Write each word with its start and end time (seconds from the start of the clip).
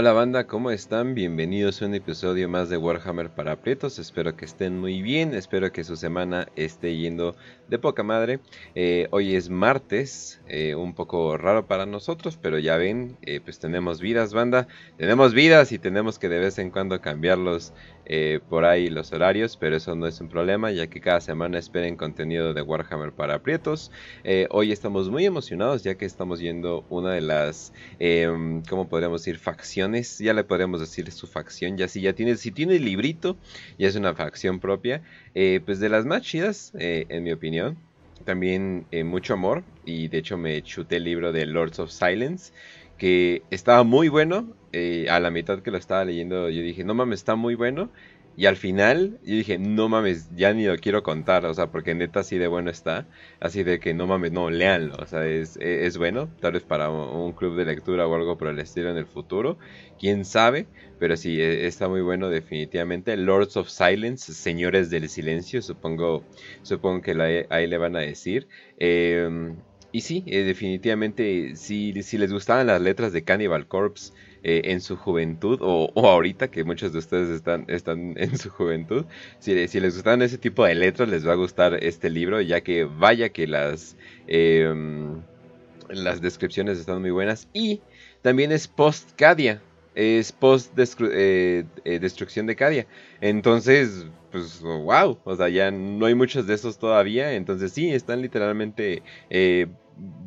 Hola 0.00 0.12
banda, 0.12 0.46
¿cómo 0.46 0.70
están? 0.70 1.16
Bienvenidos 1.16 1.82
a 1.82 1.86
un 1.86 1.94
episodio 1.96 2.48
más 2.48 2.68
de 2.68 2.76
Warhammer 2.76 3.30
para 3.30 3.56
Prietos. 3.56 3.98
Espero 3.98 4.36
que 4.36 4.44
estén 4.44 4.78
muy 4.78 5.02
bien, 5.02 5.34
espero 5.34 5.72
que 5.72 5.82
su 5.82 5.96
semana 5.96 6.46
esté 6.54 6.96
yendo 6.96 7.34
de 7.66 7.80
poca 7.80 8.04
madre. 8.04 8.38
Eh, 8.76 9.08
hoy 9.10 9.34
es 9.34 9.50
martes, 9.50 10.40
eh, 10.46 10.76
un 10.76 10.94
poco 10.94 11.36
raro 11.36 11.66
para 11.66 11.84
nosotros, 11.84 12.38
pero 12.40 12.60
ya 12.60 12.76
ven, 12.76 13.16
eh, 13.22 13.40
pues 13.40 13.58
tenemos 13.58 14.00
vidas, 14.00 14.32
banda. 14.32 14.68
Tenemos 14.98 15.34
vidas 15.34 15.72
y 15.72 15.80
tenemos 15.80 16.20
que 16.20 16.28
de 16.28 16.38
vez 16.38 16.60
en 16.60 16.70
cuando 16.70 17.00
cambiarlos 17.00 17.72
por 18.48 18.64
ahí 18.64 18.88
los 18.88 19.12
horarios, 19.12 19.56
pero 19.56 19.76
eso 19.76 19.94
no 19.94 20.06
es 20.06 20.20
un 20.20 20.28
problema, 20.28 20.70
ya 20.70 20.86
que 20.86 21.00
cada 21.00 21.20
semana 21.20 21.58
esperen 21.58 21.96
contenido 21.96 22.54
de 22.54 22.62
Warhammer 22.62 23.12
para 23.12 23.42
Prietos. 23.42 23.90
hoy 24.50 24.72
estamos 24.72 25.10
muy 25.10 25.26
emocionados, 25.26 25.82
ya 25.82 25.96
que 25.96 26.04
estamos 26.04 26.40
yendo 26.40 26.84
una 26.88 27.12
de 27.12 27.20
las, 27.20 27.72
em, 27.98 28.62
¿cómo 28.68 28.88
podríamos 28.88 29.22
decir? 29.22 29.38
Facciones, 29.38 30.18
ya 30.18 30.32
le 30.34 30.44
podríamos 30.44 30.80
decir 30.80 31.10
su 31.12 31.26
facción, 31.26 31.76
ya 31.76 31.88
si 31.88 32.00
ya 32.00 32.12
tiene, 32.12 32.36
si 32.36 32.50
tiene 32.50 32.78
librito, 32.78 33.36
ya 33.78 33.88
es 33.88 33.96
una 33.96 34.14
facción 34.14 34.60
propia, 34.60 35.02
pues 35.64 35.80
de 35.80 35.88
las 35.88 36.04
más 36.06 36.22
chidas, 36.22 36.72
en 36.74 37.24
mi 37.24 37.32
opinión 37.32 37.76
también 38.24 38.86
eh, 38.90 39.04
mucho 39.04 39.34
amor 39.34 39.64
y 39.84 40.08
de 40.08 40.18
hecho 40.18 40.36
me 40.36 40.62
chuté 40.62 40.96
el 40.96 41.04
libro 41.04 41.32
de 41.32 41.46
Lords 41.46 41.78
of 41.78 41.90
Silence 41.90 42.52
que 42.98 43.42
estaba 43.50 43.84
muy 43.84 44.08
bueno. 44.08 44.54
Eh, 44.72 45.08
a 45.08 45.18
la 45.20 45.30
mitad 45.30 45.62
que 45.62 45.70
lo 45.70 45.78
estaba 45.78 46.04
leyendo 46.04 46.50
yo 46.50 46.62
dije, 46.62 46.84
no 46.84 46.94
mames, 46.94 47.20
está 47.20 47.36
muy 47.36 47.54
bueno. 47.54 47.92
Y 48.34 48.46
al 48.46 48.56
final, 48.56 49.18
yo 49.22 49.34
dije, 49.34 49.58
no 49.58 49.88
mames, 49.88 50.28
ya 50.30 50.52
ni 50.54 50.64
lo 50.64 50.76
quiero 50.76 51.02
contar, 51.02 51.44
o 51.44 51.52
sea, 51.54 51.70
porque 51.72 51.94
neta 51.96 52.20
así 52.20 52.38
de 52.38 52.46
bueno 52.46 52.70
está. 52.70 53.08
Así 53.40 53.64
de 53.64 53.80
que 53.80 53.94
no 53.94 54.06
mames, 54.06 54.30
no, 54.32 54.48
léanlo, 54.50 54.94
o 54.96 55.06
sea, 55.06 55.26
es, 55.26 55.56
es 55.56 55.98
bueno, 55.98 56.32
tal 56.40 56.52
vez 56.52 56.64
para 56.64 56.88
un 56.90 57.32
club 57.34 57.56
de 57.56 57.64
lectura 57.64 58.06
o 58.06 58.14
algo 58.14 58.38
por 58.38 58.48
el 58.48 58.58
estilo 58.60 58.90
en 58.90 58.96
el 58.96 59.06
futuro, 59.08 59.58
quién 59.98 60.24
sabe, 60.24 60.70
pero 60.98 61.16
sí, 61.16 61.40
e, 61.40 61.66
está 61.66 61.88
muy 61.88 62.00
bueno 62.00 62.28
definitivamente. 62.30 63.16
Lords 63.16 63.56
of 63.56 63.68
Silence, 63.70 64.32
señores 64.34 64.88
del 64.90 65.08
silencio, 65.08 65.60
supongo, 65.62 66.28
supongo 66.62 67.00
que 67.02 67.46
ahí 67.50 67.66
le 67.66 67.78
van 67.78 67.96
a 67.96 68.00
decir. 68.00 68.48
Em, 68.76 69.62
y 69.90 70.02
sí, 70.02 70.24
eh, 70.26 70.44
definitivamente, 70.44 71.56
si, 71.56 72.02
si 72.02 72.18
les 72.18 72.32
gustaban 72.32 72.66
las 72.66 72.80
letras 72.80 73.12
de 73.12 73.24
Cannibal 73.24 73.66
Corpse, 73.68 74.12
eh, 74.44 74.62
en 74.64 74.80
su 74.80 74.96
juventud 74.96 75.58
o, 75.62 75.90
ahorita 75.96 76.48
que 76.48 76.62
muchos 76.64 76.92
de 76.92 77.00
ustedes 77.00 77.28
están, 77.28 77.64
están 77.68 78.14
en 78.18 78.36
su 78.38 78.50
juventud. 78.50 79.04
Si, 79.38 79.54
les 79.54 79.94
gustan 79.94 80.22
ese 80.22 80.38
tipo 80.38 80.64
de 80.64 80.74
letras 80.74 81.08
les 81.08 81.26
va 81.26 81.32
a 81.32 81.36
gustar 81.36 81.82
este 81.82 82.10
libro 82.10 82.40
ya 82.40 82.60
que 82.60 82.84
vaya 82.84 83.30
que 83.30 83.46
las, 83.46 83.96
em, 84.26 85.20
las 85.88 86.20
descripciones 86.20 86.78
están 86.78 87.00
muy 87.00 87.10
buenas 87.10 87.48
y 87.52 87.80
también 88.22 88.52
es 88.52 88.68
post-Cadia. 88.68 89.60
Es 89.94 90.30
post 90.30 90.78
eh, 90.78 91.64
eh, 91.84 91.98
destrucción 91.98 92.46
de 92.46 92.54
Cadia. 92.54 92.86
Entonces, 93.20 94.06
pues 94.30 94.60
wow, 94.60 95.18
o 95.24 95.36
sea, 95.36 95.48
ya 95.48 95.72
no 95.72 96.06
hay 96.06 96.14
muchos 96.14 96.46
de 96.46 96.54
esos 96.54 96.78
todavía, 96.78 97.32
entonces 97.32 97.72
sí, 97.72 97.90
están 97.92 98.22
literalmente 98.22 99.02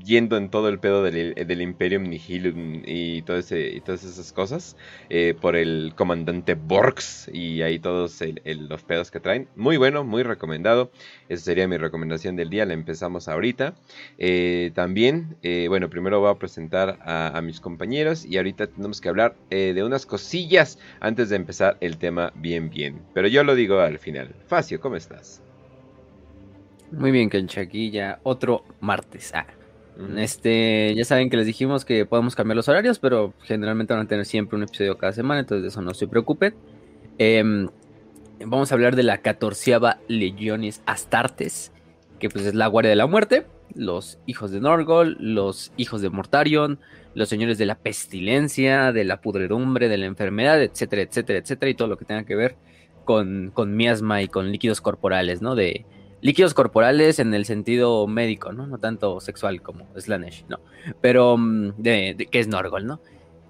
yendo 0.03 0.37
en 0.37 0.49
todo 0.49 0.69
el 0.69 0.79
pedo 0.79 1.03
del, 1.03 1.33
del 1.33 1.61
Imperium 1.61 2.03
Nihilum 2.03 2.83
y, 2.85 3.17
y 3.17 3.21
todas 3.21 3.51
esas 3.51 4.33
cosas 4.33 4.75
eh, 5.09 5.35
por 5.39 5.55
el 5.55 5.93
comandante 5.95 6.55
Borgs 6.55 7.29
y 7.31 7.61
ahí 7.61 7.79
todos 7.79 8.21
los 8.45 8.83
pedos 8.83 9.11
que 9.11 9.19
traen. 9.19 9.47
Muy 9.55 9.77
bueno, 9.77 10.03
muy 10.03 10.23
recomendado. 10.23 10.91
Esa 11.29 11.45
sería 11.45 11.67
mi 11.67 11.77
recomendación 11.77 12.35
del 12.35 12.49
día. 12.49 12.65
La 12.65 12.73
empezamos 12.73 13.27
ahorita. 13.27 13.75
Eh, 14.17 14.71
también, 14.73 15.37
eh, 15.43 15.67
bueno, 15.69 15.89
primero 15.89 16.19
voy 16.19 16.31
a 16.31 16.35
presentar 16.35 16.99
a, 17.03 17.39
mis 17.41 17.59
compañeros 17.59 18.23
y 18.23 18.37
ahorita 18.37 18.67
tenemos 18.67 19.01
que 19.01 19.09
hablar 19.09 19.35
de 19.49 19.83
unas 19.83 20.05
cosillas 20.05 20.77
antes 20.99 21.29
de 21.29 21.37
empezar 21.37 21.77
el 21.81 21.97
tema 21.97 22.31
bien, 22.35 22.69
bien. 22.69 23.01
Pero 23.15 23.27
yo 23.27 23.43
lo 23.43 23.55
digo 23.55 23.79
al 23.79 23.97
final. 23.97 24.35
Facio, 24.45 24.79
¿cómo 24.79 24.95
estás? 24.95 25.41
Muy 26.91 27.11
bien, 27.11 27.29
ya 27.91 28.19
otro 28.23 28.63
martes. 28.79 29.31
Ah. 29.33 29.47
Este, 30.17 30.93
ya 30.95 31.05
saben 31.05 31.29
que 31.29 31.37
les 31.37 31.45
dijimos 31.45 31.85
que 31.85 32.05
podemos 32.05 32.35
cambiar 32.35 32.55
los 32.55 32.67
horarios, 32.67 32.99
pero 32.99 33.33
generalmente 33.43 33.93
van 33.93 34.05
a 34.05 34.07
tener 34.07 34.25
siempre 34.25 34.57
un 34.57 34.63
episodio 34.63 34.97
cada 34.97 35.13
semana, 35.13 35.41
entonces 35.41 35.63
de 35.63 35.67
eso 35.69 35.81
no 35.81 35.93
se 35.93 36.07
preocupen. 36.07 36.55
Em, 37.17 37.67
vamos 38.39 38.71
a 38.71 38.75
hablar 38.75 38.95
de 38.95 39.03
la 39.03 39.19
catorceava 39.19 39.99
Legiones 40.07 40.81
Astartes, 40.85 41.71
que 42.19 42.29
pues 42.29 42.45
es 42.45 42.55
la 42.55 42.67
Guardia 42.67 42.89
de 42.89 42.95
la 42.95 43.07
Muerte, 43.07 43.45
los 43.75 44.19
hijos 44.25 44.51
de 44.51 44.59
Norgol, 44.59 45.17
los 45.19 45.71
hijos 45.77 46.01
de 46.01 46.09
Mortarion, 46.09 46.79
los 47.13 47.29
señores 47.29 47.57
de 47.57 47.65
la 47.65 47.75
pestilencia, 47.75 48.91
de 48.91 49.03
la 49.03 49.21
pudredumbre, 49.21 49.89
de 49.89 49.97
la 49.97 50.05
enfermedad, 50.05 50.61
etcétera, 50.61 51.03
etcétera, 51.03 51.39
etcétera, 51.39 51.69
y 51.69 51.75
todo 51.75 51.87
lo 51.87 51.97
que 51.97 52.05
tenga 52.05 52.23
que 52.23 52.35
ver 52.35 52.55
con, 53.05 53.51
con 53.53 53.75
miasma 53.75 54.21
y 54.21 54.27
con 54.27 54.51
líquidos 54.51 54.81
corporales, 54.81 55.41
¿no? 55.41 55.55
De, 55.55 55.85
líquidos 56.21 56.53
corporales 56.53 57.19
en 57.19 57.33
el 57.33 57.45
sentido 57.45 58.07
médico, 58.07 58.53
¿no? 58.53 58.67
No 58.67 58.77
tanto 58.77 59.19
sexual 59.19 59.61
como 59.61 59.87
Slanesh, 59.99 60.45
no. 60.47 60.59
Pero 61.01 61.37
mm, 61.37 61.73
de, 61.77 62.27
que 62.29 62.39
es 62.39 62.47
Norgol, 62.47 62.85
¿no? 62.85 63.01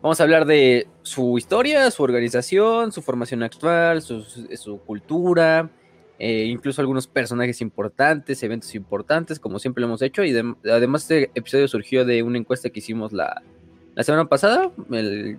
Vamos 0.01 0.19
a 0.19 0.23
hablar 0.23 0.45
de 0.45 0.87
su 1.03 1.37
historia, 1.37 1.91
su 1.91 2.01
organización, 2.01 2.91
su 2.91 3.03
formación 3.03 3.43
actual, 3.43 4.01
su, 4.01 4.81
cultura, 4.83 5.69
eh, 6.17 6.45
incluso 6.45 6.81
algunos 6.81 7.05
personajes 7.05 7.61
importantes, 7.61 8.41
eventos 8.41 8.73
importantes, 8.73 9.39
como 9.39 9.59
siempre 9.59 9.81
lo 9.81 9.87
hemos 9.87 10.01
hecho. 10.01 10.23
Y 10.23 10.35
además 10.65 11.03
este 11.03 11.29
episodio 11.35 11.67
surgió 11.67 12.03
de 12.03 12.23
una 12.23 12.39
encuesta 12.39 12.71
que 12.71 12.79
hicimos 12.79 13.13
la, 13.13 13.43
semana 13.97 14.27
pasada. 14.27 14.71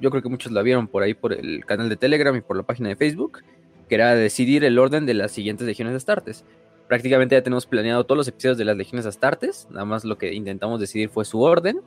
yo 0.00 0.10
creo 0.10 0.22
que 0.22 0.28
muchos 0.28 0.52
la 0.52 0.62
vieron 0.62 0.86
por 0.86 1.02
ahí 1.02 1.14
por 1.14 1.32
el 1.32 1.64
canal 1.64 1.88
de 1.88 1.96
Telegram 1.96 2.36
y 2.36 2.40
por 2.40 2.56
la 2.56 2.62
página 2.62 2.88
de 2.88 2.94
Facebook, 2.94 3.40
que 3.88 3.96
era 3.96 4.14
decidir 4.14 4.62
el 4.62 4.78
orden 4.78 5.06
de 5.06 5.14
las 5.14 5.32
siguientes 5.32 5.66
legiones 5.66 5.92
de 5.92 5.96
Astartes 5.96 6.44
prácticamente 6.88 7.34
ya 7.34 7.42
tenemos 7.42 7.66
planeado 7.66 8.04
todos 8.04 8.16
los 8.16 8.28
episodios 8.28 8.58
de 8.58 8.64
las 8.64 8.76
Legiones 8.76 9.06
Astartes, 9.06 9.66
nada 9.70 9.84
más 9.84 10.04
lo 10.04 10.18
que 10.18 10.32
intentamos 10.32 10.80
decidir 10.80 11.08
fue 11.08 11.24
su 11.24 11.40
orden, 11.40 11.80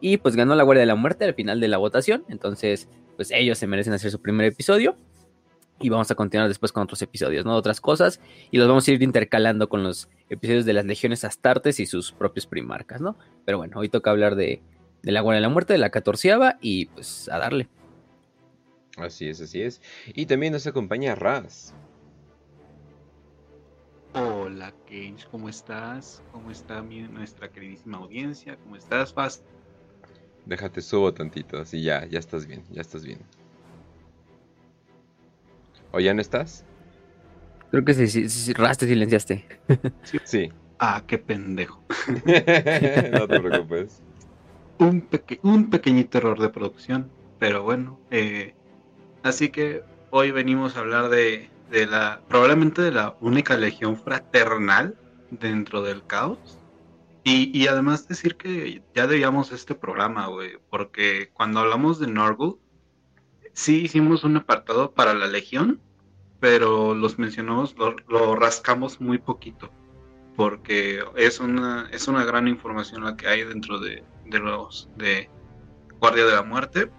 y 0.00 0.18
pues 0.18 0.36
ganó 0.36 0.54
la 0.54 0.62
Guardia 0.62 0.80
de 0.80 0.86
la 0.86 0.94
Muerte 0.94 1.24
al 1.24 1.34
final 1.34 1.60
de 1.60 1.68
la 1.68 1.78
votación, 1.78 2.24
entonces 2.28 2.88
pues 3.16 3.30
ellos 3.30 3.58
se 3.58 3.66
merecen 3.66 3.92
hacer 3.92 4.10
su 4.10 4.20
primer 4.20 4.46
episodio, 4.46 4.96
y 5.78 5.90
vamos 5.90 6.10
a 6.10 6.14
continuar 6.14 6.48
después 6.48 6.72
con 6.72 6.84
otros 6.84 7.02
episodios, 7.02 7.44
¿no? 7.44 7.54
Otras 7.54 7.80
cosas, 7.80 8.20
y 8.50 8.58
los 8.58 8.66
vamos 8.66 8.88
a 8.88 8.92
ir 8.92 9.02
intercalando 9.02 9.68
con 9.68 9.82
los 9.82 10.08
episodios 10.30 10.64
de 10.64 10.72
las 10.72 10.86
Legiones 10.86 11.24
Astartes 11.24 11.80
y 11.80 11.86
sus 11.86 12.12
propios 12.12 12.46
primarcas, 12.46 13.00
¿no? 13.00 13.16
Pero 13.44 13.58
bueno, 13.58 13.78
hoy 13.78 13.88
toca 13.88 14.10
hablar 14.10 14.36
de, 14.36 14.62
de 15.02 15.12
la 15.12 15.20
Guardia 15.20 15.36
de 15.36 15.42
la 15.42 15.48
Muerte, 15.50 15.74
de 15.74 15.78
la 15.78 15.90
catorceava, 15.90 16.56
y 16.60 16.86
pues 16.86 17.28
a 17.28 17.38
darle. 17.38 17.68
Así 18.96 19.28
es, 19.28 19.40
así 19.42 19.60
es. 19.60 19.82
Y 20.14 20.24
también 20.24 20.54
nos 20.54 20.66
acompaña 20.66 21.14
Raz. 21.14 21.74
Hola, 24.18 24.72
Kench, 24.86 25.28
¿cómo 25.28 25.50
estás? 25.50 26.22
¿Cómo 26.32 26.50
está 26.50 26.80
mi, 26.80 27.02
nuestra 27.02 27.50
queridísima 27.50 27.98
audiencia? 27.98 28.56
¿Cómo 28.62 28.76
estás, 28.76 29.12
Fast? 29.12 29.44
Déjate 30.46 30.80
subo 30.80 31.12
tantito, 31.12 31.58
así 31.58 31.82
ya, 31.82 32.06
ya 32.06 32.18
estás 32.18 32.46
bien, 32.46 32.64
ya 32.70 32.80
estás 32.80 33.04
bien. 33.04 33.18
¿O 35.92 36.00
ya 36.00 36.14
no 36.14 36.22
estás? 36.22 36.64
Creo 37.70 37.84
que 37.84 37.92
sí, 37.92 38.06
sí, 38.08 38.26
sí 38.30 38.54
raste, 38.54 38.86
silenciaste. 38.86 39.44
Sí. 40.24 40.50
Ah, 40.78 41.04
qué 41.06 41.18
pendejo. 41.18 41.82
no 42.08 43.28
te 43.28 43.40
preocupes. 43.40 44.00
Un, 44.78 45.06
un 45.42 45.68
pequeñito 45.68 46.16
error 46.16 46.40
de 46.40 46.48
producción, 46.48 47.10
pero 47.38 47.64
bueno. 47.64 48.00
Eh, 48.10 48.54
así 49.22 49.50
que 49.50 49.82
hoy 50.10 50.30
venimos 50.30 50.74
a 50.74 50.80
hablar 50.80 51.10
de 51.10 51.50
de 51.70 51.86
la, 51.86 52.20
probablemente 52.28 52.82
de 52.82 52.92
la 52.92 53.16
única 53.20 53.56
legión 53.56 53.96
fraternal 53.96 54.96
dentro 55.30 55.82
del 55.82 56.06
caos. 56.06 56.58
Y, 57.28 57.66
además 57.66 58.06
decir 58.06 58.36
que 58.36 58.82
ya 58.94 59.08
debíamos 59.08 59.50
este 59.50 59.74
programa, 59.74 60.28
güey, 60.28 60.58
porque 60.70 61.30
cuando 61.32 61.58
hablamos 61.58 61.98
de 61.98 62.06
Norgul, 62.06 62.60
sí 63.52 63.82
hicimos 63.82 64.22
un 64.22 64.36
apartado 64.36 64.92
para 64.92 65.12
la 65.12 65.26
legión, 65.26 65.80
pero 66.38 66.94
los 66.94 67.18
mencionamos, 67.18 67.74
lo, 68.06 68.36
rascamos 68.36 69.00
muy 69.00 69.18
poquito, 69.18 69.72
porque 70.36 71.02
es 71.16 71.40
una, 71.40 71.88
es 71.90 72.06
una 72.06 72.24
gran 72.24 72.46
información 72.46 73.02
la 73.02 73.16
que 73.16 73.26
hay 73.26 73.42
dentro 73.42 73.80
de, 73.80 74.04
los 74.26 74.88
de 74.96 75.28
Guardia 75.98 76.26
de 76.26 76.32
la 76.32 76.44
Muerte. 76.44 76.92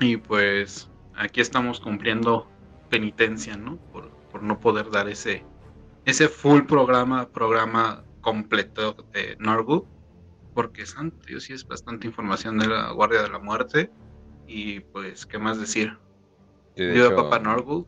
Y 0.00 0.16
pues 0.16 0.90
aquí 1.14 1.40
estamos 1.40 1.78
cumpliendo 1.78 2.48
penitencia, 2.90 3.56
¿no? 3.56 3.78
Por, 3.92 4.42
no 4.42 4.58
poder 4.58 4.90
dar 4.90 5.08
ese, 5.08 5.44
ese 6.04 6.28
full 6.28 6.62
programa, 6.62 7.28
programa 7.28 8.04
completo 8.20 8.96
de 9.12 9.36
Norgu, 9.38 9.86
porque 10.54 10.86
santo, 10.86 11.18
sí 11.38 11.52
es 11.52 11.66
bastante 11.66 12.08
información 12.08 12.58
de 12.58 12.66
la 12.66 12.90
Guardia 12.90 13.22
de 13.22 13.30
la 13.30 13.38
Muerte. 13.38 13.90
Y 14.46 14.80
pues, 14.80 15.24
¿qué 15.24 15.38
más 15.38 15.60
decir? 15.60 15.96
Sí, 16.76 16.84
de 16.84 17.10
Papá 17.10 17.38
Norgu. 17.38 17.86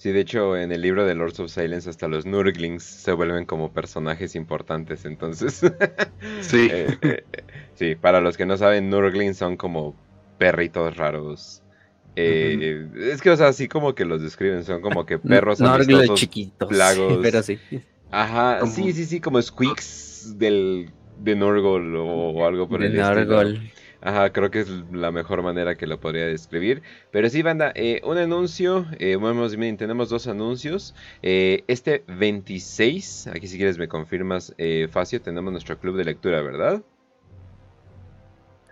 Sí, 0.00 0.12
de 0.12 0.20
hecho, 0.20 0.56
en 0.56 0.72
el 0.72 0.80
libro 0.80 1.04
de 1.04 1.14
Lords 1.14 1.40
of 1.40 1.50
Silence 1.50 1.90
hasta 1.90 2.08
los 2.08 2.24
Nurglings 2.24 2.82
se 2.82 3.12
vuelven 3.12 3.44
como 3.44 3.74
personajes 3.74 4.34
importantes, 4.34 5.04
entonces... 5.04 5.60
sí. 6.40 6.70
Eh, 6.72 6.98
eh, 7.02 7.24
sí, 7.74 7.96
para 7.96 8.22
los 8.22 8.38
que 8.38 8.46
no 8.46 8.56
saben, 8.56 8.88
Nurglings 8.88 9.36
son 9.36 9.58
como 9.58 9.94
perritos 10.38 10.96
raros. 10.96 11.62
Eh, 12.16 12.88
Es 12.96 13.22
que, 13.22 13.30
o 13.30 13.36
sea, 13.36 13.48
así 13.48 13.68
como 13.68 13.94
que 13.94 14.04
los 14.04 14.22
describen, 14.22 14.64
son 14.64 14.80
como 14.80 15.06
que 15.06 15.18
perros 15.18 15.60
amistosos, 15.60 16.18
chiquitos. 16.18 16.68
plagos. 16.68 17.18
Pero 17.22 17.42
sí. 17.42 17.58
Ajá, 18.10 18.66
sí, 18.66 18.92
sí, 18.92 19.04
sí, 19.04 19.20
como 19.20 19.40
squeaks 19.40 20.34
del 20.36 20.90
de 21.18 21.36
Norgol 21.36 21.94
o, 21.96 22.46
algo 22.46 22.68
por 22.68 22.80
De 22.80 22.86
el 22.86 22.98
estilo. 22.98 23.14
Nargol. 23.14 23.70
Ajá, 24.02 24.32
creo 24.32 24.50
que 24.50 24.60
es 24.60 24.68
la 24.92 25.12
mejor 25.12 25.42
manera 25.42 25.76
que 25.76 25.86
lo 25.86 26.00
podría 26.00 26.26
describir. 26.26 26.82
Pero 27.10 27.28
sí, 27.28 27.42
banda, 27.42 27.72
eh, 27.74 28.00
un 28.04 28.16
anuncio, 28.16 28.86
eh, 28.98 29.18
bien, 29.58 29.76
tenemos 29.76 30.08
dos 30.08 30.26
anuncios. 30.26 30.94
Eh, 31.22 31.64
este 31.66 32.02
26, 32.06 33.26
aquí 33.26 33.46
si 33.46 33.58
quieres 33.58 33.76
me 33.76 33.88
confirmas, 33.88 34.54
eh, 34.56 34.88
Facio, 34.90 35.20
tenemos 35.20 35.52
nuestro 35.52 35.78
club 35.78 35.96
de 35.96 36.04
lectura, 36.04 36.40
¿verdad? 36.40 36.82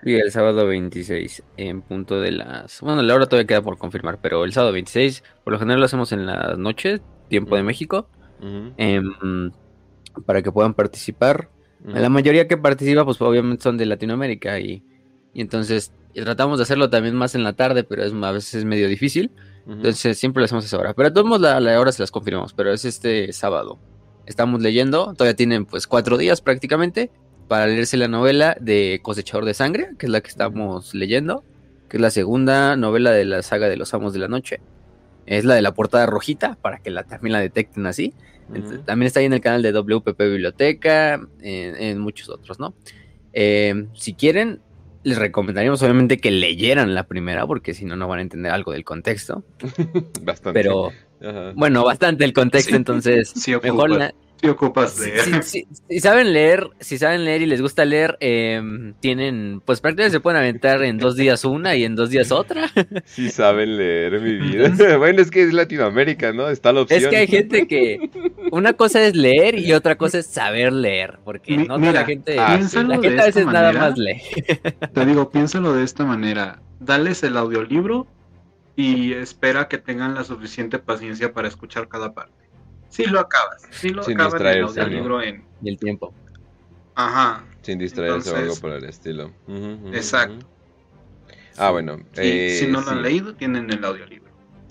Y 0.05 0.15
el 0.15 0.31
sábado 0.31 0.67
26, 0.67 1.43
en 1.56 1.83
punto 1.83 2.21
de 2.21 2.33
las... 2.33 2.81
Bueno, 2.81 3.03
la 3.03 3.15
hora 3.15 3.27
todavía 3.27 3.47
queda 3.47 3.62
por 3.62 3.79
confirmar, 3.79 4.19
pero 4.21 4.45
el 4.45 4.53
sábado 4.53 4.73
26, 4.73 5.25
por 5.45 5.53
lo 5.53 5.59
general 5.59 5.81
lo 5.81 5.87
hacemos 5.87 6.12
en 6.12 6.27
la 6.27 6.55
noche, 6.56 7.00
tiempo 7.29 7.56
de. 7.56 7.62
México, 7.62 8.09
em, 8.77 9.50
para 10.25 10.43
que 10.43 10.53
puedan 10.53 10.75
participar. 10.75 11.50
La 11.85 12.09
mayoría 12.09 12.49
que 12.49 12.56
participa, 12.56 13.05
pues 13.05 13.21
obviamente 13.21 13.62
son 13.62 13.77
de 13.77 13.87
Latinoamérica 13.87 14.59
y, 14.59 14.83
y 15.33 15.41
entonces 15.41 15.93
y 16.15 16.23
tratamos 16.23 16.59
de 16.59 16.65
hacerlo 16.65 16.91
también 16.91 17.15
más 17.15 17.35
en 17.35 17.45
la 17.45 17.53
tarde, 17.53 17.85
pero 17.85 18.03
es, 18.03 18.12
a 18.12 18.33
veces 18.33 18.55
es 18.55 18.65
medio 18.65 18.89
difícil. 18.89 19.31
Entonces 19.69 20.19
siempre 20.19 20.41
lo 20.41 20.47
hacemos 20.47 20.65
a 20.65 20.67
esa 20.67 20.79
hora. 20.79 20.95
Pero 20.95 21.12
todos 21.12 21.41
la, 21.41 21.61
la 21.61 21.79
hora 21.79 21.93
se 21.93 22.03
las 22.03 22.11
confirmamos, 22.11 22.55
pero 22.55 22.73
es 22.73 22.85
este 22.85 23.33
sábado. 23.33 23.79
Estamos 24.27 24.61
leyendo, 24.62 25.12
todavía 25.15 25.37
tienen 25.37 25.67
pues 25.67 25.87
cuatro 25.87 26.17
días 26.17 26.41
prácticamente 26.41 27.11
para 27.49 27.67
leerse 27.67 27.97
la 27.97 28.09
novela 28.09 28.56
de 28.61 29.00
Cosechador 29.03 29.45
de 29.45 29.55
Sangre, 29.55 29.91
que 29.99 30.06
es 30.06 30.12
la 30.12 30.21
que 30.21 30.29
estamos 30.29 30.95
leyendo, 30.95 31.45
que 31.89 31.97
es 31.97 32.00
la 32.00 32.11
segunda 32.11 32.77
novela 32.77 33.11
de 33.11 33.25
la 33.25 33.43
saga 33.43 33.69
de 33.69 33.77
los 33.77 33.93
Amos 33.95 34.12
de 34.12 34.19
la 34.21 34.29
Noche. 34.29 34.61
Es 35.27 35.45
la 35.45 35.55
de 35.55 35.62
la 35.62 35.73
portada 35.75 36.06
rojita, 36.06 36.56
para 36.62 36.79
que 36.79 36.91
la, 36.91 37.03
también 37.05 37.33
la 37.33 37.41
detecten 37.41 37.87
así. 37.87 38.15
Entonces. 38.55 38.85
También 38.87 39.06
está 39.09 39.21
ahí 39.21 39.27
en 39.27 39.35
el 39.35 39.41
canal 39.43 39.62
de 39.62 39.73
WPP 39.73 40.19
Biblioteca, 40.21 41.15
en, 41.41 41.77
en 41.77 41.99
muchos 41.99 42.31
otros, 42.31 42.59
¿no? 42.59 42.73
Eh, 43.35 43.87
si 43.93 44.15
quieren, 44.15 44.61
les 45.03 45.19
recomendaríamos 45.19 45.83
obviamente 45.83 46.17
que 46.17 46.31
leyeran 46.31 46.95
la 46.95 47.05
primera, 47.05 47.47
porque 47.47 47.75
si 47.75 47.85
no, 47.85 47.95
no 47.97 48.09
van 48.09 48.21
a 48.21 48.23
entender 48.23 48.50
algo 48.53 48.73
del 48.73 48.85
contexto. 48.85 49.45
Bastante. 50.23 50.59
Pero, 50.59 50.93
Ajá. 51.21 51.53
bueno, 51.55 51.85
bastante 51.85 52.25
el 52.25 52.33
contexto, 52.33 52.71
Sí, 52.71 52.77
entonces, 52.77 53.29
sí 53.35 53.53
mejor 53.62 53.91
la- 53.91 54.15
ocupas 54.46 54.93
si, 54.93 55.11
de... 55.11 55.19
si- 55.20 55.43
si- 55.43 55.69
si 55.88 56.00
saben 56.00 56.32
leer, 56.32 56.69
si 56.79 56.96
saben 56.99 57.25
leer 57.25 57.43
y 57.43 57.46
les 57.46 57.61
gusta 57.61 57.85
leer, 57.85 58.17
eh, 58.20 58.62
tienen, 59.00 59.61
pues 59.64 59.81
prácticamente 59.81 60.17
se 60.17 60.20
pueden 60.20 60.38
aventar 60.38 60.82
en 60.85 60.99
dos 60.99 61.17
días 61.17 61.44
una 61.44 61.75
y 61.75 61.85
en 61.85 61.96
dos 61.96 62.11
días 62.11 62.31
otra. 62.31 62.69
Sí 63.06 63.31
saben 63.31 63.76
leer 63.76 64.20
mi 64.20 64.37
vida. 64.37 64.70
bueno, 64.99 65.20
es 65.23 65.31
que 65.31 65.43
es 65.43 65.52
Latinoamérica, 65.52 66.32
¿no? 66.32 66.49
Está 66.49 66.73
la 66.73 66.82
opción. 66.82 67.00
Es 67.00 67.08
que 67.08 67.17
hay 67.17 67.26
gente 67.26 67.67
que 67.67 68.11
una 68.52 68.75
cosa 68.75 69.02
es 69.05 69.17
leer 69.17 69.58
y 69.58 69.73
otra 69.73 69.96
cosa 69.99 70.19
es 70.19 70.26
saber 70.26 70.73
leer, 70.73 71.19
porque 71.25 71.56
Mi- 71.56 71.67
no 71.67 71.79
la 71.79 71.79
mira, 71.79 72.05
gente, 72.05 72.37
ah, 72.38 72.55
piénsalo 72.56 72.88
la 72.88 72.96
de 72.99 73.02
gente 73.08 73.23
a 73.23 73.26
esta 73.26 73.40
veces 73.40 73.46
nada 73.46 73.73
manera. 73.73 73.90
más 73.90 73.99
lee. 73.99 74.23
Te 74.94 75.06
digo, 75.06 75.31
piénsalo 75.31 75.73
de 75.75 75.85
esta 75.85 76.05
manera. 76.05 76.62
Dales 76.81 77.23
el 77.25 77.37
audiolibro 77.37 78.06
y 78.76 79.12
espera 79.14 79.67
que 79.69 79.79
tengan 79.79 80.14
la 80.14 80.23
suficiente 80.23 80.79
paciencia 80.79 81.32
para 81.32 81.49
escuchar 81.49 81.88
cada 81.88 82.14
parte. 82.14 82.48
Si 82.88 83.05
lo 83.05 83.20
acabas, 83.20 83.62
si 83.70 83.90
lo 83.90 84.02
Sin 84.02 84.14
acabas 84.20 84.35
el 84.35 84.38
distraerse, 84.40 84.76
¿no? 84.76 84.85
audiolibro 84.85 85.23
en... 85.23 85.44
Y 85.62 85.69
el 85.69 85.79
tiempo. 85.79 86.12
Ajá, 86.94 87.44
Sin 87.62 87.79
distraerse 87.79 88.31
o 88.31 88.37
algo 88.37 88.56
por 88.56 88.73
el 88.73 88.85
estilo. 88.85 89.32
Exacto. 89.93 90.46
Ah, 91.56 91.70
bueno. 91.70 91.99
si, 92.12 92.20
eh, 92.23 92.56
si 92.58 92.67
no 92.67 92.81
lo 92.81 92.90
han 92.90 92.99
sí. 92.99 93.02
leído, 93.02 93.35
tienen 93.35 93.70
el 93.70 93.85
audiolibro. 93.85 94.28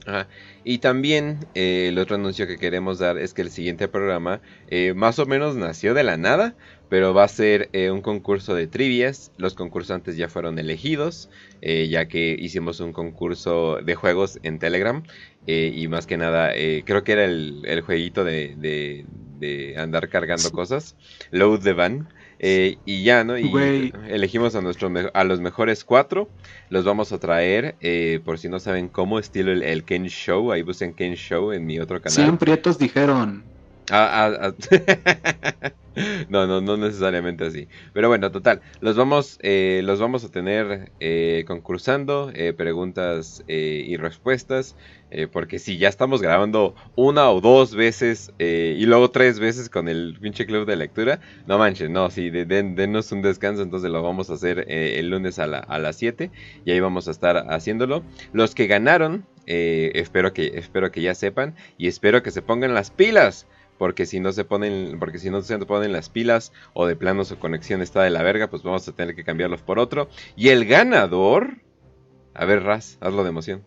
Ajá. 0.07 0.29
Y 0.63 0.77
también 0.79 1.49
eh, 1.53 1.89
el 1.89 1.99
otro 1.99 2.15
anuncio 2.15 2.47
que 2.47 2.57
queremos 2.57 2.97
dar 2.97 3.17
es 3.17 3.33
que 3.33 3.41
el 3.41 3.51
siguiente 3.51 3.89
programa 3.89 4.41
eh, 4.67 4.93
más 4.93 5.19
o 5.19 5.25
menos 5.25 5.57
nació 5.57 5.93
de 5.93 6.03
la 6.03 6.15
nada, 6.15 6.55
pero 6.87 7.13
va 7.13 7.25
a 7.25 7.27
ser 7.27 7.69
eh, 7.73 7.91
un 7.91 8.01
concurso 8.01 8.55
de 8.55 8.67
trivias. 8.67 9.33
Los 9.35 9.53
concursantes 9.53 10.15
ya 10.15 10.29
fueron 10.29 10.59
elegidos, 10.59 11.29
eh, 11.59 11.89
ya 11.89 12.07
que 12.07 12.37
hicimos 12.39 12.79
un 12.79 12.93
concurso 12.93 13.79
de 13.83 13.95
juegos 13.95 14.39
en 14.43 14.59
Telegram. 14.59 15.03
y 15.45 15.87
más 15.89 16.07
que 16.07 16.17
nada, 16.17 16.53
eh, 16.55 16.83
creo 16.85 17.03
que 17.03 17.11
era 17.13 17.25
el, 17.25 17.61
el 17.65 17.81
jueguito 17.81 18.23
de, 18.23 18.55
de- 18.57 19.05
de 19.09 19.77
andar 19.77 20.09
cargando 20.09 20.51
cosas. 20.51 20.95
Load 21.31 21.61
the 21.63 21.73
Van. 21.73 22.09
Eh, 22.39 22.77
y 22.85 23.03
ya, 23.03 23.23
¿no? 23.23 23.37
Y 23.37 23.91
elegimos 24.07 24.55
a, 24.55 24.61
nuestros 24.61 24.91
a 25.13 25.23
los 25.23 25.39
mejores 25.39 25.83
cuatro. 25.83 26.29
Los 26.69 26.85
vamos 26.85 27.11
a 27.11 27.19
traer, 27.19 27.75
eh, 27.81 28.19
por 28.23 28.37
si 28.37 28.49
no 28.49 28.59
saben 28.59 28.89
cómo, 28.89 29.19
estilo 29.19 29.51
el, 29.51 29.63
el 29.63 29.83
Ken 29.83 30.05
Show. 30.07 30.51
Ahí 30.51 30.61
busquen 30.61 30.93
Ken 30.93 31.15
Show 31.15 31.51
en 31.51 31.65
mi 31.65 31.79
otro 31.79 32.01
canal. 32.01 32.15
100 32.15 32.37
prietos 32.37 32.77
dijeron. 32.77 33.43
Ah, 33.89 34.27
ah, 34.41 34.51
ah. 34.51 35.71
no, 36.29 36.45
no, 36.45 36.59
no 36.61 36.75
necesariamente 36.77 37.45
así. 37.45 37.69
Pero 37.93 38.09
bueno, 38.09 38.31
total. 38.31 38.61
Los 38.81 38.97
vamos, 38.97 39.37
eh, 39.41 39.81
los 39.83 39.99
vamos 40.01 40.23
a 40.25 40.29
tener 40.29 40.93
eh, 40.99 41.45
concursando, 41.47 42.29
eh, 42.35 42.51
preguntas 42.53 43.43
eh, 43.47 43.83
y 43.87 43.95
respuestas. 43.97 44.75
eh, 45.09 45.27
porque 45.27 45.57
si 45.59 45.77
ya 45.77 45.87
estamos 45.87 46.21
grabando 46.21 46.75
una 46.95 47.29
o 47.31 47.39
dos 47.39 47.73
veces 47.75 48.33
eh, 48.39 48.75
y 48.77 48.85
luego 48.85 49.09
tres 49.11 49.39
veces 49.39 49.69
con 49.69 49.87
el 49.87 50.17
pinche 50.21 50.45
club 50.45 50.65
de 50.67 50.75
lectura, 50.75 51.21
no 51.45 51.57
manchen, 51.57 51.93
no, 51.93 52.09
sí, 52.09 52.29
de- 52.29 52.45
den- 52.45 52.75
denos 52.75 53.11
un 53.13 53.21
descanso. 53.21 53.61
Entonces 53.63 53.89
lo 53.89 54.01
vamos 54.03 54.29
a 54.29 54.33
hacer 54.33 54.65
el 54.67 55.09
lunes 55.09 55.39
a, 55.39 55.47
la- 55.47 55.59
a 55.59 55.79
las 55.79 55.95
7 55.97 56.31
y 56.65 56.71
ahí 56.71 56.79
vamos 56.81 57.07
a 57.07 57.11
estar 57.11 57.37
haciéndolo. 57.49 58.05
Los 58.33 58.53
que 58.53 58.67
ganaron, 58.67 59.29
espero, 59.45 60.33
que, 60.33 60.51
espero 60.55 60.91
que 60.91 61.01
ya 61.01 61.15
sepan 61.15 61.55
y 61.77 61.87
espero 61.87 62.21
que 62.21 62.31
se 62.31 62.41
pongan 62.41 62.73
las 62.73 62.91
pilas. 62.91 63.47
Porque 63.77 64.05
si 64.05 64.19
no 64.19 64.31
se 64.31 64.43
ponen, 64.43 64.97
porque 64.99 65.19
si 65.19 65.29
no 65.29 65.41
se 65.41 65.57
ponen 65.59 65.91
las 65.91 66.09
pilas 66.09 66.51
o 66.73 66.87
de 66.87 66.95
plano 66.95 67.25
su 67.25 67.37
conexión 67.37 67.81
está 67.81 68.01
de 68.03 68.09
la 68.09 68.23
verga, 68.23 68.49
pues 68.49 68.63
vamos 68.63 68.87
a 68.87 68.91
tener 68.93 69.15
que 69.15 69.23
cambiarlos 69.23 69.61
por 69.61 69.79
otro. 69.79 70.09
Y 70.35 70.49
el 70.49 70.65
ganador, 70.65 71.57
a 72.33 72.45
ver, 72.45 72.63
Raz, 72.63 72.97
hazlo 73.01 73.23
de 73.23 73.29
emoción. 73.29 73.63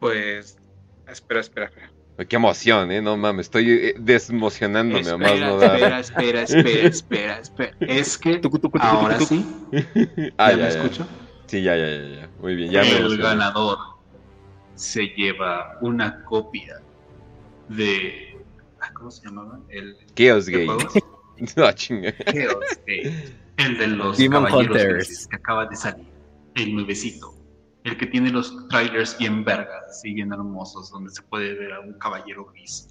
Pues, 0.00 0.58
espera, 1.06 1.40
espera, 1.40 1.66
espera. 1.66 1.90
Qué 2.28 2.36
emoción, 2.36 2.92
eh, 2.92 3.02
no 3.02 3.16
mames, 3.16 3.46
estoy 3.46 3.70
eh, 3.70 3.94
desmocionándome 3.98 5.02
más 5.16 5.32
Espera, 5.32 5.46
no 5.48 5.62
espera, 5.62 5.98
espera, 5.98 6.42
espera, 6.42 6.86
espera, 6.86 7.38
espera. 7.40 7.76
Es 7.80 8.18
que 8.18 8.40
ahora 8.78 9.18
sí, 9.18 9.44
Ah, 10.38 10.52
¿ya 10.52 10.56
ya, 10.56 10.56
me 10.56 10.62
ya. 10.62 10.68
escucho? 10.68 11.06
Sí, 11.46 11.62
ya, 11.62 11.76
ya, 11.76 11.90
ya, 11.90 12.20
ya. 12.20 12.30
Muy 12.40 12.54
bien, 12.54 12.70
ya 12.70 12.82
el 12.82 13.18
ganador 13.18 13.78
se 14.76 15.08
lleva 15.08 15.76
una 15.80 16.24
copia 16.24 16.80
de. 17.68 18.33
Ah, 18.84 18.92
¿Cómo 18.94 19.10
se 19.10 19.26
llamaba? 19.26 19.60
El 19.68 19.96
Chaos 20.14 20.46
de 20.46 20.66
Gate. 20.66 21.02
No, 21.56 21.72
chinga. 21.72 22.14
Chaos 22.32 22.78
Gate. 22.86 23.34
El 23.56 23.78
de 23.78 23.86
los 23.88 24.18
Demon 24.18 24.44
caballeros 24.44 25.26
que 25.28 25.36
acaba 25.36 25.66
de 25.66 25.76
salir. 25.76 26.06
El 26.54 26.74
nuevecito. 26.74 27.34
El 27.82 27.96
que 27.98 28.06
tiene 28.06 28.30
los 28.30 28.68
trailers 28.68 29.18
bien 29.18 29.44
vergas, 29.44 29.84
así 29.88 30.14
bien 30.14 30.32
hermosos, 30.32 30.90
donde 30.90 31.10
se 31.10 31.22
puede 31.22 31.54
ver 31.54 31.72
a 31.72 31.80
un 31.80 31.94
caballero 31.98 32.46
gris. 32.46 32.88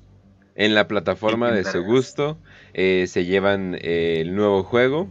En 0.56 0.76
la 0.76 0.88
plataforma 0.88 1.52
de 1.52 1.64
su 1.64 1.84
gusto 1.84 2.38
eh, 2.74 3.06
se 3.08 3.26
llevan 3.26 3.76
eh, 3.82 4.20
el 4.22 4.36
nuevo 4.36 4.64
juego. 4.64 5.10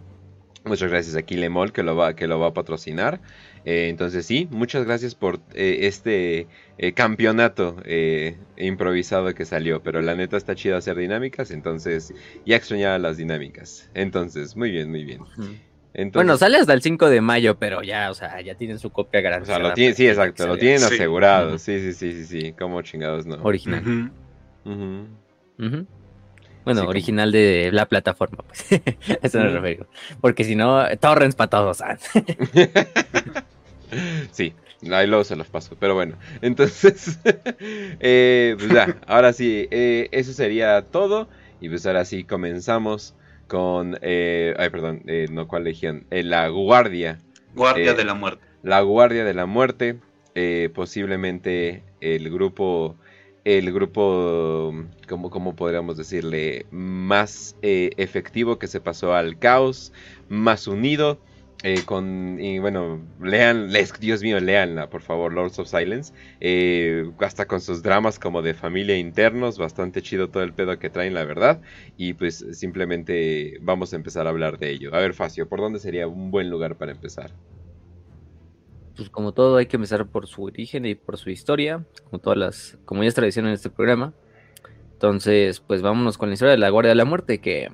Muchas 0.65 0.91
gracias 0.91 1.17
a 1.17 1.23
Kilemol 1.23 1.73
que 1.73 1.83
lo 1.83 1.97
va, 1.97 2.15
que 2.15 2.29
lo 2.29 2.39
va 2.39 2.49
a 2.49 2.55
patrocinar. 2.55 3.21
Eh, 3.65 3.89
entonces 3.89 4.27
sí, 4.27 4.49
muchas 4.51 4.85
gracias 4.85 5.15
por 5.15 5.39
eh, 5.55 5.81
este 5.83 6.49
eh, 6.79 6.93
campeonato 6.95 7.77
eh, 7.85 8.37
improvisado 8.57 9.33
que 9.35 9.45
salió. 9.45 9.83
Pero 9.83 10.03
la 10.03 10.15
neta 10.17 10.37
está 10.37 10.55
chido 10.55 10.77
hacer 10.77 10.97
dinámicas, 10.97 11.51
entonces 11.53 12.13
ya 12.45 12.57
extrañaba 12.57 12.99
las 12.99 13.17
dinámicas. 13.19 13.89
Entonces, 13.95 14.57
muy 14.57 14.71
bien, 14.73 14.91
muy 14.91 15.05
bien. 15.05 15.21
Entonces, 15.95 16.15
Bueno, 16.27 16.37
sale 16.39 16.57
hasta 16.59 16.73
el 16.73 16.81
5 16.83 17.09
de 17.11 17.21
mayo, 17.21 17.59
pero 17.59 17.83
ya, 17.83 18.11
o 18.11 18.15
sea, 18.15 18.41
ya 18.41 18.55
tienen 18.57 18.79
su 18.79 18.91
copia 18.91 19.21
o 19.21 19.23
garantizada. 19.23 19.59
sea, 19.61 19.69
lo 19.69 19.75
tiene, 19.75 19.95
sí, 19.95 20.09
exacto, 20.09 20.47
lo 20.47 20.57
tienen 20.57 20.79
Sí. 20.81 20.87
asegurado. 20.95 21.59
Sí, 21.59 21.79
sí, 21.81 21.93
sí, 21.93 22.13
sí, 22.15 22.25
sí. 22.25 22.53
Como 22.55 22.81
chingados 22.83 23.27
no. 23.27 23.37
Original. 23.43 24.11
Bueno, 26.65 26.81
Sí, 26.81 26.81
como- 26.87 26.91
original 26.91 27.33
de 27.33 27.71
la 27.73 27.87
plataforma, 27.87 28.39
pues. 28.47 28.67
Eso 29.23 29.39
me 29.39 29.49
refiero. 29.49 29.87
Porque 30.21 30.45
si 30.45 30.55
no, 30.57 30.83
torrents 30.99 31.37
para 31.37 31.51
todos. 31.51 31.83
Sí, 34.31 34.55
ahí 34.91 35.07
luego 35.07 35.25
se 35.25 35.37
los 35.37 35.49
paso, 35.49 35.77
pero 35.79 35.95
bueno, 35.95 36.17
entonces, 36.41 37.19
eh, 38.01 38.57
pues 38.59 38.71
ya, 38.71 38.97
ahora 39.07 39.33
sí, 39.33 39.69
eh, 39.71 40.09
eso 40.13 40.33
sería 40.33 40.83
todo, 40.83 41.29
y 41.61 41.69
pues 41.69 41.87
ahora 41.87 42.05
sí 42.05 42.25
comenzamos 42.25 43.15
con, 43.47 43.99
eh, 44.03 44.55
ay, 44.59 44.71
perdón, 44.71 45.03
no, 45.31 45.47
¿cuál 45.47 45.65
legión? 45.65 46.07
La 46.11 46.49
Guardia, 46.49 47.19
Guardia 47.55 47.95
de 47.95 48.05
la 48.05 48.15
muerte. 48.15 48.47
la 48.63 48.81
Guardia 48.81 49.25
de 49.25 49.35
la 49.35 49.47
Muerte, 49.47 49.99
posiblemente 50.75 51.83
el 52.01 52.31
grupo, 52.31 52.97
el 53.45 53.73
grupo, 53.73 54.73
¿cómo, 55.09 55.31
cómo 55.31 55.57
podríamos 55.57 55.97
decirle? 55.97 56.67
Más 56.71 57.57
eh, 57.63 57.91
efectivo 57.97 58.59
que 58.59 58.69
se 58.69 58.81
pasó 58.81 59.15
al 59.15 59.39
caos, 59.39 59.93
más 60.29 60.67
unido, 60.67 61.19
Eh, 61.65 61.85
con, 61.85 62.41
y 62.41 62.59
bueno, 62.59 63.01
lean, 63.21 63.71
Dios 64.01 64.21
mío, 64.21 64.41
leanla, 64.41 64.91
por 64.91 65.01
favor, 65.01 65.33
Lords 65.33 65.61
of 65.61 65.69
Silence. 65.69 66.13
Eh, 66.41 67.09
hasta 67.21 67.47
con 67.47 67.61
sus 67.61 67.83
dramas 67.83 68.19
como 68.19 68.43
de 68.43 68.53
familia 68.53 68.99
internos, 68.99 69.59
bastante 69.59 70.03
chido 70.03 70.29
todo 70.29 70.43
el 70.43 70.53
pedo 70.53 70.79
que 70.81 70.91
traen, 70.91 71.15
la 71.15 71.25
verdad. 71.25 71.61
Y 71.97 72.15
pues 72.15 72.45
simplemente 72.53 73.59
vamos 73.61 73.93
a 73.93 73.97
empezar 73.97 74.27
a 74.27 74.31
hablar 74.31 74.59
de 74.59 74.71
ello. 74.71 74.93
A 74.93 74.99
ver, 74.99 75.15
Facio, 75.15 75.49
¿por 75.49 75.61
dónde 75.61 75.79
sería 75.79 76.09
un 76.09 76.33
buen 76.33 76.51
lugar 76.51 76.77
para 76.77 76.91
empezar? 76.91 77.31
Pues 78.97 79.09
como 79.09 79.33
todo, 79.33 79.57
hay 79.57 79.67
que 79.67 79.77
empezar 79.77 80.07
por 80.09 80.27
su 80.27 80.43
origen 80.43 80.85
y 80.85 80.97
por 80.97 81.17
su 81.17 81.31
historia, 81.31 81.87
como 82.05 82.19
todas 82.19 82.39
las, 82.39 82.79
como 82.85 83.05
ya 83.05 83.09
es 83.09 83.37
en 83.37 83.47
este 83.47 83.71
programa. 83.71 84.13
Entonces, 84.95 85.61
pues 85.61 85.81
vámonos 85.81 86.19
con 86.19 86.29
la 86.29 86.35
historia 86.35 86.53
de 86.53 86.59
la 86.59 86.71
Guardia 86.71 86.91
de 86.91 86.97
la 86.97 87.05
Muerte, 87.05 87.39
que 87.41 87.71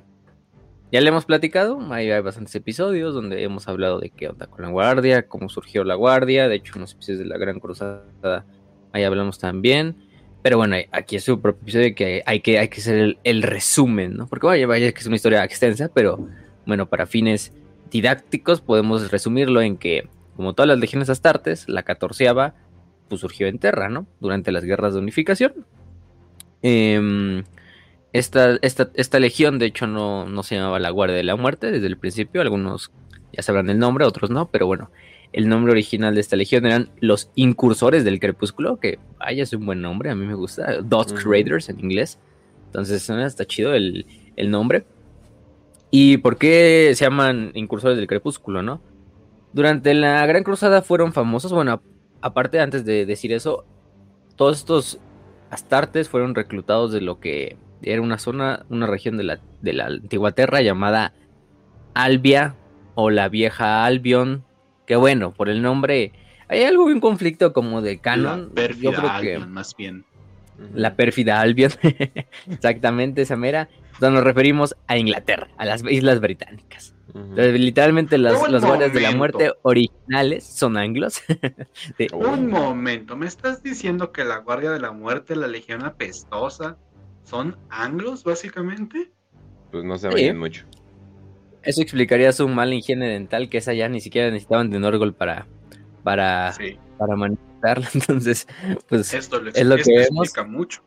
ya 0.91 1.01
le 1.01 1.09
hemos 1.09 1.25
platicado, 1.25 1.79
hay, 1.91 2.09
bastantes 2.21 2.55
episodios 2.55 3.13
donde 3.13 3.43
hemos 3.43 3.67
hablado 3.67 3.99
de 3.99 4.09
qué 4.09 4.27
onda 4.27 4.47
con 4.47 4.63
la 4.63 4.69
guardia, 4.69 5.27
cómo 5.27 5.47
surgió 5.49 5.83
la 5.83 5.95
guardia, 5.95 6.47
de 6.47 6.55
hecho 6.55 6.73
en 6.75 6.81
los 6.81 6.93
episodios 6.93 7.19
de 7.19 7.25
la 7.25 7.37
Gran 7.37 7.59
Cruzada 7.59 8.45
ahí 8.91 9.03
hablamos 9.03 9.37
también, 9.37 9.95
pero 10.41 10.57
bueno, 10.57 10.77
aquí 10.91 11.17
es 11.17 11.23
su 11.23 11.39
propio 11.39 11.61
episodio 11.61 11.95
que 11.95 12.23
hay 12.25 12.39
que, 12.39 12.57
hay 12.57 12.69
que 12.69 12.81
hacer 12.81 13.17
el, 13.23 13.43
resumen, 13.43 14.17
¿no? 14.17 14.27
Porque 14.27 14.47
vaya, 14.47 14.65
vaya 14.65 14.91
que 14.91 14.99
es 14.99 15.05
una 15.05 15.15
historia 15.15 15.43
extensa, 15.43 15.91
pero 15.93 16.27
bueno, 16.65 16.87
para 16.87 17.05
fines 17.05 17.53
didácticos 17.91 18.61
podemos 18.61 19.11
resumirlo 19.11 19.61
en 19.61 19.77
que, 19.77 20.07
como 20.35 20.53
todas 20.53 20.69
las 20.69 20.79
legiones 20.79 21.09
astartes, 21.09 21.69
la 21.69 21.83
catorceava 21.83 22.55
pues 23.09 23.21
surgió 23.21 23.47
en 23.47 23.59
Terra, 23.59 23.89
¿no? 23.89 24.07
Durante 24.19 24.51
las 24.51 24.63
guerras 24.63 24.93
de 24.93 24.99
unificación. 24.99 25.53
Eh, 26.61 27.43
esta, 28.13 28.57
esta, 28.61 28.89
esta 28.95 29.19
legión, 29.19 29.59
de 29.59 29.67
hecho, 29.67 29.87
no, 29.87 30.25
no, 30.27 30.43
se 30.43 30.55
llamaba 30.55 30.79
la 30.79 30.89
Guardia 30.89 31.17
de 31.17 31.23
la 31.23 31.35
Muerte 31.35 31.71
desde 31.71 31.87
el 31.87 31.97
principio. 31.97 32.41
Algunos 32.41 32.91
ya 33.31 33.43
sabrán 33.43 33.69
el 33.69 33.77
nombre, 33.77 34.05
otros 34.05 34.29
no, 34.29 34.49
pero 34.49 34.65
bueno, 34.65 34.89
el 35.31 35.47
nombre 35.47 35.71
original 35.71 36.15
de 36.15 36.21
esta 36.21 36.35
legión 36.35 36.65
eran 36.65 36.89
los 36.99 37.29
Incursores 37.35 38.03
del 38.03 38.19
Crepúsculo, 38.19 38.79
que 38.79 38.99
vaya, 39.19 39.43
es 39.43 39.53
un 39.53 39.65
buen 39.65 39.81
nombre, 39.81 40.09
a 40.09 40.15
mí 40.15 40.25
me 40.25 40.33
gusta. 40.33 40.81
Dusk 40.81 41.23
Raiders 41.23 41.69
en 41.69 41.79
inglés. 41.79 42.17
Entonces, 42.65 43.09
está 43.09 43.45
chido 43.45 43.73
el, 43.73 44.05
el, 44.35 44.51
nombre. 44.51 44.85
¿Y 45.91 46.17
por 46.17 46.37
qué 46.37 46.91
se 46.95 47.05
llaman 47.05 47.51
Incursores 47.55 47.97
del 47.97 48.07
Crepúsculo, 48.07 48.61
no? 48.61 48.81
Durante 49.53 49.93
la 49.93 50.25
Gran 50.25 50.43
Cruzada 50.43 50.81
fueron 50.83 51.13
famosos, 51.13 51.51
bueno, 51.51 51.81
aparte, 52.21 52.59
antes 52.59 52.85
de 52.85 53.05
decir 53.05 53.33
eso, 53.33 53.65
todos 54.35 54.57
estos 54.57 54.99
astartes 55.49 56.09
fueron 56.09 56.35
reclutados 56.35 56.91
de 56.91 57.01
lo 57.01 57.19
que 57.19 57.57
era 57.81 58.01
una 58.01 58.17
zona, 58.17 58.65
una 58.69 58.87
región 58.87 59.17
de 59.17 59.23
la, 59.23 59.39
de 59.61 59.73
la 59.73 59.85
antigua 59.87 60.31
Tierra 60.33 60.61
llamada 60.61 61.13
Albia 61.93 62.55
o 62.95 63.09
la 63.09 63.29
vieja 63.29 63.85
Albion, 63.85 64.43
que 64.85 64.95
bueno, 64.95 65.33
por 65.33 65.49
el 65.49 65.61
nombre 65.61 66.11
hay 66.49 66.63
algo 66.63 66.85
un 66.85 66.99
conflicto 66.99 67.53
como 67.53 67.81
de 67.81 67.99
canon. 67.99 68.49
La 68.49 68.55
pérfida 68.55 69.15
Albion, 69.15 69.51
más 69.51 69.75
bien. 69.75 70.03
La 70.73 70.95
pérfida 70.95 71.39
Albion, 71.39 71.71
exactamente 72.49 73.21
esa 73.21 73.37
mera. 73.37 73.69
Entonces 73.93 74.11
nos 74.11 74.23
referimos 74.23 74.75
a 74.87 74.97
Inglaterra, 74.97 75.47
a 75.57 75.65
las 75.65 75.83
Islas 75.83 76.19
Británicas. 76.19 76.95
Entonces, 77.13 77.59
literalmente 77.59 78.17
las, 78.17 78.49
las 78.49 78.63
guardias 78.63 78.93
de 78.93 79.01
la 79.01 79.11
muerte 79.11 79.51
originales 79.63 80.43
son 80.43 80.77
anglos. 80.77 81.21
Un 82.13 82.47
momento, 82.47 83.15
¿me 83.15 83.25
estás 83.25 83.63
diciendo 83.63 84.11
que 84.11 84.23
la 84.23 84.37
guardia 84.37 84.71
de 84.71 84.79
la 84.79 84.91
muerte, 84.91 85.35
la 85.35 85.47
legión 85.47 85.83
apestosa, 85.85 86.77
son 87.29 87.55
anglos, 87.69 88.23
básicamente. 88.23 89.11
Pues 89.71 89.83
no 89.83 89.97
se 89.97 90.07
vayan 90.07 90.37
mucho. 90.37 90.65
Eso 91.61 91.81
explicaría 91.81 92.31
su 92.31 92.47
mala 92.47 92.73
higiene 92.73 93.07
dental, 93.07 93.49
que 93.49 93.59
esa 93.59 93.73
ya 93.73 93.87
ni 93.87 94.01
siquiera 94.01 94.29
necesitaban 94.31 94.71
de 94.71 94.79
Norgol 94.79 95.13
para, 95.13 95.45
para, 96.03 96.55
para 96.97 97.15
manipularla. 97.15 97.87
Entonces, 97.93 98.47
pues 98.87 99.13
es 99.13 99.29
lo 99.31 99.77
que 99.77 99.95
vemos. 99.95 100.33
mucho. 100.47 100.81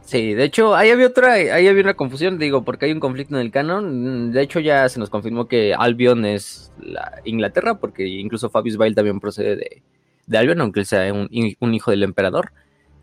Sí, 0.00 0.32
de 0.32 0.44
hecho, 0.44 0.74
ahí 0.74 0.88
había 0.88 1.08
otra, 1.08 1.34
ahí 1.34 1.68
había 1.68 1.82
una 1.82 1.92
confusión, 1.92 2.38
digo, 2.38 2.64
porque 2.64 2.86
hay 2.86 2.92
un 2.92 3.00
conflicto 3.00 3.34
en 3.34 3.42
el 3.42 3.50
canon. 3.50 4.32
De 4.32 4.40
hecho, 4.40 4.60
ya 4.60 4.88
se 4.88 4.98
nos 4.98 5.10
confirmó 5.10 5.46
que 5.46 5.74
Albion 5.74 6.24
es 6.24 6.72
la 6.80 7.20
Inglaterra, 7.26 7.78
porque 7.78 8.06
incluso 8.06 8.48
Fabius 8.48 8.78
Bile 8.78 8.94
también 8.94 9.20
procede 9.20 9.56
de, 9.56 9.82
de 10.26 10.38
Albion, 10.38 10.62
aunque 10.62 10.80
él 10.80 10.86
sea 10.86 11.12
un, 11.12 11.28
un 11.60 11.74
hijo 11.74 11.90
del 11.90 12.04
emperador 12.04 12.52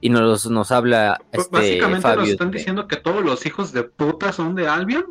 y 0.05 0.09
nos, 0.09 0.47
nos 0.51 0.71
habla. 0.71 1.19
Pues 1.31 1.45
este, 1.45 1.57
básicamente 1.57 2.15
nos 2.15 2.29
están 2.29 2.51
diciendo 2.51 2.87
que 2.87 2.97
todos 2.97 3.25
los 3.25 3.43
hijos 3.47 3.73
de 3.73 3.81
puta 3.81 4.31
son 4.31 4.53
de 4.53 4.67
Albion. 4.67 5.03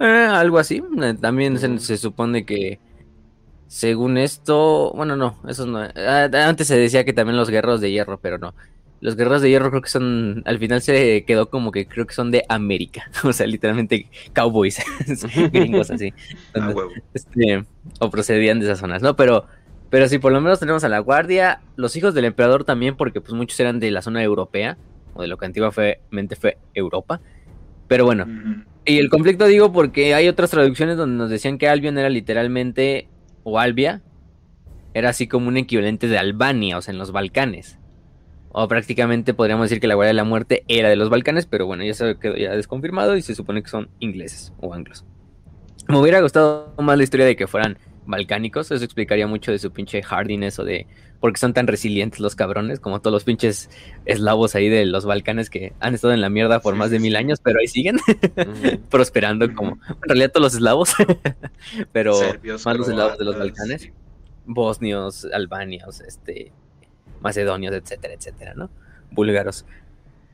Eh, 0.00 0.26
algo 0.30 0.58
así. 0.58 0.82
Eh, 1.02 1.14
también 1.20 1.58
se, 1.78 1.98
supone 1.98 2.46
que. 2.46 2.80
Según 3.66 4.16
esto. 4.16 4.90
Bueno, 4.94 5.16
no, 5.16 5.38
eso 5.46 5.66
no. 5.66 5.80
Ah, 5.80 6.30
antes 6.46 6.66
se 6.66 6.78
decía 6.78 7.04
que 7.04 7.12
también 7.12 7.36
los 7.36 7.50
guerreros 7.50 7.82
de 7.82 7.90
hierro, 7.90 8.18
pero 8.18 8.38
no. 8.38 8.54
Los 9.00 9.16
guerreros 9.16 9.42
de 9.42 9.50
hierro 9.50 9.68
creo 9.68 9.82
que 9.82 9.90
son. 9.90 10.42
Al 10.46 10.58
final 10.58 10.80
se 10.80 11.26
quedó 11.26 11.50
como 11.50 11.72
que 11.72 11.86
creo 11.86 12.06
que 12.06 12.14
son 12.14 12.30
de 12.30 12.46
América. 12.48 13.10
O 13.22 13.34
sea, 13.34 13.46
literalmente 13.46 14.08
cowboys. 14.32 14.82
gringos 15.52 15.90
así. 15.90 16.14
Ah, 16.54 16.72
este, 17.12 17.66
o 18.00 18.08
procedían 18.08 18.60
de 18.60 18.64
esas 18.64 18.78
zonas, 18.78 19.02
¿no? 19.02 19.14
Pero 19.14 19.44
pero 19.92 20.08
sí, 20.08 20.18
por 20.18 20.32
lo 20.32 20.40
menos 20.40 20.58
tenemos 20.58 20.84
a 20.84 20.88
la 20.88 21.00
guardia, 21.00 21.60
los 21.76 21.94
hijos 21.96 22.14
del 22.14 22.24
emperador 22.24 22.64
también, 22.64 22.96
porque 22.96 23.20
pues 23.20 23.34
muchos 23.34 23.60
eran 23.60 23.78
de 23.78 23.90
la 23.90 24.00
zona 24.00 24.22
europea, 24.22 24.78
o 25.12 25.20
de 25.20 25.28
lo 25.28 25.36
que 25.36 25.44
antiguamente 25.44 26.34
fue 26.34 26.56
Europa. 26.72 27.20
Pero 27.88 28.06
bueno, 28.06 28.26
y 28.86 28.96
el 28.96 29.10
conflicto 29.10 29.44
digo 29.44 29.70
porque 29.70 30.14
hay 30.14 30.28
otras 30.28 30.48
traducciones 30.48 30.96
donde 30.96 31.18
nos 31.18 31.28
decían 31.28 31.58
que 31.58 31.68
Albion 31.68 31.98
era 31.98 32.08
literalmente, 32.08 33.06
o 33.44 33.58
Albia, 33.58 34.00
era 34.94 35.10
así 35.10 35.28
como 35.28 35.48
un 35.48 35.58
equivalente 35.58 36.08
de 36.08 36.16
Albania, 36.16 36.78
o 36.78 36.80
sea, 36.80 36.92
en 36.92 36.98
los 36.98 37.12
Balcanes. 37.12 37.78
O 38.48 38.66
prácticamente 38.68 39.34
podríamos 39.34 39.68
decir 39.68 39.78
que 39.78 39.88
la 39.88 39.94
Guardia 39.94 40.08
de 40.08 40.14
la 40.14 40.24
Muerte 40.24 40.64
era 40.68 40.88
de 40.88 40.96
los 40.96 41.10
Balcanes, 41.10 41.44
pero 41.44 41.66
bueno, 41.66 41.84
ya 41.84 41.92
se 41.92 42.16
quedó 42.16 42.34
ya 42.34 42.56
desconfirmado 42.56 43.14
y 43.14 43.20
se 43.20 43.34
supone 43.34 43.62
que 43.62 43.68
son 43.68 43.90
ingleses 43.98 44.54
o 44.58 44.72
anglos. 44.72 45.04
Me 45.86 45.98
hubiera 45.98 46.22
gustado 46.22 46.72
más 46.78 46.96
la 46.96 47.04
historia 47.04 47.26
de 47.26 47.36
que 47.36 47.46
fueran 47.46 47.76
balcánicos. 48.06 48.70
Eso 48.70 48.84
explicaría 48.84 49.26
mucho 49.26 49.52
de 49.52 49.58
su 49.58 49.70
pinche 49.70 50.02
hardiness 50.02 50.58
o 50.58 50.64
de 50.64 50.86
por 51.22 51.32
qué 51.32 51.38
son 51.38 51.54
tan 51.54 51.68
resilientes 51.68 52.18
los 52.18 52.34
cabrones, 52.34 52.80
como 52.80 53.00
todos 53.00 53.12
los 53.12 53.22
pinches 53.22 53.70
eslavos 54.06 54.56
ahí 54.56 54.68
de 54.68 54.84
los 54.86 55.04
Balcanes 55.04 55.50
que 55.50 55.72
han 55.78 55.94
estado 55.94 56.12
en 56.12 56.20
la 56.20 56.28
mierda 56.28 56.60
por 56.60 56.74
más 56.74 56.90
de 56.90 56.98
mil 56.98 57.14
años, 57.14 57.38
pero 57.40 57.60
ahí 57.60 57.68
siguen 57.68 57.98
prosperando 58.90 59.54
como 59.54 59.78
en 59.88 60.08
realidad 60.08 60.32
todos 60.32 60.46
los 60.46 60.54
eslavos, 60.54 60.94
pero 61.92 62.18
más 62.64 62.76
los 62.76 62.88
eslavos 62.88 63.18
de 63.18 63.24
los 63.24 63.38
Balcanes, 63.38 63.92
bosnios, 64.46 65.28
albanios, 65.32 66.00
este, 66.00 66.50
macedonios, 67.20 67.72
etcétera, 67.72 68.14
etcétera, 68.14 68.54
¿no? 68.56 68.68
Búlgaros. 69.12 69.64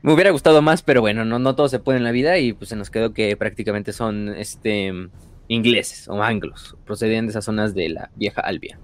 Me 0.01 0.11
hubiera 0.13 0.31
gustado 0.31 0.63
más, 0.63 0.81
pero 0.81 1.01
bueno, 1.01 1.23
no, 1.23 1.37
no 1.37 1.55
todo 1.55 1.69
se 1.69 1.77
puede 1.77 1.99
en 1.99 2.03
la 2.03 2.11
vida 2.11 2.39
y 2.39 2.53
pues 2.53 2.69
se 2.69 2.75
nos 2.75 2.89
quedó 2.89 3.13
que 3.13 3.37
prácticamente 3.37 3.93
son 3.93 4.29
este 4.29 4.91
ingleses 5.49 6.07
o 6.07 6.23
anglos, 6.23 6.77
procedían 6.85 7.25
de 7.25 7.31
esas 7.31 7.43
zonas 7.43 7.73
de 7.73 7.89
la 7.89 8.09
vieja 8.15 8.39
Albia. 8.39 8.79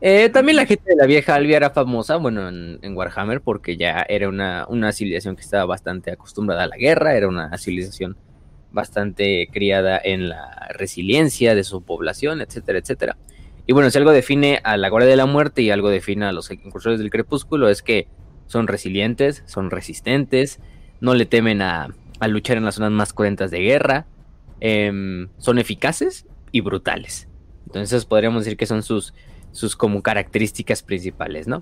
Eh, 0.00 0.28
también 0.28 0.56
la 0.56 0.66
gente 0.66 0.84
de 0.90 0.96
la 0.96 1.06
vieja 1.06 1.34
Albia 1.34 1.56
era 1.56 1.70
famosa, 1.70 2.16
bueno, 2.16 2.48
en, 2.48 2.96
Warhammer, 2.96 3.40
porque 3.40 3.76
ya 3.76 4.04
era 4.08 4.28
una, 4.28 4.66
una, 4.68 4.92
civilización 4.92 5.34
que 5.34 5.42
estaba 5.42 5.64
bastante 5.64 6.12
acostumbrada 6.12 6.64
a 6.64 6.66
la 6.66 6.76
guerra, 6.76 7.16
era 7.16 7.26
una 7.26 7.56
civilización 7.56 8.16
bastante 8.70 9.48
criada 9.50 9.98
en 10.02 10.28
la 10.28 10.68
resiliencia 10.74 11.54
de 11.54 11.64
su 11.64 11.82
población, 11.82 12.42
etcétera, 12.42 12.78
etcétera. 12.78 13.16
Y 13.66 13.72
bueno, 13.72 13.88
si 13.88 13.96
algo 13.96 14.12
define 14.12 14.60
a 14.62 14.76
la 14.76 14.90
Guardia 14.90 15.10
de 15.10 15.16
la 15.16 15.26
Muerte 15.26 15.62
y 15.62 15.70
algo 15.70 15.88
define 15.88 16.26
a 16.26 16.32
los 16.32 16.50
incursores 16.50 16.98
del 16.98 17.08
Crepúsculo 17.08 17.70
es 17.70 17.80
que 17.80 18.08
son 18.46 18.66
resilientes, 18.66 19.42
son 19.46 19.70
resistentes, 19.70 20.60
no 21.00 21.14
le 21.14 21.24
temen 21.24 21.62
a, 21.62 21.88
a 22.20 22.28
luchar 22.28 22.58
en 22.58 22.66
las 22.66 22.74
zonas 22.74 22.90
más 22.90 23.14
cruentas 23.14 23.50
de 23.50 23.60
guerra, 23.60 24.06
Em, 24.60 25.28
son 25.38 25.58
eficaces 25.58 26.26
y 26.52 26.60
brutales. 26.60 27.28
Entonces 27.66 28.04
podríamos 28.04 28.44
decir 28.44 28.56
que 28.56 28.66
son 28.66 28.82
sus, 28.82 29.14
sus 29.52 29.76
como 29.76 30.02
características 30.02 30.82
principales, 30.82 31.48
¿no? 31.48 31.60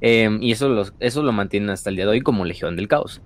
Em, 0.00 0.42
y 0.42 0.52
eso, 0.52 0.68
los, 0.68 0.94
eso 1.00 1.22
lo 1.22 1.32
mantienen 1.32 1.70
hasta 1.70 1.90
el 1.90 1.96
día 1.96 2.04
de 2.04 2.12
hoy 2.12 2.20
como 2.20 2.44
Legión 2.44 2.76
del 2.76 2.88
Caos. 2.88 3.22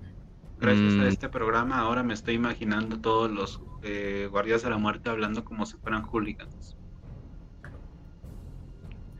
Gracias 0.59 0.93
a 0.93 0.97
mm. 0.97 1.07
este 1.07 1.29
programa 1.29 1.79
ahora 1.79 2.03
me 2.03 2.13
estoy 2.13 2.35
imaginando 2.35 2.99
todos 2.99 3.31
los 3.31 3.61
eh, 3.81 4.27
guardias 4.29 4.61
de 4.61 4.69
la 4.69 4.77
muerte 4.77 5.09
hablando 5.09 5.45
como 5.45 5.65
si 5.65 5.77
fueran 5.77 6.03
hooligans. 6.03 6.75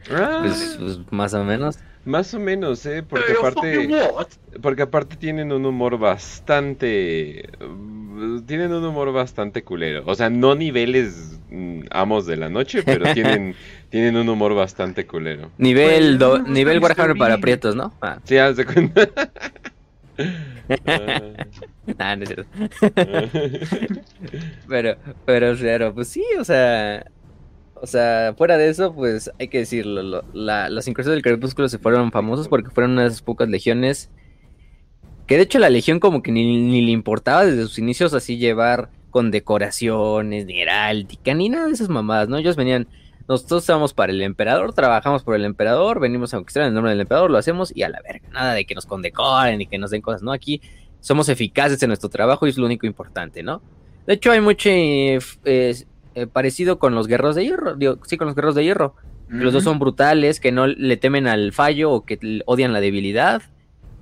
Pues, 0.08 0.78
pues, 0.80 1.00
más 1.12 1.34
o 1.34 1.44
menos. 1.44 1.80
Más 2.10 2.34
o 2.34 2.40
menos, 2.40 2.84
¿eh? 2.88 3.04
Porque 3.08 3.34
aparte, 3.34 3.88
porque 4.64 4.82
aparte 4.82 5.16
tienen 5.16 5.52
un 5.52 5.64
humor 5.64 6.00
bastante... 6.00 7.48
Tienen 8.48 8.74
un 8.74 8.84
humor 8.84 9.14
bastante 9.14 9.64
culero. 9.64 10.02
O 10.08 10.16
sea, 10.16 10.32
no 10.32 10.56
niveles 10.56 11.40
mm, 11.52 11.82
amos 11.92 12.26
de 12.26 12.36
la 12.36 12.50
noche, 12.50 12.82
pero 12.82 13.06
tienen, 13.14 13.54
tienen 13.92 14.18
un 14.18 14.28
humor 14.28 14.56
bastante 14.56 15.06
culero. 15.06 15.52
Nivel, 15.60 16.18
do, 16.18 16.40
nivel 16.40 16.80
Warhammer 16.80 17.16
para 17.16 17.38
prietos, 17.38 17.76
¿no? 17.76 17.94
Ah. 18.02 18.18
Sí, 18.24 18.38
haz 18.38 18.58
de 18.58 18.66
cuenta. 18.66 19.08
nah, 21.96 22.16
no 22.16 22.24
es 22.24 22.30
cierto. 22.30 22.46
pero, 24.68 24.98
pero, 25.26 25.56
claro, 25.56 25.94
pues 25.94 26.08
sí, 26.08 26.24
o 26.40 26.44
sea 26.44 27.06
O 27.82 27.88
sea, 27.88 28.34
fuera 28.38 28.58
de 28.58 28.70
eso, 28.70 28.94
pues 28.94 29.32
hay 29.40 29.48
que 29.48 29.60
decirlo. 29.60 30.24
los 30.34 30.88
incursiones 30.88 31.16
del 31.16 31.24
crepúsculo 31.24 31.70
se 31.70 31.80
fueron 31.80 32.12
famosos 32.12 32.48
porque 32.48 32.70
fueron 32.70 32.92
unas 32.92 33.22
pocas 33.22 33.50
legiones. 33.50 34.10
Que 35.28 35.38
de 35.38 35.44
hecho 35.44 35.60
la 35.60 35.70
legión 35.70 36.00
como 36.00 36.22
que 36.24 36.32
ni, 36.32 36.82
le 36.82 36.92
importaba 36.92 37.46
desde 37.46 37.62
sus 37.64 37.80
inicios 37.80 38.14
así 38.14 38.38
llevar 38.38 38.90
con 39.12 39.32
decoraciones, 39.32 40.46
ni 40.46 40.62
heráldica, 40.62 41.34
ni 41.34 41.50
nada 41.50 41.68
de 41.68 41.74
esas 41.74 41.90
mamadas, 41.90 42.30
¿no? 42.30 42.38
Ellos 42.38 42.56
venían, 42.56 42.88
nosotros 43.28 43.64
estábamos 43.64 43.94
para 43.94 44.12
el 44.12 44.22
emperador, 44.22 44.74
trabajamos 44.74 45.24
por 45.24 45.36
el 45.36 45.46
emperador, 45.46 46.00
venimos 46.00 46.34
a 46.34 46.38
conquistar 46.38 46.64
en 46.64 46.70
el 46.70 46.74
nombre 46.74 46.92
del 46.92 47.02
emperador, 47.02 47.32
lo 47.32 47.38
hacemos 47.38 47.72
y 47.76 47.84
a 47.84 47.90
la 47.90 48.02
verga, 48.02 48.28
nada 48.32 48.54
de 48.54 48.66
que 48.66 48.76
nos 48.76 48.86
condecoren 48.86 49.62
y 49.62 49.68
que 49.68 49.78
nos 49.78 49.92
den 49.92 50.02
cosas, 50.02 50.24
¿no? 50.24 50.32
Aquí 50.32 50.62
somos 51.00 51.30
eficaces 51.30 51.82
en 51.82 51.90
nuestro 51.90 52.10
trabajo 52.10 52.46
y 52.46 52.50
es 52.50 52.58
lo 52.58 52.66
único 52.66 52.86
importante, 52.88 53.44
¿no? 53.44 53.62
De 54.06 54.16
hecho, 54.16 54.32
hay 54.32 54.42
mucho 54.42 54.70
eh, 54.72 55.20
eh, 56.20 56.28
parecido 56.28 56.80
con 56.80 56.96
los 56.96 57.08
guerreros 57.08 57.36
de 57.36 57.46
hierro, 57.46 57.78
sí, 58.06 58.18
con 58.18 58.28
los 58.28 58.36
guerreros 58.36 58.56
de 58.56 58.64
hierro. 58.64 58.96
Los 59.30 59.54
dos 59.54 59.64
son 59.64 59.78
brutales, 59.78 60.40
que 60.40 60.52
no 60.52 60.66
le 60.66 60.98
temen 60.98 61.28
al 61.28 61.54
fallo 61.54 61.92
o 61.92 62.04
que 62.04 62.42
odian 62.48 62.74
la 62.74 62.82
debilidad, 62.82 63.44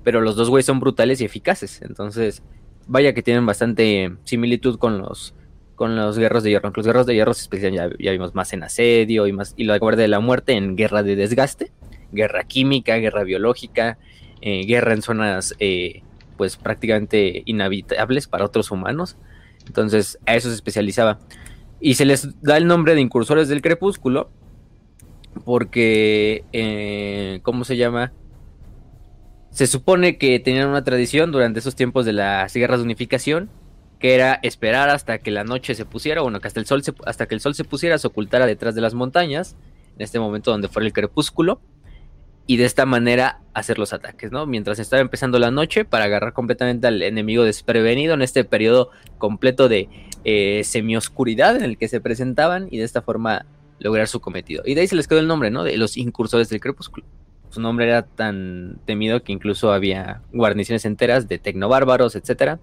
pero 0.04 0.22
los 0.22 0.38
dos 0.38 0.50
güeyes 0.50 0.66
son 0.66 0.80
brutales 0.80 1.20
y 1.20 1.26
eficaces. 1.26 1.82
Entonces, 1.82 2.44
vaya 2.88 3.14
que 3.14 3.22
tienen 3.22 3.46
bastante 3.46 4.16
similitud 4.24 4.80
con 4.80 5.00
los 5.00 5.34
con 5.76 5.98
los 5.98 6.18
guerreros 6.18 6.44
de 6.44 6.52
hierro. 6.52 6.72
Los 6.74 6.86
guerreros 6.86 7.06
de 7.06 7.14
hierro 7.14 7.34
se 7.34 7.42
especializan, 7.42 7.94
ya, 8.00 8.12
vimos 8.12 8.34
más 8.34 8.54
en 8.54 8.64
asedio 8.64 9.28
y 9.28 9.34
más 9.34 9.54
y 9.58 9.66
la 9.66 9.78
guardia 9.78 10.04
de 10.04 10.08
la 10.08 10.22
muerte 10.22 10.54
en 10.54 10.78
guerra 10.78 11.04
de 11.04 11.18
desgaste, 11.18 11.72
guerra 12.14 12.46
química, 12.46 12.96
guerra 12.96 13.24
biológica, 13.26 13.98
eh, 14.42 14.66
guerra 14.66 14.94
en 14.94 15.02
zonas 15.02 15.56
pues 16.38 16.56
prácticamente 16.56 17.44
inhabitables 17.46 18.28
para 18.28 18.46
otros 18.46 18.72
humanos. 18.72 19.18
Entonces 19.68 20.18
a 20.26 20.36
eso 20.36 20.48
se 20.48 20.56
especializaba. 20.56 21.20
Y 21.80 21.94
se 21.96 22.06
les 22.06 22.42
da 22.42 22.58
el 22.58 22.68
nombre 22.68 22.96
de 22.96 23.02
incursores 23.02 23.48
del 23.50 23.62
crepúsculo 23.62 24.30
porque, 25.46 26.44
eh, 26.52 27.40
¿cómo 27.44 27.64
se 27.64 27.78
llama? 27.78 28.12
Se 29.52 29.68
supone 29.68 30.18
que 30.18 30.40
tenían 30.40 30.70
una 30.70 30.84
tradición 30.84 31.32
durante 31.32 31.60
esos 31.60 31.76
tiempos 31.76 32.06
de 32.06 32.14
las 32.14 32.54
guerras 32.54 32.80
de 32.80 32.86
unificación, 32.86 33.50
que 34.00 34.14
era 34.14 34.40
esperar 34.44 34.90
hasta 34.90 35.18
que 35.20 35.32
la 35.32 35.44
noche 35.44 35.74
se 35.76 35.86
pusiera, 35.86 36.22
bueno, 36.22 36.40
que 36.40 36.48
hasta 36.48 36.60
el 36.60 36.66
sol 36.66 36.84
se, 36.84 36.94
hasta 37.06 37.26
que 37.28 37.36
el 37.36 37.42
sol 37.42 37.56
se 37.56 37.64
pusiera, 37.64 37.98
se 37.98 38.08
ocultara 38.08 38.46
detrás 38.46 38.76
de 38.76 38.82
las 38.82 38.94
montañas, 38.94 39.56
en 39.96 40.02
este 40.04 40.20
momento 40.20 40.52
donde 40.52 40.68
fuera 40.68 40.86
el 40.86 40.94
crepúsculo, 40.94 41.60
y 42.46 42.58
de 42.58 42.66
esta 42.66 42.86
manera 42.86 43.42
hacer 43.54 43.78
los 43.78 43.92
ataques, 43.94 44.32
¿no? 44.32 44.46
Mientras 44.46 44.80
estaba 44.80 45.02
empezando 45.02 45.38
la 45.38 45.52
noche 45.52 45.84
para 45.84 46.06
agarrar 46.06 46.34
completamente 46.34 46.88
al 46.88 47.02
enemigo 47.02 47.44
desprevenido 47.44 48.14
en 48.14 48.22
este 48.22 48.46
periodo 48.46 48.92
completo 49.18 49.68
de 49.68 49.90
eh, 50.24 50.62
semioscuridad 50.64 51.56
en 51.56 51.64
el 51.64 51.78
que 51.78 51.88
se 51.88 52.02
presentaban 52.02 52.68
y 52.72 52.78
de 52.78 52.84
esta 52.84 53.02
forma 53.02 53.46
lograr 53.80 54.08
su 54.08 54.20
cometido. 54.20 54.64
Y 54.66 54.74
de 54.74 54.82
ahí 54.82 54.88
se 54.88 54.96
les 54.96 55.08
quedó 55.08 55.20
el 55.20 55.28
nombre, 55.28 55.52
¿no? 55.52 55.64
De 55.64 55.78
los 55.78 55.98
incursores 55.98 56.50
del 56.50 56.60
crepúsculo. 56.60 57.06
Su 57.50 57.62
nombre 57.62 57.86
era 57.86 58.04
tan 58.04 58.80
temido 58.86 59.24
que 59.24 59.32
incluso 59.32 59.72
había 59.72 60.22
guarniciones 60.34 60.86
enteras 60.86 61.28
de 61.28 61.40
tecnobárbaros, 61.40 62.16
etcétera, 62.16 62.60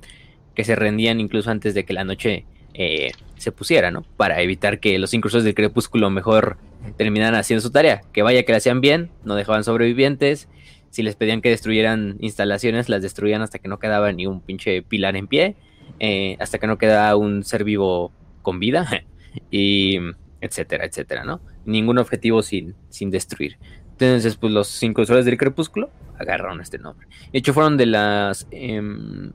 que 0.54 0.64
se 0.64 0.76
rendían 0.76 1.20
incluso 1.20 1.50
antes 1.50 1.75
de 1.75 1.84
que 1.84 1.94
la 1.94 2.04
noche 2.04 2.44
eh, 2.75 3.12
se 3.37 3.52
pusiera, 3.52 3.90
¿no? 3.90 4.02
Para 4.16 4.40
evitar 4.42 4.80
que 4.80 4.99
los 4.99 5.14
incursores 5.14 5.44
del 5.44 5.54
crepúsculo 5.54 6.11
mejor 6.11 6.58
terminaran 6.96 7.34
haciendo 7.34 7.62
su 7.62 7.70
tarea. 7.70 8.02
Que 8.12 8.23
vaya 8.23 8.42
que 8.42 8.52
la 8.52 8.58
hacían 8.58 8.80
bien, 8.80 9.11
no 9.25 9.37
dejaban 9.37 9.64
sobrevivientes. 9.64 10.49
Si 10.90 11.02
les 11.02 11.16
pedían 11.16 11.40
que 11.40 11.50
destruyeran 11.50 12.16
instalaciones, 12.20 12.88
las 12.88 13.02
destruían 13.02 13.42
hasta 13.42 13.58
que 13.58 13.68
no 13.68 13.78
quedaba 13.78 14.12
ni 14.12 14.26
un 14.26 14.40
pinche 14.40 14.82
pilar 14.82 15.17
en 15.17 15.26
pie, 15.26 15.56
eh, 16.00 16.37
hasta 16.41 16.59
que 16.59 16.67
no 16.67 16.78
quedaba 16.78 17.17
un 17.17 17.45
ser 17.45 17.65
vivo 17.65 18.13
con 18.43 18.59
vida, 18.59 18.89
y 19.50 19.99
etcétera, 20.41 20.85
etcétera, 20.85 21.25
¿no? 21.25 21.41
Ningún 21.65 21.99
objetivo 21.99 22.43
sin, 22.43 22.75
sin 22.91 23.11
destruir. 23.11 23.57
Entonces, 23.93 24.37
pues 24.37 24.52
los 24.52 24.83
incursores 24.83 25.25
del 25.25 25.39
crepúsculo 25.39 25.91
agarraron 26.19 26.61
este 26.61 26.78
nombre. 26.78 27.07
De 27.33 27.39
hecho, 27.39 27.54
fueron 27.54 27.76
de 27.76 27.87
las. 27.87 28.47
Em, 28.50 29.33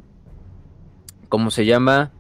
¿Cómo 1.30 1.52
se 1.52 1.66
llama? 1.66 2.12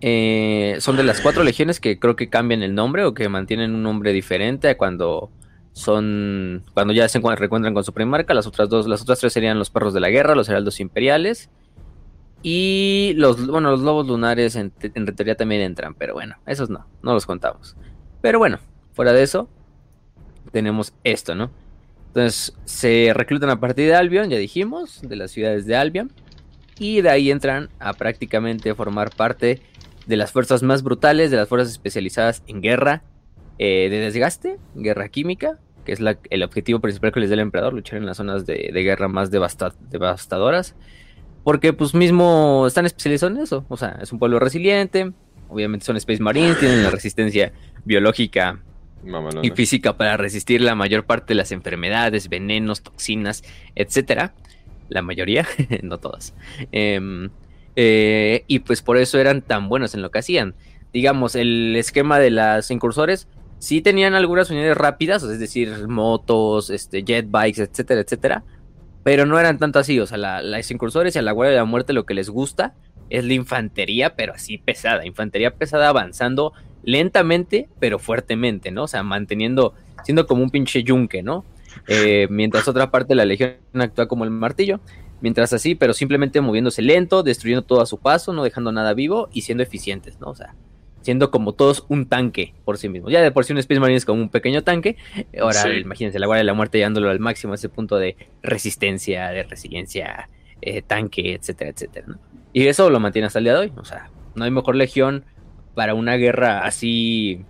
Eh, 0.00 0.76
son 0.80 0.96
de 0.96 1.04
las 1.04 1.20
cuatro 1.20 1.44
legiones 1.44 1.78
que 1.78 1.98
creo 1.98 2.16
que 2.16 2.30
cambian 2.30 2.62
el 2.62 2.74
nombre 2.74 3.04
o 3.04 3.12
que 3.12 3.28
mantienen 3.28 3.74
un 3.74 3.82
nombre 3.82 4.12
diferente 4.12 4.76
cuando 4.78 5.30
son 5.72 6.64
cuando 6.72 6.94
ya 6.94 7.06
se 7.08 7.18
encuentran 7.18 7.74
con 7.74 7.84
su 7.84 7.92
primarca. 7.92 8.34
Las 8.34 8.46
otras 8.46 8.68
dos, 8.68 8.88
las 8.88 9.02
otras 9.02 9.20
tres 9.20 9.32
serían 9.32 9.58
los 9.58 9.70
perros 9.70 9.94
de 9.94 10.00
la 10.00 10.10
guerra, 10.10 10.34
los 10.34 10.48
heraldos 10.48 10.80
imperiales 10.80 11.50
y 12.42 13.12
los 13.16 13.46
bueno 13.46 13.70
los 13.70 13.80
lobos 13.80 14.06
lunares 14.06 14.56
en, 14.56 14.72
en 14.80 15.06
también 15.36 15.60
entran, 15.60 15.94
pero 15.94 16.14
bueno 16.14 16.36
esos 16.46 16.70
no, 16.70 16.86
no 17.02 17.12
los 17.12 17.26
contamos. 17.26 17.76
Pero 18.20 18.38
bueno, 18.38 18.58
fuera 18.92 19.12
de 19.12 19.22
eso 19.22 19.48
tenemos 20.52 20.94
esto, 21.04 21.34
¿no? 21.34 21.50
Entonces 22.08 22.54
se 22.64 23.12
reclutan 23.14 23.50
a 23.50 23.60
partir 23.60 23.86
de 23.86 23.94
Albion, 23.94 24.30
ya 24.30 24.36
dijimos, 24.36 25.00
de 25.02 25.16
las 25.16 25.30
ciudades 25.30 25.64
de 25.66 25.76
Albion. 25.76 26.12
Y 26.78 27.02
de 27.02 27.10
ahí 27.10 27.30
entran 27.30 27.68
a 27.78 27.92
prácticamente 27.92 28.74
formar 28.74 29.14
parte 29.14 29.62
de 30.06 30.16
las 30.16 30.32
fuerzas 30.32 30.62
más 30.62 30.82
brutales, 30.82 31.30
de 31.30 31.36
las 31.36 31.48
fuerzas 31.48 31.70
especializadas 31.70 32.42
en 32.46 32.62
guerra 32.62 33.02
eh, 33.58 33.88
de 33.90 34.00
desgaste, 34.00 34.58
guerra 34.74 35.08
química, 35.08 35.58
que 35.84 35.92
es 35.92 36.00
el 36.30 36.42
objetivo 36.42 36.80
principal 36.80 37.12
que 37.12 37.20
les 37.20 37.30
da 37.30 37.34
el 37.34 37.40
emperador, 37.40 37.74
luchar 37.74 37.98
en 37.98 38.06
las 38.06 38.16
zonas 38.16 38.44
de, 38.44 38.70
guerra 38.72 39.06
más 39.06 39.30
devastadoras. 39.30 40.74
Porque 41.44 41.72
pues 41.72 41.94
mismo 41.94 42.66
están 42.66 42.86
especializados 42.86 43.36
en 43.36 43.42
eso. 43.42 43.64
O 43.68 43.76
sea, 43.76 43.98
es 44.02 44.12
un 44.12 44.18
pueblo 44.18 44.38
resiliente, 44.38 45.12
obviamente 45.48 45.86
son 45.86 45.96
Space 45.96 46.22
Marines, 46.22 46.58
tienen 46.58 46.82
la 46.82 46.90
resistencia 46.90 47.52
biológica 47.84 48.60
y 49.42 49.50
física 49.50 49.96
para 49.96 50.16
resistir 50.16 50.60
la 50.60 50.74
mayor 50.74 51.04
parte 51.04 51.28
de 51.28 51.36
las 51.36 51.52
enfermedades, 51.52 52.28
venenos, 52.28 52.82
toxinas, 52.82 53.42
etcétera. 53.74 54.34
La 54.88 55.02
mayoría, 55.02 55.46
no 55.82 55.98
todas. 55.98 56.34
Eh, 56.72 57.28
eh, 57.76 58.44
y 58.46 58.58
pues 58.60 58.82
por 58.82 58.98
eso 58.98 59.18
eran 59.18 59.42
tan 59.42 59.68
buenos 59.68 59.94
en 59.94 60.02
lo 60.02 60.10
que 60.10 60.18
hacían. 60.18 60.54
Digamos, 60.92 61.36
el 61.36 61.76
esquema 61.76 62.18
de 62.18 62.30
las 62.30 62.70
incursores 62.70 63.28
sí 63.58 63.80
tenían 63.80 64.14
algunas 64.14 64.50
unidades 64.50 64.76
rápidas, 64.76 65.22
es 65.22 65.38
decir, 65.38 65.86
motos, 65.86 66.70
este, 66.70 67.04
jet 67.04 67.30
bikes, 67.30 67.62
etcétera, 67.62 68.00
etcétera. 68.00 68.44
Pero 69.02 69.26
no 69.26 69.38
eran 69.38 69.58
tanto 69.58 69.78
así. 69.78 69.98
O 70.00 70.06
sea, 70.06 70.18
las 70.18 70.70
incursores 70.70 71.16
y 71.16 71.18
a 71.18 71.22
la 71.22 71.32
Guardia 71.32 71.52
de 71.52 71.58
la 71.58 71.64
Muerte 71.64 71.92
lo 71.92 72.04
que 72.04 72.14
les 72.14 72.30
gusta 72.30 72.74
es 73.08 73.24
la 73.24 73.34
infantería, 73.34 74.14
pero 74.14 74.32
así 74.32 74.58
pesada. 74.58 75.04
Infantería 75.06 75.56
pesada 75.56 75.88
avanzando 75.88 76.52
lentamente, 76.82 77.68
pero 77.78 77.98
fuertemente, 77.98 78.70
¿no? 78.70 78.84
O 78.84 78.88
sea, 78.88 79.02
manteniendo, 79.02 79.74
siendo 80.04 80.26
como 80.26 80.42
un 80.42 80.50
pinche 80.50 80.82
yunque, 80.82 81.22
¿no? 81.22 81.44
Eh, 81.88 82.26
mientras 82.30 82.68
otra 82.68 82.90
parte 82.90 83.08
de 83.08 83.16
la 83.16 83.24
legión 83.24 83.56
actúa 83.74 84.08
como 84.08 84.24
el 84.24 84.30
martillo. 84.30 84.80
Mientras 85.20 85.52
así, 85.52 85.74
pero 85.74 85.92
simplemente 85.92 86.40
moviéndose 86.40 86.80
lento, 86.80 87.22
destruyendo 87.22 87.62
todo 87.62 87.82
a 87.82 87.86
su 87.86 87.98
paso, 87.98 88.32
no 88.32 88.42
dejando 88.42 88.72
nada 88.72 88.94
vivo 88.94 89.28
y 89.32 89.42
siendo 89.42 89.62
eficientes, 89.62 90.18
¿no? 90.18 90.28
O 90.28 90.34
sea, 90.34 90.54
siendo 91.02 91.30
como 91.30 91.52
todos 91.52 91.84
un 91.88 92.06
tanque 92.06 92.54
por 92.64 92.78
sí 92.78 92.88
mismos. 92.88 93.12
Ya 93.12 93.22
de 93.22 93.30
por 93.30 93.44
sí 93.44 93.52
un 93.52 93.58
Space 93.58 93.80
Marine 93.80 93.96
es 93.96 94.04
como 94.04 94.22
un 94.22 94.28
pequeño 94.28 94.62
tanque. 94.62 94.96
Ahora, 95.40 95.74
imagínense, 95.74 96.18
la 96.18 96.26
Guardia 96.26 96.40
de 96.40 96.46
la 96.46 96.54
Muerte 96.54 96.78
llevándolo 96.78 97.10
al 97.10 97.20
máximo, 97.20 97.52
a 97.52 97.56
ese 97.56 97.68
punto 97.68 97.96
de 97.96 98.16
resistencia, 98.42 99.28
de 99.28 99.42
resiliencia, 99.44 100.28
eh, 100.60 100.82
tanque, 100.82 101.34
etcétera, 101.34 101.70
etcétera, 101.70 102.06
¿no? 102.08 102.18
Y 102.52 102.66
eso 102.66 102.90
lo 102.90 103.00
mantiene 103.00 103.26
hasta 103.26 103.38
el 103.38 103.44
día 103.44 103.54
de 103.54 103.60
hoy. 103.60 103.72
O 103.76 103.84
sea, 103.84 104.10
no 104.34 104.44
hay 104.44 104.50
mejor 104.50 104.76
legión 104.76 105.24
para 105.74 105.94
una 105.94 106.16
guerra 106.16 106.64
así 106.64 107.44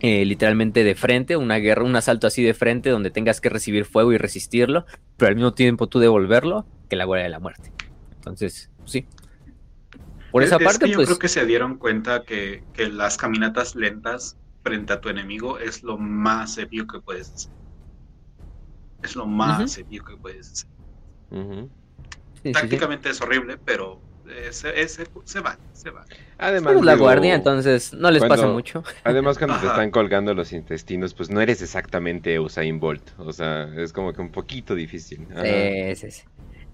eh, 0.00 0.24
literalmente 0.24 0.82
de 0.82 0.94
frente, 0.94 1.36
una 1.36 1.58
guerra, 1.58 1.84
un 1.84 1.94
asalto 1.94 2.26
así 2.26 2.42
de 2.42 2.54
frente 2.54 2.90
donde 2.90 3.10
tengas 3.10 3.40
que 3.40 3.48
recibir 3.48 3.84
fuego 3.84 4.12
y 4.12 4.18
resistirlo, 4.18 4.84
pero 5.16 5.28
al 5.28 5.36
mismo 5.36 5.54
tiempo 5.54 5.86
tú 5.86 6.00
devolverlo, 6.00 6.66
que 6.88 6.96
la 6.96 7.04
guardia 7.04 7.24
de 7.24 7.30
la 7.30 7.38
muerte. 7.38 7.70
Entonces, 8.16 8.70
sí. 8.84 9.06
Por 10.32 10.42
esa 10.42 10.58
parte, 10.58 10.88
yo 10.88 10.96
pues 10.96 11.08
creo 11.08 11.18
que 11.18 11.28
se 11.28 11.46
dieron 11.46 11.76
cuenta 11.76 12.24
que, 12.24 12.64
las 12.76 13.16
caminatas 13.16 13.76
lentas 13.76 14.36
frente 14.62 14.92
a 14.92 15.00
tu 15.00 15.08
enemigo 15.08 15.58
es 15.58 15.82
lo 15.82 15.98
más 15.98 16.58
épico 16.58 16.86
que 16.94 17.00
puedes 17.00 17.30
hacer. 17.30 17.52
Es 19.02 19.14
lo 19.14 19.26
más 19.26 19.78
épico 19.78 20.06
que 20.06 20.16
puedes 20.16 20.52
hacer. 20.52 20.68
Tácticamente 22.52 23.10
es 23.10 23.20
horrible, 23.20 23.58
pero 23.64 24.00
se, 24.50 24.88
se, 24.88 25.40
va, 25.40 25.58
se 25.72 25.90
va. 25.90 26.04
Además, 26.38 26.82
la 26.82 26.94
guardia, 26.96 27.34
entonces 27.34 27.92
no 27.92 28.10
les 28.10 28.24
pasa 28.24 28.46
mucho. 28.46 28.82
Además, 29.04 29.38
cuando 29.38 29.58
te 29.58 29.66
están 29.66 29.90
colgando 29.90 30.34
los 30.34 30.52
intestinos, 30.52 31.14
pues 31.14 31.30
no 31.30 31.40
eres 31.40 31.62
exactamente 31.62 32.38
Usain 32.38 32.80
Bolt. 32.80 33.10
O 33.18 33.32
sea, 33.32 33.68
es 33.76 33.92
como 33.92 34.12
que 34.12 34.20
un 34.20 34.30
poquito 34.30 34.74
difícil. 34.74 35.26
Sí, 35.94 36.10
sí, 36.10 36.22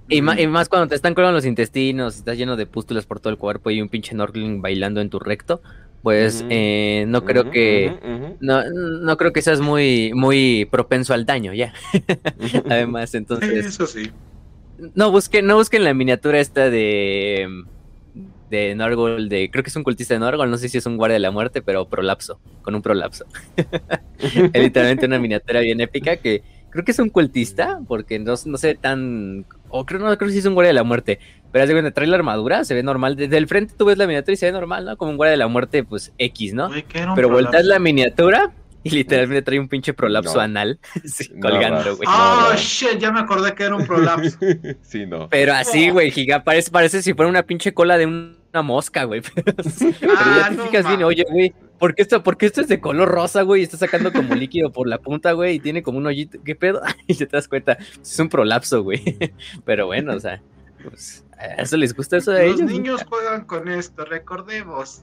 Y, 0.08 0.22
más, 0.22 0.68
cuando 0.68 0.88
te 0.88 0.94
están 0.94 1.14
colgando 1.14 1.36
los 1.36 1.44
intestinos, 1.44 2.16
estás 2.16 2.38
lleno 2.38 2.56
de 2.56 2.66
pústulas 2.66 3.04
por 3.04 3.20
todo 3.20 3.30
el 3.30 3.38
cuerpo 3.38 3.70
y 3.70 3.82
un 3.82 3.88
pinche 3.88 4.14
Norgling 4.14 4.62
bailando 4.62 5.00
en 5.00 5.10
tu 5.10 5.18
recto, 5.18 5.60
pues 6.02 6.44
eh, 6.48 7.04
no 7.08 7.24
creo 7.24 7.50
que 7.50 8.36
no, 8.40 8.62
no 8.70 9.16
creo 9.16 9.32
que 9.32 9.42
seas 9.42 9.60
muy 9.60 10.12
muy 10.14 10.66
propenso 10.70 11.12
al 11.12 11.26
daño 11.26 11.52
ya. 11.52 11.74
Además, 12.70 13.14
entonces 13.14 13.66
eso 13.66 13.86
sí 13.86 14.10
no 14.94 15.10
busquen, 15.10 15.46
no 15.46 15.56
busquen 15.56 15.84
la 15.84 15.94
miniatura 15.94 16.40
esta 16.40 16.70
de 16.70 17.64
de 18.50 18.74
Norgol, 18.74 19.28
de, 19.28 19.50
creo 19.50 19.62
que 19.62 19.68
es 19.68 19.76
un 19.76 19.84
cultista 19.84 20.14
de 20.14 20.20
Norgol, 20.20 20.50
no 20.50 20.56
sé 20.56 20.70
si 20.70 20.78
es 20.78 20.86
un 20.86 20.96
guardia 20.96 21.14
de 21.14 21.20
la 21.20 21.30
muerte, 21.30 21.60
pero 21.60 21.86
prolapso, 21.86 22.40
con 22.62 22.74
un 22.74 22.80
prolapso. 22.80 23.26
es 24.18 24.62
literalmente 24.62 25.04
una 25.04 25.18
miniatura 25.18 25.60
bien 25.60 25.82
épica 25.82 26.16
que 26.16 26.42
creo 26.70 26.82
que 26.82 26.92
es 26.92 26.98
un 26.98 27.10
cultista, 27.10 27.78
porque 27.86 28.18
no, 28.18 28.32
no 28.46 28.58
ve 28.62 28.74
tan, 28.74 29.44
o 29.68 29.84
creo, 29.86 30.00
no, 30.00 30.06
creo 30.16 30.28
que 30.28 30.32
sí 30.32 30.38
es 30.40 30.46
un 30.46 30.54
guardia 30.54 30.68
de 30.70 30.74
la 30.74 30.84
muerte, 30.84 31.18
pero 31.50 31.64
hace 31.64 31.72
cuando 31.72 31.92
trae 31.92 32.06
la 32.06 32.16
armadura, 32.16 32.64
se 32.64 32.74
ve 32.74 32.82
normal, 32.82 33.16
desde 33.16 33.36
el 33.38 33.46
frente 33.48 33.74
tú 33.76 33.86
ves 33.86 33.98
la 33.98 34.06
miniatura 34.06 34.32
y 34.34 34.36
se 34.36 34.46
ve 34.46 34.52
normal, 34.52 34.84
¿no? 34.84 34.96
Como 34.96 35.10
un 35.12 35.16
guardia 35.16 35.32
de 35.32 35.36
la 35.38 35.48
muerte, 35.48 35.84
pues 35.84 36.12
X, 36.18 36.54
¿no? 36.54 36.68
Güey, 36.68 36.82
¿qué 36.84 36.98
era 37.00 37.10
un 37.10 37.14
Pero 37.16 37.28
prolapso? 37.28 37.46
volteas 37.50 37.66
la 37.66 37.78
miniatura 37.78 38.52
y 38.82 38.90
literalmente 38.90 39.42
trae 39.42 39.58
un 39.58 39.68
pinche 39.68 39.92
prolapso 39.92 40.34
No. 40.36 40.40
anal 40.40 40.78
sí, 41.04 41.30
No, 41.34 41.48
colgando, 41.50 41.96
güey. 41.96 42.08
Oh, 42.10 42.52
shit, 42.56 42.98
ya 42.98 43.10
me 43.10 43.20
acordé 43.20 43.54
que 43.54 43.64
era 43.64 43.74
un 43.74 43.86
prolapso. 43.86 44.38
sí, 44.82 45.04
no. 45.06 45.28
Pero 45.28 45.52
así, 45.54 45.90
güey, 45.90 46.10
giga, 46.10 46.44
parece, 46.44 46.70
parece 46.70 47.02
si 47.02 47.12
fuera 47.14 47.28
una 47.28 47.42
pinche 47.42 47.74
cola 47.74 47.98
de 47.98 48.06
una 48.06 48.62
mosca, 48.62 49.04
güey. 49.04 49.20
Pero, 49.34 49.54
pero 50.00 50.30
ya 50.30 50.46
Ah, 50.46 50.48
te 50.50 50.54
no 50.56 50.62
fijas 50.64 50.86
bien, 50.86 51.02
oye, 51.02 51.24
güey, 51.28 51.54
¿por 51.78 51.94
qué, 51.94 52.02
esto, 52.02 52.22
¿por 52.22 52.36
qué 52.36 52.46
esto 52.46 52.60
es 52.60 52.68
de 52.68 52.80
color 52.80 53.08
rosa, 53.08 53.42
güey? 53.42 53.60
Y 53.60 53.64
está 53.64 53.76
sacando 53.76 54.12
como 54.12 54.34
líquido 54.34 54.70
por 54.72 54.88
la 54.88 54.98
punta, 54.98 55.32
güey, 55.32 55.56
y 55.56 55.60
tiene 55.60 55.82
como 55.82 55.98
un 55.98 56.06
hoyito. 56.06 56.38
¿Qué 56.44 56.54
pedo? 56.54 56.82
Y 57.06 57.14
te 57.14 57.26
das 57.26 57.48
cuenta, 57.48 57.78
es 58.02 58.18
un 58.18 58.28
prolapso, 58.28 58.82
güey. 58.82 59.02
Pero 59.64 59.86
bueno, 59.86 60.14
o 60.14 60.20
sea, 60.20 60.40
pues, 60.82 61.24
¿a 61.38 61.62
eso 61.62 61.76
les 61.76 61.94
gusta 61.94 62.16
eso 62.18 62.32
de 62.32 62.48
Los 62.48 62.60
ellos? 62.60 62.70
niños 62.70 63.04
juegan 63.08 63.44
con 63.44 63.68
esto, 63.68 64.04
recordemos. 64.04 65.02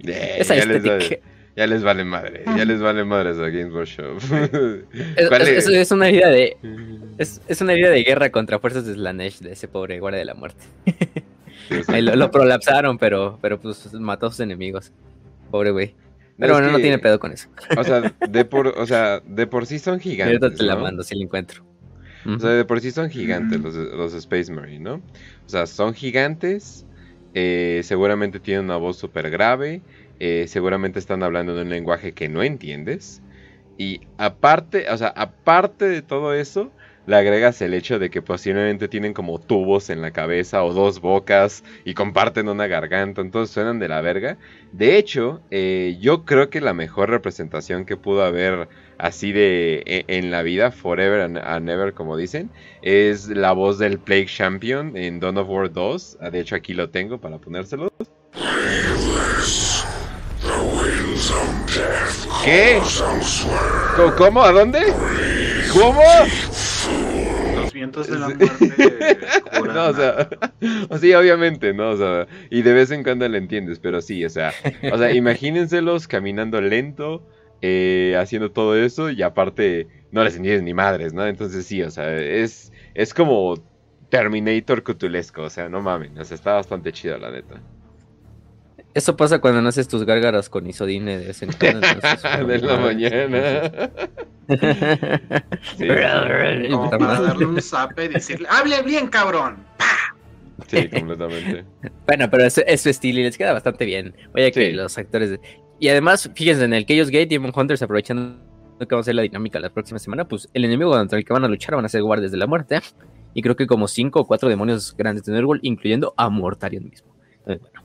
Eh, 0.00 0.36
Esa 0.38 0.54
ya, 0.56 0.64
les 0.66 0.76
estética. 0.76 0.92
vale, 0.96 1.22
ya 1.56 1.66
les 1.66 1.82
vale 1.82 2.04
madre, 2.04 2.44
ya 2.56 2.64
les 2.64 2.80
vale 2.80 3.04
madre 3.04 3.30
a 3.30 3.48
Games 3.48 3.72
Workshop. 3.72 4.18
Es, 5.16 5.28
¿Cuál 5.28 5.42
es- 5.42 5.48
es? 5.48 5.66
es- 5.68 5.74
es 5.74 5.90
una 5.90 6.08
herida 6.08 6.28
de. 6.28 6.56
Es, 7.18 7.40
es 7.48 7.60
una 7.60 7.72
herida 7.72 7.90
de 7.90 8.02
guerra 8.04 8.30
contra 8.30 8.58
fuerzas 8.58 8.86
de 8.86 8.94
Slanesh, 8.94 9.40
de 9.40 9.52
ese 9.52 9.66
pobre 9.68 9.98
guardia 10.00 10.18
de 10.20 10.24
la 10.26 10.34
muerte. 10.34 10.64
Sí, 11.68 11.82
sí. 11.82 11.82
Ahí 11.92 12.02
lo, 12.02 12.14
lo 12.14 12.30
prolapsaron, 12.30 12.96
pero, 12.98 13.38
pero 13.42 13.58
pues 13.58 13.92
mató 13.94 14.26
a 14.26 14.30
sus 14.30 14.40
enemigos. 14.40 14.92
Pobre 15.50 15.70
güey. 15.70 15.94
Pero 16.38 16.54
bueno, 16.54 16.70
no 16.70 16.78
tiene 16.78 16.98
pedo 16.98 17.18
con 17.18 17.32
eso. 17.32 17.48
O 17.76 17.84
sea, 17.84 18.00
de 18.28 18.44
por, 18.44 18.68
o 18.68 18.86
sea, 18.86 19.20
de 19.20 19.46
por 19.46 19.66
sí 19.66 19.78
son 19.78 20.00
gigantes. 20.00 20.42
ahorita 20.42 20.58
te 20.58 20.64
la 20.64 20.74
¿no? 20.74 20.82
mando 20.82 21.02
si 21.02 21.14
la 21.14 21.24
encuentro. 21.24 21.64
O 22.26 22.40
sea, 22.40 22.50
de 22.50 22.64
por 22.64 22.80
sí 22.80 22.90
son 22.90 23.08
gigantes 23.08 23.60
los, 23.60 23.74
los 23.74 24.12
Space 24.12 24.52
Marine, 24.52 24.80
¿no? 24.80 24.94
O 24.94 25.48
sea, 25.48 25.66
son 25.66 25.94
gigantes, 25.94 26.84
eh, 27.34 27.82
seguramente 27.84 28.40
tienen 28.40 28.64
una 28.64 28.76
voz 28.76 28.96
súper 28.96 29.30
grave, 29.30 29.80
eh, 30.18 30.46
seguramente 30.48 30.98
están 30.98 31.22
hablando 31.22 31.52
en 31.52 31.66
un 31.66 31.70
lenguaje 31.70 32.12
que 32.12 32.28
no 32.28 32.42
entiendes. 32.42 33.22
Y 33.78 34.00
aparte, 34.18 34.90
o 34.90 34.96
sea, 34.96 35.08
aparte 35.08 35.84
de 35.84 36.02
todo 36.02 36.34
eso, 36.34 36.72
le 37.06 37.16
agregas 37.16 37.60
el 37.62 37.74
hecho 37.74 37.98
de 37.98 38.10
que 38.10 38.22
posiblemente 38.22 38.88
tienen 38.88 39.14
como 39.14 39.38
tubos 39.40 39.90
en 39.90 40.02
la 40.02 40.10
cabeza 40.10 40.64
o 40.64 40.72
dos 40.72 41.00
bocas 41.00 41.62
y 41.84 41.94
comparten 41.94 42.48
una 42.48 42.66
garganta, 42.66 43.20
entonces 43.20 43.54
suenan 43.54 43.78
de 43.78 43.88
la 43.88 44.00
verga. 44.00 44.38
De 44.72 44.96
hecho, 44.98 45.40
eh, 45.50 45.96
yo 46.00 46.24
creo 46.24 46.50
que 46.50 46.60
la 46.60 46.74
mejor 46.74 47.10
representación 47.10 47.84
que 47.86 47.96
pudo 47.96 48.24
haber 48.24 48.68
así 48.98 49.32
de 49.32 49.82
e- 49.86 50.04
en 50.08 50.30
la 50.30 50.42
vida, 50.42 50.70
forever 50.70 51.20
and, 51.20 51.68
ever, 51.70 51.92
como 51.94 52.16
dicen, 52.16 52.50
es 52.82 53.28
la 53.28 53.52
voz 53.52 53.78
del 53.78 53.98
Plague 53.98 54.26
Champion 54.26 54.96
en 54.96 55.20
Dawn 55.20 55.38
of 55.38 55.48
War 55.48 55.72
2. 55.72 56.16
Ah, 56.20 56.30
De 56.30 56.40
hecho, 56.40 56.56
aquí 56.56 56.74
lo 56.74 56.90
tengo 56.90 57.18
para 57.20 57.38
ponérselo. 57.38 57.88
¿Qué? 62.44 62.80
¿Cómo? 64.16 64.42
¿A 64.42 64.52
dónde? 64.52 64.80
¿Cómo? 65.72 66.00
Vientos 67.76 68.08
de 68.08 68.18
la 68.18 68.30
muerte. 68.30 69.18
No, 69.74 69.88
o 69.88 69.92
sea, 69.92 70.30
o 70.88 70.96
sí, 70.96 71.12
obviamente, 71.12 71.74
¿no? 71.74 71.90
O 71.90 71.96
sea, 71.98 72.26
y 72.48 72.62
de 72.62 72.72
vez 72.72 72.90
en 72.90 73.02
cuando 73.02 73.28
le 73.28 73.36
entiendes, 73.36 73.78
pero 73.80 74.00
sí, 74.00 74.24
o 74.24 74.30
sea, 74.30 74.54
o 74.90 74.96
sea, 74.96 75.12
imagínenselos 75.12 76.08
caminando 76.08 76.58
lento, 76.62 77.22
eh, 77.60 78.16
haciendo 78.18 78.50
todo 78.50 78.76
eso, 78.78 79.10
y 79.10 79.20
aparte 79.20 79.88
no 80.10 80.24
les 80.24 80.36
entiendes 80.36 80.62
ni 80.62 80.72
madres, 80.72 81.12
¿no? 81.12 81.26
Entonces 81.26 81.66
sí, 81.66 81.82
o 81.82 81.90
sea, 81.90 82.16
es, 82.16 82.72
es 82.94 83.12
como 83.12 83.62
Terminator 84.08 84.82
cutulesco, 84.82 85.42
o 85.42 85.50
sea, 85.50 85.68
no 85.68 85.82
mamen, 85.82 86.18
o 86.18 86.24
sea, 86.24 86.34
está 86.34 86.54
bastante 86.54 86.92
chido, 86.92 87.18
la 87.18 87.30
neta. 87.30 87.60
Eso 88.96 89.14
pasa 89.16 89.38
cuando 89.40 89.60
no 89.60 89.68
haces 89.68 89.88
tus 89.88 90.04
gárgaras 90.04 90.48
con 90.48 90.66
isodine 90.66 91.18
de 91.18 91.26
vez 91.26 91.42
en 91.42 91.50
cuando. 91.52 91.86
entonces, 91.86 92.22
de 92.46 92.58
la 92.60 92.76
mañana. 92.78 93.90
Sí, 95.76 95.84
Y 95.84 96.68
Como 96.70 96.90
para 96.90 97.20
darle 97.20 97.44
un 97.46 97.60
zape 97.60 98.06
y 98.06 98.08
decirle, 98.08 98.48
hable 98.50 98.82
bien, 98.82 99.08
cabrón. 99.08 99.58
sí, 100.66 100.88
completamente. 100.88 101.64
Bueno, 102.06 102.30
pero 102.30 102.44
es, 102.44 102.56
es 102.58 102.80
su 102.80 102.88
estilo 102.88 103.20
y 103.20 103.24
les 103.24 103.36
queda 103.36 103.52
bastante 103.52 103.84
bien. 103.84 104.14
Oye, 104.34 104.50
que 104.52 104.66
Sí. 104.66 104.72
los 104.72 104.96
actores. 104.96 105.30
de- 105.30 105.40
Y 105.78 105.88
además, 105.88 106.30
fíjense, 106.34 106.64
en 106.64 106.72
el 106.72 106.86
Chaos 106.86 107.10
Gate, 107.10 107.26
Demon 107.26 107.52
Hunters, 107.54 107.82
aprovechando 107.82 108.38
que 108.78 108.86
vamos 108.90 109.04
a 109.04 109.06
hacer 109.06 109.14
la 109.14 109.22
dinámica 109.22 109.60
la 109.60 109.70
próxima 109.70 109.98
semana, 109.98 110.26
pues 110.26 110.48
el 110.54 110.64
enemigo 110.64 110.90
contra 110.92 111.18
el 111.18 111.24
que 111.24 111.32
van 111.34 111.44
a 111.44 111.48
luchar 111.48 111.74
van 111.76 111.84
a 111.84 111.88
ser 111.90 112.02
guardias 112.02 112.30
de 112.32 112.38
la 112.38 112.46
muerte. 112.46 112.80
Y 113.34 113.42
creo 113.42 113.56
que 113.56 113.66
como 113.66 113.88
cinco 113.88 114.20
o 114.20 114.26
cuatro 114.26 114.48
demonios 114.48 114.94
grandes 114.96 115.24
de 115.24 115.32
Nurgle, 115.38 115.60
incluyendo 115.62 116.14
a 116.16 116.30
Mortarion 116.30 116.84
mismo. 116.88 117.14
Entonces, 117.40 117.60
bueno, 117.60 117.75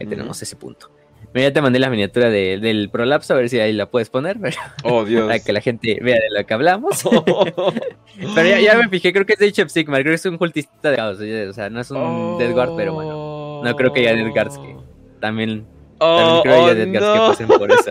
ahí 0.00 0.06
tenemos 0.06 0.40
ese 0.42 0.56
punto. 0.56 0.90
Mira, 1.32 1.48
ya 1.48 1.52
te 1.52 1.62
mandé 1.62 1.78
la 1.78 1.90
miniatura 1.90 2.28
de- 2.28 2.58
del 2.58 2.90
prolapso, 2.90 3.34
a 3.34 3.36
ver 3.36 3.48
si 3.48 3.60
ahí 3.60 3.72
la 3.72 3.86
puedes 3.86 4.10
poner, 4.10 4.38
Oh, 4.82 5.04
Dios. 5.04 5.26
para 5.28 5.38
que 5.38 5.52
la 5.52 5.60
gente 5.60 5.98
vea 6.02 6.16
de 6.16 6.40
lo 6.40 6.44
que 6.44 6.54
hablamos. 6.54 7.02
Pero 8.34 8.48
ya, 8.48 8.58
ya 8.58 8.76
me 8.76 8.88
fijé, 8.88 9.12
creo 9.12 9.24
que 9.26 9.34
es 9.34 9.38
de 9.38 9.46
Age 9.48 9.62
of 9.62 9.70
Sigmar, 9.70 10.00
creo 10.02 10.10
que 10.12 10.16
es 10.16 10.26
un 10.26 10.38
cultista 10.38 10.90
de 10.90 10.96
caos, 10.96 11.18
o 11.20 11.52
sea, 11.52 11.70
no 11.70 11.80
es 11.80 11.90
un 11.92 12.36
Death 12.38 12.52
Guard, 12.52 12.76
pero 12.76 12.94
bueno, 12.94 13.62
no 13.62 13.76
creo 13.76 13.92
que 13.92 14.00
haya 14.00 14.14
Death 14.16 14.32
Guards 14.34 14.58
que 14.58 14.76
también, 15.20 15.66
también 15.98 16.42
creo 16.42 16.42
que 16.42 16.48
haya 16.50 16.74
Death 16.74 16.88
Guards 16.90 17.38
que 17.38 17.44
pasen 17.46 17.58
por 17.58 17.70
eso. 17.70 17.90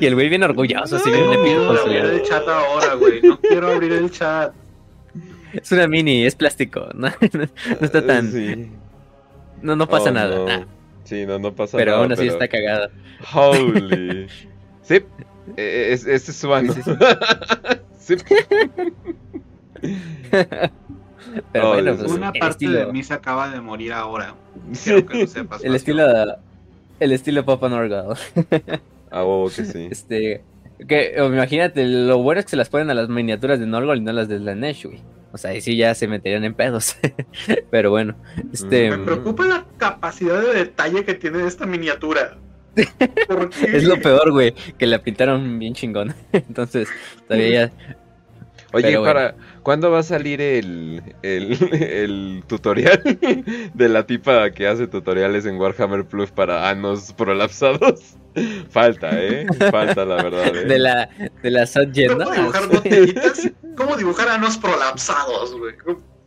y 0.00 0.06
el 0.06 0.14
güey 0.14 0.28
bien 0.28 0.42
orgulloso, 0.42 0.96
así 0.96 1.10
bien 1.10 1.30
Tengo 1.30 1.42
miedo 1.42 1.62
épico 1.62 1.62
de 1.62 1.66
con 1.66 1.76
su- 1.76 1.82
abrir 1.84 2.04
el 2.04 2.22
chat 2.22 2.48
ahora, 2.48 2.94
güey. 2.94 3.22
No 3.22 3.40
quiero 3.40 3.68
abrir 3.68 3.92
el 3.92 4.10
chat. 4.10 4.52
Es 5.52 5.72
una 5.72 5.86
mini, 5.88 6.24
es 6.24 6.34
plástico, 6.34 6.88
no, 6.94 7.08
no 7.08 7.46
está 7.80 8.04
tan, 8.06 8.30
Sí. 8.32 8.68
No, 9.62 9.76
no 9.76 9.86
pasa 9.88 10.10
Oh, 10.10 10.12
nada, 10.12 10.36
no. 10.36 10.44
nah, 10.46 10.64
Sí, 11.04 11.24
no, 11.26 11.38
no 11.38 11.52
pasa 11.54 11.76
pero 11.78 11.92
nada. 11.92 12.02
aún 12.02 12.12
así 12.12 12.22
pero- 12.22 12.32
está 12.32 12.48
cagada. 12.48 12.90
Holy. 13.34 14.26
sí, 14.82 14.94
eh, 15.56 15.88
es, 15.92 16.06
ese 16.06 16.30
es 16.30 16.36
su 16.36 16.52
ano. 16.52 16.72
Sí, 16.72 16.80
Sí. 17.98 18.14
Pero 21.52 21.68
Oh, 21.70 21.72
bueno, 21.74 21.96
pues, 21.96 22.12
Una 22.12 22.32
parte 22.32 22.48
estilo, 22.50 22.78
de 22.78 22.92
mí 22.92 23.02
se 23.02 23.12
acaba 23.14 23.50
de 23.50 23.60
morir 23.60 23.92
ahora. 23.92 24.34
Quiero 24.82 25.04
que 25.04 25.18
lo 25.22 25.26
sepas. 25.26 25.62
el 25.64 25.74
estilo, 25.74 26.04
el 27.00 27.12
estilo 27.12 27.44
Papa 27.44 27.68
Norgal. 27.68 28.16
A 29.10 29.18
huevo 29.24 29.50
que 29.54 29.64
sí. 29.64 29.88
Este, 29.90 30.42
que 30.88 31.20
o, 31.20 31.26
imagínate, 31.26 31.84
lo 31.84 32.18
bueno 32.18 32.38
es 32.40 32.46
que 32.46 32.50
se 32.50 32.56
las 32.56 32.68
ponen 32.68 32.90
a 32.90 32.94
las 32.94 33.08
miniaturas 33.08 33.58
de 33.60 33.66
Norgol 33.66 33.98
y 33.98 34.00
no 34.00 34.10
a 34.10 34.14
las 34.14 34.28
de 34.28 34.38
Slanesh, 34.38 34.86
güey. 34.86 35.00
O 35.36 35.38
sea, 35.38 35.50
ahí 35.50 35.60
sí 35.60 35.76
ya 35.76 35.94
se 35.94 36.08
meterían 36.08 36.44
en 36.44 36.54
pedos. 36.54 36.96
Pero 37.70 37.90
bueno, 37.90 38.16
este 38.54 38.90
Me 38.90 39.04
preocupa 39.04 39.44
la 39.44 39.66
capacidad 39.76 40.40
de 40.40 40.54
detalle 40.54 41.04
que 41.04 41.12
tiene 41.12 41.46
esta 41.46 41.66
miniatura. 41.66 42.38
Es 43.62 43.84
lo 43.84 44.00
peor, 44.00 44.32
güey, 44.32 44.54
que 44.78 44.86
la 44.86 45.02
pintaron 45.02 45.58
bien 45.58 45.74
chingón. 45.74 46.14
Entonces, 46.32 46.88
todavía 47.28 47.66
ya 47.66 47.96
Oye, 48.72 48.96
bueno. 48.96 49.04
para, 49.04 49.36
¿cuándo 49.62 49.90
va 49.90 49.98
a 49.98 50.02
salir 50.02 50.40
el, 50.40 51.02
el, 51.22 51.58
el 51.74 52.44
tutorial 52.46 53.02
de 53.74 53.88
la 53.90 54.06
tipa 54.06 54.50
que 54.50 54.66
hace 54.66 54.86
tutoriales 54.86 55.44
en 55.44 55.56
Warhammer 55.56 56.06
Plus 56.06 56.30
para 56.30 56.68
anos 56.70 57.12
prolapsados? 57.12 58.16
Falta, 58.70 59.10
¿eh? 59.22 59.46
Falta, 59.70 60.04
la 60.04 60.16
verdad. 60.22 60.54
¿eh? 60.56 60.64
de 60.64 60.78
la 60.78 61.08
de 61.42 61.50
la 61.50 61.66
Sotgen, 61.66 62.08
¿Cómo 62.18 62.24
¿no? 62.24 62.30
dibujar 62.32 62.68
botellitas? 62.68 63.50
¿Cómo 63.76 63.96
dibujar 63.96 64.28
anos 64.28 64.56
prolapsados, 64.58 65.56
güey? 65.58 65.74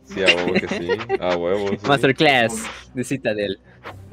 Sí, 0.04 0.22
a 0.22 0.26
huevo 0.36 0.52
que 0.54 0.68
sí. 0.68 0.88
A 1.20 1.36
huevo. 1.36 1.68
sí. 1.68 1.78
Masterclass 1.86 2.64
de 2.94 3.04
Citadel. 3.04 3.60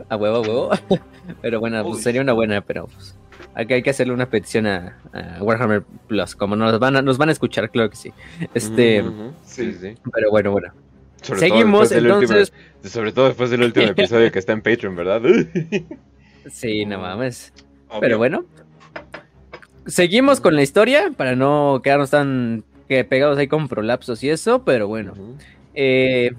A 0.10 0.16
huevo, 0.16 0.36
a 0.38 0.42
huevo. 0.42 0.70
Pero 1.42 1.60
bueno, 1.60 1.84
pues 1.84 2.04
sería 2.04 2.22
una 2.22 2.34
buena, 2.34 2.62
pero 2.62 2.88
pues, 2.88 3.18
hay 3.54 3.66
que, 3.66 3.74
hay 3.74 3.84
que 3.84 3.90
hacerle 3.90 4.14
una 4.14 4.30
petición 4.30 4.66
a, 4.68 4.98
a 5.12 5.44
Warhammer 5.44 5.84
Plus. 6.08 6.36
Como 6.36 6.56
nos 6.56 6.78
van 6.80 6.96
a, 6.96 7.02
nos 7.02 7.18
van 7.18 7.30
a 7.30 7.32
escuchar, 7.34 7.70
claro 7.70 7.90
que 7.90 7.96
sí. 7.98 8.14
Este. 8.54 9.04
Sí, 9.44 9.74
sí. 9.74 9.96
pero 10.14 10.30
bueno, 10.32 10.52
bueno. 10.52 10.72
Sobre 11.22 11.40
Seguimos, 11.40 11.90
todo 11.90 11.98
entonces. 12.00 12.54
último- 12.54 12.90
sobre 12.94 13.12
todo 13.12 13.26
después 13.28 13.50
del 13.50 13.64
último 13.64 13.88
episodio 13.88 14.32
que 14.32 14.40
está 14.40 14.54
en 14.54 14.62
Patreon, 14.62 14.96
¿verdad? 14.96 15.22
Sí, 16.50 16.86
no 16.86 17.00
mames. 17.00 17.52
Obvio. 17.90 18.00
Pero 18.02 18.18
bueno. 18.18 18.46
Seguimos 19.86 20.42
con 20.42 20.56
la 20.56 20.64
historia 20.64 21.12
para 21.16 21.36
no 21.36 21.82
quedarnos 21.84 22.10
tan 22.10 22.64
que 22.88 23.04
pegados 23.04 23.38
ahí 23.38 23.48
con 23.48 23.68
prolapsos 23.68 24.24
y 24.24 24.30
eso, 24.30 24.64
pero 24.64 24.88
bueno. 24.88 25.14
Eh, 25.74 26.32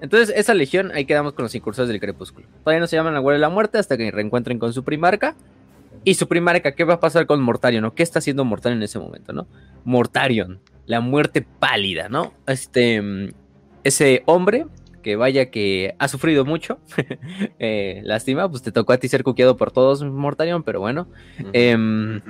entonces, 0.00 0.34
esa 0.36 0.54
legión, 0.54 0.92
ahí 0.94 1.04
quedamos 1.04 1.32
con 1.32 1.44
los 1.44 1.54
incursores 1.54 1.88
del 1.88 2.00
crepúsculo. 2.00 2.46
Todavía 2.62 2.80
no 2.80 2.86
se 2.86 2.96
llaman 2.96 3.14
la 3.14 3.20
Guardia 3.20 3.38
de 3.38 3.42
la 3.42 3.48
Muerte 3.48 3.78
hasta 3.78 3.96
que 3.96 4.10
reencuentren 4.10 4.58
con 4.58 4.72
su 4.72 4.84
primarca. 4.84 5.34
Y 6.04 6.14
su 6.14 6.28
primarca, 6.28 6.72
¿qué 6.72 6.84
va 6.84 6.94
a 6.94 7.00
pasar 7.00 7.26
con 7.26 7.40
Mortarion? 7.42 7.82
¿no? 7.82 7.94
¿Qué 7.94 8.04
está 8.04 8.20
haciendo 8.20 8.44
Mortarion 8.44 8.78
en 8.78 8.84
ese 8.84 8.98
momento, 8.98 9.32
no? 9.32 9.48
Mortarion, 9.84 10.60
la 10.86 11.00
muerte 11.00 11.44
pálida, 11.58 12.08
¿no? 12.08 12.32
Este, 12.46 13.02
mm, 13.02 13.30
ese 13.82 14.22
hombre 14.26 14.66
que 15.06 15.14
vaya 15.14 15.52
que 15.52 15.94
ha 16.00 16.08
sufrido 16.08 16.44
mucho. 16.44 16.80
eh, 17.60 18.00
lástima, 18.02 18.50
pues 18.50 18.64
te 18.64 18.72
tocó 18.72 18.92
a 18.92 18.96
ti 18.96 19.06
ser 19.06 19.22
cuqueado 19.22 19.56
por 19.56 19.70
todos, 19.70 20.02
Mortarion, 20.02 20.64
pero 20.64 20.80
bueno. 20.80 21.06
Em, 21.52 22.20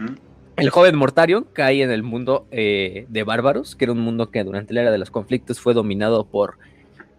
el 0.56 0.68
joven 0.68 0.94
Mortarion 0.94 1.46
cae 1.54 1.82
en 1.82 1.90
el 1.90 2.02
mundo 2.02 2.46
eh, 2.50 3.06
de 3.08 3.22
bárbaros, 3.22 3.76
que 3.76 3.86
era 3.86 3.92
un 3.92 4.00
mundo 4.00 4.30
que 4.30 4.44
durante 4.44 4.74
la 4.74 4.82
era 4.82 4.90
de 4.90 4.98
los 4.98 5.10
conflictos 5.10 5.58
fue 5.58 5.72
dominado 5.72 6.26
por 6.26 6.58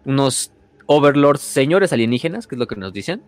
unos 0.04 0.52
overlords 0.86 1.40
señores 1.40 1.92
alienígenas, 1.92 2.46
que 2.46 2.54
es 2.54 2.60
lo 2.60 2.68
que 2.68 2.76
nos 2.76 2.92
dicen, 2.92 3.20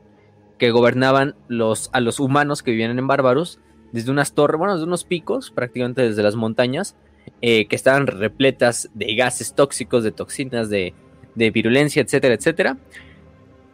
que 0.57 0.71
gobernaban 0.71 1.35
los, 1.49 1.90
a 1.93 1.99
los 1.99 2.21
humanos 2.21 2.62
que 2.62 2.71
vivían 2.71 2.97
en 2.97 3.09
bárbaros 3.09 3.59
desde 3.90 4.12
unas 4.12 4.35
torres, 4.35 4.57
bueno, 4.57 4.75
desde 4.75 4.87
unos 4.87 5.03
picos, 5.03 5.51
prácticamente 5.51 6.03
desde 6.03 6.23
las 6.23 6.37
montañas, 6.37 6.95
eh, 7.43 7.66
que 7.66 7.75
estaban 7.75 8.07
repletas 8.07 8.88
de 8.95 9.16
gases 9.16 9.53
tóxicos, 9.55 10.05
de 10.05 10.12
toxinas, 10.12 10.71
de, 10.71 10.95
de 11.35 11.51
virulencia, 11.51 12.03
etcétera, 12.03 12.35
etcétera. 12.35 12.77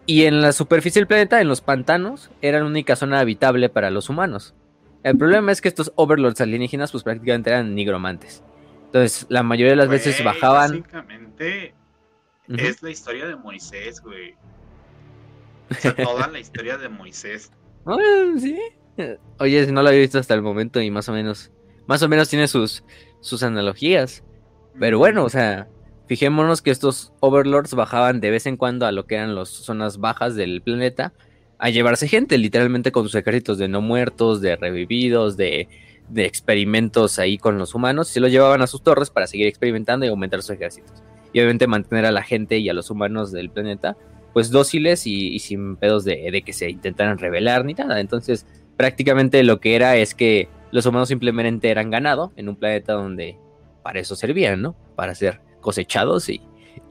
Y 0.06 0.24
en 0.24 0.40
la 0.40 0.52
superficie 0.52 1.00
del 1.00 1.08
planeta, 1.08 1.40
en 1.40 1.48
los 1.48 1.60
pantanos, 1.60 2.30
era 2.40 2.60
la 2.60 2.66
única 2.66 2.94
zona 2.94 3.18
habitable 3.18 3.68
para 3.68 3.90
los 3.90 4.08
humanos. 4.08 4.54
El 5.02 5.18
problema 5.18 5.52
es 5.52 5.60
que 5.60 5.68
estos 5.68 5.92
overlords 5.96 6.40
alienígenas, 6.40 6.92
pues 6.92 7.04
prácticamente 7.04 7.50
eran 7.50 7.74
nigromantes. 7.74 8.42
Entonces, 8.86 9.26
la 9.28 9.42
mayoría 9.42 9.72
de 9.72 9.76
las 9.76 9.88
veces 9.88 10.22
bajaban. 10.22 10.70
Básicamente, 10.70 11.74
es 12.48 12.82
la 12.82 12.90
historia 12.90 13.26
de 13.26 13.36
Moisés, 13.36 14.00
güey. 14.00 14.34
O 15.70 15.74
sea, 15.74 15.94
toda 15.94 16.28
la 16.28 16.38
historia 16.38 16.78
de 16.78 16.88
Moisés. 16.88 17.50
sí. 18.38 18.58
Oye, 19.38 19.66
no 19.72 19.82
lo 19.82 19.88
había 19.88 20.00
visto 20.00 20.18
hasta 20.18 20.34
el 20.34 20.42
momento 20.42 20.80
y 20.80 20.90
más 20.90 21.08
o 21.08 21.12
menos. 21.12 21.50
Más 21.86 22.02
o 22.02 22.08
menos 22.08 22.28
tiene 22.28 22.48
sus, 22.48 22.84
sus 23.20 23.42
analogías. 23.42 24.24
Pero 24.78 24.98
bueno, 24.98 25.24
o 25.24 25.28
sea, 25.28 25.68
fijémonos 26.06 26.62
que 26.62 26.70
estos 26.70 27.12
overlords 27.20 27.74
bajaban 27.74 28.20
de 28.20 28.30
vez 28.30 28.46
en 28.46 28.56
cuando 28.56 28.86
a 28.86 28.92
lo 28.92 29.06
que 29.06 29.16
eran 29.16 29.34
las 29.34 29.48
zonas 29.48 29.98
bajas 29.98 30.34
del 30.34 30.62
planeta 30.62 31.12
a 31.58 31.70
llevarse 31.70 32.08
gente, 32.08 32.38
literalmente 32.38 32.92
con 32.92 33.04
sus 33.04 33.14
ejércitos 33.14 33.58
de 33.58 33.68
no 33.68 33.80
muertos, 33.80 34.40
de 34.40 34.56
revividos, 34.56 35.36
de, 35.36 35.68
experimentos 36.14 37.18
ahí 37.18 37.38
con 37.38 37.58
los 37.58 37.74
humanos, 37.74 38.10
y 38.10 38.14
se 38.14 38.20
los 38.20 38.30
llevaban 38.30 38.62
a 38.62 38.66
sus 38.66 38.82
torres 38.82 39.10
para 39.10 39.26
seguir 39.26 39.46
experimentando 39.46 40.06
y 40.06 40.08
aumentar 40.08 40.42
sus 40.42 40.50
ejércitos. 40.50 41.02
Y 41.32 41.40
obviamente 41.40 41.66
mantener 41.66 42.06
a 42.06 42.12
la 42.12 42.22
gente 42.22 42.58
y 42.58 42.68
a 42.68 42.74
los 42.74 42.90
humanos 42.90 43.32
del 43.32 43.50
planeta 43.50 43.96
pues 44.32 44.50
dóciles 44.50 45.06
y, 45.06 45.38
sin 45.38 45.76
pedos 45.76 46.04
de, 46.04 46.28
de, 46.30 46.42
que 46.42 46.52
se 46.52 46.68
intentaran 46.68 47.16
rebelar 47.16 47.64
ni 47.64 47.72
nada. 47.72 48.00
Entonces 48.00 48.44
prácticamente 48.76 49.42
lo 49.42 49.60
que 49.60 49.74
era 49.74 49.96
es 49.96 50.14
que 50.14 50.48
los 50.70 50.84
humanos 50.84 51.08
simplemente 51.08 51.70
eran 51.70 51.90
ganado 51.90 52.32
en 52.36 52.50
un 52.50 52.56
planeta 52.56 52.92
donde 52.92 53.38
para 53.82 53.98
eso 53.98 54.14
servían, 54.14 54.60
¿no? 54.60 54.76
Para 54.94 55.14
ser 55.14 55.40
cosechados 55.66 56.28
y, 56.28 56.40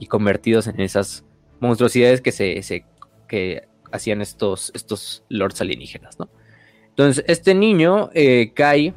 convertidos 0.09 0.67
en 0.67 0.81
esas 0.81 1.23
monstruosidades 1.61 2.19
que 2.19 2.33
se, 2.33 2.85
que 3.29 3.67
hacían 3.91 4.21
estos, 4.21 4.71
estos 4.75 5.23
lords 5.29 5.61
alienígenas, 5.61 6.19
¿no? 6.19 6.29
Entonces, 6.89 7.23
este 7.27 7.55
niño 7.55 8.09
eh, 8.13 8.51
cae 8.53 8.93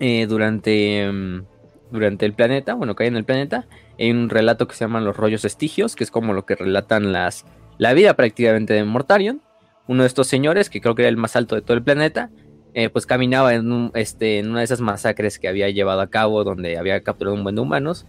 eh, 0.00 0.26
durante, 0.26 1.10
mm, 1.12 1.42
durante 1.90 2.24
el 2.24 2.32
planeta, 2.32 2.72
bueno, 2.72 2.94
cae 2.94 3.08
en 3.08 3.16
el 3.16 3.24
planeta, 3.24 3.66
hay 3.98 4.10
un 4.10 4.30
relato 4.30 4.66
que 4.66 4.74
se 4.74 4.84
llama 4.84 5.02
Los 5.02 5.18
Rollos 5.18 5.44
Estigios, 5.44 5.94
que 5.94 6.04
es 6.04 6.10
como 6.10 6.32
lo 6.32 6.46
que 6.46 6.54
relatan 6.54 7.12
las, 7.12 7.44
la 7.76 7.92
vida 7.92 8.14
prácticamente 8.14 8.72
de 8.72 8.84
Mortarion. 8.84 9.42
Uno 9.86 10.02
de 10.02 10.06
estos 10.06 10.26
señores, 10.28 10.70
que 10.70 10.80
creo 10.80 10.94
que 10.94 11.02
era 11.02 11.10
el 11.10 11.18
más 11.18 11.36
alto 11.36 11.54
de 11.54 11.60
todo 11.60 11.76
el 11.76 11.82
planeta, 11.82 12.30
eh, 12.74 12.88
pues 12.88 13.04
caminaba 13.04 13.54
en, 13.54 13.90
este, 13.94 14.38
en 14.38 14.50
una 14.50 14.60
de 14.60 14.64
esas 14.64 14.80
masacres 14.80 15.38
que 15.38 15.48
había 15.48 15.68
llevado 15.68 16.00
a 16.00 16.08
cabo, 16.08 16.42
donde 16.42 16.78
había 16.78 17.02
capturado 17.02 17.36
un 17.36 17.42
buen 17.42 17.54
de 17.54 17.60
humanos, 17.60 18.06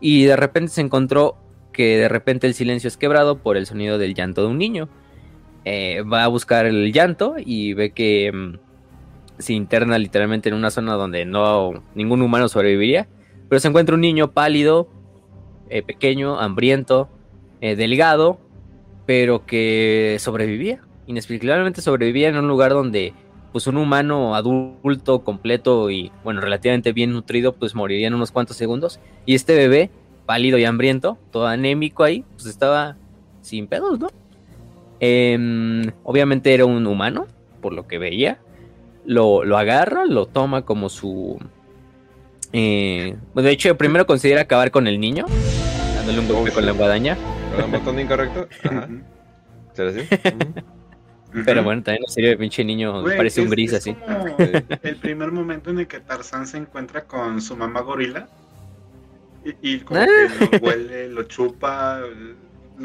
y 0.00 0.24
de 0.24 0.36
repente 0.36 0.72
se 0.72 0.80
encontró 0.80 1.36
que 1.72 1.98
de 1.98 2.08
repente 2.08 2.46
el 2.46 2.54
silencio 2.54 2.88
es 2.88 2.96
quebrado 2.96 3.38
por 3.38 3.56
el 3.56 3.66
sonido 3.66 3.98
del 3.98 4.14
llanto 4.14 4.42
de 4.42 4.48
un 4.48 4.58
niño. 4.58 4.88
Eh, 5.64 6.02
va 6.02 6.24
a 6.24 6.28
buscar 6.28 6.64
el 6.64 6.92
llanto 6.92 7.34
y 7.38 7.74
ve 7.74 7.90
que 7.90 8.30
mm, 8.32 8.58
se 9.38 9.52
interna 9.52 9.98
literalmente 9.98 10.48
en 10.48 10.54
una 10.54 10.70
zona 10.70 10.94
donde 10.94 11.24
no 11.24 11.84
ningún 11.94 12.22
humano 12.22 12.48
sobreviviría, 12.48 13.08
pero 13.48 13.60
se 13.60 13.68
encuentra 13.68 13.94
un 13.94 14.00
niño 14.00 14.32
pálido, 14.32 14.88
eh, 15.68 15.82
pequeño, 15.82 16.38
hambriento, 16.38 17.08
delgado, 17.60 18.38
pero 19.06 19.44
que 19.44 20.18
sobrevivía. 20.20 20.82
Inexplicablemente 21.06 21.82
sobrevivía 21.82 22.28
en 22.28 22.36
un 22.36 22.46
lugar 22.46 22.72
donde 22.72 23.12
pues 23.56 23.66
un 23.68 23.78
humano 23.78 24.34
adulto 24.34 25.24
completo 25.24 25.90
y 25.90 26.12
bueno, 26.22 26.42
relativamente 26.42 26.92
bien 26.92 27.14
nutrido, 27.14 27.54
pues 27.54 27.74
moriría 27.74 28.06
en 28.06 28.12
unos 28.12 28.30
cuantos 28.30 28.58
segundos. 28.58 29.00
Y 29.24 29.34
este 29.34 29.54
bebé, 29.54 29.88
pálido 30.26 30.58
y 30.58 30.66
hambriento, 30.66 31.16
todo 31.30 31.46
anémico 31.46 32.04
ahí, 32.04 32.22
pues 32.34 32.44
estaba 32.44 32.98
sin 33.40 33.66
pedos, 33.66 33.98
¿no? 33.98 34.08
Em, 35.00 35.90
obviamente 36.02 36.52
era 36.52 36.66
un 36.66 36.86
humano, 36.86 37.28
por 37.62 37.72
lo 37.72 37.88
que 37.88 37.96
veía. 37.96 38.40
Lo, 39.06 39.40
agarra, 39.56 40.04
lo 40.04 40.26
toma 40.26 40.66
como 40.66 40.90
su... 40.90 41.38
Eh, 42.52 43.16
de 43.34 43.50
hecho, 43.50 43.74
primero 43.78 44.06
considera 44.06 44.42
acabar 44.42 44.70
con 44.70 44.86
el 44.86 45.00
niño, 45.00 45.24
dándole 45.96 46.20
un 46.20 46.28
golpe 46.28 46.52
con 46.52 46.66
la 46.66 46.72
guadaña. 46.72 47.16
¿Un 47.64 47.72
botón 47.72 47.98
incorrecto? 47.98 48.48
Ajá. 48.64 48.86
Pero 51.44 51.62
bueno, 51.62 51.82
también 51.82 52.02
no 52.06 52.12
sería 52.12 52.30
de 52.30 52.36
pinche 52.36 52.64
niño, 52.64 53.04
parece 53.04 53.42
un 53.42 53.50
gris 53.50 53.74
así. 53.74 53.96
el 54.82 54.96
primer 54.96 55.32
momento 55.32 55.70
en 55.70 55.80
el 55.80 55.86
que 55.86 56.00
Tarzán 56.00 56.46
se 56.46 56.56
encuentra 56.58 57.04
con 57.04 57.40
su 57.40 57.56
mamá 57.56 57.80
gorila 57.80 58.28
y, 59.62 59.80
como 59.80 60.00
ah. 60.00 60.06
que 60.06 60.58
lo 60.58 60.64
huele, 60.64 61.08
lo 61.08 61.22
chupa, 61.24 62.00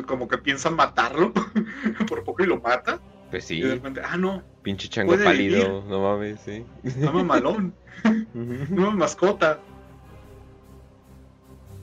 como 0.06 0.28
que 0.28 0.38
piensa 0.38 0.70
matarlo 0.70 1.34
por 2.08 2.24
poco 2.24 2.44
y 2.44 2.48
lo 2.48 2.60
mata. 2.60 3.00
Pues 3.30 3.46
sí. 3.46 3.60
Y 3.60 3.62
de 3.62 3.76
repente, 3.76 4.02
ah, 4.04 4.18
no. 4.18 4.44
Pinche 4.62 4.90
chango 4.90 5.16
pálido, 5.18 5.84
no 5.88 6.02
mames, 6.02 6.40
sí. 6.42 6.66
Mama 7.00 7.24
malón. 7.24 7.74
no 8.70 8.92
mascota. 8.92 9.60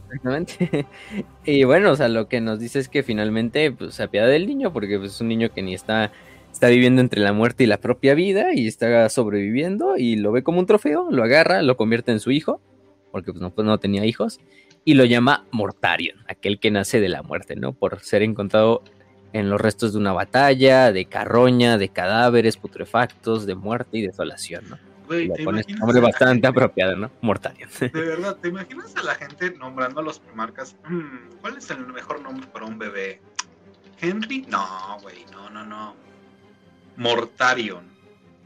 Exactamente. 0.07 0.87
Y 1.44 1.64
bueno, 1.64 1.92
o 1.92 1.96
sea, 1.96 2.09
lo 2.09 2.28
que 2.28 2.42
nos 2.42 2.59
dice 2.59 2.78
es 2.78 2.90
que 2.90 3.02
finalmente 3.02 3.72
pues, 3.72 3.94
se 3.94 4.02
apiada 4.02 4.28
del 4.28 4.46
niño, 4.46 4.70
porque 4.72 4.98
pues, 4.98 5.12
es 5.14 5.20
un 5.22 5.28
niño 5.28 5.50
que 5.50 5.62
ni 5.62 5.72
está 5.74 6.12
está 6.58 6.66
viviendo 6.66 7.00
entre 7.00 7.20
la 7.20 7.32
muerte 7.32 7.62
y 7.62 7.66
la 7.68 7.78
propia 7.78 8.14
vida 8.14 8.52
y 8.52 8.66
está 8.66 9.08
sobreviviendo 9.10 9.96
y 9.96 10.16
lo 10.16 10.32
ve 10.32 10.42
como 10.42 10.58
un 10.58 10.66
trofeo, 10.66 11.08
lo 11.08 11.22
agarra, 11.22 11.62
lo 11.62 11.76
convierte 11.76 12.10
en 12.10 12.18
su 12.18 12.32
hijo, 12.32 12.60
porque 13.12 13.30
pues 13.30 13.40
no, 13.40 13.50
pues 13.50 13.64
no 13.64 13.78
tenía 13.78 14.04
hijos, 14.04 14.40
y 14.84 14.94
lo 14.94 15.04
llama 15.04 15.46
Mortarion, 15.52 16.18
aquel 16.26 16.58
que 16.58 16.72
nace 16.72 17.00
de 17.00 17.08
la 17.08 17.22
muerte, 17.22 17.54
¿no? 17.54 17.74
Por 17.74 18.00
ser 18.00 18.22
encontrado 18.22 18.82
en 19.32 19.50
los 19.50 19.60
restos 19.60 19.92
de 19.92 20.00
una 20.00 20.12
batalla, 20.12 20.90
de 20.90 21.04
carroña, 21.04 21.78
de 21.78 21.90
cadáveres 21.90 22.56
putrefactos, 22.56 23.46
de 23.46 23.54
muerte 23.54 23.98
y 23.98 24.02
desolación, 24.02 24.68
¿no? 24.68 24.78
Güey, 25.06 25.28
nombre 25.28 26.00
bastante 26.00 26.48
apropiado, 26.48 26.96
¿no? 26.96 27.08
Mortarion. 27.20 27.70
De 27.80 27.88
verdad, 27.88 28.36
¿te 28.42 28.48
imaginas 28.48 28.94
a 28.96 29.04
la 29.04 29.14
gente 29.14 29.52
nombrando 29.52 30.00
a 30.00 30.02
los 30.02 30.18
primarcas? 30.18 30.74
Mm, 30.88 31.40
¿Cuál 31.40 31.56
es 31.56 31.70
el 31.70 31.86
mejor 31.86 32.20
nombre 32.20 32.48
para 32.52 32.66
un 32.66 32.78
bebé? 32.78 33.20
¿Henry? 34.00 34.44
No, 34.48 34.98
güey, 35.00 35.24
no, 35.32 35.48
no, 35.48 35.64
no. 35.64 36.07
Mortarion. 36.98 37.84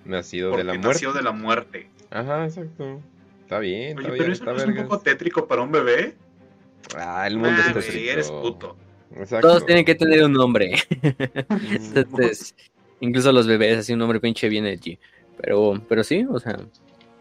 Nacido 0.05 0.57
de 0.57 0.65
la 0.65 0.75
muerte. 0.75 0.89
Nació 0.89 1.13
de 1.13 1.23
la 1.23 1.33
muerte. 1.33 1.89
Ajá, 2.11 2.45
exacto. 2.45 3.01
Está 3.43 3.59
bien. 3.59 3.99
Oye, 3.99 4.07
está 4.07 4.13
pero 4.13 4.13
bien, 4.13 4.33
eso 4.33 4.45
no 4.45 4.57
es 4.57 4.65
un 4.67 4.77
poco 4.77 5.01
tétrico 5.01 5.49
para 5.49 5.63
un 5.63 5.73
bebé. 5.73 6.15
Ah, 6.97 7.27
el 7.27 7.39
mundo 7.39 7.61
ah, 7.65 7.69
es 7.69 7.87
tétrico. 7.87 8.11
eres 8.11 8.31
puto. 8.31 8.77
Exacto. 9.17 9.49
Todos 9.49 9.67
tienen 9.67 9.85
que 9.85 9.95
tener 9.95 10.23
un 10.25 10.33
nombre. 10.33 10.75
Entonces, 11.51 12.55
incluso 13.01 13.33
los 13.33 13.47
bebés, 13.47 13.79
así 13.79 13.95
un 13.95 14.01
nombre 14.01 14.21
pinche 14.21 14.49
bien 14.49 14.67
allí. 14.67 14.99
Pero, 15.41 15.83
pero 15.89 16.05
sí, 16.05 16.27
o 16.29 16.39
sea, 16.39 16.59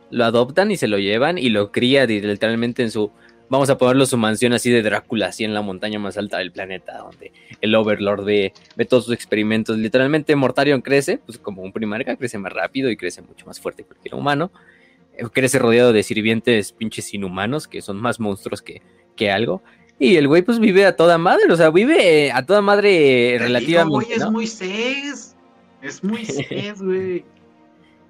lo 0.09 0.25
adoptan 0.25 0.69
y 0.71 0.77
se 0.77 0.87
lo 0.87 0.99
llevan 0.99 1.37
y 1.37 1.49
lo 1.49 1.71
cría 1.71 2.05
literalmente 2.05 2.83
en 2.83 2.91
su 2.91 3.11
vamos 3.51 3.69
a 3.69 3.77
ponerlo 3.77 4.05
su 4.05 4.17
mansión 4.17 4.53
así 4.53 4.71
de 4.71 4.81
Drácula, 4.81 5.27
así 5.27 5.43
en 5.43 5.53
la 5.53 5.61
montaña 5.61 5.99
más 5.99 6.17
alta 6.17 6.37
del 6.37 6.53
planeta, 6.53 6.99
donde 6.99 7.33
el 7.59 7.75
Overlord 7.75 8.23
ve, 8.23 8.53
todos 8.87 9.03
sus 9.03 9.13
experimentos. 9.13 9.77
Literalmente 9.77 10.33
Mortarion 10.37 10.81
crece, 10.81 11.17
pues 11.17 11.37
como 11.37 11.61
un 11.61 11.73
primarca, 11.73 12.15
crece 12.15 12.37
más 12.37 12.53
rápido 12.53 12.89
y 12.89 12.95
crece 12.95 13.21
mucho 13.21 13.45
más 13.45 13.59
fuerte 13.59 13.83
que 13.83 13.89
cualquier 13.89 14.15
humano. 14.15 14.53
Eh, 15.17 15.25
crece 15.33 15.59
rodeado 15.59 15.91
de 15.91 16.01
sirvientes 16.01 16.71
pinches 16.71 17.13
inhumanos, 17.13 17.67
que 17.67 17.81
son 17.81 17.97
más 17.97 18.21
monstruos 18.21 18.61
que, 18.61 18.81
que 19.17 19.29
algo. 19.29 19.61
Y 19.99 20.15
el 20.15 20.29
güey 20.29 20.43
pues 20.43 20.57
vive 20.57 20.85
a 20.85 20.95
toda 20.95 21.17
madre, 21.17 21.51
o 21.51 21.57
sea, 21.57 21.71
vive 21.71 22.31
a 22.31 22.45
toda 22.45 22.61
madre 22.61 23.35
relativamente. 23.37 24.05
Güey, 24.05 24.17
es 24.17 24.31
Moisés. 24.31 25.35
Es 25.81 26.01
Moisés, 26.05 26.81
güey. 26.81 27.25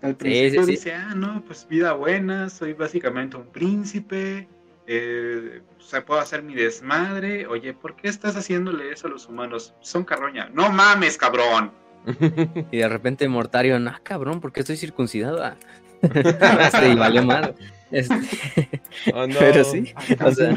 Al 0.04 0.15
principio 0.15 0.67
dice, 0.67 0.93
ah, 0.93 1.15
no, 1.15 1.43
pues 1.47 1.67
vida 1.67 1.93
buena, 1.93 2.47
soy 2.47 2.73
básicamente 2.73 3.38
un 3.38 3.47
príncipe 3.47 4.47
eh, 4.87 5.61
se 5.79 6.01
puedo 6.01 6.19
hacer 6.19 6.43
mi 6.43 6.53
desmadre. 6.53 7.47
Oye, 7.47 7.73
¿por 7.73 7.95
qué 7.95 8.07
estás 8.07 8.35
haciéndole 8.35 8.91
eso 8.91 9.07
a 9.07 9.09
los 9.09 9.27
humanos? 9.27 9.73
Son 9.81 10.03
carroña. 10.03 10.49
No 10.53 10.71
mames, 10.71 11.17
cabrón. 11.17 11.71
y 12.71 12.77
de 12.77 12.89
repente 12.89 13.27
Mortario, 13.27 13.79
no, 13.79 13.93
cabrón, 14.03 14.41
¿por 14.41 14.51
qué 14.51 14.61
estoy 14.61 14.77
circuncidado? 14.77 15.43
este, 16.01 16.89
y 16.89 16.95
vale 16.95 17.21
mal. 17.21 17.55
Este... 17.91 18.15
Oh, 19.13 19.25
no. 19.25 19.39
Pero 19.39 19.63
sí, 19.63 19.93
o 20.23 20.31
sea... 20.31 20.53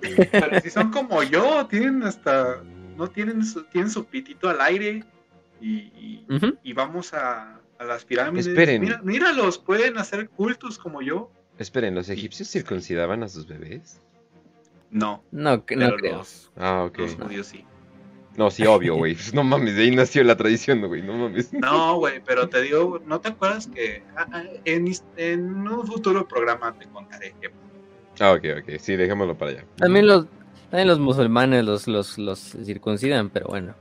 Pero 0.00 0.60
si 0.60 0.70
son 0.70 0.90
como 0.90 1.22
yo, 1.22 1.66
tienen 1.66 2.02
hasta 2.02 2.62
no 2.96 3.08
tienen 3.08 3.44
su, 3.44 3.64
tienen 3.64 3.90
su 3.90 4.04
pitito 4.06 4.48
al 4.48 4.60
aire 4.60 5.04
y, 5.60 6.24
y, 6.62 6.72
vamos 6.72 7.14
a, 7.14 7.60
a, 7.78 7.84
las 7.84 8.04
pirámides. 8.04 8.46
Esperen. 8.46 8.82
Mira, 8.82 9.00
míralos, 9.02 9.58
pueden 9.58 9.96
hacer 9.98 10.28
cultos 10.28 10.78
como 10.78 11.02
yo. 11.02 11.30
Esperen, 11.58 11.94
¿los 11.94 12.08
egipcios 12.08 12.48
circuncidaban 12.50 13.22
a 13.22 13.28
sus 13.28 13.46
bebés? 13.46 14.00
No. 14.90 15.22
No, 15.30 15.56
no 15.56 15.64
creo. 15.64 16.22
ah, 16.56 16.84
ok. 16.84 16.98
Los 16.98 17.14
judíos 17.14 17.46
sí. 17.46 17.64
No, 18.36 18.50
sí, 18.50 18.66
obvio, 18.66 18.96
güey. 18.96 19.16
No 19.32 19.42
mames, 19.42 19.76
de 19.76 19.84
ahí 19.84 19.96
nació 19.96 20.22
la 20.24 20.36
tradición, 20.36 20.86
güey. 20.86 21.02
No 21.02 21.14
mames. 21.14 21.52
No, 21.52 21.96
güey, 21.96 22.20
pero 22.24 22.48
te 22.48 22.60
digo, 22.62 23.00
¿no 23.06 23.20
te 23.20 23.28
acuerdas 23.30 23.66
que 23.66 24.02
ah, 24.16 24.26
ah, 24.32 24.42
en, 24.64 24.92
en 25.16 25.68
un 25.68 25.86
futuro 25.86 26.28
programa 26.28 26.76
te 26.78 26.86
contaré 26.86 27.34
que 27.40 27.50
Ah, 28.20 28.32
ok, 28.32 28.44
ok. 28.62 28.78
Sí, 28.78 28.96
dejémoslo 28.96 29.36
para 29.36 29.52
allá. 29.52 29.64
También 29.76 30.06
los, 30.06 30.26
también 30.70 30.88
los 30.88 30.98
musulmanes 30.98 31.64
los, 31.64 31.86
los, 31.86 32.18
los 32.18 32.38
circuncidan, 32.64 33.30
pero 33.30 33.48
bueno. 33.48 33.74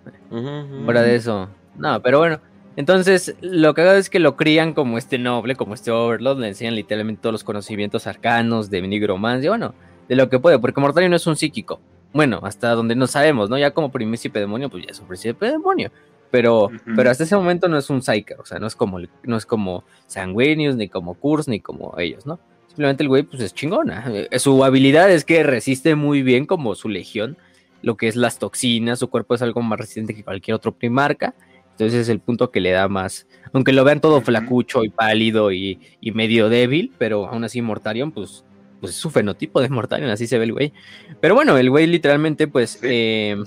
Fuera 0.84 1.02
de 1.02 1.16
eso. 1.16 1.50
No, 1.78 2.02
pero 2.02 2.20
bueno. 2.20 2.40
Entonces, 2.78 3.36
lo 3.42 3.74
que 3.74 3.82
hago 3.82 3.92
es 3.92 4.10
que 4.10 4.20
lo 4.20 4.36
crían 4.36 4.74
como 4.74 4.98
este 4.98 5.18
noble, 5.18 5.56
como 5.56 5.74
este 5.74 5.92
overlord, 5.92 6.40
le 6.40 6.50
enseñan 6.50 6.76
literalmente 6.76 7.22
todos 7.22 7.34
los 7.34 7.44
conocimientos 7.44 8.06
arcanos 8.06 8.70
de 8.70 8.82
nigromancia, 8.82 9.50
bueno, 9.50 9.74
de 10.10 10.16
lo 10.16 10.30
que 10.30 10.40
puede, 10.40 10.60
porque 10.60 10.82
Mortario 10.82 11.10
no 11.10 11.16
es 11.16 11.26
un 11.26 11.36
psíquico. 11.36 11.80
Bueno, 12.14 12.40
hasta 12.44 12.72
donde 12.72 12.96
no 12.96 13.08
sabemos, 13.08 13.50
¿no? 13.50 13.58
Ya 13.58 13.72
como 13.72 13.92
príncipe 13.92 14.40
demonio, 14.40 14.70
pues 14.70 14.86
ya 14.86 14.92
es 14.92 15.00
un 15.00 15.08
príncipe 15.08 15.52
demonio. 15.52 15.92
Pero, 16.32 16.70
pero 16.96 17.10
hasta 17.10 17.24
ese 17.24 17.36
momento 17.36 17.70
no 17.70 17.78
es 17.78 17.90
un 17.90 18.02
psyker, 18.02 18.40
o 18.40 18.46
sea, 18.46 18.60
no 18.60 18.68
es 18.68 18.76
como, 18.76 19.00
no 19.24 19.38
es 19.38 19.46
como 19.46 19.86
Sanguinius, 20.08 20.76
ni 20.76 20.90
como 20.90 21.14
Kurz, 21.14 21.48
ni 21.48 21.62
como 21.62 21.98
ellos, 21.98 22.26
¿no? 22.26 22.40
Simplemente 22.68 23.04
el 23.04 23.10
güey, 23.10 23.24
pues 23.24 23.42
es 23.42 23.54
chingona. 23.54 24.04
Eh, 24.08 24.40
su 24.40 24.62
habilidad 24.66 25.10
es 25.10 25.24
que 25.24 25.44
resiste 25.44 25.96
muy 25.96 26.24
bien, 26.24 26.46
como 26.46 26.76
su 26.76 26.90
legión, 26.90 27.38
lo 27.82 27.96
que 27.96 28.10
es 28.10 28.18
las 28.18 28.38
toxinas. 28.38 29.00
Su 29.00 29.10
cuerpo 29.10 29.36
es 29.36 29.42
algo 29.42 29.62
más 29.62 29.80
resistente 29.80 30.14
que 30.14 30.26
cualquier 30.26 30.56
otro 30.56 30.74
primarca. 30.74 31.36
Entonces 31.76 32.02
es 32.02 32.10
el 32.10 32.20
punto 32.20 32.52
que 32.52 32.62
le 32.62 32.72
da 32.72 32.88
más. 32.88 33.28
Aunque 33.54 33.74
lo 33.74 33.84
vean 33.84 34.02
todo 34.02 34.22
flacucho 34.22 34.84
y 34.84 34.90
pálido 34.90 35.52
y, 35.52 35.80
medio 36.14 36.50
débil, 36.50 36.94
pero 36.98 37.28
aún 37.28 37.44
así 37.44 37.62
Mortarion, 37.62 38.12
pues, 38.12 38.46
pues 38.80 38.94
es 38.94 38.98
su 38.98 39.10
fenotipo 39.10 39.62
de 39.62 39.70
Mortarion, 39.70 40.10
así 40.10 40.28
se 40.28 40.38
ve 40.38 40.46
el 40.46 40.54
güey. 40.54 40.74
Pero 41.22 41.36
bueno, 41.36 41.58
el 41.58 41.70
güey 41.70 41.88
literalmente, 41.88 42.48
pues. 42.48 42.80
Eh, 42.82 43.38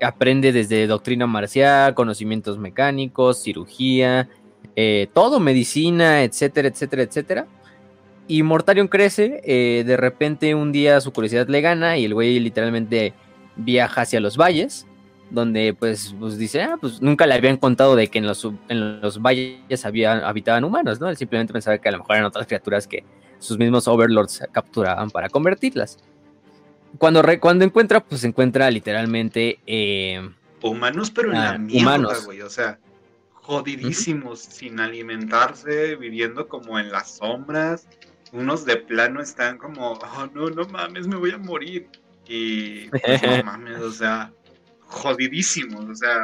aprende 0.00 0.52
desde 0.52 0.86
doctrina 0.86 1.26
marcial, 1.26 1.94
conocimientos 1.94 2.58
mecánicos, 2.58 3.42
cirugía, 3.42 4.28
eh, 4.76 5.08
todo, 5.12 5.40
medicina, 5.40 6.22
etcétera, 6.22 6.68
etcétera, 6.68 7.02
etcétera. 7.02 7.46
Y 8.26 8.42
Mortarion 8.42 8.88
crece, 8.88 9.40
eh, 9.44 9.84
de 9.84 9.96
repente 9.96 10.54
un 10.54 10.70
día 10.70 11.00
su 11.00 11.12
curiosidad 11.12 11.48
le 11.48 11.60
gana 11.60 11.96
y 11.96 12.04
el 12.04 12.14
güey 12.14 12.38
literalmente 12.38 13.14
viaja 13.56 14.02
hacia 14.02 14.20
los 14.20 14.36
valles, 14.36 14.86
donde 15.30 15.74
pues, 15.74 16.14
pues 16.18 16.38
dice, 16.38 16.62
ah, 16.62 16.76
pues 16.80 17.00
nunca 17.02 17.26
le 17.26 17.34
habían 17.34 17.56
contado 17.56 17.96
de 17.96 18.08
que 18.08 18.18
en 18.18 18.26
los, 18.26 18.44
en 18.68 19.00
los 19.00 19.20
valles 19.20 19.84
había, 19.84 20.26
habitaban 20.26 20.64
humanos, 20.64 21.00
¿no? 21.00 21.08
Él 21.08 21.16
simplemente 21.16 21.52
pensaba 21.52 21.78
que 21.78 21.88
a 21.88 21.92
lo 21.92 21.98
mejor 21.98 22.16
eran 22.16 22.26
otras 22.26 22.46
criaturas 22.46 22.86
que 22.86 23.04
sus 23.38 23.58
mismos 23.58 23.86
overlords 23.88 24.42
capturaban 24.52 25.10
para 25.10 25.28
convertirlas. 25.28 25.98
Cuando, 26.96 27.22
cuando 27.40 27.64
encuentra, 27.64 28.00
pues 28.00 28.24
encuentra 28.24 28.70
literalmente... 28.70 29.60
Eh, 29.66 30.28
humanos, 30.62 31.10
pero 31.10 31.32
en 31.32 31.38
la 31.38 31.50
ah, 31.50 31.58
mierda, 31.58 32.18
güey, 32.24 32.40
o 32.40 32.50
sea, 32.50 32.78
jodidísimos, 33.32 34.40
sin 34.40 34.80
alimentarse, 34.80 35.96
viviendo 35.96 36.48
como 36.48 36.78
en 36.78 36.90
las 36.90 37.16
sombras, 37.16 37.86
unos 38.32 38.64
de 38.64 38.76
plano 38.76 39.20
están 39.20 39.58
como, 39.58 39.92
oh 39.92 40.30
no, 40.34 40.50
no 40.50 40.66
mames, 40.66 41.06
me 41.06 41.16
voy 41.16 41.30
a 41.30 41.38
morir. 41.38 41.88
Y 42.26 42.88
pues, 42.88 43.22
no 43.22 43.44
mames, 43.44 43.80
o 43.80 43.90
sea, 43.90 44.32
jodidísimos, 44.88 45.84
o 45.84 45.94
sea, 45.94 46.18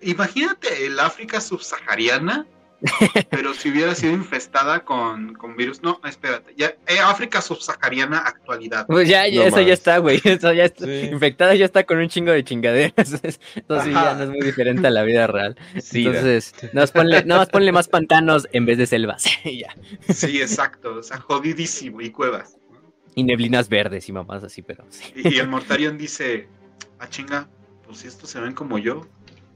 imagínate 0.00 0.86
el 0.86 0.98
África 1.00 1.40
subsahariana 1.40 2.46
pero 3.30 3.54
si 3.54 3.70
hubiera 3.70 3.94
sido 3.94 4.12
infestada 4.12 4.84
con, 4.84 5.36
virus. 5.56 5.82
No, 5.82 6.00
espérate. 6.06 6.54
Ya, 6.56 6.74
eh, 6.86 6.98
África 7.02 7.40
subsahariana 7.40 8.18
actualidad. 8.18 8.86
Pues 8.86 9.08
ya, 9.08 9.26
ya 9.28 9.46
eso 9.46 9.60
ya 9.60 9.72
está, 9.72 9.98
güey. 9.98 10.20
Eso 10.24 10.52
ya 10.52 10.64
está. 10.64 10.86
Infectada 10.86 11.54
ya 11.54 11.64
está 11.64 11.84
con 11.84 11.98
un 11.98 12.08
chingo 12.08 12.32
de 12.32 12.44
chingaderas. 12.44 12.94
Entonces 13.54 13.92
ya 13.92 14.14
no 14.14 14.24
es 14.24 14.28
muy 14.28 14.40
diferente 14.42 14.86
a 14.86 14.90
la 14.90 15.02
vida 15.02 15.26
real. 15.26 15.56
Entonces, 15.74 16.54
nada 16.72 16.82
más, 16.82 16.92
ponle, 16.92 17.24
más 17.24 17.48
ponle 17.48 17.72
más 17.72 17.88
pantanos 17.88 18.48
en 18.52 18.66
vez 18.66 18.78
de 18.78 18.86
selvas. 18.86 19.24
ya. 19.44 19.74
Sí, 20.12 20.40
exacto. 20.40 20.96
O 20.96 21.02
sea, 21.02 21.18
jodidísimo. 21.18 22.00
Y 22.00 22.10
cuevas. 22.10 22.58
Y 23.14 23.22
neblinas 23.22 23.68
verdes 23.68 24.08
y 24.08 24.12
mamás 24.12 24.42
así, 24.42 24.62
pero. 24.62 24.84
Y 25.14 25.38
el 25.38 25.48
Mortarion 25.48 25.96
dice: 25.96 26.48
Ah, 26.98 27.08
chinga, 27.08 27.48
pues 27.86 27.98
si 27.98 28.08
estos 28.08 28.30
se 28.30 28.40
ven 28.40 28.54
como 28.54 28.78
yo. 28.78 29.02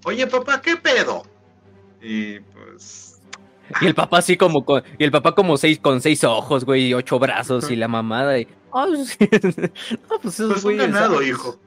Oye, 0.04 0.26
papá, 0.26 0.60
¿qué 0.60 0.76
pedo? 0.76 1.24
Y 2.00 2.40
pues 2.40 3.08
y 3.80 3.86
el 3.86 3.94
papá 3.94 4.18
así 4.18 4.36
como 4.36 4.64
con, 4.64 4.82
y 4.98 5.04
el 5.04 5.10
papá 5.10 5.34
como 5.34 5.56
seis 5.56 5.78
con 5.78 6.00
seis 6.00 6.24
ojos, 6.24 6.64
güey, 6.64 6.88
y 6.88 6.94
ocho 6.94 7.18
brazos 7.18 7.70
y 7.70 7.76
la 7.76 7.88
mamada. 7.88 8.38
Y, 8.38 8.48
oh, 8.70 8.86
no, 8.86 10.18
pues, 10.22 10.36
pues 10.36 10.64
un 10.64 10.76
ganado, 10.76 11.22
hijo. 11.22 11.58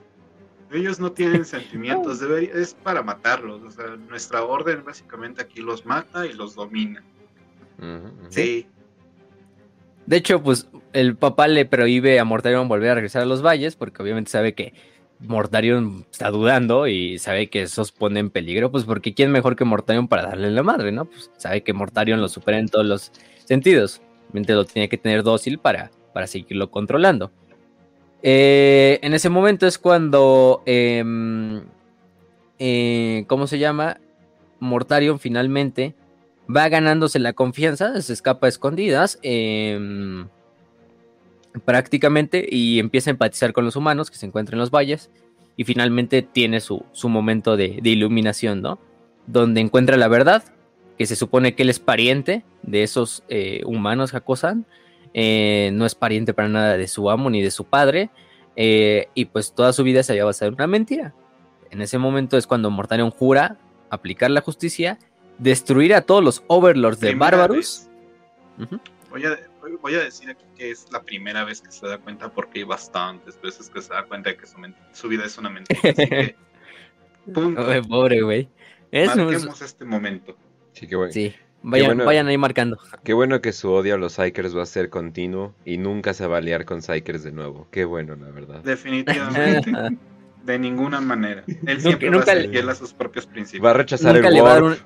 Ellos 0.72 1.00
no 1.00 1.12
tienen 1.12 1.46
sentimientos, 1.46 2.20
debería, 2.20 2.54
es 2.54 2.74
para 2.74 3.04
matarlos. 3.04 3.62
O 3.62 3.72
sea, 3.72 3.88
nuestra 4.10 4.44
orden 4.44 4.84
básicamente 4.84 5.42
aquí 5.42 5.62
los 5.62 5.86
mata 5.86 6.26
y 6.26 6.34
los 6.34 6.56
domina. 6.56 7.04
Sí. 8.30 8.68
De 10.06 10.18
hecho, 10.18 10.42
pues 10.42 10.70
el 10.94 11.16
papá 11.16 11.48
le 11.48 11.66
prohíbe 11.66 12.20
a 12.20 12.26
Mortarion 12.26 12.68
volver 12.68 12.92
a 12.92 12.96
regresar 12.96 13.24
a 13.24 13.26
los 13.26 13.42
valles 13.42 13.76
porque 13.76 14.04
obviamente 14.04 14.30
sabe 14.30 14.54
que 14.54 14.74
Mortarion 15.22 16.06
está 16.12 16.30
dudando 16.32 16.88
y 16.88 17.20
sabe 17.20 17.50
que 17.50 17.64
eso 17.64 17.84
pone 17.98 18.20
en 18.20 18.30
peligro, 18.30 18.72
pues 18.72 18.86
porque 18.86 19.14
quién 19.14 19.32
mejor 19.32 19.56
que 19.56 19.66
Mortarion 19.66 20.08
para 20.08 20.24
darle 20.24 20.52
la 20.52 20.64
madre, 20.64 20.92
¿no? 20.92 21.06
Pues 21.06 21.30
sabe 21.38 21.64
que 21.64 21.74
Mortarion 21.74 22.22
lo 22.22 22.28
supera 22.28 22.58
en 22.58 22.68
todos 22.68 22.86
los 22.86 23.12
sentidos. 23.46 24.02
Mente 24.34 24.54
lo 24.54 24.66
tiene 24.66 24.90
que 24.90 24.98
tener 24.98 25.24
dócil 25.24 25.60
para, 25.60 25.92
para 26.14 26.28
seguirlo 26.28 26.72
controlando. 26.72 27.32
Eh, 28.24 29.00
en 29.02 29.14
ese 29.14 29.30
momento 29.30 29.68
es 29.68 29.78
cuando, 29.78 30.64
em, 30.66 31.62
eh, 32.60 33.26
¿cómo 33.28 33.48
se 33.48 33.60
llama? 33.60 34.00
Mortarion 34.60 35.20
finalmente 35.20 35.96
va 36.54 36.70
ganándose 36.70 37.20
la 37.20 37.34
confianza, 37.34 38.00
se 38.02 38.14
escapa 38.14 38.48
a 38.48 38.50
escondidas. 38.50 39.20
Eh, 39.22 40.26
prácticamente 41.66 42.48
y 42.50 42.80
empieza 42.80 43.10
a 43.10 43.12
empatizar 43.12 43.54
con 43.54 43.66
los 43.66 43.76
humanos 43.76 44.10
que 44.10 44.18
se 44.18 44.26
encuentran 44.26 44.56
en 44.56 44.62
los 44.62 44.72
valles 44.72 45.10
y 45.58 45.64
finalmente 45.64 46.22
tiene 46.22 46.60
su, 46.60 46.84
momento 47.04 47.58
de, 47.58 47.80
iluminación, 47.84 48.62
¿no? 48.62 48.80
Donde 49.28 49.62
encuentra 49.62 49.98
la 49.98 50.08
verdad, 50.08 50.44
que 50.98 51.06
se 51.06 51.16
supone 51.16 51.56
que 51.56 51.64
él 51.64 51.70
es 51.70 51.80
pariente 51.80 52.44
de 52.64 52.84
esos 52.84 53.24
eh, 53.28 53.62
humanos 53.66 54.14
Hakosan, 54.14 54.66
eh, 55.14 55.72
no 55.74 55.86
es 55.86 55.94
pariente 55.94 56.34
para 56.34 56.48
nada 56.48 56.78
de 56.78 56.88
su 56.88 57.10
amo 57.10 57.30
ni 57.30 57.42
de 57.42 57.52
su 57.52 57.66
padre, 57.66 58.10
eh, 58.56 59.08
y 59.14 59.26
pues 59.26 59.54
toda 59.54 59.74
su 59.74 59.84
vida 59.84 60.04
se 60.04 60.14
había 60.14 60.26
basado 60.26 60.50
en 60.50 60.56
una 60.56 60.68
mentira. 60.68 61.14
En 61.70 61.82
ese 61.82 61.98
momento 61.98 62.38
es 62.38 62.48
cuando 62.48 62.70
Mortarion 62.70 63.12
jura 63.12 63.58
aplicar 63.90 64.32
la 64.32 64.42
justicia, 64.42 65.00
destruir 65.38 65.94
a 65.94 66.02
todos 66.02 66.24
los 66.24 66.44
overlords 66.48 67.00
de 67.00 67.16
Bárbaros. 67.16 67.88
Voy 69.10 69.26
a, 69.26 69.38
voy 69.82 69.96
a 69.96 70.00
decir 70.00 70.30
aquí 70.30 70.46
que 70.56 70.72
es 70.72 70.88
la 70.92 71.02
primera 71.02 71.44
vez 71.44 71.62
que 71.62 71.72
se 71.72 71.88
da 71.88 71.98
cuenta 71.98 72.30
porque 72.30 72.60
hay 72.60 72.66
bastantes 72.66 73.40
veces 73.42 73.70
que 73.70 73.82
se 73.82 73.94
da 73.94 74.04
cuenta 74.04 74.30
de 74.32 74.38
que 74.38 74.46
su, 74.46 75.08
vida 75.08 75.26
es 75.26 75.38
una 75.38 75.50
mentira. 75.50 75.80
Así 75.84 75.94
que, 75.94 76.36
punto. 77.34 77.66
pobre 77.88 78.22
güey. 78.22 78.50
Marquemos 78.92 79.62
este 79.62 79.86
momento. 79.86 80.36
Sí, 80.74 80.88
qué 80.88 80.96
bueno. 80.96 81.14
Sí. 81.14 81.34
Vayan, 81.64 81.98
vayan, 82.00 82.28
ahí 82.28 82.38
marcando. 82.38 82.80
Qué 83.04 83.14
bueno 83.14 83.40
que 83.40 83.54
su 83.54 83.72
odio 83.72 83.94
a 83.94 83.98
los 83.98 84.14
Psychers 84.14 84.58
va 84.58 84.64
a 84.64 84.66
ser 84.66 84.90
continuo 84.90 85.54
y 85.64 85.78
nunca 85.78 86.16
se 86.16 86.26
va 86.26 86.38
a 86.38 86.42
liar 86.42 86.66
con 86.66 86.82
Psychers 86.82 87.24
de 87.24 87.32
nuevo. 87.32 87.68
Qué 87.70 87.86
bueno, 87.86 88.16
la 88.16 88.32
verdad. 88.32 88.64
Definitivamente. 88.64 89.72
de 90.44 90.60
ninguna 90.60 91.02
manera. 91.02 91.44
Él 91.68 91.82
siempre 91.82 92.10
va 92.10 92.22
a 92.22 92.26
ser 92.26 92.50
fiel 92.50 92.70
a 92.70 92.76
sus 92.76 92.94
propios 92.94 93.28
principios. 93.28 93.64
Va 93.64 93.72
a 93.72 93.74
rechazar 93.76 94.16
el. 94.16 94.24
Nunca 94.24 94.34
le 94.34 94.42
va 94.42 94.56
a 94.56 94.62
dar 94.62 94.78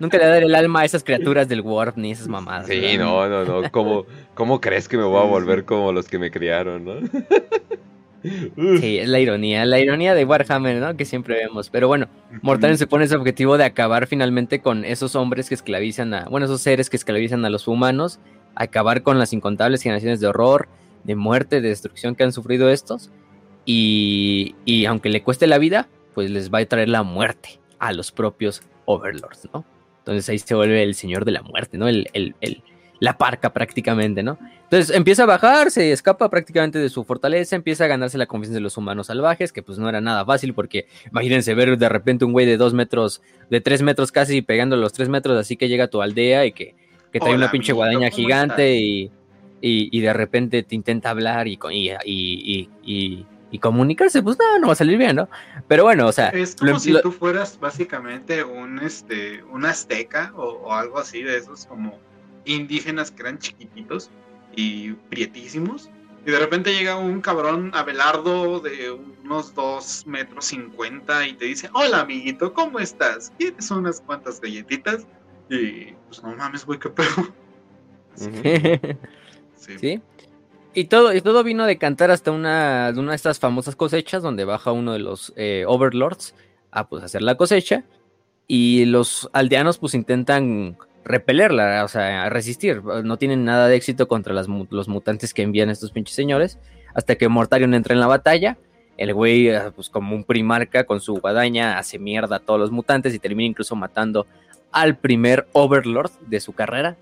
el 0.00 0.54
alma 0.54 0.80
a 0.80 0.84
esas 0.84 1.04
criaturas 1.04 1.48
del 1.48 1.60
Warp 1.60 1.96
ni 1.96 2.12
esas 2.12 2.28
mamadas. 2.28 2.66
Sí, 2.66 2.96
no, 2.98 3.28
no, 3.28 3.44
no. 3.44 3.70
¿Cómo, 3.70 4.06
¿Cómo 4.34 4.60
crees 4.60 4.88
que 4.88 4.96
me 4.96 5.04
voy 5.04 5.20
a 5.20 5.24
volver 5.24 5.64
como 5.64 5.92
los 5.92 6.08
que 6.08 6.18
me 6.18 6.30
criaron, 6.30 6.84
no? 6.84 6.94
Sí, 8.80 8.98
es 8.98 9.08
la 9.08 9.20
ironía, 9.20 9.66
la 9.66 9.78
ironía 9.78 10.14
de 10.14 10.24
Warhammer, 10.24 10.80
¿no? 10.80 10.96
Que 10.96 11.04
siempre 11.04 11.34
vemos. 11.34 11.68
Pero 11.68 11.88
bueno, 11.88 12.08
Mortarion 12.40 12.78
se 12.78 12.86
pone 12.86 13.04
ese 13.04 13.16
objetivo 13.16 13.58
de 13.58 13.64
acabar 13.64 14.06
finalmente 14.06 14.60
con 14.60 14.86
esos 14.86 15.14
hombres 15.14 15.48
que 15.48 15.54
esclavizan 15.54 16.14
a, 16.14 16.24
bueno, 16.30 16.46
esos 16.46 16.62
seres 16.62 16.88
que 16.88 16.96
esclavizan 16.96 17.44
a 17.44 17.50
los 17.50 17.68
humanos, 17.68 18.20
acabar 18.54 19.02
con 19.02 19.18
las 19.18 19.34
incontables 19.34 19.82
generaciones 19.82 20.20
de 20.20 20.28
horror, 20.28 20.68
de 21.04 21.16
muerte, 21.16 21.60
de 21.60 21.68
destrucción 21.68 22.14
que 22.14 22.24
han 22.24 22.32
sufrido 22.32 22.70
estos. 22.70 23.10
Y, 23.66 24.54
y 24.64 24.86
aunque 24.86 25.10
le 25.10 25.22
cueste 25.22 25.46
la 25.46 25.58
vida, 25.58 25.88
pues 26.14 26.30
les 26.30 26.52
va 26.52 26.60
a 26.60 26.66
traer 26.66 26.88
la 26.88 27.02
muerte 27.02 27.60
a 27.78 27.92
los 27.92 28.10
propios 28.10 28.62
Overlords, 28.86 29.48
¿no? 29.52 29.64
Entonces 29.98 30.28
ahí 30.28 30.38
se 30.38 30.54
vuelve 30.54 30.82
el 30.82 30.94
señor 30.94 31.24
de 31.24 31.32
la 31.32 31.42
muerte, 31.42 31.78
¿no? 31.78 31.88
El, 31.88 32.32
la 33.00 33.18
parca 33.18 33.52
prácticamente, 33.52 34.22
¿no? 34.22 34.38
Entonces 34.64 34.94
empieza 34.94 35.24
a 35.24 35.26
bajar, 35.26 35.70
se 35.70 35.92
escapa 35.92 36.28
prácticamente 36.30 36.78
de 36.78 36.88
su 36.88 37.04
fortaleza, 37.04 37.56
empieza 37.56 37.84
a 37.84 37.86
ganarse 37.86 38.18
la 38.18 38.26
confianza 38.26 38.54
de 38.54 38.60
los 38.60 38.76
humanos 38.76 39.08
salvajes, 39.08 39.52
que 39.52 39.62
pues 39.62 39.78
no 39.78 39.88
era 39.88 40.00
nada 40.00 40.24
fácil 40.24 40.54
porque 40.54 40.86
imagínense 41.10 41.54
ver 41.54 41.76
de 41.76 41.88
repente 41.88 42.24
un 42.24 42.32
güey 42.32 42.46
de 42.46 42.56
dos 42.56 42.74
metros, 42.74 43.22
de 43.50 43.60
tres 43.60 43.82
metros 43.82 44.12
casi 44.12 44.42
pegando 44.42 44.76
los 44.76 44.92
tres 44.92 45.08
metros, 45.08 45.38
así 45.38 45.56
que 45.56 45.68
llega 45.68 45.84
a 45.84 45.88
tu 45.88 46.02
aldea 46.02 46.46
y 46.46 46.52
que, 46.52 46.74
que 47.12 47.20
trae 47.20 47.34
una 47.34 47.50
pinche 47.50 47.72
guadaña 47.72 48.10
gigante 48.10 48.74
y, 48.76 49.10
y, 49.60 50.00
de 50.00 50.12
repente 50.12 50.62
te 50.62 50.74
intenta 50.74 51.10
hablar 51.10 51.48
y, 51.48 51.58
y, 52.04 52.68
y, 52.84 53.26
y 53.54 53.60
comunicarse, 53.60 54.20
pues 54.20 54.36
no, 54.36 54.58
no 54.58 54.66
va 54.66 54.72
a 54.72 54.76
salir 54.76 54.98
bien, 54.98 55.14
¿no? 55.14 55.28
Pero 55.68 55.84
bueno, 55.84 56.08
o 56.08 56.12
sea... 56.12 56.30
Es 56.30 56.56
como 56.56 56.76
si 56.80 57.00
tú 57.00 57.12
fueras 57.12 57.56
básicamente 57.60 58.42
un, 58.42 58.80
este, 58.80 59.44
un 59.44 59.64
azteca 59.64 60.32
o, 60.34 60.54
o 60.54 60.72
algo 60.72 60.98
así 60.98 61.22
de 61.22 61.36
esos 61.36 61.64
como 61.66 62.00
indígenas 62.46 63.12
que 63.12 63.22
eran 63.22 63.38
chiquititos 63.38 64.10
y 64.56 64.94
prietísimos. 65.08 65.88
Y 66.26 66.32
de 66.32 66.38
repente 66.40 66.74
llega 66.74 66.96
un 66.96 67.20
cabrón 67.20 67.70
abelardo 67.74 68.58
de 68.58 68.90
unos 68.90 69.54
2 69.54 70.08
metros 70.08 70.46
50 70.46 71.28
y 71.28 71.34
te 71.34 71.44
dice, 71.44 71.70
hola 71.74 72.00
amiguito, 72.00 72.52
¿cómo 72.52 72.80
estás? 72.80 73.32
¿Quieres 73.38 73.70
unas 73.70 74.00
cuantas 74.00 74.40
galletitas? 74.40 75.06
Y 75.48 75.92
pues 76.08 76.20
no 76.24 76.34
mames, 76.34 76.66
güey, 76.66 76.80
qué 76.80 76.90
pedo. 76.90 77.32
sí. 79.56 80.02
Y 80.74 80.86
todo, 80.86 81.14
y 81.14 81.20
todo 81.20 81.44
vino 81.44 81.66
de 81.66 81.78
cantar 81.78 82.10
hasta 82.10 82.32
una, 82.32 82.92
de 82.92 82.98
una 82.98 83.12
de 83.12 83.16
estas 83.16 83.38
famosas 83.38 83.76
cosechas 83.76 84.22
donde 84.22 84.44
baja 84.44 84.72
uno 84.72 84.92
de 84.92 84.98
los 84.98 85.32
eh, 85.36 85.64
overlords 85.68 86.34
a 86.72 86.88
pues 86.88 87.04
hacer 87.04 87.22
la 87.22 87.36
cosecha. 87.36 87.84
Y 88.48 88.84
los 88.86 89.30
aldeanos 89.32 89.78
pues 89.78 89.94
intentan 89.94 90.76
repelerla, 91.04 91.84
o 91.84 91.88
sea, 91.88 92.28
resistir. 92.28 92.82
No 92.82 93.16
tienen 93.18 93.44
nada 93.44 93.68
de 93.68 93.76
éxito 93.76 94.08
contra 94.08 94.34
los 94.34 94.88
mutantes 94.88 95.32
que 95.32 95.42
envían 95.42 95.70
estos 95.70 95.92
pinches 95.92 96.16
señores. 96.16 96.58
Hasta 96.92 97.14
que 97.14 97.28
Mortarion 97.28 97.72
entra 97.72 97.94
en 97.94 98.00
la 98.00 98.08
batalla. 98.08 98.58
El 98.96 99.14
güey, 99.14 99.50
ah, 99.50 99.72
pues 99.74 99.88
como 99.88 100.14
un 100.14 100.24
primarca 100.24 100.84
con 100.84 101.00
su 101.00 101.14
guadaña, 101.14 101.78
hace 101.78 101.98
mierda 101.98 102.36
a 102.36 102.40
todos 102.40 102.58
los 102.58 102.72
mutantes 102.72 103.14
y 103.14 103.18
termina 103.20 103.48
incluso 103.48 103.76
matando 103.76 104.26
al 104.72 104.96
primer 104.96 105.46
Overlord 105.52 106.10
de 106.26 106.40
su 106.40 106.52
carrera, 106.52 106.96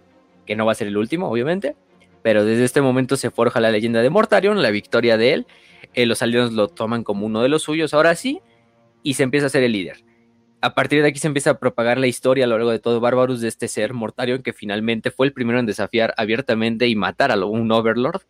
que 0.46 0.56
no 0.56 0.66
va 0.66 0.72
a 0.72 0.74
ser 0.74 0.88
el 0.88 0.96
último, 0.98 1.28
obviamente. 1.28 1.74
Pero 2.22 2.44
desde 2.44 2.64
este 2.64 2.80
momento 2.80 3.16
se 3.16 3.30
forja 3.30 3.60
la 3.60 3.70
leyenda 3.70 4.02
de 4.02 4.10
Mortarion, 4.10 4.62
la 4.62 4.70
victoria 4.70 5.16
de 5.16 5.32
él. 5.32 5.46
Eh, 5.94 6.06
los 6.06 6.22
aliados 6.22 6.52
lo 6.52 6.68
toman 6.68 7.04
como 7.04 7.26
uno 7.26 7.42
de 7.42 7.48
los 7.48 7.62
suyos, 7.62 7.94
ahora 7.94 8.14
sí, 8.14 8.40
y 9.02 9.14
se 9.14 9.24
empieza 9.24 9.46
a 9.46 9.50
ser 9.50 9.62
el 9.64 9.72
líder 9.72 10.04
a 10.62 10.74
partir 10.74 11.02
de 11.02 11.08
aquí 11.08 11.18
se 11.18 11.26
empieza 11.26 11.50
a 11.50 11.58
propagar 11.58 11.98
la 11.98 12.06
historia 12.06 12.44
a 12.44 12.46
lo 12.46 12.56
largo 12.56 12.70
de 12.70 12.78
todo 12.78 13.00
Barbarus 13.00 13.40
de 13.40 13.48
este 13.48 13.66
ser 13.66 13.94
Mortarion 13.94 14.42
que 14.44 14.52
finalmente 14.52 15.10
fue 15.10 15.26
el 15.26 15.32
primero 15.32 15.58
en 15.58 15.66
desafiar 15.66 16.14
abiertamente 16.16 16.86
y 16.86 16.94
matar 16.94 17.32
a 17.32 17.44
un 17.44 17.70
Overlord. 17.70 18.22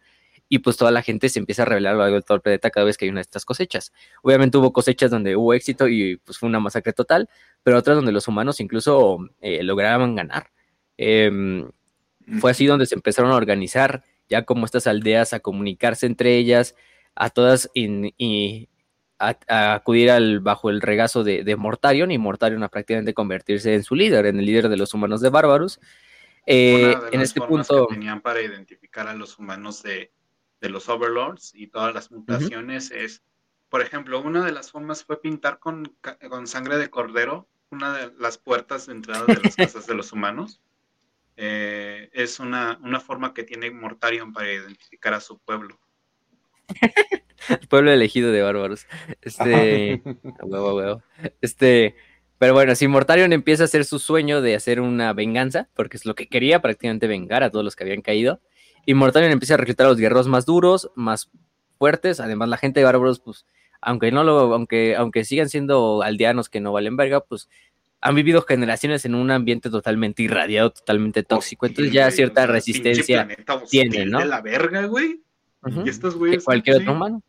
Y 0.49 0.59
pues 0.61 0.76
toda 0.76 0.90
la 0.90 1.03
gente 1.03 1.28
se 1.28 1.38
empieza 1.38 1.62
a 1.62 1.66
revelar 1.66 1.93
a 1.93 1.97
lo 1.97 2.03
largo 2.03 2.16
de 2.16 2.22
todo 2.22 2.36
el 2.36 2.40
planeta 2.43 2.70
cada 2.70 2.84
vez 2.84 2.97
que 2.97 3.05
hay 3.05 3.11
una 3.11 3.18
de 3.18 3.22
estas 3.22 3.45
cosechas. 3.45 3.93
Obviamente 4.22 4.59
hubo 4.59 4.72
cosechas 4.72 5.11
donde 5.11 5.36
hubo 5.36 5.55
éxito 5.55 5.88
y 5.88 6.16
pues 6.16 6.38
fue 6.38 6.49
una 6.49 6.61
masacre 6.61 6.93
total, 6.95 7.28
pero 7.62 7.78
otras 7.78 7.97
donde 7.97 8.12
los 8.12 8.26
humanos 8.28 8.61
incluso 8.61 9.18
eh, 9.40 9.62
lograban 9.62 10.14
ganar. 10.14 10.51
Fue 12.40 12.50
así 12.50 12.66
donde 12.66 12.86
se 12.86 12.94
empezaron 12.94 13.30
a 13.30 13.36
organizar 13.36 14.04
ya 14.28 14.44
como 14.44 14.64
estas 14.64 14.86
aldeas, 14.86 15.32
a 15.32 15.40
comunicarse 15.40 16.06
entre 16.06 16.36
ellas, 16.36 16.74
a 17.14 17.30
todas 17.30 17.70
y 17.74 18.68
a, 19.18 19.74
acudir 19.74 20.10
al, 20.10 20.40
bajo 20.40 20.70
el 20.70 20.80
regazo 20.80 21.22
de, 21.24 21.56
Mortarion 21.56 22.10
y 22.10 22.18
Mortarion 22.18 22.62
a 22.62 22.68
prácticamente 22.68 23.14
convertirse 23.14 23.74
en 23.74 23.84
su 23.84 23.94
líder, 23.94 24.26
en 24.26 24.38
el 24.38 24.46
líder 24.46 24.68
de 24.68 24.76
los 24.76 24.94
humanos 24.94 25.20
de 25.20 25.30
Bárbaros. 25.30 25.80
Eh, 26.46 26.96
en 27.12 27.20
este 27.20 27.40
punto. 27.40 27.86
Que 27.86 27.94
tenían 27.94 28.20
para 28.20 28.40
identificar 28.40 29.06
a 29.06 29.14
los 29.14 29.38
humanos 29.38 29.82
de, 29.82 30.10
los 30.60 30.88
Overlords 30.88 31.54
y 31.54 31.66
todas 31.66 31.92
las 31.94 32.10
mutaciones 32.10 32.90
es, 32.90 33.22
por 33.68 33.82
ejemplo, 33.82 34.20
una 34.20 34.44
de 34.44 34.52
las 34.52 34.70
formas 34.70 35.04
fue 35.04 35.20
pintar 35.20 35.58
con, 35.58 35.96
con 36.28 36.46
sangre 36.46 36.78
de 36.78 36.88
cordero 36.88 37.48
una 37.72 37.92
de 37.94 38.12
las 38.18 38.38
puertas 38.38 38.86
de 38.86 38.92
entrada 38.92 39.24
de 39.26 39.40
las 39.42 39.56
casas 39.56 39.86
de 39.86 39.94
los 39.94 40.12
humanos. 40.12 40.60
Eh, 41.36 42.10
es 42.12 42.40
una, 42.40 42.78
una 42.82 43.00
forma 43.00 43.32
que 43.34 43.44
tiene 43.44 43.70
Mortarion 43.70 44.32
para 44.32 44.52
identificar 44.52 45.14
a 45.14 45.20
su 45.20 45.38
pueblo. 45.38 45.78
el 47.48 47.58
pueblo 47.68 47.90
elegido 47.90 48.32
de 48.32 48.42
bárbaros. 48.42 48.86
Este, 49.20 50.02
Este, 51.40 51.96
pero 52.38 52.54
bueno, 52.54 52.74
si 52.74 52.88
Mortarion 52.88 53.32
empieza 53.32 53.64
a 53.64 53.66
hacer 53.66 53.84
su 53.84 53.98
sueño 53.98 54.40
de 54.40 54.54
hacer 54.54 54.80
una 54.80 55.12
venganza, 55.12 55.68
porque 55.74 55.96
es 55.96 56.04
lo 56.04 56.14
que 56.14 56.28
quería 56.28 56.60
prácticamente 56.60 57.06
vengar 57.06 57.42
a 57.42 57.50
todos 57.50 57.64
los 57.64 57.76
que 57.76 57.84
habían 57.84 58.02
caído, 58.02 58.40
y 58.84 58.94
Mortarion 58.94 59.32
empieza 59.32 59.54
a 59.54 59.58
reclutar 59.58 59.86
a 59.86 59.90
los 59.90 59.98
guerreros 59.98 60.26
más 60.26 60.44
duros, 60.44 60.90
más 60.96 61.30
fuertes, 61.78 62.20
además 62.20 62.48
la 62.48 62.56
gente 62.56 62.80
de 62.80 62.84
bárbaros, 62.84 63.20
pues, 63.20 63.46
aunque 63.80 64.10
no 64.12 64.24
lo, 64.24 64.54
aunque, 64.54 64.96
aunque 64.96 65.24
sigan 65.24 65.48
siendo 65.48 66.02
aldeanos 66.02 66.48
que 66.48 66.60
no 66.60 66.72
valen 66.72 66.96
verga, 66.96 67.20
pues 67.20 67.48
han 68.03 68.14
vivido 68.16 68.42
generaciones 68.42 69.05
en 69.05 69.14
un 69.14 69.30
ambiente 69.30 69.70
totalmente 69.70 70.24
irradiado, 70.24 70.70
totalmente 70.70 71.22
tóxico, 71.22 71.66
entonces 71.66 71.92
ya 71.92 72.11
cierta 72.11 72.46
resistencia 72.46 73.28
tienen, 73.70 74.11
¿no? 74.11 74.18
De 74.18 74.26
la 74.26 74.40
verga, 74.42 74.86
güey. 74.86 75.22
Y 75.84 75.88
estos 75.88 76.16
güeyes. 76.16 76.44
Cualquier 76.44 76.78
otro 76.78 76.92
humano. 76.92 77.22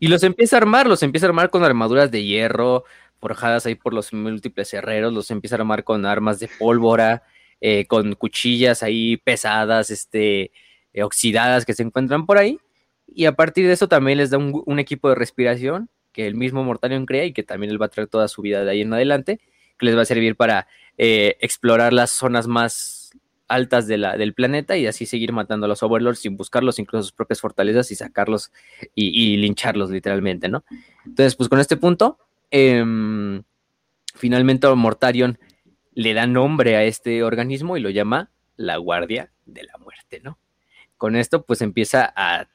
Y 0.00 0.08
los 0.08 0.22
empieza 0.22 0.56
a 0.56 0.60
armar, 0.60 0.86
los 0.86 1.02
empieza 1.02 1.26
a 1.26 1.28
armar 1.28 1.50
con 1.50 1.62
armaduras 1.62 2.10
de 2.10 2.24
hierro, 2.24 2.84
forjadas 3.20 3.66
ahí 3.66 3.74
por 3.74 3.92
los 3.94 4.12
múltiples 4.12 4.72
herreros, 4.72 5.12
los 5.12 5.30
empieza 5.30 5.56
a 5.56 5.58
armar 5.58 5.84
con 5.84 6.06
armas 6.06 6.40
de 6.40 6.48
pólvora, 6.58 7.22
eh, 7.60 7.86
con 7.86 8.14
cuchillas 8.14 8.82
ahí 8.82 9.18
pesadas, 9.18 9.90
este, 9.90 10.50
eh, 10.94 11.02
oxidadas 11.02 11.64
que 11.64 11.74
se 11.74 11.82
encuentran 11.82 12.26
por 12.26 12.38
ahí. 12.38 12.58
Y 13.06 13.26
a 13.26 13.36
partir 13.36 13.66
de 13.66 13.74
eso 13.74 13.86
también 13.86 14.18
les 14.18 14.30
da 14.30 14.38
un, 14.38 14.78
equipo 14.78 15.10
de 15.10 15.14
respiración 15.14 15.90
que 16.12 16.26
el 16.26 16.34
mismo 16.34 16.62
Mortalion 16.64 17.06
crea 17.06 17.24
y 17.24 17.32
que 17.32 17.42
también 17.42 17.72
él 17.72 17.80
va 17.80 17.86
a 17.86 17.90
traer 17.90 18.08
toda 18.08 18.28
su 18.28 18.42
vida 18.42 18.64
de 18.64 18.70
ahí 18.70 18.82
en 18.82 18.92
adelante, 18.92 19.40
que 19.78 19.86
les 19.86 19.96
va 19.96 20.02
a 20.02 20.06
servir 20.06 20.36
para 20.36 20.68
eh, 20.98 21.36
explorar 21.40 21.92
las 21.92 22.10
zonas 22.10 22.46
más 22.46 23.02
altas 23.48 23.86
del 23.86 24.34
planeta 24.34 24.76
y 24.76 24.86
así 24.86 25.04
seguir 25.04 25.32
matando 25.32 25.66
a 25.66 25.68
los 25.68 25.82
overlords 25.82 26.20
sin 26.20 26.36
buscarlos, 26.36 26.78
incluso 26.78 27.02
sus 27.02 27.12
propias 27.12 27.40
fortalezas 27.40 27.90
y 27.90 27.94
sacarlos 27.94 28.50
y, 28.94 29.36
lincharlos 29.36 29.90
literalmente, 29.90 30.48
¿no? 30.48 30.64
Entonces, 31.04 31.36
pues 31.36 31.48
con 31.50 31.60
este 31.60 31.76
punto, 31.76 32.18
em, 32.50 33.42
finalmente 34.14 34.68
Mortarion 34.68 35.38
le 35.94 36.14
da 36.14 36.26
nombre 36.26 36.76
a 36.76 36.84
este 36.84 37.22
organismo 37.22 37.76
y 37.76 37.80
lo 37.80 37.90
llama 37.90 38.30
la 38.56 38.78
Guardia 38.78 39.30
de 39.44 39.64
la 39.64 39.76
Muerte, 39.78 40.20
¿no? 40.22 40.38
Con 40.96 41.14
esto, 41.16 41.44
pues 41.44 41.60
empieza 41.60 42.10
a, 42.16 42.48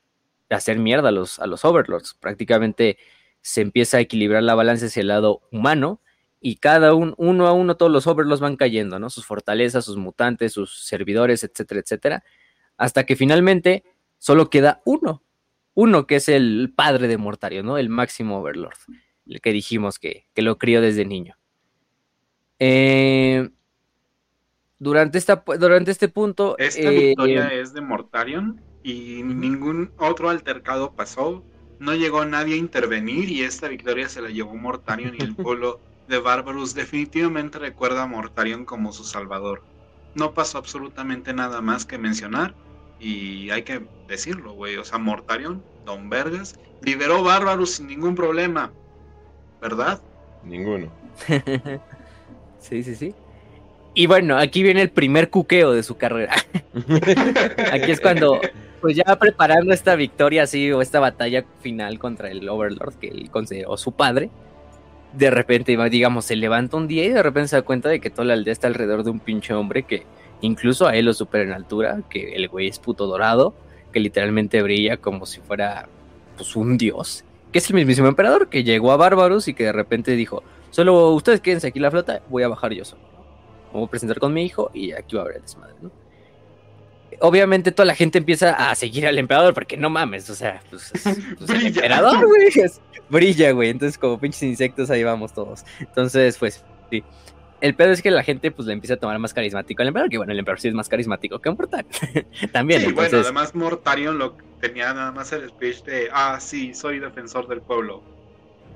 hacer 0.49 0.79
mierda 0.79 1.09
a 1.09 1.11
los, 1.11 1.39
a 1.39 1.45
los 1.45 1.63
overlords. 1.65 2.15
Prácticamente 2.19 2.97
se 3.41 3.61
empieza 3.61 3.97
a 3.97 4.01
equilibrar 4.01 4.43
la 4.43 4.55
balanza 4.55 4.87
hacia 4.87 5.01
el 5.01 5.07
lado 5.07 5.41
humano 5.51 6.01
y 6.39 6.57
cada 6.57 6.93
uno 6.93 7.47
a 7.47 7.53
uno 7.53 7.77
todos 7.77 7.91
los 7.91 8.07
overlords 8.07 8.41
van 8.41 8.55
cayendo, 8.57 8.99
¿no? 8.99 9.09
Sus 9.09 9.25
fortalezas, 9.25 9.85
sus 9.85 9.97
mutantes, 9.97 10.53
sus 10.53 10.85
servidores, 10.85 11.43
etcétera, 11.43 11.81
etcétera, 11.81 12.23
hasta 12.77 13.05
que 13.05 13.15
finalmente 13.15 13.83
solo 14.17 14.49
queda 14.49 14.81
uno, 14.85 15.23
uno 15.73 16.07
que 16.07 16.17
es 16.17 16.29
el 16.29 16.73
padre 16.75 17.07
de 17.07 17.17
Mortario, 17.17 17.63
¿no? 17.63 17.77
El 17.77 17.89
máximo 17.89 18.39
overlord, 18.39 18.77
el 19.27 19.41
que 19.41 19.51
dijimos 19.51 19.99
que, 19.99 20.27
lo 20.35 20.57
crió 20.57 20.81
desde 20.81 21.05
niño. 21.05 21.35
Eh, 22.59 23.49
durante, 24.79 25.17
esta, 25.17 25.43
durante 25.59 25.91
este 25.91 26.07
punto... 26.07 26.57
Esta 26.57 26.91
eh, 26.91 27.07
victoria 27.09 27.51
es 27.53 27.73
de 27.73 27.81
Mortarion 27.81 28.61
y 28.83 29.23
ningún 29.23 29.91
otro 29.97 30.29
altercado 30.29 30.95
pasó. 30.95 31.43
No 31.79 31.93
llegó 31.93 32.25
nadie 32.25 32.55
a 32.55 32.57
intervenir 32.57 33.29
y 33.29 33.43
esta 33.43 33.67
victoria 33.67 34.09
se 34.09 34.21
la 34.21 34.29
llevó 34.29 34.55
Mortarion 34.55 35.15
y 35.17 35.23
el 35.23 35.35
pueblo 35.35 35.79
de 36.07 36.19
Barbarus 36.19 36.73
definitivamente 36.73 37.59
recuerda 37.59 38.03
a 38.03 38.07
Mortarion 38.07 38.65
como 38.65 38.93
su 38.93 39.03
salvador. 39.03 39.63
No 40.15 40.33
pasó 40.33 40.57
absolutamente 40.57 41.33
nada 41.33 41.61
más 41.61 41.85
que 41.85 41.97
mencionar 41.97 42.55
y 42.99 43.49
hay 43.51 43.63
que 43.63 43.85
decirlo, 44.07 44.53
güey. 44.53 44.77
O 44.77 44.85
sea, 44.85 44.97
Mortarion, 44.97 45.63
Don 45.85 46.09
Vergas, 46.09 46.59
liberó 46.81 47.23
Barbarus 47.23 47.75
sin 47.75 47.87
ningún 47.87 48.15
problema, 48.15 48.71
¿verdad? 49.61 50.01
Ninguno. 50.43 50.91
sí, 52.59 52.83
sí, 52.83 52.95
sí. 52.95 53.13
Y 53.93 54.05
bueno, 54.05 54.37
aquí 54.37 54.61
viene 54.61 54.83
el 54.83 54.91
primer 54.91 55.29
cuqueo 55.29 55.73
de 55.73 55.81
su 55.83 55.97
carrera. 55.97 56.35
aquí 57.71 57.91
es 57.91 57.99
cuando, 57.99 58.39
pues 58.79 58.95
ya 58.95 59.15
preparando 59.17 59.73
esta 59.73 59.95
victoria 59.95 60.43
así 60.43 60.71
o 60.71 60.81
esta 60.81 60.99
batalla 60.99 61.45
final 61.61 61.99
contra 61.99 62.31
el 62.31 62.47
Overlord 62.47 62.95
que 62.95 63.07
él 63.07 63.29
consideró 63.29 63.77
su 63.77 63.91
padre 63.91 64.29
de 65.13 65.31
repente, 65.31 65.77
digamos, 65.89 66.25
se 66.25 66.35
levanta 66.35 66.77
un 66.77 66.87
día 66.87 67.05
y 67.05 67.09
de 67.09 67.23
repente 67.23 67.49
se 67.49 67.55
da 67.55 67.61
cuenta 67.61 67.89
de 67.89 67.99
que 67.99 68.09
toda 68.09 68.25
la 68.25 68.33
aldea 68.33 68.53
está 68.53 68.67
alrededor 68.67 69.03
de 69.03 69.09
un 69.09 69.19
pinche 69.19 69.53
hombre 69.53 69.83
que 69.83 70.03
incluso 70.41 70.87
a 70.87 70.95
él 70.95 71.05
lo 71.05 71.13
supera 71.13 71.43
en 71.43 71.53
altura, 71.53 72.01
que 72.09 72.35
el 72.35 72.47
güey 72.47 72.67
es 72.67 72.79
puto 72.79 73.07
dorado, 73.07 73.53
que 73.91 73.99
literalmente 73.99 74.61
brilla 74.61 74.97
como 74.97 75.25
si 75.25 75.39
fuera 75.41 75.87
pues 76.35 76.55
un 76.55 76.77
dios, 76.77 77.23
que 77.51 77.59
es 77.59 77.69
el 77.69 77.75
mismísimo 77.75 78.07
emperador 78.07 78.49
que 78.49 78.63
llegó 78.63 78.91
a 78.91 78.97
Bárbaros 78.97 79.47
y 79.47 79.53
que 79.53 79.63
de 79.63 79.71
repente 79.71 80.11
dijo, 80.11 80.43
solo 80.69 81.11
ustedes 81.13 81.41
quédense 81.41 81.67
aquí 81.67 81.79
la 81.79 81.89
flota, 81.89 82.21
voy 82.29 82.43
a 82.43 82.47
bajar 82.47 82.73
yo 82.73 82.85
solo. 82.85 83.01
Voy 83.73 83.85
a 83.85 83.87
presentar 83.87 84.19
con 84.19 84.33
mi 84.33 84.43
hijo 84.43 84.69
y 84.73 84.91
aquí 84.91 85.15
va 85.15 85.23
a 85.23 85.25
haber 85.25 85.41
desmadre, 85.41 85.73
¿no? 85.81 85.91
Obviamente 87.19 87.71
toda 87.71 87.85
la 87.85 87.95
gente 87.95 88.17
empieza 88.17 88.69
a 88.69 88.75
seguir 88.75 89.07
al 89.07 89.17
emperador, 89.17 89.53
porque 89.53 89.77
no 89.77 89.89
mames, 89.89 90.29
o 90.29 90.35
sea, 90.35 90.61
pues, 90.69 90.91
pues 91.37 91.49
el 91.49 91.67
emperador, 91.67 92.25
güey, 92.25 92.49
brilla, 93.09 93.51
güey. 93.51 93.69
Entonces, 93.69 93.97
como 93.97 94.19
pinches 94.19 94.43
insectos, 94.43 94.89
ahí 94.89 95.03
vamos 95.03 95.33
todos. 95.33 95.65
Entonces, 95.79 96.37
pues, 96.37 96.63
sí. 96.91 97.03
El 97.59 97.73
pedo 97.73 97.91
es 97.91 98.03
que 98.03 98.11
la 98.11 98.21
gente 98.21 98.51
pues 98.51 98.67
le 98.67 98.73
empieza 98.73 98.93
a 98.93 98.97
tomar 98.97 99.17
más 99.17 99.33
carismático 99.33 99.81
al 99.81 99.87
emperador, 99.87 100.11
que 100.11 100.17
bueno, 100.17 100.31
el 100.31 100.37
emperador 100.37 100.59
sí 100.59 100.67
es 100.67 100.75
más 100.75 100.87
carismático 100.89 101.39
que 101.39 101.49
Mortarion. 101.49 101.91
También. 102.51 102.81
Sí, 102.81 102.91
bueno, 102.91 103.17
además 103.17 103.55
Mortarion 103.55 104.19
lo 104.19 104.37
tenía 104.61 104.93
nada 104.93 105.11
más 105.11 105.31
el 105.31 105.49
speech 105.49 105.83
de, 105.83 106.07
ah, 106.13 106.37
sí, 106.39 106.75
soy 106.75 106.99
defensor 106.99 107.47
del 107.47 107.61
pueblo. 107.61 108.03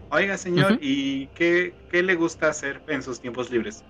Oiga, 0.10 0.36
señor, 0.36 0.80
¿y 0.82 1.28
qué, 1.28 1.76
qué 1.92 2.02
le 2.02 2.16
gusta 2.16 2.50
hacer 2.50 2.82
en 2.88 3.04
sus 3.04 3.22
tiempos 3.22 3.52
libres? 3.52 3.84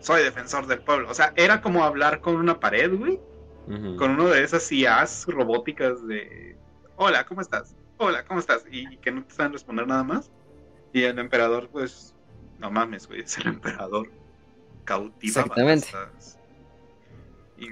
Soy 0.00 0.24
defensor 0.24 0.66
del 0.66 0.80
pueblo. 0.80 1.08
O 1.08 1.14
sea, 1.14 1.32
era 1.36 1.62
como 1.62 1.84
hablar 1.84 2.20
con 2.20 2.34
una 2.34 2.58
pared, 2.58 2.92
güey 2.92 3.20
con 3.66 4.10
uno 4.10 4.28
de 4.28 4.42
esas 4.42 4.70
IAs 4.72 5.26
robóticas 5.26 6.06
de 6.06 6.56
hola, 6.96 7.24
¿cómo 7.24 7.40
estás? 7.40 7.74
Hola, 7.98 8.24
¿cómo 8.24 8.40
estás? 8.40 8.64
Y, 8.70 8.96
que 8.98 9.10
no 9.10 9.24
te 9.24 9.34
saben 9.34 9.52
responder 9.52 9.86
nada 9.86 10.04
más. 10.04 10.30
Y 10.92 11.02
el 11.04 11.18
emperador, 11.18 11.68
pues, 11.70 12.14
no 12.58 12.70
mames, 12.70 13.06
güey, 13.06 13.20
es 13.20 13.38
el 13.38 13.46
emperador. 13.48 14.10
Cautiva. 14.84 15.40
Exactamente. 15.42 15.88
Y, 17.56 17.70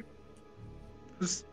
pues, 1.19 1.47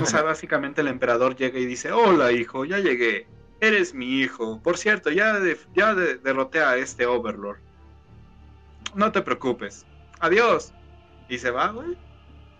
o 0.00 0.06
sea, 0.06 0.22
básicamente 0.22 0.80
el 0.80 0.88
emperador 0.88 1.36
llega 1.36 1.58
y 1.58 1.66
dice, 1.66 1.92
hola, 1.92 2.32
hijo, 2.32 2.64
ya 2.64 2.78
llegué. 2.78 3.26
Eres 3.60 3.94
mi 3.94 4.20
hijo. 4.20 4.60
Por 4.62 4.78
cierto, 4.78 5.10
ya, 5.10 5.38
ya 5.74 5.94
derroté 5.94 6.60
a 6.60 6.76
este 6.76 7.06
Overlord. 7.06 7.58
No 8.94 9.12
te 9.12 9.22
preocupes. 9.22 9.84
Adiós. 10.20 10.72
Y 11.28 11.38
se 11.38 11.50
va, 11.50 11.68
güey. 11.68 11.96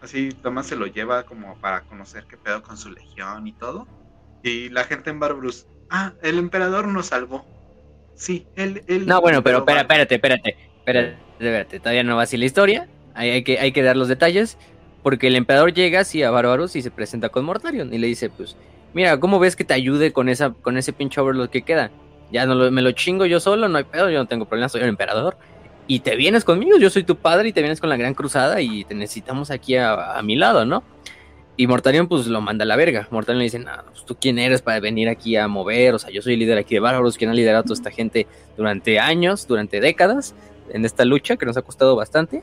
Así 0.03 0.31
Tomás 0.31 0.67
se 0.67 0.77
lo 0.77 0.87
lleva 0.87 1.25
como 1.25 1.57
para 1.61 1.83
conocer 1.83 2.25
qué 2.25 2.37
pedo 2.37 2.63
con 2.63 2.77
su 2.77 2.91
legión 2.91 3.47
y 3.47 3.53
todo. 3.53 3.87
Y 4.43 4.71
la 4.71 4.85
gente 4.85 5.11
en 5.11 5.21
Barbrus, 5.21 5.67
ah, 5.91 6.13
el 6.23 6.39
emperador 6.39 6.89
nos 6.89 7.07
salvó. 7.07 7.45
Sí, 8.15 8.47
él... 8.57 8.83
él 8.87 9.07
no, 9.07 9.21
bueno, 9.21 9.43
pero 9.43 9.59
espera, 9.59 9.83
espérate, 9.83 10.15
espérate, 10.15 10.57
espérate, 10.79 11.19
espérate, 11.39 11.81
todavía 11.81 12.03
no 12.03 12.17
va 12.17 12.23
así 12.23 12.37
la 12.37 12.47
historia. 12.47 12.89
Hay, 13.15 13.31
hay, 13.31 13.45
que, 13.45 13.59
hay 13.59 13.73
que 13.73 13.83
dar 13.83 13.97
los 13.97 14.09
detalles. 14.09 14.59
Porque 15.03 15.29
el 15.29 15.37
emperador 15.37 15.73
llega 15.73 16.01
así 16.01 16.23
a 16.23 16.31
Barbarus 16.31 16.77
y 16.77 16.83
se 16.83 16.91
presenta 16.91 17.31
con 17.31 17.45
Mortarion 17.45 17.93
y 17.93 17.99
le 17.99 18.07
dice, 18.07 18.29
pues, 18.29 18.57
mira, 18.93 19.19
¿cómo 19.19 19.39
ves 19.39 19.57
que 19.57 19.65
te 19.65 19.73
ayude 19.73 20.13
con 20.13 20.29
esa 20.29 20.51
con 20.51 20.77
ese 20.77 20.93
pinche 20.93 21.21
overlord 21.21 21.49
que 21.49 21.63
queda? 21.63 21.91
Ya 22.31 22.45
no 22.45 22.71
me 22.71 22.83
lo 22.83 22.93
chingo 22.93 23.25
yo 23.25 23.41
solo, 23.41 23.67
no 23.69 23.79
hay 23.79 23.85
pedo, 23.85 24.11
yo 24.11 24.19
no 24.19 24.27
tengo 24.27 24.45
problema, 24.45 24.69
soy 24.69 24.83
el 24.83 24.89
emperador 24.89 25.39
y 25.87 26.01
te 26.01 26.17
vienes 26.17 26.45
conmigo, 26.45 26.79
yo 26.79 26.91
soy 26.91 27.05
tu 27.05 27.17
padre 27.17 27.49
y 27.49 27.53
te 27.53 27.61
vienes 27.61 27.81
con 27.81 27.91
la 27.91 27.97
gran 27.97 28.15
cruzada 28.15 28.61
y 28.61 28.85
te 28.85 28.95
necesitamos 28.95 29.51
aquí 29.51 29.77
a, 29.77 30.21
mi 30.23 30.37
lado, 30.37 30.65
¿no? 30.65 30.83
Y 31.57 31.67
Mortarion 31.67 32.09
pues 32.09 32.27
lo 32.27 32.41
manda 32.41 32.63
a 32.63 32.67
la 32.67 32.77
verga. 32.77 33.09
Mortarion 33.11 33.39
le 33.39 33.45
dice, 33.45 33.59
no, 33.59 33.71
pues 33.91 34.05
tú 34.05 34.17
quién 34.19 34.39
eres 34.39 34.63
para 34.63 34.81
venir 34.81 35.09
aquí 35.09 35.37
a 35.37 35.49
mover, 35.49 35.95
o 35.95 35.99
sea, 35.99 36.11
yo 36.11 36.23
soy 36.23 36.35
el 36.35 36.41
líder 36.41 36.59
aquí 36.59 36.75
de 36.75 36.81
Bárbaros, 36.81 37.19
quien 37.19 37.31
ha 37.31 37.35
liderado 37.35 37.61
a 37.61 37.63
toda 37.65 37.75
esta 37.75 37.91
gente 37.91 38.27
durante 38.57 38.99
años, 38.99 39.47
durante 39.47 39.81
décadas, 39.81 40.35
en 40.71 40.85
esta 40.85 41.05
lucha 41.05 41.37
que 41.37 41.45
nos 41.45 41.57
ha 41.57 41.63
costado 41.63 41.97
bastante. 41.97 42.43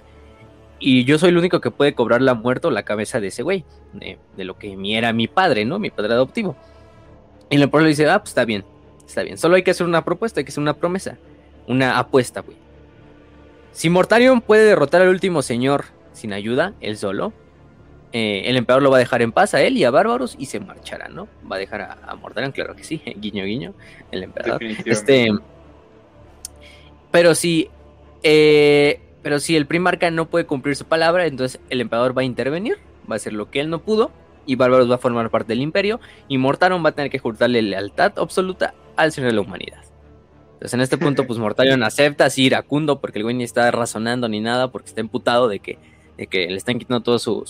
Y 0.80 1.06
yo 1.06 1.18
soy 1.18 1.30
el 1.30 1.38
único 1.38 1.60
que 1.60 1.72
puede 1.72 1.94
cobrar 1.94 2.22
la 2.22 2.36
muerte 2.36 2.70
la 2.70 2.84
cabeza 2.84 3.20
de 3.20 3.28
ese 3.28 3.42
güey, 3.42 3.66
de, 3.94 4.44
lo 4.44 4.58
que 4.60 4.78
era 4.96 5.12
mi 5.14 5.28
padre, 5.28 5.66
¿no? 5.66 5.80
Mi 5.80 5.90
padre 5.90 6.14
adoptivo. 6.14 6.56
Y 7.50 7.58
le 7.58 7.68
dice, 7.88 8.08
ah, 8.10 8.20
pues 8.20 8.32
está 8.32 8.46
bien, 8.46 8.64
está 9.08 9.24
bien. 9.24 9.38
Solo 9.38 9.56
hay 9.56 9.64
que 9.64 9.72
hacer 9.72 9.88
una 9.88 10.04
propuesta, 10.04 10.40
hay 10.40 10.44
que 10.44 10.52
hacer 10.52 10.62
una 10.62 10.74
promesa, 10.74 11.18
una 11.66 11.98
apuesta, 11.98 12.42
güey. 12.42 12.67
Si 13.78 13.92
Mortarion 13.92 14.42
puede 14.42 14.66
derrotar 14.66 15.04
al 15.04 15.10
último 15.10 15.44
señor 15.44 15.86
sin 16.12 16.34
ayuda, 16.34 16.74
él 16.82 16.98
solo, 16.98 17.32
eh, 18.12 18.42
el 18.46 18.58
emperador 18.58 18.82
lo 18.82 18.90
va 18.90 18.98
a 18.98 19.00
dejar 19.00 19.22
en 19.22 19.32
paz 19.32 19.54
a 19.54 19.62
él 19.62 19.78
y 19.78 19.84
a 19.84 19.92
Bárbaros 19.92 20.36
y 20.40 20.48
se 20.48 20.60
marchará, 20.60 21.10
¿no? 21.10 21.28
Va 21.50 21.58
a 21.58 21.60
dejar 21.60 21.82
a, 21.82 22.16
Mortarion, 22.16 22.52
claro 22.52 22.76
que 22.76 22.84
sí, 22.84 23.04
guiño, 23.18 23.46
guiño, 23.46 23.76
el 24.12 24.24
emperador. 24.24 24.64
Este, 24.84 25.28
pero 27.12 27.36
si, 27.36 27.70
eh, 28.24 29.00
pero 29.22 29.40
si 29.40 29.56
el 29.56 29.68
primarca 29.68 30.10
no 30.10 30.28
puede 30.28 30.48
cumplir 30.48 30.76
su 30.76 30.86
palabra, 30.86 31.28
entonces 31.28 31.62
el 31.70 31.80
emperador 31.80 32.18
va 32.18 32.24
a 32.24 32.26
intervenir, 32.26 32.80
va 33.08 33.14
a 33.14 33.18
hacer 33.18 33.34
lo 33.34 33.52
que 33.52 33.60
él 33.60 33.70
no 33.70 33.84
pudo 33.84 34.10
y 34.48 34.56
Bárbaros 34.56 34.90
va 34.90 34.96
a 34.96 34.98
formar 34.98 35.30
parte 35.30 35.50
del 35.50 35.62
imperio 35.62 36.00
y 36.28 36.40
Mortarion 36.40 36.84
va 36.84 36.90
a 36.90 36.94
tener 36.94 37.12
que 37.12 37.20
jurarle 37.20 37.62
lealtad 37.62 38.14
absoluta 38.18 38.74
al 38.96 39.12
señor 39.12 39.30
de 39.30 39.36
la 39.36 39.42
humanidad. 39.42 39.84
Entonces 40.58 40.74
en 40.74 40.82
este 40.82 40.98
punto, 40.98 41.28
pues 41.28 41.38
Mortarion 41.38 41.84
acepta 41.84 42.26
así 42.26 42.46
iracundo, 42.46 43.00
porque 43.00 43.20
el 43.20 43.24
güey 43.24 43.36
ni 43.36 43.44
está 43.44 43.70
razonando 43.70 44.28
ni 44.28 44.40
nada, 44.40 44.72
porque 44.72 44.88
está 44.88 45.02
emputado 45.02 45.48
de 45.48 45.60
que, 45.60 45.78
de 46.18 46.26
que 46.26 46.48
le 46.48 46.56
están 46.56 46.80
quitando 46.80 47.02
todo 47.04 47.20
su, 47.20 47.44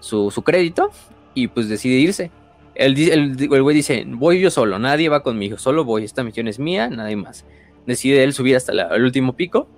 su, 0.00 0.30
su, 0.32 0.42
crédito, 0.42 0.90
y 1.32 1.46
pues 1.46 1.68
decide 1.68 1.94
irse. 1.94 2.32
El, 2.74 2.98
el, 2.98 3.62
güey 3.62 3.76
dice, 3.76 4.04
voy 4.08 4.40
yo 4.40 4.50
solo, 4.50 4.80
nadie 4.80 5.08
va 5.08 5.22
conmigo, 5.22 5.58
solo 5.58 5.84
voy, 5.84 6.02
esta 6.02 6.24
misión 6.24 6.48
es 6.48 6.58
mía, 6.58 6.88
nadie 6.88 7.14
más. 7.14 7.44
Decide 7.86 8.24
él 8.24 8.32
subir 8.32 8.56
hasta 8.56 8.72
el 8.72 9.04
último 9.04 9.34
pico, 9.34 9.68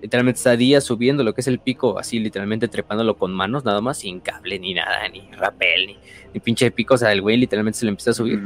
literalmente 0.00 0.36
está 0.36 0.56
días 0.56 0.84
subiendo 0.84 1.24
lo 1.24 1.34
que 1.34 1.40
es 1.40 1.48
el 1.48 1.58
pico, 1.58 1.98
así 1.98 2.20
literalmente 2.20 2.68
trepándolo 2.68 3.16
con 3.16 3.32
manos, 3.34 3.64
nada 3.64 3.80
más, 3.80 3.98
sin 3.98 4.20
cable 4.20 4.60
ni 4.60 4.72
nada, 4.72 5.08
ni 5.08 5.28
rapel, 5.32 5.88
ni, 5.88 5.98
ni 6.32 6.38
pinche 6.38 6.70
pico, 6.70 6.94
o 6.94 6.98
sea, 6.98 7.10
el 7.10 7.22
güey 7.22 7.36
literalmente 7.38 7.80
se 7.80 7.86
le 7.86 7.88
empieza 7.88 8.12
a 8.12 8.14
subir 8.14 8.40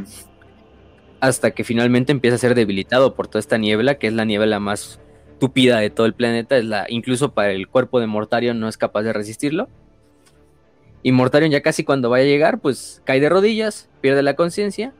hasta 1.20 1.50
que 1.50 1.64
finalmente 1.64 2.12
empieza 2.12 2.36
a 2.36 2.38
ser 2.38 2.54
debilitado 2.54 3.14
por 3.14 3.28
toda 3.28 3.40
esta 3.40 3.58
niebla, 3.58 3.96
que 3.96 4.06
es 4.06 4.12
la 4.12 4.24
niebla 4.24 4.60
más 4.60 5.00
tupida 5.38 5.78
de 5.78 5.90
todo 5.90 6.06
el 6.06 6.14
planeta, 6.14 6.56
es 6.56 6.64
la, 6.64 6.86
incluso 6.88 7.32
para 7.32 7.52
el 7.52 7.68
cuerpo 7.68 8.00
de 8.00 8.06
Mortarion 8.06 8.58
no 8.58 8.68
es 8.68 8.76
capaz 8.76 9.02
de 9.02 9.12
resistirlo. 9.12 9.68
Y 11.02 11.12
Mortarion 11.12 11.50
ya 11.50 11.62
casi 11.62 11.84
cuando 11.84 12.10
vaya 12.10 12.24
a 12.24 12.28
llegar, 12.28 12.58
pues 12.60 13.02
cae 13.04 13.20
de 13.20 13.28
rodillas, 13.28 13.88
pierde 14.00 14.22
la 14.22 14.34
conciencia 14.34 14.92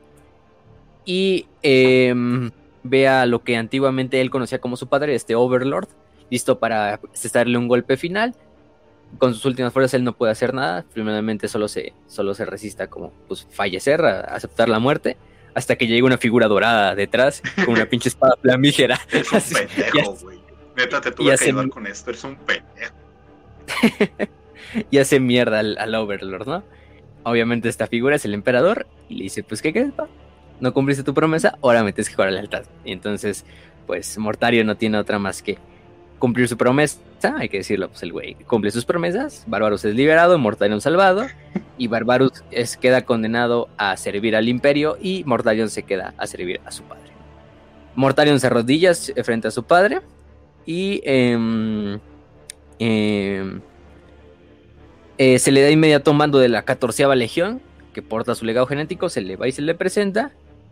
y 1.05 1.47
em, 1.61 2.51
ve 2.83 3.07
a 3.07 3.25
lo 3.25 3.43
que 3.43 3.57
antiguamente 3.57 4.21
él 4.21 4.29
conocía 4.29 4.59
como 4.59 4.77
su 4.77 4.87
padre, 4.87 5.15
este 5.15 5.35
Overlord, 5.35 5.87
listo 6.29 6.59
para 6.59 6.99
cesarle 7.13 7.57
un 7.57 7.67
golpe 7.67 7.97
final. 7.97 8.35
Con 9.17 9.33
sus 9.33 9.45
últimas 9.45 9.73
fuerzas 9.73 9.95
él 9.95 10.03
no 10.03 10.13
puede 10.13 10.31
hacer 10.31 10.53
nada, 10.53 10.85
finalmente 10.93 11.47
solo 11.47 11.67
se, 11.67 11.93
solo 12.07 12.33
se 12.33 12.45
resista 12.45 12.87
como 12.87 13.11
pues, 13.27 13.47
fallecer, 13.49 14.05
a 14.05 14.21
aceptar 14.21 14.69
la 14.69 14.79
muerte 14.79 15.17
hasta 15.59 15.75
que 15.75 15.87
llega 15.87 16.05
una 16.05 16.17
figura 16.17 16.47
dorada 16.47 16.95
detrás 16.95 17.41
con 17.63 17.75
una 17.75 17.85
pinche 17.85 18.09
espada 18.09 18.35
flamígera. 18.41 18.99
Es 19.11 19.31
un 19.31 19.41
pendejo, 19.41 20.15
güey. 20.15 20.39
Neta, 20.75 21.01
te 21.01 21.11
tuve 21.11 21.35
que 21.37 21.45
ayudar 21.45 21.69
con 21.69 21.85
esto, 21.85 22.09
eres 22.09 22.23
un 22.23 22.35
pendejo. 22.37 22.95
y 24.89 24.97
hace 24.97 25.19
mierda 25.19 25.59
al, 25.59 25.95
Overlord, 25.95 26.47
¿no? 26.47 26.63
Obviamente 27.23 27.69
esta 27.69 27.87
figura 27.87 28.15
es 28.15 28.25
el 28.25 28.33
emperador 28.33 28.87
y 29.09 29.15
le 29.15 29.23
dice, 29.23 29.43
pues, 29.43 29.61
¿qué 29.61 29.73
crees, 29.73 29.91
pa? 29.91 30.07
No 30.59 30.73
cumpliste 30.73 31.03
tu 31.03 31.13
promesa, 31.13 31.57
ahora 31.61 31.83
me 31.83 31.93
tienes 31.93 32.09
que 32.09 32.15
jugar 32.15 32.31
lealtad. 32.31 32.63
Y 32.85 32.93
entonces, 32.93 33.45
pues, 33.85 34.17
Mortario 34.17 34.63
no 34.63 34.77
tiene 34.77 34.97
otra 34.97 35.19
más 35.19 35.41
que 35.41 35.57
cumplir 36.19 36.47
su 36.47 36.57
promesa, 36.57 36.99
hay 37.37 37.49
que 37.49 37.57
decirlo, 37.57 37.89
pues 37.89 38.03
el 38.03 38.11
güey 38.11 38.35
cumple 38.45 38.71
sus 38.71 38.85
promesas, 38.85 39.43
Barbarus 39.47 39.85
es 39.85 39.95
liberado, 39.95 40.37
Mortarion 40.37 40.81
salvado, 40.81 41.25
y 41.77 41.87
Barbarus 41.87 42.43
es, 42.51 42.77
queda 42.77 43.03
condenado 43.03 43.69
a 43.77 43.97
servir 43.97 44.35
al 44.35 44.47
imperio 44.47 44.97
y 45.01 45.23
Mortarion 45.25 45.69
se 45.69 45.83
queda 45.83 46.13
a 46.17 46.27
servir 46.27 46.59
a 46.65 46.71
su 46.71 46.83
padre. 46.83 47.09
Mortarion 47.95 48.39
se 48.39 48.47
arrodilla 48.47 48.93
frente 49.23 49.47
a 49.47 49.51
su 49.51 49.63
padre 49.63 50.01
y 50.65 51.01
em, 51.03 51.99
em, 52.77 53.61
eh, 55.17 55.39
se 55.39 55.51
le 55.51 55.61
da 55.61 55.71
inmediato 55.71 56.13
mando 56.13 56.37
de 56.39 56.49
la 56.49 56.63
catorceava 56.63 57.15
legión 57.15 57.61
que 57.93 58.01
porta 58.01 58.35
su 58.35 58.45
legado 58.45 58.67
genético, 58.67 59.09
se 59.09 59.21
le 59.21 59.35
va 59.35 59.47
y 59.47 59.51
se 59.51 59.61
le 59.61 59.73
presenta 59.73 60.31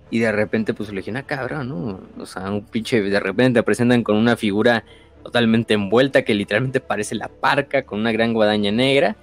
y 0.10 0.20
de 0.20 0.32
repente 0.32 0.74
pues 0.74 0.90
su 0.90 0.96
legión, 0.96 1.18
ah, 1.18 1.24
cabrón, 1.24 1.70
¿no? 1.70 2.00
O 2.22 2.26
sea, 2.26 2.50
un 2.50 2.64
pinche, 2.64 3.02
de 3.02 3.20
repente 3.20 3.62
presentan 3.64 4.04
con 4.04 4.16
una 4.16 4.38
figura 4.38 4.84
totalmente 5.28 5.74
envuelta 5.74 6.22
que 6.22 6.34
literalmente 6.34 6.80
parece 6.80 7.14
la 7.14 7.28
parca 7.28 7.84
con 7.84 8.00
una 8.00 8.14
gran 8.14 8.34
guadaña 8.34 8.72
negra. 8.72 9.18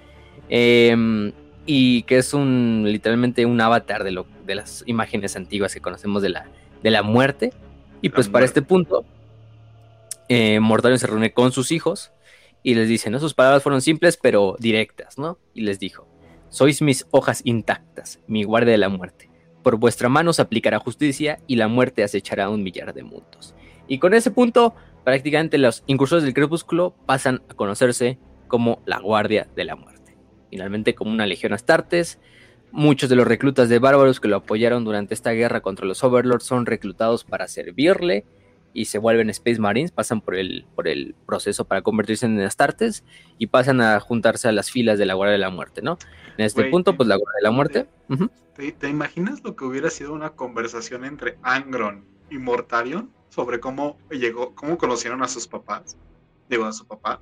Em, 0.49 1.31
y 1.65 2.03
que 2.03 2.17
es 2.17 2.35
un 2.35 2.83
literalmente 2.85 3.43
un 3.47 3.59
avatar 3.59 4.03
de, 4.03 4.11
lo, 4.11 4.27
de 4.45 4.53
las 4.53 4.83
imágenes 4.85 5.35
antiguas 5.35 5.73
que 5.73 5.81
conocemos 5.81 6.21
de 6.21 6.29
la, 6.29 6.45
de 6.83 6.91
la 6.91 7.01
muerte. 7.01 7.53
Y 8.03 8.09
pues 8.09 8.29
para 8.29 8.45
este 8.45 8.61
punto, 8.61 9.03
eh, 10.29 10.59
Mortarion 10.59 10.99
se 10.99 11.07
reúne 11.07 11.33
con 11.33 11.51
sus 11.51 11.71
hijos 11.71 12.11
y 12.61 12.75
les 12.75 12.87
dice, 12.87 13.09
¿no? 13.09 13.19
Sus 13.19 13.33
palabras 13.33 13.63
fueron 13.63 13.81
simples 13.81 14.19
pero 14.21 14.55
directas, 14.59 15.17
¿no? 15.17 15.39
Y 15.55 15.61
les 15.61 15.79
dijo, 15.79 16.07
sois 16.49 16.83
mis 16.83 17.07
hojas 17.09 17.41
intactas, 17.45 18.19
mi 18.27 18.43
guardia 18.43 18.73
de 18.73 18.77
la 18.77 18.89
muerte. 18.89 19.31
Por 19.63 19.77
vuestra 19.77 20.07
mano 20.07 20.33
se 20.33 20.43
aplicará 20.43 20.77
justicia 20.77 21.39
y 21.47 21.55
la 21.55 21.67
muerte 21.67 22.03
acechará 22.03 22.49
un 22.49 22.61
millar 22.61 22.93
de 22.93 23.01
mundos. 23.01 23.55
Y 23.87 23.97
con 23.97 24.13
ese 24.13 24.29
punto 24.29 24.75
prácticamente 25.05 25.57
los 25.57 25.83
incursores 25.87 26.25
del 26.25 26.33
crepúsculo 26.33 26.95
pasan 27.05 27.43
a 27.47 27.53
conocerse 27.53 28.17
como 28.47 28.81
la 28.85 28.99
Guardia 28.99 29.47
de 29.55 29.63
la 29.63 29.75
Muerte. 29.75 30.17
Finalmente 30.49 30.95
como 30.95 31.11
una 31.11 31.27
legión 31.27 31.53
Astartes, 31.53 32.19
muchos 32.71 33.09
de 33.09 33.15
los 33.15 33.27
reclutas 33.27 33.69
de 33.69 33.79
bárbaros 33.79 34.19
que 34.19 34.27
lo 34.27 34.37
apoyaron 34.37 34.83
durante 34.83 35.13
esta 35.13 35.31
guerra 35.31 35.61
contra 35.61 35.85
los 35.85 36.03
Overlords 36.03 36.43
son 36.43 36.65
reclutados 36.65 37.23
para 37.23 37.47
servirle 37.47 38.25
y 38.73 38.85
se 38.85 38.97
vuelven 38.97 39.29
Space 39.29 39.59
Marines, 39.59 39.91
pasan 39.91 40.19
por 40.19 40.35
el, 40.35 40.65
por 40.75 40.89
el 40.89 41.15
proceso 41.25 41.63
para 41.65 41.81
convertirse 41.81 42.25
en 42.25 42.39
Astartes 42.41 43.05
y 43.37 43.47
pasan 43.47 43.79
a 43.79 43.99
juntarse 44.01 44.49
a 44.49 44.51
las 44.51 44.69
filas 44.69 44.99
de 44.99 45.05
la 45.05 45.13
Guardia 45.13 45.33
de 45.33 45.39
la 45.39 45.49
Muerte, 45.49 45.81
¿no? 45.81 45.97
En 46.37 46.45
este 46.45 46.65
punto, 46.65 46.97
pues 46.97 47.07
la 47.07 47.15
Guardia 47.15 47.37
de 47.37 47.43
la 47.43 47.51
Muerte. 47.51 47.87
¿te, 48.79 48.89
imaginas 48.89 49.43
lo 49.43 49.55
que 49.55 49.63
hubiera 49.63 49.89
sido 49.89 50.13
una 50.13 50.31
conversación 50.31 51.05
entre 51.05 51.37
Angron 51.41 52.05
y 52.29 52.37
Mortarion 52.37 53.11
sobre 53.35 53.59
cómo 53.59 53.97
llegó, 54.09 54.55
cómo 54.55 54.77
conocieron 54.77 55.21
a 55.21 55.27
sus 55.27 55.45
papás? 55.45 55.97
Digo, 56.49 56.63
a 56.63 56.71
su 56.71 56.87
papá 56.87 57.21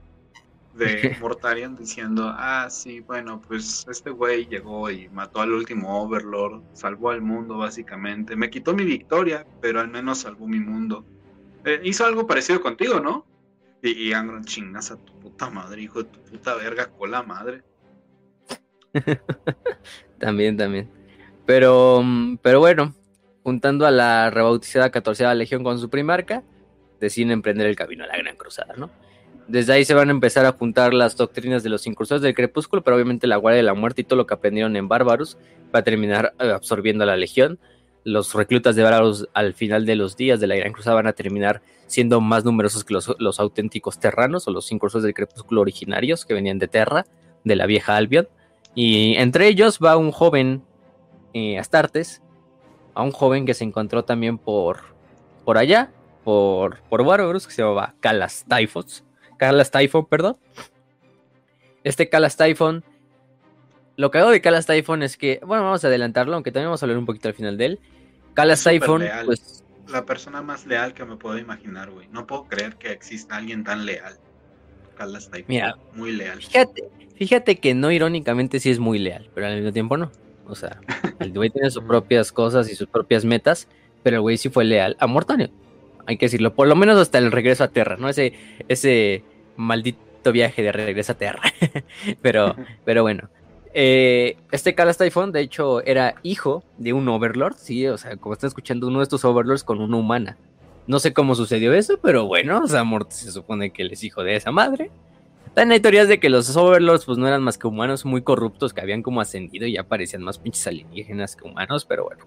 de 0.76 1.18
Mortarion 1.20 1.76
diciendo, 1.76 2.32
ah, 2.36 2.68
sí, 2.70 3.00
bueno, 3.00 3.42
pues 3.42 3.86
este 3.90 4.12
güey 4.12 4.46
llegó 4.46 4.92
y 4.92 5.10
mató 5.10 5.42
al 5.42 5.52
último 5.52 6.04
Overlord, 6.04 6.62
salvó 6.74 7.10
al 7.10 7.22
mundo 7.22 7.58
básicamente, 7.58 8.36
me 8.36 8.52
quitó 8.52 8.76
mi 8.76 8.84
victoria, 8.84 9.46
pero 9.60 9.80
al 9.80 9.88
menos 9.88 10.20
salvó 10.20 10.48
mi 10.48 10.60
mundo. 10.60 11.04
Eh, 11.66 11.82
hizo 11.84 12.06
algo 12.06 12.28
parecido 12.28 12.62
contigo, 12.62 13.00
¿no? 13.00 13.26
Y, 13.82 14.10
y 14.10 14.14
Angron, 14.14 14.46
chingas 14.46 14.92
a 14.92 14.98
tu 14.98 15.20
puta 15.20 15.50
madre, 15.50 15.82
hijo 15.82 16.04
de 16.04 16.10
tu 16.10 16.20
puta 16.20 16.54
verga, 16.56 16.92
cola 16.92 17.24
madre. 17.24 17.64
también, 20.20 20.58
también. 20.58 20.90
Pero, 21.48 22.02
mm, 22.04 22.38
pero 22.38 22.60
bueno, 22.60 22.94
juntando 23.44 23.86
a 23.86 23.92
la 23.92 24.30
rebautizada 24.30 24.90
14 24.90 25.34
Legión 25.36 25.64
con 25.64 25.80
su 25.80 25.90
primarca, 25.90 26.44
deciden 27.00 27.32
emprender 27.32 27.68
el 27.68 27.76
camino 27.76 28.04
a 28.04 28.08
la 28.08 28.18
Gran 28.18 28.36
Cruzada, 28.36 28.74
¿no? 28.78 28.90
Desde 29.48 29.74
ahí 29.74 29.84
se 29.84 29.94
van 29.94 30.08
a 30.08 30.12
empezar 30.12 30.46
a 30.46 30.54
juntar 30.54 30.94
las 30.94 31.18
doctrinas 31.18 31.64
de 31.64 31.70
los 31.70 31.86
incursores 31.86 32.22
del 32.22 32.34
crepúsculo, 32.34 32.82
pero 32.82 32.96
obviamente 32.96 33.28
la 33.28 33.36
Guardia 33.36 33.58
de 33.58 33.64
la 33.64 33.74
Muerte 33.74 34.02
y 34.02 34.04
todo 34.06 34.16
lo 34.16 34.26
que 34.26 34.34
aprendieron 34.34 34.76
en 34.78 34.88
Bárbaros 34.88 35.38
va 35.76 35.80
a 35.80 35.84
terminar 35.84 36.34
eh, 36.40 36.52
absorbiendo 36.52 37.04
a 37.04 37.08
la 37.08 37.18
Legión 37.18 37.60
los 38.04 38.34
reclutas 38.34 38.76
de 38.76 38.84
Varos 38.84 39.28
al 39.34 39.54
final 39.54 39.86
de 39.86 39.96
los 39.96 40.18
días 40.18 40.40
de 40.40 40.48
la 40.48 40.56
Gran 40.56 40.74
Cruzada 40.74 40.96
van 40.96 41.08
a 41.08 41.14
terminar 41.14 41.62
siendo 41.88 42.22
más 42.22 42.44
numerosos 42.44 42.84
que 42.84 42.94
los, 42.94 43.40
auténticos 43.40 44.00
terranos 44.00 44.48
o 44.48 44.52
los 44.52 44.72
incursos 44.72 45.04
del 45.04 45.14
crepúsculo 45.14 45.62
originarios 45.62 46.26
que 46.26 46.34
venían 46.34 46.60
de 46.60 46.68
Terra, 46.68 47.06
de 47.44 47.56
la 47.56 47.66
vieja 47.66 47.96
Albion. 47.96 48.28
Y 48.76 49.16
entre 49.16 49.48
ellos 49.48 49.80
va 49.84 49.98
un 49.98 50.12
joven 50.12 50.64
eh, 51.34 51.60
Astartes, 51.60 52.23
a 52.94 53.04
un 53.04 53.12
joven 53.12 53.46
que 53.46 53.54
se 53.54 53.64
encontró 53.64 54.06
también 54.06 54.38
por, 54.38 54.80
por 55.46 55.58
allá, 55.58 55.92
por, 56.24 56.80
por 56.90 57.04
Bárbaros, 57.06 57.48
que 57.48 57.54
se 57.54 57.62
llamaba 57.62 57.96
Calas 58.00 58.46
Typhos. 58.48 59.04
Calas 59.38 59.72
Typhon, 59.72 60.06
perdón. 60.06 60.38
Este 61.84 62.10
Calas 62.10 62.38
Typhon 62.38 62.84
lo 63.96 64.12
que 64.12 64.18
hago 64.18 64.32
de 64.32 64.42
Calas 64.42 64.66
Typhon 64.66 65.04
es 65.04 65.18
que, 65.18 65.40
bueno, 65.46 65.64
vamos 65.64 65.84
a 65.84 65.88
adelantarlo, 65.88 66.34
aunque 66.34 66.52
también 66.52 66.68
vamos 66.68 66.82
a 66.82 66.86
hablar 66.86 66.98
un 66.98 67.06
poquito 67.06 67.28
al 67.28 67.34
final 67.34 67.58
de 67.58 67.66
él. 67.66 67.80
Calas 68.34 68.64
Typhon, 68.64 69.04
pues. 69.26 69.64
La 69.88 70.06
persona 70.06 70.42
más 70.42 70.66
leal 70.66 70.94
que 70.94 71.06
me 71.06 71.18
puedo 71.18 71.38
imaginar, 71.38 71.92
güey. 71.92 72.08
No 72.08 72.26
puedo 72.26 72.46
creer 72.46 72.76
que 72.78 72.92
exista 72.92 73.36
alguien 73.36 73.64
tan 73.64 73.86
leal. 73.86 74.18
Calas 74.96 75.30
Typhon. 75.30 75.46
Mira, 75.48 75.78
muy 75.94 76.12
leal. 76.12 76.42
Fíjate, 76.42 76.90
fíjate 77.16 77.60
que 77.60 77.76
no 77.76 77.92
irónicamente 77.92 78.60
sí 78.60 78.72
es 78.72 78.80
muy 78.80 78.98
leal, 78.98 79.30
pero 79.36 79.48
al 79.48 79.56
mismo 79.56 79.72
tiempo 79.72 79.98
no. 79.98 80.12
O 80.48 80.56
sea, 80.56 80.80
el 81.20 81.34
güey 81.34 81.50
tiene 81.50 81.70
sus 81.70 81.84
propias 81.84 82.32
cosas 82.32 82.70
y 82.70 82.76
sus 82.76 82.88
propias 82.88 83.26
metas, 83.26 83.68
pero 84.04 84.18
el 84.18 84.22
güey 84.22 84.38
sí 84.38 84.50
fue 84.50 84.66
leal 84.66 84.98
a 85.00 85.08
Mortanio. 85.08 85.50
Hay 86.06 86.18
que 86.18 86.26
decirlo, 86.26 86.54
por 86.54 86.68
lo 86.68 86.76
menos 86.76 86.98
hasta 86.98 87.18
el 87.18 87.32
regreso 87.32 87.64
a 87.64 87.70
Tierra, 87.70 87.96
¿no? 87.98 88.10
Ese, 88.10 88.34
ese 88.68 89.24
maldito 89.56 90.32
viaje 90.32 90.62
de 90.62 90.72
regreso 90.72 91.14
a 91.14 91.16
Tierra. 91.16 91.42
pero, 92.22 92.56
pero 92.84 93.04
bueno. 93.04 93.30
Eh, 93.76 94.38
este 94.52 94.76
Calas 94.76 94.98
Typhon, 94.98 95.32
de 95.32 95.42
hecho, 95.42 95.84
era 95.84 96.16
hijo 96.22 96.64
de 96.78 96.94
un 96.94 97.08
Overlord, 97.08 97.56
sí, 97.58 97.88
o 97.88 97.98
sea, 97.98 98.18
como 98.18 98.34
están 98.34 98.50
escuchando, 98.50 98.88
uno 98.88 99.00
de 99.00 99.04
estos 99.04 99.26
Overlords 99.26 99.64
con 99.64 99.82
una 99.82 99.98
humana. 99.98 100.38
No 100.86 101.00
sé 101.00 101.14
cómo 101.14 101.34
sucedió 101.34 101.74
eso, 101.74 101.98
pero 102.02 102.28
bueno, 102.28 102.62
o 102.62 102.68
sea, 102.68 102.84
Mort 102.84 103.10
se 103.12 103.32
supone 103.32 103.72
que 103.72 103.84
él 103.84 103.92
es 103.92 104.04
hijo 104.04 104.24
de 104.24 104.36
esa 104.36 104.52
madre. 104.52 104.92
También 105.54 105.74
hay 105.74 105.80
teorías 105.80 106.08
de 106.08 106.20
que 106.20 106.30
los 106.30 106.56
Overlords 106.56 107.06
pues 107.06 107.18
no 107.18 107.28
eran 107.28 107.44
más 107.44 107.58
que 107.58 107.68
humanos 107.68 108.06
muy 108.06 108.24
corruptos 108.24 108.74
que 108.74 108.82
habían 108.82 109.04
como 109.04 109.22
ascendido 109.22 109.68
y 109.68 109.74
ya 109.74 109.84
parecían 109.84 110.24
más 110.24 110.40
pinches 110.40 110.66
alienígenas 110.66 111.36
que 111.36 111.46
humanos, 111.46 111.86
pero 111.86 112.06
bueno. 112.06 112.26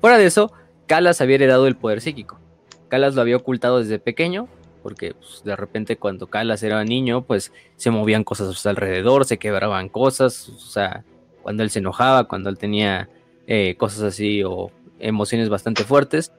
Fuera 0.00 0.18
de 0.18 0.26
eso, 0.26 0.52
Calas 0.86 1.20
había 1.20 1.36
heredado 1.36 1.68
el 1.68 1.76
poder 1.76 2.00
psíquico. 2.00 2.40
Calas 2.88 3.14
lo 3.14 3.20
había 3.20 3.36
ocultado 3.36 3.78
desde 3.78 4.00
pequeño, 4.00 4.48
porque 4.82 5.14
pues, 5.14 5.42
de 5.44 5.54
repente 5.54 5.96
cuando 5.96 6.26
Calas 6.26 6.62
era 6.64 6.82
niño, 6.82 7.22
pues 7.22 7.52
se 7.76 7.90
movían 7.90 8.24
cosas 8.24 8.48
a 8.48 8.52
su 8.54 8.68
alrededor, 8.68 9.24
se 9.24 9.38
quebraban 9.38 9.88
cosas, 9.88 10.48
o 10.48 10.58
sea, 10.58 11.04
cuando 11.42 11.62
él 11.62 11.70
se 11.70 11.78
enojaba, 11.78 12.24
cuando 12.24 12.50
él 12.50 12.58
tenía 12.58 13.08
eh, 13.46 13.76
cosas 13.76 14.02
así 14.02 14.42
o 14.42 14.72
emociones 14.98 15.48
bastante 15.48 15.84
fuertes. 15.84 16.32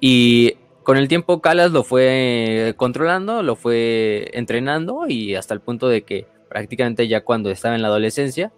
Y 0.00 0.56
con 0.84 0.98
el 0.98 1.08
tiempo 1.08 1.40
Calas 1.40 1.72
lo 1.72 1.82
fue 1.82 2.74
controlando, 2.76 3.42
lo 3.42 3.56
fue 3.56 4.30
entrenando 4.34 5.06
y 5.08 5.34
hasta 5.34 5.54
el 5.54 5.60
punto 5.60 5.88
de 5.88 6.02
que 6.02 6.26
prácticamente 6.48 7.08
ya 7.08 7.22
cuando 7.24 7.50
estaba 7.50 7.74
en 7.74 7.82
la 7.82 7.88
adolescencia, 7.88 8.52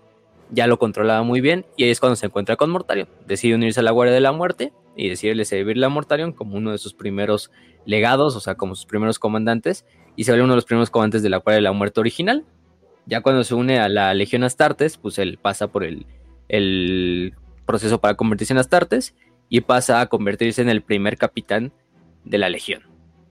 ya 0.51 0.67
lo 0.67 0.79
controlaba 0.79 1.23
muy 1.23 1.41
bien 1.41 1.65
y 1.77 1.85
ahí 1.85 1.91
es 1.91 2.01
cuando 2.01 2.17
se 2.17 2.27
encuentra 2.27 2.57
con 2.57 2.71
Mortarion. 2.71 3.09
Decide 3.27 3.55
unirse 3.55 3.81
a 3.81 3.85
la 3.85 3.93
Guardia 3.93 4.15
de 4.15 4.21
la 4.21 4.33
Muerte 4.33 4.73
y 4.97 5.09
decide 5.09 5.45
servirle 5.45 5.87
a 5.87 5.89
Mortarion 5.89 6.33
como 6.33 6.57
uno 6.57 6.73
de 6.73 6.79
sus 6.79 6.95
primeros 6.95 7.53
legados, 7.85 8.35
o 8.35 8.41
sea, 8.41 8.57
como 8.57 8.75
sus 8.75 8.87
primeros 8.87 9.21
comandantes, 9.21 9.87
y 10.17 10.25
se 10.25 10.33
vuelve 10.33 10.45
uno 10.45 10.55
de 10.55 10.59
los 10.59 10.65
primeros 10.65 10.91
comandantes 10.91 11.23
de 11.23 11.31
la 11.31 11.39
Guardia 11.39 11.57
de 11.57 11.63
la 11.63 11.73
Muerte 11.73 12.01
original. 12.01 12.45
Ya 13.07 13.21
cuando 13.21 13.45
se 13.45 13.55
une 13.55 13.79
a 13.79 13.89
la 13.89 14.13
Legión 14.15 14.43
Astartes, 14.43 14.97
pues 14.97 15.19
él 15.19 15.39
pasa 15.41 15.69
por 15.69 15.85
el, 15.85 16.07
el 16.49 17.35
proceso 17.67 18.01
para 18.01 18.15
convertirse 18.15 18.53
en 18.53 18.59
Astartes 18.59 19.15
y 19.49 19.61
pasa 19.61 20.01
a 20.01 20.07
convertirse 20.07 20.61
en 20.61 20.69
el 20.69 20.83
primer 20.83 21.19
capitán 21.19 21.73
de 22.27 22.39
la 22.39 22.51
Legión, 22.51 22.83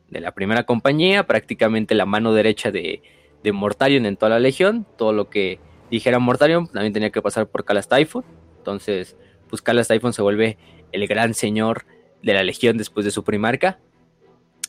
de 0.09 0.21
la 0.21 0.31
primera 0.31 0.63
compañía, 0.63 1.27
prácticamente 1.27 1.93
la 1.93 2.05
mano 2.05 2.33
derecha 2.33 2.71
de, 2.71 3.03
de 3.43 3.51
Mortarion 3.51 4.07
en 4.07 4.17
toda 4.17 4.31
la 4.31 4.39
Legión, 4.39 4.87
todo 4.97 5.13
lo 5.13 5.29
que 5.29 5.59
dijera 5.91 6.17
Mortarion, 6.17 6.67
también 6.67 6.93
tenía 6.93 7.11
que 7.11 7.21
pasar 7.21 7.47
por 7.47 7.63
Calas 7.63 7.87
Typhon. 7.87 8.25
Entonces, 8.57 9.15
pues 9.49 9.61
Calas 9.61 9.87
Typhon 9.87 10.13
se 10.13 10.21
vuelve 10.21 10.57
el 10.91 11.07
gran 11.07 11.33
señor 11.33 11.85
de 12.23 12.33
la 12.33 12.43
Legión 12.43 12.77
después 12.77 13.05
de 13.05 13.11
su 13.11 13.23
primarca. 13.23 13.79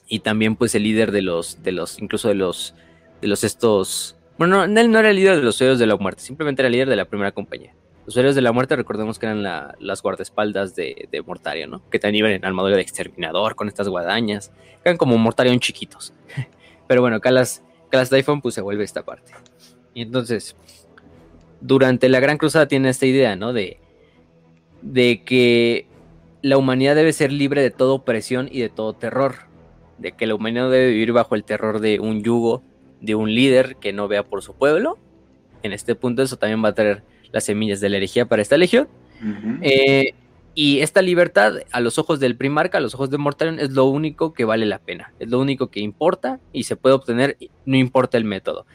Y 0.08 0.20
también, 0.20 0.56
pues, 0.56 0.74
el 0.74 0.84
líder 0.84 1.10
de 1.10 1.22
los, 1.22 1.62
de 1.62 1.72
los, 1.72 1.98
incluso 2.00 2.28
de 2.28 2.34
los, 2.34 2.74
de 3.20 3.28
los 3.28 3.44
estos. 3.44 4.16
Bueno, 4.38 4.64
él 4.64 4.90
no 4.90 4.98
era 4.98 5.10
el 5.10 5.16
líder 5.16 5.36
de 5.36 5.42
los 5.42 5.60
héroes 5.60 5.78
de 5.78 5.86
la 5.86 5.96
muerte, 5.96 6.22
simplemente 6.22 6.62
era 6.62 6.68
el 6.68 6.72
líder 6.72 6.88
de 6.88 6.96
la 6.96 7.06
primera 7.06 7.32
compañía. 7.32 7.74
Los 8.06 8.16
héroes 8.16 8.36
de 8.36 8.40
la 8.40 8.52
muerte, 8.52 8.76
recordemos 8.76 9.18
que 9.18 9.26
eran 9.26 9.42
las 9.42 10.02
guardaespaldas 10.02 10.76
de, 10.76 11.08
de 11.10 11.22
Mortarion, 11.22 11.70
¿no? 11.70 11.90
Que 11.90 12.00
iban 12.12 12.30
en 12.30 12.44
armadura 12.44 12.76
de 12.76 12.82
exterminador 12.82 13.56
con 13.56 13.66
estas 13.66 13.88
guadañas. 13.88 14.52
Eran 14.84 14.96
como 14.96 15.18
Mortarion 15.18 15.58
chiquitos. 15.58 16.14
Pero 16.86 17.00
bueno, 17.00 17.20
Calas, 17.20 17.64
Calas 17.90 18.08
Typhon, 18.08 18.40
pues 18.40 18.54
se 18.54 18.60
vuelve 18.60 18.84
esta 18.84 19.04
parte. 19.04 19.32
Y 19.92 20.02
entonces, 20.02 20.54
durante 21.60 22.08
la 22.08 22.20
Gran 22.20 22.38
Cruzada 22.38 22.68
tiene 22.68 22.90
esta 22.90 23.06
idea, 23.06 23.34
¿no? 23.34 23.52
De, 23.52 23.80
de 24.82 25.24
que 25.24 25.88
la 26.42 26.58
humanidad 26.58 26.94
debe 26.94 27.12
ser 27.12 27.32
libre 27.32 27.60
de 27.60 27.72
toda 27.72 27.94
opresión 27.94 28.48
y 28.52 28.60
de 28.60 28.68
todo 28.68 28.92
terror. 28.92 29.34
De 29.98 30.12
que 30.12 30.28
la 30.28 30.36
humanidad 30.36 30.70
debe 30.70 30.90
vivir 30.90 31.12
bajo 31.12 31.34
el 31.34 31.42
terror 31.42 31.80
de 31.80 31.98
un 31.98 32.22
yugo, 32.22 32.62
de 33.00 33.16
un 33.16 33.34
líder 33.34 33.76
que 33.76 33.92
no 33.92 34.06
vea 34.06 34.22
por 34.22 34.42
su 34.42 34.54
pueblo. 34.54 34.96
En 35.64 35.72
este 35.72 35.96
punto 35.96 36.22
eso 36.22 36.36
también 36.36 36.62
va 36.64 36.68
a 36.68 36.74
traer 36.74 37.02
las 37.36 37.44
semillas 37.44 37.80
de 37.80 37.88
la 37.88 37.98
herejía 37.98 38.26
para 38.26 38.42
esta 38.42 38.56
legión. 38.56 38.88
Eh, 39.62 40.14
y 40.54 40.80
esta 40.80 41.02
libertad, 41.02 41.54
a 41.70 41.80
los 41.80 41.98
ojos 41.98 42.18
del 42.18 42.36
primarca, 42.36 42.78
a 42.78 42.80
los 42.80 42.94
ojos 42.94 43.10
de 43.10 43.18
Mortarion, 43.18 43.60
es 43.60 43.72
lo 43.72 43.84
único 43.84 44.32
que 44.32 44.44
vale 44.44 44.64
la 44.64 44.78
pena. 44.78 45.12
Es 45.18 45.28
lo 45.28 45.38
único 45.38 45.68
que 45.68 45.80
importa 45.80 46.40
y 46.52 46.64
se 46.64 46.76
puede 46.76 46.94
obtener, 46.94 47.36
no 47.66 47.76
importa 47.76 48.16
el 48.16 48.24
método. 48.24 48.66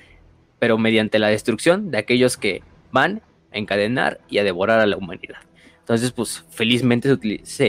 Pero 0.59 0.77
mediante 0.77 1.17
la 1.17 1.29
destrucción 1.29 1.89
de 1.89 1.97
aquellos 1.97 2.37
que 2.37 2.61
van 2.91 3.23
a 3.51 3.57
encadenar 3.57 4.21
y 4.29 4.37
a 4.37 4.43
devorar 4.43 4.79
a 4.79 4.85
la 4.85 4.95
humanidad. 4.95 5.37
Entonces, 5.79 6.11
pues 6.11 6.45
felizmente 6.51 7.07
se 7.07 7.13
utiliza. 7.13 7.65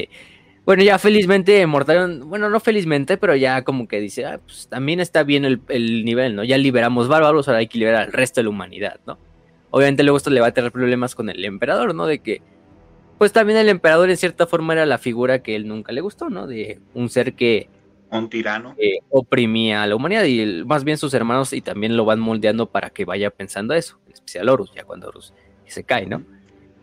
Bueno, 0.65 0.85
ya 0.85 0.99
felizmente 0.99 1.67
Mortarion, 1.67 2.29
bueno, 2.29 2.49
no 2.49 2.61
felizmente, 2.61 3.17
pero 3.17 3.35
ya 3.35 3.63
como 3.63 3.89
que 3.89 3.99
dice, 3.99 4.27
ah, 4.27 4.41
pues 4.45 4.69
también 4.69 5.01
está 5.01 5.25
bien 5.25 5.45
el, 5.45 6.05
nivel, 6.05 6.37
¿no? 6.37 6.45
Ya 6.45 6.57
liberamos 6.57 7.09
bárbaros, 7.09 7.49
ahora 7.49 7.59
hay 7.59 7.67
que 7.67 7.79
liberar 7.79 8.05
al 8.05 8.13
resto 8.13 8.41
de 8.41 8.45
la 8.45 8.51
humanidad, 8.51 9.01
¿no? 9.07 9.19
Obviamente 9.73 10.05
luego 10.05 10.19
esto 10.19 10.31
le 10.31 10.41
va 10.41 10.47
a 10.47 10.55
tener 10.55 10.71
problemas 10.71 11.17
con 11.17 11.29
el 11.29 11.45
emperador, 11.45 11.95
¿no? 11.95 12.07
De 12.07 12.21
que, 12.21 12.41
pues 13.19 13.33
también 13.33 13.59
el 13.59 13.69
emperador 13.69 14.09
en 14.09 14.17
cierta 14.17 14.47
forma 14.47 14.75
era 14.75 14.87
la 14.87 14.99
figura 14.99 15.43
que 15.43 15.57
él 15.57 15.67
nunca 15.67 15.91
le 15.91 16.01
gustó, 16.01 16.31
¿no? 16.31 16.47
De 16.47 16.79
un 16.95 17.09
ser 17.09 17.35
que... 17.35 17.69
Un 18.11 18.29
tirano. 18.29 18.77
oprimía 19.11 19.83
a 19.83 19.87
la 19.87 19.97
humanidad 19.97 20.25
y 20.25 20.63
más 20.65 20.85
bien 20.85 20.99
sus 20.99 21.15
hermanos 21.15 21.53
y 21.53 21.63
también 21.63 21.97
lo 21.97 22.05
van 22.05 22.21
moldeando 22.21 22.67
para 22.67 22.91
que 22.91 23.05
vaya 23.05 23.31
pensando 23.31 23.75
eso, 23.75 23.99
en 24.07 24.13
especial 24.13 24.49
Horus, 24.49 24.71
ya 24.77 24.85
cuando 24.85 25.09
Horus 25.09 25.33
se 25.73 25.85
cae, 25.85 26.07
¿no? 26.07 26.23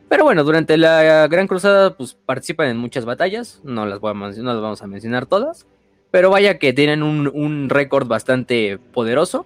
Pero 0.10 0.24
bueno, 0.24 0.44
durante 0.44 0.76
la 0.76 1.28
Gran 1.28 1.48
Cruzada, 1.48 1.96
pues 1.96 2.16
participan 2.26 2.68
en 2.70 2.78
muchas 2.78 3.06
batallas. 3.06 3.62
No 3.64 3.86
las, 3.86 4.00
voy 4.00 4.12
a 4.12 4.14
no 4.16 4.28
las 4.28 4.62
vamos 4.62 4.82
a 4.82 4.88
mencionar 4.88 5.28
todas. 5.28 5.68
Pero 6.10 6.32
vaya 6.32 6.58
que 6.58 6.74
tienen 6.74 7.04
un, 7.04 7.70
récord 7.70 8.08
bastante 8.08 8.80
poderoso. 8.92 9.46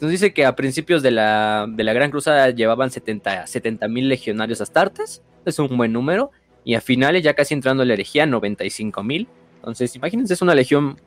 Nos 0.00 0.10
dice 0.10 0.34
que 0.34 0.44
a 0.44 0.56
principios 0.56 1.02
de 1.02 1.10
la, 1.10 1.66
Gran 1.76 2.10
Cruzada 2.10 2.50
llevaban 2.50 2.90
70 2.90 3.46
mil 3.88 4.08
legionarios 4.08 4.60
astartes. 4.60 5.22
Es 5.44 5.58
un 5.58 5.76
buen 5.76 5.92
número. 5.92 6.30
Y 6.64 6.74
a 6.74 6.80
finales, 6.80 7.22
ya 7.22 7.34
casi 7.34 7.54
entrando 7.54 7.84
la 7.84 7.92
herejía, 7.92 8.26
95 8.26 9.02
mil. 9.02 9.28
Entonces, 9.56 9.96
imagínense, 9.96 10.34
es 10.34 10.42
una 10.42 10.54
legión 10.54 11.00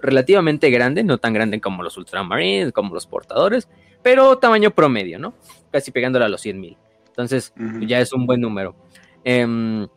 relativamente 0.00 0.70
grande, 0.70 1.02
no 1.02 1.18
tan 1.18 1.32
grande 1.32 1.60
como 1.60 1.82
los 1.82 1.96
Ultramarines, 1.96 2.72
como 2.72 2.94
los 2.94 3.06
portadores, 3.06 3.68
pero 4.02 4.38
tamaño 4.38 4.70
promedio, 4.70 5.18
¿no? 5.18 5.34
Casi 5.72 5.90
pegándole 5.90 6.24
a 6.24 6.28
los 6.28 6.44
100.000. 6.44 6.76
Entonces, 7.08 7.52
ya 7.86 8.00
es 8.00 8.12
un 8.12 8.26
buen 8.26 8.40
número. 8.40 8.76
Em, 9.24 9.88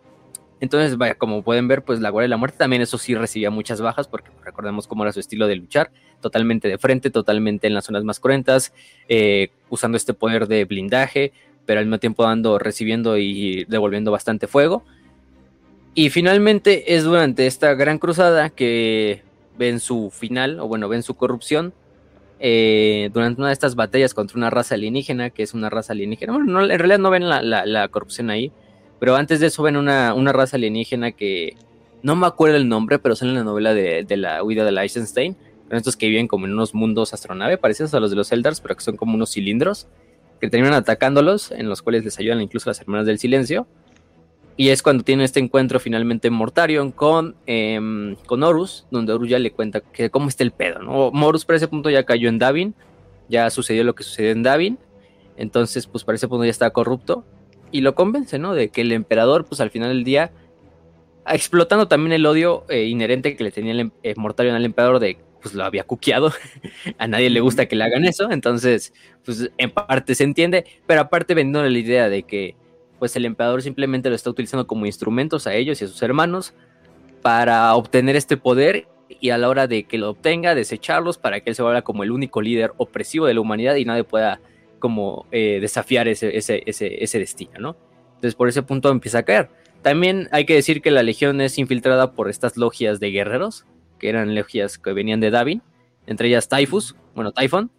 entonces, 0.59 0.97
vaya, 0.97 1.15
como 1.15 1.43
pueden 1.43 1.67
ver, 1.67 1.83
pues 1.83 1.99
la 1.99 2.09
Guardia 2.09 2.25
de 2.25 2.29
la 2.29 2.37
Muerte 2.37 2.57
también 2.57 2.81
eso 2.81 2.97
sí 2.97 3.15
recibía 3.15 3.49
muchas 3.49 3.81
bajas, 3.81 4.07
porque 4.07 4.29
recordemos 4.43 4.87
cómo 4.87 5.03
era 5.03 5.13
su 5.13 5.19
estilo 5.19 5.47
de 5.47 5.55
luchar, 5.55 5.91
totalmente 6.21 6.67
de 6.67 6.77
frente, 6.77 7.09
totalmente 7.09 7.67
en 7.67 7.73
las 7.73 7.85
zonas 7.85 8.03
más 8.03 8.19
cruentas, 8.19 8.73
eh, 9.07 9.49
usando 9.69 9.97
este 9.97 10.13
poder 10.13 10.47
de 10.47 10.65
blindaje, 10.65 11.31
pero 11.65 11.79
al 11.79 11.85
mismo 11.85 11.99
tiempo 11.99 12.23
dando, 12.23 12.57
recibiendo 12.57 13.17
y 13.17 13.65
devolviendo 13.65 14.11
bastante 14.11 14.47
fuego. 14.47 14.83
Y 15.93 16.09
finalmente 16.09 16.95
es 16.95 17.03
durante 17.03 17.47
esta 17.47 17.73
gran 17.73 17.99
cruzada 17.99 18.49
que 18.49 19.23
ven 19.57 19.79
su 19.79 20.11
final, 20.11 20.59
o 20.59 20.67
bueno, 20.67 20.87
ven 20.89 21.03
su 21.03 21.15
corrupción, 21.15 21.73
eh, 22.39 23.09
durante 23.13 23.41
una 23.41 23.47
de 23.47 23.53
estas 23.53 23.75
batallas 23.75 24.13
contra 24.13 24.37
una 24.37 24.49
raza 24.49 24.75
alienígena, 24.75 25.31
que 25.31 25.43
es 25.43 25.53
una 25.53 25.69
raza 25.69 25.93
alienígena. 25.93 26.33
Bueno, 26.33 26.61
en 26.61 26.79
realidad 26.79 26.99
no 26.99 27.09
ven 27.09 27.27
la, 27.27 27.87
corrupción 27.89 28.29
ahí, 28.29 28.51
pero 28.99 29.15
antes 29.15 29.39
de 29.39 29.47
eso 29.47 29.63
ven 29.63 29.77
una, 29.77 30.13
raza 30.33 30.57
alienígena 30.57 31.11
que 31.11 31.55
no 32.01 32.15
me 32.15 32.27
acuerdo 32.27 32.57
el 32.57 32.67
nombre, 32.67 32.99
pero 32.99 33.15
sale 33.15 33.31
en 33.31 33.37
la 33.37 33.43
novela 33.43 33.73
de, 33.73 34.05
la 34.17 34.43
huida 34.43 34.65
de 34.65 34.81
Eisenstein. 34.81 35.35
estos 35.71 35.97
que 35.97 36.07
viven 36.07 36.27
como 36.27 36.45
en 36.45 36.53
unos 36.53 36.73
mundos 36.73 37.13
astronave, 37.13 37.57
parecidos 37.57 37.93
a 37.93 37.99
los 37.99 38.09
de 38.09 38.15
los 38.15 38.31
Eldars, 38.31 38.61
pero 38.61 38.75
que 38.75 38.83
son 38.83 38.97
como 38.97 39.15
unos 39.15 39.31
cilindros 39.31 39.87
que 40.39 40.49
terminan 40.49 40.73
atacándolos, 40.73 41.51
en 41.51 41.67
los 41.67 41.81
cuales 41.81 42.03
les 42.05 42.19
ayudan 42.19 42.41
incluso 42.41 42.69
las 42.69 42.79
hermanas 42.79 43.05
del 43.05 43.19
silencio. 43.19 43.67
Y 44.55 44.69
es 44.69 44.81
cuando 44.81 45.03
tiene 45.03 45.23
este 45.23 45.39
encuentro 45.39 45.79
finalmente 45.79 46.31
Mortarion 46.31 46.91
con, 46.91 47.35
em, 47.45 48.15
con 48.25 48.41
Horus, 48.41 48.87
donde 48.89 49.13
Horus 49.13 49.29
ya 49.29 49.37
le 49.37 49.51
cuenta 49.51 49.81
que 49.81 50.09
cómo 50.09 50.29
está 50.29 50.43
el 50.43 50.51
pedo, 50.51 50.79
¿no? 50.81 51.11
Morus 51.11 51.45
para 51.45 51.57
ese 51.57 51.67
punto 51.67 51.91
ya 51.91 52.03
cayó 52.03 52.27
en 52.27 52.39
Davin, 52.39 52.73
ya 53.29 53.49
sucedió 53.51 53.83
lo 53.83 53.93
que 53.93 54.03
sucedió 54.03 54.31
en 54.31 54.41
Davin, 54.41 54.79
entonces 55.35 55.85
pues 55.85 56.03
para 56.03 56.15
ese 56.15 56.27
punto 56.27 56.43
ya 56.43 56.49
está 56.49 56.71
corrupto 56.71 57.23
y 57.71 57.81
lo 57.81 57.95
convence, 57.95 58.39
¿no? 58.39 58.53
De 58.53 58.69
que 58.69 58.81
el 58.81 58.91
emperador 58.91 59.45
pues 59.45 59.61
al 59.61 59.69
final 59.69 59.89
del 59.89 60.03
día, 60.03 60.31
explotando 61.27 61.87
también 61.87 62.13
el 62.13 62.25
odio 62.25 62.65
eh, 62.69 62.85
inherente 62.85 63.35
que 63.35 63.43
le 63.43 63.51
tenía 63.51 63.73
el 63.73 63.91
eh, 64.03 64.13
Mortarion 64.15 64.55
al 64.55 64.65
emperador 64.65 64.99
de 64.99 65.17
pues 65.41 65.53
lo 65.53 65.63
había 65.63 65.83
cuqueado, 65.83 66.31
a 66.97 67.07
nadie 67.07 67.29
le 67.29 67.39
gusta 67.39 67.67
que 67.67 67.75
le 67.75 67.83
hagan 67.83 68.05
eso, 68.05 68.31
entonces 68.31 68.93
pues 69.23 69.51
en 69.57 69.71
parte 69.71 70.15
se 70.15 70.23
entiende, 70.23 70.65
pero 70.85 71.01
aparte 71.01 71.35
vendiendo 71.35 71.69
la 71.69 71.77
idea 71.77 72.09
de 72.09 72.23
que 72.23 72.55
pues 72.99 73.15
el 73.15 73.25
emperador 73.25 73.61
simplemente 73.61 74.09
lo 74.09 74.15
está 74.15 74.29
utilizando 74.29 74.65
como 74.65 74.85
instrumentos 74.85 75.45
a 75.45 75.53
ellos 75.53 75.81
y 75.81 75.85
a 75.85 75.87
sus 75.87 76.01
hermanos 76.01 76.53
para 77.21 77.75
obtener 77.75 78.15
este 78.15 78.37
poder 78.37 78.87
y 79.19 79.29
a 79.29 79.37
la 79.37 79.49
hora 79.49 79.67
de 79.67 79.83
que 79.83 79.97
lo 79.97 80.09
obtenga, 80.09 80.55
desecharlos 80.55 81.17
para 81.17 81.39
que 81.39 81.51
él 81.51 81.55
se 81.55 81.63
vuelva 81.63 81.81
como 81.81 82.03
el 82.03 82.11
único 82.11 82.41
líder 82.41 82.73
opresivo 82.77 83.25
de 83.25 83.33
la 83.33 83.41
humanidad 83.41 83.75
y 83.75 83.85
nadie 83.85 84.03
pueda 84.03 84.39
como 84.79 85.25
eh, 85.31 85.59
desafiar 85.61 86.07
ese, 86.07 86.37
ese, 86.37 86.63
ese, 86.65 87.19
destino, 87.19 87.59
¿no? 87.59 87.77
Entonces 88.15 88.35
por 88.35 88.49
ese 88.49 88.63
punto 88.63 88.89
empieza 88.89 89.19
a 89.19 89.23
caer. 89.23 89.49
También 89.81 90.27
hay 90.31 90.45
que 90.45 90.55
decir 90.55 90.81
que 90.81 90.91
la 90.91 91.03
legión 91.03 91.39
es 91.41 91.57
infiltrada 91.57 92.13
por 92.13 92.29
estas 92.29 92.57
logias 92.57 92.99
de 92.99 93.11
guerreros, 93.11 93.65
que 93.99 94.09
eran 94.09 94.35
logias 94.35 94.77
que 94.77 94.93
venían 94.93 95.19
de 95.19 95.31
Davin, 95.31 95.61
entre 96.05 96.29
ellas 96.29 96.49
Typhus, 96.49 96.95
bueno, 97.13 97.31
Typhon, 97.31 97.69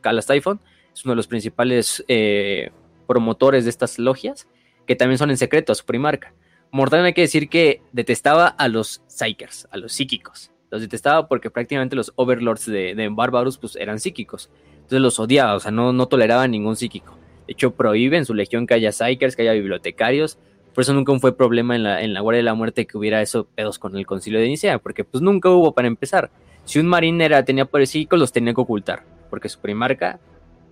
Calas 0.00 0.26
Typhon, 0.26 0.60
es 0.92 1.04
uno 1.04 1.12
de 1.12 1.16
los 1.16 1.26
principales 1.26 2.04
eh, 2.08 2.70
promotores 3.06 3.64
de 3.64 3.70
estas 3.70 3.98
logias, 3.98 4.48
que 4.86 4.96
también 4.96 5.18
son 5.18 5.30
en 5.30 5.36
secreto 5.36 5.72
a 5.72 5.74
su 5.74 5.84
primarca. 5.84 6.34
Mortal 6.70 7.04
hay 7.04 7.14
que 7.14 7.22
decir 7.22 7.48
que 7.48 7.82
detestaba 7.92 8.46
a 8.46 8.68
los 8.68 9.02
Psykers, 9.06 9.68
a 9.70 9.78
los 9.78 9.92
psíquicos. 9.92 10.50
Los 10.70 10.82
detestaba 10.82 11.28
porque 11.28 11.50
prácticamente 11.50 11.96
los 11.96 12.12
overlords 12.16 12.66
de, 12.66 12.94
de 12.94 13.08
Barbarus 13.08 13.56
pues, 13.56 13.76
eran 13.76 13.98
psíquicos. 13.98 14.50
Entonces 14.88 15.02
los 15.02 15.20
odiaba, 15.20 15.54
o 15.54 15.60
sea, 15.60 15.70
no, 15.70 15.92
no 15.92 16.08
toleraba 16.08 16.48
ningún 16.48 16.74
psíquico. 16.74 17.18
De 17.46 17.52
hecho, 17.52 17.74
prohíbe 17.74 18.16
en 18.16 18.24
su 18.24 18.32
legión 18.32 18.66
que 18.66 18.72
haya 18.72 18.90
Psykers, 18.90 19.36
que 19.36 19.42
haya 19.42 19.52
bibliotecarios. 19.52 20.38
Por 20.74 20.80
eso 20.80 20.94
nunca 20.94 21.14
fue 21.18 21.36
problema 21.36 21.76
en 21.76 21.82
la, 21.82 22.00
en 22.02 22.14
la 22.14 22.22
Guardia 22.22 22.38
de 22.38 22.44
la 22.44 22.54
Muerte 22.54 22.86
que 22.86 22.96
hubiera 22.96 23.20
esos 23.20 23.44
pedos 23.54 23.78
con 23.78 23.98
el 23.98 24.06
concilio 24.06 24.40
de 24.40 24.48
Nicea, 24.48 24.78
porque 24.78 25.04
pues 25.04 25.22
nunca 25.22 25.50
hubo 25.50 25.72
para 25.72 25.88
empezar. 25.88 26.30
Si 26.64 26.78
un 26.78 26.86
marín 26.86 27.20
era, 27.20 27.44
tenía 27.44 27.66
poderes 27.66 27.90
psíquicos, 27.90 28.18
los 28.18 28.32
tenía 28.32 28.54
que 28.54 28.62
ocultar, 28.62 29.04
porque 29.28 29.50
su 29.50 29.60
primarca, 29.60 30.20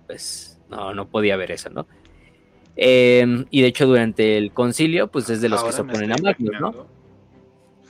pues 0.07 0.59
no, 0.67 0.95
no 0.95 1.07
podía 1.07 1.37
ver 1.37 1.51
eso, 1.51 1.69
¿no? 1.69 1.85
Em, 2.75 3.45
y 3.51 3.61
de 3.61 3.67
hecho, 3.67 3.85
durante 3.85 4.39
el 4.39 4.51
concilio, 4.51 5.09
pues 5.09 5.29
es 5.29 5.41
de 5.41 5.49
los 5.49 5.63
que 5.63 5.73
se 5.73 5.81
oponen 5.81 6.11
a 6.11 6.15
Magnus, 6.17 6.59
¿no? 6.59 6.87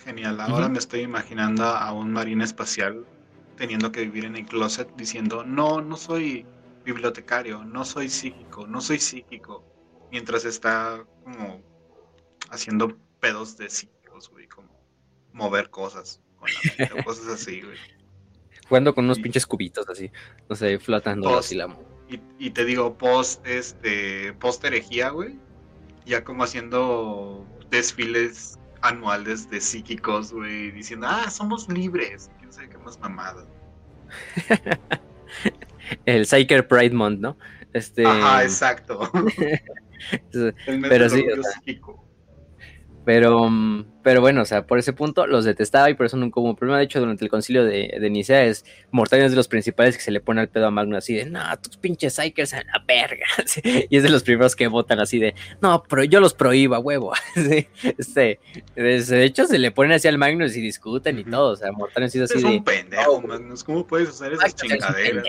Genial, 0.03 0.41
ahora 0.41 0.67
me 0.67 0.79
estoy 0.79 1.01
imaginando 1.01 1.63
a 1.63 1.93
un 1.93 2.11
marine 2.11 2.43
espacial 2.43 3.05
teniendo 3.57 3.91
que 3.91 4.01
vivir 4.01 4.25
en 4.25 4.35
el 4.35 4.45
closet 4.45 4.89
diciendo, 4.95 5.43
no, 5.43 5.81
no 5.81 5.97
soy 5.97 6.45
bibliotecario, 6.85 7.63
no 7.65 7.83
soy 7.83 8.09
psíquico, 8.09 8.65
no 8.67 8.79
soy 8.79 8.99
psíquico, 8.99 9.65
mientras 10.11 10.45
está 10.45 11.05
como 11.23 11.61
haciendo 12.49 12.97
pedos 13.19 13.57
de 13.57 13.69
psíquicos, 13.69 14.29
güey, 14.29 14.47
como 14.47 14.69
mover 15.33 15.69
cosas 15.69 16.21
con 16.37 16.49
la 16.77 17.03
cosas 17.03 17.27
así, 17.27 17.61
güey. 17.61 17.77
Jugando 18.69 18.93
con 18.93 19.05
unos 19.05 19.19
pinches 19.19 19.45
cubitos 19.45 19.87
así, 19.89 20.11
no 20.49 20.55
sé, 20.55 20.79
flotando 20.79 21.37
así 21.37 21.55
la 21.55 21.67
y, 22.39 22.51
te 22.51 22.63
digo, 22.63 22.97
post, 22.97 23.45
este, 23.45 24.31
post 24.33 24.63
herejía, 24.63 25.09
güey, 25.09 25.37
ya 26.05 26.23
como 26.23 26.43
haciendo 26.43 27.45
desfiles 27.69 28.57
anuales 28.81 29.49
de 29.49 29.59
psíquicos, 29.59 30.31
güey, 30.31 30.71
diciendo, 30.71 31.07
ah, 31.09 31.29
somos 31.29 31.67
libres, 31.67 32.31
sabe 32.57 32.69
qué 32.69 32.77
más 32.79 32.99
mamada. 32.99 33.45
El 36.05 36.25
Psyker 36.25 36.67
Pride 36.67 36.93
Month, 36.93 37.19
¿no? 37.19 37.37
Este... 37.73 38.05
Ajá, 38.05 38.43
exacto. 38.43 39.11
Pero 40.31 41.09
sí, 41.09 41.25
pero, 41.27 41.41
mm, 41.41 41.95
pero 43.07 44.19
bueno, 44.19 44.41
o 44.41 44.45
sea, 44.45 44.67
por 44.67 44.79
ese 44.79 44.91
punto 44.91 45.27
los 45.27 45.45
detestaba 45.45 45.89
y 45.89 45.93
por 45.93 46.05
eso 46.05 46.17
nunca 46.17 46.41
hubo 46.41 46.55
problema. 46.55 46.79
De 46.79 46.83
hecho, 46.83 46.99
durante 46.99 47.23
el 47.23 47.31
concilio 47.31 47.63
de, 47.63 47.97
de 47.99 48.09
Nicea 48.09 48.43
es 48.43 48.65
Mortarion 48.91 49.29
de 49.29 49.35
los 49.37 49.47
principales 49.47 49.95
que 49.95 50.03
se 50.03 50.11
le 50.11 50.19
pone 50.19 50.41
al 50.41 50.49
pedo 50.49 50.67
a 50.67 50.71
Magno 50.71 50.97
así 50.97 51.13
de, 51.13 51.25
no, 51.25 51.39
tus 51.61 51.77
pinches 51.77 52.15
Psykers 52.15 52.53
a 52.53 52.63
la 52.63 52.83
verga. 52.85 53.25
y 53.63 53.95
es 53.95 54.03
de 54.03 54.09
los 54.09 54.23
primeros 54.23 54.57
que 54.57 54.67
votan 54.67 54.99
así 54.99 55.19
de, 55.19 55.35
no, 55.61 55.83
pero 55.89 56.03
yo 56.03 56.19
los 56.19 56.33
prohíba, 56.33 56.79
huevo. 56.79 57.13
este, 57.97 58.39
de 58.75 59.23
hecho, 59.23 59.45
se 59.45 59.57
le 59.57 59.71
ponen 59.71 59.93
así 59.93 60.09
al 60.09 60.17
Magnus 60.17 60.57
y 60.57 60.61
discuten 60.61 61.19
y 61.19 61.23
todo. 61.23 61.51
O 61.51 61.55
sea, 61.55 61.71
Mortarion 61.71 62.07
ha 62.07 62.09
sido 62.09 62.25
así 62.25 62.39
es 62.39 62.43
un 62.43 62.63
pendejo, 62.65 63.21
Magnus. 63.21 63.63
¿Cómo 63.63 63.87
puedes 63.87 64.09
usar 64.09 64.33
esas 64.33 64.53
chingaderas? 64.53 65.23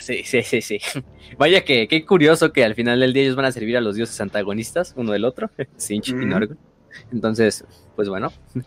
Sí, 0.00 0.22
sí, 0.24 0.42
sí, 0.42 0.60
sí. 0.60 0.80
Vaya 1.38 1.64
que 1.64 1.86
qué 1.86 2.04
curioso 2.04 2.52
que 2.52 2.64
al 2.64 2.74
final 2.74 2.98
del 2.98 3.12
día 3.12 3.22
ellos 3.22 3.36
van 3.36 3.44
a 3.44 3.52
servir 3.52 3.76
a 3.76 3.80
los 3.80 3.94
dioses 3.94 4.20
antagonistas, 4.20 4.92
uno 4.96 5.12
del 5.12 5.24
otro, 5.24 5.50
Sinch 5.76 6.08
y 6.08 6.14
Norgon. 6.14 6.71
Entonces, 7.12 7.64
pues 7.96 8.08
bueno. 8.08 8.32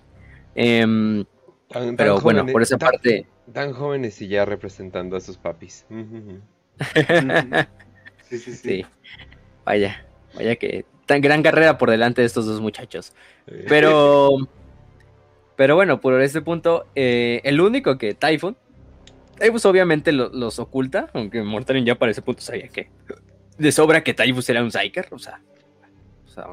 Em, 0.58 1.26
pero 1.98 2.22
bueno, 2.22 2.46
por 2.46 2.62
esa 2.62 2.78
parte. 2.78 3.28
Tan 3.52 3.74
jóvenes 3.74 4.22
y 4.22 4.30
ya 4.30 4.46
representando 4.46 5.18
a 5.18 5.20
sus 5.20 5.38
papis. 5.38 5.86
sí, 8.30 8.38
sí, 8.38 8.54
sí, 8.54 8.86
Vaya, 9.66 10.06
vaya 10.34 10.56
que 10.56 10.86
tan 11.06 11.22
gran 11.22 11.44
carrera 11.44 11.78
por 11.78 11.92
delante 11.92 12.22
de 12.22 12.28
estos 12.28 12.46
dos 12.46 12.62
muchachos. 12.62 13.14
Pero, 13.68 14.30
pero 15.56 15.76
bueno, 15.76 16.02
por 16.02 16.20
este 16.22 16.42
punto, 16.42 16.86
eh, 16.96 17.42
el 17.44 17.60
único 17.60 17.98
que 17.98 18.14
Typhon, 18.14 18.58
Typhus 19.38 19.66
obviamente 19.66 20.12
los 20.12 20.60
oculta, 20.60 21.10
aunque 21.14 21.44
Mortarion 21.44 21.86
ya 21.86 21.96
para 21.96 22.12
ese 22.12 22.22
punto 22.22 22.42
sabía 22.42 22.70
que 22.70 22.90
de 23.58 23.72
sobra 23.72 24.04
que 24.04 24.14
Typhus 24.14 24.50
era 24.50 24.64
un 24.64 24.72
Psyker, 24.72 25.08
o 25.12 25.20
sea, 25.20 25.42
o 26.26 26.30
sea 26.30 26.48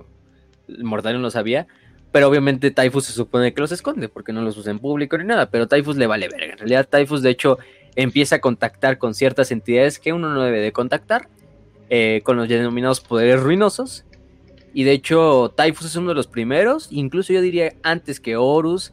Mortarion 0.81 1.23
lo 1.23 1.31
sabía, 1.31 1.67
pero 2.13 2.29
obviamente 2.29 2.71
Typhus 2.71 3.07
se 3.07 3.13
supone 3.13 3.55
que 3.55 3.61
los 3.61 3.73
esconde 3.73 4.09
porque 4.09 4.33
no 4.33 4.43
los 4.43 4.57
usa 4.57 4.71
en 4.71 4.79
público 4.79 5.17
ni 5.17 5.25
nada, 5.25 5.51
pero 5.51 5.67
Typhus 5.67 5.97
le 5.97 6.07
vale 6.07 6.29
verga. 6.29 6.53
En 6.53 6.59
realidad 6.59 6.87
Typhus 6.89 7.23
de 7.23 7.31
hecho 7.31 7.59
empieza 7.97 8.37
a 8.37 8.41
contactar 8.41 8.99
con 8.99 9.15
ciertas 9.15 9.51
entidades 9.51 9.99
que 9.99 10.13
uno 10.13 10.33
no 10.33 10.43
debe 10.43 10.61
de 10.61 10.73
contactar, 10.73 11.29
eh, 11.89 12.21
con 12.25 12.37
los 12.37 12.49
denominados 12.49 13.01
poderes 13.01 13.41
ruinosos. 13.41 14.05
Y 14.75 14.85
de 14.85 14.93
hecho 14.93 15.53
Typhus 15.57 15.87
es 15.87 15.97
uno 15.97 16.11
de 16.11 16.15
los 16.15 16.27
primeros, 16.27 16.89
incluso 16.91 17.33
yo 17.33 17.41
diría 17.41 17.75
antes 17.83 18.21
que 18.21 18.37
Horus, 18.37 18.93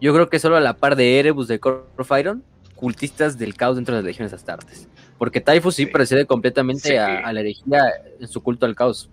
yo 0.00 0.14
creo 0.14 0.28
que 0.28 0.38
solo 0.38 0.56
a 0.56 0.60
la 0.60 0.76
par 0.76 0.96
de 0.96 1.18
Erebus 1.18 1.46
de 1.48 1.60
Corphiron, 1.60 2.42
cultistas 2.74 3.38
del 3.38 3.54
caos 3.54 3.76
dentro 3.76 3.94
de 3.94 4.00
las 4.00 4.06
legiones 4.06 4.32
astartes. 4.32 4.88
Porque 5.18 5.40
Typhus 5.40 5.74
sí, 5.74 5.86
precede 5.86 6.24
completamente 6.24 6.98
a, 6.98 7.32
la 7.32 7.40
herejía 7.40 7.82
en 8.18 8.26
su 8.26 8.42
culto 8.42 8.64
al 8.64 8.74
caos 8.74 9.10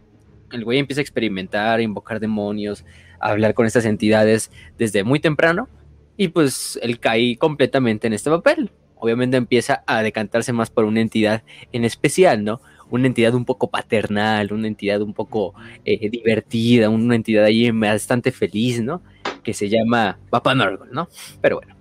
el 0.51 0.63
güey 0.63 0.79
empieza 0.79 1.01
a 1.01 1.03
experimentar, 1.03 1.79
a 1.79 1.81
invocar 1.81 2.19
demonios, 2.19 2.85
a 3.19 3.29
hablar 3.29 3.53
con 3.53 3.65
estas 3.65 3.85
entidades 3.85 4.51
desde 4.77 5.03
muy 5.03 5.19
temprano 5.19 5.67
y 6.15 6.29
pues 6.29 6.79
él 6.81 6.99
cae 6.99 7.37
completamente 7.37 8.07
en 8.07 8.13
este 8.13 8.29
papel. 8.29 8.71
Obviamente 8.95 9.37
empieza 9.37 9.83
a 9.85 10.01
decantarse 10.01 10.53
más 10.53 10.69
por 10.69 10.85
una 10.85 11.01
entidad 11.01 11.43
en 11.71 11.85
especial, 11.85 12.43
¿no? 12.43 12.61
Una 12.89 13.07
entidad 13.07 13.35
un 13.35 13.45
poco 13.45 13.69
paternal, 13.69 14.51
una 14.53 14.67
entidad 14.67 15.01
un 15.01 15.13
poco 15.13 15.53
eh, 15.85 16.09
divertida, 16.09 16.89
una 16.89 17.15
entidad 17.15 17.43
ahí 17.43 17.69
bastante 17.71 18.31
feliz, 18.31 18.81
¿no? 18.81 19.01
que 19.47 19.53
se 19.53 19.69
llama 19.69 20.19
Papa 20.29 20.53
Nurgle, 20.53 20.91
¿no? 20.91 21.07
Pero 21.39 21.61
bueno. 21.61 21.73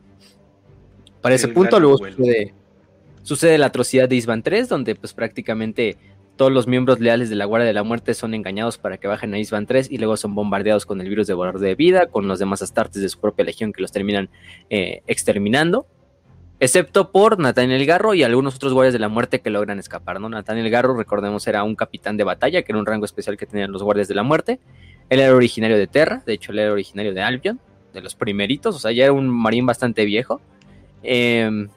Para 1.21 1.35
ese 1.35 1.49
punto 1.49 1.81
luego 1.81 1.99
sucede, 1.99 2.55
sucede, 3.25 3.59
la 3.59 3.67
atrocidad 3.67 4.09
de 4.09 4.15
Isban 4.15 4.45
3, 4.45 4.69
donde 4.69 4.95
pues 4.95 5.13
prácticamente 5.13 5.97
todos 6.37 6.53
los 6.53 6.67
miembros 6.67 7.01
leales 7.01 7.31
de 7.31 7.37
la 7.37 7.47
Guardia 7.47 7.67
de 7.67 7.73
la 7.73 7.83
Muerte 7.83 8.15
son 8.15 8.35
engañados 8.35 8.79
para 8.79 8.99
que 8.99 9.09
bajen 9.09 9.33
a 9.35 9.39
Isban 9.39 9.67
3 9.67 9.91
y 9.91 9.99
luego 9.99 10.17
son 10.17 10.35
bombardeados 10.35 10.87
con 10.87 11.01
el 11.01 11.09
virus 11.09 11.27
de 11.27 11.33
devorador 11.33 11.61
de 11.61 11.75
vida, 11.75 12.07
con 12.07 12.29
los 12.29 12.39
demás 12.39 12.63
astartes 12.63 13.03
de 13.03 13.09
su 13.09 13.19
propia 13.19 13.45
legión 13.45 13.73
que 13.73 13.83
los 13.83 13.93
terminan 13.93 14.29
eh, 14.71 15.03
exterminando. 15.07 15.87
Excepto 16.59 17.13
por 17.13 17.39
Nathaniel 17.39 17.85
Garro 17.85 18.15
y 18.15 18.23
algunos 18.23 18.55
otros 18.57 18.73
guardias 18.73 18.95
de 18.95 18.99
la 18.99 19.09
muerte 19.09 19.41
que 19.41 19.51
logran 19.51 19.79
escapar, 19.79 20.21
¿no? 20.21 20.29
Nathaniel 20.31 20.71
Garro, 20.71 20.97
recordemos, 20.97 21.47
era 21.47 21.63
un 21.63 21.77
capitán 21.77 22.17
de 22.17 22.25
batalla, 22.25 22.63
que 22.63 22.73
era 22.73 22.79
un 22.79 22.87
rango 22.87 23.05
especial 23.05 23.37
que 23.37 23.45
tenían 23.45 23.73
los 23.73 23.83
guardias 23.83 24.09
de 24.09 24.15
la 24.15 24.23
muerte. 24.23 24.59
Él 25.11 25.21
era 25.21 25.35
originario 25.35 25.77
de 25.77 25.87
Terra, 25.87 26.23
de 26.25 26.33
hecho 26.33 26.53
él 26.53 26.61
era 26.61 26.73
originario 26.73 27.13
de 27.13 27.21
Albion, 27.21 27.61
de 27.93 28.01
los 28.01 28.15
primeritos, 28.15 28.75
o 28.75 28.79
sea, 28.79 28.91
ya 28.93 29.05
era 29.05 29.13
un 29.13 29.29
marín 29.29 29.67
bastante 29.67 30.07
viejo. 30.07 30.41
Em, 31.03 31.69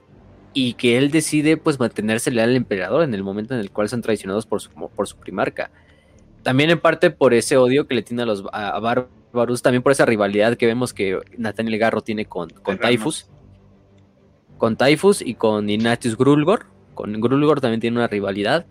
y 0.54 0.74
que 0.74 0.97
él 0.97 1.12
decide 1.12 1.58
pues 1.58 1.80
mantenerse 1.80 2.32
leal 2.32 2.50
al 2.50 2.56
emperador 2.56 3.04
en 3.04 3.14
el 3.14 3.24
momento 3.24 3.54
en 3.54 3.60
el 3.60 3.72
cual 3.72 3.89
son 3.89 4.02
traicionados 4.02 4.45
por 4.45 4.62
su, 4.62 4.70
por 4.72 5.08
su 5.08 5.18
primarca. 5.18 5.72
También 6.43 6.70
en 6.70 6.80
parte 6.80 7.12
por 7.12 7.34
ese 7.34 7.58
odio 7.58 7.88
que 7.88 7.95
le 7.95 8.02
tiene 8.02 8.24
a 8.24 8.26
los 8.26 8.43
a 8.52 8.80
bárbaros, 8.80 9.62
también 9.62 9.84
por 9.84 9.91
esa 9.91 10.06
rivalidad 10.06 10.58
que 10.58 10.66
vemos 10.66 10.93
que 10.93 11.20
Nathaniel 11.38 11.78
Garro 11.78 12.02
tiene 12.02 12.26
con, 12.26 12.50
con 12.50 12.78
Typhus. 12.78 13.28
Con 14.58 14.76
Typhus 14.76 15.22
y 15.22 15.36
con 15.36 15.70
Ignatius 15.70 16.18
Grulgor. 16.18 16.66
Con 16.93 17.20
Grulgor 17.22 17.62
también 17.62 17.80
tiene 17.80 17.97
una 17.97 18.08
rivalidad. 18.08 18.66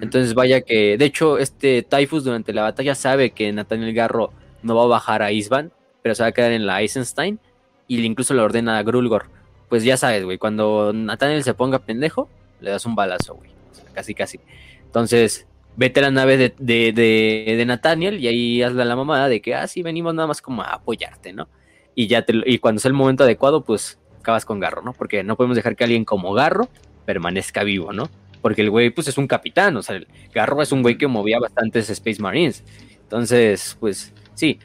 Entonces 0.00 0.34
vaya 0.34 0.62
que, 0.62 0.96
de 0.98 1.04
hecho, 1.04 1.38
este 1.38 1.84
Typhus 1.84 2.24
durante 2.24 2.52
la 2.52 2.62
batalla 2.62 2.96
sabe 2.96 3.30
que 3.30 3.52
Nathaniel 3.52 3.94
Garro 3.94 4.32
no 4.62 4.74
va 4.74 4.82
a 4.82 4.86
bajar 4.86 5.22
a 5.22 5.30
Isban, 5.30 5.70
pero 6.02 6.16
se 6.16 6.24
va 6.24 6.30
a 6.30 6.32
quedar 6.32 6.50
en 6.50 6.66
la 6.66 6.80
Eisenstein 6.80 7.38
y 7.86 8.04
incluso 8.04 8.34
le 8.34 8.40
ordena 8.40 8.78
a 8.78 8.82
Grulgor 8.82 9.37
pues 9.68 9.84
ya 9.84 9.96
sabes, 9.96 10.24
güey, 10.24 10.38
cuando 10.38 10.92
Nathaniel 10.92 11.44
se 11.44 11.54
ponga 11.54 11.78
pendejo, 11.78 12.28
le 12.60 12.70
das 12.70 12.86
un 12.86 12.94
balazo, 12.94 13.34
güey. 13.34 13.50
casi, 13.92 14.14
casi. 14.14 14.40
Entonces, 14.84 15.46
vete 15.76 16.00
a 16.00 16.04
la 16.04 16.10
nave 16.10 16.36
de, 16.36 16.54
de, 16.58 16.92
de, 16.92 17.66
Nathaniel 17.66 18.18
y 18.18 18.26
ahí 18.26 18.62
hazle 18.62 18.84
la 18.84 18.96
mamada 18.96 19.28
de 19.28 19.40
que, 19.40 19.54
ah, 19.54 19.66
sí, 19.66 19.82
venimos 19.82 20.14
nada 20.14 20.26
más 20.26 20.42
como 20.42 20.62
a 20.62 20.74
apoyarte, 20.74 21.32
¿no? 21.32 21.48
Y 21.94 22.06
ya 22.06 22.22
te, 22.22 22.32
y 22.46 22.58
cuando 22.58 22.80
sea 22.80 22.88
el 22.88 22.94
momento 22.94 23.24
adecuado, 23.24 23.62
pues 23.62 23.98
acabas 24.20 24.44
con 24.44 24.60
Garro, 24.60 24.82
¿no? 24.82 24.92
Porque 24.92 25.22
no 25.22 25.36
podemos 25.36 25.56
dejar 25.56 25.76
que 25.76 25.84
alguien 25.84 26.04
como 26.04 26.32
Garro 26.32 26.68
permanezca 27.04 27.62
vivo, 27.64 27.92
¿no? 27.92 28.08
Porque 28.42 28.62
el 28.62 28.70
güey, 28.70 28.90
pues 28.90 29.08
es 29.08 29.18
un 29.18 29.26
capitán, 29.26 29.76
o 29.76 29.82
sea, 29.82 29.96
el 29.96 30.08
Garro 30.32 30.62
es 30.62 30.72
un 30.72 30.82
güey 30.82 30.96
que 30.96 31.06
movía 31.06 31.38
bastantes 31.38 31.90
Space 31.90 32.20
Marines. 32.20 32.64
Entonces, 33.02 33.76
pues 33.80 34.12
sí, 34.34 34.58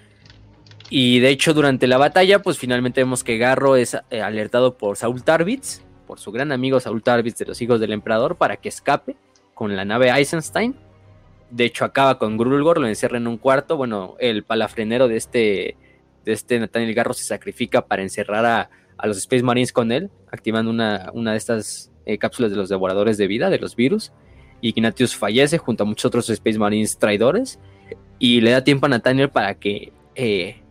y 0.96 1.22
de 1.22 1.30
hecho, 1.30 1.56
durante 1.56 1.88
la 1.88 1.98
batalla, 1.98 2.44
pues 2.44 2.60
finalmente 2.60 3.02
vemos 3.02 3.24
que 3.24 3.40
Garro 3.40 3.76
es 3.76 3.98
eh, 4.12 4.22
alertado 4.22 4.78
por 4.78 4.96
Saul 4.96 5.24
Tarvitz, 5.24 5.82
por 6.06 6.20
su 6.20 6.32
gran 6.32 6.52
amigo 6.52 6.80
Saul 6.80 7.02
Tarvitz 7.02 7.40
de 7.40 7.48
los 7.48 7.60
hijos 7.64 7.80
del 7.80 7.94
emperador, 7.94 8.36
para 8.36 8.58
que 8.58 8.70
escape 8.70 9.16
con 9.56 9.76
la 9.76 9.86
nave 9.86 10.12
Eisenstein. 10.12 10.76
De 11.50 11.66
hecho, 11.66 11.84
acaba 11.84 12.20
con 12.20 12.38
Grulgor, 12.38 12.80
lo 12.80 12.88
encierra 12.88 13.18
en 13.18 13.26
un 13.26 13.40
cuarto. 13.40 13.76
Bueno, 13.76 14.18
el 14.20 14.44
palafrenero 14.44 15.08
de 15.08 15.18
este, 15.18 15.78
de 16.26 16.32
este 16.32 16.60
Nathaniel 16.60 16.94
Garro 16.94 17.16
se 17.16 17.24
sacrifica 17.24 17.88
para 17.88 18.04
encerrar 18.04 18.46
a, 18.46 18.70
los 19.04 19.18
Space 19.18 19.42
Marines 19.42 19.74
con 19.74 19.92
él, 19.92 20.12
activando 20.32 20.70
una, 20.70 21.10
una 21.16 21.32
de 21.32 21.38
estas 21.38 21.92
eh, 22.06 22.20
cápsulas 22.20 22.52
de 22.52 22.58
los 22.58 22.70
devoradores 22.70 23.18
de 23.18 23.26
vida, 23.26 23.50
de 23.50 23.58
los 23.58 23.76
virus. 23.76 24.14
Y 24.62 24.70
Ignatius 24.70 25.16
fallece 25.16 25.58
junto 25.58 25.86
a 25.86 25.88
muchos 25.88 26.06
otros 26.06 26.30
Space 26.30 26.60
Marines 26.60 27.00
traidores. 27.00 27.60
Y 28.20 28.42
le 28.42 28.52
da 28.52 28.64
tiempo 28.64 28.86
a 28.86 28.90
Nathaniel 28.90 29.32
para 29.32 29.56
que 29.56 29.92
eh, 30.14 30.63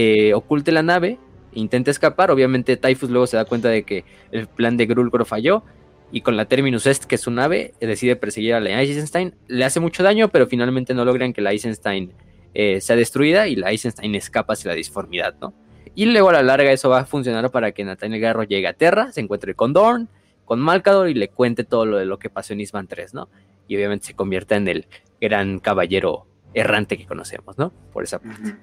eh, 0.00 0.32
oculte 0.32 0.70
la 0.70 0.84
nave, 0.84 1.18
intenta 1.52 1.90
escapar. 1.90 2.30
Obviamente, 2.30 2.76
Typhus 2.76 3.10
luego 3.10 3.26
se 3.26 3.36
da 3.36 3.44
cuenta 3.44 3.68
de 3.68 3.82
que 3.82 4.04
el 4.30 4.46
plan 4.46 4.76
de 4.76 4.86
Grulgor 4.86 5.24
falló. 5.24 5.64
Y 6.12 6.20
con 6.20 6.36
la 6.36 6.44
Terminus 6.44 6.86
Est, 6.86 7.04
que 7.04 7.16
es 7.16 7.20
su 7.20 7.32
nave, 7.32 7.74
decide 7.80 8.14
perseguir 8.14 8.54
a 8.54 8.60
la 8.60 8.80
Eisenstein. 8.80 9.34
Le 9.48 9.64
hace 9.64 9.80
mucho 9.80 10.04
daño, 10.04 10.28
pero 10.28 10.46
finalmente 10.46 10.94
no 10.94 11.04
logran 11.04 11.32
que 11.32 11.40
la 11.40 11.50
Eisenstein 11.50 12.12
eh, 12.54 12.80
sea 12.80 12.94
destruida 12.94 13.48
y 13.48 13.56
la 13.56 13.72
Eisenstein 13.72 14.14
escapa 14.14 14.52
hacia 14.52 14.70
la 14.70 14.76
disformidad, 14.76 15.34
¿no? 15.40 15.52
Y 15.96 16.06
luego 16.06 16.30
a 16.30 16.34
la 16.34 16.42
larga 16.42 16.70
eso 16.70 16.88
va 16.88 17.00
a 17.00 17.04
funcionar 17.04 17.50
para 17.50 17.72
que 17.72 17.84
Nathaniel 17.84 18.20
Garro 18.20 18.44
llegue 18.44 18.68
a 18.68 18.72
Terra, 18.74 19.10
se 19.10 19.20
encuentre 19.20 19.54
con 19.54 19.72
Dorn, 19.72 20.08
con 20.44 20.60
Malcador 20.60 21.08
y 21.08 21.14
le 21.14 21.28
cuente 21.28 21.64
todo 21.64 21.86
lo 21.86 21.98
de 21.98 22.06
lo 22.06 22.20
que 22.20 22.30
pasó 22.30 22.52
en 22.52 22.60
Isman 22.60 22.86
3, 22.86 23.14
¿no? 23.14 23.28
Y 23.66 23.74
obviamente 23.74 24.06
se 24.06 24.14
convierta 24.14 24.54
en 24.54 24.68
el 24.68 24.86
gran 25.20 25.58
caballero 25.58 26.26
errante 26.54 26.96
que 26.96 27.04
conocemos, 27.04 27.58
¿no? 27.58 27.72
Por 27.92 28.04
esa 28.04 28.20
parte. 28.20 28.54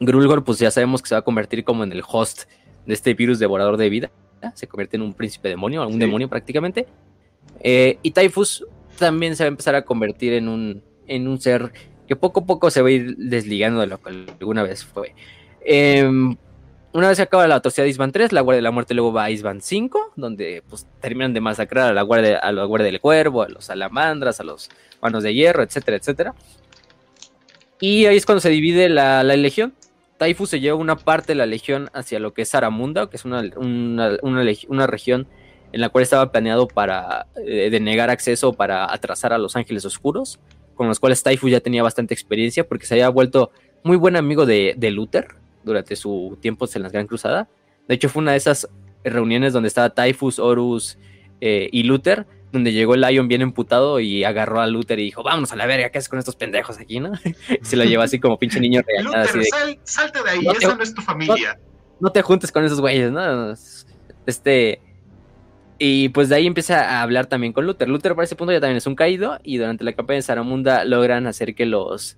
Grulgor, 0.00 0.44
pues 0.44 0.58
ya 0.58 0.70
sabemos 0.70 1.02
que 1.02 1.08
se 1.08 1.14
va 1.14 1.20
a 1.20 1.22
convertir 1.22 1.64
como 1.64 1.84
en 1.84 1.92
el 1.92 2.02
host 2.06 2.44
de 2.84 2.94
este 2.94 3.14
virus 3.14 3.38
devorador 3.38 3.76
de 3.76 3.88
vida. 3.88 4.10
Se 4.54 4.66
convierte 4.66 4.96
en 4.96 5.02
un 5.02 5.14
príncipe 5.14 5.48
demonio, 5.48 5.86
un 5.86 5.98
demonio 5.98 6.28
prácticamente. 6.28 6.86
Eh, 7.60 7.98
y 8.02 8.10
Typhus 8.10 8.66
también 8.98 9.36
se 9.36 9.44
va 9.44 9.46
a 9.46 9.48
empezar 9.48 9.74
a 9.74 9.82
convertir 9.82 10.34
en 10.34 10.48
un, 10.48 10.82
en 11.06 11.28
un 11.28 11.40
ser 11.40 11.72
que 12.06 12.16
poco 12.16 12.40
a 12.40 12.46
poco 12.46 12.70
se 12.70 12.82
va 12.82 12.88
a 12.88 12.92
ir 12.92 13.16
desligando 13.16 13.80
de 13.80 13.86
lo 13.86 14.00
que 14.00 14.10
alguna 14.10 14.62
vez 14.62 14.84
fue. 14.84 15.14
Em, 15.64 16.36
una 16.92 17.08
vez 17.08 17.16
se 17.16 17.22
acaba 17.22 17.46
la 17.46 17.56
atrocidad 17.56 17.84
de 17.84 17.90
Isban 17.90 18.12
3, 18.12 18.32
la 18.32 18.40
Guardia 18.40 18.58
de 18.58 18.62
la 18.62 18.70
Muerte 18.70 18.94
luego 18.94 19.12
va 19.12 19.24
a 19.24 19.30
Isban 19.30 19.60
5, 19.60 20.12
donde 20.16 20.62
pues 20.68 20.86
terminan 21.00 21.34
de 21.34 21.40
masacrar 21.40 21.90
a 21.90 21.92
la 21.92 22.02
Guardia, 22.02 22.38
a 22.38 22.52
la 22.52 22.64
guardia 22.64 22.86
del 22.86 23.00
Cuervo, 23.00 23.42
a 23.42 23.48
los 23.48 23.66
Salamandras, 23.66 24.40
a 24.40 24.44
los 24.44 24.70
Manos 25.02 25.22
de 25.22 25.34
Hierro, 25.34 25.62
etcétera, 25.62 25.96
etcétera. 25.96 26.34
Y 27.80 28.06
ahí 28.06 28.16
es 28.16 28.24
cuando 28.24 28.40
se 28.40 28.48
divide 28.48 28.88
la, 28.88 29.22
la 29.22 29.36
Legión. 29.36 29.74
Taifu 30.18 30.46
se 30.46 30.60
lleva 30.60 30.76
una 30.76 30.96
parte 30.96 31.32
de 31.32 31.36
la 31.36 31.46
legión 31.46 31.90
hacia 31.92 32.18
lo 32.18 32.32
que 32.32 32.42
es 32.42 32.48
Saramunda, 32.50 33.08
que 33.10 33.16
es 33.16 33.24
una, 33.24 33.42
una, 33.58 34.86
región 34.86 35.26
en 35.72 35.80
la 35.80 35.88
cual 35.88 36.02
estaba 36.02 36.32
planeado 36.32 36.68
para 36.68 37.26
eh, 37.36 37.68
denegar 37.70 38.10
acceso 38.10 38.52
para 38.52 38.92
atrasar 38.92 39.32
a 39.32 39.38
los 39.38 39.56
ángeles 39.56 39.84
oscuros, 39.84 40.38
con 40.74 40.88
los 40.88 41.00
cuales 41.00 41.22
Taifu 41.22 41.48
ya 41.48 41.60
tenía 41.60 41.82
bastante 41.82 42.14
experiencia 42.14 42.66
porque 42.66 42.86
se 42.86 42.94
había 42.94 43.08
vuelto 43.08 43.50
muy 43.82 43.96
buen 43.96 44.16
amigo 44.16 44.46
de, 44.46 44.74
de 44.76 44.90
Luther 44.90 45.28
durante 45.64 45.96
su 45.96 46.38
tiempo 46.40 46.66
en 46.74 46.82
la 46.82 46.88
Gran 46.88 47.06
Cruzada. 47.06 47.48
De 47.86 47.94
hecho, 47.94 48.08
fue 48.08 48.22
una 48.22 48.32
de 48.32 48.38
esas 48.38 48.68
reuniones 49.04 49.52
donde 49.52 49.68
estaba 49.68 49.90
Typhus, 49.90 50.38
Horus 50.38 50.98
eh, 51.40 51.68
y 51.72 51.82
Luther, 51.82 52.26
donde 52.56 52.72
llegó 52.72 52.94
el 52.94 53.02
Lion 53.02 53.28
bien 53.28 53.42
emputado 53.42 54.00
y 54.00 54.24
agarró 54.24 54.60
a 54.60 54.66
Luther 54.66 54.98
y 54.98 55.04
dijo, 55.04 55.22
vámonos 55.22 55.52
a 55.52 55.56
la 55.56 55.66
verga, 55.66 55.90
¿qué 55.90 55.98
haces 55.98 56.08
con 56.08 56.18
estos 56.18 56.36
pendejos 56.36 56.78
aquí, 56.78 57.00
no? 57.00 57.12
se 57.62 57.76
lo 57.76 57.84
llevó 57.84 58.02
así 58.02 58.18
como 58.18 58.38
pinche 58.38 58.58
niño 58.60 58.82
real. 58.86 59.04
Luther, 59.04 59.78
salte 59.84 60.22
de 60.22 60.30
ahí, 60.30 60.40
no 60.42 60.52
esa 60.52 60.74
no 60.74 60.82
es 60.82 60.94
tu 60.94 61.02
familia. 61.02 61.58
No, 62.00 62.10
te 62.10 62.22
juntes 62.22 62.50
con 62.50 62.64
esos 62.64 62.80
güeyes, 62.80 63.12
¿no? 63.12 63.54
Este... 64.26 64.80
Y 65.78 66.08
pues 66.08 66.30
de 66.30 66.36
ahí 66.36 66.46
empieza 66.46 66.96
a 66.96 67.02
hablar 67.02 67.26
también 67.26 67.52
con 67.52 67.66
Luther. 67.66 67.86
Luther 67.86 68.14
para 68.14 68.24
ese 68.24 68.34
punto 68.34 68.50
ya 68.50 68.60
también 68.60 68.78
es 68.78 68.86
un 68.86 68.94
caído 68.94 69.38
y 69.42 69.58
durante 69.58 69.84
la 69.84 69.92
campaña 69.92 70.16
de 70.16 70.22
Saramunda 70.22 70.84
logran 70.84 71.26
hacer 71.26 71.54
que 71.54 71.66
los... 71.66 72.16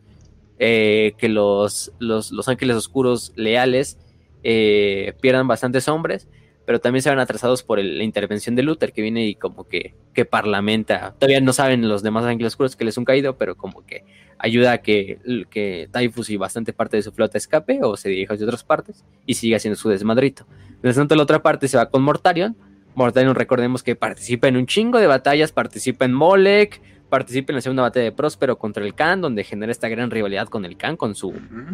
Eh, 0.60 1.14
que 1.18 1.28
los, 1.28 1.92
los, 2.00 2.32
los, 2.32 2.48
ángeles 2.48 2.74
oscuros 2.74 3.32
leales 3.36 3.96
eh, 4.42 5.14
pierdan 5.20 5.46
bastantes 5.46 5.86
hombres 5.86 6.26
pero 6.68 6.82
también 6.82 7.02
se 7.02 7.08
ven 7.08 7.18
atrasados 7.18 7.62
por 7.62 7.78
la 7.82 8.04
intervención 8.04 8.54
de 8.54 8.62
Luther, 8.62 8.92
que 8.92 9.00
viene 9.00 9.26
y 9.26 9.36
como 9.36 9.66
que, 9.66 9.94
que 10.12 10.26
parlamenta. 10.26 11.14
Todavía 11.18 11.40
no 11.40 11.54
saben 11.54 11.88
los 11.88 12.02
demás 12.02 12.26
ángeles 12.26 12.52
oscuros 12.52 12.76
que 12.76 12.84
les 12.84 12.98
un 12.98 13.06
caído, 13.06 13.38
pero 13.38 13.56
como 13.56 13.86
que 13.86 14.04
ayuda 14.36 14.72
a 14.72 14.78
que, 14.82 15.46
que 15.48 15.88
Typhus 15.90 16.28
y 16.28 16.36
bastante 16.36 16.74
parte 16.74 16.98
de 16.98 17.02
su 17.02 17.10
flota 17.10 17.38
escape 17.38 17.80
o 17.82 17.96
se 17.96 18.10
dirija 18.10 18.34
hacia 18.34 18.44
otras 18.44 18.64
partes 18.64 19.02
y 19.24 19.32
siga 19.32 19.56
haciendo 19.56 19.76
su 19.76 19.88
desmadrito. 19.88 20.44
Mientras 20.82 20.96
tanto, 20.96 21.16
la 21.16 21.22
otra 21.22 21.42
parte 21.42 21.68
se 21.68 21.78
va 21.78 21.88
con 21.88 22.02
Mortarion. 22.02 22.54
Mortarion, 22.94 23.34
recordemos 23.34 23.82
que 23.82 23.96
participa 23.96 24.46
en 24.48 24.58
un 24.58 24.66
chingo 24.66 24.98
de 24.98 25.06
batallas, 25.06 25.52
participa 25.52 26.04
en 26.04 26.12
Molek, 26.12 26.82
participa 27.08 27.52
en 27.52 27.54
la 27.54 27.62
segunda 27.62 27.82
batalla 27.84 28.04
de 28.04 28.12
Próspero 28.12 28.58
contra 28.58 28.84
el 28.84 28.94
Khan, 28.94 29.22
donde 29.22 29.42
genera 29.42 29.72
esta 29.72 29.88
gran 29.88 30.10
rivalidad 30.10 30.48
con 30.48 30.66
el 30.66 30.76
Khan, 30.76 30.98
con 30.98 31.14
su, 31.14 31.32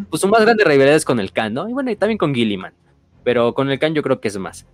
pues 0.09 0.23
su 0.23 0.29
más 0.29 0.43
grande 0.43 0.63
rivalidad 0.63 0.95
es 0.95 1.05
con 1.05 1.19
el 1.19 1.33
Khan, 1.33 1.53
¿no? 1.53 1.69
Y 1.69 1.73
bueno, 1.73 1.91
y 1.91 1.97
también 1.97 2.17
con 2.17 2.33
Gilliman, 2.33 2.75
pero 3.25 3.55
con 3.55 3.69
el 3.73 3.81
Khan 3.81 3.93
yo 3.93 4.05
creo 4.05 4.21
que 4.21 4.29
es 4.29 4.39
más. 4.39 4.69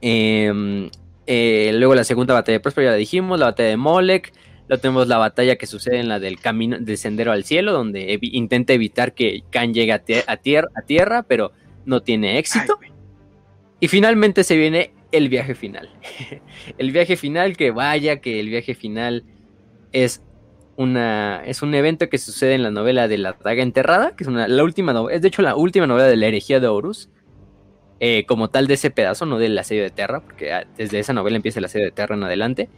Em, 0.00 0.90
eh, 1.26 1.72
luego 1.74 1.94
la 1.94 2.04
segunda 2.04 2.34
batalla 2.34 2.58
de 2.58 2.60
Próspero 2.60 2.86
ya 2.86 2.90
la 2.92 2.96
dijimos, 2.96 3.38
la 3.38 3.46
batalla 3.46 3.70
de 3.70 3.76
Molek. 3.76 4.32
Luego 4.68 4.80
tenemos 4.80 5.08
la 5.08 5.18
batalla 5.18 5.56
que 5.56 5.66
sucede 5.66 5.98
en 5.98 6.08
la 6.08 6.18
del 6.18 6.40
camino 6.40 6.78
del 6.78 6.98
sendero 6.98 7.32
al 7.32 7.44
cielo, 7.44 7.72
donde 7.72 8.18
intenta 8.20 8.72
evitar 8.72 9.14
que 9.14 9.44
Khan 9.50 9.72
llegue 9.72 9.92
a, 9.92 10.02
a, 10.26 10.36
tierra, 10.82 11.22
pero 11.22 11.52
no 11.84 12.02
tiene 12.02 12.38
éxito. 12.38 12.78
y 13.80 13.88
finalmente 13.88 14.42
se 14.42 14.56
viene 14.56 14.90
el 15.12 15.28
viaje 15.28 15.54
final. 15.54 15.88
el 16.78 16.90
viaje 16.90 17.16
final, 17.16 17.56
que 17.56 17.70
vaya, 17.70 18.20
que 18.20 18.40
el 18.40 18.48
viaje 18.48 18.74
final 18.74 19.24
es 19.92 20.22
una 20.76 21.42
es 21.46 21.62
un 21.62 21.74
evento 21.74 22.08
que 22.08 22.18
sucede 22.18 22.54
en 22.54 22.62
la 22.62 22.70
novela 22.70 23.08
de 23.08 23.18
la 23.18 23.36
daga 23.42 23.62
enterrada, 23.62 24.14
que 24.14 24.24
es 24.24 24.28
una, 24.28 24.46
la 24.46 24.62
última 24.62 24.94
es 25.10 25.22
de 25.22 25.28
hecho 25.28 25.42
la 25.42 25.56
última 25.56 25.86
novela 25.86 26.06
de 26.06 26.16
la 26.16 26.26
herejía 26.26 26.60
de 26.60 26.68
Horus, 26.68 27.08
eh, 28.00 28.24
como 28.26 28.48
tal 28.48 28.66
de 28.66 28.74
ese 28.74 28.90
pedazo, 28.90 29.26
no 29.26 29.38
del 29.38 29.58
asedio 29.58 29.82
de 29.82 29.90
Terra, 29.90 30.20
porque 30.20 30.52
ah, 30.52 30.66
desde 30.76 30.98
esa 30.98 31.12
novela 31.12 31.36
empieza 31.36 31.58
el 31.58 31.64
asedio 31.64 31.86
de 31.86 31.92
Terra 31.92 32.14
en 32.14 32.24
adelante. 32.24 32.68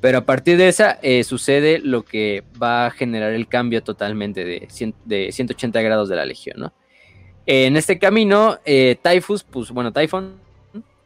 Pero 0.00 0.18
a 0.18 0.24
partir 0.24 0.56
de 0.56 0.68
esa 0.68 0.98
eh, 1.02 1.24
sucede 1.24 1.80
lo 1.80 2.04
que 2.04 2.44
va 2.62 2.86
a 2.86 2.90
generar 2.90 3.32
el 3.32 3.48
cambio 3.48 3.82
totalmente 3.82 4.44
de, 4.44 4.68
de 5.04 5.32
180 5.32 5.82
grados 5.82 6.08
de 6.08 6.16
la 6.16 6.24
Legión, 6.24 6.60
¿no? 6.60 6.72
En 7.50 7.78
este 7.78 7.98
camino, 7.98 8.58
eh, 8.66 8.98
Typhus, 9.00 9.42
pues 9.42 9.70
bueno, 9.70 9.90
Typhon 9.90 10.34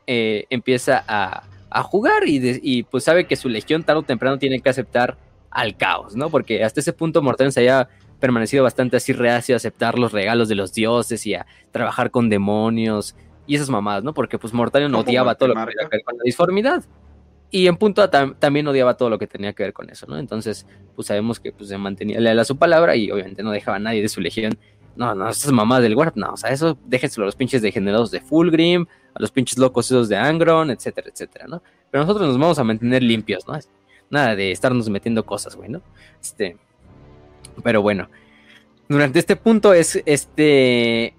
eh, 0.08 0.44
empieza 0.50 1.04
a, 1.06 1.44
jugar 1.84 2.24
y, 2.26 2.82
pues 2.82 3.04
sabe 3.04 3.28
que 3.28 3.36
su 3.36 3.48
legión 3.48 3.84
tarde 3.84 4.00
o 4.00 4.02
temprano 4.02 4.40
tiene 4.40 4.60
que 4.60 4.68
aceptar 4.68 5.16
al 5.52 5.76
caos, 5.76 6.16
¿no? 6.16 6.30
Porque 6.30 6.64
hasta 6.64 6.80
ese 6.80 6.92
punto 6.92 7.22
Mortarion 7.22 7.52
se 7.52 7.60
había 7.60 7.88
permanecido 8.18 8.64
bastante 8.64 8.96
así 8.96 9.12
reacio 9.12 9.54
a 9.54 9.58
aceptar 9.58 10.00
los 10.00 10.10
regalos 10.10 10.48
de 10.48 10.56
los 10.56 10.74
dioses 10.74 11.24
y 11.26 11.34
a 11.34 11.46
trabajar 11.70 12.10
con 12.10 12.28
demonios 12.28 13.14
y 13.46 13.56
esas 13.56 13.70
mamadas, 13.70 14.04
¿no? 14.04 14.14
Porque 14.14 14.38
pues 14.38 14.52
Mortarion 14.52 14.94
odiaba 14.94 15.34
todo 15.34 15.48
lo 15.48 15.54
que 15.54 15.60
tenía 15.66 15.88
que 15.88 15.96
ver 15.96 16.04
con 16.04 16.16
la 16.16 16.22
disformidad. 16.24 16.84
Y 17.50 17.66
en 17.66 17.76
punto 17.76 18.08
tam- 18.10 18.34
también 18.38 18.66
odiaba 18.66 18.96
todo 18.96 19.10
lo 19.10 19.18
que 19.18 19.26
tenía 19.26 19.52
que 19.52 19.62
ver 19.62 19.72
con 19.72 19.90
eso, 19.90 20.06
¿no? 20.06 20.18
Entonces, 20.18 20.66
pues 20.96 21.08
sabemos 21.08 21.38
que 21.38 21.52
pues, 21.52 21.68
se 21.68 21.76
mantenía 21.76 22.18
leal 22.18 22.38
a 22.38 22.44
su 22.44 22.56
palabra 22.56 22.96
y 22.96 23.10
obviamente 23.10 23.42
no 23.42 23.50
dejaba 23.50 23.76
a 23.76 23.80
nadie 23.80 24.00
de 24.00 24.08
su 24.08 24.20
legión. 24.20 24.56
No, 24.96 25.14
no, 25.14 25.28
esas 25.28 25.52
mamadas 25.52 25.82
del 25.82 25.94
Warp, 25.94 26.16
no, 26.16 26.32
o 26.32 26.36
sea, 26.36 26.50
eso 26.50 26.78
déjenselo 26.86 27.24
a 27.24 27.26
los 27.26 27.36
pinches 27.36 27.62
degenerados 27.62 28.10
de 28.10 28.20
Fulgrim, 28.20 28.86
a 29.14 29.20
los 29.20 29.30
pinches 29.30 29.56
locos 29.58 29.86
esos 29.86 30.08
de 30.08 30.16
Angron, 30.16 30.70
etcétera, 30.70 31.08
etcétera, 31.10 31.46
¿no? 31.46 31.62
Pero 31.90 32.04
nosotros 32.04 32.28
nos 32.28 32.38
vamos 32.38 32.58
a 32.58 32.64
mantener 32.64 33.02
limpios, 33.02 33.46
¿no? 33.48 33.58
Nada 34.10 34.36
de 34.36 34.50
estarnos 34.50 34.88
metiendo 34.90 35.24
cosas, 35.24 35.56
güey, 35.56 35.70
¿no? 35.70 35.80
Este. 36.20 36.56
Pero 37.62 37.80
bueno. 37.82 38.08
Durante 38.88 39.18
este 39.18 39.36
punto 39.36 39.72
es 39.72 40.02
este. 40.04 41.14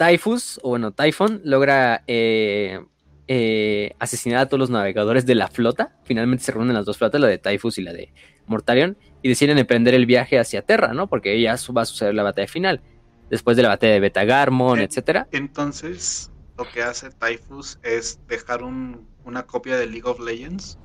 Typhus, 0.00 0.58
o 0.62 0.70
bueno, 0.70 0.92
Typhon, 0.92 1.42
logra 1.44 2.02
eh, 2.06 2.80
eh, 3.28 3.92
asesinar 3.98 4.38
a 4.40 4.46
todos 4.46 4.58
los 4.58 4.70
navegadores 4.70 5.26
de 5.26 5.34
la 5.34 5.48
flota. 5.48 5.94
Finalmente 6.04 6.42
se 6.42 6.52
reúnen 6.52 6.72
las 6.74 6.86
dos 6.86 6.96
flotas, 6.96 7.20
la 7.20 7.26
de 7.26 7.36
Typhus 7.36 7.76
y 7.76 7.82
la 7.82 7.92
de 7.92 8.10
Mortarion, 8.46 8.96
y 9.20 9.28
deciden 9.28 9.58
emprender 9.58 9.92
el 9.92 10.06
viaje 10.06 10.38
hacia 10.38 10.62
Terra, 10.62 10.94
¿no? 10.94 11.06
Porque 11.06 11.38
ya 11.38 11.54
va 11.76 11.82
a 11.82 11.84
suceder 11.84 12.14
la 12.14 12.22
batalla 12.22 12.48
final. 12.48 12.80
Después 13.28 13.58
de 13.58 13.62
la 13.62 13.68
batalla 13.68 13.92
de 13.92 14.00
Betagarmon, 14.00 14.80
Eh, 14.80 14.84
etcétera. 14.84 15.28
Entonces, 15.32 16.32
lo 16.56 16.64
que 16.72 16.82
hace 16.82 17.10
Typhus 17.10 17.78
es 17.82 18.18
dejar 18.26 18.62
un- 18.62 19.06
una 19.26 19.42
copia 19.42 19.76
de 19.76 19.86
League 19.86 20.08
of 20.08 20.18
Legends 20.18 20.78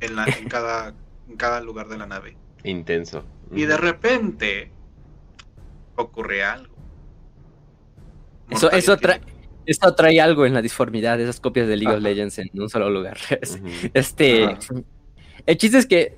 en, 0.00 0.16
la, 0.16 0.24
en, 0.24 0.48
cada, 0.48 0.94
en 1.28 1.36
cada 1.36 1.60
lugar 1.60 1.86
de 1.86 1.96
la 1.96 2.06
nave. 2.06 2.36
Intenso. 2.64 3.24
Y 3.52 3.66
de 3.66 3.76
repente 3.76 4.72
ocurre 5.94 6.42
algo. 6.42 6.74
Eso, 8.50 8.70
eso, 8.70 8.96
trae, 8.96 9.20
eso 9.66 9.94
trae 9.94 10.20
algo 10.20 10.46
en 10.46 10.54
la 10.54 10.62
disformidad 10.62 11.20
esas 11.20 11.40
copias 11.40 11.68
de 11.68 11.76
League 11.76 11.96
of. 11.96 12.02
Legends 12.02 12.38
en 12.38 12.50
un 12.54 12.68
solo 12.68 12.90
lugar. 12.90 13.18
Este. 13.94 14.44
Ajá. 14.44 14.58
El 15.48 15.56
chiste 15.56 15.78
es 15.78 15.86
que 15.86 16.14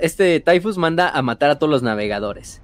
este 0.00 0.38
Typhus 0.38 0.78
manda 0.78 1.08
a 1.10 1.20
matar 1.20 1.50
a 1.50 1.58
todos 1.58 1.68
los 1.68 1.82
navegadores. 1.82 2.62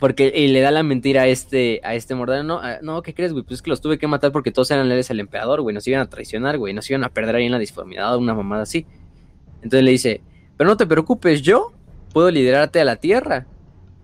Porque 0.00 0.32
y 0.34 0.48
le 0.48 0.60
da 0.60 0.72
la 0.72 0.82
mentira 0.82 1.22
a 1.22 1.26
este, 1.28 1.80
a 1.84 1.94
este 1.94 2.16
Mortarion. 2.16 2.44
No, 2.44 2.60
no, 2.82 3.02
¿qué 3.02 3.14
crees, 3.14 3.32
güey? 3.32 3.44
Pues 3.44 3.58
es 3.58 3.62
que 3.62 3.70
los 3.70 3.80
tuve 3.80 3.98
que 3.98 4.08
matar 4.08 4.32
porque 4.32 4.50
todos 4.50 4.68
eran 4.72 4.88
leales 4.88 5.12
al 5.12 5.20
emperador, 5.20 5.60
güey. 5.60 5.72
Nos 5.72 5.86
iban 5.86 6.00
a 6.00 6.10
traicionar, 6.10 6.58
güey. 6.58 6.74
Nos 6.74 6.90
iban 6.90 7.04
a 7.04 7.08
perder 7.08 7.36
ahí 7.36 7.46
en 7.46 7.52
la 7.52 7.60
disformidad 7.60 8.16
una 8.16 8.34
mamada 8.34 8.62
así. 8.62 8.84
Entonces 9.62 9.84
le 9.84 9.92
dice, 9.92 10.20
pero 10.56 10.68
no 10.68 10.76
te 10.76 10.86
preocupes, 10.86 11.42
yo 11.42 11.72
puedo 12.12 12.32
liderarte 12.32 12.80
a 12.80 12.84
la 12.84 12.96
tierra 12.96 13.46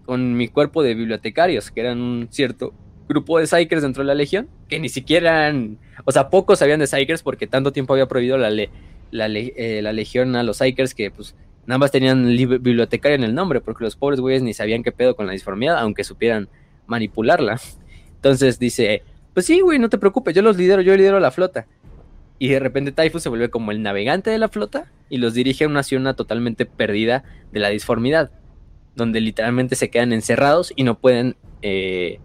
con 0.05 0.37
mi 0.37 0.47
cuerpo 0.47 0.85
de 0.85 0.95
bibliotecarios, 0.95 1.72
que 1.72 1.80
eran 1.80 2.01
un 2.01 2.28
cierto 2.30 2.74
grupo 3.09 3.38
de 3.38 3.46
Psykers 3.46 3.82
dentro 3.82 4.02
de 4.02 4.07
la 4.09 4.14
legión, 4.14 4.48
que 4.68 4.78
ni 4.78 4.88
siquiera 4.88 5.52
o 6.05 6.12
sea, 6.12 6.28
pocos 6.30 6.59
sabían 6.59 6.80
de 6.80 6.86
Psykers 6.86 7.22
porque 7.22 7.46
tanto 7.46 7.72
tiempo 7.72 7.92
había 7.92 8.07
prohibido 8.07 8.38
la, 8.38 8.50
le- 8.50 8.70
la, 9.11 9.26
eh, 9.28 9.80
la 9.82 9.92
legión 9.92 10.34
a 10.36 10.42
los 10.42 10.57
Psykers 10.59 10.94
que 10.94 11.11
pues 11.11 11.34
nada 11.66 11.78
más 11.78 11.90
tenían 11.90 12.34
li- 12.36 12.46
bibliotecario 12.46 13.14
en 13.16 13.24
el 13.24 13.34
nombre, 13.34 13.61
porque 13.61 13.84
los 13.84 13.96
pobres 13.96 14.20
güeyes 14.20 14.42
ni 14.42 14.52
sabían 14.55 14.82
qué 14.82 14.92
pedo 14.92 15.16
con 15.16 15.26
la 15.26 15.32
disformidad, 15.32 15.78
aunque 15.78 16.05
supieran 16.05 16.48
manipularla. 16.86 17.61
Entonces 18.16 18.59
dice, 18.59 19.02
pues 19.32 19.46
sí, 19.46 19.61
güey, 19.61 19.78
no 19.78 19.88
te 19.88 19.98
preocupes, 19.98 20.34
yo 20.34 20.42
los 20.42 20.57
lidero, 20.57 20.82
yo 20.82 20.96
lidero 20.96 21.20
la 21.20 21.30
flota. 21.30 21.66
Y 22.38 22.48
de 22.48 22.59
repente 22.59 22.92
Typhus 22.92 23.22
se 23.22 23.28
vuelve 23.28 23.48
como 23.50 23.70
el 23.70 23.82
navegante 23.82 24.30
de 24.30 24.38
la 24.38 24.48
flota 24.48 24.90
y 25.09 25.18
los 25.18 25.34
dirige 25.34 25.64
a 25.64 25.68
una 25.68 25.82
zona 25.82 26.14
totalmente 26.14 26.66
perdida 26.66 27.22
de 27.52 27.61
la 27.61 27.68
disformidad, 27.68 28.30
donde 28.96 29.20
literalmente 29.20 29.76
se 29.76 29.88
quedan 29.90 30.12
encerrados 30.12 30.72
y 30.74 30.82
no 30.82 30.98
pueden, 30.98 31.36
eh, 31.62 32.18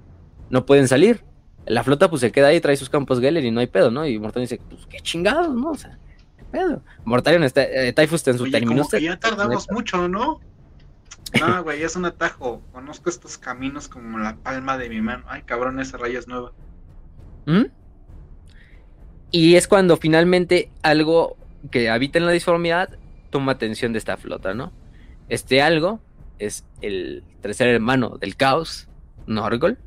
no 0.50 0.66
pueden 0.66 0.88
salir. 0.88 1.24
La 1.66 1.84
flota 1.84 2.10
pues 2.10 2.22
se 2.22 2.32
queda 2.32 2.48
ahí, 2.48 2.60
trae 2.60 2.76
sus 2.78 2.90
campos 2.90 3.20
Geller 3.20 3.44
y 3.44 3.52
no 3.52 3.60
hay 3.60 3.68
pedo, 3.68 3.92
¿no? 3.92 4.06
Y 4.08 4.18
Mortarion 4.18 4.50
dice, 4.50 4.62
pues 4.70 4.86
qué 4.88 5.00
chingados, 5.00 5.54
¿no? 5.54 5.72
O 5.72 5.76
sea, 5.76 6.00
qué 6.38 6.44
pedo. 6.46 6.82
Mortarion 7.06 7.44
está, 7.44 7.64
eh, 7.64 7.94
Typhus 7.94 8.16
está 8.16 8.32
en 8.32 8.38
su 8.38 8.44
Oye, 8.44 8.54
terminus. 8.54 8.88
como 8.88 9.00
que 9.00 9.04
ya 9.04 9.20
tardamos 9.20 9.70
mucho, 9.72 10.08
¿no? 10.08 10.40
No, 11.40 11.64
güey, 11.64 11.84
es 11.84 11.96
un 11.96 12.06
atajo. 12.06 12.62
Conozco 12.72 13.10
estos 13.10 13.38
caminos 13.38 13.88
como 13.88 14.18
la 14.18 14.38
palma 14.38 14.78
de 14.78 14.90
mi 14.90 15.02
mano. 15.02 15.26
Ay, 15.28 15.44
cabrón, 15.44 15.80
esa 15.80 15.98
raya 15.98 16.18
es 16.18 16.28
nueva. 16.28 16.54
¿Mm? 17.46 17.66
Y 19.32 19.56
es 19.56 19.68
cuando 19.68 19.98
finalmente 19.98 20.72
algo 20.82 21.38
que 21.72 21.90
habita 21.90 22.18
en 22.18 22.26
la 22.26 22.32
disformidad 22.32 22.98
toma 23.30 23.52
atención 23.52 23.94
de 23.94 24.00
esta 24.00 24.18
flota, 24.18 24.54
¿no? 24.54 24.72
Este 25.28 25.62
algo 25.62 26.00
es 26.40 26.66
el 26.82 27.24
tercer 27.42 27.68
hermano 27.68 28.18
del 28.18 28.36
caos, 28.36 28.88
Norgol, 29.28 29.78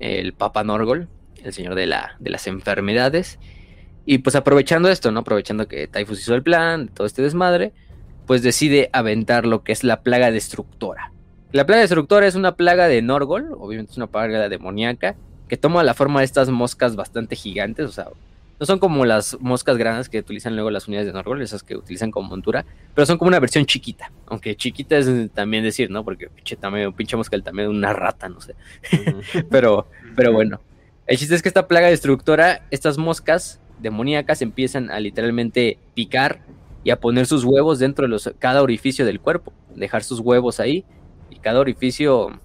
el 0.00 0.32
Papa 0.32 0.64
Norgol, 0.64 1.08
el 1.44 1.52
señor 1.52 1.74
de, 1.74 1.86
la, 1.86 2.16
de 2.18 2.30
las 2.30 2.46
enfermedades. 2.46 3.38
Y 4.06 4.18
pues 4.18 4.34
aprovechando 4.34 4.88
esto, 4.88 5.12
¿no? 5.12 5.20
Aprovechando 5.20 5.68
que 5.68 5.86
Typhus 5.86 6.20
hizo 6.20 6.34
el 6.34 6.42
plan, 6.42 6.88
todo 6.88 7.06
este 7.06 7.22
desmadre, 7.22 7.72
pues 8.26 8.42
decide 8.42 8.90
aventar 8.92 9.46
lo 9.46 9.62
que 9.62 9.72
es 9.72 9.84
la 9.84 10.02
plaga 10.02 10.30
destructora. 10.30 11.12
La 11.52 11.66
plaga 11.66 11.82
destructora 11.82 12.26
es 12.26 12.34
una 12.34 12.56
plaga 12.56 12.88
de 12.88 13.02
Norgol, 13.02 13.52
obviamente 13.58 13.92
es 13.92 13.96
una 13.96 14.06
plaga 14.06 14.48
demoníaca, 14.48 15.16
que 15.48 15.56
toma 15.56 15.82
la 15.82 15.94
forma 15.94 16.20
de 16.20 16.26
estas 16.26 16.48
moscas 16.48 16.94
bastante 16.94 17.34
gigantes, 17.34 17.86
o 17.86 17.92
sea, 17.92 18.06
no 18.60 18.66
son 18.66 18.78
como 18.78 19.06
las 19.06 19.38
moscas 19.40 19.78
grandes 19.78 20.10
que 20.10 20.18
utilizan 20.18 20.54
luego 20.54 20.70
las 20.70 20.86
unidades 20.86 21.06
de 21.06 21.14
Norgol, 21.14 21.40
esas 21.40 21.62
que 21.62 21.74
utilizan 21.74 22.10
como 22.10 22.28
montura, 22.28 22.66
pero 22.94 23.06
son 23.06 23.16
como 23.16 23.28
una 23.28 23.40
versión 23.40 23.64
chiquita, 23.64 24.12
aunque 24.26 24.54
chiquita 24.54 24.98
es 24.98 25.08
también 25.32 25.64
decir, 25.64 25.90
¿no? 25.90 26.04
Porque 26.04 26.28
pinche 26.28 26.56
tamaño, 26.56 26.94
pinche 26.94 27.16
mosca 27.16 27.36
el 27.36 27.42
tamaño 27.42 27.70
de 27.70 27.76
una 27.76 27.94
rata, 27.94 28.28
no 28.28 28.38
sé. 28.42 28.54
Pero, 29.50 29.88
pero 30.14 30.32
bueno, 30.32 30.60
el 31.06 31.16
chiste 31.16 31.34
es 31.34 31.42
que 31.42 31.48
esta 31.48 31.66
plaga 31.66 31.88
destructora, 31.88 32.66
estas 32.70 32.98
moscas 32.98 33.60
demoníacas 33.78 34.42
empiezan 34.42 34.90
a 34.90 35.00
literalmente 35.00 35.78
picar 35.94 36.42
y 36.84 36.90
a 36.90 37.00
poner 37.00 37.26
sus 37.26 37.44
huevos 37.44 37.78
dentro 37.78 38.04
de 38.04 38.08
los, 38.08 38.30
cada 38.38 38.62
orificio 38.62 39.06
del 39.06 39.20
cuerpo, 39.20 39.52
dejar 39.74 40.04
sus 40.04 40.20
huevos 40.20 40.60
ahí 40.60 40.84
y 41.30 41.36
cada 41.36 41.60
orificio, 41.60 42.38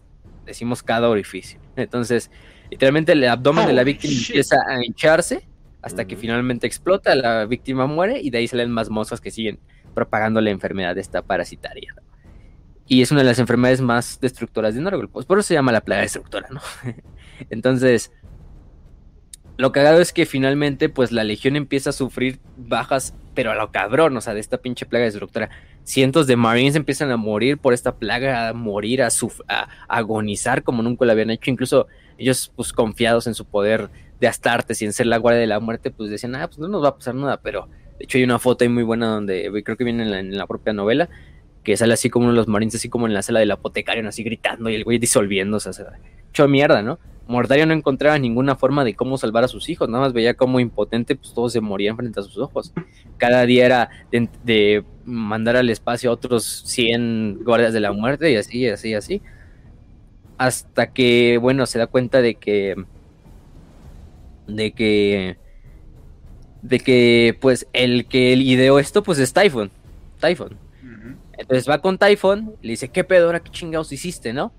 decimos 0.45 0.81
cada 0.81 1.09
orificio. 1.09 1.59
Entonces, 1.75 2.31
literalmente 2.71 3.11
el 3.11 3.27
abdomen 3.27 3.67
de 3.67 3.73
la 3.73 3.81
Holy 3.81 3.93
víctima 3.93 4.13
shit. 4.13 4.29
empieza 4.29 4.57
a 4.67 4.83
hincharse 4.83 5.45
hasta 5.85 6.05
que 6.05 6.17
finalmente 6.17 6.65
explota, 6.65 7.13
la 7.15 7.45
víctima 7.45 7.85
muere 7.85 8.19
y 8.19 8.31
de 8.31 8.39
ahí 8.39 8.47
salen 8.47 8.71
más 8.71 8.89
moscas 8.89 9.21
que 9.21 9.29
siguen 9.29 9.59
propagando 9.93 10.41
la 10.41 10.49
enfermedad 10.49 10.97
esta 10.97 11.21
parasitaria. 11.21 11.93
¿no? 11.95 12.01
Y 12.87 13.03
es 13.03 13.11
una 13.11 13.21
de 13.21 13.27
las 13.27 13.37
enfermedades 13.39 13.81
más 13.81 14.19
destructoras 14.19 14.73
de 14.73 14.81
Norgol, 14.81 15.09
pues 15.09 15.27
por 15.27 15.37
eso 15.37 15.47
se 15.47 15.53
llama 15.53 15.71
la 15.71 15.81
plaga 15.81 16.01
destructora, 16.01 16.47
¿no? 16.51 16.59
Entonces, 17.51 18.11
lo 19.57 19.71
cagado 19.71 20.01
es 20.01 20.11
que 20.11 20.25
finalmente, 20.25 20.89
pues 20.89 21.11
la 21.11 21.23
legión 21.23 21.55
empieza 21.55 21.91
a 21.91 21.93
sufrir 21.93 22.39
bajas, 22.57 23.13
pero 23.33 23.51
a 23.51 23.55
lo 23.55 23.71
cabrón, 23.71 24.17
o 24.17 24.21
sea, 24.21 24.33
de 24.33 24.39
esta 24.41 24.57
pinche 24.57 24.85
plaga 24.85 25.05
destructora. 25.05 25.49
Cientos 25.83 26.27
de 26.27 26.35
marines 26.35 26.75
empiezan 26.75 27.09
a 27.11 27.17
morir 27.17 27.57
por 27.57 27.73
esta 27.73 27.95
plaga, 27.95 28.49
a 28.49 28.53
morir, 28.53 29.01
a- 29.01 29.09
a 29.47 29.67
agonizar 29.87 30.63
como 30.63 30.83
nunca 30.83 31.05
lo 31.05 31.11
habían 31.11 31.29
hecho. 31.29 31.51
Incluso 31.51 31.87
ellos, 32.17 32.51
pues 32.55 32.73
confiados 32.73 33.27
en 33.27 33.33
su 33.33 33.45
poder 33.45 33.89
de 34.19 34.27
Astartes 34.27 34.81
y 34.81 34.85
en 34.85 34.93
ser 34.93 35.07
la 35.07 35.17
guardia 35.17 35.41
de 35.41 35.47
la 35.47 35.59
muerte, 35.59 35.91
pues 35.91 36.09
decían, 36.09 36.35
ah, 36.35 36.47
pues 36.47 36.59
no 36.59 36.67
nos 36.67 36.83
va 36.83 36.89
a 36.89 36.95
pasar 36.95 37.15
nada. 37.15 37.41
Pero 37.41 37.67
de 37.97 38.05
hecho 38.05 38.17
hay 38.17 38.23
una 38.23 38.39
foto 38.39 38.63
ahí 38.63 38.69
muy 38.69 38.83
buena 38.83 39.07
donde 39.07 39.49
creo 39.63 39.77
que 39.77 39.83
viene 39.83 40.03
en 40.19 40.37
la, 40.37 40.47
propia 40.47 40.73
novela, 40.73 41.09
que 41.63 41.77
sale 41.77 41.93
así 41.93 42.09
como 42.09 42.31
los 42.31 42.47
marines, 42.47 42.75
así 42.75 42.89
como 42.89 43.07
en 43.07 43.13
la 43.13 43.21
sala 43.21 43.39
del 43.39 43.51
apotecario, 43.51 44.07
así 44.07 44.23
gritando 44.23 44.69
y 44.69 44.75
el 44.75 44.83
güey 44.83 44.99
disolviéndose. 44.99 45.69
O 45.69 45.73
sea, 45.73 45.87
hecho 46.29 46.47
mierda, 46.47 46.81
¿no? 46.81 46.99
Mordario 47.27 47.65
no 47.65 47.73
encontraba 47.73 48.19
ninguna 48.19 48.55
forma 48.55 48.83
de 48.83 48.93
cómo 48.93 49.17
salvar 49.17 49.43
a 49.43 49.47
sus 49.47 49.67
hijos, 49.69 49.89
nada 49.89 50.03
más 50.03 50.13
veía 50.13 50.35
como 50.35 50.59
impotente, 50.59 51.15
pues 51.15 51.33
todos 51.33 51.53
se 51.53 51.59
morían 51.59 51.97
frente 51.97 52.19
a 52.19 52.23
sus 52.23 52.37
ojos. 52.37 52.71
Cada 53.17 53.45
día 53.47 53.65
era 53.65 53.89
de, 54.11 54.29
de 54.43 54.85
mandar 55.05 55.55
al 55.55 55.69
espacio 55.71 56.11
a 56.11 56.13
otros 56.13 56.63
100 56.65 57.39
guardias 57.43 57.73
de 57.73 57.79
la 57.79 57.93
muerte 57.93 58.31
y 58.31 58.35
así, 58.35 58.67
así, 58.69 58.93
así. 58.93 59.21
Hasta 60.37 60.93
que, 60.93 61.39
bueno, 61.41 61.65
se 61.65 61.79
da 61.79 61.87
cuenta 61.87 62.21
de 62.21 62.35
que. 62.35 62.75
De 64.47 64.71
que. 64.73 65.37
de 66.61 66.79
que, 66.79 67.37
pues, 67.39 67.67
el 67.73 68.07
que 68.07 68.33
ideó 68.33 68.79
esto, 68.79 69.03
pues 69.03 69.19
es 69.19 69.33
Typhon. 69.33 69.69
Typhon. 70.19 70.57
Entonces 71.37 71.67
va 71.69 71.79
con 71.81 71.97
Typhon, 71.97 72.55
le 72.61 72.71
dice, 72.71 72.87
¿qué 72.89 73.03
pedo 73.03 73.25
ahora 73.25 73.41
qué 73.41 73.51
chingados 73.51 73.91
hiciste, 73.91 74.31
no? 74.31 74.53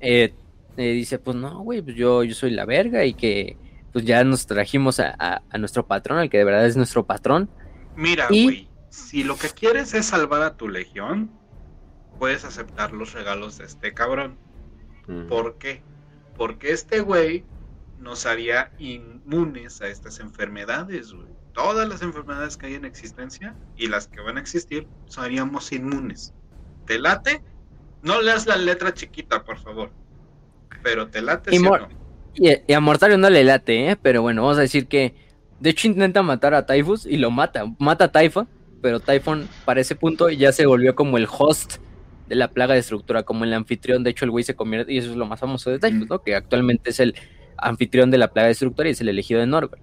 Eh, 0.00 0.34
eh, 0.76 0.92
dice, 0.92 1.18
pues 1.18 1.34
no, 1.36 1.60
güey, 1.62 1.80
pues 1.80 1.96
yo, 1.96 2.22
yo 2.24 2.34
soy 2.34 2.50
la 2.50 2.66
verga 2.66 3.04
y 3.06 3.14
que 3.14 3.56
pues 3.92 4.04
ya 4.04 4.22
nos 4.22 4.46
trajimos 4.46 5.00
a, 5.00 5.14
a- 5.18 5.42
a 5.50 5.58
nuestro 5.58 5.86
patrón, 5.86 6.18
al 6.18 6.28
que 6.30 6.36
de 6.38 6.44
verdad 6.44 6.66
es 6.66 6.76
nuestro 6.76 7.06
patrón. 7.06 7.48
Mira, 7.96 8.26
Y- 8.30 8.44
güey, 8.44 8.68
si 8.90 9.24
lo 9.24 9.36
que 9.36 9.48
quieres 9.48 9.94
es 9.94 10.06
salvar 10.06 10.42
a 10.42 10.56
tu 10.56 10.68
legión, 10.68 11.30
puedes 12.18 12.44
aceptar 12.44 12.92
los 12.92 13.14
regalos 13.14 13.56
de 13.58 13.64
este 13.64 13.94
cabrón. 13.94 14.36
Ujú. 15.08 15.26
¿Por 15.26 15.56
qué? 15.58 15.80
Porque 16.36 16.70
este 16.72 17.00
güey 17.00 17.44
nos 18.00 18.26
haría 18.26 18.72
inmunes 18.78 19.80
a 19.82 19.88
estas 19.88 20.20
enfermedades, 20.20 21.12
güey. 21.12 21.28
Todas 21.52 21.88
las 21.88 22.02
enfermedades 22.02 22.56
que 22.56 22.66
hay 22.66 22.74
en 22.74 22.84
existencia 22.84 23.54
y 23.76 23.88
las 23.88 24.08
que 24.08 24.20
van 24.20 24.38
a 24.38 24.40
existir, 24.40 24.86
seríamos 25.06 25.70
inmunes. 25.72 26.32
¿Te 26.86 26.98
late? 26.98 27.42
No 28.02 28.22
leas 28.22 28.46
la 28.46 28.56
letra 28.56 28.94
chiquita, 28.94 29.44
por 29.44 29.58
favor. 29.58 29.90
Pero 30.82 31.08
te 31.08 31.20
late, 31.20 31.54
y, 31.54 31.58
¿sí 31.58 31.62
no? 31.62 31.88
y, 32.34 32.72
a 32.72 32.80
Mortario 32.80 33.18
no 33.18 33.28
le 33.28 33.44
late, 33.44 33.90
¿eh? 33.90 33.96
Pero 33.96 34.22
bueno, 34.22 34.42
vamos 34.42 34.58
a 34.58 34.62
decir 34.62 34.86
que. 34.86 35.14
De 35.58 35.70
hecho, 35.70 35.88
intenta 35.88 36.22
matar 36.22 36.54
a 36.54 36.64
Typhus 36.64 37.04
y 37.04 37.18
lo 37.18 37.30
mata. 37.30 37.64
Mata 37.78 38.04
a 38.04 38.12
Typhon, 38.12 38.48
pero 38.80 38.98
Typhon 38.98 39.46
para 39.66 39.82
ese 39.82 39.94
punto 39.94 40.30
ya 40.30 40.52
se 40.52 40.64
volvió 40.64 40.94
como 40.94 41.18
el 41.18 41.28
host 41.30 41.76
de 42.28 42.36
la 42.36 42.48
plaga 42.48 42.72
de 42.72 42.80
estructura, 42.80 43.24
como 43.24 43.44
el 43.44 43.52
anfitrión. 43.52 44.02
De 44.02 44.10
hecho, 44.10 44.24
el 44.24 44.30
güey 44.30 44.44
se 44.44 44.54
convierte, 44.54 44.90
y 44.90 44.98
eso 44.98 45.10
es 45.10 45.16
lo 45.16 45.26
más 45.26 45.38
famoso 45.38 45.68
de 45.68 45.78
Typhus, 45.78 46.08
¿no? 46.08 46.22
Que 46.22 46.34
actualmente 46.34 46.90
es 46.90 47.00
el 47.00 47.14
anfitrión 47.62 48.10
de 48.10 48.18
la 48.18 48.28
plaga 48.28 48.46
de 48.46 48.52
estructura 48.52 48.88
y 48.88 48.92
es 48.92 49.00
el 49.00 49.08
elegido 49.08 49.40
de 49.40 49.46
Norgol. 49.46 49.78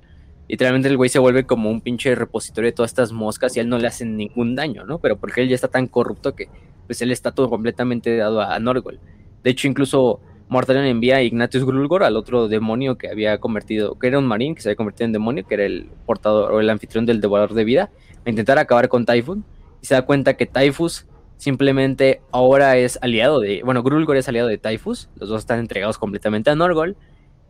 Literalmente 0.47 0.88
el 0.88 0.95
güey 0.95 1.09
se 1.09 1.19
vuelve 1.19 1.45
como 1.45 1.69
un 1.69 1.82
pinche 1.82 2.15
repositorio 2.15 2.69
de 2.69 2.75
todas 2.75 2.91
estas 2.91 3.11
moscas 3.11 3.55
y 3.55 3.59
a 3.59 3.63
él 3.63 3.69
no 3.69 3.78
le 3.78 3.88
hacen 3.88 4.15
ningún 4.15 4.55
daño, 4.55 4.86
¿no? 4.86 4.99
Pero 4.99 5.17
porque 5.17 5.41
él 5.41 5.49
ya 5.49 5.55
está 5.55 5.67
tan 5.67 5.88
corrupto 5.88 6.36
que 6.36 6.47
pues 6.86 7.01
él 7.01 7.11
está 7.11 7.32
todo 7.32 7.49
completamente 7.49 8.15
dado 8.15 8.41
a, 8.41 8.57
Norgol. 8.59 8.99
De 9.43 9.49
hecho, 9.49 9.67
incluso 9.67 10.21
Mortarion 10.47 10.86
envía 10.86 11.17
a 11.17 11.21
Ignatius 11.21 11.65
Grulgor, 11.65 12.03
al 12.03 12.15
otro 12.15 12.47
demonio 12.47 12.97
que 12.97 13.09
había 13.09 13.39
convertido, 13.39 13.99
que 13.99 14.07
era 14.07 14.19
un 14.19 14.25
marín 14.25 14.55
que 14.55 14.61
se 14.61 14.69
había 14.69 14.78
convertido 14.78 15.05
en 15.05 15.11
demonio, 15.11 15.45
que 15.45 15.55
era 15.55 15.65
el 15.65 15.89
portador 16.05 16.53
o 16.53 16.61
el 16.61 16.69
anfitrión 16.69 17.05
del 17.05 17.19
devorador 17.19 17.53
de 17.53 17.65
vida, 17.65 17.89
a 18.25 18.30
intentar 18.30 18.57
acabar 18.57 18.88
con 18.88 19.05
Typhon. 19.05 19.43
Y 19.82 19.86
se 19.86 19.95
da 19.95 20.03
cuenta 20.03 20.36
que 20.36 20.45
Typhus 20.45 21.05
simplemente 21.36 22.21
ahora 22.32 22.78
es 22.78 22.97
aliado 23.01 23.41
de, 23.41 23.61
bueno, 23.63 23.84
Grulgor 23.84 24.15
es 24.15 24.30
aliado 24.30 24.47
de 24.47 24.57
Typhus, 24.57 25.09
los 25.17 25.28
dos 25.28 25.39
están 25.39 25.59
entregados 25.59 25.97
completamente 25.97 26.49
a 26.49 26.55
Norgol 26.55 26.95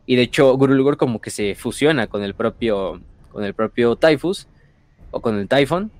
y 0.07 0.15
de 0.15 0.23
hecho, 0.23 0.57
Grulgor 0.57 0.95
como 0.95 1.19
que 1.19 1.29
se 1.29 1.53
fusiona 1.53 2.07
con 2.07 2.23
el 2.23 2.33
propio, 2.33 3.01
con 3.29 3.43
el 3.43 3.53
propio 3.53 3.97
Typhus, 3.97 4.47
o 5.11 5.21
con 5.21 5.37
el 5.37 5.49
Typhon. 5.49 5.91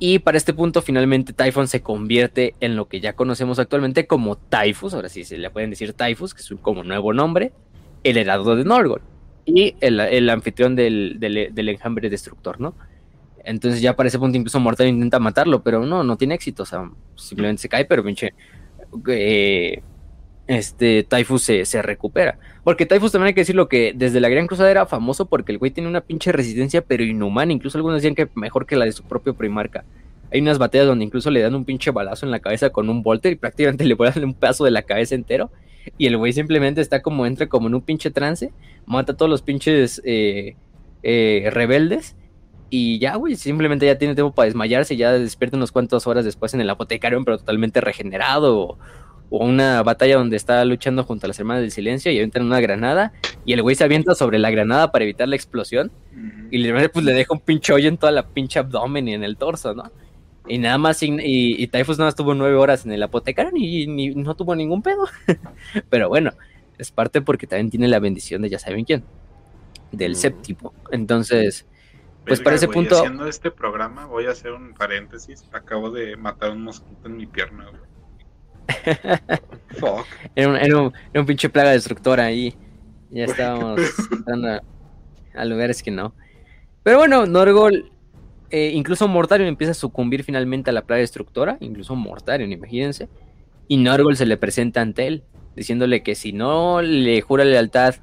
Y 0.00 0.18
para 0.18 0.36
este 0.36 0.52
punto, 0.52 0.82
finalmente, 0.82 1.32
Typhon 1.32 1.68
se 1.68 1.80
convierte 1.82 2.56
en 2.58 2.74
lo 2.74 2.88
que 2.88 3.00
ya 3.00 3.12
conocemos 3.12 3.60
actualmente 3.60 4.08
como 4.08 4.36
Typhus. 4.36 4.92
Ahora 4.94 5.08
sí 5.08 5.22
se 5.22 5.38
le 5.38 5.48
pueden 5.50 5.70
decir 5.70 5.92
Typhus, 5.92 6.34
que 6.34 6.40
es 6.40 6.50
un 6.50 6.58
como 6.58 6.82
nuevo 6.82 7.12
nombre. 7.12 7.52
El 8.02 8.16
heraldo 8.16 8.56
de 8.56 8.64
Norgol. 8.64 9.02
Y 9.44 9.76
el, 9.80 10.28
anfitrión 10.28 10.74
del, 10.74 11.18
del, 11.20 11.68
enjambre 11.68 12.10
destructor, 12.10 12.60
¿no? 12.60 12.74
Entonces 13.44 13.80
ya 13.80 13.94
para 13.94 14.08
ese 14.08 14.18
punto 14.18 14.36
incluso 14.36 14.58
Mortal 14.58 14.88
intenta 14.88 15.20
matarlo, 15.20 15.62
pero 15.62 15.86
no, 15.86 16.02
no 16.02 16.16
tiene 16.16 16.34
éxito. 16.34 16.64
O 16.64 16.66
sea, 16.66 16.90
simplemente 17.14 17.62
se 17.62 17.68
cae, 17.68 17.84
pero 17.84 18.02
pinche... 18.02 18.34
Eh, 19.08 19.80
este 20.46 21.04
Typhus 21.04 21.42
se, 21.42 21.64
se, 21.64 21.82
recupera. 21.82 22.38
Porque 22.64 22.86
Typhus 22.86 23.12
también 23.12 23.28
hay 23.28 23.34
que 23.34 23.42
decirlo 23.42 23.68
que 23.68 23.92
desde 23.94 24.20
la 24.20 24.28
Gran 24.28 24.46
Cruzada 24.46 24.70
era 24.70 24.86
famoso 24.86 25.26
porque 25.26 25.52
el 25.52 25.58
güey 25.58 25.70
tiene 25.70 25.88
una 25.88 26.00
pinche 26.00 26.32
resistencia 26.32 26.82
pero 26.82 27.04
inhumana. 27.04 27.52
Incluso 27.52 27.78
algunos 27.78 27.98
decían 27.98 28.14
que 28.14 28.28
mejor 28.34 28.66
que 28.66 28.76
la 28.76 28.84
de 28.84 28.92
su 28.92 29.04
propio 29.04 29.34
primarca. 29.34 29.84
Hay 30.32 30.40
unas 30.40 30.58
batallas 30.58 30.86
donde 30.86 31.04
incluso 31.04 31.30
le 31.30 31.40
dan 31.40 31.54
un 31.54 31.64
pinche 31.64 31.90
balazo 31.90 32.24
en 32.24 32.32
la 32.32 32.40
cabeza 32.40 32.70
con 32.70 32.88
un 32.88 33.02
volter 33.02 33.32
y 33.32 33.36
prácticamente 33.36 33.84
le 33.86 33.94
vuelan 33.94 34.24
un 34.24 34.34
pedazo 34.34 34.64
de 34.64 34.70
la 34.70 34.82
cabeza 34.82 35.14
entero. 35.14 35.50
Y 35.98 36.06
el 36.06 36.16
güey 36.16 36.32
simplemente 36.32 36.80
está 36.80 37.02
como, 37.02 37.26
entra 37.26 37.48
como 37.48 37.68
en 37.68 37.74
un 37.74 37.82
pinche 37.82 38.10
trance, 38.10 38.52
mata 38.86 39.12
a 39.12 39.16
todos 39.16 39.30
los 39.30 39.42
pinches 39.42 40.00
eh, 40.04 40.56
eh, 41.02 41.48
rebeldes. 41.52 42.16
Y 42.70 42.98
ya, 42.98 43.16
güey, 43.16 43.36
simplemente 43.36 43.84
ya 43.84 43.98
tiene 43.98 44.14
tiempo 44.14 44.32
para 44.32 44.46
desmayarse 44.46 44.96
ya 44.96 45.12
despierta 45.12 45.58
unos 45.58 45.72
cuantos 45.72 46.06
horas 46.06 46.24
después 46.24 46.54
en 46.54 46.60
el 46.62 46.70
apotecario, 46.70 47.22
pero 47.22 47.36
totalmente 47.36 47.82
regenerado 47.82 48.78
una 49.38 49.82
batalla 49.82 50.16
donde 50.16 50.36
está 50.36 50.62
luchando 50.64 51.04
junto 51.04 51.26
a 51.26 51.28
las 51.28 51.38
hermanas 51.38 51.62
del 51.62 51.70
silencio 51.70 52.12
y 52.12 52.16
avientan 52.16 52.44
una 52.44 52.60
granada 52.60 53.12
y 53.46 53.54
el 53.54 53.62
güey 53.62 53.74
se 53.74 53.84
avienta 53.84 54.14
sobre 54.14 54.38
la 54.38 54.50
granada 54.50 54.92
para 54.92 55.04
evitar 55.04 55.26
la 55.26 55.36
explosión 55.36 55.90
y 56.50 56.58
le, 56.58 56.88
pues, 56.90 57.04
le 57.04 57.14
deja 57.14 57.32
un 57.32 57.40
pinche 57.40 57.72
hoyo 57.72 57.88
en 57.88 57.96
toda 57.96 58.12
la 58.12 58.26
pinche 58.26 58.58
abdomen 58.58 59.08
y 59.08 59.14
en 59.14 59.24
el 59.24 59.38
torso, 59.38 59.74
¿no? 59.74 59.90
Y 60.46 60.58
nada 60.58 60.76
más, 60.76 61.02
y, 61.02 61.16
y, 61.18 61.66
Typhus 61.68 61.98
nada 61.98 62.08
más 62.08 62.14
tuvo 62.14 62.34
nueve 62.34 62.56
horas 62.56 62.84
en 62.84 62.92
el 62.92 63.02
apotecario 63.02 63.52
y, 63.54 63.86
no 64.14 64.34
tuvo 64.34 64.54
ningún 64.54 64.82
pedo. 64.82 65.06
Pero 65.88 66.08
bueno, 66.08 66.32
es 66.78 66.90
parte 66.90 67.22
porque 67.22 67.46
también 67.46 67.70
tiene 67.70 67.88
la 67.88 68.00
bendición 68.00 68.42
de 68.42 68.50
ya 68.50 68.58
saben 68.58 68.84
quién, 68.84 69.04
del 69.92 70.16
séptimo. 70.16 70.74
Entonces, 70.90 71.64
pues 72.26 72.40
para 72.40 72.56
ese 72.56 72.68
punto... 72.68 72.96
Haciendo 72.96 73.28
este 73.28 73.50
programa 73.50 74.06
voy 74.06 74.26
a 74.26 74.32
hacer 74.32 74.52
un 74.52 74.74
paréntesis, 74.74 75.44
acabo 75.52 75.90
de 75.90 76.16
matar 76.16 76.50
un 76.50 76.64
mosquito 76.64 77.06
en 77.06 77.16
mi 77.16 77.26
pierna, 77.26 77.70
güey. 77.70 77.91
Era 80.34 80.78
un, 80.78 81.26
pinche 81.26 81.48
plaga 81.48 81.70
destructora 81.70 82.24
ahí. 82.26 82.54
Ya 83.10 83.24
estábamos 83.24 83.80
entrando 84.10 84.60
a, 85.34 85.44
lugares 85.44 85.82
que 85.82 85.90
no. 85.90 86.14
Pero 86.82 86.98
bueno, 86.98 87.26
Norgol, 87.26 87.92
eh, 88.50 88.70
incluso 88.74 89.08
Mortarion 89.08 89.48
empieza 89.48 89.72
a 89.72 89.74
sucumbir 89.74 90.24
finalmente 90.24 90.70
a 90.70 90.72
la 90.72 90.82
plaga 90.82 91.00
destructora. 91.00 91.58
Incluso 91.60 91.94
Mortarion, 91.94 92.52
imagínense. 92.52 93.08
Y 93.68 93.76
Norgol 93.76 94.16
se 94.16 94.26
le 94.26 94.36
presenta 94.36 94.80
ante 94.80 95.06
él, 95.06 95.24
diciéndole 95.56 96.02
que 96.02 96.14
si 96.14 96.32
no 96.32 96.82
le 96.82 97.20
jura 97.20 97.44
lealtad 97.44 97.96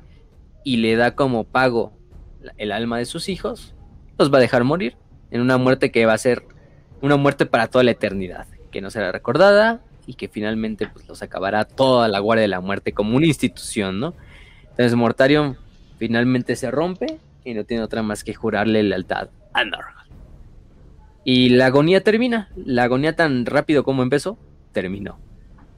y 0.63 0.77
le 0.77 0.95
da 0.95 1.15
como 1.15 1.43
pago 1.43 1.93
el 2.57 2.71
alma 2.71 2.97
de 2.97 3.05
sus 3.05 3.29
hijos, 3.29 3.75
los 4.17 4.33
va 4.33 4.37
a 4.37 4.41
dejar 4.41 4.63
morir 4.63 4.95
en 5.31 5.41
una 5.41 5.57
muerte 5.57 5.91
que 5.91 6.05
va 6.05 6.13
a 6.13 6.17
ser 6.17 6.43
una 7.01 7.15
muerte 7.15 7.45
para 7.45 7.67
toda 7.67 7.83
la 7.83 7.91
eternidad, 7.91 8.47
que 8.71 8.81
no 8.81 8.89
será 8.89 9.11
recordada, 9.11 9.81
y 10.09 10.15
que 10.15 10.27
finalmente 10.27 10.87
pues, 10.87 11.07
los 11.07 11.21
acabará 11.21 11.65
toda 11.65 12.07
la 12.07 12.17
Guardia 12.17 12.41
de 12.41 12.47
la 12.47 12.61
Muerte 12.61 12.93
como 12.93 13.15
una 13.15 13.27
institución, 13.27 13.99
¿no? 13.99 14.15
Entonces 14.63 14.95
Mortarion 14.95 15.55
finalmente 15.99 16.55
se 16.55 16.71
rompe 16.71 17.19
y 17.45 17.53
no 17.53 17.63
tiene 17.63 17.83
otra 17.83 18.01
más 18.01 18.23
que 18.23 18.33
jurarle 18.33 18.81
lealtad 18.81 19.29
a 19.53 19.63
Norgol. 19.63 19.93
Y 21.23 21.49
la 21.49 21.67
agonía 21.67 22.03
termina. 22.03 22.49
La 22.55 22.85
agonía 22.85 23.15
tan 23.15 23.45
rápido 23.45 23.83
como 23.83 24.01
empezó, 24.01 24.39
terminó. 24.71 25.19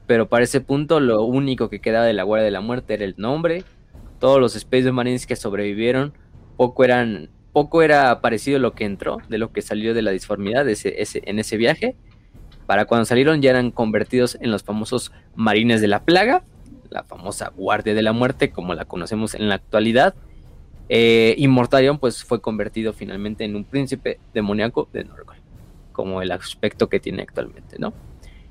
Pero 0.06 0.30
para 0.30 0.44
ese 0.44 0.62
punto 0.62 0.98
lo 0.98 1.24
único 1.24 1.68
que 1.68 1.82
quedaba 1.82 2.06
de 2.06 2.14
la 2.14 2.22
Guardia 2.22 2.46
de 2.46 2.52
la 2.52 2.62
Muerte 2.62 2.94
era 2.94 3.04
el 3.04 3.16
nombre. 3.18 3.64
Todos 4.18 4.40
los 4.40 4.56
Space 4.56 4.90
Marines 4.92 5.26
que 5.26 5.36
sobrevivieron, 5.36 6.14
poco 6.56 6.84
eran 6.84 7.28
poco 7.52 7.82
era 7.82 8.22
parecido 8.22 8.58
lo 8.58 8.72
que 8.72 8.86
entró, 8.86 9.18
de 9.28 9.36
lo 9.36 9.52
que 9.52 9.60
salió 9.60 9.92
de 9.92 10.00
la 10.00 10.10
disformidad 10.10 10.66
ese, 10.70 10.94
en 10.96 11.38
ese 11.38 11.58
viaje. 11.58 11.96
Para 12.66 12.84
cuando 12.84 13.04
salieron 13.04 13.42
ya 13.42 13.50
eran 13.50 13.70
convertidos 13.70 14.38
en 14.40 14.50
los 14.50 14.62
famosos 14.62 15.12
marines 15.34 15.80
de 15.80 15.88
la 15.88 16.04
plaga, 16.04 16.44
la 16.90 17.04
famosa 17.04 17.52
guardia 17.56 17.94
de 17.94 18.02
la 18.02 18.12
muerte 18.12 18.50
como 18.50 18.74
la 18.74 18.84
conocemos 18.84 19.34
en 19.34 19.48
la 19.48 19.56
actualidad. 19.56 20.14
Eh, 20.88 21.34
y 21.38 21.48
Mortarion 21.48 21.98
pues 21.98 22.24
fue 22.24 22.40
convertido 22.40 22.92
finalmente 22.92 23.44
en 23.44 23.56
un 23.56 23.64
príncipe 23.64 24.20
demoníaco 24.34 24.88
de 24.92 25.04
Norgol, 25.04 25.36
como 25.92 26.20
el 26.22 26.30
aspecto 26.32 26.88
que 26.88 27.00
tiene 27.00 27.22
actualmente, 27.22 27.76
¿no? 27.78 27.94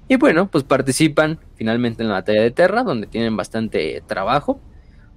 Y 0.08 0.16
bueno, 0.18 0.50
pues 0.50 0.64
participan 0.64 1.40
finalmente 1.56 2.04
en 2.04 2.10
la 2.10 2.16
batalla 2.16 2.42
de 2.42 2.52
Terra, 2.52 2.84
donde 2.84 3.08
tienen 3.08 3.38
bastante 3.38 4.02
trabajo. 4.08 4.60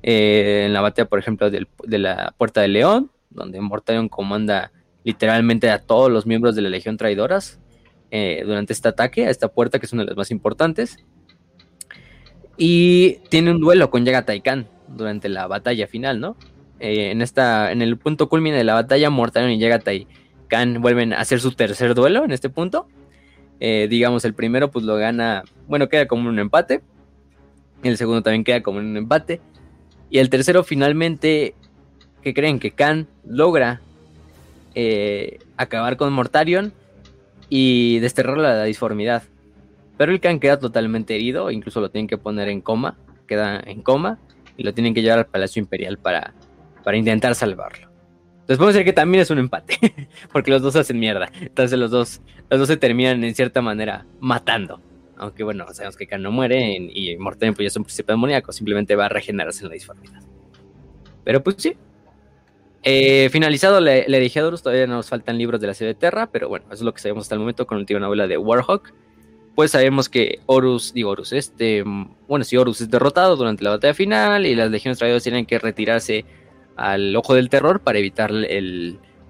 Eh, 0.02 0.64
en 0.66 0.72
la 0.72 0.82
batalla, 0.82 1.08
por 1.08 1.18
ejemplo, 1.18 1.50
de 1.50 1.98
la 1.98 2.34
Puerta 2.36 2.60
de 2.60 2.68
León, 2.68 3.10
donde 3.30 3.60
Mortarion 3.60 4.08
comanda 4.08 4.70
literalmente 5.02 5.70
a 5.70 5.80
todos 5.80 6.10
los 6.10 6.26
miembros 6.26 6.54
de 6.54 6.62
la 6.62 6.68
Legión 6.68 6.96
Traidoras, 6.96 7.60
eh, 8.16 8.44
durante 8.46 8.72
este 8.72 8.86
ataque 8.86 9.26
a 9.26 9.30
esta 9.30 9.48
puerta, 9.48 9.80
que 9.80 9.86
es 9.86 9.92
una 9.92 10.04
de 10.04 10.10
las 10.10 10.16
más 10.16 10.30
importantes. 10.30 11.04
Y 12.56 13.16
tiene 13.28 13.50
un 13.50 13.58
duelo 13.58 13.90
con 13.90 14.04
Yagatai 14.04 14.40
Khan 14.40 14.68
durante 14.86 15.28
la 15.28 15.48
batalla 15.48 15.88
final, 15.88 16.20
¿no? 16.20 16.36
Eh, 16.78 17.10
en, 17.10 17.22
esta, 17.22 17.72
en 17.72 17.82
el 17.82 17.98
punto 17.98 18.28
culmine 18.28 18.56
de 18.56 18.62
la 18.62 18.74
batalla, 18.74 19.10
Mortarion 19.10 19.50
y 19.50 19.58
Yagatai 19.58 20.06
Khan 20.46 20.80
vuelven 20.80 21.12
a 21.12 21.18
hacer 21.18 21.40
su 21.40 21.50
tercer 21.56 21.96
duelo 21.96 22.24
en 22.24 22.30
este 22.30 22.50
punto. 22.50 22.86
Eh, 23.58 23.88
digamos, 23.90 24.24
el 24.24 24.32
primero 24.32 24.70
pues 24.70 24.84
lo 24.84 24.94
gana, 24.94 25.42
bueno, 25.66 25.88
queda 25.88 26.06
como 26.06 26.28
un 26.28 26.38
empate. 26.38 26.82
El 27.82 27.96
segundo 27.96 28.22
también 28.22 28.44
queda 28.44 28.62
como 28.62 28.78
un 28.78 28.96
empate. 28.96 29.40
Y 30.08 30.20
el 30.20 30.30
tercero 30.30 30.62
finalmente, 30.62 31.56
¿qué 32.22 32.32
creen? 32.32 32.60
Que 32.60 32.70
Khan 32.70 33.08
logra 33.26 33.80
acabar 35.56 35.96
con 35.96 36.12
Mortarion 36.12 36.72
y 37.56 38.00
desterrar 38.00 38.36
la 38.36 38.64
disformidad. 38.64 39.22
Pero 39.96 40.10
el 40.10 40.18
Khan 40.18 40.40
queda 40.40 40.58
totalmente 40.58 41.14
herido, 41.14 41.52
incluso 41.52 41.80
lo 41.80 41.88
tienen 41.88 42.08
que 42.08 42.18
poner 42.18 42.48
en 42.48 42.60
coma, 42.60 42.96
queda 43.28 43.62
en 43.64 43.80
coma 43.80 44.18
y 44.56 44.64
lo 44.64 44.74
tienen 44.74 44.92
que 44.92 45.02
llevar 45.02 45.20
al 45.20 45.26
Palacio 45.26 45.60
Imperial 45.60 45.96
para, 45.96 46.34
para 46.82 46.96
intentar 46.96 47.36
salvarlo. 47.36 47.88
Entonces 48.32 48.58
podemos 48.58 48.74
decir 48.74 48.84
que 48.84 48.92
también 48.92 49.22
es 49.22 49.30
un 49.30 49.38
empate, 49.38 50.08
porque 50.32 50.50
los 50.50 50.62
dos 50.62 50.74
hacen 50.74 50.98
mierda. 50.98 51.30
Entonces 51.40 51.78
los 51.78 51.92
dos, 51.92 52.22
los 52.50 52.58
dos 52.58 52.66
se 52.66 52.76
terminan 52.76 53.22
en 53.22 53.36
cierta 53.36 53.62
manera 53.62 54.04
matando. 54.18 54.80
Aunque 55.16 55.44
bueno, 55.44 55.64
sabemos 55.72 55.96
que 55.96 56.08
Khan 56.08 56.22
no 56.22 56.32
muere 56.32 56.76
y 56.76 57.16
Morten 57.18 57.54
pues 57.54 57.66
ya 57.66 57.68
es 57.68 57.76
un 57.76 57.84
príncipe 57.84 58.12
demoníaco, 58.12 58.50
simplemente 58.50 58.96
va 58.96 59.06
a 59.06 59.10
regenerarse 59.10 59.62
en 59.62 59.68
la 59.68 59.74
disformidad. 59.74 60.22
Pero 61.22 61.40
pues 61.40 61.54
sí, 61.60 61.76
eh, 62.84 63.28
finalizado 63.30 63.80
la, 63.80 64.02
la 64.06 64.18
todavía 64.62 64.86
nos 64.86 65.08
faltan 65.08 65.38
libros 65.38 65.60
de 65.60 65.66
la 65.66 65.74
ciudad 65.74 65.90
de 65.90 65.94
Terra, 65.94 66.28
pero 66.30 66.48
bueno, 66.48 66.66
eso 66.66 66.74
es 66.74 66.82
lo 66.82 66.92
que 66.92 67.00
sabemos 67.00 67.22
hasta 67.22 67.34
el 67.34 67.40
momento 67.40 67.66
con 67.66 67.78
la 67.78 67.80
última 67.80 68.00
novela 68.00 68.26
de 68.26 68.36
Warhawk. 68.36 68.92
pues 69.54 69.70
sabemos 69.70 70.08
que 70.08 70.40
Horus, 70.46 70.92
digo 70.92 71.10
Horus, 71.10 71.32
este, 71.32 71.82
bueno, 72.28 72.44
si 72.44 72.56
Horus 72.56 72.82
es 72.82 72.90
derrotado 72.90 73.36
durante 73.36 73.64
la 73.64 73.70
batalla 73.70 73.94
final 73.94 74.46
y 74.46 74.54
las 74.54 74.70
legiones 74.70 74.98
traidores 74.98 75.22
tienen 75.22 75.46
que 75.46 75.58
retirarse 75.58 76.24
al 76.76 77.14
ojo 77.16 77.34
del 77.34 77.48
terror 77.48 77.80
para 77.80 77.98
evitar 77.98 78.30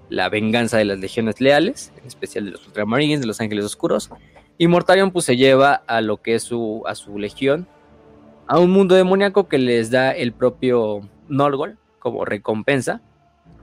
la 0.09 0.29
venganza 0.29 0.77
de 0.77 0.85
las 0.85 0.99
legiones 0.99 1.39
leales, 1.39 1.93
en 1.97 2.07
especial 2.07 2.45
de 2.45 2.51
los 2.51 2.67
Ultramarines, 2.67 3.21
de 3.21 3.27
los 3.27 3.39
Ángeles 3.39 3.65
Oscuros. 3.65 4.09
Y 4.57 4.67
Mortarion 4.67 5.11
pues 5.11 5.25
se 5.25 5.37
lleva 5.37 5.75
a 5.87 6.01
lo 6.01 6.21
que 6.21 6.35
es 6.35 6.43
su, 6.43 6.83
a 6.87 6.95
su 6.95 7.19
legión, 7.19 7.67
a 8.47 8.59
un 8.59 8.71
mundo 8.71 8.95
demoníaco 8.95 9.47
que 9.47 9.57
les 9.57 9.91
da 9.91 10.11
el 10.11 10.33
propio 10.33 11.07
Norgol 11.27 11.77
como 11.99 12.25
recompensa. 12.25 13.01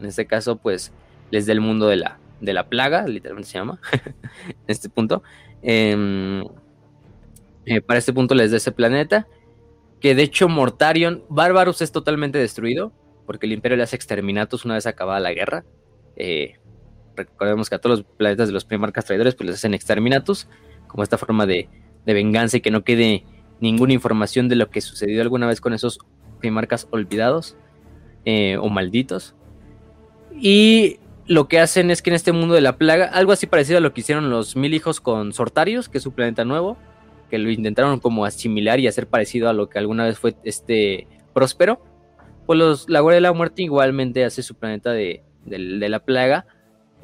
En 0.02 0.08
este 0.08 0.26
caso 0.26 0.56
pues 0.56 0.92
les 1.30 1.46
da 1.46 1.52
el 1.52 1.60
mundo 1.60 1.86
de 1.88 1.96
la, 1.96 2.18
de 2.40 2.52
la 2.52 2.68
plaga, 2.68 3.06
literalmente 3.06 3.50
se 3.50 3.58
llama, 3.58 3.80
en 4.48 4.54
este 4.66 4.88
punto. 4.88 5.22
Em, 5.62 6.44
eh, 7.64 7.80
para 7.80 7.98
este 7.98 8.12
punto 8.12 8.34
les 8.34 8.50
da 8.50 8.56
ese 8.58 8.72
planeta. 8.72 9.26
Que 10.00 10.14
de 10.14 10.24
hecho 10.24 10.48
Mortarion, 10.48 11.22
Barbarus 11.28 11.80
es 11.80 11.92
totalmente 11.92 12.38
destruido. 12.38 12.92
Porque 13.26 13.46
el 13.46 13.52
Imperio 13.52 13.76
le 13.76 13.84
hace 13.84 13.96
exterminatos 13.96 14.64
una 14.64 14.74
vez 14.74 14.86
acabada 14.86 15.20
la 15.20 15.32
guerra. 15.32 15.64
Eh, 16.16 16.58
recordemos 17.16 17.68
que 17.68 17.76
a 17.76 17.78
todos 17.78 18.00
los 18.00 18.06
planetas 18.16 18.48
de 18.48 18.52
los 18.52 18.64
primarcas 18.64 19.04
traidores 19.04 19.34
pues 19.34 19.46
les 19.46 19.56
hacen 19.56 19.74
exterminatos. 19.74 20.48
Como 20.88 21.02
esta 21.02 21.18
forma 21.18 21.46
de, 21.46 21.68
venganza 22.04 22.56
y 22.56 22.60
que 22.60 22.70
no 22.70 22.82
quede 22.82 23.24
ninguna 23.60 23.92
información 23.92 24.48
de 24.48 24.56
lo 24.56 24.68
que 24.70 24.80
sucedió 24.80 25.22
alguna 25.22 25.46
vez 25.46 25.60
con 25.60 25.72
esos 25.72 26.00
primarcas 26.40 26.88
olvidados 26.90 27.56
eh, 28.24 28.56
o 28.60 28.68
malditos. 28.68 29.36
Y 30.34 30.98
lo 31.26 31.48
que 31.48 31.60
hacen 31.60 31.90
es 31.90 32.02
que 32.02 32.10
en 32.10 32.16
este 32.16 32.32
mundo 32.32 32.54
de 32.54 32.60
la 32.60 32.76
plaga, 32.76 33.06
algo 33.06 33.32
así 33.32 33.46
parecido 33.46 33.78
a 33.78 33.80
lo 33.80 33.92
que 33.92 34.00
hicieron 34.00 34.30
los 34.30 34.56
mil 34.56 34.74
hijos 34.74 35.00
con 35.00 35.32
Sortarios, 35.32 35.88
que 35.88 35.98
es 35.98 36.04
su 36.04 36.12
planeta 36.12 36.44
nuevo, 36.44 36.76
que 37.30 37.38
lo 37.38 37.50
intentaron 37.50 38.00
como 38.00 38.24
asimilar 38.24 38.80
y 38.80 38.86
hacer 38.86 39.06
parecido 39.06 39.48
a 39.48 39.52
lo 39.52 39.68
que 39.68 39.78
alguna 39.78 40.04
vez 40.04 40.18
fue 40.18 40.34
este 40.44 41.06
Próspero. 41.32 41.80
Pues 42.46 42.58
los, 42.58 42.88
la 42.88 43.00
Guardia 43.00 43.16
de 43.16 43.20
la 43.22 43.32
Muerte 43.32 43.62
igualmente 43.62 44.24
hace 44.24 44.42
su 44.42 44.54
planeta 44.54 44.92
de, 44.92 45.22
la 45.46 46.00
plaga, 46.00 46.46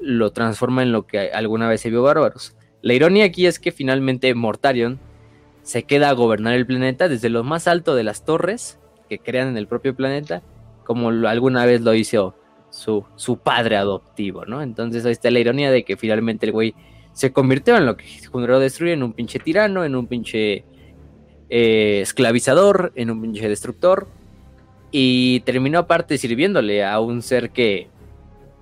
lo 0.01 0.31
transforma 0.33 0.83
en 0.83 0.93
lo 0.93 1.07
que 1.07 1.31
alguna 1.33 1.69
vez 1.69 1.81
se 1.81 1.91
vio 1.91 2.03
bárbaros. 2.03 2.57
La 2.83 2.95
ironía 2.95 3.25
aquí 3.25 3.47
es 3.47 3.59
que 3.59 3.73
finalmente 3.73 4.35
Mortarion 4.35 4.99
se 5.63 5.85
queda 5.85 6.11
a 6.11 6.13
gobernar 6.13 6.55
el 6.55 6.67
planeta 6.67 7.09
desde 7.09 7.29
lo 7.29 7.45
más 7.45 7.67
alto 7.67 7.95
de 7.95 8.05
las 8.05 8.25
torres 8.25 8.79
que 9.09 9.19
crean 9.19 9.49
en 9.49 9.57
el 9.57 9.67
propio 9.67 9.95
planeta, 9.95 10.43
como 10.85 11.09
alguna 11.09 11.65
vez 11.67 11.81
lo 11.81 11.95
hizo 11.95 12.35
su, 12.79 13.05
su 13.17 13.39
padre 13.39 13.77
adoptivo, 13.77 14.45
¿no? 14.47 14.63
Entonces 14.63 15.05
ahí 15.05 15.13
está 15.13 15.31
la 15.31 15.41
ironía 15.41 15.71
de 15.71 15.85
que 15.85 15.97
finalmente 15.97 16.47
el 16.47 16.53
güey 16.53 16.75
se 17.13 17.33
convirtió 17.33 17.77
en 17.77 17.87
lo 17.87 17.97
que 17.97 18.05
Junero 18.31 18.61
destruye, 18.61 18.93
en 18.93 19.03
un 19.03 19.13
pinche 19.13 19.41
tirano, 19.41 19.85
en 19.85 19.97
un 19.97 20.07
pinche 20.07 20.65
eh, 21.51 22.01
esclavizador, 22.01 22.93
en 22.95 23.11
un 23.11 23.21
pinche 23.21 23.49
destructor, 23.49 24.07
y 24.93 25.41
terminó 25.41 25.81
aparte 25.81 26.17
sirviéndole 26.17 26.85
a 26.85 27.01
un 27.01 27.23
ser 27.23 27.51
que, 27.51 27.89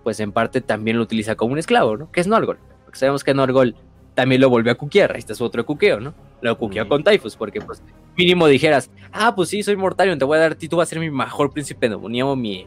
pues 0.02 0.18
en 0.20 0.32
parte 0.32 0.62
también 0.62 0.96
lo 0.96 1.02
utiliza 1.02 1.34
como 1.36 1.52
un 1.52 1.58
esclavo, 1.58 1.96
¿no? 1.98 2.10
Que 2.10 2.20
es 2.20 2.26
Norgol, 2.26 2.58
porque 2.84 2.98
sabemos 2.98 3.22
que 3.22 3.34
Norgol 3.34 3.76
también 4.14 4.40
lo 4.40 4.48
volvió 4.48 4.72
a 4.72 4.76
cuquear, 4.76 5.12
ahí 5.12 5.18
está 5.18 5.34
su 5.34 5.44
otro 5.44 5.66
cuqueo, 5.66 6.00
¿no? 6.00 6.14
Lo 6.40 6.56
cuqueó 6.56 6.88
con 6.88 7.04
Typhus, 7.04 7.36
porque 7.36 7.60
pues 7.60 7.82
mínimo 8.16 8.46
dijeras, 8.46 8.90
ah, 9.12 9.34
pues 9.36 9.50
sí, 9.50 9.62
soy 9.62 9.76
mortal, 9.76 10.16
te 10.16 10.24
voy 10.24 10.38
a 10.38 10.40
dar, 10.40 10.54
tú 10.54 10.76
vas 10.76 10.88
a 10.88 10.90
ser 10.90 11.00
mi 11.00 11.10
mejor 11.10 11.52
príncipe 11.52 11.90
demoníaco, 11.90 12.34
mi 12.34 12.66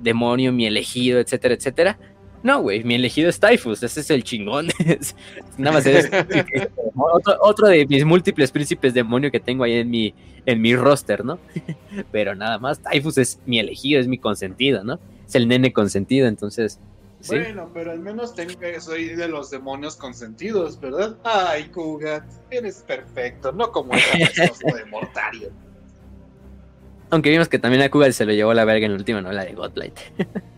demonio, 0.00 0.52
mi 0.52 0.66
elegido, 0.66 1.20
etcétera, 1.20 1.54
etcétera. 1.54 1.98
No, 2.42 2.62
güey, 2.62 2.82
mi 2.84 2.94
elegido 2.94 3.28
es 3.28 3.38
Typhus, 3.38 3.82
ese 3.82 4.00
es 4.00 4.10
el 4.10 4.24
chingón. 4.24 4.68
Nada 5.58 5.76
más 5.76 5.86
es 5.86 6.10
otro, 7.40 7.68
de 7.68 7.86
mis 7.86 8.04
múltiples 8.04 8.50
príncipes 8.50 8.94
demonio 8.94 9.30
que 9.30 9.40
tengo 9.40 9.64
ahí 9.64 9.74
en 9.74 9.90
mi, 9.90 10.14
en 10.46 10.60
mi 10.60 10.74
roster, 10.74 11.24
¿no? 11.24 11.38
Pero 12.12 12.34
nada 12.34 12.58
más, 12.58 12.80
Typhus 12.80 13.18
es 13.18 13.40
mi 13.44 13.58
elegido, 13.58 14.00
es 14.00 14.08
mi 14.08 14.18
consentido, 14.18 14.82
¿no? 14.84 14.98
Es 15.26 15.34
el 15.34 15.48
nene 15.48 15.72
consentido, 15.72 16.28
entonces. 16.28 16.80
Bueno, 17.28 17.70
pero 17.74 17.92
al 17.92 18.00
menos 18.00 18.34
tengo, 18.34 18.54
soy 18.80 19.08
de 19.08 19.28
los 19.28 19.50
demonios 19.50 19.94
consentidos, 19.94 20.80
¿verdad? 20.80 21.18
Ay, 21.22 21.64
Kugat, 21.64 22.24
eres 22.50 22.82
perfecto, 22.82 23.52
no 23.52 23.70
como 23.70 23.92
el 23.92 24.00
de 24.00 24.84
Mortario. 24.90 25.50
Aunque 27.10 27.30
vimos 27.30 27.48
que 27.48 27.58
también 27.58 27.82
a 27.82 27.90
Kugat 27.90 28.12
se 28.12 28.24
lo 28.24 28.32
llevó 28.32 28.54
la 28.54 28.64
verga 28.64 28.86
en 28.86 28.92
la 28.92 28.98
última 28.98 29.20
novela 29.20 29.44
de 29.44 29.52
Godlight. 29.52 29.98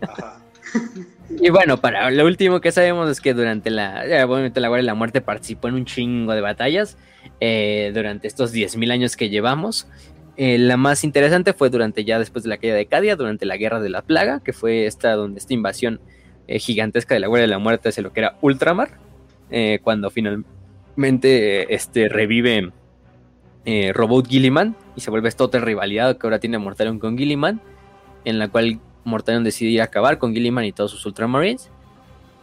Ajá. 0.01 0.43
Y 1.41 1.49
bueno, 1.49 1.77
para 1.77 2.11
lo 2.11 2.25
último 2.25 2.61
que 2.61 2.71
sabemos 2.71 3.09
es 3.09 3.21
que 3.21 3.33
durante 3.33 3.69
la, 3.69 4.03
obviamente 4.27 4.59
la 4.59 4.67
Guardia 4.67 4.83
de 4.83 4.87
la 4.87 4.95
Muerte 4.95 5.21
participó 5.21 5.67
en 5.67 5.75
un 5.75 5.85
chingo 5.85 6.33
de 6.33 6.41
batallas 6.41 6.97
eh, 7.39 7.91
durante 7.93 8.27
estos 8.27 8.53
10.000 8.53 8.91
años 8.91 9.15
que 9.15 9.29
llevamos. 9.29 9.87
Eh, 10.35 10.57
la 10.57 10.77
más 10.77 11.03
interesante 11.03 11.53
fue 11.53 11.69
durante 11.69 12.05
ya 12.05 12.17
después 12.19 12.43
de 12.43 12.49
la 12.49 12.57
caída 12.57 12.75
de 12.75 12.85
Cadia, 12.85 13.15
durante 13.15 13.45
la 13.45 13.57
Guerra 13.57 13.79
de 13.79 13.89
la 13.89 14.01
Plaga, 14.01 14.41
que 14.43 14.53
fue 14.53 14.85
esta 14.85 15.13
donde 15.13 15.39
esta 15.39 15.53
invasión 15.53 15.99
eh, 16.47 16.59
gigantesca 16.59 17.13
de 17.13 17.19
la 17.19 17.27
Guardia 17.27 17.43
de 17.43 17.51
la 17.51 17.59
Muerte 17.59 17.89
hacia 17.89 18.03
lo 18.03 18.13
que 18.13 18.21
era 18.21 18.37
Ultramar, 18.41 18.99
cuando 19.83 20.09
finalmente 20.09 21.71
este, 21.73 22.09
revive 22.09 22.71
Robot 23.65 24.27
Gilliman 24.27 24.75
y 24.95 25.01
se 25.01 25.09
vuelve 25.09 25.29
esta 25.29 25.43
otra 25.43 25.61
rivalidad 25.61 26.17
que 26.17 26.27
ahora 26.27 26.39
tiene 26.39 26.57
Mortarion 26.57 26.99
con 26.99 27.17
Gilliman, 27.17 27.61
en 28.25 28.39
la 28.39 28.49
cual 28.49 28.79
Mortarion 29.05 29.43
decide 29.43 29.71
ir 29.71 29.81
a 29.81 29.85
acabar 29.85 30.17
con 30.17 30.33
Gilliman 30.33 30.65
y 30.65 30.71
todos 30.71 30.91
sus 30.91 31.05
Ultramarines. 31.05 31.69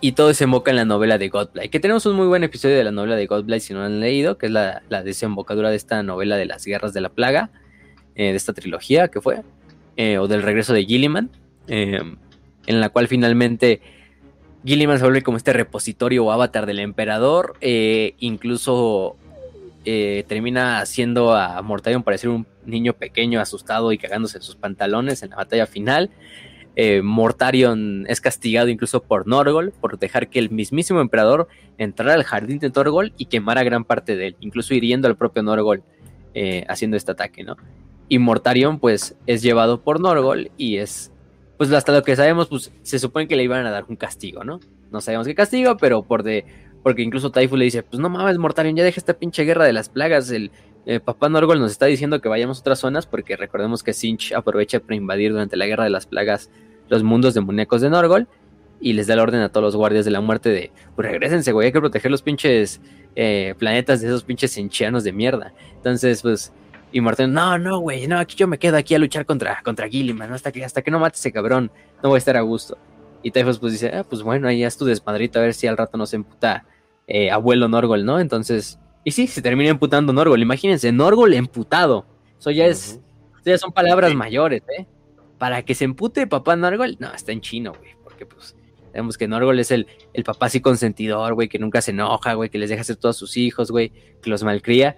Y 0.02 0.12
todo 0.12 0.28
desemboca 0.28 0.70
en 0.70 0.78
la 0.78 0.86
novela 0.86 1.18
de 1.18 1.28
Godblight. 1.28 1.70
Que 1.70 1.78
tenemos 1.78 2.06
un 2.06 2.16
muy 2.16 2.26
buen 2.26 2.42
episodio 2.42 2.76
de 2.76 2.84
la 2.84 2.90
novela 2.90 3.16
de 3.16 3.26
Godblight 3.26 3.62
si 3.62 3.74
no 3.74 3.80
lo 3.80 3.86
han 3.86 4.00
leído, 4.00 4.38
que 4.38 4.46
es 4.46 4.52
la, 4.52 4.82
desembocadura 5.04 5.68
de 5.68 5.76
esta 5.76 6.02
novela 6.02 6.36
de 6.36 6.46
las 6.46 6.64
guerras 6.64 6.94
de 6.94 7.02
la 7.02 7.10
plaga, 7.10 7.50
eh, 8.14 8.30
de 8.30 8.36
esta 8.36 8.54
trilogía 8.54 9.08
que 9.08 9.20
fue, 9.20 9.42
eh, 9.96 10.16
o 10.16 10.26
del 10.26 10.42
regreso 10.42 10.72
de 10.72 10.86
Gilliman, 10.86 11.30
eh, 11.68 12.00
en 12.66 12.80
la 12.80 12.88
cual 12.88 13.08
finalmente 13.08 13.82
Gilliman 14.64 14.96
se 14.96 15.04
vuelve 15.04 15.22
como 15.22 15.36
este 15.36 15.52
repositorio 15.52 16.24
o 16.24 16.32
avatar 16.32 16.64
del 16.64 16.78
emperador, 16.78 17.56
incluso 17.60 19.16
termina 19.84 20.80
haciendo 20.80 21.34
a 21.34 21.60
Mortarion 21.62 22.02
parecer 22.02 22.30
un 22.30 22.46
niño 22.64 22.92
pequeño 22.92 23.40
asustado 23.40 23.92
y 23.92 23.98
cagándose 23.98 24.38
en 24.38 24.42
sus 24.42 24.56
pantalones 24.56 25.22
en 25.22 25.30
la 25.30 25.36
batalla 25.36 25.66
final. 25.66 26.10
Eh, 26.76 27.02
Mortarion 27.02 28.06
es 28.08 28.20
castigado 28.20 28.68
incluso 28.68 29.02
por 29.02 29.26
Norgol 29.26 29.72
por 29.80 29.98
dejar 29.98 30.28
que 30.28 30.38
el 30.38 30.50
mismísimo 30.50 31.00
emperador 31.00 31.48
entrara 31.78 32.14
al 32.14 32.24
jardín 32.24 32.58
de 32.58 32.70
Norgol 32.70 33.12
y 33.16 33.26
quemara 33.26 33.64
gran 33.64 33.84
parte 33.84 34.16
de 34.16 34.28
él, 34.28 34.36
incluso 34.40 34.72
hiriendo 34.72 35.08
al 35.08 35.16
propio 35.16 35.42
Norgol 35.42 35.82
eh, 36.32 36.64
haciendo 36.68 36.96
este 36.96 37.10
ataque, 37.12 37.42
¿no? 37.42 37.56
Y 38.08 38.18
Mortarion 38.18 38.78
pues 38.78 39.16
es 39.26 39.42
llevado 39.42 39.82
por 39.82 40.00
Norgol 40.00 40.52
y 40.56 40.76
es, 40.76 41.12
pues 41.58 41.72
hasta 41.72 41.92
lo 41.92 42.02
que 42.02 42.16
sabemos, 42.16 42.48
pues 42.48 42.72
se 42.82 42.98
supone 42.98 43.26
que 43.26 43.36
le 43.36 43.44
iban 43.44 43.66
a 43.66 43.70
dar 43.70 43.84
un 43.88 43.96
castigo, 43.96 44.44
¿no? 44.44 44.60
No 44.92 45.00
sabemos 45.00 45.26
qué 45.26 45.34
castigo, 45.34 45.76
pero 45.76 46.02
por 46.02 46.22
de, 46.22 46.44
porque 46.82 47.02
incluso 47.02 47.30
Taifu 47.30 47.56
le 47.56 47.64
dice, 47.66 47.82
pues 47.82 48.00
no 48.00 48.08
mames 48.08 48.38
Mortarion, 48.38 48.76
ya 48.76 48.84
deja 48.84 49.00
esta 49.00 49.14
pinche 49.14 49.44
guerra 49.44 49.64
de 49.64 49.72
las 49.72 49.88
plagas, 49.88 50.30
el, 50.30 50.50
eh, 50.86 50.98
papá 50.98 51.28
Norgol 51.28 51.60
nos 51.60 51.72
está 51.72 51.86
diciendo 51.86 52.20
que 52.20 52.28
vayamos 52.28 52.58
a 52.58 52.60
otras 52.60 52.78
zonas 52.78 53.06
porque 53.06 53.36
recordemos 53.36 53.82
que 53.82 53.92
Sinch 53.92 54.32
aprovecha 54.32 54.80
para 54.80 54.96
invadir 54.96 55.32
durante 55.32 55.56
la 55.56 55.66
Guerra 55.66 55.84
de 55.84 55.90
las 55.90 56.06
Plagas 56.06 56.50
los 56.88 57.02
mundos 57.02 57.34
demoníacos 57.34 57.82
de 57.82 57.90
Norgol 57.90 58.28
y 58.80 58.94
les 58.94 59.06
da 59.06 59.14
la 59.14 59.22
orden 59.22 59.42
a 59.42 59.50
todos 59.50 59.62
los 59.62 59.76
guardias 59.76 60.06
de 60.06 60.10
la 60.10 60.22
muerte 60.22 60.48
de, 60.48 60.72
pues 60.96 61.06
regresense, 61.06 61.52
güey, 61.52 61.66
hay 61.66 61.72
que 61.72 61.80
proteger 61.80 62.10
los 62.10 62.22
pinches 62.22 62.80
eh, 63.14 63.54
planetas 63.58 64.00
de 64.00 64.08
esos 64.08 64.24
pinches 64.24 64.56
enchianos 64.56 65.04
de 65.04 65.12
mierda. 65.12 65.52
Entonces, 65.76 66.22
pues, 66.22 66.50
y 66.90 67.00
Martín, 67.02 67.34
no, 67.34 67.58
no, 67.58 67.78
güey, 67.80 68.06
no, 68.06 68.18
aquí 68.18 68.36
yo 68.36 68.48
me 68.48 68.58
quedo 68.58 68.78
aquí 68.78 68.94
a 68.94 68.98
luchar 68.98 69.26
contra, 69.26 69.60
contra 69.62 69.86
Gilliman, 69.86 70.32
hasta 70.32 70.50
que, 70.50 70.64
hasta 70.64 70.80
que 70.80 70.90
no 70.90 70.98
mate 70.98 71.18
ese 71.18 71.30
cabrón, 71.30 71.70
no 72.02 72.08
voy 72.08 72.16
a 72.16 72.18
estar 72.18 72.36
a 72.38 72.40
gusto. 72.40 72.78
Y 73.22 73.30
Typhus 73.30 73.58
pues 73.58 73.72
dice, 73.72 73.90
ah, 73.94 74.04
pues 74.04 74.22
bueno, 74.22 74.48
ahí 74.48 74.64
es 74.64 74.76
tu 74.76 74.84
desmadrito, 74.84 75.38
a 75.38 75.42
ver 75.42 75.54
si 75.54 75.66
al 75.66 75.76
rato 75.76 75.98
nos 75.98 76.14
emputa 76.14 76.64
eh, 77.06 77.30
abuelo 77.30 77.68
Norgol, 77.68 78.04
¿no? 78.04 78.20
Entonces, 78.20 78.78
y 79.04 79.10
sí, 79.12 79.26
se 79.26 79.42
termina 79.42 79.70
emputando 79.70 80.12
Norgol. 80.12 80.42
Imagínense, 80.42 80.92
Norgol 80.92 81.34
emputado. 81.34 82.06
Eso 82.38 82.50
ya 82.50 82.66
es. 82.66 83.00
ya 83.44 83.58
son 83.58 83.72
palabras 83.72 84.14
mayores, 84.14 84.62
¿eh? 84.78 84.86
Para 85.38 85.62
que 85.62 85.74
se 85.74 85.84
empute 85.84 86.26
papá 86.26 86.56
Norgol, 86.56 86.96
no, 86.98 87.12
está 87.12 87.32
en 87.32 87.40
chino, 87.40 87.72
güey. 87.78 87.94
Porque 88.04 88.26
pues 88.26 88.54
sabemos 88.92 89.16
que 89.16 89.26
Norgol 89.26 89.58
es 89.58 89.70
el, 89.70 89.86
el 90.12 90.24
papá 90.24 90.46
así 90.46 90.60
consentidor, 90.60 91.34
güey, 91.34 91.48
que 91.48 91.58
nunca 91.58 91.80
se 91.80 91.92
enoja, 91.92 92.34
güey, 92.34 92.50
que 92.50 92.58
les 92.58 92.68
deja 92.68 92.82
hacer 92.82 92.96
todos 92.96 93.16
sus 93.16 93.36
hijos, 93.36 93.70
güey, 93.70 93.92
que 94.22 94.30
los 94.30 94.42
malcría. 94.42 94.96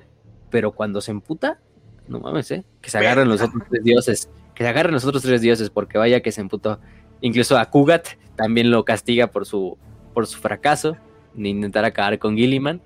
Pero 0.50 0.72
cuando 0.72 1.00
se 1.00 1.12
emputa, 1.12 1.60
no 2.08 2.20
mames, 2.20 2.50
¿eh? 2.50 2.64
Que 2.80 2.90
se 2.90 2.98
agarren 2.98 3.28
los 3.28 3.40
otros 3.40 3.62
tres 3.70 3.84
dioses. 3.84 4.28
Que 4.54 4.64
se 4.64 4.68
agarren 4.68 4.92
los 4.92 5.04
otros 5.04 5.22
tres 5.22 5.40
dioses, 5.40 5.70
porque 5.70 5.96
vaya 5.96 6.20
que 6.20 6.32
se 6.32 6.40
emputó. 6.40 6.80
Incluso 7.22 7.58
a 7.58 7.70
Kugat 7.70 8.08
también 8.36 8.70
lo 8.70 8.84
castiga 8.84 9.28
por 9.28 9.46
su, 9.46 9.78
por 10.12 10.26
su 10.26 10.38
fracaso 10.38 10.96
de 11.34 11.48
intentar 11.48 11.86
acabar 11.86 12.18
con 12.18 12.36
Gilliman 12.36 12.82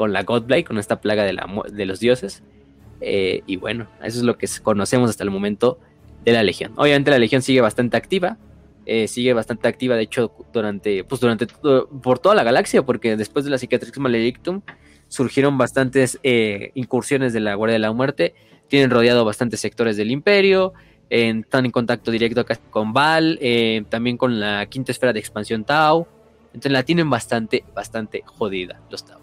con 0.00 0.14
la 0.14 0.22
Godblight, 0.22 0.66
con 0.66 0.78
esta 0.78 1.02
plaga 1.02 1.24
de, 1.24 1.34
la, 1.34 1.46
de 1.70 1.84
los 1.84 2.00
dioses. 2.00 2.42
Eh, 3.02 3.42
y 3.46 3.56
bueno, 3.56 3.86
eso 4.02 4.16
es 4.16 4.24
lo 4.24 4.38
que 4.38 4.46
conocemos 4.62 5.10
hasta 5.10 5.24
el 5.24 5.30
momento 5.30 5.78
de 6.24 6.32
la 6.32 6.42
Legión. 6.42 6.72
Obviamente 6.76 7.10
la 7.10 7.18
Legión 7.18 7.42
sigue 7.42 7.60
bastante 7.60 7.98
activa, 7.98 8.38
eh, 8.86 9.08
sigue 9.08 9.34
bastante 9.34 9.68
activa, 9.68 9.96
de 9.96 10.04
hecho, 10.04 10.32
durante, 10.54 11.04
pues 11.04 11.20
durante 11.20 11.46
por 11.46 12.18
toda 12.18 12.34
la 12.34 12.44
galaxia, 12.44 12.80
porque 12.80 13.14
después 13.14 13.44
de 13.44 13.50
la 13.50 13.58
Cicatrix 13.58 13.98
Maledictum, 13.98 14.62
surgieron 15.08 15.58
bastantes 15.58 16.18
eh, 16.22 16.70
incursiones 16.74 17.34
de 17.34 17.40
la 17.40 17.54
Guardia 17.54 17.74
de 17.74 17.80
la 17.80 17.92
Muerte, 17.92 18.34
tienen 18.68 18.88
rodeado 18.88 19.26
bastantes 19.26 19.60
sectores 19.60 19.98
del 19.98 20.10
imperio, 20.10 20.72
están 21.10 21.66
en 21.66 21.72
contacto 21.72 22.10
directo 22.10 22.46
con 22.70 22.92
Val, 22.92 23.38
eh, 23.42 23.84
también 23.88 24.16
con 24.16 24.38
la 24.38 24.64
quinta 24.66 24.92
esfera 24.92 25.12
de 25.12 25.18
expansión 25.18 25.64
Tau, 25.64 26.06
entonces 26.46 26.72
la 26.72 26.84
tienen 26.84 27.10
bastante, 27.10 27.64
bastante 27.74 28.22
jodida 28.24 28.80
los 28.90 29.04
Tau. 29.04 29.18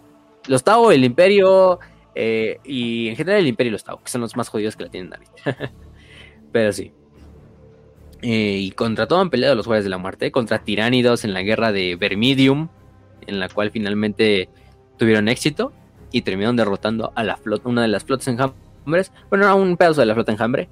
Los 0.46 0.62
Tau, 0.62 0.90
el 0.90 1.04
imperio 1.04 1.80
eh, 2.14 2.58
y 2.64 3.08
en 3.08 3.16
general 3.16 3.40
el 3.40 3.46
imperio 3.46 3.70
y 3.70 3.72
los 3.72 3.84
Tau, 3.84 4.00
que 4.02 4.10
son 4.10 4.20
los 4.20 4.36
más 4.36 4.48
jodidos 4.48 4.76
que 4.76 4.84
la 4.84 4.90
tienen 4.90 5.12
ahorita. 5.12 5.72
Pero 6.52 6.72
sí. 6.72 6.92
y 8.22 8.70
contra 8.72 9.06
todo 9.06 9.20
han 9.20 9.30
peleado 9.30 9.54
los 9.54 9.66
Guardias 9.66 9.84
de 9.84 9.90
la 9.90 9.98
Muerte, 9.98 10.30
contra 10.30 10.60
tiránidos 10.60 11.24
en 11.24 11.32
la 11.32 11.42
guerra 11.42 11.72
de 11.72 11.96
Vermidium, 11.96 12.68
en 13.26 13.40
la 13.40 13.48
cual 13.48 13.70
finalmente 13.70 14.48
tuvieron 14.98 15.28
éxito 15.28 15.72
y 16.12 16.22
terminaron 16.22 16.56
derrotando 16.56 17.12
a 17.14 17.24
la 17.24 17.36
flota, 17.36 17.68
una 17.68 17.82
de 17.82 17.88
las 17.88 18.04
flotas 18.04 18.28
enjambres, 18.28 19.12
bueno, 19.28 19.44
era 19.44 19.54
un 19.54 19.76
pedazo 19.76 20.00
de 20.00 20.06
la 20.06 20.14
flota 20.14 20.32
enjambre, 20.32 20.68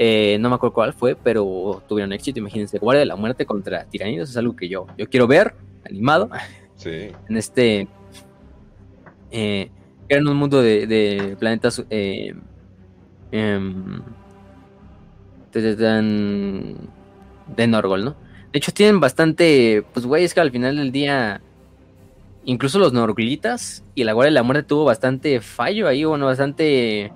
eh, 0.00 0.38
no 0.38 0.48
me 0.48 0.54
acuerdo 0.54 0.74
cuál 0.74 0.92
fue, 0.92 1.16
pero 1.16 1.82
tuvieron 1.88 2.12
éxito, 2.12 2.38
imagínense, 2.38 2.78
Guardia 2.78 3.00
de 3.00 3.06
la 3.06 3.16
Muerte 3.16 3.44
contra 3.44 3.84
Tiranidos, 3.84 4.30
es 4.30 4.36
algo 4.36 4.54
que 4.54 4.68
yo, 4.68 4.86
yo 4.96 5.10
quiero 5.10 5.26
ver 5.26 5.56
animado 5.84 6.30
sí. 6.76 7.08
en 7.28 7.36
este... 7.36 7.88
Eh, 9.32 9.70
era 10.08 10.20
en 10.20 10.28
un 10.28 10.36
mundo 10.36 10.62
de, 10.62 11.36
planetas 11.40 11.84
eh, 11.90 12.32
em, 13.32 14.00
de, 15.52 16.76
de 17.56 17.66
Norgol, 17.66 18.04
¿no? 18.04 18.16
De 18.52 18.58
hecho, 18.58 18.72
tienen 18.72 19.00
bastante, 19.00 19.84
pues, 19.92 20.06
güey, 20.06 20.22
es 20.22 20.32
que 20.32 20.40
al 20.40 20.52
final 20.52 20.76
del 20.76 20.92
día 20.92 21.42
incluso 22.44 22.78
los 22.78 22.92
Norglitas 22.92 23.84
y 23.96 24.04
la 24.04 24.12
Guardia 24.12 24.30
de 24.30 24.34
la 24.34 24.42
Muerte 24.44 24.62
tuvo 24.62 24.84
bastante 24.84 25.40
fallo 25.40 25.88
ahí, 25.88 26.04
bueno, 26.04 26.24
bastante 26.26 27.12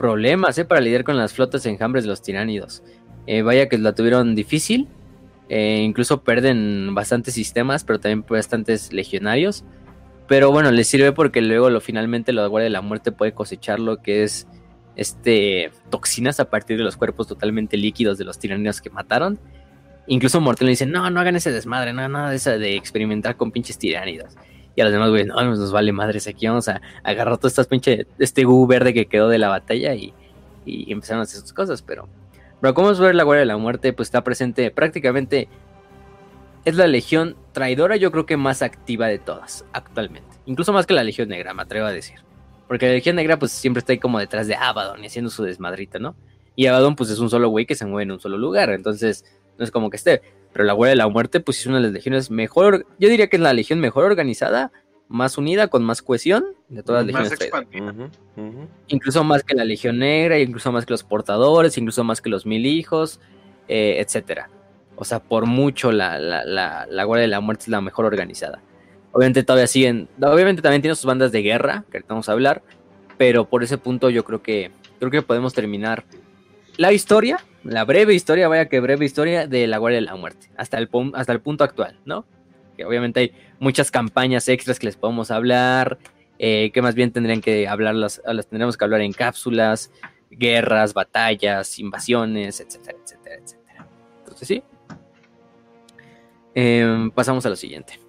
problemas 0.00 0.56
¿eh? 0.56 0.64
para 0.64 0.80
lidiar 0.80 1.04
con 1.04 1.18
las 1.18 1.34
flotas 1.34 1.66
enjambres 1.66 2.04
de 2.04 2.08
los 2.08 2.22
tiránidos. 2.22 2.82
Eh, 3.26 3.42
vaya 3.42 3.68
que 3.68 3.76
la 3.76 3.94
tuvieron 3.94 4.34
difícil, 4.34 4.88
eh, 5.50 5.82
incluso 5.82 6.24
pierden 6.24 6.94
bastantes 6.94 7.34
sistemas, 7.34 7.84
pero 7.84 8.00
también 8.00 8.24
bastantes 8.26 8.94
legionarios. 8.94 9.62
Pero 10.26 10.52
bueno, 10.52 10.70
les 10.70 10.88
sirve 10.88 11.12
porque 11.12 11.42
luego 11.42 11.68
lo, 11.68 11.82
finalmente 11.82 12.32
la 12.32 12.46
Guardia 12.46 12.64
de 12.64 12.70
la 12.70 12.80
Muerte 12.80 13.12
puede 13.12 13.34
cosechar 13.34 13.78
lo 13.78 14.00
que 14.00 14.22
es 14.22 14.46
este 14.96 15.70
toxinas 15.90 16.40
a 16.40 16.48
partir 16.48 16.78
de 16.78 16.84
los 16.84 16.96
cuerpos 16.96 17.26
totalmente 17.26 17.76
líquidos 17.76 18.16
de 18.16 18.24
los 18.24 18.38
tiránidos 18.38 18.80
que 18.80 18.88
mataron. 18.88 19.38
Incluso 20.06 20.40
Mortel 20.40 20.64
le 20.64 20.70
dice, 20.70 20.86
no, 20.86 21.10
no 21.10 21.20
hagan 21.20 21.36
ese 21.36 21.52
desmadre, 21.52 21.92
no, 21.92 22.08
nada 22.08 22.30
de 22.30 22.36
eso 22.36 22.58
de 22.58 22.74
experimentar 22.74 23.36
con 23.36 23.52
pinches 23.52 23.76
tiránidos. 23.76 24.34
Y 24.80 24.82
a 24.82 24.84
los 24.84 24.94
demás, 24.94 25.10
güey, 25.10 25.26
no, 25.26 25.34
nos 25.44 25.72
vale 25.72 25.92
madres 25.92 26.26
aquí, 26.26 26.46
vamos 26.46 26.66
a 26.66 26.80
agarrar 27.02 27.36
todas 27.36 27.52
estas 27.52 27.66
pinche, 27.66 28.06
este 28.18 28.44
gu 28.44 28.66
verde 28.66 28.94
que 28.94 29.04
quedó 29.04 29.28
de 29.28 29.36
la 29.36 29.50
batalla 29.50 29.94
y, 29.94 30.14
y 30.64 30.90
empezaron 30.90 31.20
a 31.20 31.24
hacer 31.24 31.42
sus 31.42 31.52
cosas, 31.52 31.82
pero... 31.82 32.08
Pero 32.62 32.72
como 32.72 32.90
es 32.90 32.98
ver 32.98 33.14
la 33.14 33.24
Guardia 33.24 33.40
de 33.40 33.46
la 33.46 33.58
Muerte, 33.58 33.92
pues 33.92 34.06
está 34.06 34.24
presente 34.24 34.70
prácticamente... 34.70 35.48
Es 36.64 36.76
la 36.76 36.86
legión 36.86 37.36
traidora, 37.52 37.96
yo 37.96 38.10
creo 38.10 38.24
que 38.24 38.38
más 38.38 38.62
activa 38.62 39.06
de 39.06 39.18
todas, 39.18 39.66
actualmente. 39.74 40.38
Incluso 40.46 40.72
más 40.72 40.86
que 40.86 40.94
la 40.94 41.04
Legión 41.04 41.28
Negra, 41.28 41.52
me 41.52 41.60
atrevo 41.60 41.86
a 41.86 41.92
decir. 41.92 42.20
Porque 42.66 42.86
la 42.86 42.92
Legión 42.92 43.16
Negra, 43.16 43.38
pues 43.38 43.52
siempre 43.52 43.80
está 43.80 43.92
ahí 43.92 43.98
como 43.98 44.18
detrás 44.18 44.46
de 44.46 44.54
Abaddon 44.54 45.04
y 45.04 45.08
haciendo 45.08 45.30
su 45.30 45.42
desmadrita, 45.42 45.98
¿no? 45.98 46.16
Y 46.56 46.68
Abaddon, 46.68 46.96
pues 46.96 47.10
es 47.10 47.18
un 47.18 47.28
solo 47.28 47.50
güey 47.50 47.66
que 47.66 47.74
se 47.74 47.84
mueve 47.84 48.04
en 48.04 48.12
un 48.12 48.20
solo 48.20 48.38
lugar, 48.38 48.70
entonces 48.70 49.26
no 49.58 49.64
es 49.64 49.70
como 49.70 49.90
que 49.90 49.98
esté. 49.98 50.22
Pero 50.52 50.64
la 50.64 50.72
Guardia 50.72 50.90
de 50.90 50.96
la 50.96 51.08
Muerte, 51.08 51.40
pues 51.40 51.60
es 51.60 51.66
una 51.66 51.76
de 51.76 51.84
las 51.84 51.92
legiones 51.92 52.30
mejor, 52.30 52.86
yo 52.98 53.08
diría 53.08 53.28
que 53.28 53.36
es 53.36 53.42
la 53.42 53.52
legión 53.52 53.80
mejor 53.80 54.04
organizada, 54.04 54.72
más 55.10 55.38
unida, 55.38 55.66
con 55.66 55.82
más 55.82 56.02
cohesión 56.02 56.44
de 56.68 56.84
todas 56.84 57.04
las 57.04 57.28
legiones. 57.28 57.50
Incluso 58.86 59.24
más 59.24 59.42
que 59.42 59.56
la 59.56 59.64
Legión 59.64 59.98
Negra, 59.98 60.38
incluso 60.38 60.70
más 60.70 60.86
que 60.86 60.92
los 60.92 61.02
portadores, 61.02 61.76
incluso 61.76 62.04
más 62.04 62.20
que 62.20 62.30
los 62.30 62.46
mil 62.46 62.64
hijos, 62.64 63.18
eh, 63.66 63.96
etcétera. 63.98 64.50
O 64.94 65.04
sea, 65.04 65.18
por 65.18 65.46
mucho 65.46 65.90
la, 65.90 66.18
la, 66.18 67.04
Guardia 67.04 67.22
de 67.22 67.28
la 67.28 67.40
Muerte 67.40 67.64
es 67.64 67.68
la 67.68 67.80
mejor 67.80 68.04
organizada. 68.04 68.62
Obviamente 69.10 69.42
todavía 69.42 69.66
siguen, 69.66 70.08
obviamente 70.22 70.62
también 70.62 70.80
tiene 70.80 70.94
sus 70.94 71.06
bandas 71.06 71.32
de 71.32 71.42
guerra, 71.42 71.84
que 71.90 71.96
ahorita 71.96 72.14
vamos 72.14 72.28
a 72.28 72.32
hablar, 72.32 72.62
pero 73.18 73.46
por 73.46 73.64
ese 73.64 73.78
punto 73.78 74.10
yo 74.10 74.24
creo 74.24 74.42
que 74.42 74.70
creo 75.00 75.10
que 75.10 75.22
podemos 75.22 75.52
terminar 75.54 76.04
la 76.80 76.94
historia, 76.94 77.44
la 77.62 77.84
breve 77.84 78.14
historia, 78.14 78.48
vaya 78.48 78.70
que 78.70 78.80
breve 78.80 79.04
historia 79.04 79.46
de 79.46 79.66
la 79.66 79.76
Guardia 79.76 80.00
de 80.00 80.06
la 80.06 80.16
Muerte, 80.16 80.48
hasta 80.56 80.78
el, 80.78 80.88
hasta 81.12 81.30
el 81.30 81.42
punto 81.42 81.62
actual, 81.62 82.00
¿no? 82.06 82.24
Que 82.74 82.86
obviamente 82.86 83.20
hay 83.20 83.32
muchas 83.58 83.90
campañas 83.90 84.48
extras 84.48 84.78
que 84.78 84.86
les 84.86 84.96
podemos 84.96 85.30
hablar, 85.30 85.98
eh, 86.38 86.70
que 86.72 86.80
más 86.80 86.94
bien 86.94 87.12
tendrían 87.12 87.42
que 87.42 87.68
hablarlas, 87.68 88.22
las 88.24 88.46
tendremos 88.46 88.78
que 88.78 88.84
hablar 88.86 89.02
en 89.02 89.12
cápsulas, 89.12 89.92
guerras, 90.30 90.94
batallas, 90.94 91.78
invasiones, 91.78 92.60
etcétera, 92.60 92.96
etcétera, 93.04 93.36
etcétera. 93.36 93.86
Entonces 94.20 94.48
sí. 94.48 94.62
Em, 96.54 97.10
pasamos 97.10 97.44
a 97.44 97.50
lo 97.50 97.56
siguiente. 97.56 98.00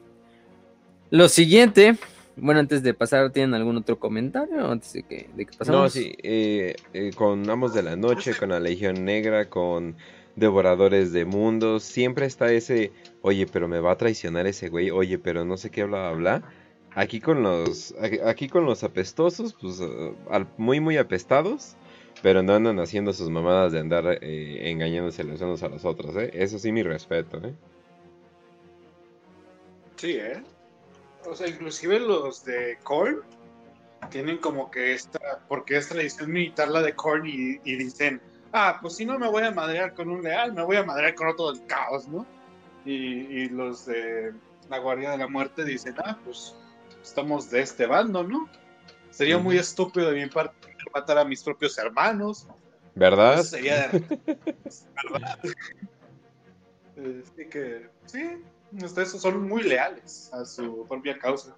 Lo 1.10 1.28
siguiente 1.28 1.98
bueno, 2.36 2.60
antes 2.60 2.84
de 2.84 2.94
pasar, 2.94 3.32
¿tienen 3.32 3.54
algún 3.54 3.78
otro 3.78 4.00
comentario 4.00 4.70
antes 4.70 4.94
de 4.94 5.04
que, 5.04 5.30
de 5.36 5.46
pasamos? 5.46 5.82
No, 5.82 5.90
sí, 5.90 6.16
eh, 6.24 6.76
eh, 6.94 7.12
con 7.16 7.50
Amos 7.50 7.74
de 7.74 7.84
la 7.84 7.96
Noche, 7.96 8.34
con 8.38 8.50
la 8.50 8.60
Legión 8.60 9.04
Negra, 9.04 9.50
con 9.50 9.96
Devoradores 10.36 11.12
de 11.12 11.26
Mundos, 11.26 11.84
siempre 11.84 12.26
está 12.26 12.52
ese, 12.52 12.92
oye, 13.22 13.48
pero 13.52 13.68
me 13.68 13.80
va 13.80 13.92
a 13.92 13.98
traicionar 13.98 14.48
ese 14.48 14.70
güey, 14.70 14.92
oye, 14.92 15.20
pero 15.20 15.46
no 15.46 15.58
sé 15.58 15.70
qué, 15.70 15.84
bla, 15.84 16.12
bla, 16.12 16.40
bla. 16.40 16.54
Aquí 16.94 17.20
con 17.22 17.44
los, 17.44 17.96
aquí 18.26 18.50
con 18.50 18.66
los 18.66 18.84
apestosos, 18.84 19.56
pues 19.60 19.80
eh, 19.82 20.46
muy, 20.58 20.80
muy 20.80 20.98
apestados, 20.98 21.76
pero 22.22 22.44
no 22.44 22.54
andan 22.54 22.80
haciendo 22.80 23.14
sus 23.14 23.30
mamadas 23.30 23.72
de 23.72 23.80
andar 23.80 24.20
engañándose 24.22 25.24
los 25.24 25.42
unos 25.42 25.64
a 25.64 25.70
los 25.70 25.86
otros, 25.86 26.16
¿eh? 26.18 26.32
Eso 26.34 26.60
sí, 26.60 26.72
mi 26.72 26.84
respeto, 26.84 27.38
¿eh? 27.38 27.54
Sí, 29.96 30.14
¿eh? 30.14 30.44
O 31.26 31.36
sea, 31.36 31.48
inclusive 31.48 32.00
los 32.00 32.44
de 32.44 32.78
Korn 32.84 33.22
tienen 34.10 34.38
como 34.38 34.72
que 34.72 34.94
esta, 34.94 35.40
porque 35.48 35.78
es 35.78 35.88
tradición 35.88 36.32
militar 36.32 36.70
la 36.70 36.82
de 36.82 36.96
Korn 36.96 37.26
y, 37.26 37.58
dicen, 37.64 38.22
ah, 38.54 38.80
pues 38.82 38.96
si 38.96 39.06
no 39.06 39.18
me 39.20 39.30
voy 39.30 39.44
a 39.44 39.52
madrear 39.52 39.94
con 39.94 40.10
un 40.10 40.24
leal, 40.24 40.54
me 40.54 40.64
voy 40.64 40.78
a 40.78 40.84
madrear 40.84 41.16
con 41.16 41.28
otro 41.28 41.52
del 41.52 41.66
caos, 41.68 42.08
¿no? 42.08 42.26
Y, 42.86 43.50
los 43.50 43.86
de 43.86 44.34
la 44.70 44.80
Guardia 44.80 45.12
de 45.12 45.18
la 45.18 45.28
Muerte 45.28 45.64
dicen, 45.64 45.96
ah, 46.04 46.18
pues 46.24 46.56
estamos 47.02 47.50
de 47.52 47.62
este 47.62 47.86
bando, 47.86 48.24
¿no? 48.24 48.50
Sería 49.12 49.38
muy 49.38 49.58
estúpido 49.58 50.12
de 50.12 50.24
mi 50.24 50.30
parte 50.30 50.56
matar 50.94 51.18
a 51.18 51.26
mis 51.26 51.44
propios 51.44 51.78
hermanos. 51.78 52.48
¿Verdad? 52.96 53.44
sería... 53.44 53.90
¿verdad? 55.14 55.40
Así 56.98 57.46
que, 57.50 57.90
sí, 58.06 58.42
Ustedes 58.74 59.12
son 59.12 59.48
muy 59.48 59.64
leales 59.64 60.30
a 60.34 60.46
su 60.46 60.86
propia 60.88 61.18
causa. 61.18 61.56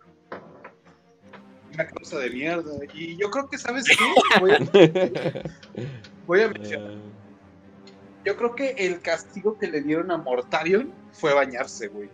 Una 1.73 1.87
causa 1.87 2.19
de 2.19 2.29
mierda. 2.29 2.71
Y 2.93 3.17
yo 3.17 3.29
creo 3.29 3.49
que, 3.49 3.57
¿sabes 3.57 3.85
qué? 3.85 4.39
Voy 4.39 4.51
a, 6.41 6.47
mencionar. 6.49 6.93
Yo 8.25 8.37
creo 8.37 8.55
que 8.55 8.71
el 8.71 9.01
castigo 9.01 9.57
que 9.57 9.67
le 9.67 9.81
dieron 9.81 10.11
a 10.11 10.17
Mortarion 10.17 10.91
fue 11.11 11.33
bañarse, 11.33 11.87
güey. 11.87 12.09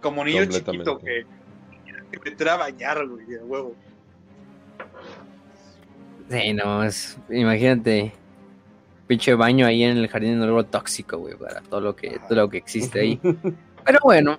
Como 0.00 0.24
niño 0.24 0.44
chiquito 0.46 0.98
que, 0.98 1.26
que 2.10 2.30
meter 2.30 2.50
a 2.50 2.56
bañar, 2.56 3.06
güey, 3.06 3.26
de 3.26 3.42
huevo. 3.42 3.74
Sí, 6.30 6.52
no, 6.54 6.84
es, 6.84 7.18
imagínate, 7.28 8.12
pinche 9.06 9.34
baño 9.34 9.66
ahí 9.66 9.84
en 9.84 9.96
el 9.96 10.08
jardín 10.08 10.40
de 10.40 10.46
nuevo 10.46 10.64
tóxico, 10.64 11.18
güey, 11.18 11.36
para 11.36 11.60
todo 11.60 11.80
lo 11.80 11.96
que, 11.96 12.18
todo 12.28 12.36
lo 12.36 12.48
que 12.48 12.58
existe 12.58 13.00
ahí. 13.00 13.20
Pero 13.86 14.00
bueno, 14.02 14.38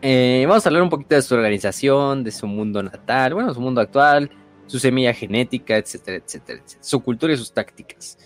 eh, 0.00 0.46
vamos 0.48 0.64
a 0.64 0.70
hablar 0.70 0.82
un 0.82 0.88
poquito 0.88 1.14
de 1.14 1.22
su 1.22 1.34
organización, 1.34 2.24
de 2.24 2.32
su 2.32 2.46
mundo 2.46 2.82
natal, 2.82 3.34
bueno, 3.34 3.52
su 3.52 3.60
mundo 3.60 3.82
actual, 3.82 4.30
su 4.66 4.78
semilla 4.78 5.12
genética, 5.12 5.76
etcétera, 5.76 6.16
etcétera, 6.16 6.60
etcétera, 6.64 6.82
su 6.82 7.02
cultura 7.02 7.34
y 7.34 7.36
sus 7.36 7.52
tácticas. 7.52 8.18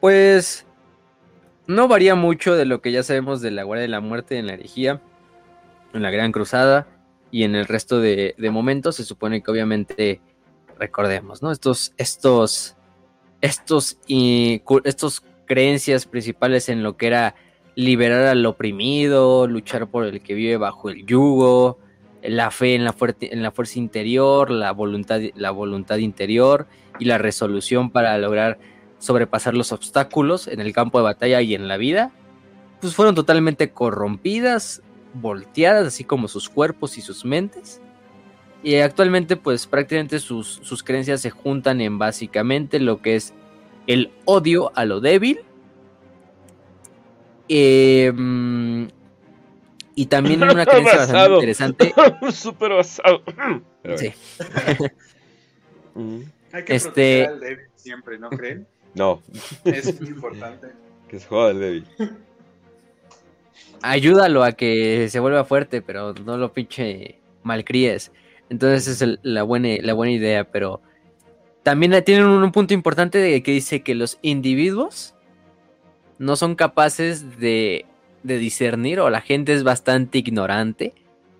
Pues 0.00 0.66
no 1.68 1.86
varía 1.86 2.16
mucho 2.16 2.56
de 2.56 2.64
lo 2.64 2.82
que 2.82 2.90
ya 2.90 3.04
sabemos 3.04 3.40
de 3.40 3.52
la 3.52 3.62
Guardia 3.62 3.82
de 3.82 3.88
la 3.88 4.00
Muerte 4.00 4.38
en 4.38 4.48
la 4.48 4.54
herejía, 4.54 5.00
en 5.94 6.02
la 6.02 6.10
Gran 6.10 6.32
Cruzada 6.32 6.88
y 7.30 7.44
en 7.44 7.54
el 7.54 7.66
resto 7.66 8.00
de, 8.00 8.34
momentos. 8.50 8.96
Se 8.96 9.04
supone 9.04 9.40
que 9.40 9.50
obviamente 9.52 10.20
recordemos, 10.78 11.42
¿no? 11.42 11.52
Estos, 11.52 11.94
estos, 11.96 12.76
estos, 13.40 13.98
y, 14.08 14.62
estos 14.84 15.22
creencias 15.46 16.06
principales 16.06 16.68
en 16.68 16.82
lo 16.82 16.96
que 16.96 17.06
era 17.06 17.36
liberar 17.74 18.26
al 18.26 18.44
oprimido, 18.46 19.46
luchar 19.46 19.86
por 19.88 20.04
el 20.04 20.20
que 20.22 20.34
vive 20.34 20.56
bajo 20.56 20.90
el 20.90 21.06
yugo, 21.06 21.78
la 22.22 22.50
fe 22.50 22.74
en 22.74 22.84
la, 22.84 22.94
en 23.20 23.42
la 23.42 23.50
fuerza 23.50 23.78
interior, 23.78 24.50
la 24.50 24.72
voluntad, 24.72 25.96
interior 25.98 26.66
y 26.98 27.04
la 27.06 27.18
resolución 27.18 27.90
para 27.90 28.16
lograr 28.18 28.58
sobrepasar 28.98 29.54
los 29.54 29.72
obstáculos 29.72 30.46
en 30.46 30.60
el 30.60 30.72
campo 30.72 30.98
de 30.98 31.04
batalla 31.04 31.40
y 31.42 31.54
en 31.54 31.66
la 31.66 31.76
vida, 31.76 32.12
pues 32.80 32.94
fueron 32.94 33.14
totalmente 33.14 33.70
corrompidas, 33.70 34.82
volteadas, 35.14 35.86
así 35.86 36.04
como 36.04 36.28
sus 36.28 36.48
cuerpos 36.48 36.98
y 36.98 37.00
sus 37.00 37.24
mentes. 37.24 37.80
Y 38.62 38.76
actualmente, 38.76 39.36
pues 39.36 39.66
prácticamente 39.66 40.20
sus 40.20 40.82
creencias 40.84 41.20
se 41.20 41.30
juntan 41.30 41.80
en 41.80 41.98
básicamente 41.98 42.78
lo 42.78 43.02
que 43.02 43.16
es 43.16 43.34
el 43.88 44.12
odio 44.24 44.70
a 44.76 44.84
lo 44.84 45.00
débil. 45.00 45.40
Em, 47.54 48.88
y 49.94 50.06
también 50.06 50.42
una 50.42 50.64
creencia 50.66 50.98
bastante 51.00 51.34
interesante. 51.34 51.94
Súper 52.32 52.72
basado. 52.72 53.22
Sí. 53.96 54.12
Mm. 55.94 56.20
Hay 56.52 56.64
que 56.64 56.74
Este- 56.74 57.24
proteger 57.26 57.28
al 57.28 57.40
débil 57.40 57.66
siempre, 57.74 58.18
¿no 58.18 58.30
creen? 58.30 58.66
No, 58.94 59.22
Es 59.66 60.00
muy 60.00 60.08
importante. 60.08 60.68
que 61.06 61.20
se 61.20 61.26
joda 61.26 61.50
el 61.50 61.60
débil. 61.60 61.84
ayúdalo 63.82 64.42
a 64.42 64.52
que 64.52 65.08
se 65.10 65.20
vuelva 65.20 65.44
fuerte, 65.44 65.82
pero 65.82 66.14
no 66.24 66.38
lo 66.38 66.52
pinche 66.54 67.18
malcríes. 67.42 68.10
Entonces 68.48 68.86
es 68.88 69.02
el- 69.02 69.20
la, 69.22 69.42
buena, 69.42 69.68
la 69.82 69.92
buena 69.92 70.12
idea, 70.12 70.44
pero 70.50 70.80
también 71.62 71.92
tienen 72.04 72.24
un, 72.24 72.42
un 72.42 72.52
punto 72.52 72.72
importante 72.72 73.18
de 73.18 73.42
que 73.42 73.52
dice 73.52 73.82
que 73.82 73.94
los 73.94 74.18
individuos 74.22 75.14
no 76.22 76.36
son 76.36 76.54
capaces 76.54 77.38
de, 77.40 77.84
de 78.22 78.38
discernir 78.38 79.00
o 79.00 79.10
la 79.10 79.20
gente 79.20 79.52
es 79.52 79.64
bastante 79.64 80.18
ignorante 80.18 80.94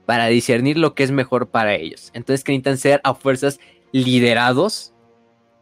para 0.07 0.27
discernir 0.27 0.77
lo 0.77 0.95
que 0.95 1.05
es 1.05 1.13
mejor 1.13 1.49
para 1.49 1.77
ellos. 1.77 2.11
Entonces 2.15 2.43
que 2.43 2.51
necesitan 2.51 2.79
ser 2.79 3.01
a 3.05 3.15
fuerzas 3.15 3.61
liderados, 3.93 4.93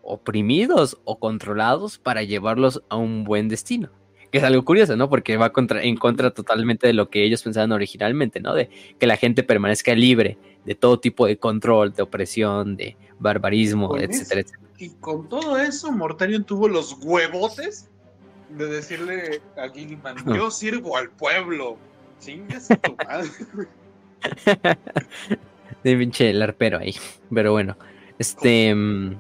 oprimidos 0.03 0.99
o 1.05 1.19
controlados 1.19 1.99
para 1.99 2.23
llevarlos 2.23 2.83
a 2.89 2.97
un 2.97 3.25
buen 3.25 3.49
destino 3.49 3.91
que 4.31 4.39
es 4.39 4.45
algo 4.45 4.65
curioso, 4.65 4.97
¿no? 4.97 5.11
Porque 5.11 5.37
va 5.37 5.53
contra, 5.53 5.83
en 5.83 5.97
contra 5.97 6.31
totalmente 6.31 6.87
de 6.87 6.93
lo 6.93 7.11
que 7.11 7.25
ellos 7.25 7.43
pensaban 7.43 7.73
originalmente, 7.73 8.39
¿no? 8.39 8.55
De 8.55 8.71
que 8.97 9.09
la 9.09 9.17
gente 9.17 9.43
permanezca 9.43 9.93
libre 9.93 10.39
de 10.65 10.77
todo 10.77 11.01
tipo 11.01 11.27
de 11.27 11.37
control, 11.37 11.93
de 11.93 12.03
opresión, 12.03 12.77
de 12.77 12.97
barbarismo, 13.19 13.99
etcétera. 13.99 14.45
Y 14.79 14.91
con 15.01 15.29
todo 15.29 15.59
eso, 15.59 15.91
Mortarion 15.91 16.45
tuvo 16.45 16.69
los 16.69 16.97
huevotes 17.03 17.91
de 18.51 18.67
decirle 18.67 19.43
a 19.57 19.69
Gilliman, 19.69 20.17
yo 20.35 20.51
sirvo 20.51 20.97
al 20.97 21.11
pueblo. 21.11 21.79
Chingas 22.21 22.71
a 22.71 22.77
tu 22.77 22.97
madre. 22.97 23.31
de 25.83 25.97
pinche 25.97 26.31
el 26.31 26.43
arpero 26.43 26.79
ahí. 26.79 26.95
Pero 27.33 27.53
bueno, 27.53 27.79
este. 28.19 28.75
mm, 28.75 29.17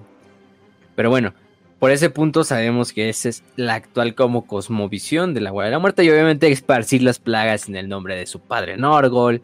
Pero 0.95 1.11
bueno, 1.11 1.35
por 1.79 1.91
ese 1.91 2.11
punto 2.11 2.45
sabemos 2.45 2.93
que 2.93 3.09
esa 3.09 3.29
es 3.31 3.45
la 3.57 3.75
actual 3.75 4.15
como 4.15 4.47
cosmovisión 4.47 5.35
de 5.35 5.41
la 5.41 5.51
Guardia 5.51 5.71
de 5.71 5.77
la 5.77 5.79
Muerte. 5.81 6.05
Y 6.05 6.11
obviamente 6.11 6.51
esparcir 6.51 7.03
las 7.03 7.19
plagas 7.19 7.69
en 7.69 7.77
el 7.77 7.89
nombre 7.89 8.17
de 8.17 8.27
su 8.27 8.41
padre 8.41 8.77
Norgol. 8.77 9.43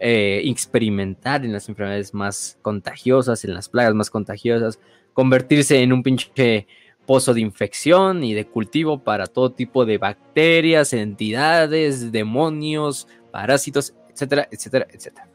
eh, 0.00 0.42
experimentar 0.46 1.44
en 1.44 1.52
las 1.52 1.68
enfermedades 1.68 2.14
más 2.14 2.58
contagiosas, 2.62 3.44
en 3.44 3.54
las 3.54 3.68
plagas 3.68 3.94
más 3.94 4.10
contagiosas. 4.10 4.78
Convertirse 5.14 5.82
en 5.82 5.92
un 5.92 6.02
pinche 6.02 6.66
pozo 7.06 7.34
de 7.34 7.40
infección 7.40 8.22
y 8.24 8.34
de 8.34 8.46
cultivo 8.46 8.98
para 9.02 9.26
todo 9.26 9.52
tipo 9.52 9.84
de 9.84 9.98
bacterias, 9.98 10.92
entidades, 10.92 12.12
demonios, 12.12 13.08
parásitos, 13.30 13.94
etcétera, 14.12 14.48
etcétera, 14.50 14.86
etcétera. 14.90 15.28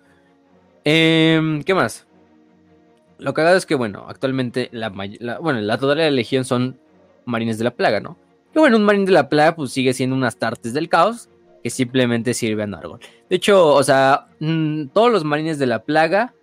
Em, 0.83 1.63
¿Qué 1.63 1.73
más? 1.73 2.05
Lo 3.17 3.33
cagado 3.33 3.57
es 3.57 3.65
que, 3.65 3.75
bueno, 3.75 4.05
actualmente 4.07 4.69
la, 4.71 4.91
la- 5.19 5.39
bueno, 5.39 5.59
la 5.61 5.77
totalidad 5.77 6.05
de 6.05 6.11
la 6.11 6.15
legión 6.15 6.45
son 6.45 6.77
marines 7.25 7.57
de 7.57 7.63
la 7.63 7.71
plaga, 7.71 7.99
¿no? 7.99 8.17
Y 8.53 8.59
bueno, 8.59 8.77
un 8.77 8.83
marín 8.83 9.05
de 9.05 9.11
la 9.11 9.27
plaga 9.29 9.55
pues 9.55 9.71
sigue 9.71 9.93
siendo 9.93 10.15
unas 10.15 10.37
tartes 10.37 10.73
del 10.73 10.87
caos 10.87 11.29
que 11.63 11.69
simplemente 11.69 12.33
sirve 12.33 12.63
a 12.63 12.67
Nargol. 12.67 12.99
De 13.29 13.35
hecho, 13.35 13.73
o 13.73 13.83
sea, 13.83 14.27
mm, 14.39 14.87
todos 14.93 15.11
los 15.11 15.23
marines 15.23 15.57
de 15.59 15.65
la 15.65 15.83
plaga, 15.83 16.33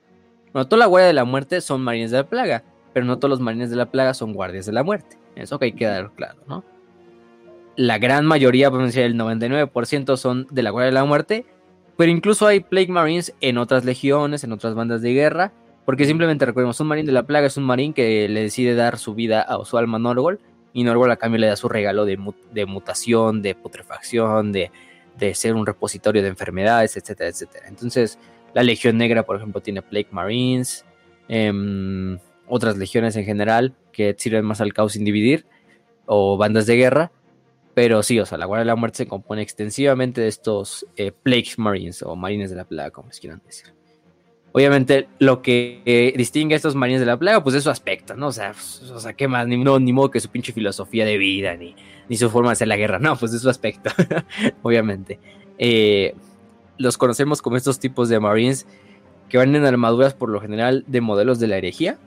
bueno, 0.52 0.66
toda 0.68 0.80
la 0.80 0.86
guardia 0.86 1.06
de 1.06 1.12
la 1.14 1.24
muerte 1.24 1.60
son 1.60 1.82
marines 1.82 2.10
de 2.10 2.18
la 2.18 2.26
plaga, 2.28 2.64
pero 2.92 3.06
no 3.06 3.18
todos 3.18 3.30
los 3.30 3.40
marines 3.40 3.70
de 3.70 3.76
la 3.76 3.90
plaga 3.90 4.14
son 4.14 4.32
guardias 4.32 4.66
de 4.66 4.72
la 4.72 4.82
muerte. 4.82 5.18
Eso 5.34 5.58
que 5.58 5.66
hay 5.66 5.72
que 5.72 5.86
dar 5.86 6.10
claro, 6.12 6.40
¿no? 6.46 6.64
La 7.76 7.98
gran 7.98 8.26
mayoría, 8.26 8.68
a 8.68 8.70
decir 8.70 9.02
el 9.02 9.16
99% 9.16 10.16
son 10.16 10.46
de 10.50 10.62
la 10.62 10.70
guardia 10.70 10.86
de 10.86 10.92
la 10.92 11.04
muerte, 11.04 11.46
pero 11.96 12.10
incluso 12.10 12.46
hay 12.46 12.60
Plague 12.60 12.88
Marines 12.92 13.34
en 13.40 13.56
otras 13.58 13.84
legiones, 13.84 14.44
en 14.44 14.52
otras 14.52 14.74
bandas 14.74 15.00
de 15.00 15.12
guerra, 15.14 15.52
porque 15.86 16.04
simplemente 16.04 16.44
recordemos, 16.44 16.78
un 16.80 16.88
marín 16.88 17.06
de 17.06 17.12
la 17.12 17.22
plaga 17.24 17.46
es 17.46 17.56
un 17.56 17.64
marín 17.64 17.92
que 17.94 18.28
le 18.28 18.42
decide 18.42 18.74
dar 18.74 18.98
su 18.98 19.14
vida 19.14 19.40
a 19.42 19.64
su 19.64 19.78
alma 19.78 19.98
Norgol, 19.98 20.38
y 20.74 20.84
Norgol 20.84 21.10
a 21.10 21.16
cambio 21.16 21.38
le 21.40 21.46
da 21.48 21.56
su 21.56 21.68
regalo 21.68 22.04
de, 22.04 22.16
mu- 22.18 22.34
de 22.52 22.66
mutación, 22.66 23.42
de 23.42 23.54
putrefacción, 23.54 24.52
de, 24.52 24.70
de 25.18 25.34
ser 25.34 25.54
un 25.54 25.66
repositorio 25.66 26.22
de 26.22 26.28
enfermedades, 26.28 26.96
etcétera, 26.96 27.30
etcétera. 27.30 27.68
Entonces, 27.68 28.18
la 28.54 28.62
Legión 28.62 28.96
Negra, 28.98 29.22
por 29.24 29.36
ejemplo, 29.36 29.60
tiene 29.60 29.82
Plague 29.82 30.08
Marines, 30.10 30.84
em, 31.28 32.18
otras 32.54 32.76
legiones 32.76 33.16
en 33.16 33.24
general 33.24 33.74
que 33.92 34.14
sirven 34.18 34.44
más 34.44 34.60
al 34.60 34.74
caos 34.74 34.92
sin 34.92 35.06
dividir, 35.06 35.46
o 36.04 36.36
bandas 36.36 36.66
de 36.66 36.76
guerra, 36.76 37.10
pero 37.72 38.02
sí, 38.02 38.20
o 38.20 38.26
sea, 38.26 38.36
la 38.36 38.44
Guardia 38.44 38.64
de 38.64 38.66
la 38.66 38.76
Muerte 38.76 38.98
se 38.98 39.06
compone 39.06 39.40
extensivamente 39.40 40.20
de 40.20 40.28
estos 40.28 40.86
eh, 40.96 41.12
Plague 41.12 41.52
Marines 41.56 42.02
o 42.02 42.14
Marines 42.14 42.50
de 42.50 42.56
la 42.56 42.64
Plaga, 42.64 42.90
como 42.90 43.08
les 43.08 43.20
quieran 43.20 43.40
decir. 43.46 43.72
Obviamente, 44.52 45.08
lo 45.18 45.40
que 45.40 45.80
eh, 45.86 46.12
distingue 46.14 46.54
a 46.54 46.56
estos 46.56 46.74
Marines 46.74 47.00
de 47.00 47.06
la 47.06 47.18
Plaga, 47.18 47.42
pues 47.42 47.54
es 47.54 47.64
su 47.64 47.70
aspecto, 47.70 48.16
¿no? 48.16 48.26
O 48.26 48.32
sea, 48.32 48.52
pues, 48.52 48.82
o 48.90 49.00
sea 49.00 49.14
¿qué 49.14 49.28
más? 49.28 49.48
Ni, 49.48 49.56
no, 49.56 49.78
ni 49.80 49.94
modo 49.94 50.10
que 50.10 50.20
su 50.20 50.28
pinche 50.28 50.52
filosofía 50.52 51.06
de 51.06 51.16
vida, 51.16 51.56
ni, 51.56 51.74
ni 52.10 52.18
su 52.18 52.28
forma 52.28 52.50
de 52.50 52.52
hacer 52.52 52.68
la 52.68 52.76
guerra, 52.76 52.98
no, 52.98 53.16
pues 53.16 53.32
es 53.32 53.40
su 53.40 53.48
aspecto, 53.48 53.88
obviamente. 54.62 55.18
Eh, 55.56 56.14
los 56.76 56.98
conocemos 56.98 57.40
como 57.40 57.56
estos 57.56 57.78
tipos 57.78 58.10
de 58.10 58.20
Marines 58.20 58.66
que 59.30 59.38
van 59.38 59.56
en 59.56 59.64
armaduras 59.64 60.12
por 60.12 60.28
lo 60.28 60.38
general 60.38 60.84
de 60.86 61.00
modelos 61.00 61.40
de 61.40 61.46
la 61.46 61.56
herejía, 61.56 61.98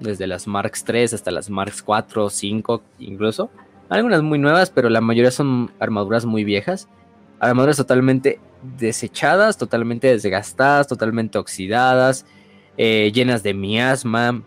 desde 0.00 0.26
las 0.26 0.46
Marks 0.46 0.84
3 0.84 1.14
hasta 1.14 1.30
las 1.30 1.50
Marks 1.50 1.82
4, 1.82 2.30
5 2.30 2.82
incluso. 2.98 3.50
Algunas 3.88 4.22
muy 4.22 4.38
nuevas, 4.38 4.70
pero 4.70 4.88
la 4.88 5.00
mayoría 5.00 5.30
son 5.30 5.70
armaduras 5.78 6.24
muy 6.24 6.44
viejas. 6.44 6.88
Armaduras 7.40 7.76
totalmente 7.76 8.40
desechadas, 8.78 9.58
totalmente 9.58 10.08
desgastadas, 10.08 10.86
totalmente 10.86 11.38
oxidadas, 11.38 12.24
eh, 12.76 13.10
llenas 13.12 13.42
de 13.42 13.54
miasma, 13.54 14.42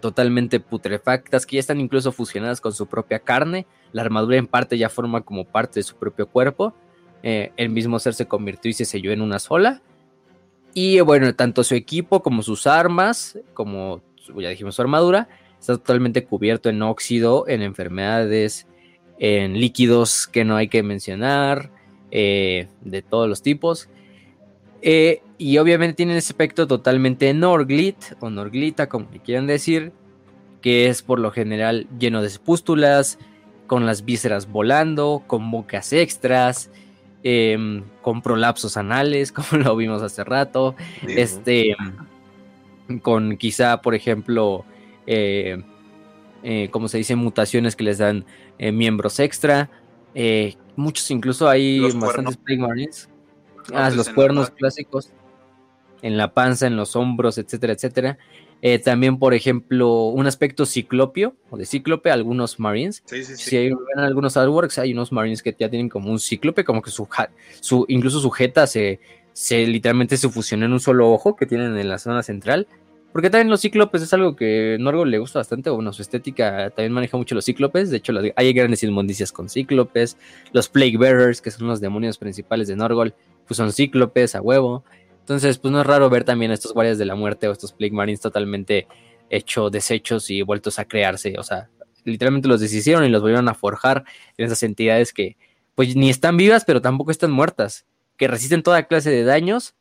totalmente 0.00 0.60
putrefactas, 0.60 1.46
que 1.46 1.56
ya 1.56 1.60
están 1.60 1.80
incluso 1.80 2.12
fusionadas 2.12 2.60
con 2.60 2.72
su 2.72 2.86
propia 2.86 3.18
carne. 3.18 3.66
La 3.92 4.02
armadura 4.02 4.36
en 4.36 4.46
parte 4.46 4.78
ya 4.78 4.88
forma 4.88 5.22
como 5.22 5.44
parte 5.44 5.80
de 5.80 5.84
su 5.84 5.96
propio 5.96 6.28
cuerpo. 6.28 6.74
Eh, 7.22 7.52
el 7.56 7.70
mismo 7.70 7.98
ser 7.98 8.14
se 8.14 8.26
convirtió 8.26 8.70
y 8.70 8.74
se 8.74 8.84
selló 8.84 9.12
en 9.12 9.20
una 9.20 9.38
sola. 9.38 9.82
Y 10.74 11.00
bueno, 11.00 11.34
tanto 11.34 11.62
su 11.62 11.74
equipo 11.74 12.22
como 12.22 12.42
sus 12.42 12.66
armas, 12.66 13.38
como 13.54 14.02
ya 14.38 14.48
dijimos 14.48 14.74
su 14.74 14.82
armadura, 14.82 15.28
está 15.60 15.76
totalmente 15.76 16.24
cubierto 16.24 16.68
en 16.68 16.82
óxido, 16.82 17.46
en 17.48 17.62
enfermedades, 17.62 18.66
en 19.18 19.58
líquidos 19.58 20.26
que 20.26 20.44
no 20.44 20.56
hay 20.56 20.68
que 20.68 20.82
mencionar, 20.82 21.70
eh, 22.10 22.68
de 22.82 23.02
todos 23.02 23.28
los 23.28 23.42
tipos. 23.42 23.88
Eh, 24.82 25.22
y 25.38 25.58
obviamente 25.58 25.96
tienen 25.96 26.16
ese 26.16 26.32
aspecto 26.32 26.66
totalmente 26.66 27.32
Norglit 27.34 27.96
o 28.20 28.30
Norglita, 28.30 28.88
como 28.88 29.08
le 29.12 29.20
quieran 29.20 29.46
decir, 29.46 29.92
que 30.60 30.88
es 30.88 31.02
por 31.02 31.18
lo 31.18 31.30
general 31.30 31.86
lleno 31.98 32.20
de 32.20 32.28
espústulas, 32.28 33.18
con 33.66 33.86
las 33.86 34.04
vísceras 34.04 34.50
volando, 34.50 35.24
con 35.26 35.50
bocas 35.50 35.92
extras, 35.92 36.70
em, 37.22 37.82
con 38.02 38.22
prolapsos 38.22 38.76
anales, 38.76 39.32
como 39.32 39.62
lo 39.62 39.74
vimos 39.74 40.02
hace 40.02 40.22
rato, 40.22 40.76
este, 41.08 41.74
con 43.02 43.36
quizá, 43.36 43.80
por 43.80 43.94
ejemplo, 43.94 44.64
eh, 45.06 45.62
eh, 46.42 46.68
como 46.70 46.88
se 46.88 46.98
dice, 46.98 47.16
mutaciones 47.16 47.76
que 47.76 47.84
les 47.84 47.98
dan 47.98 48.24
eh, 48.58 48.72
miembros 48.72 49.20
extra. 49.20 49.70
muchos 50.76 51.10
incluso 51.10 51.48
hay 51.48 51.78
Los 51.78 51.98
bastantes. 51.98 52.36
Plague 52.36 52.60
Marines. 52.60 53.08
Ah, 53.72 53.90
los 53.90 54.08
en 54.08 54.14
cuernos 54.14 54.50
clásicos. 54.50 55.10
En 56.02 56.18
la 56.18 56.34
panza, 56.34 56.66
en 56.66 56.76
los 56.76 56.96
hombros, 56.96 57.38
etcétera, 57.38 57.72
etcétera. 57.72 58.18
También, 58.82 59.18
por 59.18 59.34
ejemplo, 59.34 60.06
un 60.06 60.26
aspecto 60.26 60.64
ciclopio 60.64 61.36
o 61.50 61.58
de 61.58 61.66
cíclope, 61.66 62.10
algunos 62.10 62.58
Marines. 62.58 63.02
Sí, 63.04 63.22
sí, 63.22 63.36
sí. 63.36 63.50
Si 63.50 63.56
hay 63.58 63.68
ven 63.68 63.98
algunos 63.98 64.38
artworks, 64.38 64.78
hay 64.78 64.92
unos 64.94 65.12
Marines 65.12 65.42
que 65.42 65.54
ya 65.58 65.68
tienen 65.68 65.90
como 65.90 66.10
un 66.10 66.18
cíclope, 66.18 66.64
como 66.64 66.80
que 66.80 66.90
su, 66.90 67.06
su 67.60 67.84
incluso 67.88 68.20
su 68.20 68.30
jeta 68.30 68.66
se, 68.66 69.00
se 69.34 69.66
literalmente 69.66 70.16
se 70.16 70.30
fusionó 70.30 70.64
en 70.64 70.72
un 70.72 70.80
solo 70.80 71.12
ojo 71.12 71.36
que 71.36 71.44
tienen 71.44 71.76
en 71.76 71.88
la 71.90 71.98
zona 71.98 72.22
central. 72.22 72.66
Porque 73.12 73.30
también 73.30 73.50
los 73.50 73.60
cíclopes 73.60 74.02
es 74.02 74.12
algo 74.12 74.34
que 74.34 74.76
Norgo 74.80 75.04
le 75.04 75.18
gusta 75.18 75.38
bastante, 75.38 75.70
bueno, 75.70 75.92
su 75.92 76.02
estética 76.02 76.70
también 76.70 76.92
maneja 76.92 77.16
mucho 77.16 77.36
los 77.36 77.44
cíclopes, 77.44 77.90
de 77.90 77.98
hecho 77.98 78.12
hay 78.34 78.52
grandes 78.52 78.82
inmundicias 78.82 79.30
con 79.30 79.48
cíclopes, 79.48 80.16
los 80.52 80.68
Plague 80.68 80.96
Bearers, 80.96 81.40
que 81.40 81.52
son 81.52 81.68
los 81.68 81.80
demonios 81.80 82.18
principales 82.18 82.66
de 82.66 82.74
Norgol, 82.74 83.14
pues 83.46 83.56
son 83.56 83.72
cíclopes 83.72 84.34
a 84.34 84.42
huevo. 84.42 84.82
Entonces, 85.20 85.58
pues 85.58 85.70
no 85.70 85.80
es 85.80 85.86
raro 85.86 86.10
ver 86.10 86.24
también 86.24 86.50
estos 86.50 86.72
guardias 86.74 86.98
de 86.98 87.04
la 87.04 87.14
muerte 87.14 87.46
o 87.46 87.52
estos 87.52 87.72
Plague 87.72 87.92
Marines 87.94 88.20
totalmente 88.20 88.88
hecho 89.30 89.70
desechos 89.70 90.28
y 90.30 90.42
vueltos 90.42 90.80
a 90.80 90.84
crearse, 90.84 91.36
o 91.38 91.44
sea, 91.44 91.70
literalmente 92.04 92.48
los 92.48 92.60
deshicieron 92.60 93.04
y 93.04 93.10
los 93.10 93.22
volvieron 93.22 93.48
a 93.48 93.54
forjar 93.54 94.04
en 94.36 94.46
esas 94.46 94.62
entidades 94.64 95.12
que 95.12 95.36
pues 95.76 95.94
ni 95.94 96.10
están 96.10 96.36
vivas, 96.36 96.64
pero 96.64 96.82
tampoco 96.82 97.12
están 97.12 97.30
muertas, 97.30 97.86
que 98.16 98.28
resisten 98.28 98.62
toda 98.62 98.84
clase 98.84 99.10
de 99.10 99.24
daños 99.24 99.74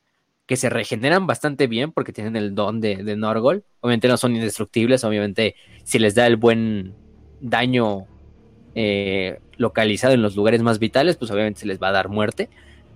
que 0.46 0.58
se 0.58 0.70
regeneran 0.70 1.26
bastante 1.26 1.68
bien 1.68 1.92
porque 1.92 2.12
tienen 2.12 2.36
el 2.36 2.54
don 2.54 2.82
de, 2.82 2.98
de 2.98 3.16
Norgol. 3.16 3.64
Obviamente 3.80 4.08
no 4.08 4.18
son 4.18 4.36
indestructibles, 4.36 5.04
obviamente 5.04 5.56
si 5.84 6.00
les 6.00 6.16
da 6.16 6.28
el 6.28 6.36
buen 6.36 6.94
daño 7.40 8.08
eh, 8.76 9.40
localizado 9.58 10.14
en 10.14 10.22
los 10.22 10.36
lugares 10.36 10.62
más 10.64 10.80
vitales, 10.80 11.16
pues 11.16 11.30
obviamente 11.32 11.62
se 11.62 11.68
les 11.68 11.82
va 11.82 11.90
a 11.90 11.92
dar 11.92 12.10
muerte. 12.10 12.50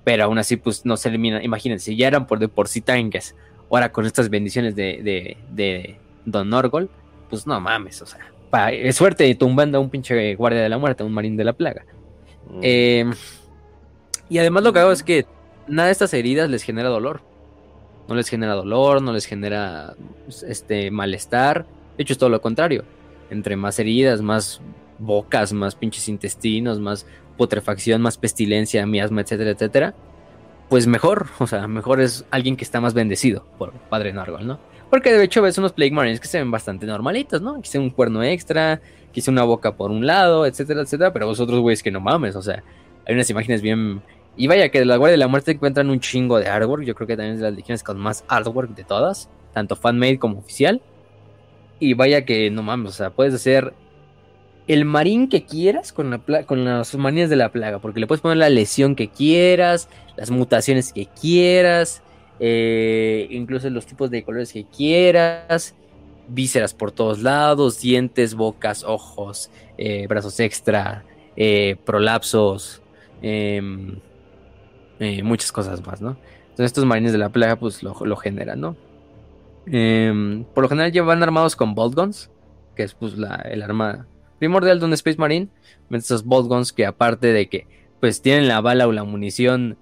Pero 0.04 0.24
aún 0.24 0.38
así, 0.38 0.56
pues 0.56 0.86
no 0.86 0.98
se 0.98 1.10
elimina. 1.10 1.44
Imagínense, 1.44 1.96
ya 1.96 2.08
eran 2.08 2.28
por 2.28 2.40
de 2.40 2.48
por 2.48 2.68
sí 2.68 2.82
tanques. 2.82 3.36
Ahora 3.70 3.92
con 3.92 4.06
estas 4.06 4.30
bendiciones 4.30 4.76
de, 4.76 5.36
de, 5.52 5.98
Don 6.26 6.50
Norgol, 6.50 6.90
pues 7.30 7.46
no 7.46 7.60
mames, 7.60 8.02
o 8.02 8.06
sea, 8.06 8.20
es 8.72 8.96
suerte 8.96 9.34
tumbando 9.36 9.78
a 9.78 9.82
un 9.82 9.90
pinche 9.90 10.36
guardia 10.36 10.62
de 10.62 10.70
la 10.70 10.78
muerte, 10.78 11.04
a 11.04 11.06
un 11.06 11.12
marín 11.12 11.36
de 11.36 11.44
la 11.44 11.54
plaga. 11.54 11.86
Mm. 12.50 12.60
Em, 12.62 13.14
y 14.30 14.38
además 14.38 14.64
lo 14.64 14.74
que 14.74 14.80
hago 14.80 14.91
es 14.91 15.04
que 15.04 15.26
nada 15.68 15.88
de 15.88 15.91
estas 15.91 16.14
heridas 16.14 16.49
les 16.49 16.64
genera 16.64 16.90
dolor. 16.90 17.22
No 18.08 18.16
les 18.16 18.30
genera 18.30 18.54
dolor, 18.54 19.02
no 19.02 19.12
les 19.12 19.26
genera 19.26 19.95
pues, 20.26 20.44
este 20.44 20.91
malestar. 20.91 21.66
De 21.98 22.04
hecho, 22.04 22.14
es 22.14 22.20
todo 22.20 22.30
lo 22.30 22.41
contrario. 22.41 22.86
Entre 23.30 23.58
más 23.58 23.80
heridas, 23.80 24.22
más 24.22 24.62
bocas, 24.99 25.52
más 25.54 25.76
pinches 25.76 26.08
intestinos, 26.08 26.80
más 26.80 27.06
putrefacción, 27.38 28.02
más 28.02 28.18
pestilencia, 28.18 28.86
miasma, 28.86 29.22
etcétera, 29.22 29.52
etcétera, 29.52 29.94
pues 30.70 30.88
mejor, 30.88 31.28
o 31.40 31.48
sea, 31.48 31.68
mejor 31.68 32.02
es 32.02 32.26
alguien 32.32 32.58
que 32.58 32.64
está 32.64 32.82
más 32.82 32.94
bendecido 32.94 33.45
por 33.58 33.72
Padre 33.74 34.14
Nargol, 34.14 34.45
¿no? 34.45 34.60
Porque 34.90 35.14
de 35.14 35.24
hecho 35.24 35.41
ves 35.41 35.58
unos 35.58 35.74
Plague 35.74 35.91
Marines 35.91 36.20
que 36.20 36.28
se 36.28 36.40
ven 36.40 36.49
bastante 36.49 36.86
normalitos, 36.86 37.41
¿no? 37.41 37.62
Quise 37.62 37.78
un 37.78 37.90
cuerno 37.90 38.24
extra, 38.24 38.82
quise 39.12 39.30
una 39.30 39.44
boca 39.44 39.76
por 39.76 39.91
un 39.91 40.08
lado, 40.08 40.45
etcétera, 40.45 40.82
etcétera, 40.82 41.12
pero 41.12 41.28
vosotros, 41.28 41.60
güeyes, 41.60 41.84
que 41.84 41.91
no 41.91 41.99
mames, 41.99 42.36
o 42.36 42.41
sea, 42.41 42.64
hay 43.06 43.14
unas 43.14 43.30
imágenes 43.30 43.62
bien... 43.62 44.02
Y 44.38 44.46
vaya 44.46 44.70
que 44.70 44.80
de 44.80 44.86
la 44.86 44.98
Guardia 44.98 45.14
de 45.14 45.18
la 45.18 45.28
Muerte 45.28 45.52
encuentran 45.52 45.90
un 45.90 46.00
chingo 46.00 46.40
de 46.40 46.48
artwork, 46.48 46.84
yo 46.84 46.94
creo 46.94 47.08
que 47.08 47.18
también 47.18 47.34
es 47.34 47.40
de 47.40 47.48
las 47.48 47.56
legiones 47.56 47.82
con 47.82 47.98
más 47.98 48.24
artwork 48.28 48.76
de 48.76 48.84
todas, 48.84 49.30
tanto 49.52 49.76
fanmade 49.76 50.20
como 50.20 50.38
oficial. 50.38 50.80
Y 51.80 51.96
vaya 51.96 52.24
que 52.24 52.52
no 52.52 52.62
mames, 52.62 52.92
o 52.92 52.94
sea, 52.94 53.10
puedes 53.10 53.34
hacer 53.34 53.74
el 54.68 54.86
marín 54.86 55.28
que 55.28 55.46
quieras 55.46 55.92
con, 55.92 56.12
la 56.12 56.44
con 56.44 56.66
las 56.66 56.94
manías 56.96 57.30
de 57.30 57.36
la 57.36 57.52
plaga, 57.52 57.80
porque 57.80 58.00
le 58.00 58.06
puedes 58.06 58.22
poner 58.22 58.38
la 58.38 58.50
lesión 58.50 58.96
que 58.96 59.08
quieras, 59.08 59.90
las 60.16 60.30
mutaciones 60.30 60.94
que 60.94 61.08
quieras, 61.08 62.04
eh, 62.40 63.28
incluso 63.32 63.70
los 63.72 63.88
tipos 63.88 64.12
de 64.12 64.24
colores 64.24 64.54
que 64.54 64.66
quieras, 64.66 65.74
vísceras 66.28 66.74
por 66.74 66.92
todos 66.92 67.24
lados, 67.24 67.80
dientes, 67.82 68.36
bocas, 68.36 68.84
ojos, 68.84 69.50
eh, 69.78 70.06
brazos 70.08 70.40
extra, 70.40 71.06
eh, 71.36 71.78
prolapsos, 71.86 72.82
em, 74.99 75.26
muchas 75.26 75.52
cosas 75.52 75.86
más, 75.86 76.02
¿no? 76.02 76.18
Entonces 76.41 76.65
estos 76.65 76.86
marines 76.86 77.11
de 77.11 77.18
la 77.18 77.30
plaga 77.30 77.56
pues 77.57 77.84
lo, 77.84 78.15
generan, 78.15 78.60
¿no? 78.60 78.76
Em, 79.65 80.44
por 80.45 80.64
lo 80.64 80.69
general 80.69 80.91
llevan 80.91 81.22
armados 81.22 81.56
con 81.56 81.76
bolt 81.76 81.95
guns, 81.95 82.32
que 82.76 82.84
es 82.84 82.94
pues 82.94 83.18
la, 83.18 83.36
el 83.36 83.61
arma 83.61 84.07
primordial 84.40 84.80
de 84.80 84.86
un 84.86 84.94
Space 84.94 85.18
Marine, 85.18 85.49
estos 85.91 86.24
bolt 86.24 86.48
guns 86.48 86.74
que 86.74 86.86
aparte 86.86 87.28
de 87.28 87.48
que 87.49 87.68
pues 87.99 88.22
tienen 88.22 88.48
la 88.48 88.61
bala 88.61 88.88
o 88.88 88.91
la 88.91 89.03
munición 89.03 89.78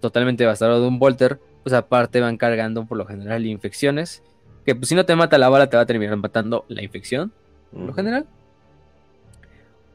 totalmente 0.00 0.42
devastadora 0.42 0.80
de 0.80 0.88
un 0.88 0.98
Volter, 0.98 1.40
pues 1.62 1.72
aparte 1.72 2.20
van 2.20 2.36
cargando 2.36 2.86
por 2.86 2.98
lo 2.98 3.06
general 3.06 3.46
infecciones, 3.46 4.22
que 4.64 4.74
pues 4.74 4.88
si 4.88 4.94
no 4.94 5.04
te 5.04 5.14
mata 5.14 5.38
la 5.38 5.48
bala 5.48 5.68
te 5.68 5.76
va 5.76 5.84
a 5.84 5.86
terminar 5.86 6.16
matando 6.16 6.64
la 6.68 6.82
infección, 6.82 7.32
por 7.72 7.82
lo 7.82 7.92
general. 7.92 8.26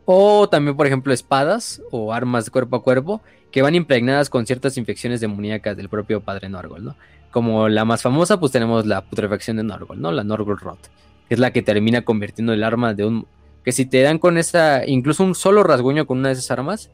O 0.06 0.48
también, 0.48 0.78
por 0.78 0.86
ejemplo, 0.86 1.12
espadas 1.12 1.82
o 1.90 2.14
armas 2.14 2.46
de 2.46 2.52
cuerpo 2.52 2.76
a 2.78 2.84
cuerpo 2.84 3.22
que 3.56 3.62
van 3.62 3.74
impregnadas 3.74 4.30
con 4.30 4.46
ciertas 4.46 4.78
infecciones 4.78 5.22
demoníacas 5.22 5.78
del 5.78 5.88
propio 5.88 6.20
padre 6.20 6.50
Norgol, 6.50 6.84
¿no? 6.84 6.98
Como 7.32 7.70
la 7.70 7.86
más 7.86 8.02
famosa, 8.02 8.38
pues 8.38 8.52
tenemos 8.52 8.86
la 8.86 9.00
putrefacción 9.06 9.56
de 9.56 9.64
Norgol, 9.64 10.02
¿no? 10.02 10.12
La 10.12 10.26
Norgol 10.26 10.60
Rot, 10.60 10.92
que 11.30 11.36
es 11.36 11.40
la 11.40 11.52
que 11.52 11.62
termina 11.62 12.02
convirtiendo 12.02 12.52
el 12.52 12.66
arma 12.66 12.94
de 12.94 13.06
un 13.06 13.28
que 13.64 13.72
si 13.72 13.86
te 13.86 14.02
dan 14.02 14.20
con 14.20 14.38
esa, 14.38 14.86
incluso 14.86 15.24
un 15.24 15.36
solo 15.36 15.64
rasguño 15.64 16.06
con 16.06 16.18
una 16.18 16.28
de 16.28 16.34
esas 16.34 16.52
armas, 16.52 16.90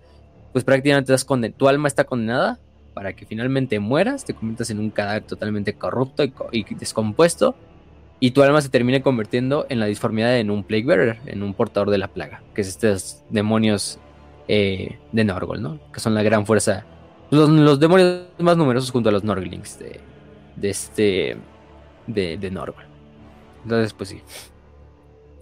pues 0.52 0.64
prácticamente 0.64 1.12
das 1.12 1.26
tu 1.58 1.68
alma 1.68 1.88
está 1.88 2.04
condenada 2.04 2.60
para 2.94 3.14
que 3.14 3.26
finalmente 3.26 3.80
mueras, 3.80 4.24
te 4.24 4.36
conviertas 4.36 4.70
en 4.70 4.78
un 4.78 4.92
cadáver 4.92 5.24
totalmente 5.24 5.74
corrupto 5.74 6.24
y, 6.52 6.64
descompuesto, 6.76 7.56
y 8.20 8.32
tu 8.32 8.44
alma 8.44 8.62
se 8.62 8.70
termine 8.70 9.02
convirtiendo 9.02 9.66
en 9.70 9.80
la 9.80 9.88
disformidad 9.88 10.38
en 10.38 10.52
un 10.52 10.64
Plague 10.64 10.86
Bearer, 10.86 11.18
en 11.26 11.42
un 11.42 11.56
portador 11.56 11.90
de 11.90 11.98
la 11.98 12.08
plaga, 12.08 12.44
que 12.54 12.62
es 12.62 12.68
estos 12.68 13.24
demonios 13.32 13.98
eh, 14.54 15.00
de 15.14 15.24
Norgol, 15.24 15.62
¿no? 15.62 15.80
Que 15.94 16.02
son 16.02 16.14
la 16.14 16.24
gran 16.24 16.46
fuerza, 16.46 16.84
los, 17.30 17.80
demonios 17.80 18.24
más 18.38 18.58
numerosos 18.58 18.92
junto 18.92 19.08
a 19.08 19.14
los 19.14 19.24
Norglings 19.24 19.80
de, 19.80 20.02
de 20.58 20.70
este, 20.70 21.38
de, 22.06 22.52
Norgol. 22.52 22.84
Entonces, 23.64 23.94
pues 23.94 24.10
sí, 24.10 24.22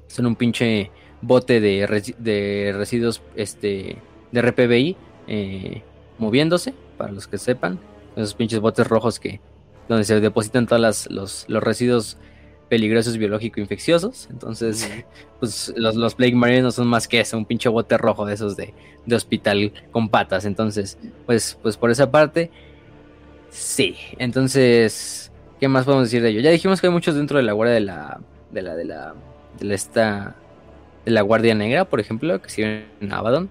son 0.05 0.27
un 0.27 0.35
pinche 0.35 0.91
bote 1.23 1.59
de, 1.59 2.13
de 2.19 2.71
residuos 2.77 3.23
este, 3.35 3.97
de 4.31 4.41
RPBI 4.43 4.95
eh, 5.25 5.81
moviéndose, 6.19 6.75
para 6.95 7.11
los 7.11 7.27
que 7.27 7.39
sepan. 7.39 7.79
Esos 8.15 8.35
pinches 8.35 8.59
botes 8.59 8.85
rojos 8.85 9.19
que 9.19 9.41
donde 9.87 10.03
se 10.03 10.19
depositan 10.19 10.67
todos 10.67 11.09
los, 11.09 11.45
los 11.49 11.63
residuos 11.63 12.17
peligrosos 12.69 13.17
biológico-infecciosos. 13.17 14.29
Entonces, 14.31 14.89
pues 15.39 15.73
los, 15.75 15.95
los 15.95 16.15
Plague 16.15 16.35
Marines 16.35 16.63
no 16.63 16.71
son 16.71 16.87
más 16.87 17.07
que 17.07 17.19
eso, 17.19 17.37
un 17.37 17.45
pinche 17.45 17.67
bote 17.67 17.97
rojo 17.97 18.25
de 18.25 18.35
esos 18.35 18.55
de, 18.55 18.73
de, 19.05 19.15
hospital 19.15 19.73
con 19.91 20.09
patas. 20.09 20.45
Entonces, 20.45 20.97
pues, 21.25 21.57
pues 21.61 21.75
por 21.75 21.91
esa 21.91 22.09
parte, 22.09 22.51
sí. 23.49 23.97
Entonces, 24.17 25.31
¿qué 25.59 25.67
más 25.67 25.85
podemos 25.85 26.05
decir 26.05 26.21
de 26.21 26.29
ello? 26.29 26.41
Ya 26.41 26.51
dijimos 26.51 26.79
que 26.79 26.87
hay 26.87 26.93
muchos 26.93 27.15
dentro 27.15 27.37
de 27.37 27.43
la 27.43 27.53
guardia 27.53 27.73
de 27.73 27.81
la. 27.81 28.21
de 28.51 28.61
la. 28.61 28.75
de 28.75 28.85
la. 28.85 29.13
de 29.59 29.65
la 29.65 29.75
esta 29.75 30.35
de 31.05 31.11
la 31.11 31.21
Guardia 31.21 31.55
Negra, 31.55 31.85
por 31.85 32.01
ejemplo, 32.01 32.41
que 32.41 32.49
sirven 32.49 32.85
en 32.99 33.13
Abaddon. 33.13 33.49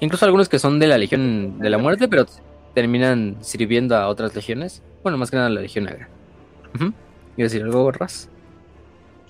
Incluso 0.00 0.24
algunos 0.26 0.48
que 0.48 0.58
son 0.58 0.78
de 0.78 0.86
la 0.86 0.98
Legión 0.98 1.58
de 1.58 1.70
la 1.70 1.78
Muerte, 1.78 2.08
pero 2.08 2.26
terminan 2.74 3.36
sirviendo 3.40 3.96
a 3.96 4.08
otras 4.08 4.34
legiones. 4.34 4.82
Bueno, 5.02 5.18
más 5.18 5.30
que 5.30 5.36
nada 5.36 5.48
la 5.48 5.62
Legión 5.62 5.86
Negra. 5.86 6.08
Uh 6.78 6.92
decir 7.36 7.62
algo, 7.62 7.90
Raz? 7.90 8.28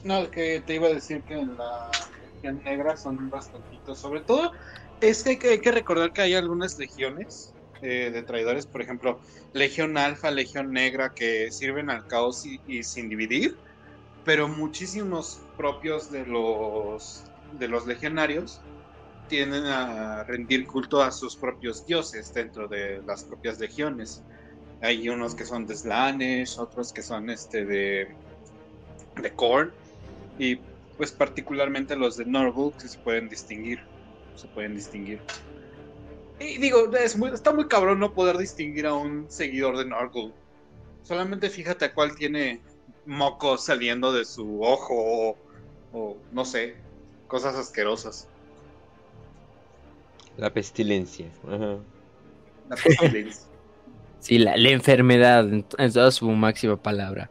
No, 0.05 0.31
que 0.31 0.63
te 0.67 0.75
iba 0.75 0.89
a 0.89 0.95
decir 0.95 1.23
que 1.25 1.35
en 1.35 1.57
la 1.57 1.91
Legión 2.23 2.63
Negra 2.65 2.97
son 2.97 3.29
bastantitos. 3.29 4.01
Sobre 4.01 4.21
todo, 4.23 4.53
es 5.01 5.23
que 5.23 5.49
hay 5.49 5.61
que, 5.61 5.73
recordar 5.73 6.13
que 6.13 6.23
hay 6.23 6.35
algunas 6.35 6.79
legiones 6.79 7.55
eh, 7.83 8.11
de 8.13 8.23
traidores, 8.23 8.67
por 8.67 8.83
ejemplo, 8.83 9.21
Legión 9.53 9.97
Alfa, 9.99 10.31
Legión 10.31 10.73
Negra, 10.73 11.13
que 11.15 11.51
sirven 11.51 11.91
al 11.91 12.07
caos 12.07 12.45
y 12.45 12.83
sin 12.83 13.09
dividir, 13.09 13.57
pero 14.25 14.49
muchísimos 14.49 15.41
propios 15.57 16.11
de 16.11 16.27
los 16.27 17.25
de 17.53 17.69
los 17.69 17.87
legionarios 17.87 18.61
tienden 19.29 19.65
a 19.67 20.25
rendir 20.25 20.67
culto 20.67 21.03
a 21.03 21.11
sus 21.11 21.37
propios 21.37 21.87
dioses 21.87 22.33
dentro 22.33 22.69
de 22.69 23.01
las 23.07 23.25
propias 23.25 23.59
legiones. 23.61 24.23
Hay 24.81 25.09
unos 25.09 25.35
que 25.35 25.45
son 25.45 25.67
de 25.67 25.77
Slanesh, 25.77 26.59
otros 26.59 26.93
que 26.93 27.03
son 27.03 27.31
este 27.31 27.65
de, 27.65 28.17
de 29.23 29.35
Korn, 29.35 29.73
y 30.41 30.59
pues 30.97 31.13
particularmente 31.13 31.95
los 31.95 32.17
de 32.17 32.25
Norval 32.25 32.73
que 32.81 32.89
se 32.89 32.99
pueden 32.99 33.29
distinguir. 33.29 33.81
Se 34.35 34.49
pueden 34.49 34.75
distinguir. 34.75 35.21
Y 36.41 36.59
digo, 36.59 36.91
es 36.97 37.17
muy, 37.17 37.31
está 37.31 37.53
muy 37.53 37.69
cabrón 37.69 38.01
no 38.01 38.15
poder 38.15 38.39
distinguir 38.39 38.87
a 38.87 38.95
un 38.95 39.27
seguidor 39.31 39.77
de 39.77 39.85
Norval. 39.85 40.33
Solamente 41.03 41.51
fíjate 41.51 41.85
a 41.85 41.95
cuál 41.95 42.17
tiene 42.17 42.61
moco 43.07 43.59
saliendo 43.59 44.13
de 44.13 44.25
su 44.25 44.63
ojo 44.63 45.37
o 45.93 46.17
no 46.33 46.45
sé, 46.45 46.77
cosas 47.27 47.55
asquerosas. 47.55 48.29
La 50.37 50.53
pestilencia. 50.53 51.27
La 52.69 52.77
pestilencia. 52.77 53.47
sí, 54.21 54.39
la, 54.39 54.55
enfermedad 54.55 55.49
en, 55.53 55.65
toda 55.93 56.11
su 56.11 56.31
máxima 56.31 56.77
palabra. 56.77 57.31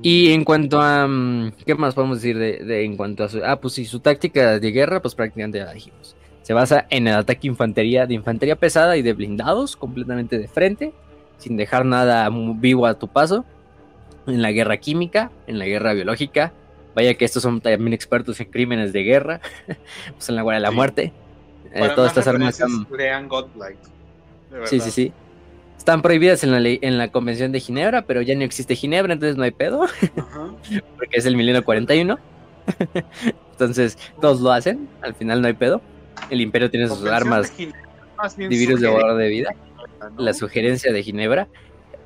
Y 0.00 0.32
en 0.32 0.44
cuanto 0.44 0.80
a. 0.80 1.06
Mm, 1.06 1.52
¿Qué 1.66 1.74
más 1.74 1.94
podemos 1.94 2.22
decir 2.22 2.38
de, 2.38 2.84
en 2.84 2.96
cuanto 2.96 3.24
a 3.24 3.28
su. 3.28 3.44
Ah, 3.44 3.60
pues 3.60 3.74
sí, 3.74 3.84
su 3.84 4.00
táctica 4.00 4.58
de 4.58 4.70
guerra, 4.72 5.02
pues 5.02 5.14
prácticamente 5.14 5.58
ya 5.58 5.66
la 5.66 5.74
dijimos. 5.74 6.16
Se 6.42 6.54
basa 6.54 6.86
en 6.90 7.06
el 7.06 7.14
ataque 7.14 7.46
infantería, 7.46 8.06
de 8.06 8.14
infantería 8.14 8.56
pesada 8.56 8.96
y 8.96 9.02
de 9.02 9.12
blindados, 9.12 9.76
completamente 9.76 10.38
de 10.38 10.48
frente, 10.48 10.92
sin 11.38 11.56
dejar 11.56 11.84
nada 11.84 12.28
vivo 12.30 12.86
a 12.86 12.94
tu 12.94 13.08
paso. 13.08 13.44
En 14.26 14.40
la 14.40 14.52
guerra 14.52 14.76
química, 14.78 15.30
en 15.46 15.58
la 15.58 15.66
guerra 15.66 15.92
biológica, 15.92 16.52
Vaya 16.94 17.14
que 17.14 17.24
estos 17.24 17.42
son 17.42 17.60
también 17.60 17.92
expertos 17.92 18.38
en 18.40 18.50
crímenes 18.50 18.92
de 18.92 19.02
guerra, 19.02 19.40
pues 20.12 20.28
en 20.28 20.36
la 20.36 20.42
guerra 20.42 20.56
de 20.56 20.60
la 20.60 20.70
muerte. 20.70 21.12
Eh, 21.72 21.88
todas 21.94 22.10
estas 22.10 22.26
armas 22.26 22.54
están... 22.54 22.86
Sí, 24.64 24.80
sí, 24.80 24.90
sí. 24.90 25.12
Están 25.82 26.00
prohibidas 26.00 26.44
en 26.44 26.52
la, 26.52 26.60
ley, 26.60 26.78
en 26.80 26.96
la 26.96 27.10
Convención 27.10 27.50
de 27.50 27.58
Ginebra, 27.58 28.02
pero 28.02 28.22
ya 28.22 28.36
no 28.36 28.42
existe 28.42 28.76
Ginebra, 28.76 29.14
entonces 29.14 29.36
no 29.36 29.42
hay 29.42 29.50
pedo. 29.50 29.80
Porque 30.96 31.18
es 31.18 31.26
el 31.26 31.34
milenio 31.34 31.64
41. 31.64 32.20
entonces, 33.50 33.98
todos 34.20 34.40
lo 34.40 34.52
hacen, 34.52 34.88
al 35.00 35.16
final 35.16 35.42
no 35.42 35.48
hay 35.48 35.54
pedo. 35.54 35.82
El 36.30 36.40
imperio 36.40 36.70
tiene 36.70 36.86
sus 36.86 37.04
armas 37.06 37.52
de 37.58 38.46
virus 38.46 38.80
de 38.80 38.88
de 38.90 39.28
vida. 39.28 39.56
La 40.18 40.32
sugerencia 40.34 40.92
de 40.92 41.02
Ginebra. 41.02 41.48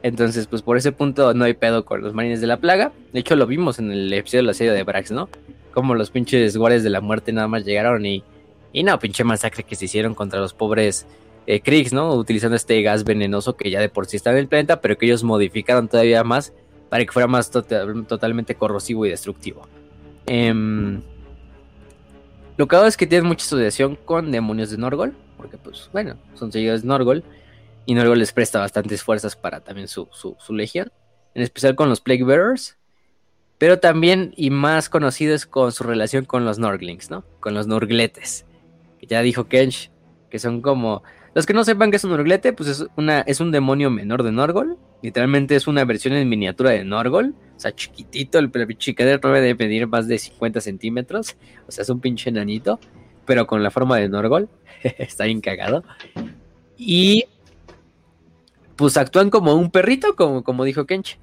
Entonces, 0.02 0.46
pues 0.46 0.62
por 0.62 0.78
ese 0.78 0.92
punto 0.92 1.34
no 1.34 1.44
hay 1.44 1.52
pedo 1.52 1.84
con 1.84 2.00
los 2.00 2.14
marines 2.14 2.40
de 2.40 2.46
la 2.46 2.56
plaga. 2.56 2.92
De 3.12 3.20
hecho, 3.20 3.36
lo 3.36 3.46
vimos 3.46 3.78
en 3.78 3.92
el 3.92 4.10
episodio 4.10 4.40
de 4.40 4.46
la 4.46 4.54
serie 4.54 4.72
de 4.72 4.84
Brax, 4.84 5.10
¿no? 5.10 5.28
Como 5.74 5.94
los 5.94 6.10
pinches 6.10 6.56
guardias 6.56 6.82
de 6.82 6.88
la 6.88 7.02
muerte 7.02 7.30
nada 7.30 7.46
más 7.46 7.66
llegaron 7.66 8.06
y, 8.06 8.24
y 8.72 8.84
no, 8.84 8.98
pinche 8.98 9.22
masacre 9.22 9.64
que 9.64 9.76
se 9.76 9.84
hicieron 9.84 10.14
contra 10.14 10.40
los 10.40 10.54
pobres 10.54 11.06
eh, 11.46 11.60
Kriegs, 11.60 11.92
¿no? 11.92 12.14
Utilizando 12.14 12.56
este 12.56 12.82
gas 12.82 13.04
venenoso 13.04 13.56
que 13.56 13.70
ya 13.70 13.80
de 13.80 13.88
por 13.88 14.06
sí 14.06 14.16
está 14.16 14.32
en 14.32 14.38
el 14.38 14.48
planeta, 14.48 14.80
pero 14.80 14.98
que 14.98 15.06
ellos 15.06 15.22
modificaron 15.22 15.88
todavía 15.88 16.24
más 16.24 16.52
para 16.88 17.04
que 17.04 17.12
fuera 17.12 17.26
más 17.26 17.50
tota-, 17.50 17.86
totalmente 18.06 18.54
corrosivo 18.54 19.06
y 19.06 19.10
destructivo. 19.10 19.66
Em, 20.26 21.02
lo 22.56 22.66
que 22.66 22.76
hago 22.76 22.86
es 22.86 22.96
que 22.96 23.06
tienen 23.06 23.28
mucha 23.28 23.44
asociación 23.44 23.96
con 23.96 24.32
demonios 24.32 24.70
de 24.70 24.78
Norgol, 24.78 25.14
porque 25.36 25.56
pues 25.56 25.88
bueno, 25.92 26.16
son 26.34 26.50
seguidores 26.50 26.82
de 26.82 26.88
Norgol, 26.88 27.24
y 27.84 27.94
Norgol 27.94 28.18
les 28.18 28.32
presta 28.32 28.58
bastantes 28.58 29.02
fuerzas 29.02 29.36
para 29.36 29.60
también 29.60 29.86
su, 29.86 30.08
legión, 30.50 30.90
en 31.34 31.42
especial 31.42 31.76
con 31.76 31.88
los 31.88 32.00
Plague 32.00 32.24
Bearers, 32.24 32.76
pero 33.58 33.78
también 33.78 34.34
y 34.36 34.50
más 34.50 34.88
conocidos 34.88 35.46
con 35.46 35.70
su 35.70 35.84
relación 35.84 36.24
con 36.24 36.44
los 36.44 36.58
Norglings, 36.58 37.10
¿no? 37.10 37.24
Con 37.40 37.54
los 37.54 37.68
Norgletes, 37.68 38.44
ya 39.02 39.22
dijo 39.22 39.44
Kench, 39.44 39.92
que 40.30 40.40
son 40.40 40.60
como 40.60 41.04
los 41.36 41.44
que 41.44 41.52
no 41.52 41.64
sepan 41.64 41.90
qué 41.90 41.98
es 41.98 42.04
un 42.04 42.12
Norglete, 42.12 42.54
pues 42.54 42.70
es, 42.70 42.86
una, 42.96 43.20
es 43.20 43.40
un 43.40 43.52
demonio 43.52 43.90
menor 43.90 44.22
de 44.22 44.32
Norgol. 44.32 44.78
Literalmente 45.02 45.54
es 45.54 45.66
una 45.66 45.84
versión 45.84 46.14
en 46.14 46.26
miniatura 46.30 46.70
de 46.70 46.82
Norgol. 46.82 47.34
O 47.54 47.60
sea, 47.60 47.74
chiquitito, 47.74 48.38
el 48.38 48.50
chiquitero 48.78 49.20
no 49.22 49.34
debe 49.34 49.54
medir 49.54 49.86
más 49.86 50.08
de 50.08 50.16
50 50.16 50.62
centímetros. 50.62 51.36
O 51.68 51.72
sea, 51.72 51.82
es 51.82 51.90
un 51.90 52.00
pinche 52.00 52.30
enanito, 52.30 52.80
pero 53.26 53.46
con 53.46 53.62
la 53.62 53.70
forma 53.70 53.98
de 53.98 54.08
Norgol. 54.08 54.48
Está 54.82 55.24
bien 55.24 55.42
cagado. 55.42 55.84
Y 56.78 57.26
pues 58.76 58.96
actúan 58.96 59.28
como 59.28 59.54
un 59.56 59.70
perrito, 59.70 60.16
como, 60.16 60.42
como 60.42 60.64
dijo 60.64 60.86
Kench 60.86 61.18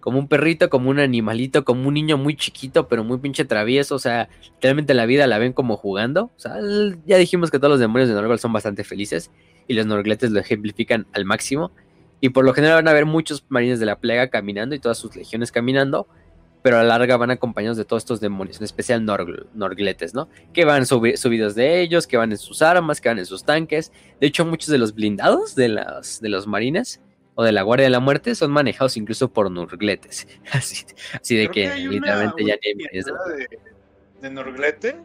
como 0.00 0.20
un 0.20 0.28
perrito, 0.28 0.70
como 0.70 0.88
un 0.88 1.00
animalito, 1.00 1.66
como 1.66 1.88
un 1.88 1.92
niño 1.92 2.16
muy 2.16 2.36
chiquito, 2.36 2.88
pero 2.88 3.04
muy 3.04 3.18
pinche 3.18 3.44
travieso. 3.44 3.96
O 3.96 3.98
sea, 3.98 4.30
realmente 4.62 4.94
la 4.94 5.04
vida 5.04 5.26
la 5.26 5.36
ven 5.36 5.52
como 5.52 5.76
jugando. 5.76 6.30
O 6.34 6.38
sea, 6.38 6.56
ya 7.04 7.18
dijimos 7.18 7.50
que 7.50 7.58
todos 7.58 7.72
los 7.72 7.80
demonios 7.80 8.08
de 8.08 8.14
Norgol 8.14 8.38
son 8.38 8.54
bastante 8.54 8.84
felices 8.84 9.30
y 9.68 9.74
los 9.74 9.86
Norgletes 9.86 10.30
lo 10.32 10.40
ejemplifican 10.40 11.06
al 11.12 11.24
máximo. 11.24 11.70
Y 12.20 12.30
por 12.30 12.44
lo 12.44 12.52
general 12.52 12.76
van 12.76 12.88
a 12.88 12.92
ver 12.92 13.06
muchos 13.06 13.44
marines 13.48 13.78
de 13.78 13.86
la 13.86 14.00
plaga 14.00 14.28
caminando 14.28 14.74
y 14.74 14.80
todas 14.80 14.98
sus 14.98 15.14
legiones 15.14 15.52
caminando, 15.52 16.08
pero 16.62 16.78
a 16.78 16.82
la 16.82 16.98
larga 16.98 17.16
van 17.16 17.30
acompañados 17.30 17.76
de 17.76 17.84
todos 17.84 18.02
estos 18.02 18.20
demonios, 18.20 18.58
en 18.58 18.64
especial 18.64 19.04
Norgletes, 19.04 20.14
¿no? 20.14 20.28
Que 20.52 20.64
van 20.64 20.86
subidos 20.86 21.54
de 21.54 21.80
ellos, 21.80 22.08
que 22.08 22.16
van 22.16 22.32
en 22.32 22.38
sus 22.38 22.62
armas, 22.62 23.00
que 23.00 23.08
van 23.08 23.20
en 23.20 23.26
sus 23.26 23.44
tanques. 23.44 23.92
De 24.20 24.26
hecho, 24.26 24.44
muchos 24.44 24.70
de 24.70 24.78
los 24.78 24.94
blindados 24.94 25.54
de, 25.54 25.68
las, 25.68 26.20
de 26.20 26.28
los 26.28 26.48
marines 26.48 27.00
o 27.36 27.44
de 27.44 27.52
la 27.52 27.62
Guardia 27.62 27.84
de 27.84 27.90
la 27.90 28.00
Muerte 28.00 28.34
son 28.34 28.50
manejados 28.50 28.96
incluso 28.96 29.32
por 29.32 29.48
Norgletes. 29.48 30.26
Así, 30.50 30.84
así 31.12 31.36
de 31.36 31.48
que, 31.48 31.72
literalmente 31.76 32.44
ya 32.44 32.56
ni 32.74 32.84
hay 32.84 33.02
de, 33.02 33.48
de 34.22 34.30
Norglete 34.30 34.96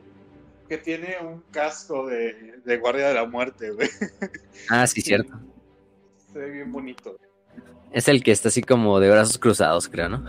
que 0.68 0.77
tiene 0.77 1.18
un 1.22 1.41
casco 1.52 2.07
de, 2.07 2.60
de 2.64 2.77
Guardia 2.77 3.10
de 3.10 3.14
la 3.14 3.26
Muerte, 3.26 3.72
güey. 3.72 3.90
Ah, 4.69 4.88
sí, 4.88 5.02
cierto. 5.02 5.34
Se 6.31 6.40
ve 6.40 6.49
bien 6.52 6.72
bonito. 6.72 7.18
Es 7.91 8.07
el 8.07 8.23
que 8.23 8.31
está 8.31 8.49
así 8.49 8.61
como 8.61 8.99
de 8.99 9.10
brazos 9.10 9.38
cruzados, 9.38 9.88
creo, 9.88 10.10
¿no? 10.10 10.26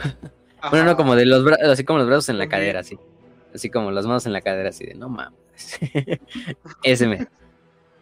Bueno, 0.70 0.84
no, 0.84 0.96
como 0.96 1.16
de 1.16 1.26
los 1.26 1.44
brazos, 1.44 1.68
así 1.68 1.84
como 1.84 1.98
los 1.98 2.08
brazos 2.08 2.28
en 2.28 2.38
la 2.38 2.48
cadera, 2.48 2.80
así. 2.80 2.98
Así 3.54 3.70
como 3.70 3.90
las 3.90 4.06
manos 4.06 4.26
en 4.26 4.32
la 4.32 4.40
cadera, 4.40 4.70
así 4.70 4.84
de 4.84 4.94
no 4.94 5.08
mames. 5.08 5.38
Ese 6.82 7.06
me. 7.06 7.26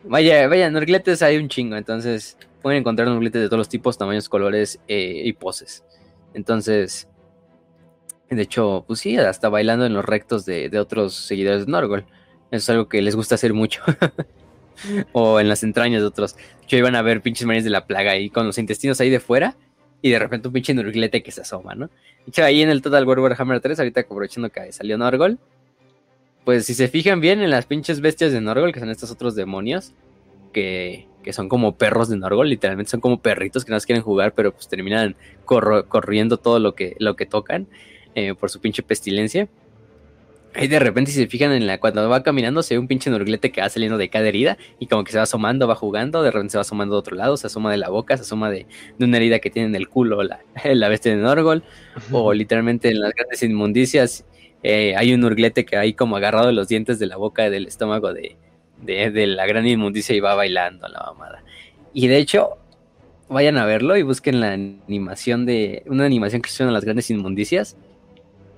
Vaya, 0.04 0.48
vaya, 0.48 0.70
Norgletes 0.70 1.22
hay 1.22 1.36
un 1.36 1.48
chingo, 1.48 1.76
entonces 1.76 2.36
pueden 2.60 2.80
encontrar 2.80 3.09
nubletes 3.09 3.42
de 3.42 3.48
todos 3.48 3.59
los 3.59 3.68
tipos, 3.68 3.98
tamaños, 3.98 4.28
colores 4.28 4.80
eh, 4.88 5.22
y 5.24 5.32
poses. 5.32 5.84
Entonces, 6.34 7.09
de 8.30 8.42
hecho, 8.42 8.84
pues 8.86 9.00
sí, 9.00 9.16
hasta 9.18 9.48
bailando 9.48 9.84
en 9.84 9.92
los 9.92 10.04
rectos 10.04 10.46
de, 10.46 10.70
otros 10.78 11.14
seguidores 11.14 11.66
de 11.66 11.72
Norgol. 11.72 12.06
Eso 12.52 12.58
es 12.58 12.70
algo 12.70 12.86
que 12.86 13.00
les 13.00 13.16
gusta 13.16 13.34
hacer 13.34 13.54
mucho. 13.54 13.82
o 15.12 15.40
en 15.40 15.48
las 15.48 15.62
entrañas 15.62 16.02
de 16.02 16.06
otros. 16.06 16.36
Que 16.68 16.76
iban 16.76 16.94
a 16.94 17.02
ver 17.02 17.22
pinches 17.22 17.46
marines 17.46 17.64
de 17.64 17.70
la 17.70 17.86
plaga 17.86 18.12
ahí 18.12 18.28
con 18.28 18.46
los 18.46 18.58
intestinos 18.58 19.00
ahí 19.00 19.08
de 19.08 19.20
fuera. 19.20 19.56
Y 20.02 20.10
de 20.10 20.18
repente 20.18 20.48
un 20.48 20.54
pinche 20.54 20.74
Norglete 20.74 21.22
que 21.22 21.32
se 21.32 21.40
asoma, 21.40 21.74
¿no? 21.74 21.86
De 21.86 22.28
hecho, 22.28 22.44
ahí 22.44 22.60
en 22.60 22.68
el 22.68 22.82
Total 22.82 23.06
War 23.06 23.20
Warhammer 23.20 23.60
3, 23.60 23.78
ahorita 23.78 24.02
aprovechando 24.02 24.50
que 24.50 24.70
salió 24.70 24.98
Norgol. 24.98 25.38
Pues 26.44 26.66
si 26.66 26.74
se 26.74 26.88
fijan 26.88 27.20
bien 27.20 27.40
en 27.40 27.50
las 27.50 27.66
pinches 27.66 28.00
bestias 28.00 28.32
de 28.32 28.40
Norgol, 28.40 28.72
que 28.72 28.80
son 28.80 28.90
estos 28.90 29.10
otros 29.10 29.34
demonios, 29.34 29.92
que, 30.52 31.06
son 31.30 31.48
como 31.48 31.76
perros 31.76 32.08
de 32.08 32.16
Norgol, 32.16 32.50
literalmente 32.50 32.90
son 32.90 33.00
como 33.00 33.20
perritos 33.20 33.64
que 33.64 33.72
no 33.72 33.80
quieren 33.80 34.02
jugar, 34.02 34.34
pero 34.34 34.52
pues 34.52 34.68
terminan 34.68 35.16
corriendo 35.44 36.36
todo 36.36 36.58
lo 36.58 36.74
que, 36.74 36.96
lo 36.98 37.16
que 37.16 37.26
tocan 37.26 37.66
eh, 38.14 38.34
por 38.34 38.50
su 38.50 38.60
pinche 38.60 38.82
pestilencia. 38.82 39.48
Y 40.54 40.66
de 40.66 40.78
repente, 40.78 41.10
si 41.10 41.18
se 41.18 41.26
fijan 41.26 41.52
en 41.52 41.66
la 41.66 41.78
cuando 41.80 42.06
va 42.10 42.22
caminando, 42.22 42.62
se 42.62 42.74
ve 42.74 42.78
un 42.78 42.86
pinche 42.86 43.08
norglete 43.10 43.50
que 43.50 43.62
va 43.62 43.68
saliendo 43.70 43.96
de 43.96 44.10
cada 44.10 44.28
herida 44.28 44.58
y 44.78 44.86
como 44.86 45.02
que 45.02 45.12
se 45.12 45.16
va 45.16 45.24
asomando, 45.24 45.66
va 45.66 45.74
jugando, 45.74 46.22
de 46.22 46.30
repente 46.30 46.52
se 46.52 46.58
va 46.58 46.62
asomando 46.62 46.94
de 46.94 46.98
otro 46.98 47.16
lado, 47.16 47.38
se 47.38 47.46
asoma 47.46 47.70
de 47.70 47.78
la 47.78 47.88
boca, 47.88 48.16
se 48.18 48.22
asoma 48.22 48.50
de, 48.50 48.66
una 49.00 49.16
herida 49.16 49.38
que 49.38 49.48
tiene 49.48 49.68
en 49.68 49.74
el 49.74 49.88
culo 49.88 50.22
la, 50.22 50.40
la 50.64 50.88
bestia 50.88 51.16
de 51.16 51.22
Norgol, 51.22 51.64
o 52.10 52.34
literalmente 52.34 52.90
en 52.90 53.00
las 53.00 53.14
grandes 53.14 53.42
inmundicias 53.42 54.26
eh, 54.62 54.94
hay 54.96 55.12
un 55.14 55.20
norglete 55.20 55.64
que 55.64 55.76
hay 55.76 55.94
como 55.94 56.16
agarrado 56.16 56.48
de 56.48 56.52
los 56.52 56.68
dientes 56.68 56.98
de 56.98 57.06
la 57.06 57.16
boca 57.16 57.48
del 57.50 57.66
estómago 57.66 58.12
de, 58.12 58.36
de, 58.82 59.26
la 59.26 59.46
gran 59.46 59.66
inmundicia 59.66 60.14
y 60.14 60.20
va 60.20 60.34
bailando 60.34 60.86
la 60.88 61.00
mamada. 61.00 61.42
Y 61.92 62.08
de 62.08 62.18
hecho, 62.18 62.58
vayan 63.28 63.56
a 63.56 63.64
verlo 63.64 63.96
y 63.96 64.02
busquen 64.02 64.40
la 64.40 64.52
animación 64.52 65.46
de. 65.46 65.82
Una 65.86 66.04
animación 66.04 66.42
que 66.42 66.48
hicieron 66.48 66.70
a 66.70 66.72
las 66.72 66.84
grandes 66.84 67.10
inmundicias. 67.10 67.76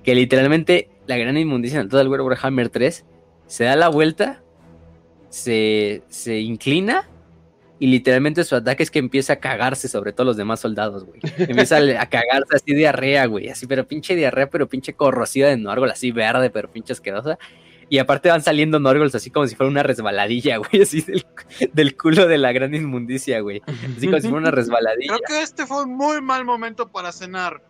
Que 0.03 0.13
literalmente 0.13 0.89
la 1.07 1.17
gran 1.17 1.37
inmundicia 1.37 1.79
en 1.79 1.89
todo 1.89 2.01
el 2.01 2.07
Warhammer 2.07 2.69
3 2.69 3.05
se 3.47 3.63
da 3.63 3.75
la 3.75 3.89
vuelta, 3.89 4.43
se, 5.29 6.03
se 6.09 6.39
inclina 6.39 7.07
y 7.77 7.87
literalmente 7.87 8.43
su 8.43 8.55
ataque 8.55 8.83
es 8.83 8.91
que 8.91 8.99
empieza 8.99 9.33
a 9.33 9.35
cagarse 9.37 9.87
sobre 9.87 10.13
todos 10.13 10.25
los 10.25 10.37
demás 10.37 10.61
soldados, 10.61 11.03
güey. 11.03 11.19
Empieza 11.37 11.77
a, 11.77 12.05
cagarse 12.09 12.55
así 12.55 12.73
diarrea, 12.73 13.25
güey. 13.25 13.49
Así, 13.49 13.67
pero 13.67 13.85
pinche 13.85 14.15
diarrea, 14.15 14.49
pero 14.49 14.69
pinche 14.69 14.93
corrosiva 14.93 15.49
de 15.49 15.69
árbol, 15.69 15.91
así 15.91 16.11
verde, 16.11 16.49
pero 16.49 16.71
pinche 16.71 16.93
asquerosa. 16.93 17.37
Y 17.89 17.99
aparte 17.99 18.29
van 18.29 18.41
saliendo 18.41 18.79
Norgols 18.79 19.13
así 19.13 19.29
como 19.29 19.45
si 19.45 19.55
fuera 19.55 19.69
una 19.69 19.83
resbaladilla, 19.83 20.57
güey, 20.57 20.81
así 20.81 21.05
del, 21.73 21.95
culo 21.97 22.27
de 22.27 22.37
la 22.37 22.51
gran 22.51 22.73
inmundicia, 22.73 23.41
güey. 23.41 23.61
Así 23.67 24.07
como 24.07 24.19
si 24.19 24.29
fuera 24.29 24.37
una 24.37 24.51
resbaladilla. 24.51 25.17
Creo 25.17 25.19
que 25.27 25.43
este 25.43 25.67
fue 25.67 25.83
un 25.83 25.95
muy 25.95 26.21
mal 26.21 26.45
momento 26.45 26.91
para 26.91 27.11
cenar. 27.11 27.61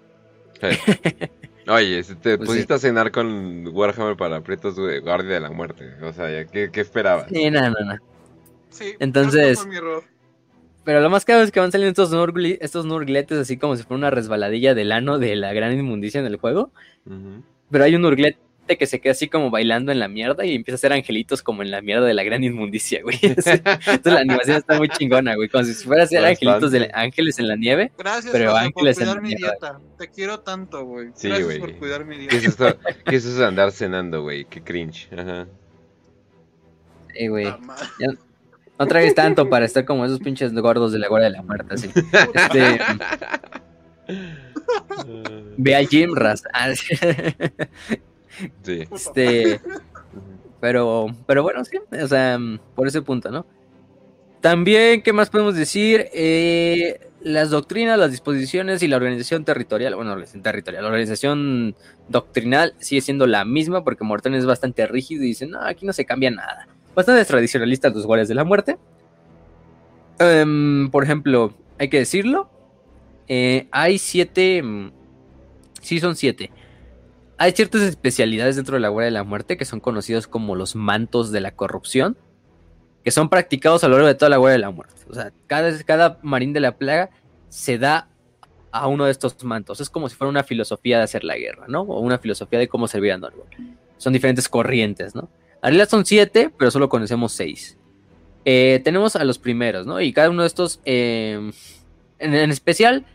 Oye, 1.68 2.04
si 2.04 2.16
te 2.16 2.38
pues 2.38 2.50
pusiste 2.50 2.74
a 2.74 2.80
cenar 2.80 3.12
con 3.12 3.68
Warhammer 3.68 4.16
para 4.16 4.38
aprietos, 4.38 4.80
güey, 4.80 5.00
Guardia 5.00 5.36
de 5.36 5.40
la 5.40 5.50
Muerte. 5.50 5.94
O 6.02 6.14
sea, 6.14 6.46
¿qué, 6.46 6.70
qué 6.72 6.82
esperabas? 6.82 7.28
Sí, 7.30 7.50
no, 7.50 7.62
no, 7.62 7.80
no. 7.86 7.96
Sí, 8.70 8.94
Entonces... 9.00 9.60
Fue 9.60 9.70
mi 9.70 9.78
error. 9.78 10.04
Pero 10.84 11.02
lo 11.02 11.10
más 11.10 11.26
caro 11.26 11.42
es 11.42 11.52
que 11.52 11.60
van 11.60 11.72
saliendo 11.72 11.90
estos, 11.90 12.16
nurgli, 12.16 12.60
estos 12.62 12.86
nurgletes 12.86 13.40
así 13.40 13.58
como 13.58 13.76
si 13.76 13.82
fuera 13.82 13.98
una 13.98 14.12
resbaladilla 14.12 14.76
del 14.76 14.92
ano 14.92 15.18
de 15.18 15.36
la 15.36 15.52
gran 15.52 15.74
inmundicia 15.74 16.20
en 16.20 16.28
el 16.28 16.36
juego. 16.36 16.72
Pero 17.72 17.84
hay 17.84 17.96
un 17.96 18.04
nurglete 18.04 18.38
que 18.66 18.88
se 18.88 19.00
queda 19.00 19.12
así 19.12 19.28
como 19.30 19.52
bailando 19.52 19.92
en 19.92 20.00
la 20.00 20.08
mierda 20.08 20.46
y 20.46 20.56
empieza 20.56 20.76
a 20.76 20.78
hacer 20.78 20.94
angelitos 20.94 21.44
como 21.44 21.62
en 21.62 21.70
la 21.70 21.82
mierda 21.82 22.06
de 22.06 22.14
la 22.14 22.24
gran 22.24 22.44
inmundicia, 22.44 23.04
güey. 23.04 23.20
Entonces 23.22 24.02
la 24.04 24.20
animación 24.22 24.58
está 24.58 24.78
muy 24.78 24.90
chingona, 24.90 25.36
güey. 25.36 25.50
Como 25.50 25.64
si 25.64 25.74
fuera 25.74 26.02
a 26.04 26.06
hacer 26.06 26.26
angelitos 26.26 26.72
de 26.72 26.90
ángeles 26.94 27.38
en 27.40 27.48
la 27.48 27.56
nieve. 27.56 27.92
Gracias 27.98 28.32
pero 28.32 28.56
ángeles 28.56 28.98
por 28.98 29.06
cuidar 29.06 29.22
mi 29.22 29.36
dieta. 29.36 29.80
Te 29.98 30.10
quiero 30.10 30.40
tanto, 30.40 30.84
güey. 30.84 31.10
Sí, 31.14 31.30
Gracias 31.30 31.60
por 31.60 31.76
cuidar 31.76 32.06
mi 32.06 32.18
dieta. 32.18 32.32
¿Qué 32.32 32.38
es, 32.38 32.46
esto? 32.46 32.78
¿Qué 33.06 33.16
es 33.16 33.26
eso 33.26 33.40
de 33.40 33.46
andar 33.46 33.72
cenando, 33.72 34.24
güey? 34.24 34.46
Qué 34.46 34.64
cringe. 34.64 35.10
Ajá. 35.16 35.48
Eh, 37.14 37.30
güey. 37.30 37.54
No 38.78 38.88
traes 38.88 39.16
tanto 39.16 39.50
para 39.50 39.66
estar 39.66 39.86
como 39.86 40.04
esos 40.06 40.20
pinches 40.20 40.54
gordos 40.54 40.92
de 40.92 41.00
la 41.00 41.08
guardia 41.08 41.30
de 41.30 41.38
la 41.38 41.44
muerte, 41.44 41.76
así. 41.76 41.90
Este. 42.34 42.80
Ve 45.58 45.76
a 45.76 45.86
Jim 45.86 46.14
Ras. 46.16 46.44
Este, 48.66 49.60
pero, 50.60 51.08
pero 51.26 51.44
bueno, 51.44 51.64
sí, 51.66 51.78
o 51.92 52.08
sea, 52.08 52.40
por 52.76 52.88
ese 52.88 53.02
punto, 53.02 53.32
¿no? 53.32 53.46
También, 54.42 55.02
¿qué 55.02 55.12
más 55.14 55.30
podemos 55.30 55.56
decir? 55.56 56.08
Eh, 56.14 57.00
las 57.22 57.50
doctrinas, 57.50 57.98
las 57.98 58.12
disposiciones 58.12 58.84
y 58.84 58.88
la 58.88 58.98
organización 58.98 59.44
territorial, 59.44 59.96
bueno, 59.96 60.16
la 60.16 60.26
territorial, 60.26 60.84
la 60.84 60.90
organización 60.90 61.76
doctrinal 62.08 62.76
sigue 62.78 63.02
siendo 63.02 63.26
la 63.26 63.46
misma 63.46 63.84
porque 63.84 64.04
Morton 64.04 64.36
es 64.36 64.46
bastante 64.46 64.86
rígido 64.86 65.24
y 65.24 65.30
dice, 65.30 65.48
no, 65.48 65.60
aquí 65.62 65.88
no 65.88 65.94
se 65.94 66.06
cambia 66.06 66.30
nada. 66.30 66.68
Bastante 66.94 67.26
tradicionalistas 67.26 67.96
los 67.96 68.06
guardias 68.06 68.28
de 68.28 68.36
la 68.36 68.44
muerte. 68.44 68.78
Em, 70.20 70.90
por 70.92 71.04
ejemplo, 71.04 71.56
hay 71.80 71.90
que 71.90 71.98
decirlo, 71.98 72.48
eh, 73.28 73.68
hay 73.72 73.98
siete, 73.98 74.62
mm, 74.62 74.92
sí 75.82 76.00
son 76.00 76.16
siete, 76.16 76.52
hay 77.38 77.52
ciertas 77.52 77.82
especialidades 77.82 78.56
dentro 78.56 78.76
de 78.76 78.82
la 78.82 78.90
Guardia 78.90 79.06
de 79.06 79.12
la 79.12 79.24
Muerte 79.24 79.58
que 79.58 79.66
son 79.66 79.80
conocidos 79.80 80.28
como 80.28 80.56
los 80.56 80.76
mantos 80.76 81.32
de 81.32 81.42
la 81.42 81.52
corrupción, 81.52 82.18
que 83.04 83.12
son 83.12 83.30
practicados 83.30 83.84
a 83.84 83.88
lo 83.88 83.96
largo 83.96 84.08
de 84.08 84.16
toda 84.16 84.30
la 84.30 84.38
Guardia 84.38 84.54
de 84.54 84.62
la 84.62 84.72
Muerte. 84.72 85.02
O 85.10 85.14
sea, 85.14 85.32
cada, 85.48 85.78
cada 85.84 86.20
marín 86.22 86.54
de 86.54 86.60
la 86.60 86.78
plaga 86.78 87.10
se 87.50 87.78
da 87.78 88.10
a 88.72 88.88
uno 88.88 89.06
de 89.06 89.12
estos 89.12 89.42
mantos. 89.44 89.80
Es 89.80 89.90
como 89.90 90.10
si 90.10 90.16
fuera 90.16 90.30
una 90.30 90.44
filosofía 90.44 90.98
de 90.98 91.04
hacer 91.04 91.24
la 91.24 91.38
guerra, 91.38 91.66
¿no? 91.68 91.82
O 91.82 92.00
una 92.00 92.18
filosofía 92.18 92.60
de 92.60 92.68
cómo 92.68 92.88
servir 92.88 93.14
a 93.14 93.18
Norgol. 93.18 93.46
Son 93.98 94.12
diferentes 94.12 94.50
corrientes, 94.50 95.16
¿no? 95.16 95.30
En 95.56 95.70
realidad 95.70 95.88
son 95.88 96.06
siete, 96.06 96.52
pero 96.58 96.72
solo 96.72 96.90
conocemos 96.90 97.32
seis. 97.32 97.78
Eh, 98.44 98.82
tenemos 98.84 99.16
a 99.16 99.24
los 99.24 99.40
primeros, 99.40 99.88
¿no? 99.88 100.02
Y 100.02 100.14
cada 100.14 100.30
uno 100.30 100.42
de 100.42 100.48
estos, 100.48 100.82
eh, 100.86 101.52
en, 102.20 102.34
especial, 102.52 103.06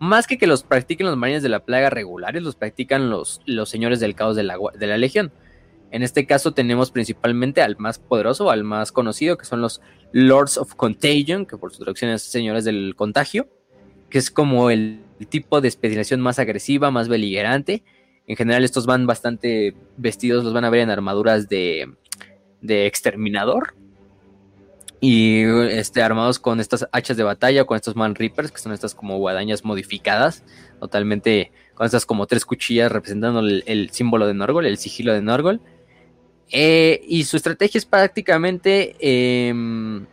más 0.00 0.26
que 0.26 0.38
que 0.38 0.46
los 0.46 0.62
practiquen 0.62 1.06
los 1.06 1.16
marines 1.16 1.42
de 1.42 1.50
la 1.50 1.64
plaga 1.64 1.90
regulares, 1.90 2.42
los 2.42 2.56
practican 2.56 3.10
los, 3.10 3.42
los 3.44 3.68
señores 3.68 4.00
del 4.00 4.14
caos 4.14 4.34
de 4.34 4.42
la, 4.42 4.56
de 4.76 4.86
la 4.86 4.96
legión. 4.96 5.30
En 5.90 6.02
este 6.02 6.26
caso 6.26 6.52
tenemos 6.52 6.90
principalmente 6.90 7.60
al 7.60 7.76
más 7.76 7.98
poderoso, 7.98 8.50
al 8.50 8.64
más 8.64 8.92
conocido, 8.92 9.36
que 9.36 9.44
son 9.44 9.60
los 9.60 9.82
Lords 10.12 10.56
of 10.56 10.74
Contagion, 10.74 11.44
que 11.44 11.58
por 11.58 11.70
su 11.70 11.78
traducción 11.80 12.10
es 12.12 12.22
señores 12.22 12.64
del 12.64 12.94
contagio, 12.96 13.48
que 14.08 14.16
es 14.16 14.30
como 14.30 14.70
el, 14.70 15.04
tipo 15.28 15.60
de 15.60 15.68
especialización 15.68 16.22
más 16.22 16.38
agresiva, 16.38 16.90
más 16.90 17.08
beligerante. 17.08 17.82
En 18.26 18.36
general 18.36 18.64
estos 18.64 18.86
van 18.86 19.06
bastante 19.06 19.74
vestidos, 19.98 20.44
los 20.44 20.54
van 20.54 20.64
a 20.64 20.70
ver 20.70 20.80
en 20.80 20.88
armaduras 20.88 21.46
de, 21.50 21.92
de 22.62 22.86
exterminador. 22.86 23.74
Y 25.00 25.42
este, 25.70 26.02
armados 26.02 26.38
con 26.38 26.60
estas 26.60 26.86
hachas 26.92 27.16
de 27.16 27.22
batalla, 27.22 27.64
con 27.64 27.76
estos 27.76 27.96
man 27.96 28.14
reapers, 28.14 28.52
que 28.52 28.58
son 28.58 28.72
estas 28.72 28.94
como 28.94 29.16
guadañas 29.18 29.64
modificadas, 29.64 30.44
totalmente 30.78 31.52
con 31.74 31.86
estas 31.86 32.04
como 32.04 32.26
tres 32.26 32.44
cuchillas 32.44 32.92
representando 32.92 33.40
el, 33.40 33.64
el 33.66 33.90
símbolo 33.90 34.26
de 34.26 34.34
Norgol, 34.34 34.66
el 34.66 34.76
sigilo 34.76 35.14
de 35.14 35.22
Norgol. 35.22 35.60
Eh, 36.52 37.02
y 37.06 37.24
su 37.24 37.36
estrategia 37.36 37.78
es 37.78 37.86
prácticamente 37.86 38.96
em, 38.98 40.04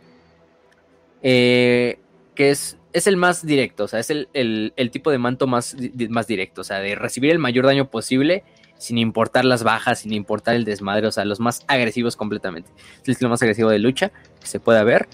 eh, 1.22 1.98
que 2.36 2.50
es, 2.50 2.76
es 2.92 3.08
el 3.08 3.16
más 3.16 3.44
directo, 3.44 3.84
o 3.84 3.88
sea, 3.88 3.98
es 3.98 4.10
el, 4.10 4.90
tipo 4.92 5.10
de 5.10 5.18
manto 5.18 5.48
más, 5.48 5.76
más 6.08 6.28
directo, 6.28 6.60
o 6.60 6.64
sea, 6.64 6.78
de 6.78 6.94
recibir 6.94 7.32
el 7.32 7.40
mayor 7.40 7.66
daño 7.66 7.90
posible 7.90 8.44
sin 8.78 8.96
importar 8.96 9.44
las 9.44 9.64
bajas, 9.64 10.00
sin 10.00 10.12
importar 10.12 10.54
el 10.54 10.64
desmadre, 10.64 11.06
o 11.08 11.12
sea, 11.12 11.24
los 11.24 11.40
más 11.40 11.64
agresivos 11.66 12.16
completamente. 12.16 12.70
Es 13.02 13.08
el 13.08 13.12
estilo 13.12 13.28
más 13.28 13.42
agresivo 13.42 13.70
de 13.70 13.80
lucha 13.80 14.10
que 14.40 14.46
se 14.46 14.60
pueda 14.60 14.84
ver. 14.84 15.08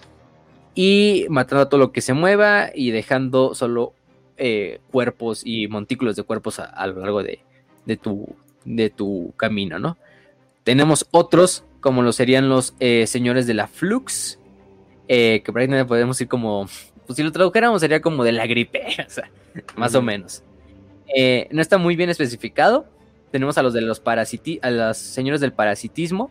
Y 0.75 1.27
matando 1.31 1.63
a 1.63 1.69
todo 1.69 1.81
lo 1.81 1.93
que 1.93 2.01
se 2.01 2.13
mueva 2.13 2.71
y 2.75 2.91
dejando 2.91 3.55
solo 3.55 3.95
eh, 4.37 4.81
cuerpos 4.91 5.43
y 5.45 5.67
montículos 5.69 6.17
de 6.17 6.25
cuerpos 6.25 6.59
a, 6.59 6.87
lo 6.87 7.01
largo 7.01 7.23
de, 7.23 7.41
de, 7.87 7.97
tu, 7.97 8.35
de 8.65 8.91
tu 8.91 9.33
camino, 9.37 9.79
¿no? 9.79 9.97
Tenemos 10.63 11.07
otros, 11.11 11.65
como 11.81 12.03
lo 12.03 12.13
serían 12.13 12.49
los 12.49 12.75
eh, 12.81 13.07
señores 13.07 13.47
de 13.47 13.55
la 13.55 13.67
Flux, 13.67 14.39
eh, 15.09 15.43
que 15.45 15.53
prácticamente 15.53 15.87
podemos 15.87 16.17
decir 16.17 16.29
como, 16.29 16.67
pues 17.07 17.17
si 17.17 17.23
lo 17.23 17.31
tradujéramos 17.33 17.81
sería 17.81 18.03
como 18.03 18.25
de 18.25 18.33
la 18.33 18.47
gripe, 18.47 18.85
o 19.07 19.11
sea, 19.11 19.31
más 19.77 19.95
o 19.95 20.03
menos. 20.03 20.43
No 21.51 21.63
está 21.63 21.79
muy 21.79 21.95
bien 21.97 22.11
especificado. 22.11 22.89
Tenemos 23.35 23.59
a 23.59 23.65
los 23.65 23.73
de 23.73 23.81
los 23.81 23.99
parasiti 23.99 24.61
a 24.63 24.71
los 24.71 24.97
señores 24.97 25.41
del 25.41 25.53
parasitismo, 25.53 26.31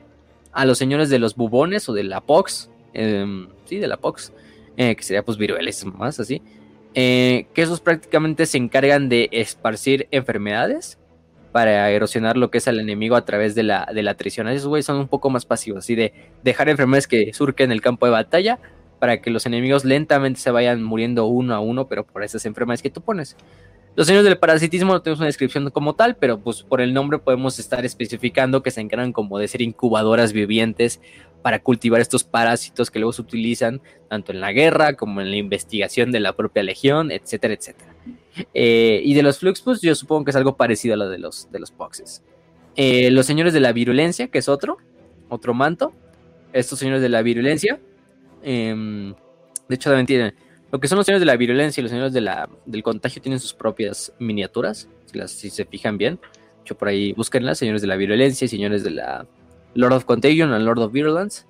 a 0.54 0.64
los 0.64 0.78
señores 0.78 1.10
de 1.10 1.20
los 1.20 1.36
bubones 1.36 1.90
o 1.90 1.94
de 1.94 2.06
la 2.06 2.22
pox, 2.22 2.70
em, 2.94 3.50
sí, 3.66 3.78
de 3.78 3.90
la 3.90 3.98
pox, 3.98 4.32
que 4.78 4.96
sería 5.02 5.22
pues 5.22 5.38
viruelas 5.38 5.84
más 5.84 6.22
así, 6.22 6.42
que 6.94 7.46
esos 7.58 7.82
prácticamente 7.82 8.46
se 8.46 8.58
encargan 8.58 9.10
de 9.10 9.28
esparcir 9.34 10.08
enfermedades 10.12 10.98
para 11.52 11.92
erosionar 11.92 12.38
lo 12.38 12.50
que 12.50 12.60
es 12.60 12.70
al 12.70 12.80
enemigo 12.80 13.18
a 13.18 13.26
través 13.26 13.54
de 13.54 13.64
la, 13.64 13.86
de 13.94 14.02
la 14.02 14.12
atrición. 14.12 14.48
Esos 14.48 14.70
güeyes 14.70 14.86
son 14.86 14.96
un 14.96 15.10
poco 15.10 15.30
más 15.30 15.44
pasivos, 15.46 15.80
así 15.80 15.96
de 15.96 16.14
dejar 16.42 16.70
enfermedades 16.70 17.08
que 17.08 17.34
surquen 17.34 17.74
el 17.74 17.82
campo 17.82 18.06
de 18.06 18.14
batalla 18.14 18.60
para 19.04 19.22
que 19.22 19.30
los 19.30 19.46
enemigos 19.46 19.84
lentamente 19.84 20.40
se 20.40 20.50
vayan 20.50 20.82
muriendo 20.82 21.26
uno 21.26 21.54
a 21.54 21.60
uno, 21.60 21.90
pero 21.90 22.08
por 22.08 22.24
esas 22.24 22.46
enfermedades 22.46 22.82
que 22.82 22.90
tú 22.90 23.02
pones. 23.02 23.36
Los 23.98 24.08
señores 24.08 24.24
del 24.24 24.38
parasitismo 24.38 24.94
no 24.94 25.02
tenemos 25.02 25.20
una 25.20 25.26
descripción 25.26 25.70
como 25.72 25.94
tal, 25.94 26.16
pero 26.16 26.40
pues 26.40 26.64
por 26.64 26.80
el 26.80 26.94
nombre 26.94 27.20
podemos 27.20 27.60
estar 27.60 27.84
especificando 27.84 28.64
que 28.64 28.72
se 28.72 28.80
encargan 28.80 29.12
como 29.12 29.40
de 29.40 29.50
ser 29.50 29.62
incubadoras 29.62 30.32
vivientes 30.32 31.02
para 31.42 31.60
cultivar 31.60 32.00
estos 32.00 32.24
parásitos 32.24 32.90
que 32.90 33.00
luego 33.00 33.12
se 33.12 33.24
utilizan 33.24 33.82
tanto 34.10 34.32
en 34.32 34.40
la 34.40 34.54
guerra 34.54 34.94
como 34.94 35.20
en 35.20 35.32
la 35.32 35.36
investigación 35.36 36.14
de 36.14 36.22
la 36.22 36.38
propia 36.38 36.64
legión, 36.64 37.12
etcétera, 37.12 37.56
etcétera. 37.56 37.94
Eh, 38.54 39.02
y 39.04 39.16
de 39.16 39.22
los 39.22 39.38
Flux, 39.40 39.60
pues 39.60 39.82
yo 39.82 39.94
supongo 39.96 40.24
que 40.24 40.30
es 40.32 40.38
algo 40.38 40.56
parecido 40.56 40.94
a 40.94 40.98
lo 40.98 41.10
de 41.10 41.18
los, 41.18 41.52
de 41.52 41.60
los 41.60 41.72
Poxes. 41.72 42.24
Eh, 42.78 43.12
los 43.12 43.26
señores 43.26 43.52
de 43.52 43.60
la 43.60 43.74
virulencia, 43.74 44.30
que 44.30 44.38
es 44.38 44.48
otro, 44.48 44.78
otro 45.28 45.54
manto. 45.54 45.92
Estos 46.54 46.80
señores 46.80 47.02
de 47.02 47.10
la 47.10 47.22
virulencia. 47.22 47.82
Em, 48.44 49.14
de 49.68 49.76
hecho, 49.76 49.90
también 49.90 50.06
tienen. 50.06 50.36
Lo 50.72 50.80
que 50.80 50.88
son 50.88 50.98
los 50.98 51.06
señores 51.06 51.22
de 51.22 51.26
la 51.26 51.38
virulencia 51.38 51.82
y 51.82 51.84
los 51.84 51.92
señores 51.92 52.14
de 52.14 52.22
la, 52.22 52.50
del 52.66 52.84
contagio 52.84 53.22
tienen 53.22 53.40
sus 53.40 53.54
propias 53.54 54.14
miniaturas. 54.20 54.90
Si, 55.28 55.50
se 55.50 55.66
fijan 55.66 55.98
bien. 55.98 56.16
De 56.16 56.62
hecho, 56.62 56.76
por 56.76 56.88
ahí 56.88 57.14
búsquenlas. 57.14 57.58
Señores 57.58 57.82
de 57.82 57.88
la 57.88 57.96
virulencia 57.96 58.46
y 58.46 58.48
señores 58.48 58.84
de 58.84 58.92
la 58.92 59.28
Lord 59.76 59.94
of 59.94 60.06
Contagion 60.06 60.52
and 60.52 60.66
Lord 60.66 60.80
of 60.80 60.92
Virulence. 60.92 61.46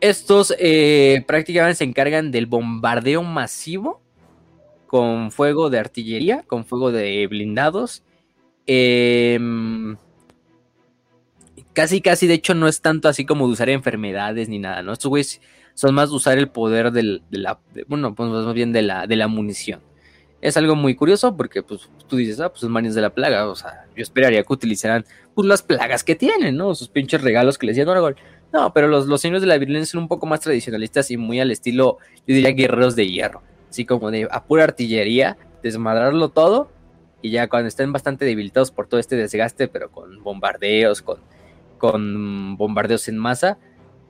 Estos 0.00 0.54
eh, 0.58 1.24
prácticamente 1.26 1.76
se 1.76 1.84
encargan 1.84 2.30
del 2.30 2.46
bombardeo 2.46 3.22
masivo 3.22 4.02
con 4.86 5.30
fuego 5.30 5.70
de 5.70 5.78
artillería, 5.78 6.42
con 6.46 6.64
fuego 6.64 6.92
de 6.92 7.26
blindados. 7.26 8.04
Em, 8.66 9.96
casi, 11.72 12.00
casi, 12.00 12.26
de 12.26 12.34
hecho, 12.34 12.54
no 12.54 12.68
es 12.68 12.80
tanto 12.80 13.08
así 13.08 13.24
como 13.24 13.46
de 13.46 13.52
usar 13.52 13.68
enfermedades 13.70 14.48
ni 14.48 14.58
nada, 14.58 14.82
¿no? 14.82 14.92
Estos 14.92 15.08
güeyes 15.08 15.40
son 15.74 15.94
más 15.94 16.10
de 16.10 16.16
usar 16.16 16.38
el 16.38 16.48
poder 16.48 16.92
de 16.92 17.20
la, 17.30 17.58
bueno, 17.88 18.14
pues 18.14 18.28
más 18.30 18.54
bien 18.54 18.72
de 18.72 18.82
la, 18.82 19.06
de 19.06 19.16
la 19.16 19.28
munición. 19.28 19.80
Es 20.40 20.56
algo 20.56 20.76
muy 20.76 20.94
curioso 20.94 21.36
porque, 21.36 21.62
pues, 21.62 21.88
tú 22.06 22.16
dices, 22.16 22.38
ah, 22.40 22.50
pues 22.50 22.60
son 22.60 22.70
manes 22.70 22.94
de 22.94 23.00
la 23.00 23.10
plaga, 23.10 23.48
o 23.48 23.56
sea, 23.56 23.86
yo 23.96 24.02
esperaría 24.02 24.42
que 24.42 24.52
utilizaran, 24.52 25.04
pues, 25.34 25.48
las 25.48 25.62
plagas 25.62 26.04
que 26.04 26.14
tienen, 26.14 26.56
¿no? 26.56 26.74
Sus 26.74 26.88
pinches 26.88 27.22
regalos 27.22 27.56
que 27.56 27.66
les 27.66 27.76
dieron 27.76 27.92
Aragorn. 27.92 28.16
No, 28.52 28.72
pero 28.72 28.88
los, 28.88 29.06
los 29.06 29.20
señores 29.20 29.40
de 29.40 29.48
la 29.48 29.56
violencia 29.56 29.92
son 29.92 30.02
un 30.02 30.08
poco 30.08 30.26
más 30.26 30.40
tradicionalistas 30.40 31.10
y 31.10 31.16
muy 31.16 31.40
al 31.40 31.50
estilo, 31.50 31.98
yo 32.26 32.34
diría, 32.34 32.50
guerreros 32.50 32.94
de 32.94 33.08
hierro 33.08 33.42
así 33.74 33.84
como 33.84 34.12
de 34.12 34.28
a 34.30 34.44
pura 34.44 34.62
artillería, 34.62 35.36
desmadrarlo 35.60 36.28
todo 36.28 36.70
y 37.22 37.30
ya 37.30 37.48
cuando 37.48 37.66
estén 37.66 37.92
bastante 37.92 38.24
debilitados 38.24 38.70
por 38.70 38.86
todo 38.86 39.00
este 39.00 39.16
desgaste, 39.16 39.66
pero 39.66 39.90
con 39.90 40.22
bombardeos, 40.22 41.02
con, 41.02 41.18
con 41.78 42.56
bombardeos 42.56 43.08
en 43.08 43.18
masa, 43.18 43.58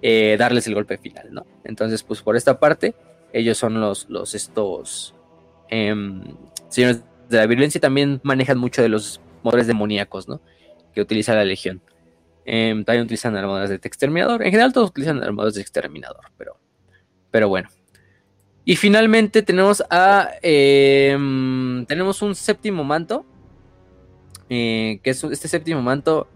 eh, 0.02 0.36
darles 0.38 0.66
el 0.66 0.74
golpe 0.74 0.98
final, 0.98 1.28
¿no? 1.32 1.46
Entonces, 1.64 2.02
pues 2.02 2.22
por 2.22 2.36
esta 2.36 2.58
parte, 2.60 2.94
ellos 3.32 3.58
son 3.58 3.80
los, 3.80 4.08
los 4.08 4.34
estos 4.34 5.14
em, 5.68 6.22
señores 6.68 7.02
de 7.28 7.38
la 7.38 7.46
violencia 7.46 7.80
también 7.80 8.20
manejan 8.22 8.58
mucho 8.58 8.82
de 8.82 8.88
los 8.88 9.20
motores 9.42 9.66
demoníacos, 9.66 10.28
¿no? 10.28 10.40
Que 10.92 11.00
utiliza 11.00 11.34
la 11.34 11.44
legión. 11.44 11.82
Em, 12.44 12.84
también 12.84 13.04
utilizan 13.04 13.36
armaduras 13.36 13.70
de 13.70 13.76
exterminador. 13.76 14.42
En 14.42 14.50
general 14.50 14.72
todos 14.72 14.90
utilizan 14.90 15.22
armaduras 15.22 15.54
de 15.54 15.62
exterminador, 15.62 16.30
pero, 16.36 16.58
pero 17.30 17.48
bueno. 17.48 17.68
Y 18.64 18.76
finalmente 18.76 19.42
tenemos 19.42 19.82
a. 19.90 20.30
Em, 20.42 21.84
tenemos 21.86 22.22
un 22.22 22.34
séptimo 22.34 22.84
manto. 22.84 23.26
Eh, 24.50 25.00
que 25.02 25.10
es 25.10 25.24
este 25.24 25.48
séptimo 25.48 25.82
manto. 25.82 26.28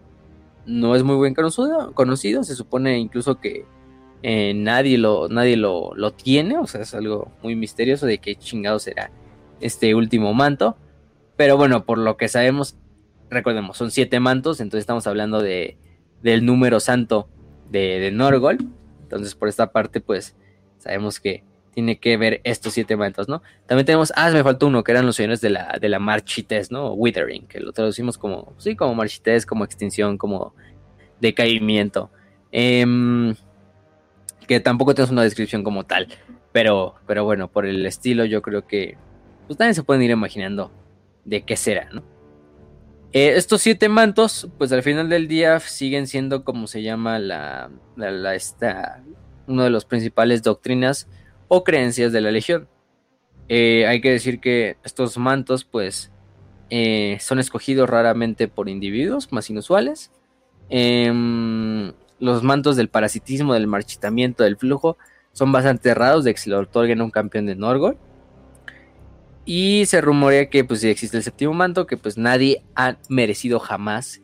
No 0.68 0.94
es 0.94 1.02
muy 1.02 1.16
buen 1.16 1.34
conocido. 1.34 1.92
conocido 1.94 2.44
se 2.44 2.54
supone 2.54 2.98
incluso 2.98 3.40
que 3.40 3.64
eh, 4.22 4.52
nadie, 4.54 4.98
lo, 4.98 5.28
nadie 5.28 5.56
lo, 5.56 5.94
lo, 5.94 6.12
tiene. 6.12 6.58
O 6.58 6.66
sea, 6.66 6.82
es 6.82 6.94
algo 6.94 7.32
muy 7.42 7.56
misterioso 7.56 8.04
de 8.04 8.18
qué 8.18 8.36
chingado 8.36 8.78
será 8.78 9.10
este 9.60 9.94
último 9.94 10.34
manto. 10.34 10.76
Pero 11.36 11.56
bueno, 11.56 11.86
por 11.86 11.96
lo 11.96 12.18
que 12.18 12.28
sabemos, 12.28 12.76
recordemos, 13.30 13.78
son 13.78 13.90
siete 13.90 14.20
mantos. 14.20 14.60
Entonces 14.60 14.82
estamos 14.82 15.06
hablando 15.06 15.40
de, 15.40 15.78
del 16.22 16.44
número 16.44 16.80
santo 16.80 17.30
de, 17.70 17.98
de 17.98 18.10
Norgol. 18.10 18.58
Entonces, 19.02 19.34
por 19.34 19.48
esta 19.48 19.72
parte, 19.72 20.02
pues 20.02 20.36
sabemos 20.76 21.18
que 21.18 21.44
tiene 21.78 22.00
que 22.00 22.16
ver 22.16 22.40
estos 22.42 22.72
siete 22.72 22.96
mantos, 22.96 23.28
¿no? 23.28 23.40
También 23.66 23.86
tenemos, 23.86 24.12
ah, 24.16 24.32
me 24.32 24.42
faltó 24.42 24.66
uno, 24.66 24.82
que 24.82 24.90
eran 24.90 25.06
los 25.06 25.14
señores 25.14 25.40
de 25.40 25.50
la, 25.50 25.78
de 25.80 25.88
la 25.88 26.00
marchites, 26.00 26.72
¿no? 26.72 26.92
Withering, 26.92 27.46
que 27.46 27.60
lo 27.60 27.70
traducimos 27.70 28.18
como, 28.18 28.52
sí, 28.58 28.74
como 28.74 28.96
marchites, 28.96 29.46
como 29.46 29.64
extinción, 29.64 30.18
como 30.18 30.56
decaimiento. 31.20 32.10
Em, 32.50 33.32
que 34.48 34.58
tampoco 34.58 34.92
tenemos 34.92 35.12
una 35.12 35.22
descripción 35.22 35.62
como 35.62 35.86
tal, 35.86 36.08
pero, 36.50 36.96
pero 37.06 37.22
bueno, 37.22 37.46
por 37.46 37.64
el 37.64 37.86
estilo 37.86 38.24
yo 38.24 38.42
creo 38.42 38.66
que, 38.66 38.98
pues 39.46 39.56
también 39.56 39.76
se 39.76 39.84
pueden 39.84 40.02
ir 40.02 40.10
imaginando 40.10 40.72
de 41.24 41.42
qué 41.42 41.54
será, 41.54 41.90
¿no? 41.92 42.02
Eh, 43.12 43.34
estos 43.36 43.62
siete 43.62 43.88
mantos, 43.88 44.48
pues 44.58 44.72
al 44.72 44.82
final 44.82 45.08
del 45.08 45.28
día 45.28 45.60
siguen 45.60 46.08
siendo 46.08 46.42
como 46.42 46.66
se 46.66 46.82
llama 46.82 47.20
la, 47.20 47.70
la, 47.94 48.34
esta, 48.34 49.00
uno 49.46 49.62
de 49.62 49.70
los 49.70 49.84
principales 49.84 50.42
doctrinas 50.42 51.06
o 51.48 51.64
creencias 51.64 52.12
de 52.12 52.20
la 52.20 52.30
legión. 52.30 52.68
Eh, 53.48 53.86
hay 53.86 54.00
que 54.00 54.10
decir 54.10 54.40
que 54.40 54.76
estos 54.84 55.16
mantos, 55.18 55.64
pues, 55.64 56.12
eh, 56.70 57.16
son 57.20 57.38
escogidos 57.38 57.88
raramente 57.88 58.46
por 58.46 58.68
individuos 58.68 59.32
más 59.32 59.48
inusuales. 59.48 60.12
Em, 60.68 61.92
los 62.20 62.42
mantos 62.42 62.76
del 62.76 62.88
parasitismo, 62.88 63.54
del 63.54 63.66
marchitamiento, 63.66 64.44
del 64.44 64.56
flujo, 64.58 64.98
son 65.32 65.50
bastante 65.50 65.94
raros 65.94 66.24
de 66.24 66.34
que 66.34 66.40
se 66.40 66.50
le 66.50 66.56
otorguen 66.56 67.00
a 67.00 67.04
un 67.04 67.10
campeón 67.10 67.46
de 67.46 67.54
Norgol. 67.54 67.96
Y 69.46 69.86
se 69.86 70.02
rumorea 70.02 70.50
que 70.50 70.62
pues 70.64 70.84
existe 70.84 71.16
el 71.16 71.22
séptimo 71.22 71.54
manto, 71.54 71.86
que 71.86 71.96
pues 71.96 72.18
nadie 72.18 72.62
ha 72.74 72.96
merecido 73.08 73.58
jamás 73.58 74.20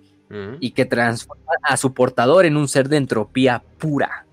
y 0.58 0.72
que 0.72 0.84
transforma 0.84 1.52
a 1.62 1.76
su 1.76 1.94
portador 1.94 2.44
en 2.44 2.56
un 2.56 2.66
ser 2.66 2.88
de 2.88 2.96
entropía 2.96 3.62
pura. 3.78 4.23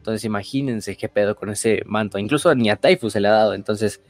Entonces 0.00 0.24
imagínense 0.24 0.96
qué 0.96 1.10
pedo 1.10 1.36
con 1.36 1.50
ese 1.50 1.82
manto. 1.84 2.18
Incluso 2.18 2.54
ni 2.54 2.70
a 2.70 2.76
Taifu 2.76 3.10
se 3.10 3.20
le 3.20 3.28
ha 3.28 3.32
dado. 3.32 3.52
Entonces, 3.52 4.00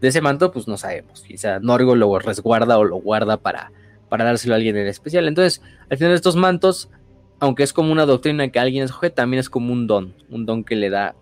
de 0.00 0.08
ese 0.08 0.20
manto, 0.20 0.52
pues 0.52 0.68
no 0.68 0.76
sabemos. 0.76 1.22
Quizá 1.22 1.58
Norgo 1.58 1.96
lo 1.96 2.16
resguarda 2.20 2.78
o 2.78 2.84
lo 2.84 2.96
guarda 2.96 3.36
para, 3.36 3.72
para 4.08 4.24
dárselo 4.24 4.54
a 4.54 4.56
alguien 4.56 4.76
en 4.76 4.86
especial. 4.86 5.26
Entonces, 5.26 5.60
al 5.90 5.98
final 5.98 6.12
estos 6.12 6.36
mantos, 6.36 6.88
aunque 7.40 7.64
es 7.64 7.72
como 7.72 7.90
una 7.90 8.06
doctrina 8.06 8.48
que 8.48 8.60
alguien 8.60 8.84
escoge, 8.84 9.10
también 9.10 9.40
es 9.40 9.50
como 9.50 9.72
un 9.72 9.88
don. 9.88 10.14
Un 10.28 10.46
don 10.46 10.62
que 10.62 10.76
le 10.76 10.88
da 10.88 11.16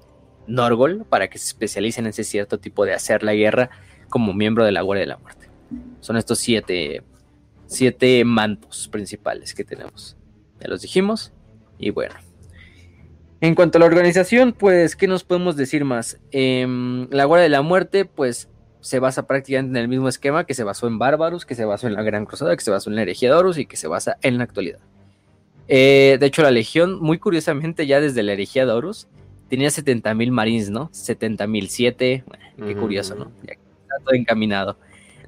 Norgol 0.47 1.07
para 1.09 1.29
que 1.29 1.39
se 1.39 1.47
especialice 1.47 2.01
en 2.01 2.09
ese 2.09 2.23
cierto 2.23 2.59
tipo 2.59 2.85
de 2.85 2.93
hacer 2.93 3.23
la 3.23 3.33
guerra 3.33 3.71
como 4.11 4.35
miembro 4.35 4.65
de 4.65 4.73
la 4.73 4.83
Guardia 4.83 5.05
de 5.05 5.09
la 5.09 5.19
Muerte. 5.19 5.49
Son 6.01 6.19
estos 6.19 6.39
siete 6.39 7.03
siete 7.69 8.25
mantos 8.25 8.89
principales 8.89 9.55
que 9.55 9.65
tenemos. 9.65 10.17
Ya 10.61 10.69
los 10.69 10.83
dijimos. 10.83 11.33
Y 11.79 11.91
bueno. 11.91 12.15
En 13.41 13.55
cuanto 13.55 13.79
a 13.79 13.81
la 13.81 13.87
organización, 13.87 14.53
pues, 14.53 14.97
¿qué 14.97 15.07
nos 15.07 15.23
podemos 15.23 15.57
decir 15.57 15.85
más? 15.85 16.19
Em, 16.33 17.09
la 17.11 17.25
Guardia 17.25 17.45
de 17.45 17.51
la 17.51 17.63
Muerte, 17.63 18.05
pues, 18.05 18.49
se 18.81 18.99
basa 18.99 19.27
prácticamente 19.27 19.79
en 19.79 19.83
el 19.85 19.89
mismo 19.89 20.09
esquema 20.09 20.45
que 20.45 20.55
se 20.55 20.65
basó 20.65 20.89
en 20.89 20.99
Bárbaros, 20.99 21.47
que 21.47 21.55
se 21.55 21.65
basó 21.65 21.87
en 21.87 21.95
la 21.95 22.03
Gran 22.03 22.27
Cruzada, 22.27 22.57
que 22.57 22.65
se 22.65 22.71
basó 22.71 22.91
en 22.91 22.97
la 22.97 23.03
herejía 23.03 23.31
y 23.57 23.67
que 23.67 23.77
se 23.77 23.87
basa 23.87 24.17
en 24.23 24.39
la 24.39 24.45
actualidad. 24.45 24.81
Eh, 25.69 26.17
de 26.19 26.27
hecho, 26.27 26.43
la 26.43 26.51
Legión, 26.51 26.99
muy 27.01 27.19
curiosamente, 27.19 27.87
ya 27.87 28.01
desde 28.01 28.23
la 28.23 28.33
herejía 28.33 28.67
de 28.67 28.73
tenía 29.49 29.69
70.000 29.69 30.31
marines, 30.31 30.71
¿no? 30.71 30.91
70.000, 30.91 31.69
7, 31.69 32.25
qué 32.67 32.77
curioso, 32.77 33.15
¿no? 33.15 33.31
Ya 33.45 33.53
está 33.53 34.05
todo 34.05 34.15
encaminado. 34.15 34.79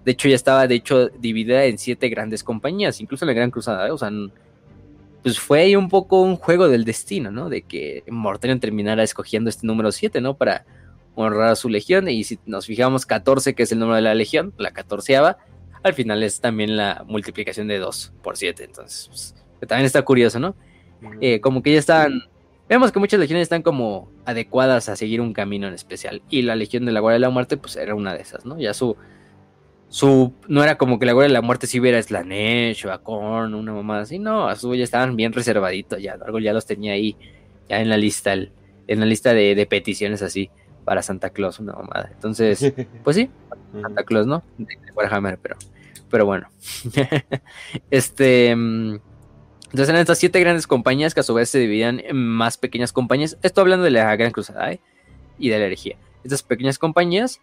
De 0.05 0.12
hecho, 0.12 0.28
ya 0.28 0.37
estaba, 0.37 0.66
de 0.66 0.77
hecho, 0.77 1.09
dividida 1.09 1.65
en 1.65 1.78
siete 1.78 2.09
grandes 2.09 2.43
compañías, 2.43 3.01
incluso 3.01 3.27
la 3.27 3.35
Gran 3.35 3.51
Cruzada, 3.51 3.87
¿eh? 3.87 3.91
o 3.91 3.99
sea, 3.99 4.11
pues 5.22 5.38
fue 5.38 5.60
ahí 5.60 5.76
un 5.76 5.88
poco 5.88 6.22
un 6.22 6.36
juego 6.36 6.68
del 6.68 6.84
destino, 6.84 7.30
¿no? 7.30 7.48
De 7.48 7.62
que 7.62 8.05
Mortarion 8.09 8.60
terminara 8.60 9.02
escogiendo 9.02 9.51
este 9.51 9.66
número 9.66 9.92
7, 9.92 10.20
¿no? 10.20 10.34
Para 10.34 10.64
honrar 11.14 11.51
a 11.51 11.56
su 11.56 11.68
legión, 11.68 12.09
y 12.09 12.24
si 12.24 12.38
nos 12.47 12.66
fijamos 12.66 13.05
14, 13.05 13.55
que 13.55 13.64
es 13.64 13.72
el 13.72 13.78
número 13.78 13.97
de 13.97 14.02
la 14.02 14.14
legión, 14.14 14.55
la 14.56 14.70
catorceava, 14.70 15.38
al 15.82 15.94
final 15.94 16.22
es 16.22 16.40
también 16.40 16.76
la 16.76 17.05
multiplicación 17.06 17.68
de 17.68 17.78
2 17.78 18.12
por 18.22 18.36
7, 18.36 18.64
entonces, 18.64 19.34
pues, 19.59 19.68
también 19.68 19.86
está 19.86 20.02
curioso, 20.02 20.38
¿no? 20.38 20.55
Eh, 21.20 21.40
como 21.40 21.62
que 21.62 21.72
ya 21.72 21.78
están, 21.78 22.22
vemos 22.68 22.92
que 22.92 22.98
muchas 22.98 23.18
legiones 23.18 23.42
están 23.42 23.62
como 23.62 24.10
adecuadas 24.24 24.88
a 24.88 24.97
seguir 24.97 25.20
un 25.20 25.32
camino 25.32 25.66
en 25.66 25.74
especial, 25.74 26.22
y 26.30 26.42
la 26.42 26.55
legión 26.55 26.86
de 26.86 26.92
la 26.92 27.01
Guardia 27.01 27.16
de 27.16 27.20
la 27.20 27.30
Muerte, 27.30 27.56
pues 27.56 27.76
era 27.76 27.94
una 27.94 28.14
de 28.14 28.22
esas, 28.22 28.47
¿no? 28.47 28.59
Ya 28.59 28.72
su 28.72 28.97
su 29.91 30.33
no 30.47 30.62
era 30.62 30.79
como 30.79 30.99
que 30.99 31.05
la 31.05 31.12
guardia 31.12 31.29
de 31.29 31.35
la 31.35 31.43
muerte 31.43 31.67
si 31.67 31.81
hubiera 31.81 32.01
Slanesh 32.01 32.87
o 32.87 32.93
Acorn, 32.93 33.55
una 33.55 33.75
mamá 33.75 34.01
así, 34.01 34.19
no, 34.21 34.49
a 34.49 34.55
su 34.55 34.75
ya 34.75 34.85
estaban 34.85 35.17
bien 35.17 35.33
reservaditos, 35.33 36.01
ya 36.01 36.17
algo 36.25 36.39
ya 36.39 36.53
los 36.53 36.65
tenía 36.65 36.93
ahí, 36.93 37.17
ya 37.69 37.81
en 37.81 37.89
la 37.89 37.97
lista, 37.97 38.33
en 38.33 39.01
la 39.01 39.05
lista 39.05 39.35
de, 39.35 39.67
peticiones 39.69 40.23
así 40.23 40.49
para 40.85 41.03
Santa 41.03 41.31
Claus, 41.31 41.59
una 41.59 41.73
mamada. 41.73 42.11
Entonces, 42.15 42.73
pues 43.05 43.17
sí, 43.17 43.31
Santa 43.83 44.05
Claus, 44.05 44.27
¿no? 44.27 44.45
De, 44.59 44.77
Warhammer, 44.95 45.39
pero, 45.39 45.57
pero 46.09 46.25
bueno. 46.25 46.49
este 47.91 48.55
mm, 48.55 48.95
entonces 49.73 49.89
eran 49.89 50.01
estas 50.01 50.19
siete 50.19 50.41
grandes 50.41 50.67
compañías 50.67 51.15
que 51.15 51.21
a 51.21 51.23
su 51.23 51.35
vez 51.35 51.49
se 51.49 51.59
dividían 51.59 52.01
en 52.01 52.17
más 52.17 52.59
pequeñas 52.59 52.93
compañías. 52.93 53.39
Esto 53.43 53.61
hablando 53.61 53.85
de 53.85 53.93
la 53.93 54.15
Gran 54.17 54.33
Cruzada 54.33 54.73
¿eh? 54.73 54.81
y 55.39 55.49
de 55.49 55.59
la 55.59 55.67
herejía. 55.67 55.97
Estas 56.25 56.43
pequeñas 56.43 56.79
compañías 56.79 57.41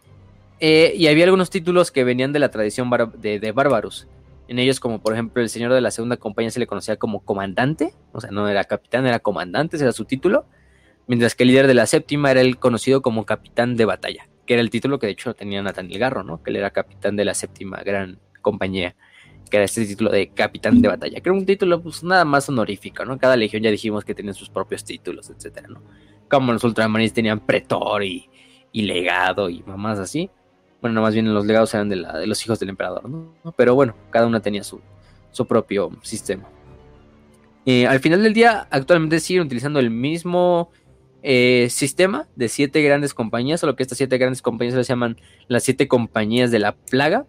eh, 0.60 0.92
y 0.96 1.06
había 1.06 1.24
algunos 1.24 1.50
títulos 1.50 1.90
que 1.90 2.04
venían 2.04 2.32
de 2.32 2.40
la 2.40 2.50
tradición 2.50 2.90
de, 3.18 3.52
bárbaros. 3.52 4.08
En 4.48 4.58
ellos, 4.58 4.80
como 4.80 5.00
por 5.00 5.12
ejemplo, 5.12 5.42
el 5.42 5.50
señor 5.50 5.72
de 5.72 5.80
la 5.80 5.90
segunda 5.90 6.16
compañía 6.16 6.50
se 6.50 6.58
le 6.58 6.66
conocía 6.66 6.96
como 6.96 7.20
comandante, 7.20 7.94
o 8.12 8.20
sea, 8.20 8.30
no 8.30 8.48
era 8.48 8.64
capitán, 8.64 9.06
era 9.06 9.20
comandante, 9.20 9.76
ese 9.76 9.84
era 9.84 9.92
su 9.92 10.04
título. 10.04 10.46
Mientras 11.06 11.34
que 11.34 11.44
el 11.44 11.50
líder 11.50 11.66
de 11.66 11.74
la 11.74 11.86
séptima 11.86 12.30
era 12.30 12.40
el 12.40 12.58
conocido 12.58 13.02
como 13.02 13.24
capitán 13.24 13.76
de 13.76 13.84
batalla, 13.84 14.28
que 14.46 14.54
era 14.54 14.60
el 14.60 14.70
título 14.70 14.98
que 14.98 15.06
de 15.06 15.12
hecho 15.12 15.34
tenía 15.34 15.62
Nathaniel 15.62 15.98
Garro, 15.98 16.22
¿no? 16.22 16.42
Que 16.42 16.50
él 16.50 16.56
era 16.56 16.70
capitán 16.70 17.16
de 17.16 17.24
la 17.24 17.34
séptima 17.34 17.78
gran 17.82 18.18
compañía, 18.42 18.94
que 19.50 19.58
era 19.58 19.64
este 19.64 19.86
título 19.86 20.10
de 20.10 20.28
capitán 20.28 20.82
de 20.82 20.88
batalla, 20.88 21.20
que 21.20 21.28
era 21.28 21.38
un 21.38 21.46
título 21.46 21.80
pues 21.82 22.02
nada 22.02 22.24
más 22.24 22.48
honorífico, 22.48 23.04
¿no? 23.04 23.18
Cada 23.18 23.36
legión 23.36 23.62
ya 23.62 23.70
dijimos 23.70 24.04
que 24.04 24.14
tenía 24.14 24.34
sus 24.34 24.50
propios 24.50 24.84
títulos, 24.84 25.30
etcétera, 25.30 25.68
¿no? 25.68 25.82
Como 26.28 26.52
los 26.52 26.64
ultramarines 26.64 27.14
tenían 27.14 27.40
pretor 27.40 28.02
y, 28.02 28.28
y 28.72 28.82
legado 28.82 29.48
y 29.48 29.62
mamás 29.62 29.98
así 29.98 30.30
bueno, 30.80 30.94
no, 30.94 31.02
más 31.02 31.14
bien 31.14 31.32
los 31.32 31.44
legados 31.44 31.74
eran 31.74 31.88
de, 31.88 31.96
la, 31.96 32.18
de 32.18 32.26
los 32.26 32.44
hijos 32.44 32.58
del 32.60 32.68
emperador, 32.68 33.08
¿no? 33.08 33.32
Pero 33.56 33.74
bueno, 33.74 33.94
cada 34.10 34.26
una 34.26 34.40
tenía 34.40 34.62
su, 34.62 34.80
su 35.32 35.46
propio 35.46 35.90
sistema. 36.02 36.48
Eh, 37.66 37.86
al 37.86 38.00
final 38.00 38.22
del 38.22 38.32
día, 38.32 38.66
actualmente 38.70 39.20
siguen 39.20 39.42
utilizando 39.42 39.78
el 39.78 39.90
mismo 39.90 40.70
eh, 41.22 41.66
sistema 41.70 42.28
de 42.36 42.48
siete 42.48 42.80
grandes 42.82 43.12
compañías, 43.12 43.60
solo 43.60 43.76
que 43.76 43.82
estas 43.82 43.98
siete 43.98 44.18
grandes 44.18 44.40
compañías 44.40 44.74
se 44.74 44.84
llaman 44.84 45.18
las 45.48 45.64
siete 45.64 45.88
compañías 45.88 46.50
de 46.50 46.60
la 46.60 46.72
plaga. 46.72 47.26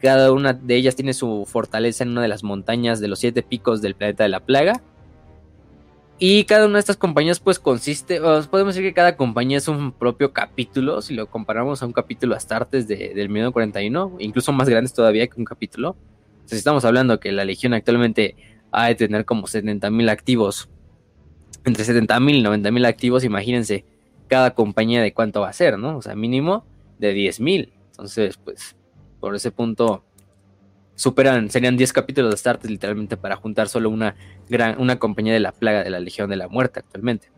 Cada 0.00 0.32
una 0.32 0.52
de 0.52 0.76
ellas 0.76 0.96
tiene 0.96 1.12
su 1.12 1.44
fortaleza 1.46 2.04
en 2.04 2.10
una 2.10 2.22
de 2.22 2.28
las 2.28 2.42
montañas 2.42 3.00
de 3.00 3.08
los 3.08 3.18
siete 3.18 3.42
picos 3.42 3.82
del 3.82 3.94
planeta 3.94 4.22
de 4.22 4.30
la 4.30 4.40
plaga. 4.40 4.82
Y 6.20 6.44
cada 6.44 6.66
una 6.66 6.74
de 6.74 6.80
estas 6.80 6.96
compañías 6.96 7.38
pues 7.38 7.60
consiste, 7.60 8.20
podemos 8.20 8.74
decir 8.74 8.82
que 8.82 8.92
cada 8.92 9.16
compañía 9.16 9.58
es 9.58 9.68
un 9.68 9.92
propio 9.92 10.32
capítulo, 10.32 11.00
si 11.00 11.14
lo 11.14 11.30
comparamos 11.30 11.80
a 11.80 11.86
un 11.86 11.92
capítulo 11.92 12.34
Astartes 12.34 12.88
de, 12.88 13.14
del 13.14 13.28
1941, 13.28 14.16
incluso 14.18 14.52
más 14.52 14.68
grandes 14.68 14.92
todavía 14.92 15.28
que 15.28 15.38
un 15.38 15.44
capítulo. 15.44 15.96
Entonces 16.32 16.58
estamos 16.58 16.84
hablando 16.84 17.20
que 17.20 17.30
la 17.30 17.44
Legión 17.44 17.72
actualmente 17.72 18.34
ha 18.72 18.86
de 18.86 18.96
tener 18.96 19.24
como 19.24 19.46
70.000 19.46 20.10
activos, 20.10 20.68
entre 21.64 21.84
70.000 21.84 22.34
y 22.34 22.42
90.000 22.42 22.86
activos, 22.86 23.22
imagínense 23.22 23.84
cada 24.26 24.54
compañía 24.54 25.02
de 25.02 25.14
cuánto 25.14 25.42
va 25.42 25.50
a 25.50 25.52
ser, 25.52 25.78
¿no? 25.78 25.98
O 25.98 26.02
sea, 26.02 26.16
mínimo 26.16 26.64
de 26.98 27.14
10.000. 27.14 27.72
Entonces, 27.92 28.38
pues, 28.38 28.76
por 29.20 29.36
ese 29.36 29.52
punto 29.52 30.04
superan, 30.98 31.48
serían 31.48 31.76
10 31.76 31.92
capítulos 31.92 32.30
de 32.30 32.34
Astartes 32.34 32.68
literalmente 32.68 33.16
para 33.16 33.36
juntar 33.36 33.68
solo 33.68 33.88
una 33.88 34.16
gran, 34.48 34.80
una 34.80 34.98
compañía 34.98 35.32
de 35.32 35.38
la 35.38 35.52
plaga 35.52 35.84
de 35.84 35.90
la 35.90 36.00
Legión 36.00 36.28
de 36.28 36.34
la 36.34 36.48
Muerte 36.48 36.80
actualmente. 36.80 37.30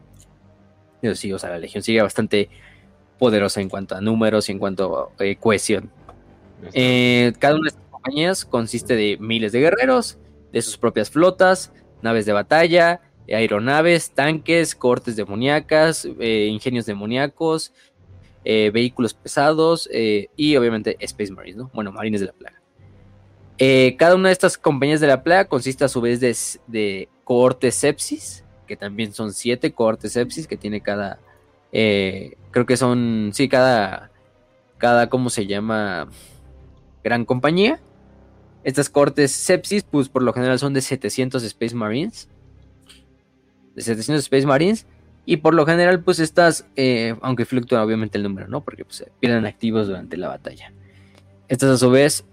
Yo 1.03 1.15
sí, 1.15 1.31
o 1.33 1.39
sea, 1.39 1.51
la 1.51 1.59
Legión 1.59 1.83
sigue 1.83 2.01
bastante 2.01 2.49
poderosa 3.19 3.61
en 3.61 3.69
cuanto 3.69 3.95
a 3.95 4.01
números 4.01 4.49
y 4.49 4.53
en 4.53 4.59
cuanto 4.59 5.13
a 5.19 5.25
eh, 5.25 5.37
cohesión. 5.37 5.91
Eh, 6.73 7.35
cada 7.39 7.55
una 7.55 7.65
de 7.65 7.69
estas 7.69 7.91
compañías 7.91 8.45
consiste 8.47 8.97
de 8.97 9.19
miles 9.21 9.53
de 9.53 9.61
guerreros, 9.61 10.19
de 10.53 10.63
sus 10.63 10.79
propias 10.79 11.11
flotas, 11.11 11.71
naves 12.01 12.25
de 12.25 12.33
batalla, 12.33 13.03
aeronaves, 13.29 14.13
tanques, 14.13 14.75
cortes 14.75 15.17
demoníacas, 15.17 16.09
eh, 16.19 16.47
ingenios 16.51 16.87
demoníacos, 16.87 17.75
vehículos 18.43 19.13
pesados 19.13 19.87
y 19.93 20.57
obviamente 20.57 20.97
Space 21.01 21.31
Marines, 21.31 21.59
¿no? 21.59 21.71
Bueno, 21.75 21.93
marines 21.93 22.21
de 22.21 22.29
la 22.29 22.33
plaga. 22.33 22.60
Eh, 23.63 23.95
cada 23.99 24.15
una 24.15 24.31
de 24.31 24.33
estas 24.33 24.57
compañías 24.57 25.01
de 25.01 25.07
la 25.07 25.23
plaga 25.23 25.45
consiste 25.45 25.85
a 25.85 25.89
su 25.89 26.01
vez 26.01 26.19
de, 26.19 26.35
de 26.67 27.11
cohortes 27.25 27.75
sepsis, 27.75 28.43
que 28.67 28.75
también 28.75 29.13
son 29.13 29.35
siete 29.35 29.73
cohortes 29.73 30.13
sepsis 30.13 30.47
que 30.47 30.57
tiene 30.57 30.81
cada, 30.81 31.19
eh, 31.71 32.37
creo 32.53 32.65
que 32.65 32.79
son, 32.79 33.33
sí, 33.35 33.51
cada, 33.51 34.11
cada, 34.79 35.11
¿cómo 35.11 35.29
se 35.29 35.47
llama? 35.47 36.09
Gran 37.05 37.27
compañía. 37.27 37.81
Estas 38.65 38.89
cohortes 38.89 39.31
sepsis, 39.31 39.83
pues 39.83 40.09
por 40.09 40.23
lo 40.23 40.33
general 40.33 40.59
son 40.59 40.73
de 40.73 40.81
700 40.81 41.43
Space 41.43 41.75
Marines. 41.75 42.31
De 43.75 43.83
700 43.83 44.25
Space 44.25 44.47
Marines. 44.47 44.87
Y 45.27 45.37
por 45.37 45.53
lo 45.53 45.67
general, 45.67 46.03
pues 46.03 46.19
estas, 46.19 46.67
eh, 46.77 47.15
aunque 47.21 47.45
fluctúa 47.45 47.85
obviamente 47.85 48.17
el 48.17 48.25
número, 48.25 48.49
¿no? 48.49 48.63
Porque 48.63 48.87
pues, 48.87 49.05
pierden 49.21 49.45
activos 49.45 49.87
durante 49.87 50.17
la 50.17 50.29
batalla. 50.29 50.73
Estas 51.49 51.71
a 51.71 51.77
su 51.77 51.91
vez 51.91 52.25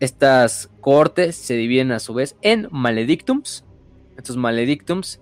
estas 0.00 0.70
cohortes 0.80 1.36
se 1.36 1.54
dividen 1.54 1.92
a 1.92 2.00
su 2.00 2.14
vez 2.14 2.36
en 2.42 2.68
maledictums. 2.70 3.64
Estos 4.16 4.36
maledictums 4.36 5.20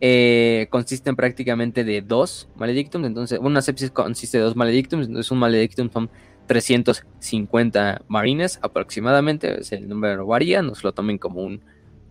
eh, 0.00 0.68
consisten 0.70 1.16
prácticamente 1.16 1.84
de 1.84 2.02
dos 2.02 2.48
maledictums. 2.56 3.06
Entonces, 3.06 3.38
una 3.40 3.62
sepsis 3.62 3.90
consiste 3.90 4.38
de 4.38 4.44
dos 4.44 4.56
maledictums. 4.56 5.06
Entonces, 5.06 5.30
un 5.30 5.38
maledictum 5.38 5.90
son 5.90 6.10
350 6.46 8.02
marines 8.08 8.58
aproximadamente. 8.62 9.60
el 9.70 9.88
número 9.88 10.26
varía, 10.26 10.62
no 10.62 10.74
se 10.74 10.82
lo 10.82 10.92
tomen 10.92 11.18
como 11.18 11.42
un, 11.42 11.62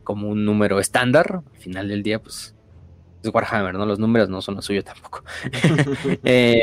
como 0.03 0.29
un 0.29 0.45
número 0.45 0.79
estándar. 0.79 1.43
Al 1.53 1.59
final 1.59 1.87
del 1.87 2.03
día, 2.03 2.21
pues 2.21 2.55
es 3.23 3.33
Warhammer, 3.33 3.75
¿no? 3.75 3.85
Los 3.85 3.99
números 3.99 4.29
no 4.29 4.41
son 4.41 4.55
lo 4.55 4.61
suyo 4.61 4.83
tampoco. 4.83 5.23
Eh, 6.23 6.61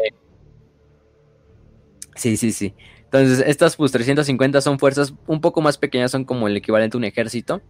sí, 2.14 2.36
sí, 2.36 2.52
sí. 2.52 2.74
Entonces, 3.12 3.42
estas 3.44 3.74
pues 3.74 3.90
350 3.90 4.60
son 4.60 4.78
fuerzas 4.78 5.12
un 5.26 5.40
poco 5.40 5.60
más 5.60 5.76
pequeñas, 5.76 6.12
son 6.12 6.24
como 6.24 6.46
el 6.46 6.56
equivalente 6.56 6.96
a 6.96 6.98
un 6.98 7.04
ejército. 7.04 7.60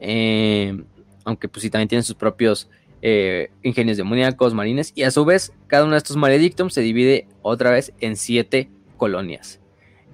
Eh, 0.00 0.82
aunque 1.24 1.48
pues 1.48 1.62
sí 1.62 1.70
también 1.70 1.88
tienen 1.88 2.02
sus 2.02 2.16
propios 2.16 2.68
eh, 3.02 3.52
ingenios 3.62 3.96
demoníacos, 3.96 4.52
marines. 4.52 4.92
Y 4.96 5.04
a 5.04 5.12
su 5.12 5.24
vez, 5.24 5.52
cada 5.68 5.84
uno 5.84 5.92
de 5.92 5.98
estos 5.98 6.16
maledictums 6.16 6.74
se 6.74 6.80
divide 6.80 7.28
otra 7.42 7.70
vez 7.70 7.92
en 8.00 8.16
siete 8.16 8.68
colonias. 8.96 9.60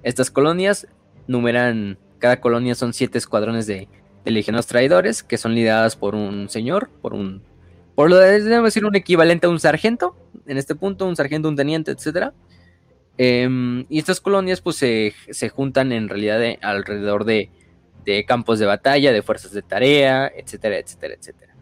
Estas 0.03 0.29
colonias 0.29 0.87
numeran, 1.25 1.97
cada 2.19 2.39
colonia 2.39 2.75
son 2.75 2.93
siete 2.93 3.17
escuadrones 3.17 3.65
de, 3.65 3.87
de 4.25 4.63
traidores 4.67 5.23
que 5.23 5.39
son 5.39 5.55
lideradas 5.55 5.95
por 5.95 6.13
un 6.13 6.49
señor, 6.49 6.91
por 7.01 7.15
un, 7.15 7.41
por 7.95 8.11
lo 8.11 8.17
de 8.17 8.41
decir 8.41 8.85
un 8.85 8.95
equivalente 8.95 9.47
a 9.47 9.49
un 9.49 9.59
sargento, 9.59 10.15
en 10.45 10.57
este 10.57 10.75
punto, 10.75 11.07
un 11.07 11.15
sargento, 11.15 11.49
un 11.49 11.55
teniente, 11.55 11.89
etcétera. 11.89 12.35
Em, 13.17 13.85
y 13.89 13.97
estas 13.99 14.21
colonias 14.21 14.61
pues 14.61 14.75
se, 14.75 15.13
se 15.31 15.49
juntan 15.49 15.91
en 15.91 16.07
realidad 16.07 16.39
de- 16.39 16.59
alrededor 16.61 17.25
de, 17.25 17.49
de 18.05 18.25
campos 18.25 18.59
de 18.59 18.65
batalla, 18.67 19.11
de 19.11 19.21
fuerzas 19.23 19.51
de 19.53 19.61
tarea, 19.63 20.31
etcétera, 20.35 20.77
etcétera, 20.77 21.15
etcétera. 21.15 21.55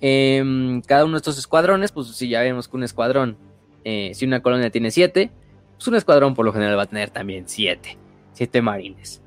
Em, 0.00 0.82
cada 0.82 1.04
uno 1.04 1.12
de 1.14 1.18
estos 1.18 1.38
escuadrones, 1.38 1.90
pues 1.92 2.08
si 2.08 2.28
ya 2.28 2.42
vemos 2.42 2.68
que 2.68 2.76
un 2.76 2.82
escuadrón, 2.84 3.38
eh, 3.84 4.10
si 4.14 4.26
una 4.26 4.40
colonia 4.42 4.68
tiene 4.70 4.90
siete, 4.90 5.30
pues 5.76 5.88
un 5.88 5.94
escuadrón 5.96 6.34
por 6.34 6.44
lo 6.44 6.52
general 6.52 6.76
va 6.78 6.82
a 6.82 6.86
tener 6.86 7.08
también 7.10 7.48
siete, 7.48 7.96
siete 8.32 8.60
marines. 8.60 9.22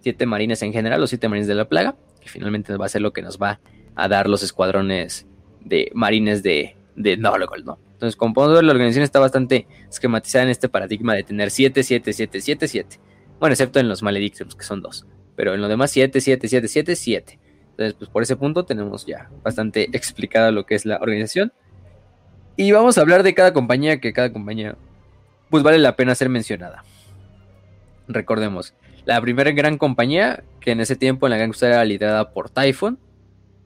Siete 0.00 0.24
marines 0.24 0.62
en 0.62 0.72
general, 0.72 1.00
los 1.00 1.10
siete 1.10 1.28
marines 1.28 1.48
de 1.48 1.54
la 1.54 1.68
plaga, 1.68 1.96
que 2.20 2.28
finalmente 2.30 2.74
va 2.76 2.86
a 2.86 2.88
ser 2.88 3.02
lo 3.02 3.12
que 3.12 3.20
nos 3.20 3.38
va 3.38 3.60
a 3.94 4.08
dar 4.08 4.28
los 4.28 4.42
escuadrones 4.42 5.26
de 5.60 5.90
marines 5.92 6.42
de, 6.42 6.76
de 6.98 7.16
Norgol, 7.16 7.64
¿no? 7.64 7.78
Entonces, 7.92 8.16
como 8.16 8.34
podemos 8.34 8.56
ver, 8.56 8.64
la 8.64 8.72
organización 8.72 9.04
está 9.04 9.20
bastante 9.20 9.66
esquematizada 9.88 10.44
en 10.44 10.50
este 10.50 10.68
paradigma 10.68 11.14
de 11.14 11.22
tener 11.22 11.50
7, 11.50 11.82
7, 11.82 12.12
7, 12.12 12.40
7, 12.40 12.68
7. 12.68 13.00
Bueno, 13.40 13.52
excepto 13.52 13.80
en 13.80 13.88
los 13.88 14.02
Maledictions, 14.02 14.54
que 14.54 14.64
son 14.64 14.82
dos. 14.82 15.06
Pero 15.36 15.54
en 15.54 15.60
lo 15.60 15.68
demás, 15.68 15.90
7, 15.92 16.20
7, 16.20 16.48
7, 16.48 16.68
7, 16.68 16.96
7. 16.96 17.38
Entonces, 17.70 17.94
pues 17.94 18.10
por 18.10 18.22
ese 18.22 18.36
punto 18.36 18.64
tenemos 18.64 19.06
ya 19.06 19.30
bastante 19.42 19.84
explicado 19.92 20.50
lo 20.50 20.66
que 20.66 20.74
es 20.74 20.84
la 20.84 20.96
organización. 20.96 21.52
Y 22.56 22.72
vamos 22.72 22.98
a 22.98 23.02
hablar 23.02 23.22
de 23.22 23.34
cada 23.34 23.52
compañía, 23.52 24.00
que 24.00 24.12
cada 24.12 24.32
compañía, 24.32 24.76
pues 25.48 25.62
vale 25.62 25.78
la 25.78 25.94
pena 25.94 26.16
ser 26.16 26.28
mencionada. 26.28 26.84
Recordemos, 28.08 28.74
la 29.04 29.20
primera 29.20 29.52
gran 29.52 29.78
compañía, 29.78 30.42
que 30.60 30.72
en 30.72 30.80
ese 30.80 30.96
tiempo 30.96 31.26
en 31.26 31.38
la 31.38 31.44
Cruzada 31.44 31.74
era 31.74 31.84
liderada 31.84 32.32
por 32.32 32.50
Typhon, 32.50 32.98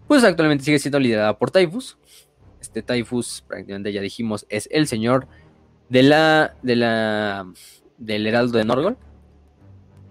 pues 0.08 0.24
actualmente 0.24 0.64
sigue 0.64 0.78
siendo 0.78 0.98
liderada 0.98 1.38
por 1.38 1.50
Typhus. 1.50 1.96
Este 2.62 2.80
Typhus, 2.80 3.44
prácticamente 3.46 3.92
ya 3.92 4.00
dijimos, 4.00 4.46
es 4.48 4.68
el 4.70 4.86
señor 4.86 5.26
de 5.88 6.04
la, 6.04 6.54
de 6.62 6.76
la, 6.76 7.46
del 7.98 8.26
Heraldo 8.26 8.56
de 8.56 8.64
Norgol. 8.64 8.96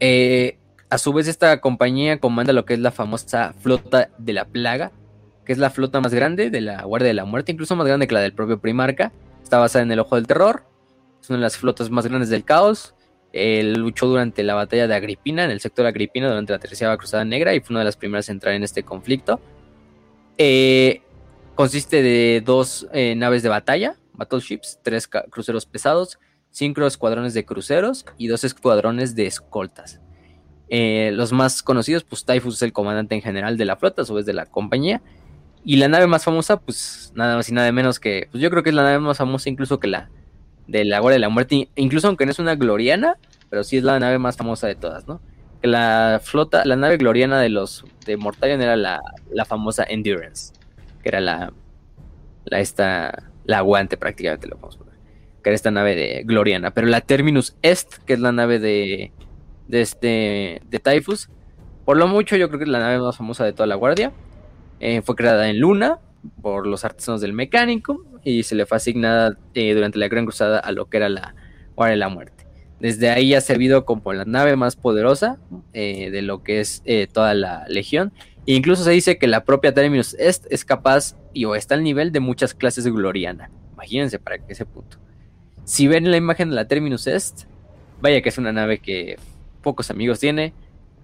Eh, 0.01 0.57
a 0.89 0.97
su 0.97 1.13
vez, 1.13 1.29
esta 1.29 1.61
compañía 1.61 2.19
comanda 2.19 2.51
lo 2.51 2.65
que 2.65 2.73
es 2.73 2.79
la 2.81 2.91
famosa 2.91 3.53
flota 3.53 4.09
de 4.17 4.33
la 4.33 4.43
plaga, 4.43 4.91
que 5.45 5.53
es 5.53 5.59
la 5.59 5.69
flota 5.69 6.01
más 6.01 6.13
grande 6.13 6.49
de 6.49 6.59
la 6.59 6.83
Guardia 6.83 7.07
de 7.07 7.13
la 7.13 7.23
Muerte, 7.23 7.53
incluso 7.53 7.77
más 7.77 7.87
grande 7.87 8.05
que 8.05 8.13
la 8.13 8.19
del 8.19 8.33
propio 8.33 8.59
Primarca. 8.59 9.13
Está 9.41 9.57
basada 9.57 9.83
en 9.83 9.91
el 9.93 9.99
Ojo 9.99 10.17
del 10.17 10.27
Terror. 10.27 10.65
Es 11.21 11.29
una 11.29 11.37
de 11.37 11.43
las 11.43 11.55
flotas 11.57 11.89
más 11.89 12.05
grandes 12.05 12.29
del 12.29 12.43
caos. 12.43 12.95
Él 13.31 13.75
luchó 13.75 14.07
durante 14.07 14.43
la 14.43 14.55
batalla 14.55 14.87
de 14.87 14.95
Agripina, 14.95 15.45
en 15.45 15.51
el 15.51 15.61
sector 15.61 15.85
Agripina, 15.85 16.27
durante 16.27 16.51
la 16.51 16.59
Tercera 16.59 16.97
Cruzada 16.97 17.23
Negra, 17.23 17.55
y 17.55 17.61
fue 17.61 17.73
una 17.73 17.79
de 17.79 17.85
las 17.85 17.95
primeras 17.95 18.27
en 18.27 18.35
entrar 18.35 18.53
en 18.55 18.63
este 18.63 18.83
conflicto. 18.83 19.39
Eh, 20.37 21.01
consiste 21.55 22.01
de 22.01 22.41
dos 22.45 22.87
eh, 22.93 23.15
naves 23.15 23.43
de 23.43 23.49
batalla, 23.49 23.95
battleships, 24.13 24.79
tres 24.83 25.07
cruceros 25.07 25.65
pesados, 25.65 26.19
cinco 26.51 26.85
escuadrones 26.85 27.33
de 27.33 27.45
cruceros 27.45 28.05
y 28.17 28.27
dos 28.27 28.43
escuadrones 28.43 29.15
de 29.15 29.25
escoltas. 29.25 29.99
Eh, 30.69 31.11
los 31.13 31.33
más 31.33 31.63
conocidos, 31.63 32.03
pues 32.03 32.23
Typhus 32.23 32.55
es 32.55 32.61
el 32.61 32.73
comandante 32.73 33.15
en 33.15 33.21
general 33.21 33.57
de 33.57 33.65
la 33.65 33.75
flota, 33.75 34.03
a 34.03 34.05
su 34.05 34.13
vez 34.13 34.25
de 34.25 34.33
la 34.33 34.45
compañía. 34.45 35.01
Y 35.63 35.75
la 35.75 35.87
nave 35.87 36.07
más 36.07 36.23
famosa, 36.23 36.59
pues 36.59 37.11
nada 37.13 37.35
más 37.35 37.49
y 37.49 37.53
nada 37.53 37.71
menos 37.71 37.99
que, 37.99 38.27
pues 38.31 38.41
yo 38.41 38.49
creo 38.49 38.63
que 38.63 38.69
es 38.69 38.75
la 38.75 38.83
nave 38.83 38.99
más 38.99 39.17
famosa 39.17 39.49
incluso 39.49 39.79
que 39.79 39.87
la 39.87 40.09
de 40.67 40.85
la 40.85 40.99
Guardia 40.99 41.15
de 41.15 41.19
la 41.19 41.29
Muerte, 41.29 41.69
incluso 41.75 42.07
aunque 42.07 42.25
no 42.25 42.31
es 42.31 42.39
una 42.39 42.55
gloriana, 42.55 43.17
pero 43.49 43.63
sí 43.63 43.77
es 43.77 43.83
la 43.83 43.99
nave 43.99 44.17
más 44.17 44.37
famosa 44.37 44.67
de 44.67 44.75
todas, 44.75 45.07
¿no? 45.07 45.21
La 45.61 46.21
flota, 46.23 46.63
la 46.65 46.75
nave 46.75 46.97
gloriana 46.97 47.39
de 47.39 47.49
los 47.49 47.83
de 48.05 48.17
Mortarion 48.17 48.61
era 48.61 48.75
la, 48.75 49.01
la 49.31 49.45
famosa 49.45 49.83
Endurance, 49.83 50.53
que 51.01 51.09
era 51.09 51.21
la, 51.21 51.53
la 52.45 52.59
esta, 52.59 53.31
la 53.45 53.57
aguante 53.57 53.97
prácticamente 53.97 54.47
lo 54.47 54.55
podemos 54.55 54.77
poner, 54.77 54.95
que 55.43 55.49
era 55.49 55.55
esta 55.55 55.71
nave 55.71 55.95
de 55.95 56.23
gloriana, 56.25 56.71
pero 56.71 56.87
la 56.87 57.01
Terminus 57.01 57.55
Est, 57.61 57.97
que 58.05 58.13
es 58.13 58.19
la 58.19 58.31
nave 58.31 58.59
de, 58.59 59.11
de 59.67 59.81
este, 59.81 60.61
de 60.69 60.79
Typhus, 60.79 61.29
por 61.85 61.97
lo 61.97 62.07
mucho 62.07 62.35
yo 62.35 62.47
creo 62.47 62.59
que 62.59 62.65
es 62.65 62.71
la 62.71 62.79
nave 62.79 62.99
más 62.99 63.17
famosa 63.17 63.43
de 63.45 63.53
toda 63.53 63.67
la 63.67 63.75
guardia, 63.75 64.11
Eh, 64.83 65.03
fue 65.03 65.15
creada 65.15 65.47
en 65.47 65.59
Luna 65.59 65.99
por 66.41 66.65
los 66.65 66.83
artesanos 66.83 67.21
del 67.21 67.33
mecánico 67.33 68.03
y 68.23 68.41
se 68.41 68.55
le 68.55 68.65
fue 68.65 68.77
asignada 68.77 69.37
eh, 69.53 69.75
durante 69.75 69.99
la 69.99 70.07
Gran 70.07 70.25
Cruzada 70.25 70.57
a 70.57 70.71
lo 70.71 70.85
que 70.89 70.97
era 70.97 71.07
la 71.07 71.35
Guardia 71.75 71.91
de 71.91 71.97
la 71.97 72.09
Muerte. 72.09 72.47
Desde 72.79 73.11
ahí 73.11 73.35
ha 73.35 73.41
servido 73.41 73.85
como 73.85 74.11
la 74.11 74.25
nave 74.25 74.55
más 74.55 74.75
poderosa 74.75 75.37
eh, 75.73 76.09
de 76.09 76.23
lo 76.23 76.41
que 76.41 76.61
es 76.61 76.81
toda 77.13 77.35
la 77.35 77.63
legión. 77.67 78.11
Incluso 78.45 78.83
se 78.83 78.91
dice 78.91 79.17
que 79.17 79.27
la 79.27 79.43
propia 79.43 79.73
Terminus 79.73 80.15
Est 80.15 80.45
es 80.49 80.65
capaz 80.65 81.15
y 81.33 81.45
o 81.45 81.55
está 81.55 81.75
al 81.75 81.83
nivel 81.83 82.11
de 82.11 82.19
muchas 82.19 82.53
clases 82.53 82.83
de 82.83 82.91
Gloriana. 82.91 83.51
Imagínense 83.73 84.19
para 84.19 84.37
ese 84.47 84.65
punto. 84.65 84.97
Si 85.63 85.87
ven 85.87 86.09
la 86.09 86.17
imagen 86.17 86.49
de 86.49 86.55
la 86.55 86.67
Terminus 86.67 87.07
Est, 87.07 87.45
vaya 88.01 88.21
que 88.21 88.29
es 88.29 88.37
una 88.37 88.51
nave 88.51 88.79
que 88.79 89.17
pocos 89.61 89.91
amigos 89.91 90.19
tiene. 90.19 90.53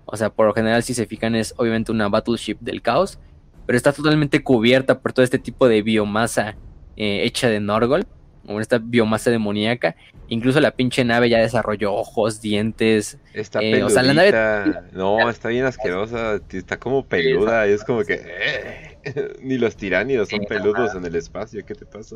O 0.06 0.18
sea, 0.18 0.30
por 0.30 0.48
lo 0.48 0.54
general, 0.54 0.84
si 0.84 0.94
se 0.94 1.06
fijan, 1.06 1.36
es 1.36 1.54
obviamente 1.58 1.92
una 1.92 2.08
battleship 2.08 2.58
del 2.60 2.82
caos. 2.82 3.20
Pero 3.66 3.78
está 3.78 3.94
totalmente 3.94 4.44
cubierta 4.44 5.00
por 5.00 5.14
todo 5.14 5.24
este 5.24 5.38
tipo 5.38 5.68
de 5.68 5.82
biomasa 5.82 6.56
eh, 6.96 7.24
hecha 7.24 7.50
de 7.50 7.60
Norgol. 7.60 8.08
Como 8.48 8.60
esta 8.62 8.80
biomasa 8.80 9.30
demoníaca. 9.30 9.96
Incluso 10.30 10.60
la 10.60 10.72
pinche 10.72 11.04
nave 11.06 11.30
ya 11.30 11.38
desarrolló 11.40 11.94
ojos, 11.94 12.42
dientes. 12.42 13.20
Está 13.34 13.60
Eh, 13.60 13.72
peludita. 13.74 13.86
o 13.86 13.90
sea, 13.92 14.02
la 14.04 14.14
nave- 14.14 14.82
No, 14.94 15.30
está 15.30 15.50
bien 15.50 15.66
asquerosa. 15.66 16.42
Está 16.52 16.80
como 16.80 17.06
peluda. 17.06 17.68
y 17.68 17.74
es 17.74 17.84
como 17.84 18.04
que. 18.04 18.20
eh, 18.24 18.98
Ni 19.42 19.58
los 19.60 19.76
tiránidos 19.78 20.30
son 20.30 20.40
Sí, 20.40 20.46
peludos 20.48 20.96
en 20.96 21.06
el 21.06 21.16
espacio. 21.16 21.64
¿Qué 21.66 21.76
te 21.76 21.86
pasa? 21.86 22.16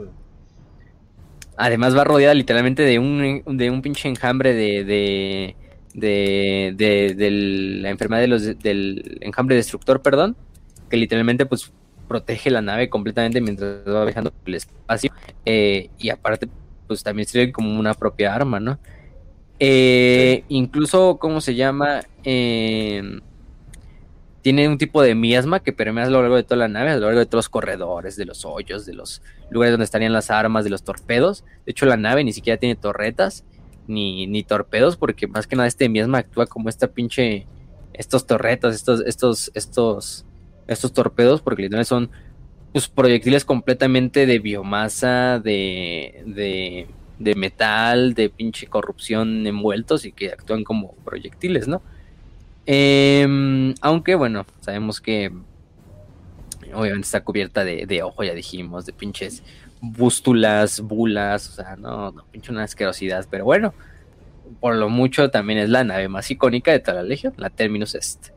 Además 1.58 1.95
va 1.95 2.03
rodeada 2.03 2.34
literalmente 2.34 2.82
de 2.84 2.98
un, 2.98 3.44
de 3.45 3.70
un 3.70 3.82
pinche 3.82 4.08
enjambre 4.10 4.53
de, 4.53 4.84
de, 4.84 5.56
de, 5.94 6.74
de- 6.76 7.14
de 7.16 7.32
la 7.82 7.90
enfermedad 7.90 8.22
de 8.22 8.28
los, 8.28 8.60
del 8.60 9.18
enjambre 9.22 9.56
destructor, 9.58 10.02
perdón, 10.02 10.36
que 10.90 10.98
literalmente 10.98 11.45
pues 11.45 11.72
protege 12.12 12.52
la 12.52 12.62
nave 12.62 12.90
completamente 12.90 13.40
mientras 13.40 13.88
va 13.88 14.04
viajando 14.04 14.32
por 14.32 14.50
el 14.50 14.56
espacio 14.56 15.14
eh, 15.46 15.90
y 15.98 16.10
aparte 16.10 16.50
pues 16.88 17.04
también 17.04 17.26
sirve 17.26 17.54
como 17.54 17.80
una 17.80 17.94
propia 17.94 18.36
arma, 18.36 18.60
¿no? 18.60 18.78
Eh, 19.60 20.44
Incluso, 20.50 21.18
¿cómo 21.20 21.40
se 21.40 21.56
llama? 21.56 22.02
Eh, 22.26 23.02
tiene 24.42 24.68
un 24.68 24.78
tipo 24.78 25.02
de 25.02 25.16
miasma 25.16 25.62
que 25.62 25.72
permea 25.72 26.04
a 26.04 26.10
lo 26.10 26.20
largo 26.20 26.36
de 26.36 26.44
toda 26.44 26.58
la 26.58 26.68
nave, 26.68 26.90
a 26.90 26.96
lo 26.96 27.06
largo 27.06 27.20
de 27.20 27.26
todos 27.28 27.46
los 27.46 27.50
corredores, 27.50 28.18
de 28.18 28.26
los 28.26 28.44
hoyos, 28.44 28.86
de 28.86 28.94
los 28.94 29.22
lugares 29.50 29.72
donde 29.72 29.86
estarían 29.86 30.12
las 30.12 30.32
armas, 30.32 30.66
de 30.66 30.70
los 30.70 30.84
torpedos. 30.84 31.46
De 31.66 31.72
hecho, 31.72 31.86
la 31.86 31.96
nave 31.96 32.26
ni 32.26 32.34
siquiera 32.34 32.60
tiene 32.60 32.76
torretas 32.76 33.46
ni, 33.88 34.28
ni 34.28 34.44
torpedos, 34.44 34.98
porque 34.98 35.28
más 35.28 35.48
que 35.48 35.56
nada 35.56 35.68
este 35.68 35.88
miasma 35.88 36.18
actúa 36.18 36.46
como 36.46 36.68
esta 36.68 36.88
pinche. 36.88 37.48
Estos 37.94 38.26
torretas, 38.26 38.74
estos, 38.76 39.02
estos, 39.06 39.52
estos, 39.54 40.26
estos 40.73 40.93
torpedos, 40.93 41.41
porque 41.41 41.69
son 41.84 42.10
pues, 42.72 42.88
proyectiles 42.88 43.45
completamente 43.45 44.26
de 44.26 44.39
biomasa, 44.39 45.39
de, 45.39 46.88
de, 47.19 47.35
metal, 47.35 48.14
de 48.14 48.30
pinche 48.30 48.68
corrupción 48.68 49.45
envueltos 49.45 50.06
y 50.06 50.11
que 50.11 50.31
actúan 50.31 50.64
como 50.64 50.93
proyectiles, 51.06 51.68
¿no? 51.68 51.81
Em, 52.65 53.73
aunque 53.81 54.15
bueno, 54.15 54.45
sabemos 54.61 55.02
que 55.02 55.31
obviamente 56.73 57.06
está 57.06 57.23
cubierta 57.23 57.64
de, 57.64 57.85
de 57.85 58.03
ojo, 58.03 58.23
ya 58.23 58.34
dijimos, 58.34 58.85
de 58.85 58.93
pinches 58.93 59.43
bústulas, 59.81 60.80
bulas, 60.80 61.49
o 61.49 61.52
sea, 61.53 61.76
no, 61.76 62.11
no, 62.11 62.23
pinche 62.31 62.52
una 62.52 62.64
asquerosidad, 62.64 63.26
pero 63.30 63.45
bueno, 63.45 63.73
por 64.60 64.76
lo 64.76 64.89
mucho 64.89 65.31
también 65.31 65.60
es 65.60 65.69
la 65.69 65.84
nave 65.84 66.07
más 66.07 66.30
icónica 66.30 66.72
de 66.72 66.80
toda 66.80 66.98
la 66.98 67.03
legión, 67.03 67.34
la 67.38 67.49
Terminus 67.49 67.95
Est, 67.95 68.30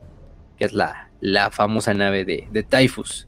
que 0.57 0.65
es 0.65 0.73
la, 0.73 1.09
la 1.25 1.49
famosa 1.51 1.93
nave 1.93 2.23
de, 2.25 2.47
de 2.51 2.63
Typhus. 2.63 3.27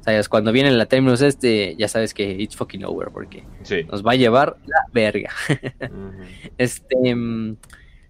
¿Sabes? 0.00 0.28
Cuando 0.28 0.52
viene 0.52 0.70
la 0.70 0.86
Terminus 0.86 1.20
Est, 1.22 1.42
eh, 1.44 1.74
ya 1.78 1.88
sabes 1.88 2.14
que 2.14 2.30
it's 2.30 2.56
fucking 2.56 2.84
over, 2.84 3.08
porque 3.12 3.44
Sí. 3.62 3.84
nos 3.90 4.06
va 4.06 4.12
a 4.12 4.14
llevar 4.16 4.56
la 4.66 4.78
verga. 4.92 5.30
Este, 6.58 7.14
mm, 7.14 7.56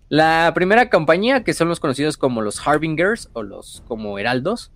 la 0.09 0.52
primera 0.55 0.90
compañía, 0.90 1.44
que 1.44 1.55
son 1.55 1.69
los 1.69 1.81
conocidos 1.81 2.16
como 2.16 2.40
los 2.43 2.66
Harbingers 2.66 3.31
o 3.32 3.43
los 3.43 3.82
como 3.86 4.19
Heraldos, 4.19 4.73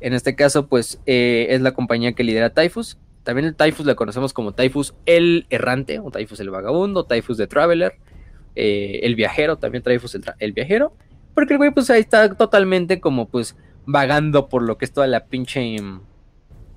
en 0.00 0.12
este 0.14 0.34
caso, 0.34 0.66
pues 0.68 1.00
eh, 1.06 1.46
es 1.50 1.60
la 1.62 1.72
compañía 1.72 2.12
que 2.12 2.24
lidera 2.24 2.50
Typhus. 2.50 2.98
También 3.22 3.46
el 3.46 3.54
Typhus 3.54 3.86
la 3.86 3.94
conocemos 3.94 4.32
como 4.34 4.52
Typhus 4.52 4.94
el 5.06 5.46
Errante, 5.50 5.98
o 5.98 6.10
Typhus 6.10 6.40
el 6.40 6.50
Vagabundo, 6.50 7.04
Typhus 7.04 7.38
the 7.38 7.46
Traveler, 7.46 7.94
eh, 8.54 9.00
el 9.02 9.14
Viajero, 9.14 9.56
también 9.56 9.82
Typhus 9.82 10.18
el 10.38 10.52
Viajero, 10.52 10.94
porque 11.34 11.54
el 11.54 11.58
güey, 11.58 11.70
pues 11.70 11.88
ahí 11.90 12.00
está 12.00 12.34
totalmente 12.34 13.00
como, 13.00 13.28
pues, 13.28 13.56
vagando 13.86 14.48
por 14.48 14.62
lo 14.62 14.78
que 14.78 14.84
es 14.84 14.92
toda 14.92 15.06
la 15.06 15.26
pinche 15.26 15.76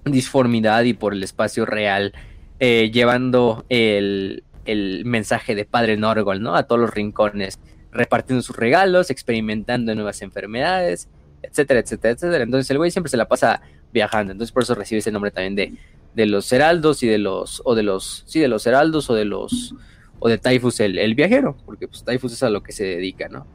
disformidad 0.06 0.84
y 0.84 0.94
por 0.94 1.14
el 1.14 1.24
espacio 1.24 1.66
real, 1.66 2.14
eh, 2.60 2.90
llevando 2.92 3.66
el, 3.70 4.44
el 4.66 5.06
mensaje 5.06 5.56
de 5.56 5.66
Padre 5.66 5.98
Norgol, 5.98 6.42
¿no? 6.42 6.56
A 6.56 6.64
todos 6.64 6.82
los 6.82 6.94
rincones 6.94 7.60
repartiendo 7.92 8.42
sus 8.42 8.56
regalos, 8.56 9.10
experimentando 9.10 9.94
nuevas 9.96 10.22
enfermedades, 10.22 11.10
etcétera, 11.42 11.80
etcétera, 11.80 12.14
etcétera. 12.14 12.44
Entonces 12.44 12.70
el 12.70 12.78
güey 12.78 12.92
siempre 12.92 13.10
se 13.10 13.18
la 13.18 13.28
pasa 13.28 13.62
viajando, 13.92 14.32
entonces 14.32 14.52
por 14.52 14.64
eso 14.64 14.76
recibe 14.76 15.00
ese 15.00 15.12
nombre 15.12 15.32
también 15.32 15.56
de, 15.56 15.74
de 16.14 16.26
los 16.26 16.52
heraldos 16.52 17.04
y 17.04 17.08
de 17.08 17.18
los, 17.18 17.62
o 17.66 17.76
de 17.76 17.84
los, 17.84 18.24
sí, 18.28 18.40
de 18.40 18.48
los 18.48 18.68
heraldos 18.68 19.10
o 19.10 19.16
de 19.16 19.26
los, 19.26 19.74
o 20.20 20.30
de 20.30 20.38
Typhus 20.38 20.80
el, 20.80 20.98
el 20.98 21.16
viajero, 21.16 21.58
porque 21.66 21.88
pues 21.88 22.04
Typhus 22.04 22.34
es 22.34 22.44
a 22.44 22.50
lo 22.50 22.62
que 22.62 22.72
se 22.72 22.86
dedica, 22.86 23.30
¿no? 23.30 23.48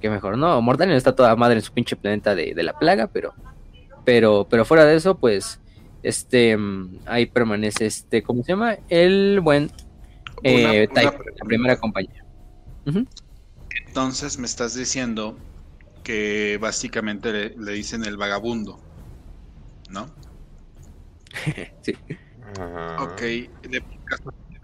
Que 0.00 0.08
mejor, 0.10 0.38
¿no? 0.38 0.60
Mortalion 0.62 0.96
está 0.96 1.14
toda 1.14 1.36
madre 1.36 1.56
en 1.56 1.62
su 1.62 1.72
pinche 1.72 1.96
planeta 1.96 2.34
de, 2.34 2.54
de 2.54 2.62
la 2.62 2.72
plaga, 2.72 3.06
pero, 3.08 3.34
pero, 4.04 4.46
pero 4.50 4.64
fuera 4.64 4.84
de 4.86 4.96
eso, 4.96 5.18
pues, 5.18 5.60
este, 6.02 6.56
mm, 6.56 7.00
ahí 7.06 7.26
permanece 7.26 7.86
este, 7.86 8.22
¿cómo 8.22 8.42
se 8.42 8.52
llama? 8.52 8.78
El 8.88 9.40
buen 9.40 9.70
eh, 10.42 10.88
Una- 10.88 11.00
una 11.02 11.10
Typhus, 11.10 11.26
la 11.38 11.46
primera 11.46 11.76
compañía. 11.76 12.24
Entonces 13.86 14.38
me 14.38 14.46
estás 14.46 14.74
diciendo 14.74 15.36
que 16.02 16.58
básicamente 16.60 17.32
le, 17.32 17.48
le 17.56 17.72
dicen 17.72 18.04
el 18.04 18.16
vagabundo, 18.16 18.80
¿no? 19.90 20.10
Sí. 21.82 21.94
Ok, 22.98 23.20
de- 23.20 23.84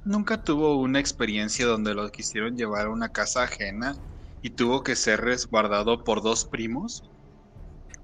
nunca 0.05 0.43
tuvo 0.43 0.77
una 0.81 0.99
experiencia 0.99 1.67
donde 1.67 1.95
lo 1.95 2.11
quisieron 2.11 2.57
llevar 2.57 2.87
a 2.87 2.91
una 2.91 3.11
casa 3.11 3.43
ajena 3.45 3.95
y 4.43 4.51
tuvo 4.51 4.83
que 4.83 4.97
ser 4.97 5.21
resguardado 5.21 6.05
por 6.05 6.23
dos 6.23 6.45
primos 6.45 7.03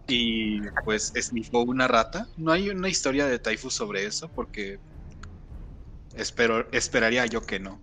y 0.09 0.61
pues 0.85 1.13
esnifó 1.15 1.63
una 1.63 1.87
rata. 1.89 2.27
No 2.37 2.53
hay 2.53 2.71
una 2.71 2.89
historia 2.89 3.27
de 3.27 3.39
Typhus 3.39 3.75
sobre 3.75 4.05
eso 4.05 4.29
porque 4.29 4.79
espero, 6.17 6.67
esperaría 6.73 7.27
yo 7.27 7.43
que 7.43 7.61
no. 7.61 7.81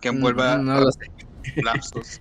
Que 0.00 0.08
envuelva 0.08 0.58
Mm, 0.58 0.64
No 0.66 0.80
lo 0.80 0.92
sé. 0.92 1.10
lapsos. 1.56 2.20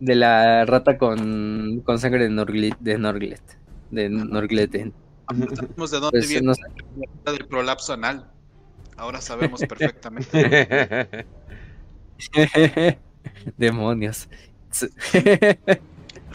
De 0.00 0.14
la 0.14 0.64
rata 0.64 0.96
con, 0.96 1.80
con 1.84 1.98
sangre 1.98 2.24
de 2.24 2.30
Norglet, 2.30 2.78
de 2.78 2.98
Norglet, 2.98 3.42
de 3.90 4.08
Norgleten. 4.08 4.94
No 5.34 5.46
sabemos 5.54 5.90
de 5.90 5.98
dónde 6.00 6.18
Pues, 6.18 6.28
viene 6.28 6.46
no 6.46 6.54
sé. 6.54 6.62
la 6.96 7.06
rata 7.18 7.32
del 7.32 7.46
prolapso 7.48 7.92
anal. 7.94 8.30
Ahora 8.96 9.20
sabemos 9.20 9.60
perfectamente. 9.68 11.26
Demonios. 13.56 14.28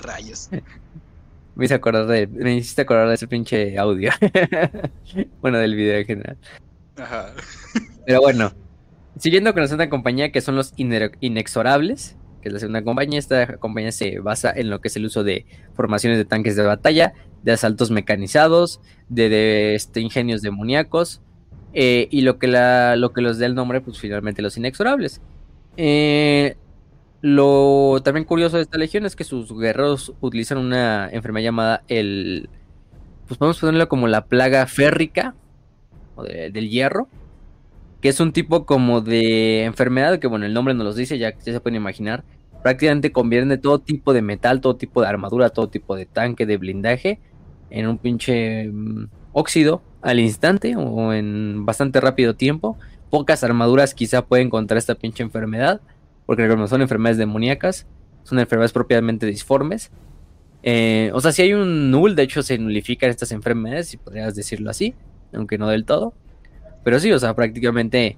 Rayos. 0.01 0.49
Me 1.55 1.65
hice 1.65 1.75
acordar 1.75 2.07
de, 2.07 2.27
me 2.27 2.55
hiciste 2.55 2.81
acordar 2.81 3.07
de 3.07 3.15
ese 3.15 3.27
pinche 3.27 3.77
audio. 3.77 4.11
bueno, 5.41 5.59
del 5.59 5.75
video 5.75 5.99
en 5.99 6.05
general. 6.05 6.37
Ajá. 6.97 7.33
Pero 8.05 8.21
bueno, 8.21 8.51
siguiendo 9.19 9.53
con 9.53 9.61
la 9.61 9.67
segunda 9.67 9.89
compañía, 9.89 10.31
que 10.31 10.41
son 10.41 10.55
los 10.55 10.73
ine- 10.77 11.11
inexorables, 11.21 12.15
que 12.41 12.49
es 12.49 12.53
la 12.53 12.59
segunda 12.59 12.83
compañía, 12.83 13.19
esta 13.19 13.57
compañía 13.57 13.91
se 13.91 14.19
basa 14.19 14.51
en 14.55 14.69
lo 14.69 14.81
que 14.81 14.87
es 14.87 14.95
el 14.95 15.05
uso 15.05 15.23
de 15.23 15.45
formaciones 15.75 16.17
de 16.17 16.25
tanques 16.25 16.55
de 16.55 16.63
batalla, 16.63 17.13
de 17.43 17.51
asaltos 17.51 17.91
mecanizados, 17.91 18.81
de, 19.09 19.29
de, 19.29 19.75
este, 19.75 20.01
ingenios 20.01 20.41
demoníacos, 20.41 21.21
eh, 21.73 22.07
y 22.11 22.21
lo 22.21 22.39
que, 22.39 22.47
la, 22.47 22.95
lo 22.95 23.13
que 23.13 23.21
los 23.21 23.37
da 23.39 23.45
el 23.45 23.55
nombre, 23.55 23.79
pues 23.81 23.99
finalmente 23.99 24.41
los 24.41 24.57
inexorables. 24.57 25.21
Eh, 25.77 26.55
lo 27.21 28.01
también 28.03 28.25
curioso 28.25 28.57
de 28.57 28.63
esta 28.63 28.77
legión 28.77 29.05
es 29.05 29.15
que 29.15 29.23
sus 29.23 29.51
guerreros 29.57 30.13
utilizan 30.21 30.57
una 30.59 31.09
enfermedad 31.11 31.45
llamada 31.45 31.83
el, 31.87 32.49
pues 33.27 33.37
podemos 33.37 33.59
ponerlo 33.59 33.89
como 33.89 34.07
la 34.07 34.25
plaga 34.27 34.67
férrica, 34.67 35.35
o 36.15 36.23
de- 36.23 36.51
del 36.51 36.69
hierro, 36.69 37.09
que 38.01 38.09
es 38.09 38.19
un 38.19 38.33
tipo 38.33 38.65
como 38.65 39.01
de 39.01 39.63
enfermedad 39.65 40.19
que, 40.19 40.27
bueno, 40.27 40.45
el 40.45 40.53
nombre 40.53 40.73
nos 40.73 40.85
los 40.85 40.95
dice, 40.95 41.17
ya, 41.17 41.31
ya 41.37 41.53
se 41.53 41.59
pueden 41.61 41.77
imaginar. 41.77 42.25
Prácticamente 42.63 43.11
convierte 43.11 43.57
todo 43.57 43.79
tipo 43.79 44.13
de 44.13 44.21
metal, 44.21 44.61
todo 44.61 44.75
tipo 44.77 45.01
de 45.01 45.07
armadura, 45.07 45.49
todo 45.51 45.69
tipo 45.69 45.95
de 45.95 46.05
tanque, 46.05 46.45
de 46.45 46.57
blindaje, 46.57 47.21
en 47.69 47.87
un 47.87 47.97
pinche 47.97 48.69
mm, 48.71 49.07
óxido 49.33 49.83
al 50.01 50.19
instante 50.19 50.75
o 50.77 51.13
en 51.13 51.65
bastante 51.65 52.01
rápido 52.01 52.35
tiempo. 52.35 52.77
Pocas 53.13 53.43
armaduras 53.43 53.93
quizá 53.93 54.25
pueden 54.25 54.49
contra 54.49 54.79
esta 54.79 54.95
pinche 54.95 55.21
enfermedad, 55.21 55.81
porque 56.25 56.49
como 56.49 56.67
son 56.67 56.81
enfermedades 56.81 57.19
demoníacas, 57.19 57.85
son 58.23 58.39
enfermedades 58.39 58.73
propiamente 58.73 59.27
disformes. 59.27 59.91
Eh, 60.63 61.11
o 61.13 61.21
sea, 61.21 61.31
si 61.31 61.43
hay 61.43 61.53
un 61.53 61.91
null, 61.91 62.15
de 62.15 62.23
hecho 62.23 62.41
se 62.41 62.57
nulifican 62.57 63.11
estas 63.11 63.31
enfermedades, 63.31 63.89
si 63.89 63.97
podrías 63.97 64.33
decirlo 64.33 64.71
así, 64.71 64.95
aunque 65.31 65.59
no 65.59 65.67
del 65.67 65.85
todo. 65.85 66.15
Pero 66.83 66.99
sí, 66.99 67.11
o 67.11 67.19
sea, 67.19 67.35
prácticamente 67.35 68.17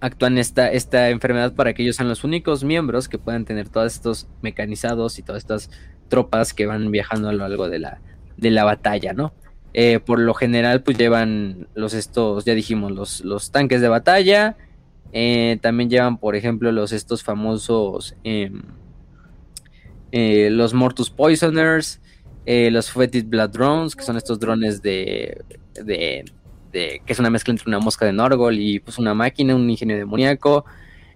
actúan 0.00 0.38
esta, 0.38 0.72
esta 0.72 1.10
enfermedad 1.10 1.54
para 1.54 1.72
que 1.72 1.84
ellos 1.84 1.94
sean 1.94 2.08
los 2.08 2.24
únicos 2.24 2.64
miembros 2.64 3.08
que 3.08 3.18
puedan 3.18 3.44
tener 3.44 3.68
todos 3.68 3.94
estos 3.94 4.26
mecanizados 4.42 5.20
y 5.20 5.22
todas 5.22 5.44
estas 5.44 5.70
tropas 6.08 6.52
que 6.52 6.66
van 6.66 6.90
viajando 6.90 7.28
a 7.28 7.32
lo 7.32 7.46
largo 7.46 7.68
de 7.68 7.78
la, 7.78 8.00
de 8.36 8.50
la 8.50 8.64
batalla, 8.64 9.12
¿no? 9.12 9.32
Eh, 9.78 10.00
por 10.00 10.18
lo 10.18 10.32
general, 10.32 10.82
pues 10.82 10.96
llevan 10.96 11.68
los 11.74 11.92
estos, 11.92 12.46
ya 12.46 12.54
dijimos, 12.54 12.92
los, 12.92 13.22
los 13.26 13.50
tanques 13.50 13.82
de 13.82 13.88
batalla. 13.88 14.56
eh, 15.12 15.58
también 15.60 15.90
llevan, 15.90 16.16
por 16.16 16.34
ejemplo, 16.34 16.72
los 16.72 16.92
estos 16.92 17.22
famosos 17.22 18.16
em, 18.24 18.62
eh, 20.12 20.48
los 20.50 20.72
Mortus 20.72 21.10
Poisoners, 21.10 22.00
los 22.46 22.90
Fetid 22.90 23.26
Blood 23.26 23.50
Drones, 23.50 23.94
que 23.94 24.02
son 24.02 24.16
estos 24.16 24.40
drones 24.40 24.80
de, 24.80 25.44
de, 25.74 26.24
que 26.72 27.12
es 27.12 27.18
una 27.18 27.28
mezcla 27.28 27.52
entre 27.52 27.68
una 27.68 27.78
mosca 27.78 28.06
de 28.06 28.14
Norgol 28.14 28.58
y 28.58 28.80
pues 28.80 28.98
una 28.98 29.12
máquina, 29.12 29.54
un 29.54 29.68
ingenio 29.68 29.96
demoníaco. 29.98 30.64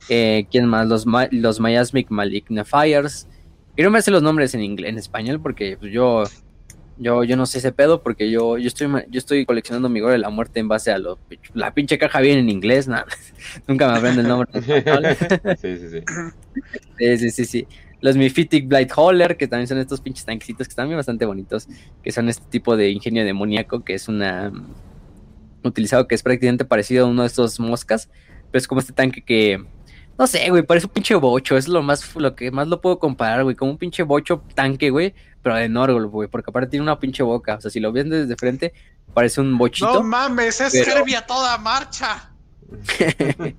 ¿Quién 0.07 0.67
más? 0.67 0.87
Los, 0.87 1.07
los 1.31 1.61
Miasmic 1.61 2.11
Malignifiers. 2.11 3.27
Y 3.75 3.83
no 3.83 3.91
me 3.91 4.03
sé 4.03 4.11
los 4.11 4.23
nombres 4.23 4.55
en 4.55 4.61
en 4.85 4.99
español, 4.99 5.41
porque 5.41 5.79
pues, 5.79 5.93
yo, 5.93 6.25
yo, 7.01 7.25
yo 7.25 7.37
no 7.37 7.47
sé 7.47 7.59
ese 7.59 7.73
pedo, 7.73 8.03
porque 8.03 8.31
yo, 8.31 8.59
yo 8.59 8.69
estoy 8.69 8.87
yo 9.09 9.19
estoy 9.19 9.47
coleccionando 9.47 9.89
mi 9.89 10.01
gore 10.01 10.13
de 10.13 10.19
la 10.19 10.29
muerte 10.29 10.61
en 10.61 10.69
base 10.69 10.93
a 10.93 10.99
lo 10.99 11.19
la 11.55 11.73
pinche 11.73 11.99
caja 11.99 12.21
viene 12.21 12.41
en 12.41 12.51
inglés, 12.51 12.89
nada. 12.89 13.07
Nunca 13.67 13.91
me 13.91 13.99
aprendo 13.99 14.21
el 14.21 14.29
nombre 14.29 14.51
sí, 15.61 15.77
sí, 15.79 15.89
sí. 15.89 16.03
Sí, 16.99 17.19
sí, 17.19 17.31
sí, 17.31 17.45
sí. 17.47 17.67
Los 18.03 18.17
Mephitic 18.17 18.69
Blight 18.69 18.93
Hauler, 18.97 19.37
que 19.37 19.49
también 19.49 19.67
son 19.67 19.79
estos 19.79 20.01
pinches 20.01 20.27
tanquecitos 20.27 20.67
que 20.69 20.73
están 20.73 20.89
bien 20.89 20.99
bastante 20.99 21.25
bonitos, 21.25 21.69
que 22.03 22.13
son 22.13 22.29
este 22.29 22.45
tipo 22.51 22.77
de 22.77 22.91
ingenio 22.91 23.25
demoníaco, 23.25 23.83
que 23.83 23.95
es 23.95 24.09
una 24.09 24.53
utilizado 25.63 26.07
que 26.07 26.15
es 26.15 26.23
prácticamente 26.23 26.65
parecido 26.65 27.07
a 27.07 27.09
uno 27.09 27.23
de 27.23 27.29
estos 27.29 27.61
moscas, 27.61 28.11
pero 28.51 28.61
es 28.61 28.69
como 28.69 28.81
este 28.81 28.93
tanque 28.93 29.23
que 29.23 29.65
no 30.21 30.27
sé, 30.27 30.51
güey, 30.51 30.63
parece 30.63 30.87
un 30.87 30.93
pinche 30.93 31.15
bocho, 31.15 31.57
es 31.57 31.67
lo 31.67 31.83
más 31.83 32.15
lo 32.15 32.37
que 32.37 32.51
más 32.51 32.69
lo 32.69 32.83
puedo 32.83 32.99
comparar, 32.99 33.43
güey, 33.43 33.57
como 33.57 33.71
un 33.71 33.79
pinche 33.79 34.03
bocho 34.03 34.45
tanque, 34.55 34.91
güey, 34.91 35.15
pero 35.41 35.55
de 35.55 35.71
Norgol, 35.71 36.09
güey, 36.09 36.29
porque 36.29 36.51
aparte 36.51 36.69
tiene 36.69 36.83
una 36.83 37.01
pinche 37.01 37.23
boca, 37.23 37.55
o 37.55 37.61
sea, 37.63 37.71
si 37.71 37.81
lo 37.81 37.91
ven 37.91 38.11
desde 38.11 38.37
frente 38.37 38.75
parece 39.15 39.41
un 39.41 39.57
bochito. 39.57 39.95
No 39.95 40.03
mames, 40.03 40.61
es 40.61 40.75
Pero- 40.75 40.99
Herbie 40.99 41.17
a 41.17 41.25
toda 41.25 41.57
marcha. 41.57 42.33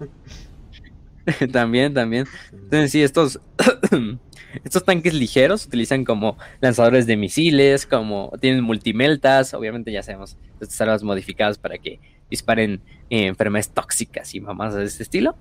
también, 1.52 1.96
también. 1.96 2.28
Entonces, 2.52 2.92
sí, 2.92 3.02
estos, 3.02 3.40
estos 4.64 4.86
tanques 4.86 5.16
ligeros 5.16 5.62
se 5.62 5.68
utilizan 5.68 6.06
como 6.06 6.38
lanzadores 6.60 7.08
de 7.08 7.18
misiles, 7.18 7.88
como 7.88 8.32
tienen 8.40 8.64
multimeltas, 8.64 9.56
obviamente 9.56 9.92
ya 9.92 10.04
sabemos, 10.04 10.38
estas 10.60 10.80
armas 10.82 11.02
modificadas 11.02 11.58
para 11.58 11.80
que 11.80 12.00
disparen 12.30 12.84
eh, 13.10 13.26
enfermedades 13.26 13.72
tóxicas 13.72 14.36
y 14.36 14.42
mamás 14.42 14.76
de 14.76 14.86
este 14.86 15.02
estilo. 15.02 15.36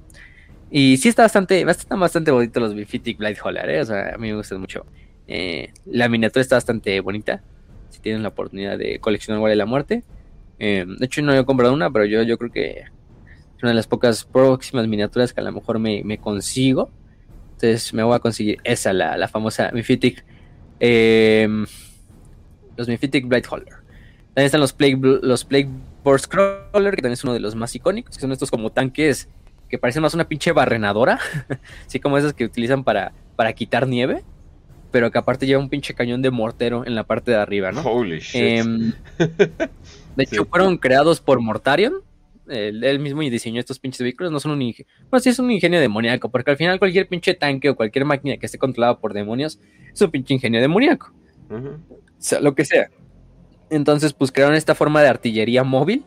Y 0.70 0.96
sí 0.98 1.08
está 1.08 1.22
bastante, 1.22 1.62
están 1.62 1.98
bastante 1.98 2.30
bonitos 2.30 2.62
los 2.62 2.74
Bifitic 2.74 3.18
Blight 3.18 3.38
Holler, 3.42 3.68
¿eh? 3.68 3.80
o 3.80 3.84
sea, 3.84 4.14
a 4.14 4.18
mí 4.18 4.28
me 4.28 4.36
gustan 4.36 4.60
mucho. 4.60 4.86
Eh, 5.26 5.72
la 5.86 6.08
miniatura 6.08 6.42
está 6.42 6.56
bastante 6.56 7.00
bonita, 7.00 7.42
si 7.88 8.00
tienen 8.00 8.22
la 8.22 8.28
oportunidad 8.28 8.78
de 8.78 9.00
coleccionar 9.00 9.40
Guardia 9.40 9.52
de 9.54 9.56
la 9.56 9.66
Muerte. 9.66 10.04
Eh, 10.58 10.84
de 10.86 11.06
hecho, 11.06 11.22
no 11.22 11.34
he 11.34 11.44
comprado 11.44 11.74
una, 11.74 11.90
pero 11.90 12.04
yo, 12.04 12.22
yo 12.22 12.38
creo 12.38 12.52
que 12.52 12.70
es 12.80 13.62
una 13.62 13.70
de 13.70 13.74
las 13.74 13.86
pocas 13.86 14.24
próximas 14.24 14.86
miniaturas 14.86 15.32
que 15.32 15.40
a 15.40 15.44
lo 15.44 15.52
mejor 15.52 15.78
me, 15.78 16.02
me 16.04 16.18
consigo. 16.18 16.90
Entonces 17.52 17.92
me 17.92 18.02
voy 18.02 18.14
a 18.14 18.20
conseguir 18.20 18.58
esa, 18.64 18.92
la, 18.92 19.16
la 19.18 19.28
famosa 19.28 19.70
Mephitic. 19.72 20.24
eh, 20.78 21.48
los 22.76 22.88
Mephitic 22.88 23.26
Blight 23.26 23.46
Holder. 23.50 23.74
También 24.34 24.46
están 24.46 24.60
los 24.60 24.72
Plague, 24.72 24.98
los 25.00 25.44
Plague 25.44 25.68
Burst 26.02 26.26
Crawler, 26.26 26.94
que 26.94 27.02
también 27.02 27.12
es 27.12 27.24
uno 27.24 27.34
de 27.34 27.40
los 27.40 27.54
más 27.54 27.74
icónicos, 27.74 28.16
que 28.16 28.20
son 28.20 28.32
estos 28.32 28.50
como 28.50 28.70
tanques 28.70 29.28
que 29.70 29.78
parecen 29.78 30.02
más 30.02 30.12
una 30.14 30.28
pinche 30.28 30.52
barrenadora. 30.52 31.18
Así 31.86 32.00
como 32.00 32.18
esas 32.18 32.34
que 32.34 32.44
utilizan 32.44 32.84
para, 32.84 33.12
para 33.36 33.52
quitar 33.54 33.86
nieve. 33.88 34.22
Pero 34.90 35.10
que 35.12 35.18
aparte 35.18 35.46
lleva 35.46 35.62
un 35.62 35.68
pinche 35.68 35.94
cañón 35.94 36.20
de 36.20 36.30
mortero 36.32 36.84
en 36.84 36.96
la 36.96 37.04
parte 37.04 37.30
de 37.30 37.36
arriba, 37.36 37.70
¿no? 37.70 37.82
Holy 37.82 38.18
shit. 38.18 38.34
Em, 38.42 38.92
de 40.16 40.24
hecho, 40.24 40.42
Sí. 40.42 40.48
fueron 40.50 40.76
creados 40.78 41.20
por 41.20 41.40
Mortarion. 41.40 41.94
Él, 42.48 42.82
él 42.82 42.98
mismo 42.98 43.20
diseñó 43.20 43.60
estos 43.60 43.78
pinches 43.78 44.00
vehículos. 44.02 44.32
No 44.32 44.40
son 44.40 44.50
un 44.50 44.62
ingenio. 44.62 44.90
Pues 45.08 45.22
sí, 45.22 45.28
es 45.28 45.38
un 45.38 45.48
ingenio 45.52 45.78
demoníaco. 45.80 46.28
Porque 46.28 46.50
al 46.50 46.56
final, 46.56 46.80
cualquier 46.80 47.06
pinche 47.06 47.34
tanque 47.34 47.70
o 47.70 47.76
cualquier 47.76 48.04
máquina 48.04 48.36
que 48.36 48.46
esté 48.46 48.58
controlada 48.58 48.98
por 48.98 49.12
demonios 49.14 49.60
es 49.94 50.00
un 50.02 50.10
pinche 50.10 50.34
ingenio 50.34 50.60
demoníaco. 50.60 51.12
O 51.48 51.78
sea, 52.18 52.40
lo 52.40 52.56
que 52.56 52.64
sea. 52.64 52.90
Entonces, 53.70 54.12
pues 54.12 54.32
crearon 54.32 54.56
esta 54.56 54.74
forma 54.74 55.00
de 55.02 55.08
artillería 55.08 55.62
móvil. 55.62 56.04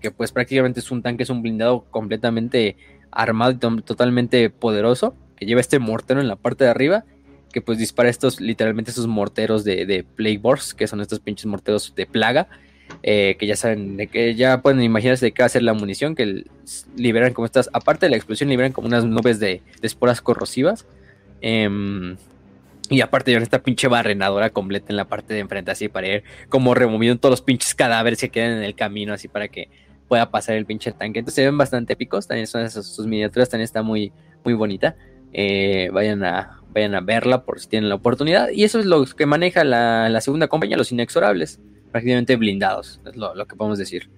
Que 0.00 0.10
pues 0.10 0.32
prácticamente 0.32 0.80
es 0.80 0.90
un 0.90 1.02
tanque, 1.02 1.22
es 1.22 1.30
un 1.30 1.42
blindado 1.42 1.84
completamente 1.90 2.76
armado 3.10 3.52
y 3.52 3.82
totalmente 3.82 4.50
poderoso. 4.50 5.14
que 5.36 5.46
lleva 5.46 5.60
este 5.60 5.78
mortero 5.78 6.20
en 6.20 6.28
la 6.28 6.36
parte 6.36 6.64
de 6.64 6.70
arriba, 6.70 7.04
que 7.52 7.60
pues 7.60 7.78
dispara 7.78 8.08
estos, 8.08 8.40
literalmente 8.40 8.90
esos 8.90 9.06
morteros 9.06 9.64
de, 9.64 9.86
de 9.86 10.04
Plague 10.04 10.40
que 10.76 10.86
son 10.86 11.00
estos 11.00 11.20
pinches 11.20 11.46
morteros 11.46 11.94
de 11.94 12.06
plaga, 12.06 12.48
eh, 13.02 13.36
que 13.38 13.46
ya 13.46 13.56
saben, 13.56 14.08
que 14.08 14.34
ya 14.34 14.60
pueden 14.60 14.82
imaginarse 14.82 15.26
de 15.26 15.32
qué 15.32 15.42
va 15.42 15.46
a 15.46 15.50
ser 15.50 15.62
la 15.62 15.74
munición, 15.74 16.14
que 16.14 16.44
liberan 16.96 17.32
como 17.32 17.46
estas, 17.46 17.70
aparte 17.72 18.06
de 18.06 18.10
la 18.10 18.16
explosión, 18.16 18.50
liberan 18.50 18.72
como 18.72 18.88
unas 18.88 19.04
nubes 19.04 19.38
de, 19.38 19.62
esporas 19.82 20.20
corrosivas. 20.20 20.86
Em, 21.40 22.16
y 22.90 23.00
aparte 23.02 23.30
llevan 23.30 23.42
esta 23.42 23.62
pinche 23.62 23.86
barrenadora 23.86 24.50
completa 24.50 24.86
en 24.90 24.96
la 24.96 25.04
parte 25.04 25.34
de 25.34 25.40
enfrente, 25.40 25.70
así 25.70 25.88
para 25.88 26.08
ir 26.08 26.24
como 26.48 26.74
removiendo 26.74 27.20
todos 27.20 27.32
los 27.32 27.42
pinches 27.42 27.74
cadáveres 27.74 28.18
que 28.18 28.30
quedan 28.30 28.52
en 28.52 28.64
el 28.64 28.74
camino, 28.74 29.12
así 29.12 29.28
para 29.28 29.48
que 29.48 29.68
pueda 30.08 30.30
pasar 30.30 30.56
el 30.56 30.66
pinche 30.66 30.92
tanque. 30.92 31.20
Entonces 31.20 31.36
se 31.36 31.44
ven 31.44 31.58
bastante 31.58 31.92
épicos, 31.92 32.26
también 32.26 32.46
son 32.46 32.68
sus 32.70 33.06
miniaturas, 33.06 33.48
también 33.48 33.64
está 33.64 33.82
muy, 33.82 34.12
muy 34.44 34.54
bonita. 34.54 34.96
Eh, 35.32 35.90
vayan, 35.92 36.24
a, 36.24 36.62
vayan 36.72 36.94
a 36.94 37.00
verla 37.00 37.44
por 37.44 37.60
si 37.60 37.68
tienen 37.68 37.88
la 37.88 37.96
oportunidad. 37.96 38.48
Y 38.50 38.64
eso 38.64 38.78
es 38.80 38.86
lo 38.86 39.04
que 39.04 39.26
maneja 39.26 39.64
la, 39.64 40.08
la 40.08 40.20
segunda 40.20 40.48
compañía, 40.48 40.76
los 40.76 40.90
inexorables 40.90 41.60
prácticamente 41.90 42.36
blindados, 42.36 43.00
es 43.06 43.16
lo, 43.16 43.34
que 43.46 43.56
podemos 43.56 43.78
decir. 43.78 44.10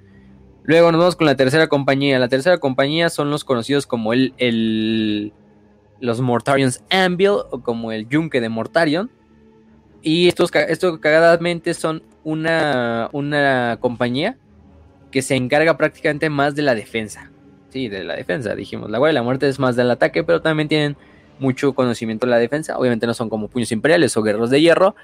Luego 0.62 0.92
nos 0.92 0.98
vamos 0.98 1.16
con 1.16 1.26
la 1.26 1.36
tercera 1.36 1.68
compañía. 1.68 2.18
La 2.18 2.28
tercera 2.28 2.58
compañía 2.58 3.08
son 3.08 3.30
los 3.30 3.44
conocidos 3.44 3.86
como 3.86 4.12
el, 4.12 4.34
el 4.38 5.32
los 6.00 6.20
Mortarions 6.20 6.82
Anvil 6.90 7.30
o 7.50 7.62
como 7.62 7.92
el 7.92 8.08
Yunque 8.08 8.40
de 8.40 8.48
Mortarion. 8.48 9.10
Y 10.02 10.28
estos, 10.28 10.50
estos 10.54 10.98
cagadamente 10.98 11.74
son 11.74 12.02
una, 12.24 13.08
una 13.12 13.78
compañía 13.80 14.36
que 15.10 15.22
se 15.22 15.34
encarga 15.34 15.76
prácticamente 15.76 16.30
más 16.30 16.54
de 16.54 16.62
la 16.62 16.74
defensa. 16.74 17.30
Sí, 17.70 17.88
de 17.88 18.04
la 18.04 18.16
defensa, 18.16 18.54
dijimos. 18.54 18.90
La 18.90 18.98
Guardia 18.98 19.12
de 19.12 19.20
la 19.20 19.22
Muerte 19.22 19.48
es 19.48 19.58
más 19.58 19.76
del 19.76 19.90
ataque, 19.90 20.24
pero 20.24 20.42
también 20.42 20.68
tienen 20.68 20.96
mucho 21.38 21.72
conocimiento 21.72 22.26
de 22.26 22.30
la 22.30 22.38
defensa. 22.38 22.76
Obviamente 22.78 23.06
no 23.06 23.14
son 23.14 23.28
como 23.28 23.48
puños 23.48 23.72
imperiales 23.72 24.16
o 24.16 24.22
guerreros 24.22 24.50
de 24.50 24.60
hierro, 24.60 24.94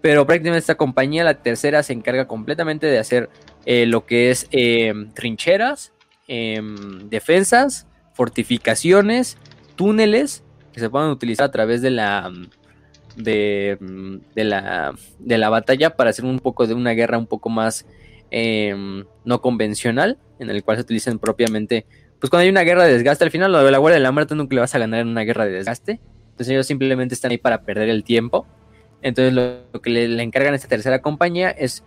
pero 0.00 0.26
prácticamente 0.26 0.60
esta 0.60 0.74
compañía, 0.74 1.24
la 1.24 1.42
tercera, 1.42 1.82
se 1.82 1.92
encarga 1.92 2.26
completamente 2.26 2.86
de 2.86 2.98
hacer 2.98 3.30
eh, 3.64 3.86
lo 3.86 4.04
que 4.04 4.30
es 4.30 4.48
em, 4.50 5.10
trincheras, 5.12 5.92
em, 6.28 7.08
defensas, 7.08 7.86
fortificaciones, 8.12 9.38
túneles 9.76 10.42
que 10.72 10.80
se 10.80 10.90
puedan 10.90 11.10
utilizar 11.10 11.46
a 11.46 11.50
través 11.50 11.82
de 11.82 11.90
la 11.90 12.32
de, 13.16 13.78
la 14.34 14.94
de 15.18 15.38
la 15.38 15.48
batalla 15.48 15.96
para 15.96 16.10
hacer 16.10 16.24
un 16.24 16.40
poco 16.40 16.66
de 16.66 16.74
una 16.74 16.92
guerra 16.92 17.16
un 17.16 17.26
poco 17.26 17.48
más 17.48 17.86
em, 18.30 19.04
no 19.24 19.40
convencional, 19.40 20.18
en 20.38 20.50
el 20.50 20.62
cual 20.64 20.76
se 20.78 20.82
utilicen 20.82 21.18
propiamente, 21.18 21.86
pues 22.20 22.30
cuando 22.30 22.42
hay 22.42 22.48
una 22.50 22.62
guerra 22.62 22.84
de 22.84 22.92
desgaste, 22.92 23.24
al 23.24 23.30
final 23.30 23.52
lo 23.52 23.62
de 23.62 23.70
la 23.70 23.78
Guardia 23.78 23.98
de 23.98 24.02
la 24.02 24.12
Muerte 24.12 24.34
nunca 24.34 24.54
le 24.54 24.60
vas 24.60 24.74
a 24.74 24.78
ganar 24.78 25.00
en 25.00 25.08
una 25.08 25.22
guerra 25.22 25.44
de 25.44 25.52
desgaste, 25.52 26.00
entonces 26.30 26.48
ellos 26.48 26.66
simplemente 26.66 27.14
están 27.14 27.30
ahí 27.30 27.38
para 27.38 27.62
perder 27.62 27.88
el 27.88 28.04
tiempo 28.04 28.46
entonces 29.04 29.34
lo, 29.34 29.82
que 29.82 29.90
le, 29.90 30.22
encargan 30.22 30.54
a 30.54 30.56
esta 30.56 30.66
tercera 30.66 31.02
compañía 31.02 31.50
es 31.50 31.84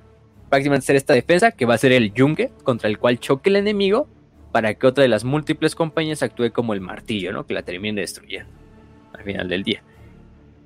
prácticamente 0.50 0.86
hacer 0.86 0.96
esta 0.96 1.16
defensa, 1.16 1.52
que 1.52 1.66
va 1.66 1.74
a 1.74 1.78
ser 1.80 1.92
el 1.92 2.14
yunque, 2.14 2.52
contra 2.64 2.88
el 2.88 3.00
cual 3.00 3.20
choque 3.20 3.50
el 3.50 3.56
enemigo, 3.56 4.08
para 4.52 4.76
que 4.76 4.86
otra 4.86 5.02
de 5.02 5.08
las 5.08 5.24
múltiples 5.24 5.74
compañías 5.74 6.22
actúe 6.22 6.52
como 6.54 6.76
el 6.76 6.80
martillo, 6.80 7.34
¿no? 7.34 7.48
Que 7.48 7.56
la 7.56 7.64
termine 7.64 8.02
destruyendo 8.02 8.52
al 9.14 9.24
final 9.24 9.50
del 9.50 9.64
día. 9.64 9.82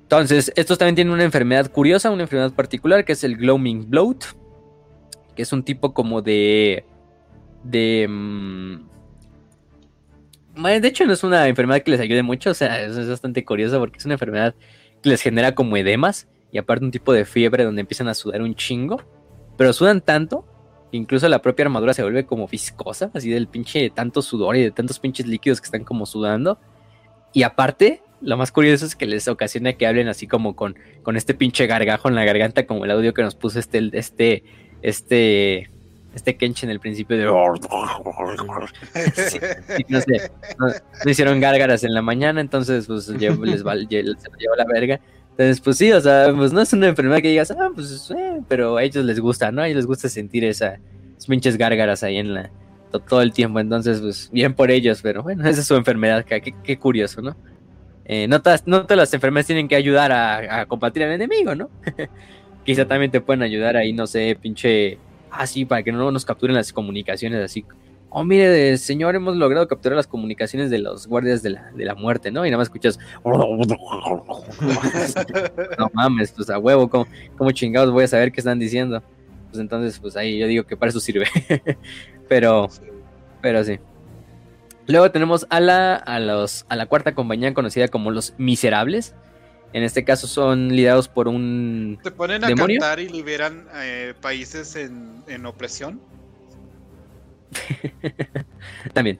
Entonces, 0.02 0.52
estos 0.54 0.76
también 0.76 0.94
tienen 0.94 1.14
una 1.14 1.24
enfermedad 1.24 1.70
curiosa, 1.70 2.10
una 2.10 2.24
enfermedad 2.24 2.52
particular, 2.52 3.06
que 3.06 3.12
es 3.12 3.24
el 3.24 3.38
Gloaming 3.38 3.88
Bloat, 3.88 4.22
que 5.34 5.42
es 5.42 5.52
un 5.52 5.62
tipo 5.62 5.94
como 5.94 6.22
de... 6.22 6.84
de... 7.64 8.06
Mm, 8.08 8.88
de 10.54 10.88
hecho, 10.88 11.06
no 11.06 11.12
es 11.12 11.24
una 11.24 11.48
enfermedad 11.48 11.82
que 11.82 11.90
les 11.90 12.00
ayude 12.00 12.22
mucho, 12.22 12.50
o 12.50 12.54
sea, 12.54 12.82
es 12.82 13.08
bastante 13.08 13.44
curioso 13.44 13.78
porque 13.78 13.98
es 13.98 14.04
una 14.04 14.14
enfermedad 14.14 14.54
que 15.02 15.08
les 15.08 15.22
genera 15.22 15.54
como 15.54 15.76
edemas 15.76 16.28
y 16.50 16.58
aparte 16.58 16.84
un 16.84 16.90
tipo 16.90 17.12
de 17.12 17.24
fiebre 17.24 17.64
donde 17.64 17.80
empiezan 17.80 18.08
a 18.08 18.14
sudar 18.14 18.42
un 18.42 18.54
chingo, 18.54 19.02
pero 19.56 19.72
sudan 19.72 20.02
tanto 20.02 20.46
que 20.90 20.98
incluso 20.98 21.26
la 21.28 21.40
propia 21.40 21.64
armadura 21.64 21.94
se 21.94 22.02
vuelve 22.02 22.26
como 22.26 22.46
viscosa, 22.46 23.10
así 23.14 23.30
del 23.30 23.48
pinche 23.48 23.80
de 23.80 23.90
tanto 23.90 24.20
sudor 24.20 24.56
y 24.56 24.62
de 24.62 24.70
tantos 24.70 24.98
pinches 24.98 25.26
líquidos 25.26 25.60
que 25.60 25.64
están 25.64 25.84
como 25.84 26.04
sudando. 26.04 26.58
Y 27.32 27.44
aparte, 27.44 28.02
lo 28.20 28.36
más 28.36 28.52
curioso 28.52 28.84
es 28.84 28.94
que 28.94 29.06
les 29.06 29.26
ocasiona 29.26 29.72
que 29.72 29.86
hablen 29.86 30.08
así 30.08 30.26
como 30.26 30.54
con, 30.54 30.76
con 31.02 31.16
este 31.16 31.32
pinche 31.32 31.66
gargajo 31.66 32.08
en 32.08 32.14
la 32.14 32.24
garganta, 32.24 32.66
como 32.66 32.84
el 32.84 32.90
audio 32.90 33.14
que 33.14 33.22
nos 33.22 33.34
puso 33.34 33.58
este, 33.58 33.90
este, 33.94 34.44
este, 34.82 35.70
este 36.14 36.36
Kench 36.36 36.64
en 36.64 36.70
el 36.70 36.80
principio 36.80 37.16
de... 37.16 37.24
no 39.88 40.00
sé, 40.00 40.32
no, 40.58 40.66
hicieron 41.10 41.40
gárgaras 41.40 41.84
en 41.84 41.94
la 41.94 42.02
mañana, 42.02 42.40
entonces 42.40 42.86
pues 42.86 43.08
les, 43.08 43.38
les, 43.38 43.64
les 43.64 44.16
llevó 44.38 44.56
la 44.56 44.64
verga. 44.64 45.00
Entonces, 45.30 45.60
pues 45.60 45.78
sí, 45.78 45.90
o 45.92 46.00
sea, 46.00 46.32
pues 46.36 46.52
no 46.52 46.60
es 46.60 46.72
una 46.74 46.88
enfermedad 46.88 47.22
que 47.22 47.28
digas, 47.28 47.50
ah, 47.52 47.70
pues, 47.74 48.10
eh", 48.10 48.42
pero 48.48 48.76
a 48.76 48.82
ellos 48.82 49.02
les 49.04 49.18
gusta, 49.18 49.50
¿no? 49.50 49.62
A 49.62 49.66
ellos 49.66 49.76
les 49.76 49.86
gusta 49.86 50.10
sentir 50.10 50.44
esa, 50.44 50.78
esas 51.12 51.26
pinches 51.26 51.56
gárgaras 51.56 52.02
ahí 52.02 52.18
en 52.18 52.34
la, 52.34 52.50
todo 53.08 53.22
el 53.22 53.32
tiempo. 53.32 53.58
Entonces, 53.58 54.00
pues 54.00 54.28
bien 54.30 54.54
por 54.54 54.70
ellos, 54.70 55.00
pero 55.02 55.22
bueno, 55.22 55.44
esa 55.48 55.60
es 55.60 55.66
su 55.66 55.74
enfermedad, 55.74 56.24
qué, 56.24 56.54
qué 56.62 56.78
curioso, 56.78 57.22
¿no? 57.22 57.34
Eh, 58.04 58.26
no, 58.28 58.42
todas, 58.42 58.66
no 58.66 58.82
todas 58.82 58.98
las 58.98 59.14
enfermedades 59.14 59.46
tienen 59.46 59.68
que 59.68 59.76
ayudar 59.76 60.12
a, 60.12 60.66
combatir 60.66 61.04
al 61.04 61.12
enemigo, 61.12 61.54
¿no? 61.54 61.70
Quizá 62.64 62.86
también 62.86 63.10
te 63.10 63.20
pueden 63.20 63.42
ayudar 63.42 63.76
ahí, 63.76 63.92
no 63.92 64.06
sé, 64.06 64.36
pinche, 64.40 64.98
así, 65.30 65.64
para 65.64 65.82
que 65.82 65.92
no 65.92 66.10
nos 66.10 66.24
capturen 66.24 66.54
las 66.54 66.72
comunicaciones 66.72 67.42
así 67.42 67.64
oh, 68.12 68.24
mire, 68.24 68.76
señor, 68.76 69.14
hemos 69.14 69.36
logrado 69.36 69.66
capturar 69.66 69.96
las 69.96 70.06
comunicaciones 70.06 70.70
de 70.70 70.78
los 70.78 71.06
guardias 71.06 71.42
de 71.42 71.50
la, 71.50 71.94
muerte, 71.94 72.30
¿no? 72.30 72.44
Y 72.46 72.50
nada 72.50 72.58
más 72.58 72.66
escuchas, 72.66 72.98
no 75.78 75.90
mames, 75.92 76.32
pues 76.32 76.50
a 76.50 76.58
huevo, 76.58 76.90
¿cómo, 76.90 77.06
chingados 77.52 77.90
voy 77.90 78.04
a 78.04 78.08
saber 78.08 78.30
qué 78.32 78.40
están 78.40 78.58
diciendo? 78.58 79.02
Pues 79.50 79.60
entonces, 79.60 79.98
pues 79.98 80.16
ahí 80.16 80.38
yo 80.38 80.46
digo 80.46 80.64
que 80.64 80.76
para 80.76 80.90
eso 80.90 81.00
sirve. 81.00 81.26
pero, 82.28 82.68
pero 83.40 83.64
sí. 83.64 83.78
Luego 84.86 85.10
tenemos 85.10 85.46
a 85.48 85.60
la, 85.60 85.94
a, 85.94 86.20
los, 86.20 86.66
a 86.68 86.76
la 86.76 86.86
cuarta 86.86 87.14
compañía 87.14 87.54
conocida 87.54 87.88
como 87.88 88.10
los 88.10 88.34
Miserables. 88.38 89.14
En 89.72 89.82
este 89.82 90.04
caso 90.04 90.26
son 90.26 90.68
liderados 90.68 91.08
por 91.08 91.28
un. 91.28 91.98
¿Te 92.02 92.10
ponen 92.10 92.44
a 92.44 92.54
cantar 92.54 93.00
y 93.00 93.08
liberan 93.08 93.66
eh, 93.76 94.14
países 94.20 94.76
en, 94.76 95.22
en 95.26 95.46
opresión? 95.46 96.00
también, 98.92 99.18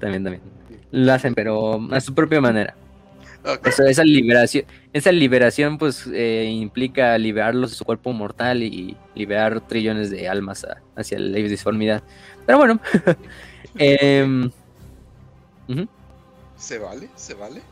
también, 0.00 0.24
también. 0.24 0.42
Lo 0.90 1.12
hacen, 1.12 1.34
pero 1.34 1.80
a 1.92 2.00
su 2.00 2.14
propia 2.14 2.40
manera. 2.40 2.74
esa 3.64 4.04
liberación, 4.04 4.64
esa 4.92 5.12
liberación 5.12 5.78
pues 5.78 6.06
eh, 6.12 6.48
implica 6.50 7.16
liberarlos 7.18 7.70
de 7.70 7.76
su 7.76 7.84
cuerpo 7.84 8.12
mortal 8.12 8.62
y 8.62 8.96
liberar 9.14 9.60
trillones 9.66 10.10
de 10.10 10.28
almas 10.28 10.66
hacia 10.96 11.18
la 11.18 11.38
disformidad. 11.38 12.02
Pero 12.46 12.58
bueno. 12.58 12.80
Em, 13.78 14.50
¿Se 16.56 16.78
vale? 16.78 17.08
¿Se 17.14 17.34
vale? 17.34 17.62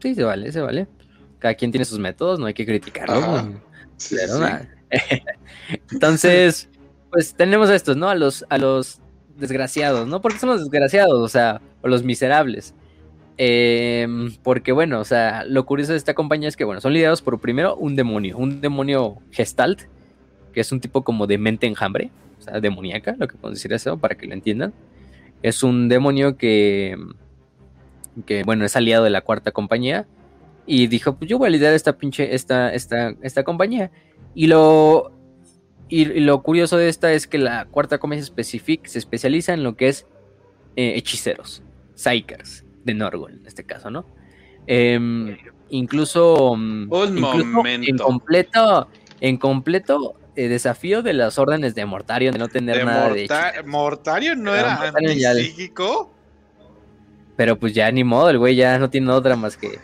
Sí, 0.00 0.14
se 0.14 0.24
vale, 0.24 0.50
se 0.52 0.60
vale. 0.60 0.88
Cada 1.38 1.54
quien 1.54 1.70
tiene 1.70 1.84
sus 1.84 1.98
métodos, 1.98 2.38
no 2.38 2.46
hay 2.46 2.54
que 2.54 2.66
criticarlo. 2.66 3.60
Entonces, 5.92 6.68
pues 7.10 7.34
tenemos 7.34 7.68
a 7.70 7.74
estos, 7.74 7.96
¿no? 7.96 8.08
A 8.08 8.14
los, 8.14 8.44
a 8.48 8.58
los 8.58 9.00
desgraciados, 9.36 10.06
¿no? 10.06 10.20
Porque 10.20 10.38
son 10.38 10.50
los 10.50 10.62
desgraciados, 10.62 11.18
o 11.18 11.28
sea, 11.28 11.60
o 11.82 11.88
los 11.88 12.02
miserables. 12.02 12.74
Em, 13.36 14.34
porque 14.42 14.72
bueno, 14.72 15.00
o 15.00 15.04
sea, 15.04 15.44
lo 15.44 15.64
curioso 15.64 15.92
de 15.92 15.98
esta 15.98 16.14
compañía 16.14 16.48
es 16.48 16.56
que, 16.56 16.64
bueno, 16.64 16.80
son 16.80 16.92
liderados 16.92 17.22
por 17.22 17.40
primero 17.40 17.74
un 17.76 17.96
demonio, 17.96 18.36
un 18.36 18.60
demonio 18.60 19.16
gestalt, 19.30 19.82
que 20.52 20.60
es 20.60 20.72
un 20.72 20.80
tipo 20.80 21.02
como 21.04 21.26
de 21.26 21.38
mente 21.38 21.66
enjambre, 21.66 22.10
o 22.38 22.42
sea, 22.42 22.60
demoníaca, 22.60 23.16
lo 23.18 23.28
que 23.28 23.36
podemos 23.36 23.58
decir 23.58 23.72
eso, 23.72 23.96
para 23.96 24.14
que 24.16 24.26
lo 24.26 24.34
entiendan. 24.34 24.74
Es 25.42 25.62
un 25.62 25.88
demonio 25.88 26.36
que, 26.36 26.98
que, 28.26 28.42
bueno, 28.44 28.64
es 28.64 28.76
aliado 28.76 29.04
de 29.04 29.10
la 29.10 29.20
cuarta 29.20 29.52
compañía 29.52 30.06
y 30.66 30.86
dijo, 30.86 31.16
pues 31.16 31.28
yo 31.28 31.38
voy 31.38 31.48
a 31.48 31.50
liderar 31.50 31.74
esta 31.74 31.96
pinche, 31.96 32.34
esta, 32.34 32.72
esta, 32.72 33.14
esta 33.22 33.42
compañía. 33.42 33.90
Y 34.34 34.46
lo, 34.46 35.12
y, 35.88 36.04
lo 36.04 36.42
curioso 36.42 36.76
de 36.76 36.88
esta 36.88 37.12
es 37.12 37.26
que 37.26 37.38
la 37.38 37.66
cuarta 37.66 37.98
Specific 38.22 38.86
se 38.86 38.98
especializa 38.98 39.52
en 39.52 39.64
lo 39.64 39.76
que 39.76 39.88
es 39.88 40.06
eh, 40.76 40.94
hechiceros, 40.96 41.62
psykers, 41.94 42.64
de 42.84 42.94
Norgol 42.94 43.32
en 43.32 43.46
este 43.46 43.64
caso, 43.64 43.90
¿no? 43.90 44.06
Em, 44.66 45.36
incluso, 45.70 46.54
mm, 46.56 46.92
en 46.92 47.98
completo, 47.98 48.88
en 49.20 49.36
completo 49.36 50.14
eh, 50.36 50.48
desafío 50.48 51.02
de 51.02 51.12
las 51.12 51.38
órdenes 51.38 51.74
de 51.74 51.84
Mortario 51.86 52.30
de 52.30 52.38
no 52.38 52.48
tener 52.48 52.84
nada 52.84 53.12
de 53.12 53.26
Mortario 53.66 54.36
no 54.36 54.54
era 54.54 54.92
psíquico. 55.34 56.14
Pero 57.40 57.58
pues 57.58 57.72
ya 57.72 57.90
ni 57.90 58.04
modo, 58.04 58.28
el 58.28 58.36
güey 58.36 58.54
ya 58.54 58.78
no 58.78 58.90
tiene 58.90 59.10
otra 59.10 59.34
más 59.34 59.56
que 59.56 59.78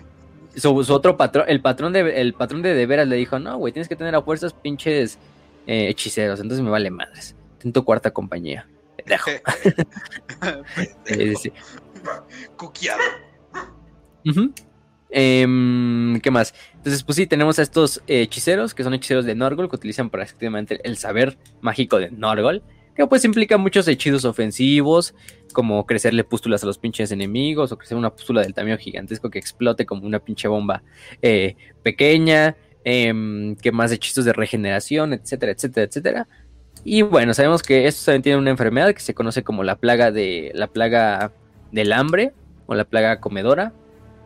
su, 0.57 0.77
otro 0.93 1.17
patrón, 1.17 1.47
el 1.49 1.63
patrón 1.63 1.95
de 1.95 2.21
el 2.21 2.35
patrón 2.35 2.61
de 2.61 2.75
de 2.75 2.85
veras 2.85 3.09
le 3.09 3.17
dijo, 3.17 3.39
"No, 3.39 3.57
güey, 3.57 3.73
tienes 3.73 3.89
que 3.89 3.97
tener 3.97 4.15
a 4.15 4.21
fuerzas 4.21 4.53
pinches 4.53 5.19
eh, 5.67 5.89
hechiceros, 5.89 6.39
entonces 6.39 6.63
me 6.63 6.69
vale 6.69 6.91
madres. 6.91 7.35
Tento 7.59 7.83
cuarta 7.83 8.11
compañía. 8.11 8.69
Dejo. 9.07 9.31
Ujú. 14.27 14.53
Em, 15.09 16.21
¿Qué 16.21 16.31
más? 16.31 16.53
Entonces, 16.75 17.03
pues 17.05 17.17
sí, 17.17 17.27
tenemos 17.27 17.59
a 17.59 17.63
estos 17.63 18.03
eh, 18.07 18.21
hechiceros, 18.21 18.75
que 18.75 18.85
son 18.85 18.93
hechiceros 18.93 19.25
de 19.25 19.35
Norgol, 19.35 19.71
que 19.71 19.77
utilizan 19.77 20.11
prácticamente 20.11 20.79
el 20.85 20.99
saber 20.99 21.39
mágico 21.63 21.99
de 21.99 22.11
Norgol, 22.11 22.63
que 22.95 23.07
pues 23.07 23.25
implica 23.25 23.59
muchos 23.59 23.89
hechizos 23.89 24.25
ofensivos, 24.25 25.15
como 25.57 25.87
crecerle 25.87 26.23
pústulas 26.23 26.63
a 26.63 26.67
los 26.67 26.77
pinches 26.77 27.11
enemigos, 27.13 27.73
o 27.73 27.79
crecer 27.79 27.97
una 27.97 28.11
pústula 28.11 28.43
del 28.43 28.53
tamaño 28.53 28.77
gigantesco 28.77 29.31
que 29.31 29.39
explote 29.39 29.87
como 29.87 30.07
una 30.07 30.19
pinche 30.19 30.49
bomba 30.49 30.83
eh, 31.23 31.57
pequeña, 31.83 32.57
em, 32.85 33.57
que 33.57 33.73
más 33.73 33.91
hechizos 33.91 34.27
de 34.27 34.35
regeneración, 34.35 35.15
etcétera, 35.15 35.53
etcétera, 35.53 35.87
etcétera. 35.87 36.29
Y 36.85 37.01
bueno, 37.01 37.33
sabemos 37.33 37.63
que 37.63 37.87
estos 37.87 38.05
también 38.05 38.21
tienen 38.23 38.41
una 38.41 38.51
enfermedad 38.51 38.93
que 38.93 39.01
se 39.01 39.15
conoce 39.15 39.45
como 39.45 39.65
la 39.65 39.77
plaga 39.77 40.13
de 40.13 40.53
la 40.55 40.67
plaga 40.67 41.33
del 41.73 41.95
hambre 41.95 42.35
o 42.67 42.75
la 42.75 42.85
plaga 42.85 43.19
comedora. 43.19 43.73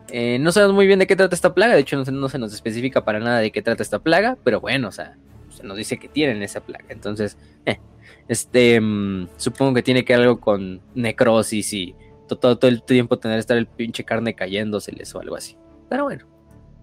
Eh, 0.09 0.37
no 0.37 0.51
sabemos 0.51 0.75
muy 0.75 0.85
bien 0.85 0.99
de 0.99 1.07
qué 1.07 1.15
trata 1.15 1.33
esta 1.33 1.53
plaga, 1.53 1.75
de 1.75 1.79
hecho 1.79 1.95
no 1.95 2.03
no 2.11 2.27
se 2.27 2.39
nos 2.39 2.53
especifica 2.53 3.05
para 3.05 3.21
nada 3.21 3.39
de 3.39 3.51
qué 3.53 3.61
trata 3.61 3.83
esta 3.83 3.99
plaga, 3.99 4.37
pero 4.43 4.59
bueno, 4.59 4.89
o 4.89 4.91
sea, 4.91 5.15
se 5.49 5.63
nos 5.63 5.77
dice 5.77 5.97
que 5.97 6.09
tienen 6.09 6.43
esa 6.43 6.59
plaga. 6.59 6.87
Entonces, 6.89 7.37
eh, 7.65 7.79
este, 8.27 8.79
mm, 8.79 9.27
supongo 9.37 9.73
que 9.75 9.83
tiene 9.83 10.05
que 10.05 10.13
ver 10.13 10.23
algo 10.23 10.39
con 10.39 10.81
necrosis 10.95 11.73
y 11.73 11.95
to- 12.27 12.37
todo, 12.37 12.57
todo 12.57 12.69
el 12.69 12.83
tiempo 12.83 13.19
tener 13.19 13.37
que 13.37 13.41
estar 13.41 13.57
el 13.57 13.67
pinche 13.67 14.03
carne 14.03 14.35
cayéndoseles 14.35 15.13
o 15.15 15.19
algo 15.19 15.35
así. 15.35 15.57
Pero 15.89 16.03
bueno, 16.05 16.25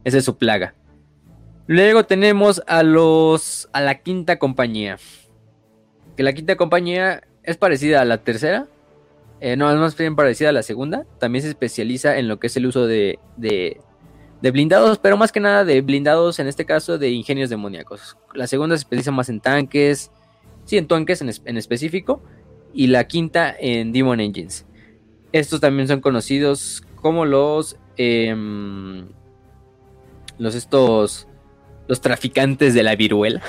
esa 0.04 0.18
es 0.18 0.24
su 0.24 0.36
plaga. 0.36 0.74
Luego 1.66 2.04
tenemos 2.04 2.62
a 2.66 2.82
los, 2.82 3.68
a 3.72 3.80
la 3.80 3.96
quinta 3.96 4.38
compañía. 4.38 4.98
Que 6.16 6.22
la 6.22 6.32
quinta 6.32 6.56
compañía 6.56 7.22
es 7.42 7.56
parecida 7.56 8.00
a 8.00 8.04
la 8.04 8.18
tercera, 8.18 8.66
eh, 9.40 9.56
no, 9.56 9.70
es 9.70 9.76
más 9.78 9.96
bien 9.96 10.16
parecida 10.16 10.48
a 10.48 10.52
la 10.52 10.62
segunda. 10.62 11.06
También 11.20 11.42
se 11.42 11.48
especializa 11.48 12.18
en 12.18 12.26
lo 12.26 12.40
que 12.40 12.48
es 12.48 12.56
el 12.56 12.66
uso 12.66 12.86
de, 12.86 13.18
de, 13.36 13.80
de 14.42 14.50
blindados, 14.50 14.98
pero 14.98 15.16
más 15.16 15.30
que 15.30 15.40
nada 15.40 15.64
de 15.64 15.80
blindados, 15.80 16.38
en 16.40 16.48
este 16.48 16.64
caso 16.64 16.98
de 16.98 17.10
ingenios 17.10 17.50
demoníacos. 17.50 18.16
La 18.34 18.46
segunda 18.46 18.76
se 18.76 18.80
especializa 18.80 19.12
más 19.12 19.28
en 19.28 19.40
tanques, 19.40 20.10
sí, 20.68 20.76
en 20.76 20.86
tanques 20.86 21.22
en, 21.22 21.30
en 21.44 21.56
específico. 21.56 22.22
Y 22.72 22.88
la 22.88 23.08
quinta 23.08 23.54
en 23.58 23.92
Demon 23.92 24.20
Engines. 24.20 24.66
Estos 25.32 25.60
también 25.60 25.88
son 25.88 26.00
conocidos 26.00 26.84
como 26.96 27.24
los. 27.24 27.76
em, 27.96 29.06
los 30.38 30.54
estos. 30.54 31.26
Los 31.88 32.00
traficantes 32.02 32.74
de 32.74 32.82
la 32.82 32.94
viruela. 32.94 33.42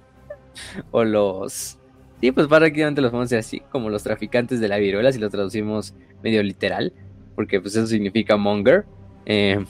o 0.90 1.04
los. 1.04 1.78
Sí, 2.20 2.32
pues 2.32 2.48
prácticamente 2.48 3.00
los 3.00 3.12
vamos 3.12 3.32
a 3.32 3.38
así, 3.38 3.60
como 3.70 3.88
los 3.88 4.02
traficantes 4.02 4.60
de 4.60 4.68
la 4.68 4.76
viruela, 4.76 5.10
si 5.10 5.18
lo 5.18 5.30
traducimos 5.30 5.94
medio 6.22 6.42
literal, 6.42 6.92
porque 7.34 7.62
pues 7.62 7.76
eso 7.76 7.86
significa 7.86 8.36
monger 8.36 8.84
eh, 9.24 9.64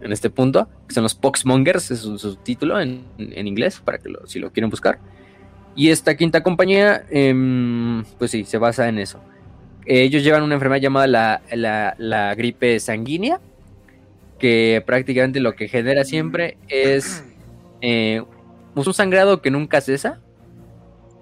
en 0.00 0.12
este 0.12 0.30
punto, 0.30 0.68
que 0.86 0.94
son 0.94 1.02
los 1.02 1.16
poxmongers, 1.16 1.90
es 1.90 2.00
su, 2.00 2.18
su 2.18 2.36
título 2.36 2.80
en, 2.80 3.04
en 3.18 3.48
inglés, 3.48 3.80
para 3.84 3.98
que 3.98 4.12
si 4.26 4.38
lo 4.38 4.52
quieren 4.52 4.70
buscar. 4.70 5.00
Y 5.74 5.88
esta 5.90 6.14
quinta 6.16 6.42
compañía, 6.42 7.04
em, 7.10 8.04
pues 8.18 8.30
sí, 8.30 8.44
se 8.44 8.58
basa 8.58 8.88
en 8.88 8.98
eso. 8.98 9.20
Ellos 9.86 10.22
llevan 10.22 10.42
una 10.42 10.54
enfermedad 10.54 10.80
llamada 10.82 11.06
la, 11.06 11.94
la- 11.98 12.34
gripe 12.34 12.78
sanguínea, 12.78 13.40
que 14.38 14.82
prácticamente 14.84 15.40
lo 15.40 15.54
que 15.54 15.68
genera 15.68 16.04
siempre 16.04 16.56
es 16.68 17.24
eh, 17.80 18.22
pues, 18.74 18.86
un 18.86 18.94
sangrado 18.94 19.40
que 19.40 19.50
nunca 19.50 19.80
cesa. 19.80 20.20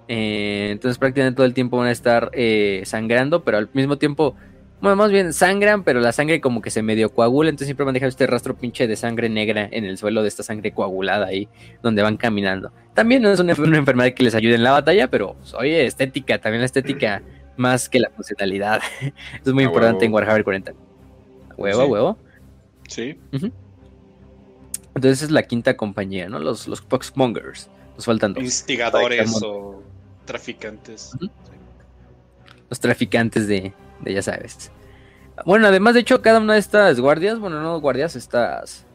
Eh, 0.07 0.69
entonces 0.71 0.97
prácticamente 0.97 1.37
todo 1.37 1.45
el 1.45 1.53
tiempo 1.53 1.77
van 1.77 1.87
a 1.87 1.91
estar 1.91 2.29
eh, 2.33 2.81
sangrando, 2.85 3.43
pero 3.43 3.57
al 3.57 3.69
mismo 3.73 3.97
tiempo, 3.97 4.35
bueno, 4.81 4.95
más 4.95 5.11
bien 5.11 5.31
sangran, 5.31 5.83
pero 5.83 5.99
la 5.99 6.11
sangre 6.11 6.41
como 6.41 6.61
que 6.61 6.71
se 6.71 6.81
medio 6.81 7.13
coagula, 7.13 7.49
entonces 7.49 7.67
siempre 7.67 7.85
van 7.85 7.93
a 7.93 7.97
dejar 7.97 8.09
este 8.09 8.25
rastro 8.25 8.55
pinche 8.57 8.87
de 8.87 8.95
sangre 8.95 9.29
negra 9.29 9.69
en 9.71 9.85
el 9.85 9.97
suelo 9.97 10.23
de 10.23 10.27
esta 10.27 10.41
sangre 10.41 10.71
coagulada 10.71 11.27
ahí, 11.27 11.47
donde 11.83 12.01
van 12.01 12.17
caminando. 12.17 12.71
También 12.95 13.21
no 13.21 13.29
es 13.31 13.39
una, 13.39 13.53
una 13.53 13.77
enfermedad 13.77 14.13
que 14.13 14.23
les 14.23 14.33
ayude 14.33 14.55
en 14.55 14.63
la 14.63 14.71
batalla, 14.71 15.07
pero 15.07 15.35
pues, 15.35 15.53
oye, 15.53 15.85
estética, 15.85 16.39
también 16.39 16.61
la 16.61 16.65
estética 16.65 17.21
más 17.57 17.89
que 17.89 17.99
la 17.99 18.09
funcionalidad. 18.09 18.81
Es 19.45 19.53
muy 19.53 19.63
importante 19.63 20.05
en. 20.05 20.13
Warhammer 20.13 20.43
40. 20.43 20.73
Huevo, 21.57 21.83
Sí. 21.85 21.89
huevo. 21.91 22.17
Sí. 22.87 23.19
Entonces 24.95 25.23
es 25.23 25.31
la 25.31 25.43
quinta 25.43 25.77
compañía, 25.77 26.27
¿no? 26.27 26.39
Los, 26.39 26.67
los 26.67 26.81
Poxmongers. 26.81 27.69
Nos 27.95 28.05
faltan 28.05 28.33
dos. 28.33 28.43
Instigadores 28.43 29.31
o 29.43 29.83
traficantes. 30.25 31.11
Los 32.69 32.79
traficantes 32.79 33.47
de, 33.47 33.73
de 34.01 34.13
ya 34.13 34.21
sabes. 34.21 34.71
Bueno, 35.45 35.67
además, 35.67 35.93
de 35.93 36.01
hecho, 36.01 36.21
cada 36.21 36.39
una 36.39 36.53
de 36.53 36.59
estas 36.59 36.99
guardias, 36.99 37.39
bueno, 37.39 37.61
no 37.61 37.79
guardias, 37.79 38.15
estas 38.15 38.85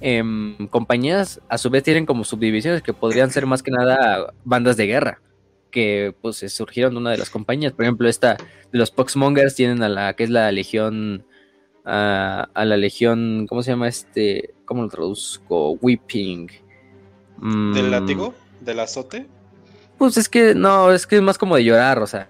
em, 0.00 0.66
compañías, 0.68 1.40
a 1.48 1.58
su 1.58 1.70
vez 1.70 1.82
tienen 1.82 2.06
como 2.06 2.24
subdivisiones 2.24 2.82
que 2.82 2.92
podrían 2.92 3.30
ser 3.30 3.46
más 3.46 3.62
que 3.62 3.70
nada 3.70 4.32
bandas 4.44 4.76
de 4.76 4.86
guerra, 4.86 5.20
que 5.70 6.14
pues 6.20 6.36
se 6.36 6.48
surgieron 6.48 6.94
de 6.94 6.98
una 7.00 7.10
de 7.10 7.18
las 7.18 7.30
compañías. 7.30 7.72
Por 7.72 7.84
ejemplo, 7.84 8.08
esta 8.08 8.36
de 8.36 8.78
los 8.78 8.90
Poxmongers 8.90 9.54
tienen 9.54 9.82
a 9.82 9.88
la 9.88 10.14
que 10.14 10.24
es 10.24 10.30
la 10.30 10.50
legión, 10.52 11.26
a, 11.84 12.48
a 12.54 12.64
la 12.64 12.76
legión, 12.76 13.46
¿cómo 13.48 13.62
se 13.62 13.70
llama 13.70 13.88
este? 13.88 14.54
¿Cómo 14.64 14.82
lo 14.82 14.88
traduzco? 14.88 15.72
Whipping. 15.72 16.46
¿Del 16.48 17.88
Mm, 17.88 17.90
látigo? 17.90 18.34
¿Del 18.60 18.80
azote? 18.80 19.26
Pues 19.98 20.16
es 20.16 20.28
que 20.28 20.54
no, 20.54 20.92
es 20.92 21.06
que 21.06 21.16
es 21.16 21.22
más 21.22 21.38
como 21.38 21.56
de 21.56 21.64
llorar, 21.64 21.98
o 22.00 22.06
sea, 22.06 22.28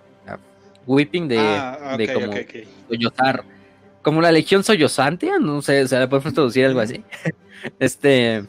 whipping 0.86 1.28
de, 1.28 1.38
ah, 1.38 1.96
de 1.96 2.12
como 2.12 2.26
ok, 2.26 2.36
ok. 2.42 2.54
sollozar. 2.88 3.44
Como 4.02 4.20
la 4.20 4.32
legión 4.32 4.62
sollozante, 4.62 5.30
no 5.40 5.62
sé, 5.62 5.88
sea, 5.88 6.00
le 6.00 6.08
podemos 6.08 6.34
traducir 6.34 6.66
algo 6.66 6.80
así. 6.80 7.02
Este, 7.78 8.44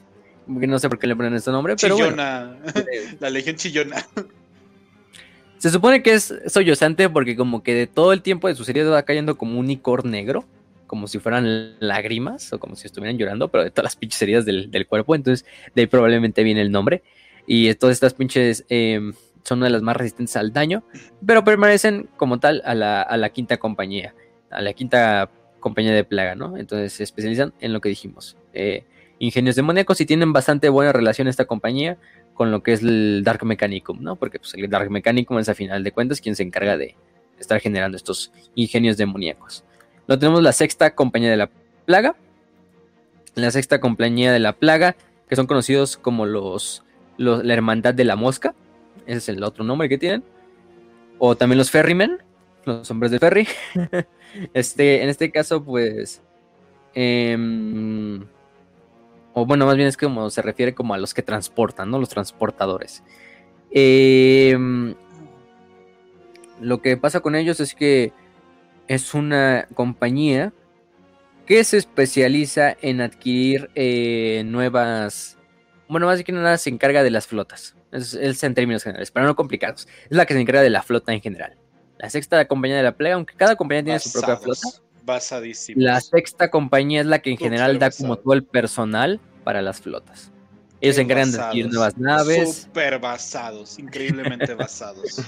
no 0.46 0.78
sé 0.78 0.90
por 0.90 1.00
qué 1.00 1.08
le 1.08 1.16
ponen 1.16 1.34
este 1.36 1.50
nombre, 1.50 1.76
pero 1.82 1.96
bueno. 1.96 2.16
La 3.20 3.30
legión 3.30 3.56
chillona. 3.56 4.06
Se 5.58 5.70
supone 5.70 6.04
que 6.04 6.14
es 6.14 6.34
sollozante 6.48 7.10
porque 7.10 7.36
como 7.36 7.64
que 7.64 7.74
de 7.74 7.88
todo 7.88 8.12
el 8.12 8.22
tiempo 8.22 8.48
de 8.48 8.56
su 8.56 8.66
serie 8.66 8.84
va 8.84 9.04
cayendo 9.04 9.38
como 9.38 9.58
un 9.58 9.70
icor 9.70 10.06
negro, 10.06 10.44
como 10.86 11.08
si 11.08 11.20
fueran 11.20 11.80
lágrimas 11.80 12.52
o 12.54 12.60
como 12.60 12.76
si 12.76 12.88
estuvieran 12.88 13.18
llorando, 13.18 13.48
pero 13.48 13.64
de 13.64 13.72
todas 13.72 13.86
las 13.86 13.96
pinches 13.96 14.22
heridas 14.22 14.46
del, 14.46 14.70
del 14.70 14.86
cuerpo, 14.86 15.16
entonces 15.16 15.46
de 15.74 15.84
ahí 15.84 15.88
probablemente 15.88 16.44
viene 16.44 16.62
el 16.62 16.72
nombre. 16.72 17.04
Y 17.48 17.74
todas 17.76 17.94
estas 17.94 18.14
pinches 18.14 18.66
em, 18.70 19.14
son 19.46 19.60
una 19.60 19.68
de 19.68 19.72
las 19.72 19.82
más 19.82 19.96
resistentes 19.96 20.36
al 20.36 20.52
daño, 20.52 20.84
pero 21.26 21.44
permanecen 21.46 22.10
como 22.18 22.40
tal 22.40 22.62
a 22.66 22.76
la, 22.76 23.02
a 23.02 23.16
la 23.16 23.30
quinta 23.30 23.56
compañía, 23.58 24.14
a 24.50 24.62
la 24.62 24.74
quinta 24.74 25.30
compañía 25.62 25.94
de 25.94 26.04
plaga, 26.04 26.36
¿no? 26.36 26.58
Entonces 26.58 26.92
se 26.94 27.04
especializan 27.04 27.54
en 27.62 27.72
lo 27.72 27.80
que 27.80 27.88
dijimos. 27.90 28.36
eh, 28.54 28.84
ingenios 29.18 29.56
demoníacos 29.56 30.02
y 30.02 30.06
tienen 30.06 30.34
bastante 30.34 30.68
buena 30.68 30.92
relación 30.92 31.30
esta 31.30 31.46
compañía 31.46 31.98
con 32.34 32.52
lo 32.52 32.62
que 32.62 32.74
es 32.74 32.82
el 32.82 33.22
Dark 33.24 33.46
Mechanicum, 33.46 34.02
¿no? 34.04 34.18
Porque 34.18 34.40
pues, 34.40 34.54
el 34.56 34.70
Dark 34.70 34.92
Mechanicum 34.92 35.40
es 35.40 35.48
a 35.48 35.54
final 35.56 35.86
de 35.86 35.94
cuentas 35.94 36.20
quien 36.20 36.36
se 36.36 36.44
encarga 36.44 36.76
de 36.76 36.96
estar 37.40 37.62
generando 37.62 37.96
estos 37.96 38.34
ingenios 38.56 38.98
demoníacos. 38.98 39.64
Lo 40.08 40.20
tenemos 40.20 40.44
la 40.44 40.52
sexta 40.52 40.94
compañía 40.96 41.30
de 41.32 41.38
la 41.38 41.50
plaga. 41.86 42.16
La 43.36 43.52
sexta 43.52 43.80
compañía 43.80 44.32
de 44.34 44.40
la 44.40 44.52
plaga, 44.54 44.96
que 45.30 45.36
son 45.38 45.48
conocidos 45.48 45.96
como 45.98 46.26
los, 46.26 46.84
los- 47.18 47.44
la 47.44 47.54
hermandad 47.54 47.94
de 47.94 48.04
la 48.04 48.16
mosca. 48.18 48.54
Ese 49.06 49.18
es 49.18 49.30
el 49.30 49.44
otro 49.44 49.64
nombre 49.64 49.90
que 49.90 49.98
tienen. 49.98 50.24
O 51.18 51.36
también 51.36 51.58
los 51.58 51.72
ferrymen, 51.72 52.20
los 52.66 52.90
hombres 52.92 53.12
de 53.12 53.20
ferry. 53.20 53.48
este, 54.54 55.04
en 55.04 55.10
este 55.10 55.32
caso, 55.32 55.64
pues. 55.64 56.22
em, 56.94 58.26
o 59.34 59.46
bueno, 59.46 59.66
más 59.66 59.76
bien 59.76 59.88
es 59.88 59.98
como 59.98 60.30
se 60.30 60.42
refiere 60.42 60.74
como 60.74 60.94
a 60.94 60.98
los 60.98 61.14
que 61.14 61.22
transportan, 61.22 61.92
¿no? 61.92 62.00
Los 62.00 62.10
transportadores. 62.10 63.04
Em, 63.72 64.96
lo 66.62 66.82
que 66.82 66.96
pasa 66.98 67.20
con 67.20 67.36
ellos 67.36 67.60
es 67.60 67.76
que 67.76 68.14
es 68.88 69.14
una 69.14 69.68
compañía 69.74 70.54
que 71.46 71.64
se 71.64 71.78
especializa 71.78 72.76
en 72.82 73.02
adquirir 73.02 73.70
eh, 73.76 74.44
nuevas. 74.46 75.38
Bueno, 75.88 76.08
más 76.08 76.24
que 76.24 76.32
nada 76.32 76.58
se 76.58 76.70
encarga 76.70 77.04
de 77.04 77.12
las 77.12 77.28
flotas. 77.28 77.76
Es, 77.96 78.14
es 78.14 78.44
en 78.44 78.54
términos 78.54 78.84
generales, 78.84 79.12
para 79.12 79.26
no 79.26 79.36
complicados. 79.36 79.88
Es 80.10 80.18
la 80.18 80.26
que 80.26 80.34
se 80.34 80.42
encarga 80.42 80.62
de 80.62 80.70
la 80.70 80.84
flota 80.84 81.14
en 81.14 81.22
general. 81.22 81.58
La 81.98 82.10
sexta 82.10 82.46
compañía 82.48 82.78
de 82.78 82.84
la 82.84 82.96
plaga, 82.96 83.16
aunque 83.16 83.36
cada 83.36 83.56
compañía 83.56 83.84
tiene 83.84 84.00
su 84.00 84.12
propia 84.12 84.38
flota. 84.38 84.68
Basadísimos. 85.04 85.84
La 85.84 86.02
sexta 86.02 86.50
compañía 86.50 87.02
es 87.02 87.08
la 87.08 87.20
que 87.20 87.32
en 87.32 87.38
general 87.38 87.78
da 87.80 87.92
como 87.92 88.18
todo 88.18 88.34
el 88.34 88.44
personal 88.44 89.20
para 89.44 89.62
las 89.62 89.80
flotas. 89.80 90.32
Ellos 90.82 90.96
se 90.98 91.04
encargan 91.04 91.32
de 91.32 91.40
adquirir 91.40 91.72
nuevas 91.72 91.98
naves, 91.98 92.64
Súper 92.64 93.00
basados, 93.00 93.80
increíblemente 93.80 94.54
basados. 94.56 95.22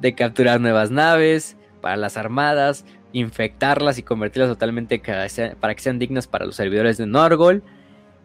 de 0.00 0.14
capturar 0.14 0.60
nuevas 0.60 0.90
naves 0.90 1.56
para 1.80 1.96
las 1.96 2.16
armadas, 2.16 2.84
infectarlas 3.12 3.98
y 3.98 4.02
convertirlas 4.02 4.50
totalmente 4.50 5.00
para 5.00 5.74
que 5.74 5.80
sean 5.80 5.98
dignas 5.98 6.26
para 6.26 6.44
los 6.44 6.56
servidores 6.56 6.98
de 6.98 7.06
Norgol. 7.06 7.62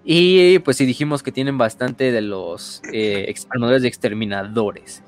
Y 0.10 0.60
pues 0.60 0.78
sí 0.78 0.86
dijimos 0.86 1.22
que 1.22 1.34
tienen 1.34 1.58
bastante 1.58 2.14
de 2.14 2.22
los 2.22 2.82
eh, 2.94 3.26
de 3.26 3.88
exterminadores. 3.88 5.04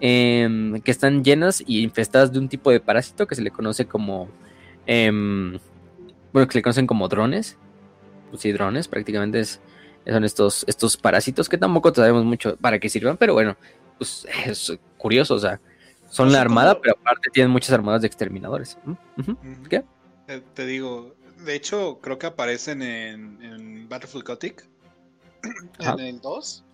em, 0.00 0.82
que 0.82 0.90
están 0.90 1.24
llenas 1.24 1.64
y 1.66 1.82
infestadas 1.82 2.30
de 2.30 2.40
un 2.40 2.50
tipo 2.50 2.70
de 2.70 2.78
parásito 2.78 3.26
que 3.26 3.34
se 3.34 3.40
le 3.40 3.50
conoce 3.50 3.86
como 3.86 4.28
em, 4.86 5.58
bueno, 6.30 6.46
que 6.46 6.58
le 6.58 6.62
conocen 6.62 6.86
como 6.86 7.08
drones. 7.08 7.56
Pues 8.28 8.42
sí, 8.42 8.52
drones, 8.52 8.86
prácticamente 8.86 9.40
es, 9.40 9.60
son 10.06 10.24
estos, 10.24 10.64
estos 10.68 10.98
parásitos 10.98 11.48
que 11.48 11.56
tampoco 11.56 11.94
sabemos 11.94 12.24
mucho 12.24 12.56
para 12.56 12.78
qué 12.78 12.90
sirvan, 12.90 13.16
pero 13.16 13.32
bueno, 13.32 13.56
pues 13.96 14.26
es 14.44 14.78
curioso, 14.98 15.36
o 15.36 15.38
sea, 15.38 15.58
son 16.10 16.32
la 16.32 16.42
armada, 16.42 16.78
pero 16.82 16.96
aparte 17.00 17.30
tienen 17.32 17.50
muchas 17.50 17.72
armadas 17.72 18.02
de 18.02 18.08
exterminadores. 18.08 18.76
¿Qué? 19.70 19.84
Te, 20.54 20.66
digo, 20.66 21.14
de 21.44 21.54
hecho, 21.54 21.98
creo 22.00 22.18
que 22.18 22.26
aparecen 22.26 22.82
en, 22.82 23.42
en 23.42 23.88
Battlefield 23.88 24.26
Gothic, 24.26 24.68
en 25.78 26.00
el 26.00 26.20
2, 26.20 26.64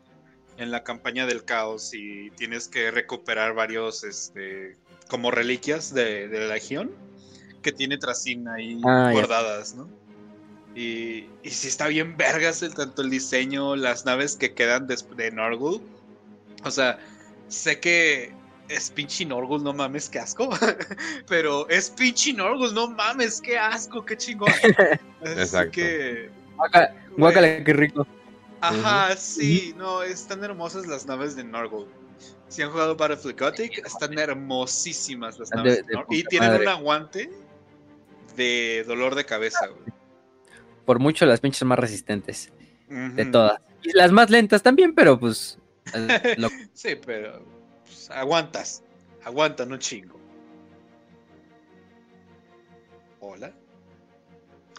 en 0.59 0.71
la 0.71 0.85
campaña 0.85 1.27
del 1.27 1.45
caos, 1.45 1.93
y 1.95 2.31
tienes 2.31 2.69
que 2.69 2.91
recuperar 2.91 3.55
varios, 3.55 4.05
este, 4.05 4.77
como 5.09 5.31
reliquias 5.31 5.93
de, 5.93 6.29
de 6.29 6.41
la 6.41 6.55
Legión, 6.55 6.91
que 7.63 7.73
tiene 7.73 7.99
Tracin 7.99 8.49
ahí 8.49 8.81
ah, 8.85 9.11
guardadas, 9.13 9.75
¿no? 9.75 9.89
Y, 10.75 11.27
y 11.43 11.51
si 11.51 11.69
está 11.69 11.89
bien 11.89 12.17
vergas 12.17 12.63
el, 12.63 12.75
tanto 12.75 13.03
el 13.03 13.11
diseño, 13.11 13.77
las 13.77 14.05
naves 14.05 14.37
que 14.37 14.55
quedan 14.55 14.87
de, 14.87 14.97
de 15.17 15.31
Norgul. 15.33 15.83
O 16.65 16.71
sea, 16.71 16.99
sé 17.49 17.81
que 17.81 18.33
es 18.71 18.91
pinche 18.91 19.25
Norgul, 19.25 19.63
no 19.63 19.73
mames, 19.73 20.09
qué 20.09 20.21
asco. 20.21 20.49
Pero 21.29 21.69
es 21.69 21.91
pinche 21.91 22.33
Norgul, 22.33 22.73
no 22.73 22.89
mames, 22.89 23.41
qué 23.41 23.59
asco, 23.59 24.05
qué 24.05 24.17
chingón. 24.17 24.53
Exacto. 25.23 25.73
Que, 25.73 26.31
guácala, 27.17 27.65
qué 27.65 27.73
rico. 27.73 28.07
Ajá, 28.61 29.17
sí, 29.17 29.75
no, 29.77 30.03
están 30.03 30.45
hermosas 30.45 30.87
las 30.87 31.07
naves 31.07 31.35
de 31.35 31.45
Norgul. 31.45 31.87
Si 32.49 32.63
han 32.63 32.71
jugado 32.71 32.97
Battlefield 32.97 33.39
Gothic, 33.39 33.87
están 33.87 34.19
hermosísimas 34.19 35.39
las 35.39 35.51
naves 35.51 35.87
de, 35.87 35.99
Y 36.11 36.25
tienen 36.25 36.61
un 36.61 36.69
aguante 36.69 37.31
de 38.37 38.85
dolor 38.87 39.15
de 39.15 39.25
cabeza, 39.25 39.69
Por 40.85 40.99
mucho 40.99 41.27
las 41.27 41.41
pinches 41.41 41.65
más 41.65 41.79
resistentes. 41.79 42.53
De 42.89 43.25
todas. 43.27 43.61
Y 43.83 43.93
las 43.93 44.13
más 44.13 44.31
lentas 44.31 44.63
también, 44.63 44.95
pero 44.95 45.19
pues. 45.19 45.59
sí, 46.75 46.97
pero 47.07 47.43
aguantas. 48.11 48.83
Aguanta, 49.25 49.67
no 49.67 49.77
chingo. 49.79 50.19
Hola. 53.21 53.53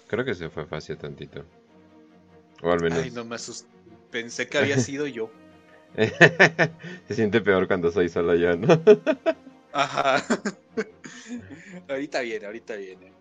Creo 0.07 0.25
que 0.25 0.33
se 0.33 0.49
fue 0.49 0.65
fácil 0.65 0.97
tantito. 0.97 1.45
O 2.61 2.71
al 2.71 2.81
menos. 2.81 2.99
Ay, 2.99 3.11
no 3.11 3.23
me 3.23 3.35
asusté. 3.35 3.69
Pensé 4.09 4.47
que 4.47 4.57
había 4.57 4.77
sido 4.77 5.07
yo. 5.07 5.31
se 7.07 7.15
siente 7.15 7.41
peor 7.41 7.67
cuando 7.67 7.91
soy 7.91 8.09
solo 8.09 8.35
yo, 8.35 8.55
¿no? 8.57 8.67
Ajá. 9.73 10.23
ahorita 11.89 12.21
viene, 12.21 12.45
ahorita 12.45 12.75
viene. 12.75 13.11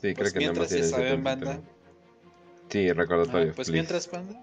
Sí, 0.00 0.14
creo 0.14 0.16
pues 0.16 0.32
que 0.32 0.38
mientras 0.38 0.70
ya 0.70 0.82
saben, 0.84 1.22
banda. 1.22 1.60
Sí, 2.70 2.90
recordatorio. 2.92 3.50
Ah, 3.50 3.54
pues 3.54 3.70
mientras, 3.70 4.10
banda. 4.10 4.42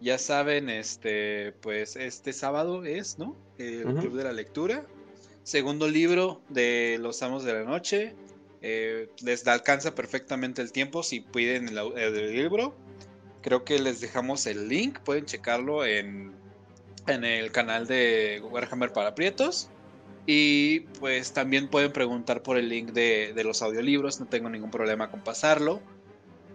Ya 0.00 0.18
saben, 0.18 0.68
este, 0.68 1.52
pues 1.60 1.96
este 1.96 2.32
sábado 2.32 2.84
es, 2.84 3.18
¿no? 3.18 3.36
El 3.58 3.84
Club 3.96 4.16
de 4.16 4.24
la 4.24 4.32
Lectura. 4.32 4.86
Segundo 5.42 5.88
libro 5.88 6.42
de 6.48 6.98
Los 7.00 7.22
Amos 7.22 7.44
de 7.44 7.54
la 7.54 7.64
Noche. 7.64 8.14
Eh, 8.60 9.08
les 9.22 9.46
alcanza 9.46 9.94
perfectamente 9.94 10.60
el 10.62 10.72
tiempo 10.72 11.02
si 11.02 11.20
piden 11.20 11.68
el, 11.68 12.32
libro. 12.32 12.74
Creo 13.42 13.64
que 13.64 13.78
les 13.78 14.00
dejamos 14.00 14.46
el 14.46 14.68
link, 14.68 14.98
pueden 15.00 15.24
checarlo 15.24 15.86
en, 15.86 16.32
en 17.06 17.24
el 17.24 17.52
canal 17.52 17.86
de 17.86 18.42
Warhammer 18.50 18.92
para 18.92 19.14
Prietos. 19.14 19.70
Y 20.26 20.80
pues 21.00 21.32
también 21.32 21.68
pueden 21.68 21.90
preguntar 21.90 22.42
por 22.42 22.58
el 22.58 22.68
link 22.68 22.90
de, 22.92 23.32
los 23.42 23.62
audiolibros, 23.62 24.20
no 24.20 24.26
tengo 24.26 24.50
ningún 24.50 24.70
problema 24.70 25.10
con 25.10 25.24
pasarlo. 25.24 25.80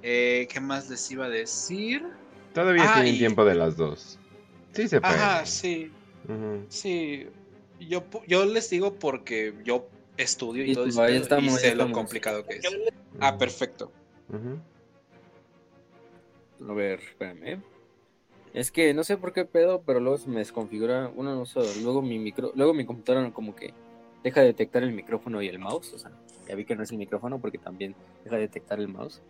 Eh, 0.03 0.47
¿Qué 0.51 0.59
más 0.59 0.89
les 0.91 1.09
iba 1.09 1.25
a 1.25 1.29
decir? 1.29 2.05
Todavía 2.53 2.83
ah, 2.87 2.95
tienen 2.95 3.17
tiempo 3.17 3.45
de 3.45 3.55
las 3.55 3.77
dos. 3.77 4.19
Sí 4.73 4.87
se 4.87 5.01
puede. 5.01 5.13
Ajá, 5.13 5.45
sí. 5.45 5.91
Sí. 6.69 7.27
Yo, 7.79 8.03
yo 8.27 8.45
les 8.45 8.69
digo 8.69 8.95
porque 8.95 9.53
yo 9.63 9.87
estudio 10.17 10.65
y, 10.65 10.73
todo 10.73 10.85
eso 10.85 11.39
y 11.39 11.49
sé 11.49 11.75
lo 11.75 11.91
complicado 11.91 12.45
que 12.45 12.57
es. 12.57 12.63
Ah, 13.19 13.37
perfecto. 13.37 13.91
A 16.67 16.73
ver, 16.73 16.99
espérame. 16.99 17.61
Es 18.53 18.71
que 18.71 18.93
no 18.93 19.03
sé 19.03 19.17
por 19.17 19.33
qué 19.33 19.45
pedo, 19.45 19.81
pero 19.81 19.99
luego 19.99 20.17
se 20.17 20.29
me 20.29 20.39
desconfigura. 20.39 21.11
Uno 21.15 21.35
no 21.35 21.45
sé, 21.45 21.59
luego 21.81 22.01
mi 22.01 22.19
micro, 22.19 22.51
luego 22.55 22.73
mi 22.73 22.85
computadora 22.85 23.31
como 23.31 23.55
que 23.55 23.73
deja 24.23 24.41
de 24.41 24.47
detectar 24.47 24.83
el 24.83 24.93
micrófono 24.93 25.41
y 25.41 25.47
el 25.47 25.59
mouse. 25.59 25.93
O 25.93 25.97
sea, 25.97 26.11
ya 26.47 26.55
vi 26.55 26.63
que 26.63 26.75
no 26.75 26.83
es 26.83 26.91
el 26.91 26.97
micrófono 26.97 27.39
porque 27.39 27.57
también 27.57 27.95
deja 28.23 28.35
de 28.35 28.43
detectar 28.43 28.79
el 28.79 28.87
mouse. 28.87 29.21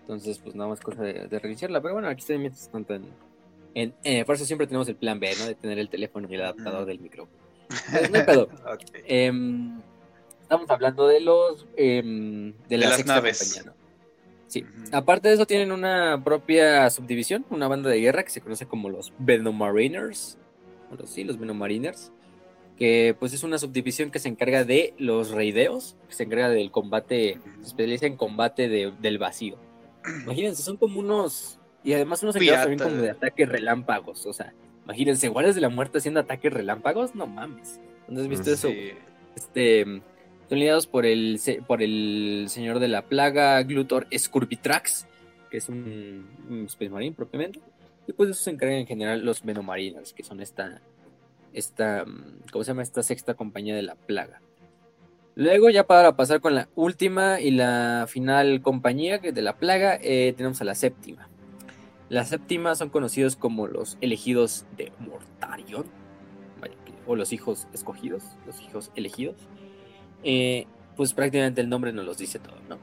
Entonces, 0.00 0.38
pues 0.38 0.54
nada 0.54 0.68
más 0.68 0.80
cosa 0.80 1.02
de, 1.02 1.38
reiniciarla. 1.38 1.80
Pero 1.80 1.94
bueno, 1.94 2.08
aquí 2.08 2.20
estoy 2.20 2.38
mientras 2.38 2.68
tanto 2.68 2.94
en, 2.94 3.04
en, 3.74 3.94
eh, 4.02 4.24
por 4.24 4.34
eso 4.34 4.44
siempre 4.44 4.66
tenemos 4.66 4.88
el 4.88 4.96
plan 4.96 5.20
B, 5.20 5.32
¿no? 5.38 5.46
De 5.46 5.54
tener 5.54 5.78
el 5.78 5.88
teléfono 5.88 6.26
y 6.30 6.34
el 6.34 6.42
adaptador 6.42 6.86
del 6.86 7.00
micrófono. 7.00 7.38
no 8.10 8.18
hay 8.18 8.24
pedo. 8.24 8.48
Em, 9.06 9.80
estamos 10.42 10.68
hablando 10.70 11.06
de 11.06 11.20
los 11.20 11.66
em, 11.76 12.52
de, 12.68 12.78
las 12.78 13.04
naves. 13.06 13.64
Sí. 14.48 14.64
Aparte 14.90 15.28
de 15.28 15.34
eso, 15.34 15.46
tienen 15.46 15.70
una 15.70 16.20
propia 16.24 16.90
subdivisión, 16.90 17.46
una 17.50 17.68
banda 17.68 17.88
de 17.88 18.00
guerra 18.00 18.24
que 18.24 18.30
se 18.30 18.40
conoce 18.40 18.66
como 18.66 18.90
los 18.90 19.12
Venomariners. 19.18 20.38
Bueno, 20.88 21.06
sí, 21.06 21.22
los 21.22 21.38
Venomariners. 21.38 22.10
Que 22.76 23.14
pues 23.16 23.32
es 23.32 23.44
una 23.44 23.58
subdivisión 23.58 24.10
que 24.10 24.18
se 24.18 24.28
encarga 24.28 24.64
de 24.64 24.94
los 24.98 25.30
reideos, 25.30 25.94
que 26.08 26.14
se 26.14 26.24
encarga 26.24 26.48
del 26.48 26.72
combate, 26.72 27.38
se 27.60 27.68
especializa 27.68 28.06
en 28.06 28.16
combate 28.16 28.68
del 28.68 29.18
vacío. 29.18 29.56
Imagínense, 30.24 30.62
son 30.62 30.76
como 30.76 31.00
unos. 31.00 31.58
Y 31.82 31.92
además 31.94 32.22
unos 32.22 32.36
encargados 32.36 32.68
también 32.68 32.88
como 32.90 33.02
de 33.02 33.10
ataques 33.10 33.48
relámpagos. 33.48 34.26
O 34.26 34.32
sea, 34.32 34.52
imagínense, 34.84 35.28
guardias 35.28 35.54
de 35.54 35.60
la 35.60 35.68
muerte 35.68 35.98
haciendo 35.98 36.20
ataques 36.20 36.52
relámpagos, 36.52 37.14
no 37.14 37.26
mames. 37.26 37.80
¿Dónde 38.06 38.22
has 38.22 38.28
visto 38.28 38.50
eso? 38.50 38.68
Este 39.34 40.02
son 40.50 40.58
lidiados 40.58 40.88
por 40.88 41.06
el, 41.06 41.40
por 41.68 41.80
el 41.80 42.46
señor 42.48 42.80
de 42.80 42.88
la 42.88 43.06
plaga, 43.06 43.62
Glutor 43.62 44.08
Scurvitrax, 44.12 45.06
que 45.48 45.58
es 45.58 45.68
un, 45.68 46.26
Space 46.66 46.90
Marine 46.90 47.14
propiamente. 47.14 47.60
Y 48.08 48.12
pues 48.12 48.30
eso 48.30 48.42
se 48.42 48.50
encargan 48.50 48.78
en 48.78 48.86
general 48.88 49.24
los 49.24 49.44
Venomarinas, 49.44 50.12
que 50.12 50.24
son 50.24 50.40
esta, 50.40 50.82
esta, 51.52 52.04
¿cómo 52.50 52.64
se 52.64 52.72
llama? 52.72 52.82
Esta 52.82 53.04
sexta 53.04 53.34
compañía 53.34 53.76
de 53.76 53.82
la 53.82 53.94
plaga. 53.94 54.42
Luego, 55.36 55.70
ya 55.70 55.86
para 55.86 56.16
pasar 56.16 56.40
con 56.40 56.54
la 56.54 56.68
última 56.74 57.40
y 57.40 57.50
la 57.50 58.06
final 58.08 58.62
compañía 58.62 59.18
de 59.18 59.42
la 59.42 59.56
plaga, 59.56 59.98
eh, 60.02 60.34
tenemos 60.36 60.60
a 60.60 60.64
la 60.64 60.74
séptima. 60.74 61.28
La 62.08 62.24
séptima 62.24 62.74
son 62.74 62.90
conocidos 62.90 63.36
como 63.36 63.68
los 63.68 63.96
elegidos 64.00 64.66
de 64.76 64.92
Mortarion, 64.98 65.84
o 67.06 67.16
los 67.16 67.32
hijos 67.32 67.66
escogidos, 67.72 68.22
los 68.46 68.60
hijos 68.60 68.90
elegidos. 68.96 69.36
Eh, 70.22 70.66
pues 70.96 71.14
prácticamente 71.14 71.60
el 71.60 71.68
nombre 71.68 71.92
nos 71.92 72.04
los 72.04 72.18
dice 72.18 72.38
todo, 72.38 72.56
¿no? 72.68 72.78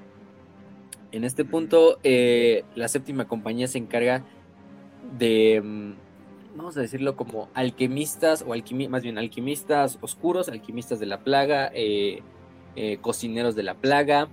En 1.12 1.24
este 1.24 1.46
punto, 1.46 2.00
eh, 2.04 2.64
la 2.76 2.88
séptima 2.88 3.28
compañía 3.28 3.68
se 3.68 3.78
encarga 3.78 4.26
de, 5.18 5.62
mm, 5.64 6.58
vamos 6.58 6.76
a 6.78 6.82
decirlo 6.82 7.16
como 7.16 7.50
alquimistas, 7.54 8.44
o 8.48 8.54
más 8.90 9.04
bien 9.04 9.18
alquimistas 9.18 10.00
oscuros, 10.02 10.50
alquimistas 10.50 11.00
de 11.00 11.06
la 11.06 11.20
plaga, 11.24 11.72
cocineros 13.02 13.56
de 13.56 13.64
la 13.64 13.76
plaga, 13.76 14.30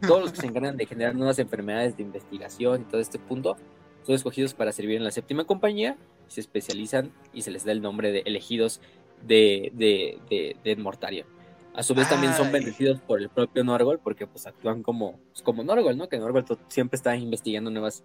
todos 0.00 0.22
los 0.22 0.32
que 0.32 0.40
se 0.40 0.46
encargan 0.46 0.76
de 0.76 0.86
generar 0.86 1.14
nuevas 1.14 1.38
enfermedades 1.38 1.96
de 1.96 2.02
investigación 2.02 2.82
y 2.82 2.84
todo 2.84 3.00
este 3.00 3.18
punto, 3.18 3.56
son 4.04 4.14
escogidos 4.14 4.54
para 4.54 4.72
servir 4.72 4.96
en 4.96 5.04
la 5.04 5.10
séptima 5.10 5.44
compañía, 5.44 5.96
se 6.28 6.40
especializan 6.40 7.12
y 7.32 7.42
se 7.42 7.50
les 7.50 7.64
da 7.64 7.72
el 7.72 7.82
nombre 7.82 8.12
de 8.12 8.20
elegidos 8.20 8.80
de, 9.26 9.72
de, 9.74 10.18
de, 10.30 10.56
de 10.62 10.76
Mortarion. 10.76 11.26
A 11.74 11.82
su 11.82 11.94
vez 11.94 12.08
también 12.08 12.34
son 12.34 12.50
bendecidos 12.50 13.00
por 13.00 13.20
el 13.20 13.28
propio 13.28 13.62
Norgol 13.62 14.00
porque 14.02 14.26
pues 14.26 14.46
actúan 14.46 14.82
como, 14.82 15.18
pues, 15.30 15.42
como 15.42 15.62
Norgol, 15.62 15.96
¿no? 15.96 16.08
Que 16.08 16.18
Norgol 16.18 16.44
siempre 16.68 16.96
está 16.96 17.14
investigando 17.16 17.70
nuevas 17.70 18.02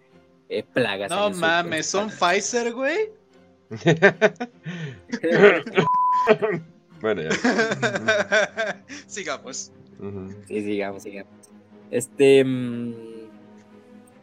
eh, 0.50 0.64
plagas. 0.64 1.10
No 1.10 1.32
mames, 1.32 1.88
¿son 1.88 2.10
Pfizer, 2.10 2.74
güey? 2.74 3.10
bueno, 7.02 7.24
ya. 7.24 8.84
sigamos. 9.08 9.72
Sí, 10.48 10.62
sigamos, 10.62 11.04
sigamos. 11.04 11.34
Este... 11.92 12.44
Mm, 12.44 12.94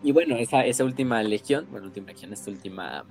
y 0.03 0.13
bueno, 0.13 0.37
esa, 0.37 0.65
esa 0.65 0.85
última 0.85 1.23
legión, 1.23 1.67
bueno, 1.71 1.87
última 1.87 2.09
legión, 2.09 2.33
esta 2.33 2.51
última... 2.51 3.05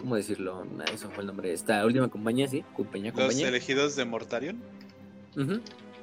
¿Cómo 0.00 0.16
decirlo? 0.16 0.66
Eso 0.92 1.10
fue 1.10 1.22
el 1.22 1.26
nombre. 1.26 1.52
Esta 1.52 1.84
última 1.84 2.08
compañía, 2.08 2.48
sí, 2.48 2.64
compañía, 2.74 3.12
compañía. 3.12 3.46
¿Los 3.46 3.48
elegidos 3.48 3.94
de 3.94 4.04
Mortarion? 4.04 4.60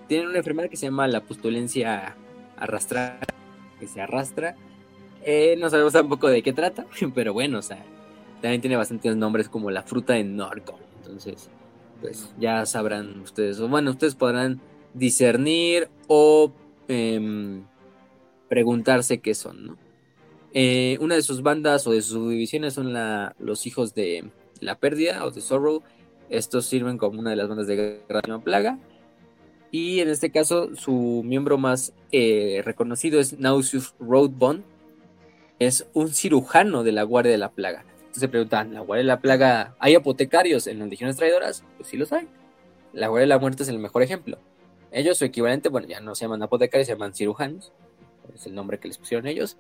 Tienen 0.08 0.28
una 0.28 0.38
enfermedad 0.38 0.70
que 0.70 0.78
se 0.78 0.86
llama 0.86 1.08
la 1.08 1.22
pustulencia 1.22 2.16
arrastrada, 2.56 3.20
que 3.80 3.88
se 3.88 4.00
arrastra. 4.00 4.56
Eh, 5.24 5.56
no 5.60 5.70
sabemos 5.70 5.94
tampoco 5.94 6.30
de 6.30 6.41
qué 6.44 6.54
trata, 6.54 6.86
pero 7.14 7.34
bueno, 7.34 7.60
o 7.60 7.62
sea, 7.62 7.84
también 8.41 8.62
tiene 8.62 8.78
bastantes 8.78 9.16
nombres 9.16 9.50
como 9.50 9.70
la 9.70 9.84
fruta 9.84 10.14
de 10.14 10.24
Norco. 10.24 10.80
Entonces, 10.98 11.50
pues 12.00 12.34
ya 12.40 12.66
sabrán 12.66 13.20
ustedes, 13.20 13.60
o 13.60 13.68
bueno, 13.68 13.91
ustedes 13.91 14.16
podrán 14.16 14.62
discernir 14.94 15.90
o, 16.07 16.52
em, 16.88 17.64
preguntarse 18.48 19.20
qué 19.20 19.34
son, 19.36 19.66
¿no? 19.68 19.78
Eh, 20.53 20.98
una 20.99 21.16
de 21.16 21.22
sus 21.22 21.44
bandas 21.44 21.86
o 21.86 21.91
de 21.91 22.02
sus 22.02 22.14
subdivisiones 22.14 22.74
son 22.74 22.94
los 23.38 23.68
hijos 23.68 23.94
de 23.94 24.32
la 24.60 24.76
pérdida 24.76 25.26
o 25.26 25.32
de 25.32 25.41
Sorrow. 25.41 25.84
Estos 26.30 26.66
sirven 26.66 26.98
como 26.98 27.20
una 27.20 27.30
de 27.32 27.36
las 27.36 27.48
bandas 27.48 27.68
de 27.68 28.02
guerra 28.07 28.40
plaga. 28.40 28.80
Y 29.72 29.99
en 29.99 30.10
este 30.10 30.32
caso, 30.32 30.76
su 30.76 31.22
miembro 31.24 31.57
más 31.57 31.94
eh, 32.11 32.61
reconocido 32.66 33.20
es 33.20 33.40
Nausius 33.40 33.94
Roadbone. 33.99 34.64
Es 35.60 35.88
un 35.94 36.10
cirujano 36.10 36.84
de 36.84 36.91
la 36.91 37.03
Guardia 37.03 37.32
de 37.32 37.38
la 37.38 37.52
Plaga. 37.52 37.84
Entonces 37.99 38.22
se 38.22 38.30
preguntan, 38.30 38.74
¿la 38.74 38.80
Guardia 38.80 39.03
de 39.03 39.07
la 39.07 39.20
Plaga 39.20 39.76
hay 39.78 39.94
apotecarios 39.94 40.66
en 40.68 40.80
las 40.80 40.90
legiones 40.90 41.18
traidoras? 41.18 41.64
Pues 41.78 41.90
sí 41.90 41.98
los 41.98 42.11
hay. 42.14 42.28
La 42.94 43.07
Guardia 43.10 43.26
de 43.26 43.30
la 43.30 43.40
Muerte 43.40 43.64
es 43.64 43.70
el 43.70 43.78
mejor 43.78 44.02
ejemplo. 44.02 44.40
Ellos, 44.91 45.18
su 45.18 45.26
equivalente, 45.26 45.70
bueno, 45.70 45.88
ya 45.88 45.99
no 45.99 46.16
se 46.16 46.26
llaman 46.26 46.41
apotecarios, 46.44 46.88
se 46.88 46.94
llaman 46.94 47.14
cirujanos. 47.14 47.72
Es 48.34 48.45
el 48.45 48.56
nombre 48.56 48.80
que 48.80 48.88
les 48.88 48.98
pusieron 48.98 49.28
ellos. 49.28 49.57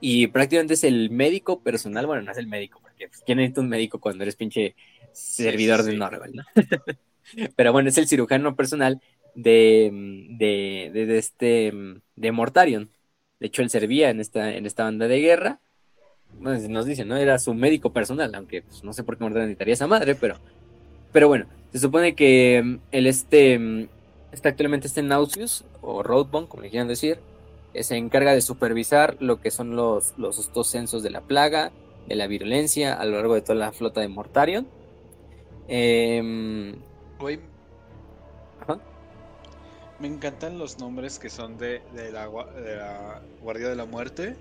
Y 0.00 0.28
prácticamente 0.28 0.74
es 0.74 0.84
el 0.84 1.10
médico 1.10 1.60
personal, 1.60 2.06
bueno, 2.06 2.22
no 2.22 2.32
es 2.32 2.38
el 2.38 2.46
médico, 2.46 2.78
porque 2.80 3.08
pues, 3.08 3.22
¿quién 3.24 3.38
necesita 3.38 3.60
un 3.60 3.68
médico 3.68 3.98
cuando 3.98 4.22
eres 4.22 4.36
pinche 4.36 4.76
servidor 5.12 5.82
de 5.82 5.96
Norval, 5.96 6.32
no? 6.34 6.44
Pero 7.56 7.72
bueno, 7.72 7.88
es 7.88 7.98
el 7.98 8.06
cirujano 8.06 8.54
personal 8.54 9.00
de, 9.34 9.90
de, 10.38 10.90
de, 10.92 11.18
este, 11.18 11.72
de 12.16 12.32
Mortarion. 12.32 12.88
De 13.40 13.48
hecho, 13.48 13.62
él 13.62 13.70
servía 13.70 14.10
en 14.10 14.20
esta, 14.20 14.54
en 14.54 14.66
esta 14.66 14.84
banda 14.84 15.08
de 15.08 15.20
guerra. 15.20 15.60
nos 16.40 16.86
dicen, 16.86 17.08
¿no? 17.08 17.16
Era 17.16 17.38
su 17.38 17.54
médico 17.54 17.92
personal, 17.92 18.34
aunque 18.34 18.62
pues, 18.62 18.84
no 18.84 18.92
sé 18.92 19.02
por 19.02 19.16
qué 19.16 19.24
Mortarion 19.24 19.48
necesitaría 19.48 19.74
esa 19.74 19.86
madre, 19.86 20.14
pero, 20.14 20.38
pero 21.12 21.28
bueno, 21.28 21.46
se 21.72 21.78
supone 21.78 22.14
que 22.14 22.78
él 22.90 23.06
este, 23.06 23.88
está 24.32 24.50
actualmente 24.50 24.86
este 24.86 25.02
Nausius, 25.02 25.64
o 25.80 26.02
Roadbone, 26.02 26.48
como 26.48 26.62
le 26.62 26.70
quieran 26.70 26.88
decir, 26.88 27.18
se 27.74 27.96
encarga 27.96 28.32
de 28.32 28.40
supervisar 28.40 29.16
lo 29.20 29.40
que 29.40 29.50
son 29.50 29.76
los, 29.76 30.14
los 30.16 30.38
estos 30.38 30.68
censos 30.68 31.02
de 31.02 31.10
la 31.10 31.20
plaga, 31.20 31.70
de 32.08 32.16
la 32.16 32.26
virulencia 32.26 32.94
a 32.94 33.04
lo 33.04 33.16
largo 33.16 33.34
de 33.34 33.42
toda 33.42 33.54
la 33.54 33.72
flota 33.72 34.00
de 34.00 34.08
Mortarion. 34.08 34.66
Eh, 35.68 36.74
Me 40.00 40.06
encantan 40.06 40.58
los 40.58 40.78
nombres 40.78 41.18
que 41.18 41.28
son 41.28 41.58
de, 41.58 41.82
de, 41.92 42.12
la, 42.12 42.28
de 42.28 42.76
la 42.76 43.20
Guardia 43.42 43.68
de 43.68 43.76
la 43.76 43.84
Muerte. 43.84 44.36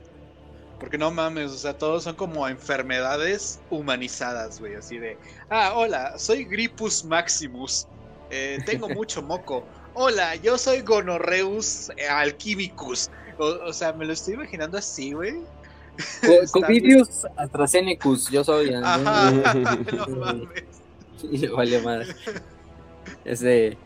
Porque 0.80 0.98
no 0.98 1.10
mames, 1.10 1.52
o 1.52 1.58
sea, 1.58 1.76
todos 1.76 2.04
son 2.04 2.16
como 2.16 2.48
enfermedades 2.48 3.60
humanizadas, 3.70 4.60
güey. 4.60 4.76
Así 4.76 5.00
de, 5.00 5.18
ah, 5.50 5.74
hola, 5.76 6.18
soy 6.20 6.46
Gripus 6.46 7.04
Maximus. 7.04 7.88
Eh, 8.30 8.60
tengo 8.66 8.88
mucho 8.90 9.22
moco. 9.22 9.64
Hola, 9.94 10.36
yo 10.36 10.58
soy 10.58 10.82
Gonorreus 10.82 11.92
Alquimicus. 12.10 13.10
O, 13.40 13.74
sea, 13.74 13.94
me 13.94 14.06
lo 14.06 14.14
estoy 14.14 14.36
imaginando 14.36 14.78
así, 14.78 15.14
güey. 15.14 15.42
Covidius 16.52 17.26
AstraZenecus, 17.36 18.30
yo 18.30 18.44
soy. 18.44 18.74
Ajá, 18.74 19.32
no 19.94 20.08
mames. 20.08 21.52
vale 21.56 21.82
más. 21.82 22.08
Ese. 23.26 23.78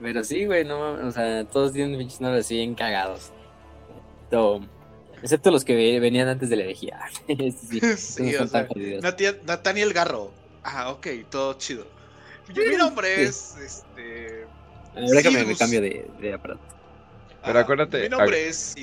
Pero 0.00 0.22
sí, 0.22 0.46
güey, 0.46 0.64
no 0.64 0.78
mames. 0.78 1.04
O 1.06 1.12
sea, 1.12 1.44
todos 1.44 1.72
tienen 1.72 1.98
pinches 1.98 2.20
nombres 2.20 2.46
así 2.46 2.56
bien 2.56 2.74
cagados. 2.76 3.32
Todo. 4.30 4.60
Excepto 5.22 5.50
los 5.50 5.64
que 5.64 5.98
venían 6.00 6.28
antes 6.28 6.48
de 6.48 6.56
la 6.56 6.64
herejía. 6.64 7.00
sí, 7.26 7.80
sí 7.96 8.36
o 8.40 8.46
sea, 8.46 8.68
Nathaniel 9.46 9.92
Garro. 9.92 10.32
Ah, 10.64 10.90
ok, 10.90 11.06
todo 11.30 11.54
chido. 11.54 11.86
Mi 12.54 12.76
nombre 12.76 13.22
es 13.24 13.56
este. 13.62 14.46
Déjame 14.94 15.44
me 15.44 15.56
cambio 15.56 15.80
de, 15.80 16.06
de 16.20 16.32
aparato. 16.32 16.60
Pero 17.44 17.58
acuérdate. 17.58 18.02
Mi 18.02 18.08
nombre 18.08 18.48
es. 18.48 18.74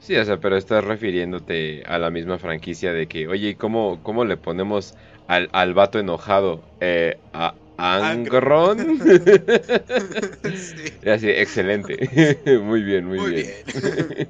Sí, 0.00 0.16
o 0.16 0.24
sea, 0.24 0.38
pero 0.38 0.56
estás 0.56 0.84
refiriéndote 0.84 1.82
a 1.86 1.98
la 1.98 2.10
misma 2.10 2.38
franquicia 2.38 2.92
de 2.92 3.06
que, 3.06 3.28
oye, 3.28 3.56
¿cómo, 3.56 4.00
cómo 4.02 4.24
le 4.24 4.36
ponemos 4.36 4.94
al, 5.26 5.48
al 5.52 5.74
vato 5.74 5.98
enojado? 5.98 6.62
Eh, 6.80 7.18
a 7.32 7.54
Angron. 7.80 8.78
sí. 10.44 11.08
Así, 11.08 11.28
excelente. 11.30 12.38
muy 12.62 12.82
bien, 12.82 13.06
muy, 13.06 13.18
muy 13.18 13.30
bien. 13.32 14.28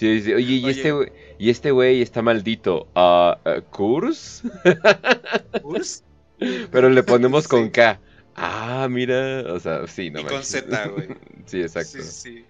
Sí, 0.00 0.22
sí, 0.22 0.32
oye, 0.32 0.54
y 0.54 0.68
este 0.68 1.12
y 1.38 1.50
este 1.50 1.70
güey 1.70 2.00
está 2.00 2.22
maldito. 2.22 2.88
Uh, 2.96 3.34
uh, 3.48 3.60
¿Kurs? 3.70 4.42
¿Kurs? 5.62 6.02
Pero 6.72 6.88
le 6.88 7.02
ponemos 7.02 7.46
con 7.46 7.68
K. 7.68 8.00
Ah, 8.34 8.88
mira, 8.90 9.44
o 9.52 9.60
sea, 9.60 9.86
sí, 9.86 10.10
no 10.10 10.20
y 10.20 10.24
con 10.24 10.42
Z, 10.42 10.88
güey. 10.88 11.08
sí, 11.44 11.60
exacto. 11.60 12.02
Sí, 12.02 12.02
sí. 12.02 12.46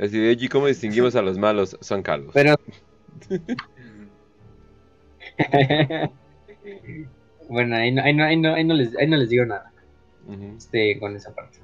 Así 0.00 0.18
de, 0.18 0.30
allí, 0.30 0.48
¿cómo 0.48 0.66
distinguimos 0.66 1.14
a 1.14 1.22
los 1.22 1.38
malos? 1.38 1.76
Son 1.80 2.02
Carlos. 2.02 2.32
Pero. 2.34 2.56
bueno, 7.48 7.76
ahí 7.76 7.92
no, 7.92 8.02
ahí, 8.02 8.14
no, 8.14 8.24
ahí, 8.24 8.36
no, 8.36 8.54
ahí, 8.54 8.64
no 8.64 8.74
les, 8.74 8.96
ahí 8.96 9.06
no 9.06 9.16
les 9.16 9.28
digo 9.28 9.46
nada. 9.46 9.70
este, 10.56 10.98
con 10.98 11.14
esa 11.14 11.32
parte. 11.32 11.58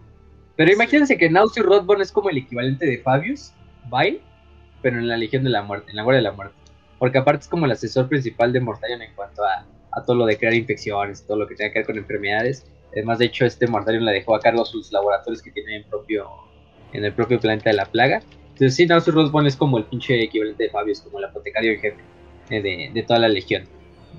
Pero 0.56 0.72
imagínense 0.72 1.18
que 1.18 1.28
Nausius 1.28 1.66
Rodborn 1.66 2.02
es 2.02 2.12
como 2.12 2.30
el 2.30 2.38
equivalente 2.38 2.86
de 2.86 2.98
Fabius, 2.98 3.52
Vile, 3.90 4.20
pero 4.84 4.98
en 4.98 5.08
la 5.08 5.16
Legión 5.16 5.42
de 5.44 5.48
la 5.48 5.62
Muerte, 5.62 5.90
en 5.90 5.96
la 5.96 6.02
Guardia 6.02 6.18
de 6.18 6.24
la 6.24 6.32
Muerte. 6.32 6.54
Porque 6.98 7.16
aparte 7.16 7.44
es 7.44 7.48
como 7.48 7.64
el 7.64 7.72
asesor 7.72 8.06
principal 8.06 8.52
de 8.52 8.60
Mortarion 8.60 9.00
en 9.00 9.14
cuanto 9.14 9.42
a, 9.42 9.64
todo 10.04 10.14
lo 10.14 10.26
de 10.26 10.36
crear 10.36 10.52
infecciones, 10.52 11.26
todo 11.26 11.38
lo 11.38 11.46
que 11.48 11.54
tenga 11.54 11.72
que 11.72 11.78
ver 11.78 11.86
con 11.86 11.96
enfermedades. 11.96 12.66
Además, 12.92 13.18
de 13.18 13.24
hecho, 13.24 13.46
este 13.46 13.66
Mortarion 13.66 14.04
le 14.04 14.12
dejó 14.12 14.34
a 14.34 14.40
cargo 14.40 14.62
sus 14.66 14.92
laboratorios 14.92 15.40
que 15.40 15.52
tiene 15.52 15.76
en 15.76 15.84
propio 15.84 16.28
en 16.92 17.02
el 17.02 17.14
propio 17.14 17.40
planeta 17.40 17.70
de 17.70 17.76
la 17.76 17.86
plaga. 17.86 18.20
Entonces, 18.50 18.76
sí, 18.76 18.86
Nausus 18.86 19.14
Rosbon 19.14 19.46
es 19.46 19.56
como 19.56 19.78
el 19.78 19.84
pinche 19.84 20.22
equivalente 20.22 20.64
de 20.64 20.70
Fabio, 20.70 20.92
es 20.92 21.00
como 21.00 21.18
el 21.18 21.24
apotecario 21.24 21.72
en 21.72 21.80
jefe 21.80 22.02
de, 22.50 22.90
de, 22.92 23.02
toda 23.04 23.18
la 23.20 23.28
legión. 23.28 23.64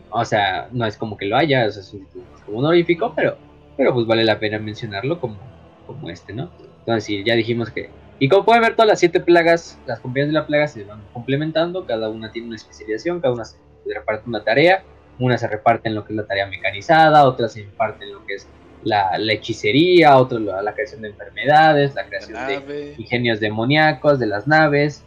O 0.10 0.26
sea, 0.26 0.68
no 0.72 0.86
es 0.88 0.98
como 0.98 1.16
que 1.16 1.28
lo 1.28 1.38
haya, 1.38 1.68
o 1.68 1.72
sea, 1.72 1.84
es 1.84 1.94
un 1.94 2.08
como 2.44 2.58
honorífico, 2.58 3.14
pero, 3.16 3.38
pero 3.78 3.94
pues 3.94 4.08
vale 4.08 4.24
la 4.24 4.40
pena 4.40 4.58
mencionarlo 4.58 5.20
como, 5.22 5.38
como 5.86 6.10
este, 6.10 6.34
¿no? 6.34 6.50
Entonces, 6.80 7.04
sí, 7.04 7.24
ya 7.24 7.36
dijimos 7.36 7.70
que. 7.70 7.90
Y 8.20 8.30
como 8.30 8.46
pueden 8.46 8.62
ver, 8.62 8.76
todas 8.76 8.88
las 8.88 9.00
siete 9.00 9.20
plagas, 9.20 9.78
las 9.86 10.00
compañías 10.00 10.30
de 10.30 10.34
la 10.34 10.48
plaga 10.48 10.68
se 10.68 10.84
van 10.84 11.02
complementando, 11.14 11.86
cada 11.86 12.10
una 12.10 12.32
tiene 12.32 12.48
una 12.48 12.56
especialización, 12.56 13.20
cada 13.20 13.34
una 13.34 13.46
se 13.46 13.58
reparte 13.94 14.30
una 14.30 14.44
tarea, 14.44 14.84
una 15.20 15.38
se 15.38 15.48
reparte 15.48 15.90
en 15.90 15.96
lo 15.96 16.06
que 16.06 16.14
es 16.14 16.18
la 16.18 16.26
tarea 16.26 16.48
mecanizada, 16.48 17.26
otra 17.26 17.50
se 17.50 17.62
imparte 17.62 18.06
en 18.06 18.14
lo 18.14 18.26
que 18.26 18.36
es 18.36 18.48
la, 18.84 19.18
hechicería, 19.30 20.18
otro 20.18 20.40
la, 20.40 20.74
creación 20.74 21.02
de 21.02 21.10
enfermedades, 21.10 21.96
la 21.96 22.06
creación 22.06 22.48
de 22.48 22.96
ingenios 22.98 23.40
demoníacos, 23.40 24.20
de 24.20 24.28
las 24.28 24.48
naves. 24.48 25.04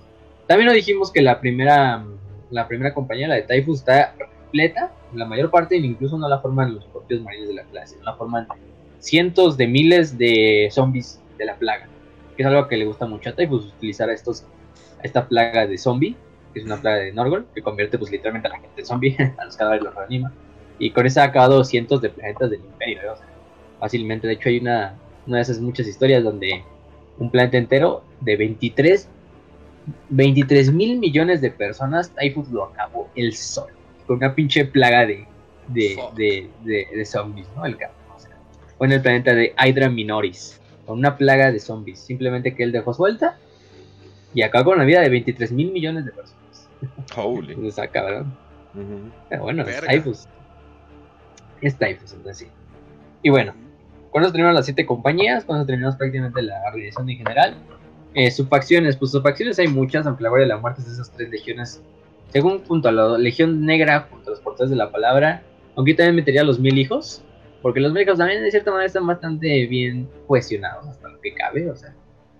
También 0.47 0.67
nos 0.67 0.75
dijimos 0.75 1.11
que 1.13 1.23
la 1.23 1.41
primera, 1.41 2.05
la 2.51 2.69
primera 2.69 2.93
compañía, 2.93 3.29
la 3.29 3.37
de 3.37 3.43
Typhus, 3.43 3.81
está 3.81 4.15
completa, 4.19 4.93
la 5.15 5.25
mayor 5.25 5.51
parte, 5.51 5.77
incluso 5.77 6.19
no 6.19 6.29
la 6.29 6.41
forman 6.41 6.75
los 6.75 6.85
propios 6.87 7.23
marines 7.23 7.49
de 7.49 7.55
la 7.55 7.63
clase, 7.65 7.97
no 7.99 8.05
la 8.05 8.15
forman 8.15 8.47
cientos 8.99 9.57
de 9.57 9.67
miles 9.67 10.19
de 10.19 10.69
zombies 10.73 11.21
de 11.39 11.45
la 11.45 11.55
plaga, 11.55 11.89
que 12.39 12.45
es 12.45 12.47
algo 12.47 12.69
que 12.69 12.77
le 12.77 12.85
gusta 12.85 13.05
mucho 13.05 13.31
a 13.31 13.33
Typhus, 13.35 13.67
utilizar 13.67 14.09
a 14.09 14.13
estos, 14.13 14.45
esta 15.03 15.27
plaga 15.27 15.67
de 15.67 15.77
zombie, 15.77 16.15
que 16.55 16.61
es 16.61 16.67
una 16.67 16.81
plaga 16.81 16.99
de 16.99 17.13
Norgol, 17.13 17.49
que 17.53 17.63
convierte 17.63 17.99
pues 17.99 18.13
literalmente 18.13 18.47
a 18.47 18.53
la 18.53 18.61
gente 18.61 18.81
en 18.81 18.87
zombie, 18.87 19.17
a 19.39 19.45
los 19.45 19.57
cadáveres 19.57 19.85
los 19.85 19.93
reanima, 19.93 20.33
y 20.79 20.93
con 20.93 21.05
eso 21.05 21.21
ha 21.21 21.25
acabado 21.25 21.65
cientos 21.65 22.01
de 22.01 22.11
planetas 22.11 22.49
del 22.51 22.61
imperio, 22.61 23.01
fácilmente. 23.81 24.29
De 24.29 24.35
hecho, 24.35 24.51
hay 24.51 24.59
una, 24.59 24.95
una 25.27 25.39
de 25.39 25.43
esas 25.43 25.59
muchas 25.59 25.89
historias 25.89 26.23
donde 26.23 26.63
un 27.19 27.29
planeta 27.29 27.59
entero 27.59 28.05
de 28.21 28.37
23, 28.37 29.09
23 30.11 30.73
mil 30.73 31.01
millones 31.01 31.41
de 31.41 31.51
personas, 31.51 32.15
Typhus 32.15 32.51
lo 32.51 32.67
acabó 32.67 33.11
el 33.17 33.35
sol, 33.35 33.73
con 34.07 34.19
una 34.19 34.33
pinche 34.33 34.65
plaga 34.65 35.07
de, 35.07 35.27
de, 35.67 36.49
de, 36.65 37.05
zombies, 37.05 37.49
¿no? 37.57 37.67
El 37.67 37.77
o, 38.79 38.85
en 38.85 38.93
el 38.93 39.03
planeta 39.03 39.35
de 39.35 39.53
Hydra 39.59 39.89
Minoris, 39.89 40.61
con 40.89 40.99
una 40.99 41.19
plaga 41.19 41.53
de 41.53 41.61
zombies, 41.61 42.01
simplemente 42.01 42.55
que 42.55 42.63
él 42.63 42.73
dejó 42.73 42.95
suelta 42.95 43.37
y 44.33 44.41
acabó 44.41 44.71
con 44.71 44.79
la 44.79 44.85
vida 44.85 45.03
de 45.03 45.11
23 45.11 45.53
mil 45.53 45.71
millones 45.71 46.07
de 46.07 46.13
personas. 46.13 46.67
Holy. 47.15 47.53
Entonces, 47.57 47.91
cabrón. 47.91 48.35
Pero 49.29 49.43
bueno, 49.43 49.65
es 49.65 49.81
Typhus. 49.83 50.27
Es 51.61 51.77
Typhus, 51.77 52.13
entonces 52.13 52.39
sí. 52.39 52.47
Y 53.23 53.31
bueno, 53.31 53.53
con 54.11 54.23
eso 54.23 54.31
terminamos 54.31 54.55
las 54.55 54.65
siete 54.65 54.87
compañías, 54.87 55.45
con 55.45 55.57
eso 55.57 55.67
terminamos 55.67 55.97
prácticamente 55.97 56.41
la 56.41 56.63
organización 56.69 57.11
en 57.11 57.19
general. 57.19 57.55
Eh, 58.15 58.31
subfacciones, 58.31 58.97
pues 58.97 59.11
subfacciones 59.11 59.59
hay 59.59 59.69
muchas, 59.69 60.07
aunque 60.07 60.23
la 60.23 60.31
Guardia 60.31 60.47
de 60.47 60.55
la 60.55 60.59
Muerte 60.59 60.81
es 60.81 60.87
de 60.87 60.93
esas 60.95 61.11
tres 61.11 61.29
legiones. 61.29 61.83
Según 62.33 62.65
junto 62.65 62.89
a 62.89 62.93
la 62.93 63.19
Legión 63.19 63.67
Negra, 63.67 64.07
junto 64.11 64.31
a 64.31 64.35
los 64.35 64.41
portadores 64.41 64.71
de 64.71 64.77
la 64.77 64.91
palabra, 64.91 65.43
aunque 65.77 65.93
yo 65.93 65.97
también 65.99 66.17
metería 66.17 66.43
a 66.43 66.45
los 66.45 66.61
mil 66.61 66.79
hijos, 66.79 67.23
porque 67.63 67.81
los 67.81 67.99
hijos 68.01 68.19
también 68.19 68.43
de 68.43 68.51
cierta 68.51 68.71
manera 68.71 68.87
están 68.87 69.07
bastante 69.07 69.67
bien 69.67 70.09
cohesionados, 70.27 70.87
hasta 70.87 71.09
lo 71.09 71.21
que 71.21 71.35
cabe, 71.35 71.71
o 71.71 71.77
sea, 71.77 71.95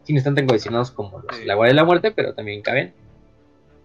sí 0.05 0.13
no 0.13 0.19
están 0.19 0.35
tan 0.35 0.47
cohesionados 0.47 0.91
como 0.91 1.19
los, 1.21 1.45
la 1.45 1.55
Guardia 1.55 1.73
de 1.73 1.77
la 1.77 1.85
Muerte, 1.85 2.11
pero 2.11 2.35
también 2.35 2.63
caben. 2.63 2.93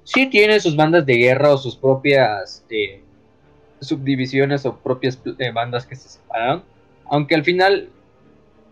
Sí 0.04 0.30
tienen 0.30 0.60
sus 0.60 0.76
bandas 0.76 1.06
de 1.06 1.16
guerra 1.16 1.54
o 1.54 1.58
sus 1.58 1.76
propias 1.76 2.66
eh, 2.70 3.02
subdivisiones 3.80 4.66
o 4.66 4.78
propias 4.78 5.20
eh, 5.40 5.52
bandas 5.52 5.86
que 5.86 5.96
se 5.96 6.10
separaron 6.10 6.64
aunque 7.14 7.36
al 7.36 7.44
final 7.44 7.90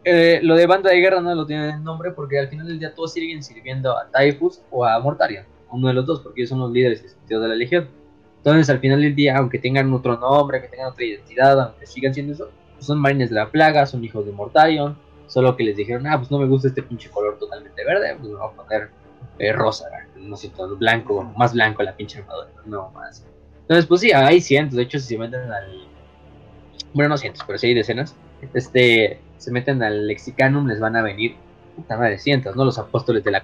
eh, 0.04 0.40
lo 0.42 0.56
de 0.56 0.66
banda 0.66 0.90
de 0.90 1.00
guerra 1.00 1.22
no 1.22 1.36
lo 1.36 1.46
tienen 1.46 1.84
nombre 1.84 2.12
porque 2.12 2.40
al 2.40 2.48
final 2.48 2.68
del 2.68 2.80
día 2.80 2.94
todos 2.94 3.14
siguen 3.14 3.44
sirviendo 3.44 3.98
a 3.98 4.10
Typhus 4.10 4.62
o 4.72 4.86
a 4.86 5.00
Mortarion, 5.00 5.46
uno 5.72 5.90
de 5.90 5.94
los 5.94 6.06
dos, 6.06 6.22
porque 6.22 6.42
ellos 6.42 6.50
son 6.50 6.60
los 6.60 6.72
líderes 6.72 7.18
de 7.28 7.38
la 7.38 7.56
legión. 7.56 7.88
Entonces, 8.42 8.70
al 8.70 8.80
final 8.80 9.02
del 9.02 9.16
día, 9.16 9.38
aunque 9.38 9.60
tengan 9.60 9.94
otro 9.94 10.18
nombre, 10.18 10.62
que 10.62 10.68
tengan 10.68 10.88
otra 10.88 11.06
identidad, 11.06 11.60
aunque 11.62 11.86
sigan 11.86 12.14
siendo 12.14 12.34
eso, 12.34 12.50
pues 12.74 12.86
son 12.86 13.00
marines 13.00 13.30
de 13.30 13.36
la 13.36 13.50
plaga, 13.50 13.86
son 13.86 14.04
hijos 14.04 14.26
de 14.26 14.32
Mortarion, 14.32 14.98
solo 15.28 15.56
que 15.56 15.64
les 15.64 15.78
dijeron, 15.78 16.08
ah, 16.08 16.18
pues 16.18 16.32
no 16.32 16.40
me 16.40 16.48
gusta 16.48 16.68
este 16.68 16.82
pinche 16.82 17.10
color 17.10 17.38
totalmente 17.38 17.86
verde, 17.86 18.16
pues 18.18 18.30
me 18.30 18.36
voy 18.36 18.48
a 18.48 18.56
poner 18.56 18.90
eh, 19.38 19.54
rosa, 19.54 19.86
no 20.16 20.36
sé, 20.36 20.50
todo 20.50 20.76
blanco, 20.76 21.24
más 21.38 21.54
blanco 21.54 21.84
la 21.84 21.96
pinche 21.96 22.20
armadura, 22.20 22.50
no 22.66 22.90
más. 22.92 23.26
Entonces, 23.62 23.86
pues 23.86 24.02
sí, 24.02 24.12
hay 24.12 24.42
cientos, 24.42 24.76
de 24.76 24.84
hecho, 24.84 25.00
si 25.00 25.08
se 25.08 25.18
meten 25.18 25.52
al. 25.52 25.88
Bueno, 26.94 27.10
no 27.10 27.18
cientos, 27.18 27.44
pero 27.46 27.58
sí 27.58 27.68
hay 27.68 27.74
decenas. 27.74 28.16
Este, 28.54 29.20
se 29.38 29.52
meten 29.52 29.82
al 29.84 30.08
lexicanum, 30.08 30.68
les 30.68 30.80
van 30.80 30.96
a 30.96 31.02
venir 31.02 31.36
puta 31.76 31.98
madre, 31.98 32.20
cientos, 32.20 32.56
¿no? 32.56 32.66
Los 32.66 32.78
apóstoles 32.78 33.24
de 33.24 33.32
la, 33.32 33.44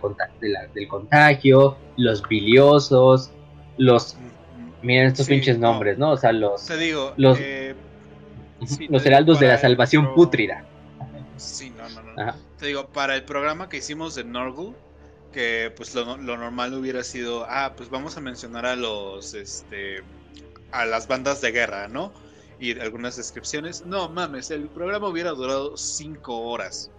del 0.74 0.88
contagio, 0.88 1.78
los 1.96 2.28
biliosos, 2.28 3.32
los. 3.78 4.18
Miren 4.88 5.08
estos 5.08 5.28
pinches 5.28 5.60
nombres, 5.60 5.98
¿no? 5.98 6.12
O 6.12 6.18
sea, 6.18 6.32
los. 6.32 6.66
Te 6.66 6.78
digo, 6.78 7.14
los, 7.18 7.38
eh, 7.42 7.76
los 8.88 9.06
heraldos 9.06 9.38
de 9.42 9.50
la 9.50 9.58
salvación 9.58 10.16
pútrida. 10.16 10.64
Sí, 11.36 11.72
no, 11.72 11.90
no, 11.90 12.14
no. 12.14 12.36
Te 12.58 12.68
digo, 12.68 12.88
para 12.88 13.16
el 13.16 13.24
programa 13.24 13.68
que 13.68 13.78
hicimos 13.78 14.16
de 14.16 14.24
Norgul, 14.24 14.74
que 15.34 15.74
pues 15.76 15.94
lo, 15.94 16.16
lo, 16.16 16.38
normal 16.38 16.74
hubiera 16.74 17.04
sido, 17.04 17.46
ah, 17.50 17.74
pues 17.76 17.90
vamos 17.90 18.16
a 18.16 18.22
mencionar 18.22 18.66
a 18.66 18.78
los, 18.78 19.34
este, 19.34 20.04
a 20.72 20.86
las 20.86 21.10
bandas 21.10 21.42
de 21.42 21.52
guerra, 21.52 21.90
¿no? 21.90 22.14
Y 22.58 22.80
algunas 22.80 23.18
descripciones. 23.18 23.86
No, 23.86 24.08
mames, 24.08 24.52
el 24.52 24.70
programa 24.70 25.10
hubiera 25.10 25.32
durado 25.32 25.76
cinco 25.76 26.44
horas. 26.44 26.90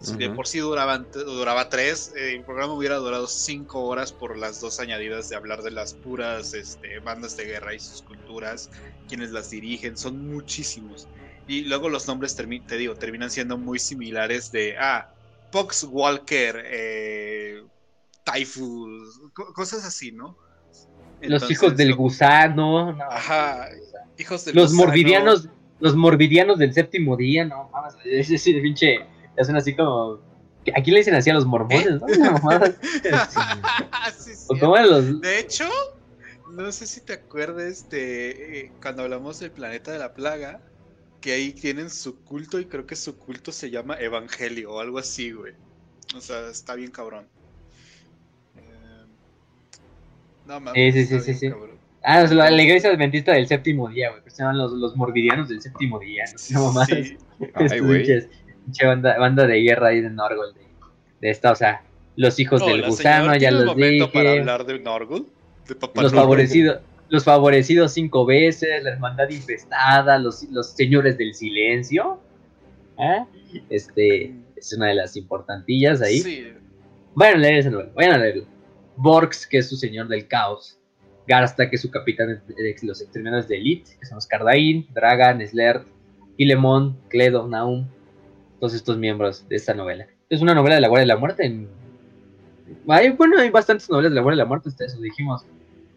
Si 0.00 0.16
de 0.16 0.30
por 0.30 0.46
sí 0.46 0.58
duraban, 0.58 1.06
duraba 1.12 1.68
tres, 1.68 2.12
eh, 2.16 2.34
el 2.34 2.44
programa 2.44 2.74
hubiera 2.74 2.96
durado 2.96 3.26
cinco 3.26 3.84
horas 3.84 4.12
por 4.12 4.36
las 4.36 4.60
dos 4.60 4.78
añadidas 4.78 5.28
de 5.30 5.36
hablar 5.36 5.62
de 5.62 5.70
las 5.70 5.94
puras 5.94 6.54
este, 6.54 6.98
bandas 7.00 7.36
de 7.36 7.46
guerra 7.46 7.74
y 7.74 7.80
sus 7.80 8.02
culturas, 8.02 8.70
quienes 9.08 9.30
las 9.30 9.50
dirigen, 9.50 9.96
son 9.96 10.28
muchísimos. 10.28 11.08
Y 11.48 11.62
luego 11.62 11.88
los 11.88 12.06
nombres, 12.06 12.36
te 12.36 12.76
digo, 12.76 12.94
terminan 12.94 13.30
siendo 13.30 13.56
muy 13.56 13.78
similares 13.78 14.52
de, 14.52 14.76
ah, 14.78 15.10
Fox 15.50 15.86
Walker, 15.90 16.62
eh, 16.66 17.62
Typhus, 18.24 19.20
cosas 19.54 19.84
así, 19.84 20.12
¿no? 20.12 20.36
los 21.22 21.50
hijos 21.50 21.76
del 21.76 21.94
gusano. 21.94 22.96
ajá, 23.10 23.68
hijos 24.18 24.44
del 24.44 24.56
los 24.56 24.72
morbidianos, 24.72 25.48
los 25.80 25.96
morbidianos 25.96 26.58
del 26.58 26.72
séptimo 26.72 27.16
día, 27.16 27.44
no, 27.44 27.70
es 28.04 28.30
ese 28.30 28.52
pinche, 28.54 29.00
es 29.36 29.48
así 29.48 29.74
como 29.74 30.20
Aquí 30.74 30.90
le 30.90 30.98
dicen 30.98 31.14
así 31.14 31.30
a 31.30 31.34
los 31.34 31.46
mormones, 31.46 32.00
¿no? 32.00 32.06
De 35.20 35.38
hecho, 35.38 35.68
no 36.50 36.72
sé 36.72 36.86
si 36.86 37.00
te 37.00 37.14
acuerdas 37.14 37.88
de 37.88 38.60
eh, 38.60 38.72
cuando 38.82 39.02
hablamos 39.02 39.38
del 39.38 39.50
planeta 39.50 39.92
de 39.92 39.98
la 39.98 40.14
plaga, 40.14 40.60
que 41.20 41.32
ahí 41.32 41.52
tienen 41.52 41.90
su 41.90 42.22
culto 42.24 42.58
y 42.58 42.66
creo 42.66 42.86
que 42.86 42.96
su 42.96 43.16
culto 43.16 43.52
se 43.52 43.70
llama 43.70 43.96
Evangelio 44.00 44.72
o 44.72 44.80
algo 44.80 44.98
así, 44.98 45.32
güey. 45.32 45.54
O 46.16 46.20
sea, 46.20 46.48
está 46.48 46.74
bien 46.74 46.90
cabrón. 46.90 47.26
No 50.46 50.60
mames. 50.60 50.94
Sí, 50.94 51.06
sí, 51.06 51.20
sí, 51.20 51.34
sí. 51.34 51.50
Ah, 52.04 52.22
la, 52.22 52.62
iglesia 52.62 52.90
adventista 52.90 53.32
del 53.32 53.48
séptimo 53.48 53.88
día, 53.88 54.10
güey. 54.10 54.22
Se 54.28 54.42
llaman 54.42 54.58
los, 54.58 54.72
los 54.72 54.96
morbidianos 54.96 55.48
del 55.48 55.60
séptimo 55.60 55.98
día. 55.98 56.24
No 56.50 56.72
mames. 56.72 57.08
Sí. 57.08 57.18
Ay, 57.54 57.80
güey. 57.80 58.28
Banda, 58.82 59.18
banda, 59.18 59.46
de 59.46 59.60
guerra 59.60 59.88
ahí 59.88 60.00
de 60.00 60.10
Norgol. 60.10 60.54
De, 60.54 60.60
de, 61.20 61.30
esta, 61.30 61.52
o 61.52 61.54
sea, 61.54 61.82
los 62.16 62.38
hijos 62.38 62.64
del 62.64 62.84
gusano, 62.84 63.36
ya 63.36 63.50
los 63.50 63.76
dije. 63.76 64.08
para 64.12 64.32
hablar 64.32 64.64
de 64.64 64.78
Norgol? 64.78 65.26
De 65.68 65.74
Papá 65.74 66.02
los 66.02 66.12
favorecidos. 66.12 66.80
Los 67.08 67.22
favorecidos 67.22 67.92
cinco 67.92 68.26
veces, 68.26 68.82
la 68.82 68.90
hermandad 68.90 69.30
infestada, 69.30 70.18
los, 70.18 70.42
los 70.50 70.72
señores 70.72 71.16
del 71.16 71.34
silencio. 71.34 72.18
¿eh? 72.98 73.24
Este 73.70 74.34
es 74.56 74.72
una 74.72 74.88
de 74.88 74.94
las 74.94 75.16
importantillas 75.16 76.02
ahí. 76.02 76.18
Sí. 76.18 76.48
Vayan 77.14 77.36
a 77.36 77.40
leer 77.40 77.58
ese 77.58 77.70
número, 77.70 77.90
vayan 77.94 78.14
a 78.14 78.18
leerlo. 78.18 78.44
Borgs, 78.96 79.46
que 79.46 79.58
es 79.58 79.68
su 79.68 79.76
señor 79.76 80.08
del 80.08 80.26
caos, 80.26 80.80
Garsta, 81.26 81.68
que 81.68 81.76
es 81.76 81.82
su 81.82 81.90
capitán 81.90 82.42
de 82.48 82.76
los 82.82 83.00
exterminadores 83.00 83.48
de 83.48 83.56
Elite, 83.56 83.90
que 84.00 84.06
son 84.06 84.16
los 84.16 84.26
Cardain, 84.26 84.86
Dragan, 84.92 85.46
Slert, 85.46 85.86
Ilemon, 86.36 86.96
Cledo, 87.08 87.46
Naum, 87.46 87.86
todos 88.58 88.74
estos 88.74 88.98
miembros 88.98 89.48
de 89.48 89.56
esta 89.56 89.74
novela. 89.74 90.06
Es 90.28 90.40
una 90.40 90.54
novela 90.54 90.76
de 90.76 90.80
la 90.80 90.88
Guardia 90.88 91.02
de 91.02 91.14
la 91.14 91.16
Muerte. 91.16 91.66
bueno, 93.16 93.38
hay 93.38 93.50
bastantes 93.50 93.88
novelas 93.90 94.10
de 94.10 94.16
la 94.16 94.22
Guardia 94.22 94.42
de 94.42 94.44
la 94.44 94.48
Muerte, 94.48 94.68
hasta 94.68 94.86
eso 94.86 95.00
dijimos. 95.00 95.44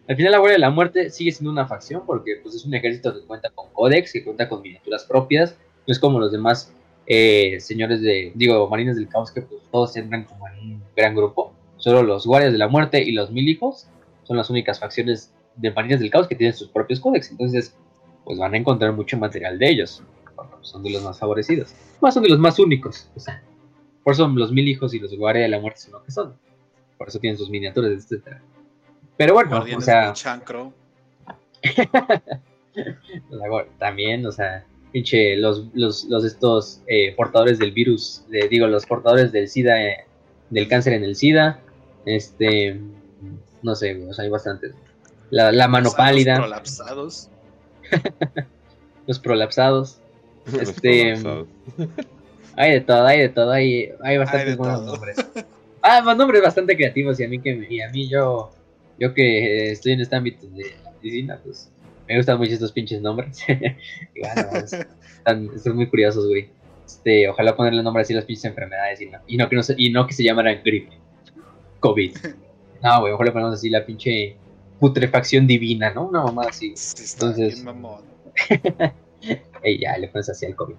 Al 0.08 0.16
final 0.16 0.32
la 0.32 0.38
Guardia 0.38 0.54
de 0.54 0.60
la 0.60 0.70
Muerte 0.70 1.10
sigue 1.10 1.32
siendo 1.32 1.50
una 1.50 1.66
facción 1.66 2.02
porque 2.06 2.40
pues, 2.42 2.54
es 2.54 2.64
un 2.64 2.74
ejército 2.74 3.14
que 3.14 3.26
cuenta 3.26 3.50
con 3.50 3.66
códex, 3.72 4.12
que 4.12 4.24
cuenta 4.24 4.48
con 4.48 4.62
miniaturas 4.62 5.04
propias, 5.04 5.56
no 5.86 5.92
es 5.92 5.98
como 5.98 6.18
los 6.18 6.32
demás 6.32 6.72
eh, 7.06 7.58
señores 7.58 8.02
de, 8.02 8.30
digo, 8.34 8.68
marines 8.68 8.96
del 8.96 9.08
caos 9.08 9.32
que 9.32 9.42
pues, 9.42 9.62
todos 9.72 9.96
entran 9.96 10.24
como 10.24 10.46
en 10.48 10.58
un 10.58 10.82
gran 10.96 11.14
grupo. 11.14 11.52
Solo 11.76 12.02
los 12.02 12.26
guardias 12.26 12.52
de 12.52 12.58
la 12.58 12.68
muerte 12.68 13.02
y 13.02 13.12
los 13.12 13.30
mil 13.30 13.48
hijos 13.48 13.88
son 14.24 14.36
las 14.36 14.50
únicas 14.50 14.78
facciones 14.78 15.32
de 15.56 15.72
marines 15.72 16.00
del 16.00 16.10
caos 16.10 16.28
que 16.28 16.36
tienen 16.36 16.54
sus 16.54 16.68
propios 16.68 17.00
códex. 17.00 17.30
Entonces, 17.30 17.74
pues 18.24 18.38
van 18.38 18.54
a 18.54 18.58
encontrar 18.58 18.92
mucho 18.92 19.18
material 19.18 19.58
de 19.58 19.70
ellos. 19.70 20.02
Son 20.62 20.82
de 20.82 20.90
los 20.90 21.02
más 21.02 21.18
favorecidos. 21.18 21.74
Más 22.00 22.14
son 22.14 22.22
de 22.22 22.28
los 22.28 22.38
más 22.38 22.58
únicos. 22.58 23.08
por 24.02 24.14
eso 24.14 24.26
los 24.28 24.52
mil 24.52 24.68
hijos 24.68 24.94
y 24.94 24.98
los 24.98 25.14
guardias 25.16 25.44
de 25.44 25.48
la 25.48 25.60
muerte 25.60 25.80
son 25.80 25.92
lo 25.92 26.04
que 26.04 26.10
son. 26.10 26.34
Por 26.98 27.08
eso 27.08 27.18
tienen 27.18 27.38
sus 27.38 27.50
miniaturas, 27.50 27.90
etc. 27.90 28.36
Pero 29.16 29.34
bueno, 29.34 29.64
o 29.76 29.80
sea. 29.80 30.12
también, 33.78 34.26
o 34.26 34.32
sea, 34.32 34.64
pinche, 34.92 35.36
los, 35.36 35.66
los, 35.74 36.04
los 36.04 36.24
estos 36.24 36.82
eh, 36.86 37.14
portadores 37.16 37.58
del 37.58 37.72
virus, 37.72 38.24
digo, 38.50 38.66
los 38.66 38.86
portadores 38.86 39.32
del 39.32 39.48
SIDA, 39.48 39.82
eh, 39.82 40.06
del 40.50 40.68
cáncer 40.68 40.94
en 40.94 41.04
el 41.04 41.16
SIDA, 41.16 41.60
este, 42.06 42.80
no 43.62 43.74
sé, 43.74 44.02
o 44.08 44.14
sea, 44.14 44.24
hay 44.24 44.30
bastantes. 44.30 44.74
La, 45.30 45.52
la 45.52 45.68
mano 45.68 45.90
pálida. 45.96 46.36
Prolapsados. 46.36 47.28
los 49.06 49.18
prolapsados. 49.18 49.99
Este. 50.60 51.14
hay 52.56 52.72
de 52.72 52.80
todo, 52.80 53.06
hay 53.06 53.20
de 53.20 53.28
todo, 53.28 53.50
hay, 53.52 53.90
hay 54.02 54.18
bastantes 54.18 54.56
buenos 54.56 54.84
nombres. 54.84 55.16
Ah, 55.82 56.02
más 56.02 56.16
nombres 56.16 56.42
bastante 56.42 56.76
creativos 56.76 57.18
y 57.20 57.24
a 57.24 57.28
mí 57.28 57.40
que 57.40 57.66
y 57.68 57.80
a 57.80 57.88
mí 57.88 58.08
yo 58.08 58.50
yo 58.98 59.14
que 59.14 59.72
estoy 59.72 59.92
en 59.92 60.02
este 60.02 60.14
ámbito 60.14 60.46
de 60.48 60.74
la 60.84 60.92
medicina, 60.92 61.40
pues 61.42 61.70
me 62.06 62.16
gustan 62.16 62.38
mucho 62.38 62.52
estos 62.52 62.72
pinches 62.72 63.00
nombres. 63.00 63.42
y 63.48 64.20
bueno, 64.20 64.58
están, 64.58 65.50
están, 65.54 65.76
muy 65.76 65.86
curiosos, 65.88 66.26
güey. 66.26 66.50
Este, 66.84 67.28
ojalá 67.28 67.56
ponerle 67.56 67.82
nombre 67.82 68.02
así 68.02 68.12
a 68.12 68.16
las 68.16 68.24
pinches 68.24 68.44
enfermedades 68.44 69.00
y 69.00 69.06
no, 69.06 69.18
y 69.26 69.36
no, 69.36 69.48
que, 69.48 69.56
no 69.56 69.62
se, 69.62 69.74
y 69.78 69.90
no 69.90 70.06
que 70.06 70.12
se 70.12 70.22
llamaran 70.22 70.60
gripe. 70.64 70.92
COVID. 71.80 72.16
No, 72.82 73.00
güey, 73.00 73.12
le 73.12 73.30
ponemos 73.30 73.52
así 73.52 73.68
la 73.68 73.84
pinche 73.84 74.36
putrefacción 74.78 75.46
divina, 75.46 75.92
¿no? 75.92 76.06
Una 76.06 76.22
mamá 76.22 76.44
así. 76.48 76.72
Entonces. 77.12 77.62
Ey, 79.62 79.78
ya, 79.78 79.96
le 79.98 80.08
pones 80.08 80.28
así 80.28 80.46
al 80.46 80.54
COVID. 80.54 80.74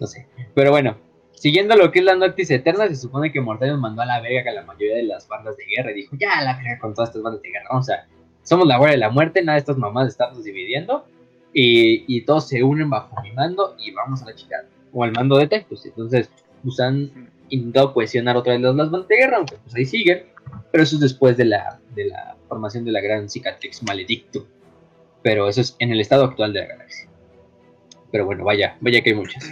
No 0.00 0.06
sé. 0.06 0.26
Pero 0.54 0.70
bueno, 0.70 0.96
siguiendo 1.32 1.76
lo 1.76 1.90
que 1.90 2.00
es 2.00 2.04
la 2.04 2.14
Noctis 2.14 2.50
Eterna, 2.50 2.88
se 2.88 2.96
supone 2.96 3.32
que 3.32 3.40
Mortarion 3.40 3.80
mandó 3.80 4.02
a 4.02 4.06
la 4.06 4.20
verga 4.20 4.50
a 4.50 4.54
la 4.54 4.62
mayoría 4.62 4.96
de 4.96 5.02
las 5.04 5.28
bandas 5.28 5.56
de 5.56 5.64
guerra 5.66 5.90
y 5.92 5.94
dijo, 5.94 6.16
ya, 6.18 6.42
la 6.42 6.56
verga 6.56 6.78
con 6.78 6.94
todas 6.94 7.10
estas 7.10 7.22
bandas 7.22 7.42
de 7.42 7.50
guerra. 7.50 7.68
O 7.70 7.82
sea, 7.82 8.06
somos 8.42 8.66
la 8.66 8.78
guardia 8.78 8.96
de 8.96 9.00
la 9.00 9.10
muerte, 9.10 9.42
nada 9.42 9.54
de 9.54 9.60
estas 9.60 9.76
mamás 9.76 10.08
estamos 10.08 10.44
dividiendo. 10.44 11.06
Y, 11.52 12.04
y, 12.06 12.22
todos 12.22 12.46
se 12.46 12.62
unen 12.62 12.90
bajo 12.90 13.20
mi 13.22 13.32
mando 13.32 13.74
y 13.78 13.90
vamos 13.92 14.22
a 14.22 14.26
la 14.26 14.34
chica. 14.34 14.64
O 14.92 15.02
al 15.02 15.12
mando 15.12 15.38
de 15.38 15.48
Tectus. 15.48 15.86
Entonces, 15.86 16.30
usan 16.62 17.30
intentado 17.48 17.94
cohesionar 17.94 18.36
otra 18.36 18.52
vez 18.52 18.62
las 18.62 18.76
bandas 18.76 19.08
de 19.08 19.16
guerra, 19.16 19.38
aunque 19.38 19.56
pues 19.56 19.74
ahí 19.74 19.86
siguen 19.86 20.26
pero 20.70 20.84
eso 20.84 20.96
es 20.96 21.00
después 21.00 21.36
de 21.36 21.44
la, 21.44 21.80
de 21.94 22.06
la 22.06 22.36
formación 22.48 22.84
de 22.84 22.92
la 22.92 23.00
gran 23.00 23.28
cicatrix 23.28 23.82
maledicto. 23.82 24.46
Pero 25.22 25.48
eso 25.48 25.60
es 25.60 25.76
en 25.78 25.90
el 25.90 26.00
estado 26.00 26.24
actual 26.24 26.52
de 26.52 26.60
la 26.60 26.66
galaxia. 26.66 27.08
Pero 28.10 28.24
bueno, 28.24 28.44
vaya, 28.44 28.76
vaya 28.80 29.02
que 29.02 29.10
hay 29.10 29.16
muchas. 29.16 29.44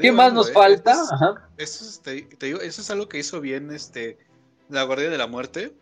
¿Qué 0.00 0.12
más 0.12 0.32
nos 0.32 0.50
eh, 0.50 0.52
falta? 0.52 0.94
Eso, 1.58 1.84
es, 1.84 2.00
te, 2.00 2.46
digo, 2.46 2.60
eso 2.60 2.80
es 2.80 2.90
algo 2.90 3.08
que 3.08 3.18
hizo 3.18 3.40
bien 3.40 3.70
este 3.70 4.18
la 4.68 4.82
Guardia 4.84 5.10
de 5.10 5.18
la 5.18 5.26
Muerte. 5.26 5.72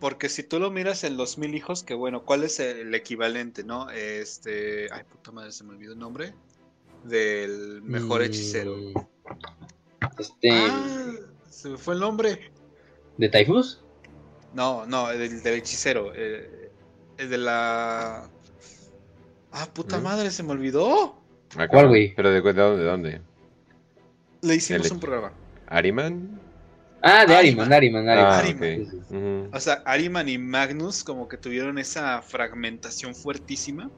Porque 0.00 0.28
si 0.28 0.42
tú 0.42 0.58
lo 0.58 0.70
miras 0.70 1.04
en 1.04 1.16
los 1.16 1.38
mil 1.38 1.54
hijos, 1.54 1.82
que 1.82 1.94
bueno, 1.94 2.24
¿cuál 2.24 2.44
es 2.44 2.60
el 2.60 2.94
equivalente, 2.94 3.64
no? 3.64 3.90
Este. 3.90 4.88
Ay, 4.92 5.04
puta 5.04 5.32
madre, 5.32 5.52
se 5.52 5.64
me 5.64 5.70
olvidó 5.70 5.92
el 5.92 5.98
nombre. 5.98 6.34
Del 7.04 7.80
mejor 7.82 8.20
mm, 8.20 8.24
hechicero. 8.24 8.76
Este. 10.18 10.50
Ah, 10.50 11.12
se 11.48 11.70
me 11.70 11.76
fue 11.78 11.94
el 11.94 12.00
nombre. 12.00 12.52
¿De 13.16 13.28
Typhus? 13.28 13.82
No, 14.52 14.84
no, 14.86 15.08
del, 15.08 15.42
del 15.42 15.54
hechicero. 15.54 16.12
Eh, 16.14 16.70
el 17.18 17.30
de 17.30 17.38
la. 17.38 18.30
Ah, 19.56 19.68
puta 19.72 19.98
¿Mm? 19.98 20.02
madre, 20.02 20.30
se 20.32 20.42
me 20.42 20.50
olvidó. 20.50 21.14
¿Cuál, 21.70 21.88
güey? 21.88 22.12
¿Pero 22.16 22.30
de, 22.30 22.40
dónde? 22.40 22.82
¿De 22.82 22.84
dónde? 22.90 23.20
Le 24.42 24.56
hicimos 24.56 24.86
El- 24.86 24.92
un 24.94 25.00
programa. 25.00 25.32
¿Ariman? 25.68 26.40
Ah, 27.02 27.24
de 27.24 27.36
Ariman. 27.36 27.72
Ariman, 27.72 28.08
Ariman, 28.08 28.32
Ah, 28.32 28.38
Ariman. 28.38 28.76
Sí, 28.76 29.00
sí, 29.08 29.14
O 29.52 29.60
sea, 29.60 29.82
Ariman 29.84 30.28
y 30.28 30.38
Magnus 30.38 31.04
como 31.04 31.28
que 31.28 31.36
tuvieron 31.36 31.78
esa 31.78 32.20
fragmentación 32.22 33.14
fuertísima. 33.14 33.90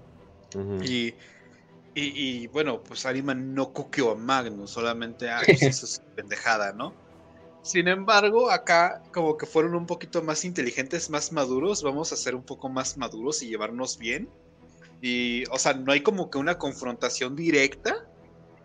Y, 0.82 1.08
y, 1.08 1.14
y, 1.94 2.46
bueno, 2.48 2.82
pues 2.82 3.06
Ariman 3.06 3.54
no 3.54 3.72
coqueó 3.72 4.10
a 4.12 4.14
Magnus, 4.14 4.70
solamente 4.70 5.30
ah, 5.30 5.40
pues 5.46 5.62
hizo 5.62 5.86
su 5.86 6.02
pendejada, 6.14 6.72
¿no? 6.72 6.94
Sin 7.62 7.88
embargo, 7.88 8.50
acá 8.50 9.02
como 9.12 9.36
que 9.36 9.46
fueron 9.46 9.74
un 9.74 9.86
poquito 9.86 10.22
más 10.22 10.44
inteligentes, 10.44 11.10
más 11.10 11.32
maduros, 11.32 11.82
vamos 11.82 12.12
a 12.12 12.16
ser 12.16 12.34
un 12.34 12.44
poco 12.44 12.68
más 12.68 12.96
maduros 12.96 13.42
y 13.42 13.48
llevarnos 13.48 13.98
bien. 13.98 14.28
Y, 15.00 15.44
o 15.50 15.58
sea, 15.58 15.74
no 15.74 15.92
hay 15.92 16.02
como 16.02 16.30
que 16.30 16.38
una 16.38 16.56
confrontación 16.58 17.36
directa 17.36 17.94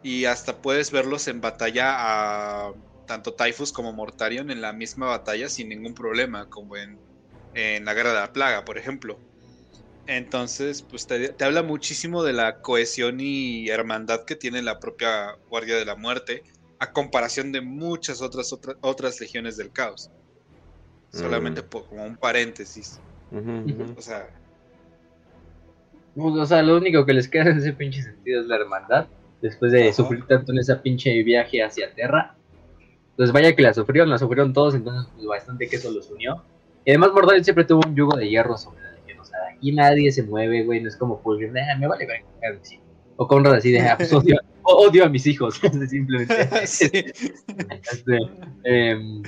y 0.01 0.25
hasta 0.25 0.61
puedes 0.61 0.91
verlos 0.91 1.27
en 1.27 1.41
batalla 1.41 1.95
a 2.67 2.73
tanto 3.05 3.33
Typhus 3.35 3.71
como 3.73 3.93
Mortarion 3.93 4.51
en 4.51 4.61
la 4.61 4.73
misma 4.73 5.07
batalla 5.07 5.49
sin 5.49 5.69
ningún 5.69 5.93
problema, 5.93 6.47
como 6.49 6.77
en, 6.77 7.01
en 7.53 7.85
la 7.85 7.93
Guerra 7.93 8.09
de 8.13 8.19
la 8.21 8.33
Plaga, 8.33 8.65
por 8.65 8.77
ejemplo. 8.77 9.19
Entonces, 10.05 10.83
pues 10.83 11.07
te, 11.07 11.33
te 11.33 11.43
habla 11.45 11.63
muchísimo 11.63 12.23
de 12.23 12.33
la 12.33 12.61
cohesión 12.61 13.19
y 13.19 13.69
hermandad 13.69 14.25
que 14.25 14.35
tiene 14.35 14.61
la 14.61 14.79
propia 14.79 15.35
Guardia 15.49 15.75
de 15.77 15.85
la 15.85 15.95
Muerte 15.95 16.43
a 16.79 16.91
comparación 16.91 17.51
de 17.51 17.61
muchas 17.61 18.21
otras 18.21 18.51
otras, 18.53 18.77
otras 18.81 19.19
legiones 19.19 19.57
del 19.57 19.71
caos. 19.71 20.11
Solamente 21.11 21.61
Mm. 21.61 21.69
por- 21.69 21.85
como 21.87 22.03
un 22.05 22.17
paréntesis. 22.17 23.01
O 23.95 24.01
sea, 24.01 24.27
o 26.15 26.45
sea, 26.45 26.61
lo 26.61 26.77
único 26.77 27.05
que 27.05 27.13
les 27.13 27.27
queda 27.27 27.49
en 27.51 27.57
ese 27.57 27.73
pinche 27.73 28.01
sentido 28.01 28.41
es 28.41 28.47
la 28.47 28.55
hermandad. 28.57 29.07
Después 29.41 29.71
de 29.71 29.85
Ajá. 29.85 29.93
sufrir 29.93 30.25
tanto 30.27 30.51
en 30.51 30.59
esa 30.59 30.81
pinche 30.81 31.23
viaje 31.23 31.63
hacia 31.63 31.93
Terra. 31.93 32.35
Pues 33.17 33.31
vaya 33.31 33.55
que 33.55 33.61
la 33.63 33.73
sufrieron, 33.73 34.09
la 34.09 34.17
sufrieron 34.17 34.53
todos, 34.53 34.75
entonces 34.75 35.11
pues 35.15 35.25
bastante 35.25 35.67
que 35.67 35.75
eso 35.77 35.91
los 35.91 36.09
unió. 36.11 36.43
Y 36.85 36.91
además 36.91 37.11
Mortal 37.13 37.43
siempre 37.43 37.65
tuvo 37.65 37.81
un 37.87 37.95
yugo 37.95 38.15
de 38.17 38.29
hierro 38.29 38.57
sobre 38.57 38.81
la 38.83 38.91
legión. 38.93 39.19
O 39.19 39.25
sea, 39.25 39.37
aquí 39.55 39.71
nadie 39.71 40.11
se 40.11 40.23
mueve, 40.23 40.63
güey. 40.63 40.81
No 40.81 40.87
es 40.87 40.95
como 40.95 41.19
Fulgrim, 41.21 41.53
"Ah, 41.57 41.77
me 41.77 41.87
vale 41.87 42.05
verga", 42.05 42.25
sí. 42.61 42.79
O 43.17 43.27
Conrad 43.27 43.55
así 43.55 43.71
de, 43.71 43.81
"Ah, 43.81 43.95
pues 43.97 44.11
odio, 44.13 44.39
a 45.05 45.09
mis 45.09 45.25
hijos. 45.27 45.59
Simplemente. 45.89 46.33
sí. 46.67 46.89
Este, 46.93 48.17
em, 48.63 49.21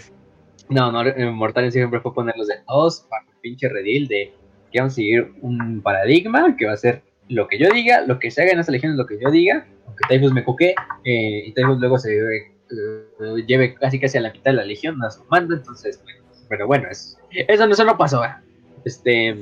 no, 0.70 0.92
no, 0.92 1.06
eh, 1.08 1.32
Mortal 1.32 1.72
siempre 1.72 2.00
fue 2.00 2.14
ponerlos 2.14 2.48
de 2.48 2.56
todos 2.68 3.06
para 3.10 3.24
el 3.28 3.38
pinche 3.42 3.70
redil 3.70 4.08
de 4.08 4.34
que 4.74 4.80
vamos 4.80 4.94
a 4.94 4.96
seguir 4.96 5.32
un 5.42 5.82
paradigma 5.82 6.56
que 6.58 6.66
va 6.66 6.74
a 6.74 6.78
ser 6.78 7.02
lo 7.30 7.48
que 7.48 7.58
yo 7.58 7.70
diga, 7.70 8.02
lo 8.02 8.20
que 8.20 8.30
se 8.32 8.42
haga 8.42 8.52
en 8.52 8.60
esta 8.60 8.72
legión 8.74 8.92
es 8.92 8.98
lo 8.98 9.06
que 9.06 9.18
yo 9.18 9.32
diga, 9.32 9.66
aunque 9.88 10.04
Typhus 10.10 10.34
me 10.34 10.44
coque 10.44 10.76
eh, 11.06 11.44
y 11.46 11.54
Typhus 11.54 11.80
luego 11.80 11.98
se 11.98 12.18
eh, 12.18 12.52
lleve 13.48 13.76
casi 13.76 14.00
casi 14.00 14.18
a 14.18 14.22
la 14.22 14.32
mitad 14.34 14.52
de 14.52 14.58
la 14.58 14.66
legión 14.66 15.02
a 15.04 15.10
su 15.12 15.24
mando, 15.26 15.56
entonces, 15.56 16.02
bueno, 16.04 16.20
pero 16.50 16.68
bueno, 16.68 16.90
es- 16.92 17.18
eso, 17.32 17.66
no- 17.66 17.74
eso 17.74 17.86
no 17.86 17.98
pasó. 17.98 18.24
¿eh? 18.26 18.30
Este, 18.84 19.36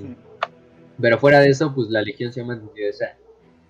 pero 1.00 1.18
fuera 1.18 1.40
de 1.40 1.50
eso, 1.50 1.74
pues 1.74 1.90
la 1.90 2.02
legión 2.04 2.32
se 2.32 2.42
ha 2.42 2.46
mantenido 2.46 2.90
esa, 2.90 3.16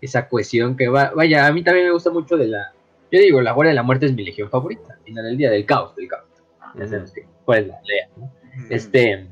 esa 0.02 0.28
cohesión 0.28 0.76
que 0.76 0.90
va, 0.90 1.12
vaya, 1.16 1.48
a 1.48 1.54
mí 1.54 1.64
también 1.64 1.86
me 1.86 1.94
gusta 1.94 2.10
mucho 2.12 2.36
de 2.36 2.48
la, 2.48 2.74
yo 3.12 3.20
digo, 3.20 3.42
la 3.42 3.54
Guardia 3.54 3.70
de 3.70 3.76
la 3.76 3.84
Muerte 3.84 4.08
es 4.08 4.14
mi 4.14 4.24
legión 4.26 4.50
favorita, 4.50 4.94
al 4.94 5.04
final 5.04 5.24
del 5.26 5.38
día, 5.38 5.50
del 5.52 5.66
caos, 5.66 5.96
del 5.96 6.08
caos. 6.08 6.26
Ya 6.76 6.88
sabemos 6.88 7.12
que, 7.12 7.26
pues 7.46 7.68
la 7.68 7.80
lea, 7.84 8.08
¿no? 8.18 8.32
Este, 8.70 9.28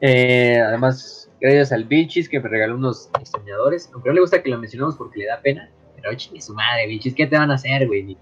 eh, 0.00 0.58
además, 0.60 1.30
gracias 1.40 1.72
al 1.72 1.84
Bichis 1.84 2.28
que 2.28 2.40
me 2.40 2.48
regaló 2.48 2.76
unos 2.76 3.08
exterminadores, 3.20 3.90
aunque 3.92 4.08
no 4.10 4.14
le 4.14 4.20
gusta 4.20 4.42
que 4.42 4.50
lo 4.50 4.58
mencionemos 4.58 4.96
porque 4.96 5.20
le 5.20 5.26
da 5.26 5.40
pena, 5.40 5.70
pero 5.94 6.14
chingue 6.14 6.40
su 6.40 6.54
madre, 6.54 6.86
Bichis, 6.86 7.14
¿qué 7.14 7.26
te 7.26 7.36
van 7.36 7.50
a 7.50 7.54
hacer, 7.54 7.86
güey? 7.86 8.16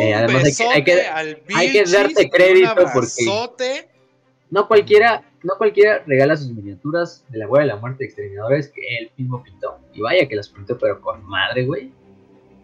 Eh, 0.00 0.14
además 0.14 0.34
hay 0.44 0.52
que- 0.54 0.64
hay 0.74 0.84
que- 0.84 0.92
hay 1.56 1.72
darte 1.92 2.30
crédito 2.30 2.74
porque-. 2.92 3.06
No 4.50 4.68
cualquiera, 4.68 5.24
no 5.42 5.54
cualquiera 5.56 6.02
regala 6.06 6.36
sus 6.36 6.50
miniaturas 6.52 7.24
de 7.30 7.38
la 7.38 7.46
Guardia 7.46 7.68
de 7.68 7.74
la 7.74 7.80
Muerte 7.80 7.98
de 8.00 8.04
exterminadores 8.04 8.68
que 8.68 8.82
él 8.98 9.10
mismo 9.16 9.42
pintó. 9.42 9.78
Y 9.94 10.00
vaya 10.02 10.28
que 10.28 10.36
las 10.36 10.48
pintó, 10.50 10.76
pero 10.78 11.00
con 11.00 11.24
madre, 11.24 11.64
güey. 11.64 11.90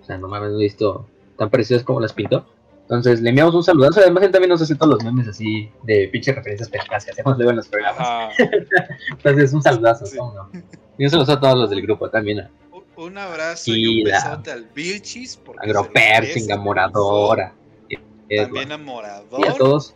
O 0.01 0.05
sea, 0.05 0.19
no 0.19 0.29
mames, 0.29 0.51
no 0.51 0.61
he 0.61 0.65
visto 0.65 1.09
tan 1.39 1.49
parecidas 1.51 1.83
como 1.83 1.99
las 2.01 2.13
pintó. 2.13 2.47
Entonces, 2.91 3.21
le 3.21 3.29
enviamos 3.29 3.55
un 3.55 3.63
saludazo. 3.63 4.01
Además, 4.01 4.23
él 4.23 4.31
también 4.31 4.49
nos 4.49 4.63
hace 4.63 4.75
todos 4.75 4.95
los 4.95 5.05
memes 5.05 5.29
así 5.29 5.71
de 5.83 6.09
pinche 6.09 6.33
referencias 6.33 6.71
pendejas 6.71 7.05
que 7.05 7.11
hacemos 7.11 7.37
luego 7.37 7.51
en 7.51 7.57
los 7.57 7.69
programas. 7.69 8.35
Entonces, 9.11 9.53
un 9.53 9.63
saludazo, 9.63 10.07
Sí. 10.07 10.17
¿cómo 10.17 10.33
no? 10.35 10.51
Y 10.97 11.05
un 11.05 11.11
saludazo 11.11 11.33
a 11.33 11.41
todos 11.41 11.59
los 11.59 11.71
del 11.71 11.83
grupo 11.83 12.09
también. 12.09 12.49
Un- 12.97 13.19
abrazo 13.19 13.71
y 13.73 14.01
Y 14.01 14.03
un 14.05 14.09
la- 14.11 14.17
besote 14.25 14.51
al 14.53 14.65
Vilchis. 14.75 15.37
porque 15.37 15.67
se 15.69 15.73
lo 15.73 15.81
Agropersing, 15.81 16.13
merece, 16.47 16.53
a 16.53 16.57
Moradora. 16.57 17.53
También 18.29 18.73
a 18.73 18.79
Morador. 18.79 19.41
y 19.41 19.49
a 19.49 19.53
todos. 19.55 19.95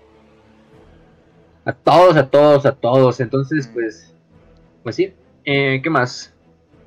A 1.65 1.73
todos, 1.73 2.17
a 2.17 2.29
todos, 2.29 2.67
a 2.67 2.73
todos. 2.75 3.21
Entonces, 3.21 3.69
Mm. 3.69 3.73
pues, 3.73 4.15
pues 4.83 4.97
sí. 4.97 5.15
Eh, 5.45 5.81
¿Qué 5.83 5.91
más? 5.91 6.32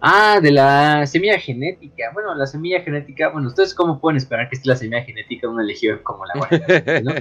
Ah, 0.07 0.39
de 0.39 0.51
la 0.51 1.03
semilla 1.07 1.39
genética. 1.39 2.11
Bueno, 2.13 2.35
la 2.35 2.45
semilla 2.45 2.79
genética, 2.81 3.29
bueno, 3.29 3.47
¿ustedes 3.47 3.73
cómo 3.73 3.99
pueden 3.99 4.17
esperar 4.17 4.47
que 4.47 4.55
esté 4.55 4.69
la 4.69 4.75
semilla 4.75 5.01
genética 5.01 5.47
de 5.47 5.53
una 5.53 5.63
legión 5.63 5.99
como 6.03 6.25
la 6.25 6.33
Guardia? 6.35 7.01
¿no? 7.01 7.11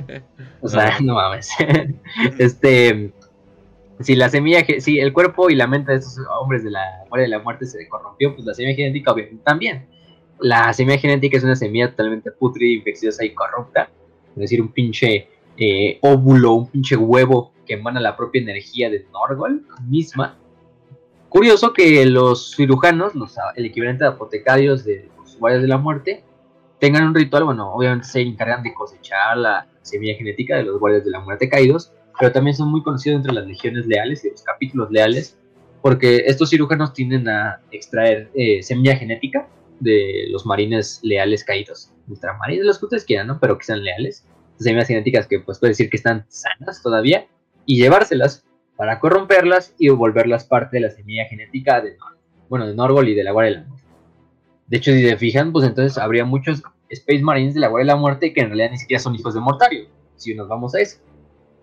O 0.60 0.68
sea, 0.68 0.98
no, 1.00 1.14
mames. 1.14 1.48
este, 2.38 3.10
si 4.00 4.14
la 4.14 4.28
semilla, 4.28 4.66
si 4.80 4.98
el 4.98 5.14
cuerpo 5.14 5.48
y 5.48 5.54
la 5.54 5.66
mente 5.66 5.92
de 5.92 5.98
estos 5.98 6.18
hombres 6.38 6.62
de 6.62 6.72
la 6.72 6.84
Guardia 7.08 7.22
de 7.24 7.28
la 7.30 7.38
Muerte 7.38 7.64
se 7.64 7.88
corrompió, 7.88 8.34
pues 8.34 8.46
la 8.46 8.52
semilla 8.52 8.76
genética 8.76 9.12
obviamente 9.12 9.42
también. 9.42 9.86
La 10.40 10.70
semilla 10.74 10.98
genética 10.98 11.38
es 11.38 11.44
una 11.44 11.56
semilla 11.56 11.88
totalmente 11.88 12.32
putrida, 12.32 12.76
infecciosa 12.76 13.24
y 13.24 13.32
corrupta. 13.32 13.88
Es 14.32 14.40
decir, 14.40 14.60
un 14.60 14.68
pinche 14.68 15.26
eh, 15.56 15.98
óvulo, 16.02 16.52
un 16.52 16.66
pinche 16.66 16.96
huevo 16.96 17.50
que 17.66 17.74
emana 17.74 17.98
la 17.98 18.14
propia 18.14 18.42
energía 18.42 18.90
de 18.90 19.06
Norgol 19.10 19.66
misma. 19.88 20.36
Curioso 21.34 21.72
que 21.72 22.06
los 22.06 22.52
cirujanos, 22.54 23.16
los, 23.16 23.34
el 23.56 23.64
equivalente 23.64 24.04
de 24.04 24.10
apotecarios 24.10 24.84
de 24.84 25.10
los 25.18 25.36
guardias 25.36 25.62
de 25.62 25.68
la 25.68 25.78
muerte, 25.78 26.22
tengan 26.78 27.08
un 27.08 27.12
ritual, 27.12 27.42
bueno, 27.42 27.74
obviamente 27.74 28.06
se 28.06 28.20
encargan 28.20 28.62
de 28.62 28.72
cosechar 28.72 29.36
la 29.38 29.66
semilla 29.82 30.14
genética 30.14 30.54
de 30.56 30.62
los 30.62 30.78
guardias 30.78 31.04
de 31.04 31.10
la 31.10 31.18
muerte 31.18 31.48
caídos, 31.48 31.92
pero 32.20 32.30
también 32.30 32.56
son 32.56 32.70
muy 32.70 32.84
conocidos 32.84 33.16
entre 33.16 33.32
las 33.32 33.48
legiones 33.48 33.84
leales 33.84 34.24
y 34.24 34.30
los 34.30 34.44
capítulos 34.44 34.92
leales, 34.92 35.36
porque 35.82 36.22
estos 36.26 36.50
cirujanos 36.50 36.92
tienden 36.92 37.28
a 37.28 37.60
extraer 37.72 38.30
eh, 38.36 38.62
semilla 38.62 38.94
genética 38.94 39.48
de 39.80 40.28
los 40.30 40.46
marines 40.46 41.00
leales 41.02 41.42
caídos, 41.42 41.90
ultramarines, 42.06 42.64
los 42.64 42.78
que 42.78 42.84
ustedes 42.84 43.04
quieran, 43.04 43.26
¿no? 43.26 43.40
Pero 43.40 43.58
que 43.58 43.64
sean 43.64 43.82
leales, 43.82 44.24
semillas 44.60 44.86
genéticas 44.86 45.26
que 45.26 45.40
pues 45.40 45.58
puede 45.58 45.72
decir 45.72 45.90
que 45.90 45.96
están 45.96 46.26
sanas 46.28 46.80
todavía, 46.80 47.26
y 47.66 47.82
llevárselas 47.82 48.44
para 48.76 49.00
corromperlas 49.00 49.74
y 49.78 49.88
volverlas 49.88 50.44
parte 50.44 50.76
de 50.76 50.82
la 50.82 50.90
semilla 50.90 51.26
genética 51.26 51.80
de 51.80 51.96
bueno, 52.48 52.66
de 52.66 52.74
Norgol 52.74 53.08
y 53.08 53.14
de 53.14 53.24
la 53.24 53.32
Guardia 53.32 53.52
de 53.52 53.60
la 53.62 53.68
Muerte. 53.68 53.86
De 54.66 54.76
hecho, 54.76 54.92
si 54.92 55.08
se 55.08 55.16
fijan, 55.16 55.52
pues 55.52 55.66
entonces 55.66 55.98
habría 55.98 56.24
muchos 56.24 56.62
Space 56.88 57.22
Marines 57.22 57.54
de 57.54 57.60
la 57.60 57.68
Guardia 57.68 57.92
de 57.92 57.96
la 57.96 58.00
Muerte 58.00 58.32
que 58.32 58.40
en 58.40 58.48
realidad 58.48 58.70
ni 58.70 58.78
siquiera 58.78 59.02
son 59.02 59.14
hijos 59.14 59.34
de 59.34 59.40
Mortario, 59.40 59.88
si 60.16 60.34
nos 60.34 60.48
vamos 60.48 60.74
a 60.74 60.80
eso. 60.80 60.98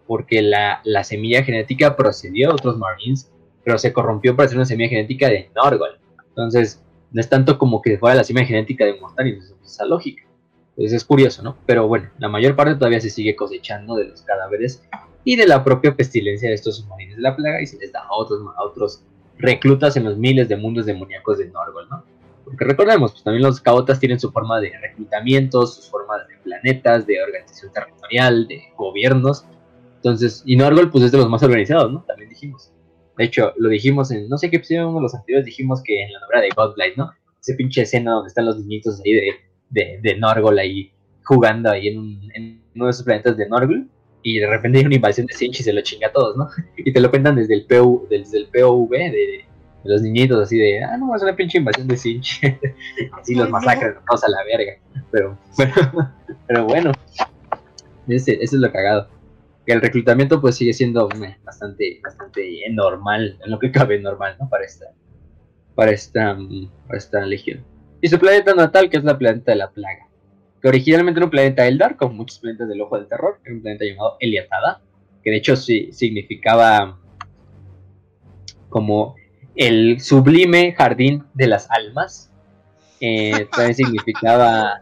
Porque 0.08 0.42
la, 0.42 0.82
la 0.84 1.04
semilla 1.04 1.44
genética 1.44 1.96
procedió 1.96 2.50
de 2.50 2.54
otros 2.54 2.78
Marines, 2.78 3.32
pero 3.64 3.78
se 3.78 3.94
corrompió 3.94 4.36
para 4.36 4.50
ser 4.50 4.58
una 4.58 4.66
semilla 4.66 4.90
genética 4.90 5.30
de 5.30 5.50
Norgol. 5.56 6.00
Entonces, 6.30 6.84
no 7.12 7.22
es 7.22 7.30
tanto 7.30 7.58
como 7.58 7.82
que 7.82 7.98
fuera 7.98 8.16
la 8.16 8.24
semilla 8.24 8.48
genética 8.48 8.86
de 8.86 9.00
Mortario, 9.00 9.38
es 9.38 9.54
esa 9.64 9.86
lógica. 9.86 10.24
Entonces 10.72 10.94
es 10.94 11.06
curioso, 11.06 11.44
¿no? 11.44 11.58
Pero 11.66 11.88
bueno, 11.88 12.10
la 12.18 12.30
mayor 12.30 12.56
parte 12.56 12.76
todavía 12.76 13.02
se 13.02 13.10
sigue 13.10 13.36
cosechando 13.36 13.96
de 13.96 14.06
los 14.06 14.22
cadáveres 14.22 14.84
y 15.24 15.36
de 15.36 15.48
la 15.48 15.64
propia 15.64 15.96
pestilencia 15.96 16.50
de 16.50 16.56
estos 16.56 16.78
submarinos 16.78 17.18
de 17.18 17.22
la 17.22 17.36
plaga 17.36 17.62
y 17.62 17.68
se 17.68 17.78
les 17.78 17.92
da 17.92 18.02
a 18.02 18.14
otros, 18.14 18.42
a 18.58 18.64
otros 18.64 19.04
reclutas 19.38 19.98
en 19.98 20.06
los 20.06 20.18
miles 20.18 20.50
de 20.50 20.56
mundos 20.56 20.86
demoníacos 20.86 21.38
de 21.38 21.50
Norgol, 21.50 21.88
¿no? 21.90 22.04
Porque 22.44 22.66
recordemos, 22.66 23.12
pues 23.12 23.24
también 23.24 23.44
los 23.44 23.62
caotas 23.62 24.00
tienen 24.00 24.20
su 24.20 24.32
forma 24.32 24.60
de 24.60 24.72
reclutamiento, 24.80 25.66
sus 25.66 25.90
formas 25.90 26.28
de 26.28 26.38
planetas, 26.44 27.06
de 27.06 27.22
organización 27.22 27.72
territorial, 27.72 28.48
de 28.48 28.64
gobiernos. 28.76 29.46
Entonces, 29.98 30.44
y 30.46 30.56
Norgol 30.56 30.90
pues 30.90 31.04
es 31.06 31.12
de 31.12 31.20
los 31.20 31.30
más 31.30 31.44
organizados, 31.44 31.92
¿no? 31.92 32.04
También 32.04 32.30
dijimos. 32.30 32.72
De 33.18 33.26
hecho, 33.26 33.54
lo 33.58 33.70
dijimos 33.70 34.12
en, 34.12 34.28
no 34.28 34.38
sé 34.38 34.50
qué 34.50 34.58
episodio, 34.58 34.90
uno 34.90 34.98
de 34.98 35.04
los 35.04 35.14
anteriores 35.14 35.46
dijimos 35.46 35.84
que 35.84 36.04
en 36.04 36.14
la 36.14 36.20
novela 36.22 36.42
de 36.42 36.50
Godblight, 36.56 36.98
¿no? 36.98 37.12
Ese 37.40 37.54
pinche 37.54 37.84
escena 37.84 38.12
donde 38.12 38.30
están 38.30 38.46
los 38.46 38.58
niñitos 38.58 39.00
ahí 39.06 39.14
de, 39.14 39.36
de, 39.70 40.00
de 40.02 40.18
Norgol 40.18 40.58
ahí 40.58 40.92
jugando 41.24 41.70
ahí 41.70 41.88
en, 41.90 42.20
en 42.34 42.64
uno 42.76 42.86
de 42.86 42.92
esos 42.92 43.04
planetas 43.04 43.38
de 43.38 43.48
Norgol 43.48 43.88
y 44.24 44.40
de 44.40 44.48
repente 44.48 44.80
hay 44.80 44.86
una 44.86 44.96
invasión 44.96 45.28
de 45.28 45.34
Sinch 45.34 45.60
y 45.60 45.64
se 45.64 45.74
lo 45.74 45.82
chinga 45.82 46.08
a 46.08 46.12
todos, 46.12 46.38
¿no? 46.38 46.50
Y 46.78 46.92
te 46.92 47.00
lo 47.00 47.10
cuentan 47.10 47.36
desde 47.36 47.54
el, 47.54 47.66
PU, 47.66 48.08
desde 48.10 48.40
el 48.40 48.48
POV 48.48 48.90
de, 48.90 49.46
de 49.84 49.90
los 49.90 50.02
niñitos, 50.02 50.42
así 50.42 50.58
de, 50.58 50.84
ah, 50.84 50.98
no, 50.98 51.16
es 51.16 51.24
una 51.24 51.36
pinche 51.36 51.58
invasión 51.58 51.88
de 51.88 51.98
Sinch. 51.98 52.42
así 53.20 53.36
los 53.36 53.50
masacran 53.50 53.96
todos 54.08 54.24
a 54.24 54.30
la 54.30 54.44
verga. 54.44 54.74
Pero, 55.12 55.38
pero, 55.58 56.12
pero 56.48 56.66
bueno, 56.66 56.92
ese, 58.08 58.34
ese 58.34 58.44
es 58.44 58.54
lo 58.54 58.72
cagado. 58.72 59.08
Que 59.66 59.74
el 59.74 59.82
reclutamiento 59.82 60.42
pues 60.42 60.56
sigue 60.56 60.74
siendo 60.74 61.08
bastante, 61.44 62.00
bastante 62.04 62.62
normal, 62.72 63.38
en 63.44 63.52
lo 63.52 63.60
que 63.60 63.72
cabe 63.72 64.00
normal, 64.00 64.36
¿no? 64.40 64.50
Para 64.50 64.66
esta, 64.66 64.88
para 65.76 65.92
esta, 65.92 66.34
mm, 66.34 66.70
para 66.88 66.98
esta 66.98 67.26
legión. 67.26 67.64
Y 68.02 68.08
su 68.08 68.18
planeta 68.18 68.54
natal, 68.56 68.90
que 68.90 68.98
es 68.98 69.04
la 69.04 69.18
planeta 69.18 69.52
de 69.52 69.58
la 69.58 69.70
plaga. 69.70 70.08
Que 70.62 70.68
originalmente 70.68 71.20
era 71.20 71.26
un 71.26 71.32
planeta 71.32 71.68
Eldar, 71.68 71.98
como 71.98 72.14
muchos 72.14 72.40
planetas 72.40 72.70
del 72.70 72.82
Ojo 72.82 72.98
del 72.98 73.08
Terror, 73.08 73.40
era 73.44 73.56
un 73.56 73.62
planeta 73.62 73.86
llamado 73.86 74.18
Eliatada, 74.20 74.82
que 75.24 75.32
de 75.32 75.38
hecho 75.38 75.56
sí, 75.56 75.92
significaba 75.92 77.00
como 78.70 79.16
el 79.56 80.00
sublime 80.00 80.74
jardín 80.74 81.24
de 81.34 81.48
las 81.48 81.70
almas. 81.70 82.32
Eh, 83.00 83.48
también 83.52 83.76
significaba 83.76 84.82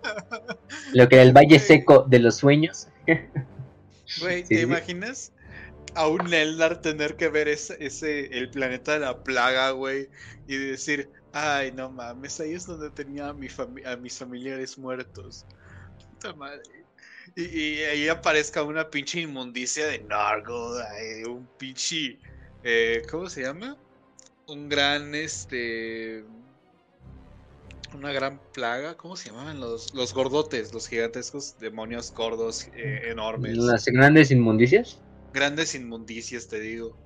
lo 0.94 1.08
que 1.08 1.16
era 1.16 1.24
el 1.24 1.32
valle 1.32 1.60
seco 1.60 2.06
de 2.08 2.20
los 2.20 2.36
sueños. 2.36 2.90
Güey, 4.20 4.44
¿te 4.48 4.58
sí. 4.58 4.62
imaginas 4.62 5.32
a 5.96 6.08
un 6.08 6.34
Eldar 6.34 6.82
tener 6.82 7.16
que 7.16 7.30
ver 7.30 7.48
ese, 7.48 7.78
ese, 7.80 8.38
el 8.38 8.50
planeta 8.50 8.94
de 8.94 9.00
la 9.00 9.24
plaga, 9.24 9.72
güey, 9.72 10.10
y 10.48 10.58
decir, 10.58 11.10
ay, 11.34 11.72
no 11.72 11.90
mames, 11.90 12.40
ahí 12.40 12.54
es 12.54 12.66
donde 12.66 12.90
tenía 12.90 13.30
a, 13.30 13.34
mi 13.34 13.48
a 13.86 13.96
mis 13.96 14.18
familiares 14.18 14.78
muertos. 14.78 15.46
Puta 16.20 16.34
madre. 16.36 16.64
Y, 17.36 17.44
y 17.44 17.84
ahí 17.84 18.08
aparezca 18.10 18.64
una 18.64 18.90
pinche 18.90 19.22
inmundicia 19.22 19.88
de 19.88 20.00
Nargo, 20.00 20.76
un 21.28 21.48
pinche, 21.58 22.20
eh, 22.64 23.04
¿cómo 23.10 23.30
se 23.30 23.44
llama? 23.44 23.78
Un 24.48 24.68
gran, 24.68 25.16
este, 25.16 26.26
una 27.94 28.12
gran 28.12 28.42
plaga, 28.52 28.98
¿cómo 28.98 29.16
se 29.16 29.30
llamaban 29.30 29.60
los, 29.60 29.94
los 29.94 30.14
gordotes, 30.14 30.74
los 30.74 30.88
gigantescos 30.88 31.58
demonios 31.60 32.12
gordos 32.14 32.68
eh, 32.74 33.04
enormes? 33.10 33.58
Las 33.58 33.86
grandes 33.86 34.32
inmundicias. 34.32 35.00
grandes 35.34 35.76
inmundicias, 35.76 36.48
te 36.48 36.60
digo. 36.60 36.98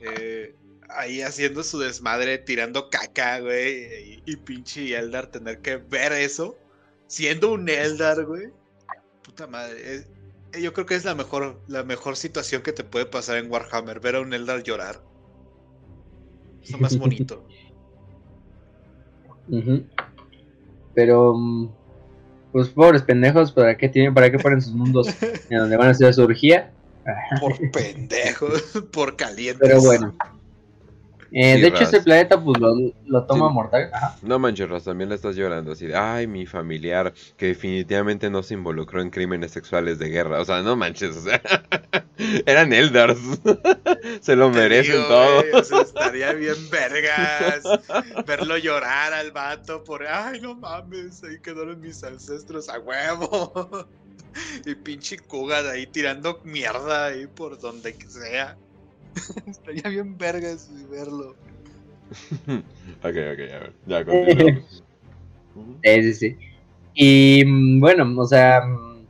Eh, 0.00 0.56
ahí 0.88 1.22
haciendo 1.22 1.62
su 1.62 1.78
desmadre, 1.78 2.38
tirando 2.38 2.90
caca, 2.90 3.40
güey. 3.40 4.14
Y, 4.14 4.22
y 4.32 4.36
pinche 4.36 4.96
Eldar 4.96 5.30
tener 5.30 5.60
que 5.60 5.76
ver 5.76 6.12
eso. 6.12 6.58
Siendo 7.08 7.52
un 7.52 7.68
Eldar, 7.68 8.24
güey. 8.24 8.48
Puta 9.24 9.46
madre. 9.46 9.94
es- 9.94 10.06
eh, 10.52 10.62
yo 10.62 10.72
creo 10.72 10.86
que 10.86 10.94
es 10.94 11.04
la 11.04 11.14
mejor, 11.14 11.60
la 11.66 11.82
mejor 11.82 12.16
situación 12.16 12.62
que 12.62 12.72
te 12.72 12.84
puede 12.84 13.04
pasar 13.06 13.36
en 13.38 13.50
Warhammer. 13.50 14.00
Ver 14.00 14.16
a 14.16 14.20
un 14.20 14.32
Eldar 14.32 14.62
llorar. 14.62 15.02
Es 16.62 16.70
lo 16.70 16.78
más 16.78 16.96
bonito. 16.98 17.44
Pero, 20.94 21.34
mm, 21.34 21.70
pues 22.52 22.68
pobres 22.68 23.02
pendejos, 23.02 23.52
¿para 23.52 23.76
qué 23.76 23.88
tienen, 23.88 24.14
para 24.14 24.30
qué 24.30 24.38
ponen 24.38 24.60
sus 24.60 24.74
mundos 24.74 25.08
en 25.50 25.58
donde 25.58 25.76
van 25.76 25.88
a 25.88 25.90
hacer 25.90 26.12
su 26.14 26.22
orgía? 26.22 26.72
Por 27.40 27.70
pendejos, 27.70 28.62
por 28.92 29.16
calientes. 29.16 29.66
Pero 29.66 29.80
bueno. 29.80 30.16
Eh, 31.30 31.56
Sí, 31.56 31.60
de 31.60 31.68
hecho, 31.68 31.84
Raz. 31.84 31.84
este 31.84 32.00
planeta, 32.02 32.42
pues 32.42 32.58
lo, 32.60 32.74
lo 33.06 33.26
toma 33.26 33.48
Sí. 33.48 33.52
mortal. 33.52 33.90
Ajá. 33.92 34.16
No 34.22 34.38
manches, 34.38 34.84
también 34.84 35.10
le 35.10 35.14
estás 35.16 35.36
llorando 35.36 35.72
así 35.72 35.86
de, 35.86 35.96
ay, 35.96 36.26
mi 36.26 36.46
familiar 36.46 37.12
que 37.36 37.46
definitivamente 37.46 38.30
no 38.30 38.42
se 38.42 38.54
involucró 38.54 39.02
en 39.02 39.10
crímenes 39.10 39.52
sexuales 39.52 39.98
de 39.98 40.08
guerra. 40.08 40.40
O 40.40 40.44
sea, 40.44 40.62
no 40.62 40.76
manches, 40.76 41.16
o 41.16 41.20
sea, 41.22 41.40
eran 42.46 42.72
Eldars. 42.72 43.18
se 44.20 44.36
lo 44.36 44.50
Te 44.50 44.58
merecen 44.58 44.96
digo, 44.96 45.08
todo. 45.08 45.40
güey, 45.42 45.52
o 45.52 45.64
sea, 45.64 45.82
estaría 45.82 46.32
bien 46.32 46.56
vergas 46.70 47.62
verlo 48.26 48.56
llorar 48.58 49.12
al 49.12 49.30
vato 49.32 49.84
por, 49.84 50.06
ay, 50.06 50.40
no 50.40 50.54
mames, 50.54 51.22
ahí 51.24 51.38
quedaron 51.40 51.80
mis 51.80 52.02
ancestros 52.04 52.68
a 52.68 52.78
huevo. 52.78 53.86
Y 54.66 54.74
pinche 54.76 55.18
Kuga 55.18 55.62
de 55.62 55.70
ahí 55.70 55.86
tirando 55.86 56.40
mierda 56.44 57.06
ahí 57.06 57.26
por 57.26 57.58
donde 57.58 57.96
sea. 58.08 58.56
Estaría 59.46 59.88
bien 59.90 60.16
vergas 60.16 60.70
verlo. 60.90 61.34
ok, 62.48 63.04
ok, 63.04 63.12
a 63.12 63.14
ver, 63.34 63.72
ya 63.86 64.04
continuamos. 64.04 64.84
Sí, 65.82 66.02
sí, 66.02 66.14
sí. 66.14 66.36
Y 66.94 67.44
mm, 67.44 67.80
bueno, 67.80 68.20
o 68.20 68.26
sea, 68.26 68.60
mm, 68.60 69.06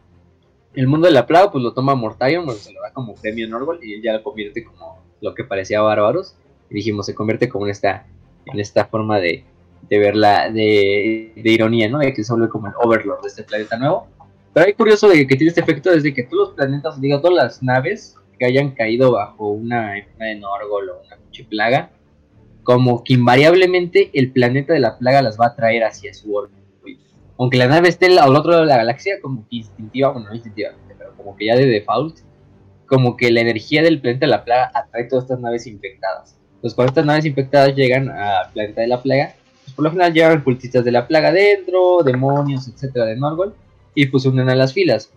el 0.74 0.86
mundo 0.86 1.06
de 1.06 1.12
la 1.12 1.26
plaga, 1.26 1.50
pues 1.52 1.62
lo 1.62 1.74
toma 1.74 1.94
Mortarion, 1.94 2.46
pues 2.46 2.58
se 2.58 2.72
lo 2.72 2.80
da 2.80 2.92
como 2.92 3.14
premio 3.14 3.46
Norgol 3.48 3.80
y 3.82 3.94
él 3.94 4.02
ya 4.02 4.14
lo 4.14 4.22
convierte 4.22 4.64
como 4.64 5.02
lo 5.20 5.34
que 5.34 5.44
parecía 5.44 5.82
bárbaros. 5.82 6.36
Y 6.70 6.76
dijimos, 6.76 7.06
se 7.06 7.14
convierte 7.14 7.48
como 7.48 7.66
en 7.66 7.72
esta, 7.72 8.06
en 8.46 8.60
esta 8.60 8.86
forma 8.86 9.18
de, 9.18 9.44
de 9.88 9.98
verla, 9.98 10.50
de, 10.50 11.32
de 11.36 11.50
ironía, 11.50 11.88
¿no? 11.88 11.98
De 11.98 12.12
que 12.12 12.24
se 12.24 12.32
vuelve 12.32 12.48
como 12.48 12.68
el 12.68 12.74
overlord 12.82 13.22
de 13.22 13.28
este 13.28 13.42
planeta 13.42 13.76
nuevo. 13.76 14.06
Pero 14.54 14.66
hay 14.66 14.72
curioso 14.74 15.08
de 15.08 15.26
que 15.26 15.36
tiene 15.36 15.48
este 15.48 15.60
efecto 15.60 15.90
desde 15.90 16.14
que 16.14 16.24
todos 16.24 16.48
los 16.48 16.56
planetas, 16.56 17.00
digo, 17.00 17.20
todas 17.20 17.36
las 17.36 17.62
naves 17.62 18.17
que 18.38 18.46
hayan 18.46 18.72
caído 18.72 19.12
bajo 19.12 19.50
una 19.50 19.94
una 20.16 20.26
de 20.26 20.34
Norgol 20.36 20.90
o 20.90 21.02
una 21.04 21.18
plaga, 21.48 21.90
como 22.62 23.04
que 23.04 23.14
invariablemente 23.14 24.10
el 24.14 24.32
planeta 24.32 24.72
de 24.72 24.80
la 24.80 24.98
plaga 24.98 25.22
las 25.22 25.38
va 25.38 25.46
a 25.46 25.56
traer 25.56 25.84
hacia 25.84 26.12
su 26.14 26.34
órbita. 26.34 26.58
Aunque 27.38 27.56
la 27.56 27.68
nave 27.68 27.88
esté 27.88 28.06
al 28.18 28.34
otro 28.34 28.50
lado 28.50 28.62
de 28.64 28.68
la 28.68 28.78
galaxia, 28.78 29.20
como 29.22 29.46
que 29.48 29.56
instintiva, 29.56 30.10
bueno, 30.10 30.28
no 30.28 30.34
instintivamente, 30.34 30.94
pero 30.98 31.12
como 31.16 31.36
que 31.36 31.46
ya 31.46 31.56
de 31.56 31.66
default, 31.66 32.18
como 32.86 33.16
que 33.16 33.30
la 33.30 33.40
energía 33.40 33.82
del 33.82 34.00
planeta 34.00 34.26
de 34.26 34.30
la 34.30 34.44
plaga 34.44 34.72
atrae 34.74 35.04
todas 35.04 35.24
estas 35.24 35.38
naves 35.38 35.66
infectadas. 35.66 36.36
Entonces, 36.56 36.74
cuando 36.74 36.90
estas 36.90 37.04
naves 37.04 37.24
infectadas 37.26 37.76
llegan 37.76 38.10
al 38.10 38.50
planeta 38.52 38.80
de 38.80 38.88
la 38.88 39.00
plaga, 39.00 39.34
pues 39.62 39.74
por 39.74 39.84
lo 39.84 39.90
general 39.90 40.12
llevan 40.12 40.42
cultistas 40.42 40.84
de 40.84 40.90
la 40.90 41.06
plaga 41.06 41.30
dentro, 41.30 42.02
demonios, 42.02 42.66
etcétera, 42.66 43.06
de 43.06 43.16
Norgol, 43.16 43.54
y 43.94 44.06
pues 44.06 44.26
unen 44.26 44.48
a 44.48 44.56
las 44.56 44.72
filas. 44.72 45.12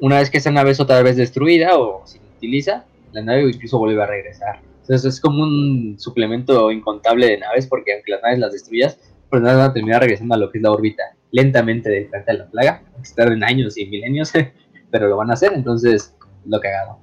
Una 0.00 0.20
vez 0.20 0.30
que 0.30 0.38
esa 0.38 0.50
nave 0.50 0.70
es 0.70 0.80
otra 0.80 1.02
vez 1.02 1.16
destruida 1.16 1.76
o 1.76 2.06
se 2.06 2.18
utiliza, 2.38 2.84
la 3.12 3.22
nave 3.22 3.42
incluso 3.42 3.78
vuelve 3.78 4.02
a 4.02 4.06
regresar. 4.06 4.60
Entonces 4.80 5.14
es 5.14 5.20
como 5.20 5.42
un 5.42 5.96
suplemento 5.98 6.70
incontable 6.72 7.26
de 7.26 7.38
naves, 7.38 7.66
porque 7.66 7.92
aunque 7.94 8.12
las 8.12 8.22
naves 8.22 8.38
las 8.38 8.52
destruyas, 8.52 8.98
pues 9.28 9.42
nada 9.42 9.58
van 9.58 9.70
a 9.70 9.74
terminar 9.74 10.00
regresando 10.00 10.34
a 10.34 10.38
lo 10.38 10.50
que 10.50 10.58
es 10.58 10.62
la 10.62 10.72
órbita 10.72 11.02
lentamente 11.30 11.90
del 11.90 12.06
planeta 12.06 12.32
de 12.32 12.38
la 12.38 12.46
plaga, 12.46 12.82
tarden 13.14 13.44
años 13.44 13.76
y 13.76 13.84
milenios, 13.86 14.32
pero 14.90 15.08
lo 15.08 15.16
van 15.18 15.30
a 15.30 15.34
hacer, 15.34 15.52
entonces 15.52 16.16
lo 16.46 16.58
cagado. 16.60 16.98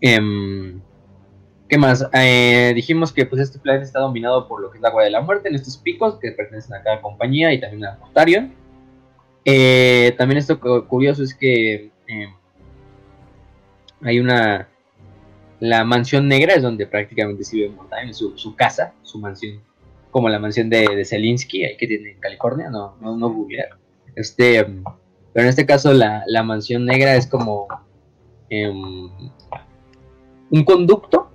Em, 0.00 0.80
¿Qué 1.68 1.78
más? 1.78 2.06
Eh, 2.12 2.72
dijimos 2.74 3.10
que 3.12 3.24
pues 3.24 3.40
este 3.40 3.58
planeta 3.58 3.84
está 3.86 4.00
dominado 4.00 4.46
por 4.46 4.60
lo 4.60 4.70
que 4.70 4.76
es 4.76 4.82
la 4.82 4.88
agua 4.90 5.04
de 5.04 5.10
la 5.10 5.22
muerte, 5.22 5.48
en 5.48 5.54
estos 5.54 5.78
picos 5.78 6.18
que 6.20 6.32
pertenecen 6.32 6.74
a 6.74 6.82
cada 6.82 7.00
compañía 7.00 7.52
y 7.54 7.60
también 7.60 7.86
a 7.86 7.96
Mortarion. 7.98 8.52
Eh, 9.46 10.14
también 10.18 10.38
esto 10.38 10.60
cu- 10.60 10.86
curioso 10.86 11.22
es 11.22 11.34
que 11.34 11.90
em, 12.06 12.30
hay 14.04 14.20
una... 14.20 14.68
La 15.60 15.84
mansión 15.84 16.28
negra 16.28 16.54
es 16.54 16.62
donde 16.62 16.86
prácticamente 16.86 17.42
vive 17.50 17.70
Mortarion, 17.70 18.10
es 18.10 18.18
su, 18.18 18.54
casa, 18.54 18.92
su 19.02 19.18
mansión 19.18 19.60
como 20.10 20.28
la 20.28 20.38
mansión 20.38 20.68
de, 20.68 20.86
de 20.94 21.04
Zelinsky, 21.04 21.76
que 21.76 21.86
tiene 21.86 22.12
en 22.12 22.20
California, 22.20 22.70
no, 22.70 22.96
no, 23.00 23.16
no 23.16 23.30
googlear. 23.30 23.70
Este, 24.14 24.64
pero 25.32 25.44
en 25.44 25.48
este 25.48 25.66
caso 25.66 25.92
la, 25.92 26.22
la 26.26 26.42
mansión 26.42 26.84
negra 26.84 27.16
es 27.16 27.26
como 27.26 27.66
em, 28.50 29.10
un 30.50 30.64
conducto, 30.64 31.30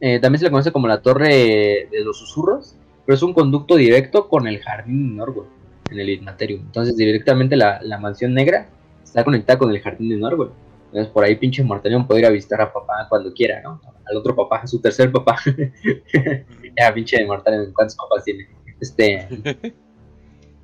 eh, 0.00 0.20
también 0.20 0.38
se 0.38 0.44
le 0.46 0.50
conoce 0.50 0.72
como 0.72 0.88
la 0.88 1.02
torre 1.02 1.88
de 1.90 2.04
los 2.04 2.18
susurros, 2.18 2.76
pero 3.04 3.16
es 3.16 3.22
un 3.22 3.34
conducto 3.34 3.76
directo 3.76 4.28
con 4.28 4.46
el 4.46 4.60
jardín 4.60 5.10
de 5.10 5.16
Norgol, 5.16 5.46
en 5.90 5.98
el 5.98 6.08
Ignaterium. 6.08 6.62
Entonces 6.62 6.96
directamente 6.96 7.56
la, 7.56 7.80
la 7.82 7.98
mansión 7.98 8.32
negra 8.32 8.68
está 9.02 9.24
conectada 9.24 9.58
con 9.58 9.70
el 9.70 9.80
jardín 9.80 10.08
de 10.08 10.16
Norgol. 10.16 10.52
Entonces 10.92 11.10
por 11.10 11.24
ahí 11.24 11.36
pinche 11.36 11.64
Mortarion 11.64 12.06
puede 12.06 12.20
ir 12.20 12.26
a 12.26 12.30
visitar 12.30 12.60
a 12.60 12.70
papá 12.70 13.06
cuando 13.08 13.32
quiera, 13.32 13.62
¿no? 13.62 13.80
Al 14.04 14.16
otro 14.18 14.36
papá, 14.36 14.58
a 14.58 14.66
su 14.66 14.78
tercer 14.78 15.10
papá. 15.10 15.38
ya, 16.78 16.92
pinche 16.92 17.16
de 17.16 17.24
Mortarion, 17.24 17.72
¿cuántos 17.72 17.96
papás 17.96 18.24
tiene? 18.24 18.46
Este... 18.78 19.26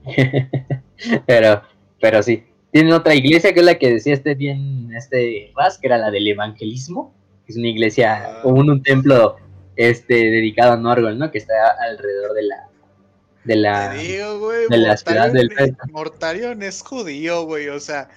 pero, 1.27 1.63
pero 1.99 2.23
sí. 2.23 2.45
Tienen 2.71 2.93
otra 2.93 3.15
iglesia 3.15 3.55
que 3.55 3.61
es 3.61 3.67
la 3.67 3.79
que 3.79 3.91
decía 3.91 4.13
este 4.13 4.35
bien, 4.35 4.91
este 4.95 5.51
Raz, 5.57 5.79
que 5.79 5.87
era 5.87 5.97
la 5.97 6.11
del 6.11 6.29
evangelismo, 6.29 7.15
que 7.47 7.53
es 7.53 7.59
una 7.59 7.69
iglesia, 7.69 8.23
Ah. 8.27 8.41
como 8.43 8.61
un, 8.61 8.69
un 8.71 8.83
templo 8.83 9.37
este 9.77 10.15
dedicado 10.15 10.73
a 10.73 10.77
Norgol, 10.77 11.19
¿no? 11.19 11.31
Que 11.31 11.39
está 11.39 11.55
alrededor 11.89 12.35
de 12.35 12.43
la 12.43 12.68
de 13.49 13.57
la 13.57 13.95
digo, 13.95 14.39
güey, 14.41 14.69
de 14.69 14.77
la 14.77 14.95
ciudad 14.95 15.33
del 15.33 15.49
planeta. 15.49 15.83
Mortarion 15.91 16.63
es 16.63 16.83
judío, 16.83 17.45
güey. 17.45 17.69
O 17.71 17.81
sea, 17.81 18.11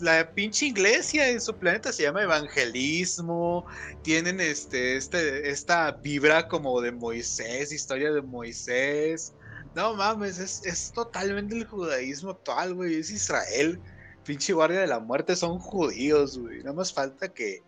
la 0.00 0.32
pinche 0.32 0.66
iglesia 0.66 1.28
en 1.28 1.38
su 1.38 1.54
planeta 1.54 1.92
se 1.92 2.04
llama 2.04 2.22
evangelismo. 2.22 3.66
Tienen 4.02 4.40
este, 4.40 4.96
este, 4.96 5.50
esta 5.50 5.92
vibra 5.92 6.48
como 6.48 6.80
de 6.80 6.92
Moisés, 6.92 7.72
historia 7.72 8.10
de 8.10 8.22
Moisés. 8.22 9.34
No 9.74 9.94
mames, 9.94 10.38
es, 10.38 10.62
es 10.64 10.92
totalmente 10.92 11.54
el 11.54 11.66
judaísmo 11.66 12.30
actual, 12.30 12.74
güey. 12.74 12.94
Es 12.94 13.10
Israel. 13.10 13.78
Pinche 14.24 14.54
guardia 14.54 14.80
de 14.80 14.86
la 14.86 14.98
muerte 14.98 15.36
son 15.36 15.58
judíos, 15.58 16.38
güey. 16.38 16.60
Nada 16.60 16.72
más 16.72 16.90
falta 16.90 17.28
que, 17.28 17.62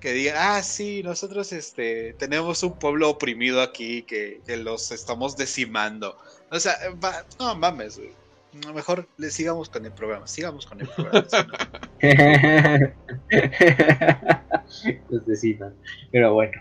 que 0.00 0.12
digan, 0.12 0.36
ah, 0.38 0.62
sí, 0.62 1.02
nosotros 1.02 1.52
este, 1.52 2.14
tenemos 2.14 2.62
un 2.62 2.78
pueblo 2.78 3.10
oprimido 3.10 3.60
aquí 3.60 4.04
que, 4.04 4.40
que 4.46 4.56
los 4.56 4.90
estamos 4.90 5.36
decimando. 5.36 6.16
O 6.50 6.58
sea, 6.60 6.74
va- 7.02 7.24
no 7.38 7.54
mames, 7.56 7.98
güey. 7.98 8.10
Mejor 8.74 9.06
le 9.18 9.30
sigamos 9.30 9.68
con 9.68 9.84
el 9.84 9.92
programa, 9.92 10.26
sigamos 10.26 10.64
con 10.64 10.80
el 10.80 10.88
programa. 10.88 11.26
Los. 15.10 15.42
Pero 16.10 16.34
bueno. 16.34 16.52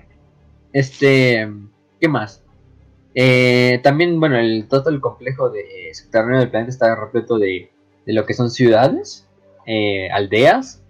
Este. 0.74 1.48
¿Qué 2.00 2.08
más? 2.08 2.44
Eh, 3.14 3.80
también, 3.84 4.20
bueno, 4.20 4.38
el 4.38 4.68
todo 4.68 4.90
el 4.90 5.00
complejo 5.00 5.50
de 5.50 5.64
subterráneo 5.94 6.40
del 6.42 6.50
planeta 6.50 6.72
está 6.72 6.96
repleto 6.96 7.38
de, 7.40 7.72
de 8.06 8.14
lo 8.14 8.26
que 8.26 8.34
son 8.34 8.50
ciudades, 8.52 9.26
eh, 9.66 10.10
aldeas, 10.12 10.82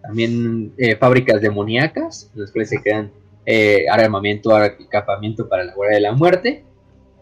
también 0.00 0.72
eh, 0.78 0.96
fábricas 0.96 1.42
demoníacas, 1.42 2.30
en 2.34 2.40
las 2.40 2.50
cuales 2.50 2.70
se 2.70 2.80
crean 2.82 3.12
eh, 3.44 3.84
armamento, 3.90 4.62
equipamiento 4.64 5.46
para 5.50 5.64
la 5.64 5.74
Guardia 5.74 5.96
de 5.96 6.00
la 6.02 6.12
Muerte. 6.12 6.64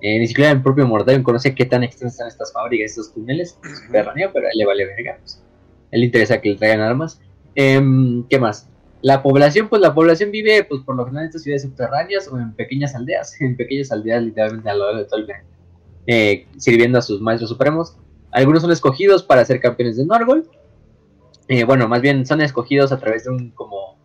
Ni 0.00 0.26
siquiera 0.26 0.50
el 0.50 0.62
propio 0.62 0.86
Mortarion 0.86 1.22
conoce 1.22 1.54
qué 1.54 1.64
tan 1.64 1.82
extensas 1.82 2.14
están 2.14 2.28
estas 2.28 2.52
fábricas, 2.52 2.90
estos 2.90 3.12
túneles 3.12 3.58
pero 3.90 4.10
a 4.10 4.12
él 4.14 4.58
le 4.58 4.66
vale 4.66 4.86
verga. 4.86 5.18
Pues. 5.20 5.42
él 5.90 6.00
le 6.00 6.06
interesa 6.06 6.40
que 6.40 6.50
le 6.50 6.56
traigan 6.56 6.80
armas. 6.80 7.20
Em, 7.54 8.24
¿Qué 8.28 8.38
más? 8.38 8.68
La 9.00 9.22
población, 9.22 9.68
pues 9.68 9.80
la 9.80 9.94
población 9.94 10.30
vive 10.30 10.64
pues 10.64 10.82
por 10.82 10.96
lo 10.96 11.04
general 11.04 11.24
en 11.24 11.28
estas 11.28 11.42
ciudades 11.42 11.62
subterráneas 11.62 12.28
o 12.28 12.38
en 12.38 12.52
pequeñas 12.54 12.94
aldeas, 12.94 13.40
en 13.40 13.56
pequeñas 13.56 13.90
aldeas 13.92 14.22
literalmente 14.22 14.70
a 14.70 14.74
lo 14.74 14.84
largo 14.84 14.98
de 14.98 15.04
todo 15.04 15.20
el 15.20 15.28
eh, 16.06 16.46
sirviendo 16.56 16.98
a 16.98 17.02
sus 17.02 17.20
maestros 17.20 17.50
supremos. 17.50 17.96
Algunos 18.30 18.62
son 18.62 18.72
escogidos 18.72 19.22
para 19.22 19.44
ser 19.44 19.60
campeones 19.60 19.96
de 19.96 20.06
Norgol. 20.06 20.48
Eh, 21.48 21.64
bueno, 21.64 21.88
más 21.88 22.02
bien 22.02 22.26
son 22.26 22.40
escogidos 22.40 22.92
a 22.92 22.98
través 22.98 23.24
de 23.24 23.30
un 23.30 23.50
como 23.50 23.98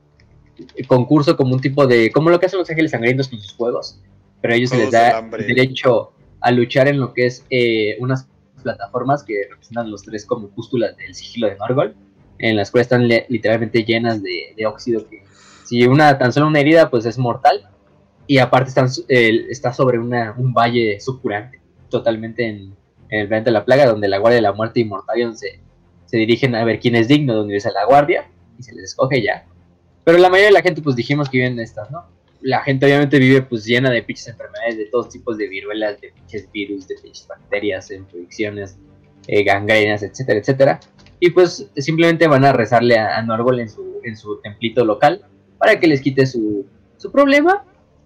concurso, 0.88 1.36
como 1.36 1.54
un 1.54 1.62
tipo 1.62 1.88
de, 1.88 2.12
como 2.12 2.30
lo 2.30 2.40
que 2.40 2.46
hacen 2.46 2.60
los 2.60 2.70
ángeles 2.70 2.92
sangrientos 2.92 3.28
con 3.28 3.40
sus 3.40 3.54
juegos, 3.54 4.00
pero 4.44 4.56
a 4.56 4.58
ellos 4.58 4.72
se 4.72 4.78
les 4.78 4.92
da 4.92 5.20
el 5.20 5.48
derecho 5.48 6.12
a 6.42 6.52
luchar 6.52 6.90
en 6.90 7.00
lo 7.00 7.14
que 7.14 7.28
es 7.28 7.46
eh, 7.50 7.96
unas 8.02 8.28
plataformas 8.62 9.24
que 9.24 9.48
representan 9.50 9.90
los 9.90 10.04
tres 10.04 10.26
como 10.26 10.50
pústulas 10.50 10.98
del 10.98 11.16
sigilo 11.16 11.48
de 11.48 11.56
Norgol 11.56 11.96
en 12.40 12.58
las 12.58 12.70
cuales 12.70 12.88
están 12.88 13.08
literalmente 13.08 13.86
llenas 13.86 14.22
de, 14.22 14.66
óxido 14.68 15.08
que 15.08 15.24
si 15.64 15.88
una 15.88 16.18
tan 16.18 16.34
solo 16.34 16.48
una 16.48 16.60
herida 16.60 16.90
pues 16.90 17.06
es 17.06 17.18
mortal. 17.18 17.70
Y 18.28 18.38
aparte 18.40 18.70
están, 18.70 18.90
está 19.08 19.74
sobre 19.74 20.00
una, 20.00 20.34
un 20.38 20.54
valle 20.54 21.00
sucurante 21.00 21.62
totalmente 21.90 22.48
en, 22.48 22.76
el 23.10 23.28
planeta 23.28 23.50
de 23.50 23.54
la 23.54 23.66
plaga 23.66 23.86
donde 23.86 24.10
la 24.10 24.18
guardia 24.18 24.38
de 24.38 24.42
la 24.42 24.54
muerte 24.54 24.82
y 24.82 24.86
Mortalion 24.86 25.38
se, 25.38 25.62
se 26.06 26.18
dirigen 26.18 26.56
a 26.56 26.66
ver 26.66 26.80
quién 26.80 26.96
es 26.96 27.08
digno 27.08 27.36
de 27.36 27.42
unirse 27.42 27.70
a 27.70 27.74
la 27.74 27.86
guardia 27.86 28.30
y 28.60 28.64
se 28.64 28.74
les 28.74 28.86
escoge 28.86 29.22
ya. 29.22 29.46
Pero 30.04 30.18
la 30.18 30.30
mayoría 30.30 30.48
de 30.48 30.54
la 30.54 30.62
gente 30.62 30.82
pues 30.82 30.98
dijimos 30.98 31.30
que 31.30 31.38
viven 31.38 31.54
en 31.54 31.60
estas 31.60 31.90
no 31.92 32.08
la 32.44 32.62
gente 32.62 32.86
obviamente 32.86 33.18
vive 33.20 33.42
pues 33.42 33.66
llena 33.66 33.90
de 33.90 34.04
pinches 34.04 34.28
enfermedades 34.28 34.78
de 34.78 34.86
todos 34.86 35.10
tipos 35.10 35.38
de 35.38 35.48
viruelas 35.48 36.00
de 36.00 36.10
pinches 36.10 36.52
virus 36.52 36.88
de 36.88 36.96
pinches 37.02 37.28
bacterias 37.28 37.90
infecciones 37.92 38.78
eh, 39.28 39.44
gangrenas 39.44 40.04
etcétera 40.04 40.40
etcétera 40.40 40.80
y 41.26 41.30
pues 41.30 41.72
simplemente 41.78 42.28
van 42.28 42.44
a 42.44 42.52
rezarle 42.52 42.98
a, 42.98 43.22
Norgol 43.22 43.62
en 43.62 43.70
su, 43.70 44.02
en 44.04 44.18
su 44.18 44.42
templito 44.42 44.84
local 44.84 45.22
para 45.58 45.80
que 45.80 45.88
les 45.88 46.02
quite 46.02 46.26
su, 46.26 46.66
su 46.98 47.14
problema. 47.14 47.64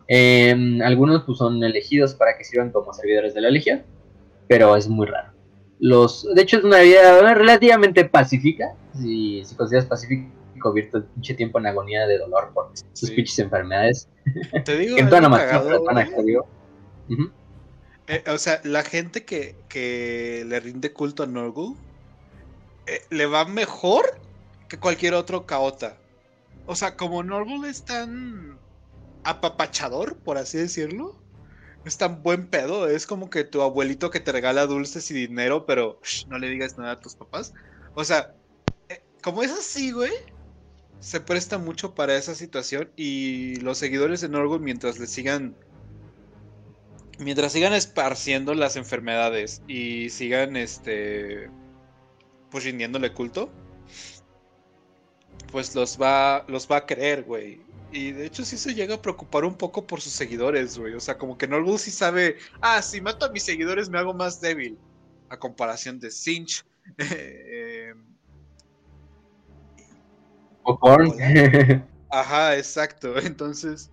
Em, 0.08 0.84
algunos 0.84 1.24
pues 1.24 1.40
son 1.40 1.64
elegidos 1.64 2.14
para 2.14 2.38
que 2.38 2.44
sirvan 2.44 2.70
como 2.70 2.94
servidores 2.94 3.34
de 3.34 3.42
la 3.42 3.50
legión, 3.50 3.82
pero 4.48 4.76
es 4.76 4.88
muy 4.88 5.08
raro. 5.08 5.32
Los, 5.80 6.32
de 6.36 6.44
hecho 6.44 6.60
es 6.60 6.64
una 6.64 6.82
vida 6.82 7.34
relativamente 7.34 8.06
pacífica, 8.06 8.76
si, 8.94 9.44
si 9.44 9.56
consideras 9.56 9.88
pacífico, 10.58 10.69
abierto 10.69 11.06
pinche 11.14 11.34
tiempo 11.34 11.60
en 11.60 11.68
agonía 11.68 12.08
de 12.08 12.18
dolor 12.18 12.52
por 12.53 12.72
sus 12.94 13.11
pinches 13.11 13.40
enfermedades. 13.40 14.10
Te 14.66 14.77
digo, 14.77 14.98
en 15.00 15.10
toda 15.10 15.22
la 15.22 16.08
eh, 18.10 18.24
o 18.27 18.38
sea, 18.38 18.61
la 18.64 18.84
gente 18.84 19.26
que, 19.26 19.56
que 19.68 20.45
le 20.48 20.60
rinde 20.61 20.94
culto 20.94 21.24
a 21.24 21.26
Norgul 21.26 21.76
eh, 22.86 23.02
le 23.10 23.26
va 23.26 23.44
mejor 23.44 24.18
que 24.69 24.80
cualquier 24.80 25.14
otro 25.14 25.45
caota. 25.45 25.98
O 26.66 26.76
sea, 26.76 26.95
como 26.95 27.24
Norval 27.24 27.66
es 27.66 27.84
tan 27.84 28.58
apapachador, 29.24 30.18
por 30.18 30.38
así 30.38 30.58
decirlo, 30.58 31.16
es 31.86 31.98
tan 31.98 32.24
buen 32.24 32.48
pedo, 32.48 32.88
es 32.88 33.06
como 33.06 33.30
que 33.30 33.44
tu 33.44 33.61
abuelito 33.61 34.10
que 34.10 34.19
te 34.19 34.32
regala 34.32 34.68
dulces 34.68 35.10
y 35.11 35.14
dinero, 35.14 35.66
pero 35.66 36.00
no 36.27 36.38
le 36.38 36.50
digas 36.50 36.77
nada 36.77 36.94
a 36.94 37.00
tus 37.00 37.16
papás. 37.16 37.53
O 37.94 38.03
sea, 38.03 38.34
eh, 38.90 39.02
como 39.22 39.44
es 39.44 39.52
así, 39.52 39.92
güey, 39.92 40.14
se 41.00 41.19
presta 41.19 41.58
mucho 41.58 41.93
para 41.93 42.16
esa 42.16 42.35
situación 42.35 42.90
y 42.95 43.58
los 43.58 43.77
seguidores 43.77 44.22
de 44.22 44.30
Norval 44.30 44.59
mientras 44.59 45.00
le 45.00 45.08
sigan 45.08 45.56
mientras 47.19 47.51
sigan 47.51 47.74
esparciendo 47.74 48.53
las 48.53 48.76
enfermedades 48.76 49.61
y 49.67 50.09
sigan 50.09 50.56
este 50.56 51.50
pues 52.50 52.64
rindiéndole 52.64 53.14
culto, 53.14 53.51
pues 55.51 55.76
los 55.76 56.00
va, 56.01 56.45
los 56.48 56.69
va 56.69 56.77
a 56.77 56.85
creer, 56.85 57.24
güey. 57.24 57.61
Y 57.92 58.11
de 58.11 58.26
hecho 58.26 58.43
sí 58.43 58.58
se 58.58 58.74
llega 58.74 58.95
a 58.95 59.01
preocupar 59.01 59.45
un 59.45 59.56
poco 59.56 59.85
por 59.88 60.01
sus 60.01 60.14
seguidores, 60.14 60.77
güey. 60.77 60.93
O 60.93 61.00
sea, 61.00 61.17
como 61.17 61.38
que 61.38 61.48
Norgul 61.48 61.80
sí 61.80 61.92
sabe, 61.92 62.38
ah, 62.61 62.82
si 62.82 63.01
mato 63.01 63.26
a 63.26 63.30
mis 63.30 63.43
seguidores 63.43 63.90
me 63.90 63.98
hago 63.98 64.14
más 64.14 64.42
débil. 64.42 64.77
A 65.30 65.38
comparación 65.38 66.00
de 66.00 66.11
Sinch. 66.11 66.66
Eh, 66.98 67.93
Ajá, 72.10 72.58
exacto. 72.58 73.18
Entonces, 73.24 73.92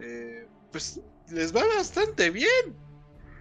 eh, 0.00 0.46
pues 0.72 1.00
les 1.30 1.54
va 1.54 1.62
bastante 1.76 2.30
bien. 2.30 2.76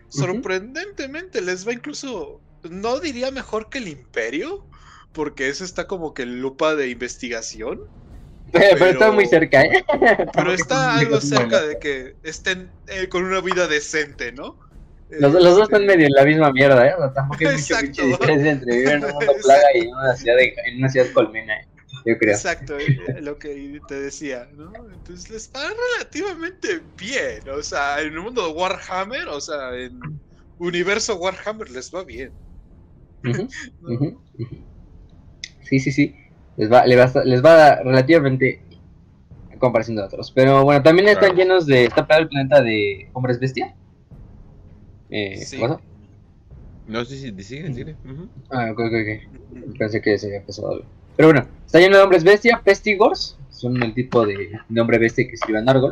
Sorprendentemente, 0.09 1.41
les 1.41 1.67
va 1.67 1.73
incluso 1.73 2.39
no 2.69 2.99
diría 2.99 3.31
mejor 3.31 3.69
que 3.69 3.77
el 3.79 3.87
Imperio, 3.87 4.65
porque 5.13 5.49
eso 5.49 5.63
está 5.63 5.87
como 5.87 6.13
que 6.13 6.23
en 6.23 6.41
lupa 6.41 6.75
de 6.75 6.89
investigación. 6.89 7.81
Pero, 8.51 8.85
está 8.85 9.11
muy 9.11 9.25
cerca, 9.25 9.61
¿eh? 9.61 9.83
Pero 10.33 10.53
está 10.53 10.95
algo 10.97 11.19
cerca 11.19 11.61
de 11.61 11.79
que 11.79 12.15
estén 12.23 12.71
eh, 12.87 13.09
con 13.09 13.25
una 13.25 13.41
vida 13.41 13.67
decente, 13.67 14.31
¿no? 14.31 14.57
Los, 15.09 15.33
los, 15.33 15.43
dos 15.43 15.63
están 15.63 15.83
este, 15.83 15.95
medio 15.95 16.07
en 16.07 16.13
la 16.13 16.25
misma 16.25 16.51
mierda, 16.51 16.85
¿eh? 16.85 16.93
tampoco 17.15 17.47
hay 17.47 17.55
mucha 17.55 17.81
diferencia 17.81 18.51
entre 18.51 18.75
vivir 18.75 18.89
en 18.89 19.05
un 19.05 19.11
mundo 19.11 19.33
plaga 19.41 19.63
y 19.73 19.79
en 19.79 19.95
una 19.95 20.15
ciudad, 20.17 20.37
de, 20.37 20.53
en 20.65 20.77
una 20.79 20.89
ciudad 20.89 21.07
colmena, 21.13 21.53
yo 22.07 22.17
creo. 22.17 22.33
Exacto, 22.33 22.77
eh, 22.77 23.21
lo 23.21 23.37
que 23.37 23.79
te 23.87 23.99
decía, 23.99 24.47
¿no? 24.55 24.71
Entonces 24.93 25.29
les 25.29 25.43
está 25.43 25.59
relativamente 25.95 26.81
bien, 26.97 27.49
o 27.49 27.61
sea, 27.61 28.01
en 28.01 28.13
el 28.13 28.21
mundo 28.21 28.47
de 28.47 28.53
Warhammer, 28.53 29.27
o 29.27 29.41
sea, 29.41 29.75
en 29.75 29.99
universo 30.59 31.17
Warhammer 31.17 31.69
les 31.69 31.93
va 31.93 32.03
bien. 32.03 32.31
Sí, 35.67 35.81
sí, 35.81 35.91
sí. 35.91 36.15
Les 36.55 36.71
va, 36.71 36.85
les 36.85 36.97
va, 36.97 37.23
les 37.25 37.43
va 37.43 37.75
relativamente 37.83 38.61
en 39.51 39.59
comparación 39.59 39.97
de 39.97 40.03
otros. 40.03 40.31
Pero 40.31 40.63
bueno, 40.63 40.81
también 40.81 41.09
están 41.09 41.35
llenos 41.35 41.65
de. 41.65 41.83
Está 41.83 42.07
pegado 42.07 42.23
el 42.23 42.29
planeta 42.29 42.61
de 42.61 43.09
hombres 43.11 43.37
bestia. 43.37 43.75
Eh, 45.09 45.37
sí. 45.37 45.59
No 46.87 47.03
sé 47.03 47.17
si 47.17 47.43
sigue, 47.43 47.73
sigue. 47.73 47.95
Ah, 48.49 48.69
ok, 48.71 48.79
ok, 48.79 48.93
ok. 48.93 49.77
Pensé 49.77 50.01
que 50.01 50.17
se 50.17 50.27
había 50.27 50.45
pasado 50.45 50.85
Pero 51.17 51.29
bueno, 51.29 51.47
está 51.65 51.79
lleno 51.79 51.97
de 51.97 52.03
hombres 52.03 52.23
bestia, 52.23 52.61
pestigors. 52.63 53.37
Son 53.49 53.81
el 53.81 53.93
tipo 53.93 54.25
de, 54.25 54.51
de 54.69 54.81
hombre 54.81 54.99
bestia 54.99 55.27
que 55.27 55.33
escribe 55.33 55.61
Nargol. 55.61 55.91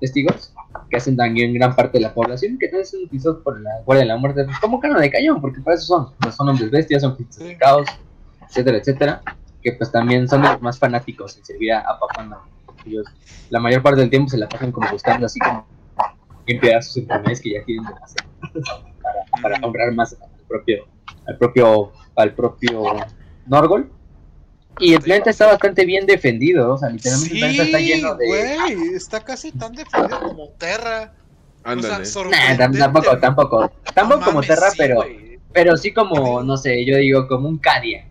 Pestigors 0.00 0.52
que 0.90 0.96
hacen 0.96 1.16
también 1.16 1.52
gran 1.54 1.74
parte 1.74 1.98
de 1.98 2.02
la 2.02 2.14
población, 2.14 2.58
que 2.58 2.68
también 2.68 2.86
son 2.86 3.02
utilizados 3.04 3.42
por 3.42 3.60
la 3.60 3.70
Guardia 3.84 4.04
de 4.04 4.08
la 4.08 4.16
Muerte 4.16 4.44
pues, 4.44 4.58
como 4.58 4.80
carne 4.80 5.00
de 5.00 5.10
cañón, 5.10 5.40
porque 5.40 5.60
para 5.60 5.76
eso 5.76 5.86
son, 5.86 6.12
pues, 6.18 6.34
son 6.34 6.48
hombres 6.48 6.70
bestias, 6.70 7.02
son 7.02 7.16
caos, 7.58 7.86
etcétera, 8.48 8.78
etcétera, 8.78 9.22
que 9.62 9.72
pues 9.72 9.90
también 9.90 10.28
son 10.28 10.42
los 10.42 10.60
más 10.60 10.78
fanáticos 10.78 11.36
en 11.36 11.44
servir 11.44 11.72
a, 11.72 11.84
Papá 11.98 12.46
Ellos 12.84 13.06
la 13.50 13.60
mayor 13.60 13.82
parte 13.82 14.00
del 14.00 14.10
tiempo 14.10 14.28
se 14.28 14.38
la 14.38 14.48
pasan 14.48 14.72
como 14.72 14.90
buscando 14.90 15.26
así 15.26 15.38
como 15.38 15.66
limpiar 16.46 16.82
sus 16.82 16.98
enfermedades 16.98 17.40
que 17.40 17.52
ya 17.52 17.62
quieren 17.64 17.84
hacer 18.02 18.24
para, 19.02 19.42
para 19.42 19.60
comprar 19.60 19.92
más 19.92 20.16
al 20.20 20.28
propio, 20.46 20.86
al 21.26 21.38
propio, 21.38 21.92
al 22.16 22.34
propio 22.34 22.82
Norgol 23.46 23.90
y 24.78 24.94
el 24.94 25.00
planeta 25.00 25.30
está 25.30 25.46
bastante 25.46 25.84
bien 25.84 26.06
defendido, 26.06 26.74
o 26.74 26.78
sea, 26.78 26.90
literalmente 26.90 27.34
el 27.34 27.40
planeta 27.40 27.62
está 27.62 27.78
lleno 27.78 28.14
de. 28.14 28.26
Güey, 28.26 28.94
está 28.94 29.24
casi 29.24 29.52
tan 29.52 29.72
defendido 29.72 30.20
como 30.20 30.48
Terra. 30.50 31.14
Ándale. 31.64 32.06
tampoco, 32.78 33.18
tampoco. 33.18 33.72
Tampoco 33.94 34.24
como 34.24 34.42
Terra, 34.42 34.68
pero. 34.76 35.04
Pero 35.52 35.76
sí 35.78 35.92
como, 35.92 36.42
no 36.42 36.58
sé, 36.58 36.84
yo 36.84 36.98
digo 36.98 37.26
como 37.28 37.48
un 37.48 37.58
Cadia. 37.58 38.06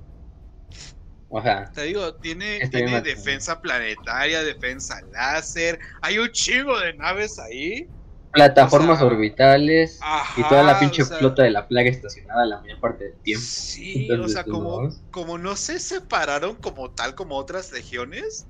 O 1.29 1.41
sea. 1.41 1.71
Te 1.71 1.83
digo, 1.83 2.15
tiene, 2.15 2.67
tiene 2.69 3.01
defensa 3.01 3.61
planetaria, 3.61 4.41
defensa 4.41 5.01
láser. 5.11 5.79
Hay 6.01 6.17
un 6.17 6.31
chingo 6.31 6.79
de 6.79 6.93
naves 6.95 7.37
ahí 7.37 7.87
plataformas 8.35 9.01
orbitales 9.01 9.99
y 10.35 10.43
toda 10.43 10.63
la 10.63 10.79
pinche 10.79 11.05
flota 11.05 11.43
de 11.43 11.51
la 11.51 11.67
plaga 11.67 11.89
estacionada 11.89 12.45
la 12.45 12.61
mayor 12.61 12.79
parte 12.79 13.05
del 13.05 13.21
tiempo. 13.21 13.45
Sí, 13.45 14.09
o 14.21 14.27
sea, 14.27 14.43
como, 14.43 14.89
como 15.09 15.37
no 15.37 15.55
se 15.55 15.79
separaron 15.79 16.55
como 16.57 16.91
tal 16.91 17.15
como 17.15 17.37
otras 17.37 17.71
legiones, 17.71 18.49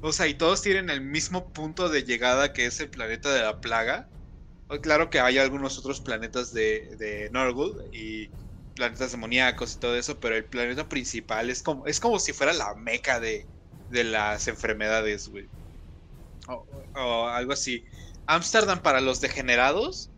o 0.00 0.12
sea, 0.12 0.26
y 0.28 0.34
todos 0.34 0.62
tienen 0.62 0.90
el 0.90 1.00
mismo 1.02 1.52
punto 1.52 1.88
de 1.88 2.04
llegada 2.04 2.52
que 2.52 2.66
es 2.66 2.80
el 2.80 2.90
planeta 2.90 3.32
de 3.32 3.42
la 3.42 3.60
plaga. 3.60 4.10
Claro 4.82 5.10
que 5.10 5.20
hay 5.20 5.38
algunos 5.38 5.78
otros 5.78 6.00
planetas 6.00 6.52
de, 6.52 6.96
de 6.98 7.30
Norgul 7.32 7.74
y 7.92 8.32
planetas 8.74 9.12
demoníacos 9.12 9.74
y 9.74 9.80
todo 9.80 9.96
eso, 9.96 10.20
pero 10.20 10.36
el 10.36 10.46
planeta 10.48 10.88
principal 10.88 11.50
es 11.50 11.62
como, 11.62 11.86
es 11.86 12.00
como 12.00 12.18
si 12.18 12.32
fuera 12.34 12.52
la 12.52 12.74
meca 12.76 13.20
de, 13.20 13.48
de 13.88 14.04
las 14.04 14.48
enfermedades, 14.48 15.28
güey. 15.28 15.50
o 16.94 17.26
algo 17.28 17.52
así. 17.52 17.84
Amsterdam 18.28 18.82
para 18.82 19.00
los 19.00 19.20
degenerados, 19.20 20.12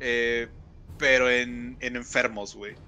eh, 0.00 0.54
pero 0.98 1.30
en, 1.30 1.78
enfermos, 1.80 2.54
güey. 2.54 2.80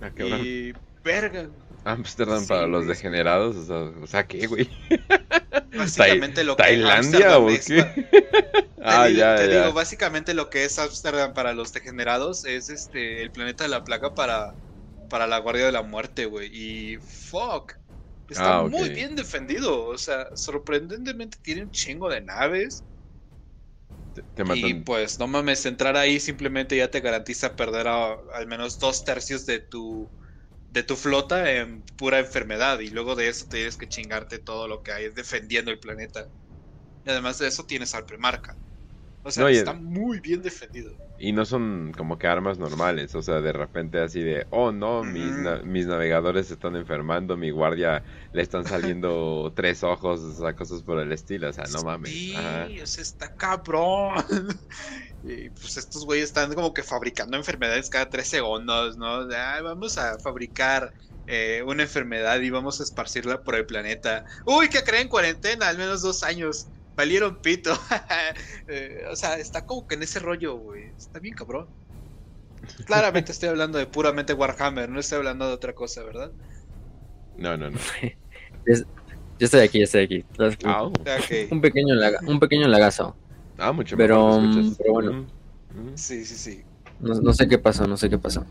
Ah, 0.00 0.12
y 0.16 0.72
verga. 1.04 1.50
Ámsterdam 1.84 2.46
Sí, 2.46 2.46
para 2.46 2.66
los 2.66 2.86
degenerados, 2.86 3.56
o 3.56 3.64
sea, 3.64 3.76
o 4.02 4.06
sea, 4.06 4.26
¿qué, 4.26 4.46
güey? 4.46 4.68
Básicamente 5.72 6.44
lo 6.44 6.60
que 6.60 6.64
¿Tailandia 6.64 6.90
Ámsterdam 6.90 7.44
o 7.44 7.60
qué? 7.64 7.86
ah, 8.80 9.08
digo, 9.08 9.08
ya, 9.08 9.34
te 9.34 9.48
ya. 9.48 9.48
digo, 9.48 9.72
básicamente 9.72 10.34
lo 10.34 10.50
que 10.50 10.64
es 10.64 10.78
Amsterdam 10.78 11.34
para 11.34 11.52
los 11.54 11.72
degenerados 11.72 12.44
es 12.44 12.68
este 12.70 13.22
el 13.22 13.32
planeta 13.32 13.64
de 13.64 13.70
la 13.70 13.84
plaga 13.84 14.14
para, 14.14 14.58
para 15.08 15.26
la 15.26 15.38
Guardia 15.38 15.66
de 15.66 15.72
la 15.72 15.82
Muerte, 15.82 16.26
güey. 16.26 16.48
Y 16.52 16.98
fuck. 17.00 17.74
Está 18.28 18.58
Ah, 18.58 18.62
ok. 18.64 18.74
muy 18.74 18.90
bien 18.90 19.14
defendido. 19.16 19.84
O 19.86 19.98
sea, 19.98 20.26
sorprendentemente 20.36 21.38
tiene 21.42 21.62
un 21.64 21.70
chingo 21.70 22.08
de 22.10 22.22
naves. 22.22 22.84
Te, 24.16 24.22
te 24.34 24.44
Y 24.44 24.74
pues 24.74 25.18
no 25.18 25.26
mames, 25.26 25.66
entrar 25.66 25.96
ahí 25.96 26.20
simplemente 26.20 26.76
ya 26.76 26.90
te 26.90 27.00
garantiza 27.00 27.56
perder 27.56 27.88
a- 27.88 28.16
al 28.34 28.46
menos 28.46 28.78
dos 28.78 29.04
tercios 29.04 29.46
de 29.46 29.60
tu 29.60 30.12
de 30.70 30.82
tu 30.84 30.96
flota 30.96 31.52
en 31.52 31.84
pura 31.96 32.18
enfermedad. 32.20 32.80
Y 32.80 32.90
luego 32.90 33.16
de 33.16 33.28
eso 33.28 33.46
tienes 33.48 33.76
que 33.78 33.88
chingarte 33.88 34.38
todo 34.40 34.68
lo 34.68 34.82
que 34.82 34.92
hay 34.92 35.10
defendiendo 35.10 35.70
el 35.72 35.80
planeta. 35.80 36.28
Y 37.04 37.10
además 37.10 37.38
de 37.38 37.48
eso 37.48 37.64
tienes 37.66 37.94
al 37.94 38.06
premarca. 38.06 38.58
O 39.22 39.30
sea, 39.32 39.44
No, 39.44 39.48
está 39.48 39.74
muy 39.74 40.20
bien 40.20 40.42
defendido. 40.42 40.92
Y 41.18 41.32
no 41.32 41.46
son 41.46 41.92
como 41.96 42.18
que 42.18 42.26
armas 42.26 42.58
normales, 42.58 43.14
o 43.14 43.22
sea, 43.22 43.40
de 43.40 43.52
repente 43.52 44.00
así 44.00 44.22
de, 44.22 44.46
oh 44.50 44.70
no, 44.70 45.02
mis, 45.02 45.32
na- 45.32 45.62
mis 45.62 45.86
navegadores 45.86 46.48
se 46.48 46.54
están 46.54 46.76
enfermando, 46.76 47.36
mi 47.38 47.50
guardia 47.50 48.04
le 48.32 48.42
están 48.42 48.66
saliendo 48.66 49.52
tres 49.56 49.82
ojos, 49.82 50.20
o 50.20 50.32
sea, 50.34 50.54
cosas 50.54 50.82
por 50.82 50.98
el 51.00 51.10
estilo, 51.12 51.48
o 51.48 51.52
sea, 51.54 51.64
no 51.72 51.82
mames. 51.82 52.12
Sí, 52.12 52.34
Ajá. 52.36 52.68
o 52.82 52.86
sea, 52.86 53.02
está 53.02 53.34
cabrón. 53.36 54.14
Y 55.22 55.50
pues 55.50 55.76
estos 55.76 56.04
güeyes 56.04 56.26
están 56.26 56.52
como 56.54 56.72
que 56.72 56.82
fabricando 56.84 57.36
enfermedades 57.36 57.90
cada 57.90 58.08
tres 58.08 58.28
segundos, 58.28 58.96
¿no? 58.96 59.26
De, 59.26 59.36
"Ay, 59.36 59.62
vamos 59.62 59.98
a 59.98 60.18
fabricar 60.18 60.92
eh, 61.26 61.62
una 61.66 61.82
enfermedad 61.82 62.40
y 62.40 62.50
vamos 62.50 62.78
a 62.80 62.84
esparcirla 62.84 63.42
por 63.42 63.56
el 63.56 63.66
planeta. 63.66 64.24
Uy, 64.44 64.68
que 64.68 64.84
creen 64.84 65.08
cuarentena, 65.08 65.68
al 65.68 65.78
menos 65.78 66.02
dos 66.02 66.22
años. 66.22 66.68
Valieron 66.96 67.36
pito. 67.42 67.72
Eh, 68.68 69.04
o 69.08 69.14
sea, 69.14 69.36
está 69.38 69.64
como 69.64 69.86
que 69.86 69.94
en 69.94 70.02
ese 70.02 70.18
rollo, 70.18 70.56
güey. 70.56 70.90
Está 70.98 71.20
bien 71.20 71.36
cabrón. 71.36 71.68
Claramente 72.84 73.30
estoy 73.30 73.48
hablando 73.48 73.78
de 73.78 73.86
puramente 73.86 74.32
Warhammer, 74.32 74.88
no 74.88 74.98
estoy 74.98 75.18
hablando 75.18 75.46
de 75.46 75.54
otra 75.54 75.72
cosa, 75.72 76.02
¿verdad? 76.02 76.32
No, 77.36 77.56
no, 77.56 77.70
no. 77.70 77.78
Yo 79.38 79.44
estoy 79.44 79.60
aquí, 79.60 79.78
yo 79.78 79.84
estoy 79.84 80.04
aquí. 80.04 80.24
Ok. 80.38 81.52
Un 81.52 81.60
pequeño, 81.60 81.94
laga- 81.94 82.20
un 82.26 82.40
pequeño 82.40 82.66
lagazo. 82.68 83.14
Ah, 83.58 83.70
mucho 83.70 83.94
Pero, 83.96 84.40
mejor 84.40 84.62
mm, 84.64 84.74
pero 84.78 84.92
bueno. 84.94 85.12
Mm, 85.12 85.78
mm. 85.90 85.92
Sí, 85.94 86.24
sí, 86.24 86.34
sí. 86.34 86.62
No, 87.00 87.14
no 87.20 87.32
sé 87.34 87.46
qué 87.46 87.58
pasó, 87.58 87.86
no 87.86 87.98
sé 87.98 88.08
qué 88.08 88.16
pasó. 88.18 88.46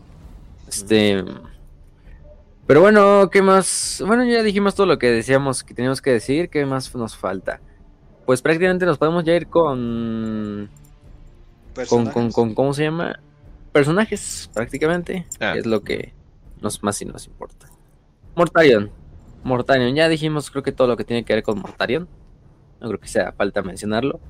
Este. 0.68 1.24
Pero 2.68 2.80
bueno, 2.80 3.28
¿qué 3.30 3.42
más? 3.42 4.02
Bueno, 4.06 4.24
ya 4.24 4.42
dijimos 4.44 4.74
todo 4.76 4.86
lo 4.86 4.98
que 4.98 5.10
decíamos 5.10 5.64
que 5.64 5.74
teníamos 5.74 6.00
que 6.00 6.12
decir. 6.12 6.48
¿Qué 6.50 6.64
más 6.64 6.94
nos 6.94 7.16
falta? 7.16 7.60
Pues 8.26 8.42
prácticamente 8.42 8.84
nos 8.84 8.98
podemos 8.98 9.24
ya 9.24 9.34
ir 9.34 9.46
con. 9.46 10.68
Con, 11.74 11.86
con, 11.86 12.04
Personajes. 12.04 12.34
con 12.34 12.54
¿Cómo 12.54 12.74
se 12.74 12.84
llama? 12.84 13.20
Personajes, 13.72 14.50
prácticamente. 14.52 15.26
Ah. 15.40 15.52
Que 15.52 15.60
es 15.60 15.66
lo 15.66 15.82
que 15.82 16.12
nos 16.60 16.82
más 16.82 17.00
y 17.02 17.04
nos 17.04 17.26
importa. 17.26 17.68
Mortarion. 18.34 18.90
Mortarion. 19.44 19.94
Ya 19.94 20.08
dijimos, 20.08 20.50
creo 20.50 20.62
que 20.62 20.72
todo 20.72 20.88
lo 20.88 20.96
que 20.96 21.04
tiene 21.04 21.24
que 21.24 21.34
ver 21.34 21.42
con 21.42 21.60
Mortarion. 21.60 22.08
No 22.80 22.88
creo 22.88 23.00
que 23.00 23.08
sea 23.08 23.32
falta 23.32 23.62
mencionarlo. 23.62 24.20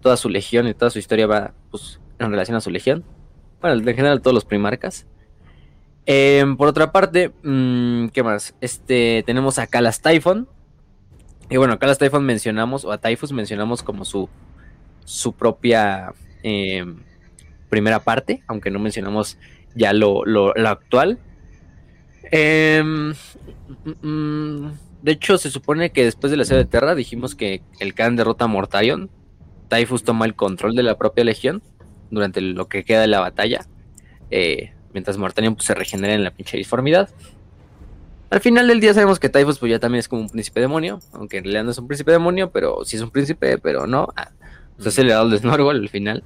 Toda 0.00 0.16
su 0.16 0.28
legión 0.28 0.66
y 0.66 0.74
toda 0.74 0.90
su 0.90 0.98
historia 0.98 1.26
va 1.26 1.52
pues, 1.70 2.00
en 2.18 2.30
relación 2.30 2.56
a 2.56 2.60
su 2.60 2.70
legión. 2.70 3.04
Bueno, 3.60 3.76
en 3.76 3.96
general 3.96 4.22
todos 4.22 4.34
los 4.34 4.44
primarcas. 4.44 5.06
Em, 6.06 6.56
por 6.56 6.68
otra 6.68 6.92
parte, 6.92 7.32
mm, 7.42 8.08
¿qué 8.08 8.22
más? 8.22 8.54
Este, 8.60 9.22
tenemos 9.26 9.58
a 9.58 9.66
Kalas 9.66 10.00
Typhon. 10.00 10.48
Y 11.50 11.56
bueno, 11.56 11.78
Kalas 11.78 11.98
Typhon 11.98 12.24
mencionamos, 12.24 12.84
o 12.84 12.92
a 12.92 12.98
Typhus 12.98 13.32
mencionamos 13.32 13.82
como 13.82 14.04
su, 14.04 14.28
su 15.04 15.32
propia 15.34 16.12
em, 16.42 16.96
primera 17.68 18.00
parte, 18.00 18.42
aunque 18.46 18.70
no 18.70 18.78
mencionamos 18.78 19.36
ya 19.74 19.92
lo, 19.92 20.24
lo- 20.24 20.54
lo 20.54 20.68
actual. 20.68 21.18
Em, 22.30 23.10
mm, 24.02 24.08
mm, 24.08 24.72
de 25.02 25.12
hecho, 25.12 25.36
se 25.38 25.50
supone 25.50 25.90
que 25.90 26.04
después 26.04 26.30
de 26.30 26.36
la 26.38 26.44
serie 26.44 26.64
de 26.64 26.70
Terra 26.70 26.94
dijimos 26.94 27.34
que 27.34 27.62
el 27.78 27.94
Khan 27.94 28.16
derrota 28.16 28.46
a 28.46 28.48
Mortarion. 28.48 29.10
Typhus 29.68 30.04
toma 30.04 30.24
el 30.26 30.34
control 30.34 30.74
de 30.74 30.82
la 30.82 30.96
propia 30.96 31.24
legión 31.24 31.62
durante 32.10 32.40
lo 32.40 32.68
que 32.68 32.84
queda 32.84 33.00
de 33.02 33.06
la 33.08 33.20
batalla. 33.20 33.66
eh, 34.30 34.72
mientras 34.92 35.18
Mortarion 35.18 35.54
pues, 35.56 35.66
se 35.66 35.74
regenera 35.74 36.14
en 36.14 36.24
la 36.24 36.30
pinche 36.30 36.56
disformidad. 36.56 37.10
Al 38.34 38.40
final 38.40 38.66
del 38.66 38.80
día 38.80 38.92
sabemos 38.92 39.20
que 39.20 39.28
Typhus 39.28 39.60
pues, 39.60 39.70
ya 39.70 39.78
también 39.78 40.00
es 40.00 40.08
como 40.08 40.22
un 40.22 40.28
príncipe 40.28 40.58
demonio, 40.58 40.98
aunque 41.12 41.36
en 41.36 41.44
realidad 41.44 41.62
no 41.62 41.70
es 41.70 41.78
un 41.78 41.86
príncipe 41.86 42.10
demonio, 42.10 42.50
pero 42.50 42.84
sí 42.84 42.96
es 42.96 43.02
un 43.02 43.12
príncipe, 43.12 43.58
pero 43.58 43.86
no. 43.86 44.08
Ah, 44.16 44.32
o 44.76 44.82
sea, 44.82 44.90
es 44.90 44.98
el 44.98 45.38
Snorgol 45.38 45.76
al 45.76 45.88
final. 45.88 46.24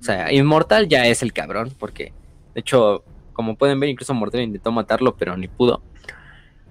O 0.00 0.02
sea, 0.02 0.32
inmortal 0.32 0.88
ya 0.88 1.06
es 1.06 1.22
el 1.22 1.34
cabrón, 1.34 1.74
porque 1.78 2.14
de 2.54 2.60
hecho, 2.60 3.04
como 3.34 3.56
pueden 3.56 3.78
ver, 3.78 3.90
incluso 3.90 4.14
Mortarion 4.14 4.48
intentó 4.48 4.72
matarlo, 4.72 5.16
pero 5.18 5.36
ni 5.36 5.48
pudo. 5.48 5.82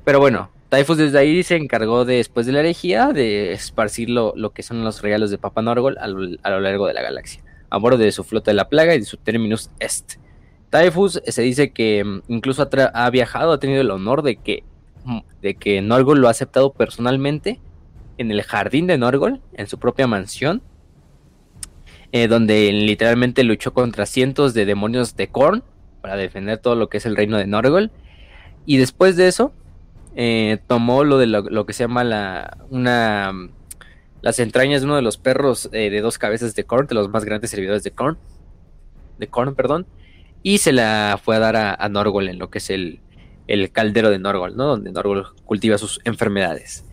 Pero 0.05 0.19
bueno, 0.19 0.49
Typhus 0.69 0.97
desde 0.97 1.19
ahí 1.19 1.43
se 1.43 1.55
encargó 1.55 2.03
de, 2.03 2.15
después 2.15 2.47
de 2.47 2.53
la 2.53 2.61
herejía 2.61 3.09
de 3.09 3.53
esparcir 3.53 4.09
lo, 4.09 4.33
lo 4.35 4.53
que 4.53 4.63
son 4.63 4.83
los 4.83 5.03
regalos 5.03 5.29
de 5.29 5.37
Papa 5.37 5.61
Norgol 5.61 5.99
a 5.99 6.07
lo, 6.07 6.35
a 6.41 6.49
lo 6.49 6.61
largo 6.61 6.87
de 6.87 6.95
la 6.95 7.03
galaxia, 7.03 7.43
a 7.69 7.77
bordo 7.77 7.99
de 7.99 8.11
su 8.11 8.23
flota 8.23 8.49
de 8.49 8.55
la 8.55 8.69
plaga 8.69 8.95
y 8.95 9.01
de 9.01 9.05
su 9.05 9.17
terminus 9.17 9.69
est. 9.79 10.17
Typhus 10.69 11.21
eh, 11.25 11.31
se 11.31 11.41
dice 11.41 11.71
que 11.71 12.03
mm, 12.03 12.21
incluso 12.27 12.67
ha, 12.93 13.09
viajado, 13.09 13.53
ha 13.53 13.59
tenido 13.59 13.81
el 13.81 13.91
honor 13.91 14.21
de 14.21 14.37
que, 14.37 14.63
de 15.41 15.55
que 15.55 15.81
Norgol 15.81 16.19
lo 16.19 16.27
ha 16.27 16.31
aceptado 16.31 16.73
personalmente 16.73 17.59
en 18.17 18.31
el 18.31 18.43
jardín 18.43 18.87
de 18.87 18.97
Norgol, 18.97 19.41
en 19.53 19.67
su 19.67 19.79
propia 19.79 20.05
mansión, 20.05 20.61
eh, 22.11 22.27
donde 22.27 22.71
literalmente 22.71 23.43
luchó 23.43 23.73
contra 23.73 24.05
cientos 24.05 24.53
de 24.53 24.65
demonios 24.65 25.15
de 25.15 25.29
Korn 25.29 25.63
para 26.01 26.15
defender 26.15 26.57
todo 26.57 26.75
lo 26.75 26.89
que 26.89 26.97
es 26.97 27.05
el 27.05 27.15
reino 27.15 27.37
de 27.37 27.47
Norgol. 27.47 27.91
Y 28.65 28.77
después 28.77 29.15
de 29.15 29.27
eso, 29.27 29.53
eh, 30.15 30.59
tomó 30.67 31.03
lo 31.03 31.17
de 31.17 31.27
lo, 31.27 31.41
lo 31.43 31.65
que 31.65 31.73
se 31.73 31.83
llama 31.83 32.03
la, 32.03 32.57
una, 32.69 33.31
las 34.21 34.39
entrañas 34.39 34.81
de 34.81 34.87
uno 34.87 34.97
de 34.97 35.01
los 35.01 35.17
perros 35.17 35.69
eh, 35.71 35.89
de 35.89 36.01
dos 36.01 36.17
cabezas 36.17 36.55
de 36.55 36.65
Korn, 36.65 36.87
de 36.87 36.95
los 36.95 37.09
más 37.09 37.23
grandes 37.23 37.51
servidores 37.51 37.83
de 37.83 37.91
Korn, 37.91 38.17
de 39.17 39.27
Korn, 39.27 39.55
perdón, 39.55 39.87
y 40.43 40.57
se 40.57 40.73
la 40.73 41.19
fue 41.23 41.37
a 41.37 41.39
dar 41.39 41.55
a 41.55 41.89
Norgol 41.89 42.27
en 42.27 42.39
lo 42.39 42.49
que 42.49 42.57
es 42.57 42.69
el, 42.69 42.99
el 43.49 43.71
caldero 43.71 44.11
de 44.11 44.19
Norgol, 44.19 44.55
¿no? 44.55 44.65
Donde 44.65 44.91
Norgol 44.91 45.25
cultiva 45.43 45.79
sus 45.79 45.99
enfermedades. 46.03 46.85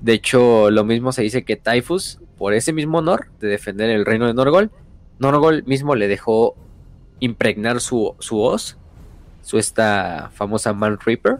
De 0.00 0.12
hecho, 0.12 0.70
lo 0.70 0.84
mismo 0.84 1.12
se 1.12 1.22
dice 1.22 1.44
que 1.44 1.54
Typhus, 1.54 2.18
por 2.36 2.52
ese 2.52 2.72
mismo 2.72 2.98
honor 2.98 3.28
de 3.38 3.46
defender 3.46 3.90
el 3.90 4.04
reino 4.04 4.26
de 4.26 4.34
Norgol, 4.34 4.72
Norgol 5.20 5.62
mismo 5.66 5.94
le 5.94 6.08
dejó 6.08 6.56
impregnar 7.20 7.80
su, 7.80 8.16
su 8.18 8.40
hoz, 8.40 8.76
su 9.42 9.58
esta 9.58 10.32
famosa 10.34 10.72
Man 10.72 10.98
Reaper, 10.98 11.38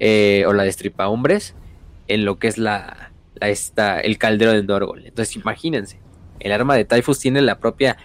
eh, 0.00 0.44
o 0.46 0.52
la 0.52 0.64
destripa 0.64 1.08
hombres, 1.08 1.54
en 2.08 2.26
lo 2.26 2.38
que 2.38 2.48
es 2.48 2.58
la, 2.58 3.10
esta, 3.40 4.00
el 4.00 4.18
caldero 4.18 4.52
de 4.52 4.64
Norgol. 4.64 5.06
Entonces, 5.06 5.34
imagínense, 5.36 5.98
el 6.40 6.52
arma 6.52 6.76
de 6.76 6.84
Typhus 6.84 7.20
tiene 7.20 7.40
la 7.40 7.58
propia 7.58 7.96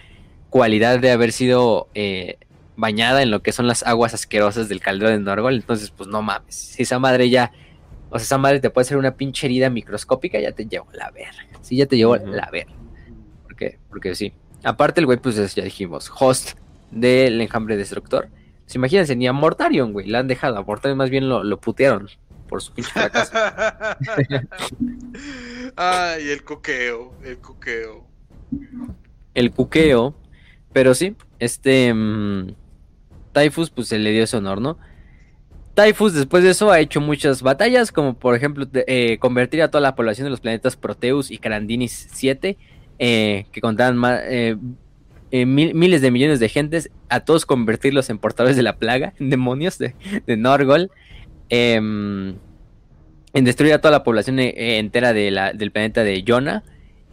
cualidad 0.48 0.98
de 0.98 1.10
haber 1.10 1.32
sido 1.32 1.88
eh, 1.94 2.38
bañada 2.76 3.22
en 3.22 3.30
lo 3.30 3.42
que 3.42 3.52
son 3.52 3.66
las 3.66 3.82
aguas 3.84 4.14
asquerosas 4.14 4.68
del 4.68 4.80
caldero 4.80 5.10
de 5.10 5.18
Norgol. 5.18 5.54
Entonces, 5.54 5.90
pues 5.90 6.08
no 6.08 6.22
mames. 6.22 6.54
Si 6.54 6.82
esa 6.82 6.98
madre 6.98 7.30
ya. 7.30 7.52
O 8.10 8.18
sea, 8.18 8.24
esa 8.24 8.38
madre 8.38 8.60
te 8.60 8.70
puede 8.70 8.84
hacer 8.86 8.96
una 8.96 9.16
pinche 9.16 9.46
herida 9.46 9.70
microscópica, 9.70 10.38
ya 10.38 10.52
te 10.52 10.66
llevo 10.66 10.86
la 10.92 11.10
verga. 11.10 11.46
Sí, 11.62 11.76
ya 11.76 11.86
te 11.86 11.96
llevo 11.96 12.14
Ujú. 12.14 12.26
la 12.28 12.48
verga. 12.52 12.72
¿Por 13.42 13.56
qué? 13.56 13.78
Porque 13.88 14.14
sí. 14.14 14.32
Aparte, 14.62 15.00
el 15.00 15.06
güey, 15.06 15.18
pues 15.18 15.36
es- 15.38 15.54
ya 15.54 15.64
dijimos, 15.64 16.10
host 16.18 16.52
del 16.90 17.40
enjambre 17.40 17.76
destructor. 17.76 18.28
Pues, 18.64 18.74
imagínense, 18.76 19.16
ni 19.16 19.26
a 19.26 19.32
Mortarion, 19.32 19.92
güey, 19.92 20.06
la 20.08 20.20
han 20.20 20.28
dejado. 20.28 20.56
A 20.58 20.62
Mortarion 20.62 20.96
más 20.96 21.10
bien 21.10 21.28
lo, 21.28 21.42
lo 21.44 21.60
putearon 21.60 22.08
por 22.48 22.62
su 22.62 22.72
pinche 22.72 22.90
fracaso. 22.92 23.32
Ay, 25.76 26.28
el 26.30 26.44
coqueo, 26.44 27.12
el 27.24 27.38
coqueo. 27.38 28.06
el 29.34 29.50
cuqueo. 29.50 30.14
Pero 30.72 30.94
sí, 30.94 31.16
este. 31.38 31.92
mm, 31.92 32.54
Typhus, 33.34 33.68
pues 33.68 33.88
se 33.88 33.98
le 33.98 34.12
dio 34.12 34.24
ese 34.24 34.38
honor, 34.38 34.60
¿no? 34.62 34.78
Typhus, 35.74 36.14
después 36.14 36.42
de 36.44 36.50
eso, 36.50 36.70
ha 36.70 36.78
hecho 36.80 37.00
muchas 37.00 37.42
batallas, 37.42 37.90
como 37.92 38.14
por 38.14 38.34
ejemplo, 38.36 38.66
eh, 38.86 39.18
convertir 39.18 39.60
a 39.60 39.68
toda 39.70 39.82
la 39.82 39.96
población 39.96 40.24
de 40.24 40.30
los 40.30 40.40
planetas 40.40 40.76
Proteus 40.76 41.30
y 41.32 41.38
Carandinis 41.38 42.08
7, 42.12 42.56
eh, 43.00 43.46
que 43.50 43.60
contaban 43.60 43.96
ma- 43.96 44.20
eh, 44.22 44.56
mil- 45.32 45.74
miles 45.74 46.00
de 46.00 46.12
millones 46.12 46.38
de 46.38 46.48
gentes, 46.48 46.90
a 47.08 47.20
todos 47.20 47.44
convertirlos 47.44 48.08
en 48.08 48.18
portadores 48.18 48.56
de 48.56 48.62
la 48.62 48.76
plaga, 48.76 49.14
en 49.18 49.30
demonios 49.30 49.76
de, 49.78 49.94
de 50.26 50.36
Norgol, 50.36 50.90
em, 51.48 52.36
en 53.32 53.44
destruir 53.44 53.72
a 53.72 53.78
toda 53.80 53.90
la 53.90 54.04
población 54.04 54.38
entera 54.38 55.12
de 55.12 55.32
la- 55.32 55.52
del 55.52 55.72
planeta 55.72 56.04
de 56.04 56.22
Yona, 56.22 56.62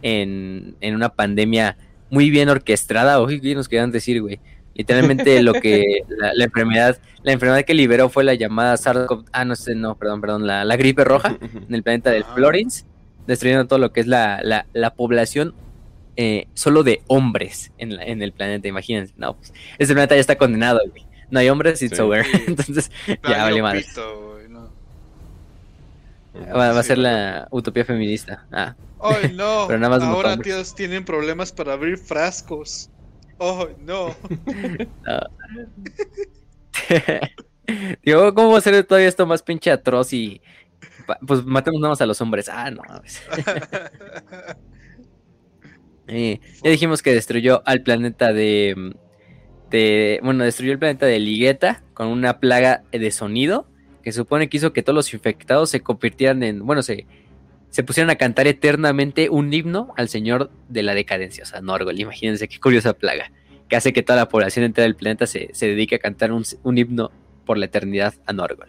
en, 0.02 0.76
en 0.80 0.94
una 0.94 1.08
pandemia 1.10 1.76
muy 2.10 2.30
bien 2.30 2.48
orquestada, 2.48 3.20
oye, 3.20 3.40
¿qué 3.40 3.54
nos 3.56 3.68
querían 3.68 3.90
decir, 3.90 4.20
güey? 4.20 4.38
Literalmente 4.74 5.42
lo 5.42 5.52
que 5.52 6.02
la, 6.08 6.44
enfermedad, 6.44 6.98
la 7.22 7.32
enfermedad 7.32 7.64
que 7.64 7.74
liberó 7.74 8.08
fue 8.08 8.24
la 8.24 8.34
llamada 8.34 8.74
SARS-CoV, 8.76 9.26
ah 9.32 9.44
no 9.44 9.54
sé, 9.54 9.74
no, 9.74 9.96
perdón, 9.96 10.20
perdón, 10.20 10.46
la, 10.46 10.76
gripe 10.76 11.04
roja 11.04 11.36
en 11.40 11.74
el 11.74 11.82
planeta 11.82 12.10
del 12.10 12.24
Florence, 12.24 12.84
destruyendo 13.26 13.66
todo 13.66 13.78
lo 13.78 13.92
que 13.92 14.00
es 14.00 14.06
la, 14.06 14.64
población 14.96 15.54
eh, 16.16 16.46
solo 16.54 16.82
de 16.82 17.02
hombres 17.06 17.72
en, 17.78 17.92
en, 17.92 18.22
el 18.22 18.32
planeta, 18.32 18.68
imagínense. 18.68 19.14
No, 19.16 19.34
pues 19.34 19.52
ese 19.78 19.92
planeta 19.94 20.14
ya 20.14 20.20
está 20.20 20.36
condenado, 20.36 20.80
güey. 20.90 21.06
No 21.32 21.40
hay 21.40 21.48
hombres, 21.48 21.80
it's 21.80 21.98
over. 21.98 22.26
Entonces, 22.46 22.90
ya 23.06 23.42
vale 23.42 23.62
madre. 23.62 23.86
Va, 26.34 26.78
a 26.78 26.82
ser 26.82 26.98
la 26.98 27.48
utopía 27.50 27.86
feminista. 27.86 28.46
Ah. 28.52 28.74
Ay, 29.00 29.32
no. 29.34 29.64
Pero 29.66 29.78
nada 29.78 29.98
más 29.98 30.06
Ahora 30.06 30.36
tíos 30.36 30.74
tienen 30.74 31.06
problemas 31.06 31.50
para 31.50 31.72
abrir 31.72 31.96
frascos. 31.96 32.90
Oh, 33.44 33.68
no. 33.80 34.14
Digo, 38.04 38.32
¿cómo 38.34 38.52
va 38.52 38.58
a 38.58 38.60
ser 38.60 38.84
todavía 38.84 39.08
esto 39.08 39.26
más 39.26 39.42
pinche 39.42 39.72
atroz 39.72 40.12
y 40.12 40.40
pues 41.26 41.44
matemos 41.44 41.80
nada 41.80 41.90
más 41.90 42.00
a 42.00 42.06
los 42.06 42.20
hombres? 42.20 42.48
Ah, 42.48 42.70
no. 42.70 42.82
eh, 46.06 46.38
ya 46.62 46.70
dijimos 46.70 47.02
que 47.02 47.12
destruyó 47.12 47.64
al 47.66 47.82
planeta 47.82 48.32
de, 48.32 48.94
de, 49.70 50.20
bueno, 50.22 50.44
destruyó 50.44 50.70
el 50.70 50.78
planeta 50.78 51.06
de 51.06 51.18
Ligueta 51.18 51.82
con 51.94 52.06
una 52.06 52.38
plaga 52.38 52.84
de 52.92 53.10
sonido 53.10 53.66
que 54.04 54.12
supone 54.12 54.48
que 54.48 54.58
hizo 54.58 54.72
que 54.72 54.84
todos 54.84 54.94
los 54.94 55.12
infectados 55.14 55.70
se 55.70 55.80
convirtieran 55.80 56.44
en, 56.44 56.64
bueno, 56.64 56.84
se, 56.84 57.06
se 57.72 57.82
pusieran 57.82 58.10
a 58.10 58.16
cantar 58.16 58.46
eternamente 58.46 59.30
un 59.30 59.52
himno 59.52 59.94
al 59.96 60.10
señor 60.10 60.50
de 60.68 60.82
la 60.82 60.94
decadencia, 60.94 61.44
o 61.44 61.46
sea, 61.46 61.62
Norgol. 61.62 61.98
Imagínense 61.98 62.46
qué 62.46 62.60
curiosa 62.60 62.92
plaga, 62.92 63.32
que 63.66 63.76
hace 63.76 63.94
que 63.94 64.02
toda 64.02 64.18
la 64.18 64.28
población 64.28 64.66
entera 64.66 64.82
del 64.82 64.94
planeta 64.94 65.26
se, 65.26 65.50
dedique 65.58 65.94
a 65.94 65.98
cantar 65.98 66.32
un, 66.32 66.44
himno 66.78 67.10
por 67.46 67.56
la 67.56 67.64
eternidad 67.64 68.12
a 68.26 68.34
Norgol. 68.34 68.68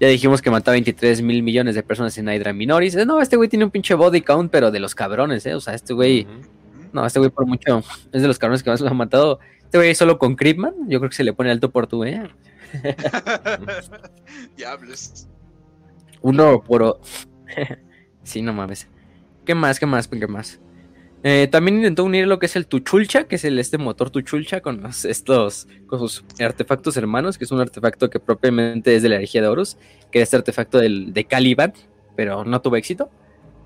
Ya 0.00 0.08
dijimos 0.08 0.42
que 0.42 0.50
mató 0.50 0.72
a 0.72 0.74
23 0.74 1.22
mil 1.22 1.44
millones 1.44 1.76
de 1.76 1.84
personas 1.84 2.18
en 2.18 2.28
Hydra 2.28 2.52
Minoris. 2.52 2.96
No, 3.06 3.22
este 3.22 3.36
güey 3.36 3.48
tiene 3.48 3.64
un 3.64 3.70
pinche 3.70 3.94
body 3.94 4.22
count, 4.22 4.50
pero 4.50 4.72
de 4.72 4.80
los 4.80 4.96
cabrones, 4.96 5.46
¿eh? 5.46 5.54
O 5.54 5.60
sea, 5.60 5.74
este 5.74 5.94
güey. 5.94 6.26
No, 6.92 7.06
este 7.06 7.20
güey 7.20 7.30
por 7.30 7.46
mucho. 7.46 7.84
Es 8.12 8.22
de 8.22 8.28
los 8.28 8.40
cabrones 8.40 8.64
que 8.64 8.70
más 8.70 8.80
lo 8.80 8.88
han 8.88 8.96
matado. 8.96 9.38
Este 9.62 9.78
güey 9.78 9.94
solo 9.94 10.18
con 10.18 10.34
Creepman. 10.34 10.74
Yo 10.88 10.98
creo 10.98 11.08
que 11.08 11.16
se 11.16 11.24
le 11.24 11.32
pone 11.32 11.50
alto 11.52 11.70
por 11.70 11.86
tu, 11.86 12.04
¿eh? 12.04 12.28
Diablos. 14.56 15.28
Uno 16.22 16.60
por. 16.62 17.00
sí, 18.26 18.42
no 18.42 18.52
mames. 18.52 18.88
¿Qué 19.44 19.54
más? 19.54 19.78
¿Qué 19.78 19.86
más? 19.86 20.08
¿Qué 20.08 20.26
más? 20.26 20.60
Eh, 21.22 21.48
también 21.50 21.78
intentó 21.78 22.04
unir 22.04 22.26
lo 22.26 22.38
que 22.38 22.46
es 22.46 22.56
el 22.56 22.66
Tuchulcha, 22.66 23.24
que 23.24 23.36
es 23.36 23.44
el 23.44 23.58
este 23.58 23.78
motor 23.78 24.10
Tuchulcha 24.10 24.60
con 24.60 24.86
estos 24.86 25.66
con 25.86 25.98
sus 25.98 26.24
artefactos 26.38 26.96
hermanos, 26.96 27.38
que 27.38 27.44
es 27.44 27.50
un 27.50 27.60
artefacto 27.60 28.10
que 28.10 28.20
propiamente 28.20 28.94
es 28.94 29.02
de 29.02 29.08
la 29.08 29.16
herejía 29.16 29.42
de 29.42 29.48
Horus, 29.48 29.76
que 30.12 30.20
es 30.20 30.24
este 30.24 30.36
artefacto 30.36 30.78
del, 30.78 31.12
de 31.12 31.24
Caliban, 31.24 31.72
pero 32.14 32.44
no 32.44 32.60
tuvo 32.60 32.76
éxito. 32.76 33.10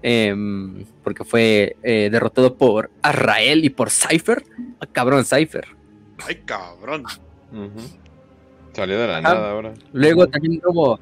Em, 0.03 0.87
porque 1.05 1.25
fue 1.25 1.77
eh, 1.83 2.09
derrotado 2.11 2.57
por 2.57 2.91
Arrael 3.03 3.65
y 3.65 3.71
por 3.71 3.91
Cypher. 3.91 4.43
Ah, 4.81 4.87
cabrón, 4.87 5.25
Cypher. 5.25 5.67
Ay, 6.27 6.37
cabrón. 6.47 7.05
Salió 8.73 8.99
de 8.99 9.07
la 9.07 9.21
nada 9.21 9.51
ahora. 9.51 9.75
Luego 9.93 10.27
también 10.29 10.61
tuvo, 10.61 10.99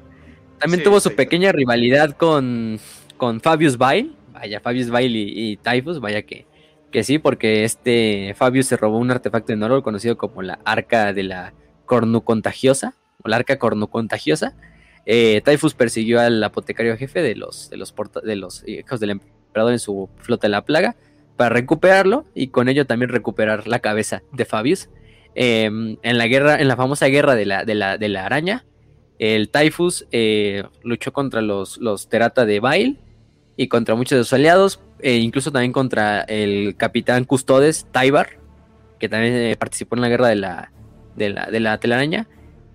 también 0.57 0.83
tuvo 0.83 0.99
su 0.99 1.15
pequeña 1.15 1.51
rivalidad 1.51 2.17
con, 2.17 2.79
con 3.19 3.39
Fabius 3.41 3.77
Bail. 3.77 4.15
Vaya, 4.33 4.59
Fabius 4.59 4.89
Bail 4.89 5.15
y, 5.15 5.57
Typhus, 5.57 5.99
vaya 5.99 6.23
que, 6.23 6.47
que 6.91 7.03
sí, 7.03 7.19
porque 7.19 7.65
este 7.65 8.33
Fabius 8.35 8.67
se 8.67 8.77
robó 8.77 8.97
un 8.97 9.11
artefacto 9.11 9.51
de 9.51 9.57
Norol 9.57 9.83
conocido 9.83 10.17
como 10.17 10.41
la 10.41 10.59
Arca 10.65 11.13
de 11.13 11.23
la 11.23 11.53
Cornucontagiosa, 11.85 12.95
o 13.21 13.27
la 13.27 13.35
Arca 13.35 13.59
Cornucontagiosa. 13.59 14.55
Eh, 15.05 15.41
Typhus 15.43 15.73
persiguió 15.73 16.19
al 16.21 16.43
apotecario 16.43 16.95
jefe 16.97 17.21
de 17.21 17.35
los, 17.35 17.69
de 17.69 17.77
los, 17.77 17.93
de 18.23 18.35
los 18.35 18.67
hijos 18.67 18.99
del 18.99 19.09
emperador 19.11 19.73
en 19.73 19.79
su 19.79 20.09
flota 20.17 20.47
de 20.47 20.51
la 20.51 20.63
plaga 20.63 20.95
para 21.35 21.49
recuperarlo 21.49 22.25
y 22.35 22.47
con 22.47 22.69
ello 22.69 22.85
también 22.85 23.09
recuperar 23.09 23.67
la 23.67 23.79
cabeza 23.79 24.23
de 24.31 24.45
Fabius. 24.45 24.89
Em, 25.35 25.97
en 26.01 26.17
la 26.17 26.27
guerra, 26.27 26.59
en 26.59 26.67
la 26.67 26.75
famosa 26.75 27.07
guerra 27.07 27.35
de 27.35 27.45
la, 27.45 27.65
de 27.65 27.75
la, 27.75 28.25
araña, 28.25 28.65
el 29.19 29.49
Typhus 29.49 30.07
eh, 30.11 30.63
luchó 30.83 31.11
contra 31.11 31.41
los, 31.41 31.77
los 31.77 32.07
Terata 32.07 32.45
de 32.45 32.59
Bail 32.59 32.99
y 33.59 33.67
contra 33.67 33.93
muchos 33.93 34.17
de 34.17 34.23
sus 34.23 34.31
aliados, 34.31 34.79
e 35.01 35.17
incluso 35.17 35.51
también 35.51 35.73
contra 35.73 36.21
el 36.21 36.77
capitán 36.77 37.25
Custodes, 37.25 37.87
Tybar, 37.91 38.39
que 38.99 39.09
también 39.09 39.33
eh, 39.33 39.57
participó 39.59 39.97
en 39.97 40.01
la 40.01 40.07
guerra 40.07 40.29
de 40.29 40.37
la, 40.37 40.71
de 41.17 41.29
la, 41.31 41.47
de 41.47 41.59
la 41.59 41.77
telaraña, 41.77 42.29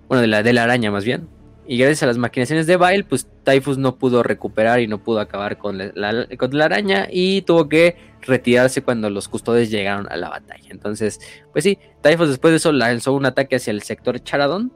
bueno, 0.08 0.20
de 0.20 0.26
la, 0.26 0.42
de 0.42 0.52
la 0.52 0.64
araña 0.64 0.90
más 0.90 1.06
bien. 1.06 1.26
Y 1.66 1.78
gracias 1.78 2.02
a 2.02 2.06
las 2.06 2.18
maquinaciones 2.18 2.66
de 2.66 2.76
Bail, 2.76 3.06
pues 3.06 3.26
Typhus 3.44 3.78
no 3.78 3.96
pudo 3.96 4.22
recuperar 4.22 4.80
y 4.80 4.86
no 4.86 5.02
pudo 5.02 5.20
acabar 5.20 5.56
con 5.56 5.78
la, 5.78 6.26
con 6.36 6.58
la 6.58 6.66
araña 6.66 7.08
y 7.10 7.40
tuvo 7.40 7.66
que 7.70 7.96
retirarse 8.20 8.82
cuando 8.82 9.08
los 9.08 9.26
custodes 9.26 9.70
llegaron 9.70 10.06
a 10.12 10.18
la 10.18 10.28
batalla. 10.28 10.68
Entonces, 10.68 11.18
pues 11.50 11.64
sí, 11.64 11.78
Typhus 12.02 12.28
después 12.28 12.52
de 12.52 12.56
eso 12.56 12.72
lanzó 12.72 13.14
un 13.14 13.24
ataque 13.24 13.56
hacia 13.56 13.70
el 13.70 13.80
sector 13.80 14.22
Charadon, 14.22 14.70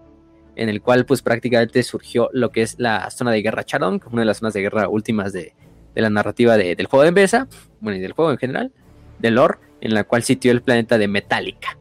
en 0.57 0.71
el 0.71 0.81
cual 0.81 1.05
pues 1.05 1.21
prácticamente 1.21 1.83
surgió 1.83 2.31
lo 2.33 2.51
que 2.51 2.63
es 2.63 2.77
la 2.79 3.11
zona 3.11 3.31
de 3.31 3.43
guerra 3.43 3.63
Charadon, 3.63 4.01
una 4.11 4.23
de 4.23 4.27
las 4.27 4.39
zonas 4.39 4.55
de 4.55 4.63
guerra 4.63 4.89
últimas 4.89 5.35
de, 5.35 5.53
la 6.03 6.11
narrativa 6.11 6.57
del 6.57 6.87
juego 6.87 7.05
de 7.05 7.13
mesa, 7.13 7.49
bueno, 7.81 7.99
y 7.99 8.01
del 8.01 8.13
juego 8.13 8.31
en 8.31 8.39
general, 8.39 8.73
del 9.19 9.35
lore, 9.35 9.59
en 9.81 9.95
la 9.95 10.05
cual 10.05 10.23
sitió 10.23 10.53
el 10.53 10.63
planeta 10.63 10.99
de 10.99 11.09
Metallica, 11.09 11.79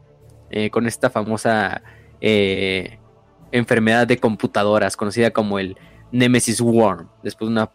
eh, 0.50 0.70
con 0.70 0.86
esta 0.86 1.10
famosa 1.10 1.82
eh, 2.20 2.98
enfermedad 3.52 4.06
de 4.06 4.18
computadoras 4.18 4.96
conocida 4.96 5.30
como 5.30 5.58
el 5.58 5.76
Nemesis 6.12 6.60
Worm, 6.60 7.08
después 7.22 7.48
de 7.48 7.66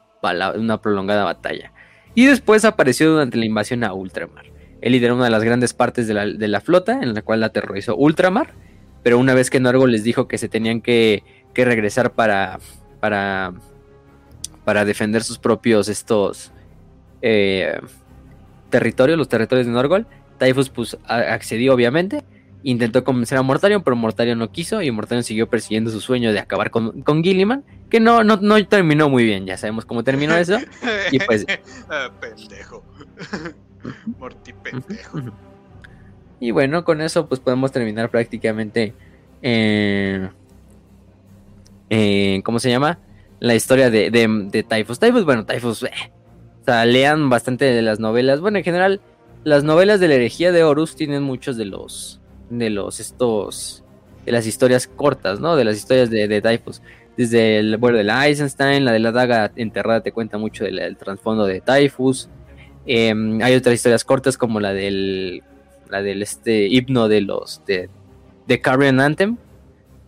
una, 0.62 0.82
prolongada 0.82 1.24
batalla. 1.24 1.72
Y 2.16 2.26
después 2.26 2.64
apareció 2.66 3.12
durante 3.12 3.38
la 3.38 3.46
invasión 3.46 3.84
a 3.84 3.94
Ultramar. 3.94 4.46
Él 4.82 4.92
lideró 4.92 5.16
una 5.16 5.26
de 5.26 5.32
las 5.32 5.44
grandes 5.44 5.74
partes 5.74 6.08
de 6.08 6.14
la, 6.14 6.62
flota, 6.62 7.00
en 7.02 7.14
la 7.14 7.22
cual 7.22 7.44
aterrorizó 7.44 7.96
Ultramar. 7.96 8.54
Pero 9.02 9.18
una 9.18 9.34
vez 9.34 9.50
que 9.50 9.60
Norgo 9.60 9.88
les 9.88 10.04
dijo 10.04 10.28
que 10.28 10.38
se 10.38 10.50
tenían 10.50 10.82
que, 10.82 11.24
regresar 11.56 12.14
para, 12.14 12.60
para, 13.00 13.54
para 14.66 14.86
defender 14.86 15.24
sus 15.24 15.40
propios 15.40 15.90
estos 15.90 16.52
eh, 17.22 17.80
territorios, 18.70 19.18
los 19.18 19.30
territorios 19.30 19.68
de 19.68 19.74
Norgol, 19.74 20.08
Typhus 20.38 20.70
pues, 20.70 20.98
accedió 21.08 21.74
obviamente 21.74 22.24
Intentó 22.66 23.04
convencer 23.04 23.38
a 23.38 23.42
Mortarion, 23.42 23.84
pero 23.84 23.98
Mortarion 23.98 24.40
no 24.40 24.50
quiso 24.50 24.82
y 24.82 24.90
Mortarion 24.90 25.26
siguió 25.26 25.50
persiguiendo 25.50 25.92
su 25.92 26.00
sueño 26.00 26.32
de 26.32 26.40
acabar 26.40 26.72
con, 26.72 27.02
con 27.02 27.22
Gilliman, 27.22 27.66
que 27.90 28.00
no, 28.00 28.24
no, 28.24 28.38
no 28.38 28.66
terminó 28.68 29.10
muy 29.10 29.26
bien, 29.26 29.46
ya 29.46 29.58
sabemos 29.58 29.84
cómo 29.84 30.06
terminó 30.06 30.34
eso. 30.36 30.58
y 31.12 31.20
pues... 31.20 31.46
Ah, 31.90 32.10
pendejo. 32.22 32.82
Morty 34.18 34.54
pendejo. 34.54 35.20
Y 36.40 36.52
bueno, 36.52 36.86
con 36.86 37.02
eso 37.02 37.28
pues 37.28 37.42
podemos 37.42 37.74
terminar 37.74 38.10
prácticamente... 38.10 38.94
Eh, 39.42 40.30
¿Cómo 42.46 42.60
se 42.60 42.70
llama? 42.70 42.98
La 43.44 43.56
historia 43.56 43.90
de, 43.90 44.10
de, 44.10 44.48
de 44.50 44.64
Typhus. 44.64 45.00
Typhus, 45.00 45.26
bueno, 45.26 45.46
Typhus... 45.46 45.84
Eh, 45.84 45.92
o 46.62 46.64
sea, 46.64 46.86
lean 46.86 47.30
bastante 47.30 47.66
de 47.66 47.82
las 47.82 48.00
novelas. 48.00 48.40
Bueno, 48.40 48.58
en 48.58 48.64
general, 48.64 49.02
las 49.44 49.66
novelas 49.66 50.00
de 50.00 50.08
la 50.08 50.14
herejía 50.14 50.54
de 50.54 50.64
Horus 50.64 50.96
tienen 50.96 51.22
muchos 51.22 51.58
de 51.58 51.66
los 51.66 52.22
de 52.50 52.70
los 52.70 53.02
estos 53.02 53.84
de 54.26 54.32
las 54.32 54.48
historias 54.48 54.88
cortas, 54.88 55.42
¿no? 55.42 55.58
De 55.58 55.66
las 55.66 55.76
historias 55.76 56.10
de, 56.10 56.30
de 56.30 56.42
Typhus. 56.42 56.82
Desde 57.18 57.60
el 57.60 57.76
bueno 57.76 57.98
de 57.98 58.06
la 58.06 58.26
Eisenstein, 58.26 58.86
la 58.86 58.94
de 58.94 59.00
la 59.00 59.12
daga 59.12 59.52
enterrada 59.58 60.00
te 60.00 60.14
cuenta 60.14 60.38
mucho 60.38 60.64
del, 60.64 60.96
trasfondo 60.96 61.46
de 61.46 61.60
Typhus. 61.60 62.30
Em, 62.86 63.42
hay 63.42 63.56
otras 63.56 63.76
historias 63.76 64.06
cortas 64.06 64.38
como 64.38 64.62
la 64.62 64.72
del 64.72 65.44
la 65.90 66.02
del 66.02 66.22
este 66.22 66.68
himno 66.68 67.10
de 67.10 67.20
los 67.20 67.62
de, 67.66 67.90
de 68.48 68.62
Carrion 68.62 69.02
Anthem, 69.02 69.36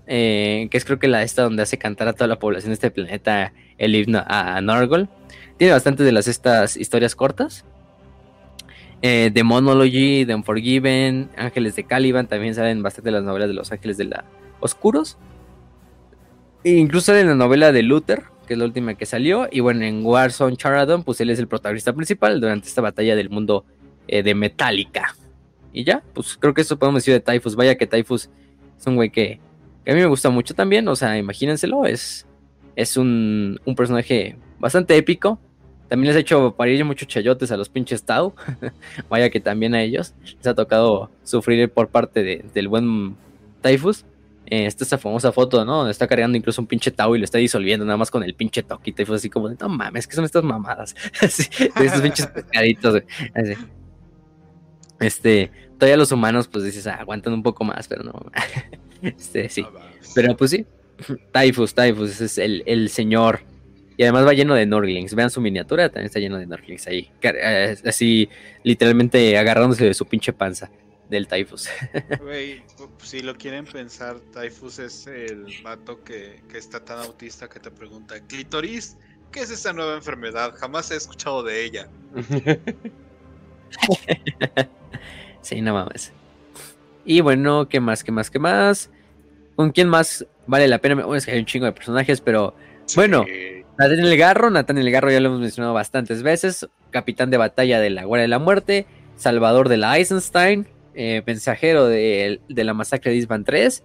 eh, 0.07 0.67
que 0.69 0.77
es 0.77 0.85
creo 0.85 0.99
que 0.99 1.07
la 1.07 1.23
esta 1.23 1.43
donde 1.43 1.63
hace 1.63 1.77
cantar 1.77 2.07
a 2.07 2.13
toda 2.13 2.27
la 2.27 2.39
población 2.39 2.69
de 2.69 2.75
este 2.75 2.91
planeta 2.91 3.53
el 3.77 3.95
himno 3.95 4.23
a, 4.25 4.57
a 4.57 4.61
Norgol. 4.61 5.09
Tiene 5.57 5.73
bastante 5.73 6.03
de 6.03 6.11
las 6.11 6.27
estas 6.27 6.77
historias 6.77 7.15
cortas. 7.15 7.65
Eh, 9.01 9.29
The 9.33 9.43
Monology, 9.43 10.25
The 10.25 10.35
Unforgiven, 10.35 11.29
Ángeles 11.37 11.75
de 11.75 11.83
Caliban, 11.83 12.27
también 12.27 12.55
salen 12.55 12.81
bastante 12.81 13.11
las 13.11 13.23
novelas 13.23 13.47
de 13.49 13.53
los 13.53 13.71
Ángeles 13.71 13.97
de 13.97 14.05
la 14.05 14.25
Oscuros. 14.59 15.17
E 16.63 16.71
incluso 16.71 17.15
en 17.15 17.27
la 17.27 17.35
novela 17.35 17.71
de 17.71 17.83
Luther, 17.83 18.23
que 18.47 18.53
es 18.53 18.57
la 18.57 18.65
última 18.65 18.95
que 18.95 19.05
salió. 19.05 19.47
Y 19.51 19.59
bueno, 19.59 19.83
en 19.85 20.03
Warzone 20.05 20.57
Charadon, 20.57 21.03
pues 21.03 21.21
él 21.21 21.29
es 21.29 21.39
el 21.39 21.47
protagonista 21.47 21.93
principal 21.93 22.41
durante 22.41 22.67
esta 22.67 22.81
batalla 22.81 23.15
del 23.15 23.29
mundo 23.29 23.65
eh, 24.07 24.23
de 24.23 24.33
Metallica. 24.33 25.15
Y 25.71 25.83
ya, 25.83 26.01
pues 26.13 26.37
creo 26.37 26.53
que 26.53 26.61
eso 26.61 26.79
podemos 26.79 27.03
decir 27.03 27.13
de 27.13 27.19
Typhus. 27.19 27.55
Vaya 27.55 27.75
que 27.75 27.85
Typhus 27.85 28.29
es 28.79 28.87
un 28.87 28.95
güey 28.95 29.11
que, 29.11 29.39
a 29.87 29.93
mí 29.93 29.99
me 29.99 30.05
gusta 30.05 30.29
mucho 30.29 30.53
también. 30.53 30.87
O 30.87 30.95
sea, 30.95 31.17
imagínenselo, 31.17 31.85
es, 31.85 32.25
es 32.75 32.97
un, 32.97 33.59
un 33.65 33.75
personaje 33.75 34.37
bastante 34.59 34.95
épico. 34.97 35.39
También 35.87 36.07
les 36.07 36.17
ha 36.17 36.21
hecho 36.21 36.55
parir 36.55 36.83
muchos 36.83 37.07
chayotes 37.07 37.51
a 37.51 37.57
los 37.57 37.69
pinches 37.69 38.03
Tau. 38.03 38.33
Vaya 39.09 39.29
que 39.29 39.39
también 39.39 39.75
a 39.75 39.83
ellos 39.83 40.13
les 40.23 40.47
ha 40.47 40.55
tocado 40.55 41.11
sufrir 41.23 41.69
por 41.71 41.89
parte 41.89 42.43
del 42.53 42.67
buen 42.67 43.15
Typhus. 43.61 44.05
Eh, 44.47 44.67
está 44.67 44.83
esa 44.83 44.97
famosa 44.97 45.31
foto, 45.31 45.65
¿no? 45.65 45.77
Donde 45.77 45.91
está 45.91 46.07
cargando 46.07 46.37
incluso 46.37 46.61
un 46.61 46.67
pinche 46.67 46.91
Tau 46.91 47.15
y 47.15 47.19
lo 47.19 47.23
está 47.23 47.37
disolviendo 47.37 47.85
nada 47.85 47.97
más 47.97 48.09
con 48.09 48.23
el 48.23 48.33
pinche 48.33 48.63
toque. 48.63 48.91
Y 48.91 48.93
Typhus 48.93 49.17
así 49.17 49.29
como 49.29 49.49
de, 49.49 49.57
no 49.59 49.69
mames, 49.69 50.07
¿qué 50.07 50.15
son 50.15 50.25
estas 50.25 50.43
mamadas? 50.43 50.95
así, 51.21 51.43
de 51.59 51.85
estos 51.85 52.01
pinches 52.01 52.27
pescaditos. 52.33 53.03
Así. 53.35 53.53
Este, 54.99 55.51
todavía 55.77 55.97
los 55.97 56.11
humanos, 56.11 56.47
pues 56.47 56.63
dices, 56.63 56.87
ah, 56.87 56.95
aguantan 56.95 57.33
un 57.33 57.43
poco 57.43 57.63
más, 57.63 57.87
pero 57.87 58.03
no. 58.03 58.13
Este, 59.01 59.49
sí. 59.49 59.65
Pero 60.13 60.35
pues 60.37 60.51
sí. 60.51 60.65
Typhus, 61.31 61.73
Typhus, 61.73 62.11
ese 62.11 62.25
es 62.25 62.37
el, 62.37 62.63
el 62.65 62.89
señor. 62.89 63.41
Y 63.97 64.03
además 64.03 64.25
va 64.25 64.33
lleno 64.33 64.55
de 64.55 64.65
Norglings. 64.65 65.15
Vean 65.15 65.29
su 65.29 65.39
miniatura, 65.41 65.89
también 65.89 66.07
está 66.07 66.19
lleno 66.19 66.37
de 66.37 66.45
Norglings 66.45 66.87
ahí. 66.87 67.11
eh, 67.21 67.77
Así, 67.85 68.29
literalmente 68.63 69.37
agarrándose 69.37 69.85
de 69.85 69.93
su 69.93 70.05
pinche 70.05 70.33
panza 70.33 70.69
del 71.09 71.27
Typhus. 71.27 71.69
Güey, 72.19 72.63
si 73.01 73.21
lo 73.21 73.35
quieren 73.37 73.65
pensar, 73.65 74.19
Typhus 74.33 74.79
es 74.79 75.07
el 75.07 75.53
vato 75.63 76.03
que, 76.03 76.41
que 76.49 76.57
está 76.57 76.83
tan 76.83 76.99
autista 76.99 77.47
que 77.47 77.59
te 77.59 77.71
pregunta, 77.71 78.19
Clitoris, 78.27 78.97
¿qué 79.31 79.41
es 79.41 79.51
esa 79.51 79.71
nueva 79.71 79.95
enfermedad? 79.95 80.53
Jamás 80.57 80.91
he 80.91 80.95
escuchado 80.97 81.43
de 81.43 81.63
ella. 81.63 81.89
sí, 85.41 85.61
no 85.61 85.73
mames. 85.73 86.11
Y 87.05 87.21
bueno, 87.21 87.69
¿qué 87.69 87.79
más? 87.79 88.03
¿Qué 88.03 88.11
más? 88.11 88.29
¿Qué 88.29 88.39
más? 88.39 88.89
¿Con 89.55 89.71
quién 89.71 89.87
más 89.87 90.25
vale 90.47 90.67
la 90.67 90.79
pena? 90.79 90.95
Bueno, 90.95 91.15
es 91.15 91.25
que 91.25 91.31
hay 91.31 91.39
un 91.39 91.45
chingo 91.45 91.65
de 91.65 91.71
personajes, 91.71 92.19
pero 92.21 92.55
Bueno. 92.95 93.23
Sí. 93.27 93.55
Nathaniel 93.77 94.17
Garro, 94.17 94.49
Nathaniel 94.49 94.89
Garro 94.89 95.11
ya 95.11 95.19
lo 95.19 95.27
hemos 95.27 95.41
mencionado 95.41 95.73
bastantes 95.73 96.23
veces, 96.23 96.69
capitán 96.91 97.29
de 97.29 97.35
batalla 97.35 97.81
de 97.81 97.89
la 97.89 98.05
Guardia 98.05 98.21
de 98.21 98.27
la 98.29 98.39
Muerte, 98.39 98.87
salvador 99.17 99.67
de 99.67 99.75
la 99.75 99.97
Eisenstein, 99.97 100.65
eh, 100.93 101.23
mensajero 101.25 101.85
de, 101.85 102.39
de 102.47 102.63
la 102.63 102.73
masacre 102.73 103.11
de 103.11 103.17
Isban 103.17 103.43
3, 103.43 103.83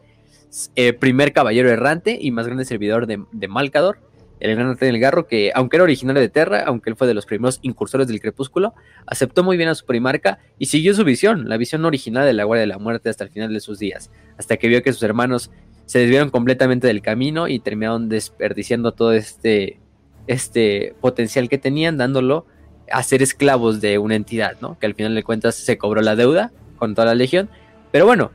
eh, 0.76 0.92
primer 0.92 1.32
caballero 1.32 1.70
errante 1.70 2.16
y 2.20 2.30
más 2.30 2.46
grande 2.46 2.64
servidor 2.64 3.08
de, 3.08 3.24
de 3.32 3.48
Malcador, 3.48 3.98
el 4.40 4.54
gran 4.54 4.68
Nathaniel 4.68 4.98
Garro, 4.98 5.26
que 5.26 5.52
aunque 5.54 5.76
era 5.76 5.84
originario 5.84 6.20
de 6.20 6.28
Terra, 6.28 6.64
aunque 6.66 6.90
él 6.90 6.96
fue 6.96 7.06
de 7.06 7.14
los 7.14 7.26
primeros 7.26 7.60
incursores 7.62 8.08
del 8.08 8.20
crepúsculo, 8.20 8.74
aceptó 9.06 9.44
muy 9.44 9.56
bien 9.56 9.68
a 9.68 9.74
su 9.74 9.84
primarca 9.86 10.38
y 10.58 10.66
siguió 10.66 10.94
su 10.94 11.04
visión, 11.04 11.48
la 11.48 11.58
visión 11.58 11.84
original 11.84 12.24
de 12.26 12.32
la 12.32 12.44
Guardia 12.44 12.62
de 12.62 12.66
la 12.66 12.78
Muerte 12.78 13.10
hasta 13.10 13.24
el 13.24 13.30
final 13.30 13.52
de 13.52 13.60
sus 13.60 13.78
días, 13.78 14.10
hasta 14.38 14.56
que 14.56 14.68
vio 14.68 14.82
que 14.82 14.92
sus 14.92 15.02
hermanos 15.02 15.50
se 15.84 15.98
desviaron 15.98 16.30
completamente 16.30 16.86
del 16.86 17.02
camino 17.02 17.48
y 17.48 17.58
terminaron 17.58 18.08
desperdiciando 18.08 18.92
todo 18.92 19.12
este, 19.12 19.80
este 20.26 20.94
potencial 21.00 21.48
que 21.48 21.58
tenían, 21.58 21.98
dándolo 21.98 22.46
a 22.90 23.02
ser 23.02 23.22
esclavos 23.22 23.80
de 23.80 23.98
una 23.98 24.14
entidad, 24.14 24.56
¿no? 24.60 24.78
Que 24.78 24.86
al 24.86 24.94
final 24.94 25.14
de 25.14 25.22
cuentas 25.22 25.54
se 25.54 25.78
cobró 25.78 26.00
la 26.00 26.16
deuda 26.16 26.52
con 26.76 26.94
toda 26.94 27.06
la 27.06 27.14
legión. 27.14 27.50
Pero 27.92 28.06
bueno, 28.06 28.30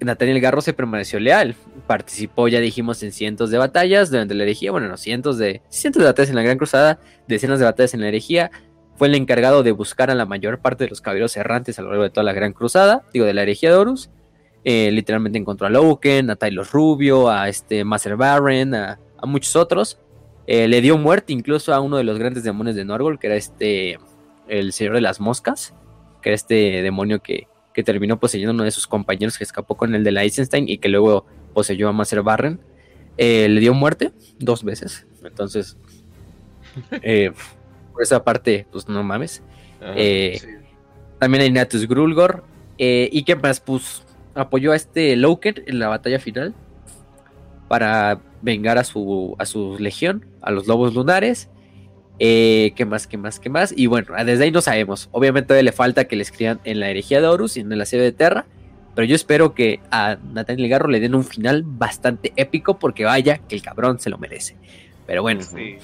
Nathaniel 0.00 0.40
Garro 0.40 0.60
se 0.60 0.72
permaneció 0.72 1.20
leal. 1.20 1.54
Participó, 1.86 2.48
ya 2.48 2.60
dijimos, 2.60 3.02
en 3.02 3.12
cientos 3.12 3.50
de 3.50 3.58
batallas 3.58 4.10
durante 4.10 4.34
la 4.34 4.44
herejía. 4.44 4.70
Bueno, 4.70 4.88
no, 4.88 4.96
cientos 4.96 5.38
de, 5.38 5.62
cientos 5.68 6.00
de 6.00 6.06
batallas 6.06 6.30
en 6.30 6.36
la 6.36 6.42
Gran 6.42 6.58
Cruzada, 6.58 7.00
decenas 7.26 7.58
de 7.58 7.64
batallas 7.64 7.94
en 7.94 8.00
la 8.00 8.08
herejía. 8.08 8.50
Fue 8.96 9.08
el 9.08 9.14
encargado 9.14 9.62
de 9.62 9.72
buscar 9.72 10.10
a 10.10 10.14
la 10.14 10.26
mayor 10.26 10.60
parte 10.60 10.84
de 10.84 10.90
los 10.90 11.00
caballeros 11.00 11.36
errantes 11.36 11.78
a 11.78 11.82
lo 11.82 11.88
largo 11.88 12.04
de 12.04 12.10
toda 12.10 12.24
la 12.24 12.32
Gran 12.32 12.52
Cruzada, 12.52 13.04
digo, 13.12 13.26
de 13.26 13.34
la 13.34 13.42
herejía 13.42 13.70
de 13.70 13.76
Horus. 13.76 14.10
Eh, 14.64 14.90
literalmente 14.90 15.38
encontró 15.38 15.66
a 15.66 15.70
Loken, 15.70 16.30
a 16.30 16.36
Tylos 16.36 16.72
Rubio, 16.72 17.30
a 17.30 17.48
este 17.48 17.84
Master 17.84 18.16
Barren, 18.16 18.74
a, 18.74 18.98
a 19.18 19.26
muchos 19.26 19.56
otros. 19.56 19.98
Eh, 20.46 20.66
le 20.66 20.80
dio 20.80 20.96
muerte 20.96 21.32
incluso 21.32 21.74
a 21.74 21.80
uno 21.80 21.98
de 21.98 22.04
los 22.04 22.18
grandes 22.18 22.42
demonios 22.42 22.74
de 22.74 22.84
Norgol, 22.84 23.18
que 23.18 23.26
era 23.26 23.36
este, 23.36 23.98
el 24.48 24.72
Señor 24.72 24.94
de 24.94 25.02
las 25.02 25.20
Moscas, 25.20 25.74
que 26.22 26.30
era 26.30 26.34
este 26.34 26.82
demonio 26.82 27.20
que, 27.20 27.46
que 27.78 27.84
terminó 27.84 28.18
poseyendo 28.18 28.50
a 28.50 28.54
uno 28.54 28.64
de 28.64 28.72
sus 28.72 28.88
compañeros 28.88 29.38
que 29.38 29.44
escapó 29.44 29.76
con 29.76 29.94
el 29.94 30.02
de 30.02 30.10
la 30.10 30.24
Eisenstein 30.24 30.68
y 30.68 30.78
que 30.78 30.88
luego 30.88 31.24
poseyó 31.54 31.88
a 31.88 31.92
Master 31.92 32.24
Barren. 32.24 32.58
Eh, 33.16 33.48
le 33.48 33.60
dio 33.60 33.72
muerte 33.72 34.10
dos 34.40 34.64
veces, 34.64 35.06
entonces, 35.22 35.76
eh, 37.02 37.30
por 37.92 38.02
esa 38.02 38.24
parte, 38.24 38.66
pues 38.72 38.88
no 38.88 39.04
mames. 39.04 39.44
Ajá. 39.80 39.92
Eh, 39.96 40.38
Sí. 40.40 40.48
también 41.20 41.42
hay 41.44 41.52
Natus 41.52 41.86
Grulgor. 41.86 42.42
Y 42.78 43.22
que 43.22 43.36
más, 43.36 43.60
pues 43.60 44.02
apoyó 44.34 44.72
a 44.72 44.76
este 44.76 45.14
Loken 45.14 45.62
en 45.68 45.78
la 45.78 45.86
batalla 45.86 46.18
final 46.18 46.54
para 47.68 48.20
vengar 48.42 48.76
a 48.76 48.82
su, 48.82 49.36
a 49.38 49.46
su 49.46 49.78
legión, 49.78 50.26
a 50.42 50.50
los 50.50 50.66
lobos 50.66 50.94
lunares. 50.94 51.48
Eh, 52.20 52.72
¿Qué 52.76 52.84
más, 52.84 53.06
qué 53.06 53.16
más, 53.16 53.38
qué 53.38 53.48
más? 53.48 53.72
Y 53.76 53.86
bueno, 53.86 54.14
desde 54.24 54.44
ahí 54.44 54.50
no 54.50 54.60
sabemos. 54.60 55.08
Obviamente 55.12 55.48
todavía 55.48 55.64
le 55.64 55.72
falta 55.72 56.06
que 56.06 56.16
le 56.16 56.22
escriban 56.22 56.60
en 56.64 56.80
la 56.80 56.90
herejía 56.90 57.20
de 57.20 57.28
Horus 57.28 57.56
y 57.56 57.60
en 57.60 57.70
el 57.72 57.80
asedio 57.80 58.02
de 58.04 58.12
Terra. 58.12 58.46
Pero 58.94 59.06
yo 59.06 59.14
espero 59.14 59.54
que 59.54 59.78
a 59.92 60.16
Nathaniel 60.32 60.68
Garro 60.68 60.88
le 60.88 60.98
den 60.98 61.14
un 61.14 61.24
final 61.24 61.62
bastante 61.64 62.32
épico 62.34 62.78
porque 62.80 63.04
vaya 63.04 63.38
que 63.38 63.54
el 63.54 63.62
cabrón 63.62 64.00
se 64.00 64.10
lo 64.10 64.18
merece. 64.18 64.56
Pero 65.06 65.22
bueno, 65.22 65.42
Sí. 65.42 65.76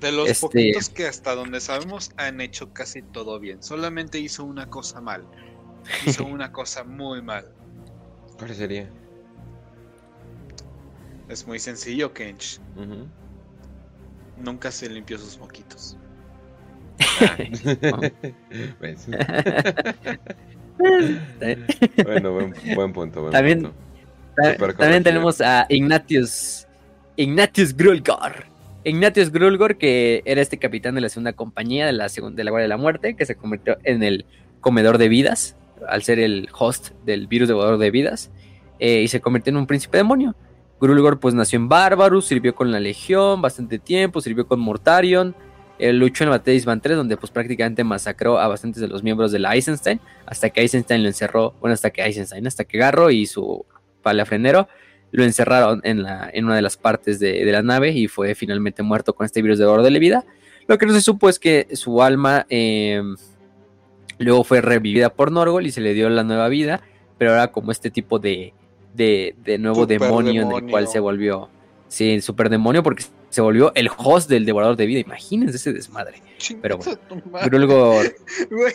De 0.00 0.12
los 0.12 0.28
Este- 0.28 0.46
poquitos 0.46 0.88
que 0.90 1.06
hasta 1.06 1.34
donde 1.34 1.60
sabemos 1.60 2.10
han 2.16 2.40
hecho 2.40 2.72
casi 2.72 3.00
todo 3.02 3.38
bien. 3.40 3.62
Solamente 3.62 4.18
hizo 4.18 4.44
una 4.44 4.68
cosa 4.70 5.00
mal. 5.00 5.24
Hizo 6.06 6.24
una 6.26 6.50
cosa 6.52 6.84
muy 6.84 7.20
mal. 7.22 7.46
¿Cuál 8.38 8.54
sería? 8.54 8.88
Es 11.28 11.46
muy 11.46 11.58
sencillo, 11.58 12.12
Kench. 12.12 12.60
Nunca 14.42 14.70
se 14.70 14.88
limpió 14.88 15.18
sus 15.18 15.38
moquitos. 15.38 15.96
Eh, 21.40 21.56
bueno, 22.04 22.32
buen, 22.32 22.54
buen 22.74 22.92
punto. 22.92 23.20
Buen 23.22 23.32
También- 23.32 23.62
punto. 23.62 23.76
Ta- 24.36 24.56
También 24.76 25.04
tenemos 25.04 25.40
a 25.40 25.66
Ignatius. 25.68 26.66
Ignatius 27.16 27.76
Grulgor. 27.76 28.44
Ignatius 28.82 29.30
Grulgor, 29.30 29.78
que 29.78 30.22
era 30.24 30.42
este 30.42 30.58
capitán 30.58 30.96
de 30.96 31.00
la 31.00 31.08
segunda 31.08 31.32
compañía 31.32 31.86
de 31.86 31.92
la, 31.92 32.08
de 32.08 32.44
la 32.44 32.50
Guardia 32.50 32.64
de 32.64 32.68
la 32.68 32.76
Muerte, 32.76 33.14
que 33.14 33.24
se 33.24 33.36
convirtió 33.36 33.78
en 33.84 34.02
el 34.02 34.26
comedor 34.60 34.98
de 34.98 35.08
vidas, 35.08 35.56
al 35.88 36.02
ser 36.02 36.18
el 36.18 36.48
host 36.58 36.90
del 37.06 37.28
virus 37.28 37.46
devorador 37.48 37.78
de 37.78 37.90
vidas, 37.92 38.30
eh, 38.80 39.02
y 39.02 39.08
se 39.08 39.20
convirtió 39.20 39.52
en 39.52 39.58
un 39.58 39.66
príncipe 39.68 39.96
demonio. 39.98 40.34
Grulgor 40.84 41.18
pues 41.18 41.34
nació 41.34 41.58
en 41.58 41.68
Barbarus, 41.68 42.26
sirvió 42.26 42.54
con 42.54 42.70
la 42.70 42.78
Legión 42.78 43.40
bastante 43.40 43.78
tiempo, 43.78 44.20
sirvió 44.20 44.46
con 44.46 44.60
Mortarion, 44.60 45.34
luchó 45.78 46.24
en 46.24 46.30
la 46.30 46.36
batalla 46.36 46.52
de 46.52 46.56
Isban 46.56 46.80
3, 46.80 46.96
donde 46.96 47.16
pues 47.16 47.32
prácticamente 47.32 47.84
masacró 47.84 48.38
a 48.38 48.48
bastantes 48.48 48.80
de 48.80 48.88
los 48.88 49.02
miembros 49.02 49.32
de 49.32 49.38
la 49.38 49.54
Eisenstein, 49.54 50.00
hasta 50.26 50.50
que 50.50 50.60
Eisenstein 50.60 51.02
lo 51.02 51.08
encerró, 51.08 51.54
bueno, 51.60 51.74
hasta 51.74 51.90
que 51.90 52.02
Eisenstein, 52.02 52.46
hasta 52.46 52.64
que 52.64 52.78
Garro 52.78 53.10
y 53.10 53.26
su 53.26 53.64
palafrenero 54.02 54.68
lo 55.10 55.24
encerraron 55.24 55.80
en, 55.84 56.02
la, 56.02 56.28
en 56.32 56.44
una 56.44 56.56
de 56.56 56.62
las 56.62 56.76
partes 56.76 57.18
de, 57.18 57.44
de 57.44 57.52
la 57.52 57.62
nave 57.62 57.90
y 57.90 58.08
fue 58.08 58.34
finalmente 58.34 58.82
muerto 58.82 59.14
con 59.14 59.24
este 59.24 59.42
virus 59.42 59.58
de 59.58 59.64
oro 59.64 59.82
de 59.82 59.90
la 59.90 59.98
vida. 59.98 60.24
Lo 60.66 60.76
que 60.76 60.86
no 60.86 60.92
se 60.92 61.00
supo 61.00 61.28
es 61.28 61.38
que 61.38 61.68
su 61.72 62.02
alma 62.02 62.46
eh, 62.50 63.02
luego 64.18 64.44
fue 64.44 64.60
revivida 64.60 65.10
por 65.10 65.30
Norgol 65.30 65.66
y 65.66 65.70
se 65.70 65.80
le 65.80 65.94
dio 65.94 66.08
la 66.08 66.24
nueva 66.24 66.48
vida, 66.48 66.80
pero 67.16 67.30
ahora 67.30 67.52
como 67.52 67.70
este 67.70 67.90
tipo 67.90 68.18
de, 68.18 68.54
de, 68.94 69.34
de 69.44 69.58
nuevo 69.58 69.82
Super 69.82 70.00
demonio, 70.00 70.42
en 70.42 70.52
el 70.52 70.70
cual 70.70 70.88
se 70.88 71.00
volvió, 71.00 71.48
sí, 71.88 72.20
super 72.20 72.48
demonio 72.48 72.82
porque 72.82 73.04
se 73.34 73.40
volvió 73.40 73.72
el 73.74 73.90
host 73.96 74.30
del 74.30 74.46
devorador 74.46 74.76
de 74.76 74.86
vida. 74.86 75.00
Imagínense 75.00 75.56
ese 75.56 75.72
desmadre. 75.72 76.22
Pero 76.62 76.78
Chinga 76.78 77.22
madre. 77.32 77.48
Grulgor, 77.48 78.14
Güey, 78.50 78.74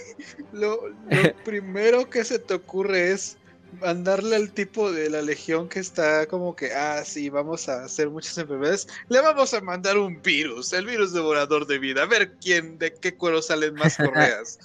lo, 0.51 0.89
lo 0.89 1.33
primero 1.45 2.09
que 2.09 2.25
se 2.25 2.39
te 2.39 2.55
ocurre 2.55 3.11
es 3.11 3.37
mandarle 3.79 4.35
al 4.35 4.51
tipo 4.51 4.91
de 4.91 5.09
la 5.09 5.21
legión 5.21 5.69
que 5.69 5.79
está 5.79 6.25
como 6.25 6.57
que, 6.57 6.73
ah, 6.73 7.03
sí, 7.05 7.29
vamos 7.29 7.69
a 7.69 7.85
hacer 7.85 8.09
muchas 8.09 8.37
enfermedades. 8.37 8.87
Le 9.07 9.21
vamos 9.21 9.53
a 9.53 9.61
mandar 9.61 9.97
un 9.97 10.21
virus, 10.21 10.73
el 10.73 10.85
virus 10.85 11.13
devorador 11.13 11.65
de 11.65 11.79
vida. 11.79 12.03
A 12.03 12.05
ver 12.05 12.33
quién, 12.41 12.77
de 12.77 12.93
qué 12.93 13.15
cuero 13.15 13.41
salen 13.41 13.75
más 13.75 13.95
correas. 13.97 14.59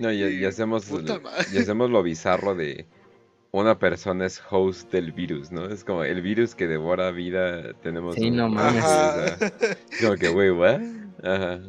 No, 0.00 0.12
y, 0.12 0.22
y 0.22 0.44
hacemos, 0.44 0.86
y 1.52 1.58
hacemos 1.58 1.90
lo 1.90 2.02
bizarro 2.02 2.56
de 2.56 2.84
una 3.60 3.78
persona 3.78 4.26
es 4.26 4.42
host 4.50 4.90
del 4.92 5.12
virus, 5.12 5.50
¿no? 5.52 5.66
Es 5.66 5.84
como 5.84 6.04
el 6.04 6.20
virus 6.22 6.54
que 6.54 6.66
devora 6.66 7.10
vida. 7.10 7.72
Tenemos. 7.82 8.14
Sí, 8.14 8.28
un- 8.30 8.36
no 8.36 8.48
mames. 8.48 8.84
Ajá. 8.84 9.36
como 10.00 10.14
que, 10.16 10.28
güey, 10.28 10.50
¿what? 10.50 10.80
Ajá. 11.22 11.60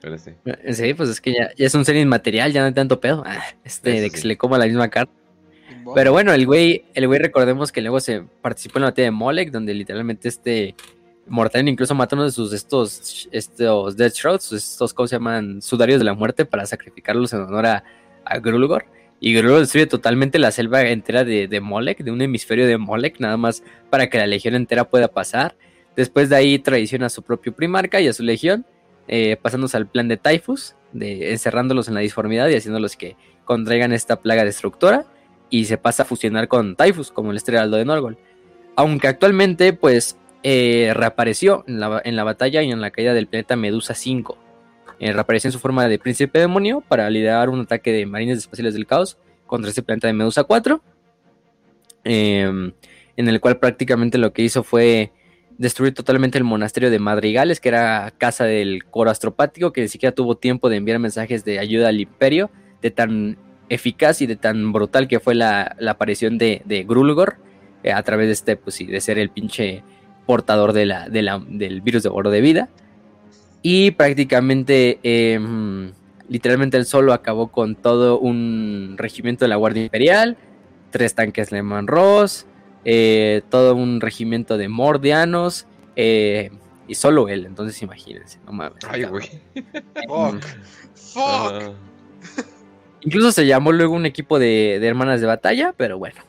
Pero 0.00 0.16
sí. 0.18 0.30
sí, 0.72 0.94
pues 0.94 1.08
es 1.10 1.20
que 1.20 1.32
ya, 1.32 1.50
ya 1.56 1.66
es 1.66 1.74
un 1.74 1.84
ser 1.84 1.96
inmaterial, 1.96 2.52
ya 2.52 2.60
no 2.60 2.66
hay 2.68 2.72
tanto 2.72 3.00
pedo. 3.00 3.22
Ah, 3.26 3.42
este, 3.64 3.94
Eso 3.94 4.02
de 4.02 4.10
que 4.10 4.16
sí. 4.16 4.22
se 4.22 4.28
le 4.28 4.36
coma 4.36 4.56
la 4.58 4.66
misma 4.66 4.88
carne. 4.88 5.12
Pero 5.94 6.12
bueno, 6.12 6.32
el 6.32 6.46
güey, 6.46 6.84
el 6.94 7.06
güey 7.06 7.18
recordemos 7.18 7.72
que 7.72 7.80
luego 7.80 7.98
se 7.98 8.22
participó 8.42 8.78
en 8.78 8.82
la 8.82 8.88
batalla 8.88 9.06
de 9.06 9.10
Molek, 9.10 9.50
donde 9.50 9.72
literalmente 9.74 10.28
este 10.28 10.74
Mortarion 11.26 11.68
incluso 11.68 11.94
mató 11.94 12.14
uno 12.14 12.26
de 12.26 12.30
sus 12.30 12.52
estos, 12.52 13.28
estos 13.32 13.96
Death 13.96 14.12
Shrouds, 14.14 14.52
estos, 14.52 14.94
¿cómo 14.94 15.06
se 15.08 15.16
llaman? 15.16 15.60
Sudarios 15.62 15.98
de 15.98 16.04
la 16.04 16.14
muerte 16.14 16.44
para 16.44 16.64
sacrificarlos 16.66 17.32
en 17.32 17.40
honor 17.40 17.66
a, 17.66 17.84
a 18.24 18.38
Grulgor. 18.38 18.84
Y 19.20 19.34
Grulgor 19.34 19.60
destruye 19.60 19.86
totalmente 19.86 20.38
la 20.38 20.52
selva 20.52 20.82
entera 20.82 21.24
de, 21.24 21.48
de 21.48 21.60
Molek, 21.60 22.04
de 22.04 22.10
un 22.10 22.22
hemisferio 22.22 22.66
de 22.66 22.78
Molek, 22.78 23.18
nada 23.18 23.36
más 23.36 23.62
para 23.90 24.08
que 24.08 24.18
la 24.18 24.26
legión 24.26 24.54
entera 24.54 24.84
pueda 24.84 25.08
pasar. 25.08 25.56
Después 25.96 26.28
de 26.28 26.36
ahí 26.36 26.58
traiciona 26.60 27.06
a 27.06 27.10
su 27.10 27.22
propio 27.22 27.52
primarca 27.52 28.00
y 28.00 28.06
a 28.06 28.12
su 28.12 28.22
legión, 28.22 28.64
eh, 29.08 29.36
pasándose 29.40 29.76
al 29.76 29.88
plan 29.88 30.06
de 30.06 30.16
Typhus, 30.16 30.76
de, 30.92 31.32
encerrándolos 31.32 31.88
en 31.88 31.94
la 31.94 32.00
disformidad 32.00 32.48
y 32.48 32.54
haciéndolos 32.54 32.96
que 32.96 33.16
contraigan 33.44 33.92
esta 33.92 34.20
plaga 34.20 34.44
destructora. 34.44 35.06
y 35.50 35.64
se 35.64 35.78
pasa 35.78 36.02
a 36.02 36.06
fusionar 36.06 36.46
con 36.46 36.76
Typhus 36.76 37.10
como 37.10 37.30
el 37.30 37.38
estrelado 37.38 37.74
de 37.76 37.84
Norgol. 37.86 38.18
Aunque 38.76 39.08
actualmente 39.08 39.72
pues 39.72 40.18
eh, 40.42 40.92
reapareció 40.94 41.64
en 41.66 41.80
la, 41.80 42.02
en 42.04 42.16
la, 42.16 42.24
batalla 42.24 42.62
y 42.62 42.70
en 42.70 42.82
la 42.82 42.90
caída 42.90 43.14
del 43.14 43.28
planeta 43.28 43.56
Medusa 43.56 43.94
5. 43.94 44.36
Eh, 45.00 45.12
reapareció 45.12 45.48
en 45.48 45.52
su 45.52 45.58
forma 45.58 45.86
de 45.86 45.98
príncipe 45.98 46.40
demonio 46.40 46.80
para 46.80 47.08
liderar 47.08 47.48
un 47.50 47.60
ataque 47.60 47.92
de 47.92 48.06
marines 48.06 48.38
espaciales 48.38 48.74
del 48.74 48.86
caos 48.86 49.16
contra 49.46 49.70
ese 49.70 49.82
planeta 49.82 50.06
de 50.08 50.12
Medusa 50.12 50.44
4. 50.44 50.82
Em, 52.04 52.72
en 53.16 53.28
el 53.28 53.40
cual 53.40 53.58
prácticamente 53.58 54.18
lo 54.18 54.32
que 54.32 54.42
hizo 54.42 54.62
fue 54.62 55.12
destruir 55.58 55.92
totalmente 55.92 56.38
el 56.38 56.44
monasterio 56.44 56.90
de 56.90 56.98
Madrigales, 56.98 57.60
que 57.60 57.68
era 57.68 58.12
casa 58.16 58.44
del 58.44 58.84
coro 58.84 59.10
astropático, 59.10 59.72
que 59.72 59.82
ni 59.82 59.88
siquiera 59.88 60.14
tuvo 60.14 60.36
tiempo 60.36 60.68
de 60.68 60.76
enviar 60.76 61.00
mensajes 61.00 61.44
de 61.44 61.58
ayuda 61.58 61.88
al 61.88 62.00
imperio, 62.00 62.50
de 62.80 62.90
tan 62.92 63.36
eficaz 63.68 64.22
y 64.22 64.26
de 64.26 64.36
tan 64.36 64.72
brutal 64.72 65.08
que 65.08 65.20
fue 65.20 65.34
la, 65.34 65.76
aparición 65.88 66.38
de, 66.38 66.84
Grulgor, 66.88 67.36
eh, 67.82 67.92
a 67.92 68.02
través 68.02 68.28
de 68.28 68.32
este, 68.32 68.56
pues 68.56 68.76
sí, 68.76 68.86
de 68.86 69.00
ser 69.00 69.18
el 69.18 69.30
pinche 69.30 69.82
portador 70.26 70.72
de 70.72 70.86
la, 70.86 71.08
del 71.08 71.80
virus 71.80 72.04
de 72.04 72.08
oro 72.08 72.30
de 72.30 72.40
vida. 72.40 72.68
Y 73.62 73.90
prácticamente, 73.92 74.98
em, 75.02 75.92
literalmente 76.28 76.76
él 76.76 76.86
solo 76.86 77.12
acabó 77.12 77.48
con 77.48 77.74
todo 77.74 78.18
un 78.18 78.94
regimiento 78.96 79.44
de 79.44 79.48
la 79.48 79.56
Guardia 79.56 79.82
Imperial, 79.82 80.36
tres 80.90 81.14
tanques 81.14 81.50
Lehman 81.52 81.86
Ross, 81.86 82.46
eh, 82.84 83.42
todo 83.50 83.74
un 83.74 84.00
regimiento 84.00 84.56
de 84.56 84.68
mordianos, 84.68 85.66
eh, 85.96 86.50
y 86.86 86.94
solo 86.94 87.28
él, 87.28 87.44
entonces 87.46 87.82
imagínense, 87.82 88.38
no 88.46 88.52
mames. 88.52 88.84
Ay, 88.88 89.04
güey. 89.04 89.28
Fuck. 90.06 90.44
Fuck. 90.94 91.74
Incluso 93.00 93.32
se 93.32 93.46
llamó 93.46 93.72
luego 93.72 93.94
un 93.94 94.06
equipo 94.06 94.38
de, 94.38 94.74
hermanas 94.76 95.20
de 95.20 95.26
batalla, 95.26 95.74
pero 95.76 95.98
bueno. 95.98 96.20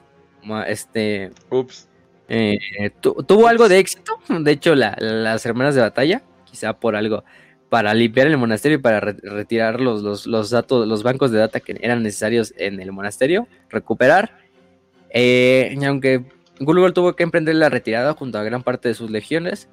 Este. 0.68 1.32
Ups. 1.50 1.88
Eh, 2.28 2.92
tuvo 3.02 3.48
algo 3.48 3.68
de 3.68 3.80
éxito. 3.80 4.20
De 4.28 4.52
hecho, 4.52 4.76
las 4.76 5.46
hermanas 5.46 5.76
de 5.76 5.82
batalla, 5.82 6.22
quizá 6.50 6.74
por 6.74 6.96
algo, 6.96 7.24
para 7.70 7.94
limpiar 7.94 8.28
el 8.28 8.38
monasterio 8.38 8.78
y 8.78 8.82
para 8.82 9.00
retirar 9.00 9.80
los, 9.80 10.26
los, 10.26 10.50
datos, 10.50 10.88
los 10.88 11.04
bancos 11.04 11.32
de 11.32 11.40
data 11.40 11.60
que 11.60 11.78
eran 11.82 12.02
necesarios 12.04 12.54
en 12.58 12.80
el 12.80 12.92
monasterio, 12.92 13.48
recuperar. 13.70 14.38
Eh, 15.12 15.76
y 15.80 15.86
aunque 15.86 16.26
Gulgol 16.60 16.94
tuvo 16.94 17.16
que 17.16 17.24
emprender 17.24 17.56
la 17.56 17.70
retirada 17.70 18.14
junto 18.14 18.38
a 18.38 18.44
gran 18.44 18.64
parte 18.64 18.90
de 18.90 18.96
sus 18.96 19.12
legiones. 19.12 19.70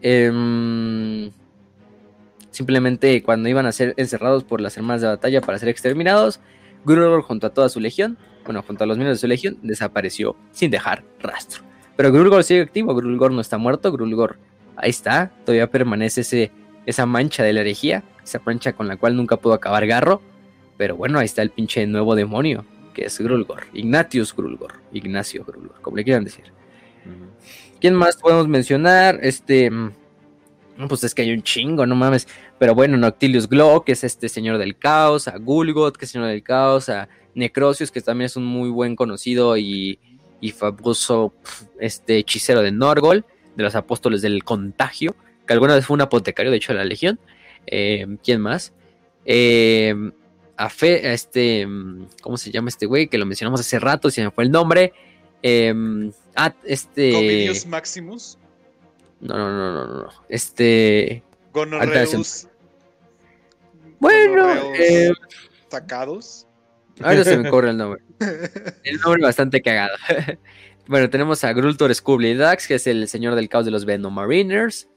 Eh, 0.00 1.30
Simplemente 2.54 3.20
cuando 3.24 3.48
iban 3.48 3.66
a 3.66 3.72
ser 3.72 3.94
encerrados 3.96 4.44
por 4.44 4.60
las 4.60 4.76
hermanas 4.76 5.02
de 5.02 5.08
batalla 5.08 5.40
para 5.40 5.58
ser 5.58 5.68
exterminados, 5.68 6.38
Grulgor 6.84 7.22
junto 7.22 7.48
a 7.48 7.50
toda 7.50 7.68
su 7.68 7.80
legión, 7.80 8.16
bueno, 8.44 8.62
junto 8.62 8.84
a 8.84 8.86
los 8.86 8.96
miembros 8.96 9.18
de 9.18 9.20
su 9.22 9.26
legión, 9.26 9.58
desapareció 9.62 10.36
sin 10.52 10.70
dejar 10.70 11.02
rastro. 11.18 11.64
Pero 11.96 12.12
Grulgor 12.12 12.44
sigue 12.44 12.60
activo, 12.60 12.94
Grulgor 12.94 13.32
no 13.32 13.40
está 13.40 13.58
muerto, 13.58 13.90
Grulgor 13.90 14.38
ahí 14.76 14.90
está, 14.90 15.32
todavía 15.44 15.70
permanece 15.70 16.22
ese, 16.22 16.50
esa 16.86 17.06
mancha 17.06 17.42
de 17.42 17.52
la 17.52 17.60
herejía, 17.60 18.04
esa 18.22 18.40
mancha 18.44 18.72
con 18.72 18.88
la 18.88 18.96
cual 18.96 19.16
nunca 19.16 19.36
pudo 19.36 19.54
acabar 19.54 19.86
Garro. 19.86 20.22
Pero 20.76 20.96
bueno, 20.96 21.18
ahí 21.18 21.26
está 21.26 21.42
el 21.42 21.50
pinche 21.50 21.86
nuevo 21.86 22.14
demonio, 22.14 22.64
que 22.94 23.04
es 23.04 23.20
Grulgor, 23.20 23.64
Ignatius 23.72 24.34
Grulgor, 24.34 24.74
Ignacio 24.92 25.44
Grulgor, 25.44 25.80
como 25.80 25.96
le 25.96 26.04
quieran 26.04 26.24
decir. 26.24 26.44
¿Quién 27.80 27.94
más 27.94 28.16
podemos 28.16 28.48
mencionar? 28.48 29.20
Este 29.22 29.70
pues 30.88 31.04
es 31.04 31.14
que 31.14 31.22
hay 31.22 31.32
un 31.32 31.42
chingo, 31.42 31.86
no 31.86 31.94
mames. 31.94 32.26
Pero 32.58 32.74
bueno, 32.74 32.96
Noctilius 32.96 33.48
Glow, 33.48 33.84
que 33.84 33.92
es 33.92 34.04
este 34.04 34.28
señor 34.28 34.58
del 34.58 34.76
caos, 34.76 35.28
a 35.28 35.38
Gulgot, 35.38 35.96
que 35.96 36.04
es 36.04 36.10
señor 36.10 36.28
del 36.28 36.42
caos, 36.42 36.88
a 36.88 37.08
Necrocius, 37.34 37.90
que 37.90 38.00
también 38.00 38.26
es 38.26 38.36
un 38.36 38.44
muy 38.44 38.70
buen 38.70 38.96
conocido 38.96 39.56
y, 39.56 39.98
y 40.40 40.50
famoso 40.50 41.34
este, 41.80 42.18
hechicero 42.18 42.62
de 42.62 42.72
Norgol, 42.72 43.24
de 43.56 43.62
los 43.62 43.74
apóstoles 43.74 44.22
del 44.22 44.44
contagio, 44.44 45.14
que 45.46 45.52
alguna 45.52 45.74
vez 45.74 45.86
fue 45.86 45.94
un 45.94 46.00
apotecario, 46.00 46.50
de 46.50 46.56
hecho, 46.56 46.72
de 46.72 46.78
la 46.78 46.84
Legión. 46.84 47.18
Eh, 47.66 48.06
¿Quién 48.22 48.40
más? 48.40 48.72
Eh, 49.24 49.94
a 50.56 50.70
Fe, 50.70 51.12
este, 51.12 51.66
¿cómo 52.22 52.36
se 52.36 52.50
llama 52.50 52.68
este 52.68 52.86
güey? 52.86 53.08
Que 53.08 53.18
lo 53.18 53.26
mencionamos 53.26 53.60
hace 53.60 53.78
rato, 53.78 54.10
si 54.10 54.22
me 54.22 54.30
fue 54.30 54.44
el 54.44 54.50
nombre. 54.50 54.92
Eh, 55.42 55.74
este. 56.64 57.52
Maximus. 57.66 58.38
No, 59.20 59.36
no, 59.36 59.50
no, 59.50 59.72
no, 59.72 60.02
no. 60.02 60.08
Este. 60.28 61.22
Gonorreus. 61.52 62.48
Bueno. 63.98 64.74
Eh... 64.78 65.12
Sacados. 65.70 66.46
Ahora 67.02 67.24
se 67.24 67.36
me 67.36 67.50
corre 67.50 67.70
el 67.70 67.76
nombre. 67.76 68.02
El 68.84 68.98
nombre 69.00 69.22
bastante 69.22 69.60
cagado. 69.60 69.96
Bueno, 70.86 71.08
tenemos 71.10 71.44
a 71.44 71.52
Grultor 71.52 71.94
Scubly 71.94 72.34
Dax, 72.34 72.68
que 72.68 72.74
es 72.74 72.86
el 72.86 73.08
señor 73.08 73.34
del 73.34 73.48
caos 73.48 73.64
de 73.64 73.70
los 73.70 73.84
Venom 73.84 74.12
Mariners. 74.12 74.88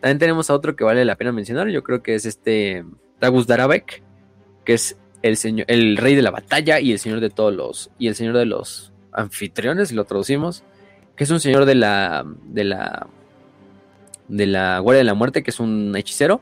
También 0.00 0.18
tenemos 0.18 0.50
a 0.50 0.54
otro 0.54 0.76
que 0.76 0.84
vale 0.84 1.04
la 1.04 1.16
pena 1.16 1.32
mencionar. 1.32 1.68
Yo 1.68 1.82
creo 1.82 2.02
que 2.02 2.14
es 2.14 2.26
este 2.26 2.84
Tagus 3.18 3.46
Darabek, 3.46 4.02
que 4.64 4.74
es 4.74 4.96
el 5.22 5.36
señor, 5.36 5.66
el 5.68 5.96
rey 5.96 6.14
de 6.14 6.22
la 6.22 6.30
batalla 6.30 6.80
y 6.80 6.92
el 6.92 6.98
señor 6.98 7.20
de 7.20 7.30
todos 7.30 7.54
los. 7.54 7.90
Y 7.98 8.08
el 8.08 8.14
señor 8.14 8.36
de 8.36 8.46
los 8.46 8.92
anfitriones, 9.12 9.92
lo 9.92 10.04
traducimos. 10.04 10.64
Que 11.16 11.24
es 11.24 11.30
un 11.30 11.40
señor 11.40 11.64
de 11.66 11.74
la. 11.74 12.24
de 12.46 12.64
la 12.64 13.06
de 14.28 14.46
la 14.46 14.78
Guardia 14.78 14.98
de 14.98 15.04
la 15.04 15.14
Muerte, 15.14 15.42
que 15.42 15.50
es 15.50 15.60
un 15.60 15.94
hechicero 15.94 16.40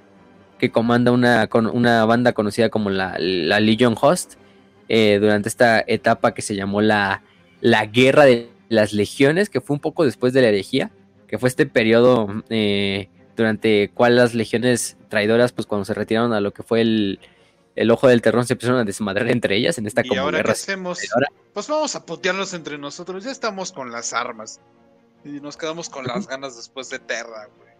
que 0.61 0.71
comanda 0.71 1.11
una, 1.11 1.49
una 1.73 2.05
banda 2.05 2.35
conocida 2.35 2.69
como 2.69 2.91
la, 2.91 3.19
Legion 3.19 3.97
Host 4.01 4.35
eh, 4.89 5.19
durante 5.21 5.49
esta 5.49 5.83
etapa 5.87 6.35
que 6.35 6.43
se 6.43 6.55
llamó 6.55 6.83
la, 6.83 7.23
la 7.61 7.87
Guerra 7.87 8.27
de 8.27 8.51
las 8.71 8.95
Legiones, 8.95 9.51
que 9.51 9.61
fue 9.61 9.75
un 9.75 9.81
poco 9.81 10.05
después 10.05 10.33
de 10.33 10.41
la 10.41 10.49
herejía, 10.49 10.91
que 11.29 11.39
fue 11.39 11.49
este 11.49 11.67
periodo 11.67 12.43
eh, 12.49 13.11
durante 13.37 13.91
cual 13.93 14.17
las 14.17 14.35
legiones 14.35 14.97
traidoras, 15.09 15.53
pues 15.53 15.67
cuando 15.67 15.85
se 15.85 15.93
retiraron 15.93 16.33
a 16.33 16.41
lo 16.41 16.53
que 16.53 16.63
fue 16.63 16.81
el, 16.81 17.19
ojo 17.91 18.09
del 18.09 18.23
terror, 18.23 18.47
se 18.47 18.55
empezaron 18.55 18.81
a 18.81 18.85
desmadrar 18.85 19.29
entre 19.29 19.57
ellas 19.57 19.77
en 19.79 19.87
esta 19.87 20.03
¿Y 20.05 20.17
ahora 20.17 20.43
qué 20.43 20.53
hacemos? 20.53 21.01
Pues 21.53 21.69
vamos 21.69 21.95
a 21.97 22.07
putearnos 22.07 22.55
entre 22.55 22.79
nosotros, 22.79 23.25
ya 23.25 23.33
estamos 23.33 23.73
con 23.73 23.91
las 23.91 24.13
armas. 24.13 24.61
Y 25.25 25.41
nos 25.41 25.57
quedamos 25.57 25.91
con 25.91 26.07
las 26.07 26.27
ganas 26.27 26.57
después 26.57 26.89
de 26.91 26.99
Terra, 26.99 27.49
güey. 27.57 27.71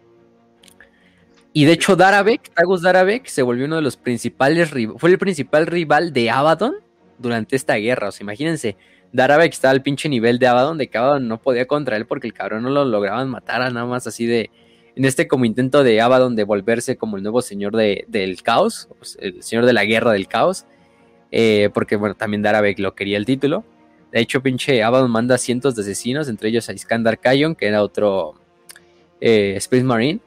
Y 1.53 1.65
de 1.65 1.73
hecho, 1.73 1.95
Darabek, 1.95 2.53
Tagus 2.53 2.81
Darabek, 2.81 3.27
se 3.27 3.41
volvió 3.41 3.65
uno 3.65 3.77
de 3.77 3.81
los 3.81 3.97
principales, 3.97 4.71
fue 4.97 5.09
el 5.09 5.17
principal 5.17 5.67
rival 5.67 6.13
de 6.13 6.29
Abaddon 6.29 6.75
durante 7.17 7.55
esta 7.55 7.75
guerra. 7.75 8.09
O 8.09 8.11
sea, 8.11 8.23
imagínense, 8.23 8.77
Darabek 9.13 9.51
estaba 9.53 9.71
al 9.71 9.81
pinche 9.81 10.07
nivel 10.09 10.39
de 10.39 10.47
Abaddon, 10.47 10.77
de 10.77 10.87
que 10.87 10.97
Abaddon 10.97 11.27
no 11.27 11.41
podía 11.41 11.65
contra 11.65 11.97
él 11.97 12.05
porque 12.05 12.27
el 12.27 12.33
cabrón 12.33 12.63
no 12.63 12.69
lo 12.69 12.85
lograban 12.85 13.29
matar 13.29 13.61
a 13.61 13.69
nada 13.69 13.85
más 13.85 14.07
así 14.07 14.25
de, 14.25 14.49
en 14.95 15.05
este 15.05 15.27
como 15.27 15.45
intento 15.45 15.83
de 15.83 15.99
Abaddon 16.01 16.35
de 16.35 16.43
volverse 16.43 16.95
como 16.97 17.17
el 17.17 17.23
nuevo 17.23 17.41
señor 17.41 17.75
del 17.75 18.43
caos, 18.43 18.87
pues, 18.97 19.17
el 19.19 19.43
señor 19.43 19.65
de 19.65 19.73
la 19.73 19.85
guerra 19.85 20.11
del 20.13 20.27
caos, 20.27 20.65
eh, 21.31 21.69
porque 21.73 21.95
bueno, 21.95 22.15
también 22.15 22.41
Darabek 22.41 22.79
lo 22.79 22.95
quería 22.95 23.17
el 23.17 23.25
título. 23.25 23.63
De 24.11 24.19
hecho, 24.19 24.41
pinche 24.41 24.83
Abaddon 24.83 25.11
manda 25.11 25.37
cientos 25.37 25.75
de 25.75 25.83
asesinos, 25.83 26.27
entre 26.27 26.49
ellos 26.49 26.67
a 26.69 26.73
Iskandar 26.73 27.19
Kayon, 27.19 27.55
que 27.55 27.67
era 27.67 27.81
otro 27.81 28.35
eh, 29.21 29.53
Space 29.57 29.83
Marine, 29.83 30.19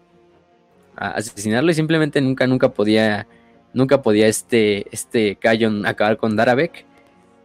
a 0.96 1.10
asesinarlo 1.10 1.70
y 1.70 1.74
simplemente 1.74 2.20
nunca, 2.20 2.46
nunca 2.46 2.70
podía, 2.70 3.26
nunca 3.74 4.00
podía 4.00 4.26
este, 4.26 4.86
este 4.90 5.36
Kayon 5.36 5.86
acabar 5.86 6.16
con 6.16 6.36
Darabek. 6.36 6.86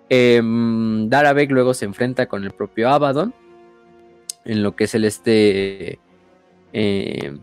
Eh, 0.09 0.41
Darabek 0.43 1.51
luego 1.51 1.73
se 1.73 1.85
enfrenta 1.85 2.25
con 2.25 2.43
el 2.43 2.51
propio 2.51 2.89
Abaddon 2.89 3.33
en 4.45 4.63
lo 4.63 4.75
que 4.75 4.85
es 4.85 4.95
el 4.95 5.05
este 5.05 5.99
em, 6.73 7.39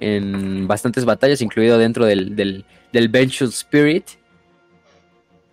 en 0.00 0.66
bastantes 0.66 1.04
batallas, 1.04 1.40
incluido 1.40 1.78
dentro 1.78 2.04
del, 2.04 2.34
del, 2.36 3.08
Vengeful 3.08 3.48
Spirit. 3.48 4.04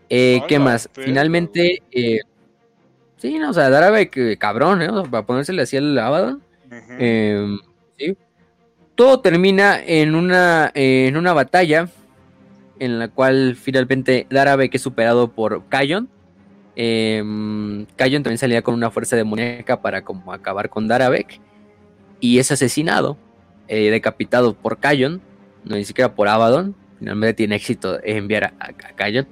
Eh, 0.10 0.42
¿Qué 0.48 0.60
más? 0.60 0.90
Finalmente, 0.94 1.82
eh, 1.92 2.20
sí, 3.18 3.40
no, 3.40 3.52
o 3.52 3.54
sea, 3.54 3.70
Darabek, 3.70 4.18
eh, 4.18 4.38
cabrón, 4.38 5.10
para 5.10 5.26
ponérsele 5.26 5.62
así 5.62 5.78
al 5.78 5.98
Abaddon. 5.98 6.42
Em, 7.00 7.60
sí, 7.98 8.18
todo 8.96 9.22
termina 9.22 9.80
en 9.82 10.16
una, 10.16 10.72
en 10.74 11.16
una 11.16 11.34
batalla 11.34 11.90
en 12.80 13.00
la 13.00 13.08
cual 13.10 13.56
finalmente 13.56 14.26
Darabek 14.30 14.74
es 14.76 14.82
superado 14.82 15.32
por 15.32 15.68
Kayon. 15.70 16.10
Eh, 16.76 17.22
también 17.96 18.38
salía 18.38 18.62
con 18.62 18.74
una 18.74 18.92
fuerza 18.92 19.16
demoníaca 19.16 19.82
para 19.82 20.04
como 20.04 20.34
acabar 20.34 20.70
con 20.70 20.88
Darabek. 20.88 21.40
Y 22.20 22.40
es 22.40 22.52
asesinado, 22.52 23.18
eh, 23.68 23.90
decapitado 23.90 24.54
por 24.54 24.78
Kayon, 24.78 25.22
no 25.66 25.76
ni 25.76 25.86
siquiera 25.86 26.14
por 26.14 26.28
Abaddon. 26.28 26.76
Finalmente 27.00 27.34
tiene 27.34 27.56
éxito 27.56 28.00
en 28.04 28.18
enviar 28.18 28.54
a, 28.60 28.74
Kayon. 28.96 29.28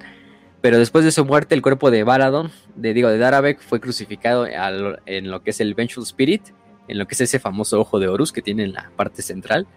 Pero 0.61 0.77
después 0.77 1.06
de 1.06 1.11
su 1.11 1.24
muerte, 1.24 1.56
el 1.56 1.61
cuerpo 1.61 1.92
de 1.92 2.03
Baradon, 2.03 2.51
de, 2.76 2.93
digo, 2.93 3.09
de 3.09 3.18
Darabek, 3.18 3.61
fue 3.61 3.80
crucificado 3.80 4.45
en 4.45 5.32
lo 5.32 5.42
que 5.42 5.51
es 5.51 5.61
el 5.61 5.74
Vengeful 5.74 6.03
Spirit 6.03 6.42
en 6.90 6.98
lo 6.98 7.08
que 7.08 7.14
es 7.14 7.22
ese 7.22 7.40
famoso 7.40 7.80
ojo 7.80 8.00
de 8.00 8.08
Horus 8.08 8.34
que 8.34 8.42
tiene 8.42 8.64
en 8.64 8.74
la 8.74 8.92
parte 8.95 9.22
central. 9.22 9.68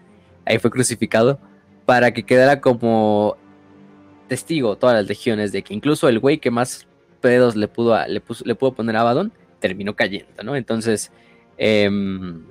Ahí 0.45 0.59
fue 0.59 0.71
crucificado 0.71 1.39
para 1.85 2.13
que 2.13 2.25
quedara 2.25 2.61
como 2.61 3.37
testigo 4.29 4.77
todas 4.77 4.97
las 4.97 5.07
legiones 5.07 5.53
de 5.53 5.63
que 5.63 5.75
incluso 5.75 6.09
el 6.09 6.19
güey 6.19 6.39
que 6.39 6.51
más 6.51 6.89
pedos 7.23 7.57
le 7.57 7.69
pudo, 7.69 7.97
le, 8.07 8.23
le 8.45 8.55
pudo 8.55 8.75
poner 8.75 8.97
a 8.97 9.01
Abaddon, 9.01 9.33
terminó 9.61 9.97
cayendo, 9.97 10.43
¿no? 10.43 10.55
Entonces, 10.57 11.11
em, 11.57 12.43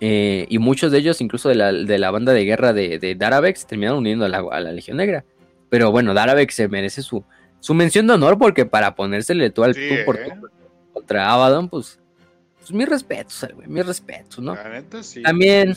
eh, 0.00 0.46
y 0.48 0.58
muchos 0.58 0.92
de 0.92 0.98
ellos, 0.98 1.20
incluso 1.20 1.48
de 1.48 1.54
la, 1.54 2.10
banda 2.10 2.32
de 2.32 2.44
guerra 2.44 2.72
de, 2.72 2.98
de 2.98 3.14
Daravex, 3.14 3.66
terminaron 3.66 3.98
uniendo 3.98 4.24
a 4.24 4.28
la, 4.28 4.72
Legión 4.72 4.98
Negra. 4.98 5.24
Pero 5.70 5.90
bueno, 5.90 6.14
Daravex 6.14 6.54
se 6.54 6.68
merece 6.68 7.02
su, 7.02 7.24
su 7.60 7.74
mención 7.74 8.06
de 8.06 8.14
honor 8.14 8.38
porque 8.38 8.66
para 8.66 8.94
ponérsele 8.94 9.50
tú 9.50 9.64
al 9.64 9.74
tú 9.74 9.80
por 10.04 10.16
¿eh? 10.16 10.32
contra 10.92 11.32
Abaddon, 11.32 11.68
pues, 11.68 11.98
pues 12.58 12.72
mis 12.72 12.88
respetos, 12.88 13.46
güey, 13.54 13.68
mis 13.68 13.86
respetos, 13.86 14.40
¿no? 14.40 14.56
También, 15.22 15.76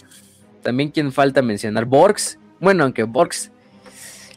también 0.62 0.90
quien 0.90 1.12
falta 1.12 1.42
mencionar, 1.42 1.86
Borgs. 1.86 2.38
Bueno, 2.60 2.84
aunque 2.84 3.04
Borgs, 3.04 3.52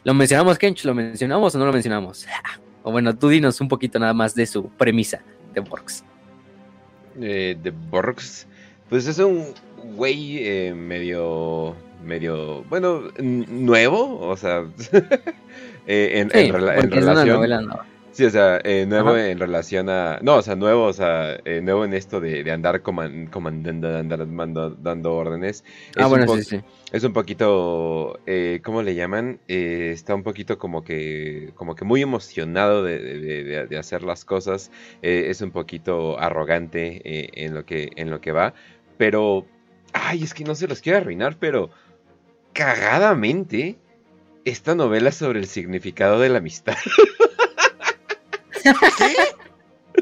¿lo 0.03 0.13
mencionamos, 0.13 0.57
Kench? 0.57 0.85
¿Lo 0.85 0.93
mencionamos 0.93 1.55
o 1.55 1.59
no 1.59 1.65
lo 1.65 1.73
mencionamos? 1.73 2.25
O 2.83 2.91
bueno, 2.91 3.15
tú 3.15 3.29
dinos 3.29 3.59
un 3.61 3.67
poquito 3.67 3.99
nada 3.99 4.13
más 4.13 4.35
de 4.35 4.45
su 4.45 4.69
premisa 4.69 5.21
de 5.53 5.61
Borgs. 5.61 6.03
Eh, 7.21 7.57
de 7.61 7.71
Borgs, 7.71 8.47
pues 8.89 9.07
es 9.07 9.19
un 9.19 9.53
güey 9.95 10.37
eh, 10.39 10.73
medio, 10.73 11.75
medio, 12.05 12.63
bueno, 12.69 13.03
nuevo, 13.19 14.19
o 14.19 14.37
sea, 14.37 14.65
eh, 15.87 16.25
en, 16.31 16.53
relación... 16.53 17.69
Sí, 18.19 18.25
o 18.25 18.29
sea, 18.31 18.59
eh, 18.65 18.85
nuevo 18.85 19.15
en 19.15 19.39
relación 19.39 19.87
a. 19.87 20.19
No, 20.21 20.35
o 20.35 20.41
sea, 20.41 20.57
nuevo, 20.57 20.87
o 20.87 20.91
sea, 20.91 21.39
eh, 21.45 21.61
nuevo 21.63 21.85
en 21.85 21.93
esto 21.93 22.19
de, 22.19 22.51
andar 22.51 22.81
comandando, 22.81 23.97
andar 23.97 24.27
dando 24.27 25.15
órdenes. 25.15 25.63
Ah, 25.95 26.07
bueno, 26.07 26.27
sí, 26.35 26.43
sí. 26.43 26.61
Es 26.91 27.05
un 27.05 27.13
poquito. 27.13 28.19
Eh, 28.25 28.59
¿Cómo 28.61 28.81
le 28.81 28.93
llaman? 28.93 29.39
está 29.47 30.15
un 30.15 30.23
poquito 30.23 30.57
como 30.57 30.83
que. 30.83 31.53
Como 31.55 31.75
que 31.75 31.85
muy 31.85 32.01
emocionado 32.01 32.83
de, 32.83 33.77
hacer 33.79 34.03
las 34.03 34.25
cosas. 34.25 34.69
es 35.01 35.39
un 35.39 35.51
poquito 35.51 36.19
arrogante 36.19 37.01
en, 37.41 37.53
lo 37.53 37.65
que, 37.65 37.89
en 37.95 38.09
lo 38.09 38.19
que 38.19 38.33
va. 38.33 38.53
Pero. 38.97 39.45
Ay, 39.93 40.23
es 40.23 40.33
que 40.33 40.43
no 40.43 40.55
se 40.55 40.67
los 40.67 40.81
quiero 40.81 40.97
arruinar, 40.97 41.37
pero. 41.39 41.69
Cagadamente. 42.51 43.77
Esta 44.43 44.75
novela 44.75 45.13
sobre 45.13 45.39
el 45.39 45.47
significado 45.47 46.19
de 46.19 46.27
la 46.27 46.39
amistad. 46.39 46.75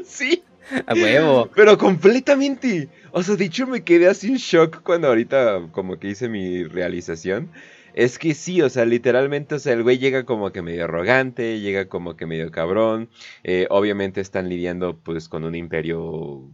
Sí. 0.04 0.42
A 0.86 0.94
huevo. 0.94 1.50
Pero 1.54 1.78
completamente. 1.78 2.88
O 3.12 3.22
sea, 3.22 3.36
dicho 3.36 3.66
me 3.66 3.82
quedé 3.84 4.08
así 4.08 4.28
en 4.28 4.36
shock 4.36 4.82
cuando 4.82 5.08
ahorita 5.08 5.68
como 5.72 5.98
que 5.98 6.08
hice 6.08 6.28
mi 6.28 6.64
realización. 6.64 7.50
Es 7.94 8.18
que 8.18 8.34
sí, 8.34 8.62
o 8.62 8.68
sea, 8.68 8.84
literalmente, 8.84 9.56
o 9.56 9.58
sea, 9.58 9.72
el 9.72 9.82
güey 9.82 9.98
llega 9.98 10.24
como 10.24 10.52
que 10.52 10.62
medio 10.62 10.84
arrogante, 10.84 11.58
llega 11.60 11.88
como 11.88 12.16
que 12.16 12.26
medio 12.26 12.50
cabrón. 12.52 13.08
Eh, 13.44 13.66
obviamente 13.70 14.20
están 14.20 14.48
lidiando 14.48 14.96
pues 14.98 15.28
con 15.28 15.44
un 15.44 15.54
imperio 15.54 16.48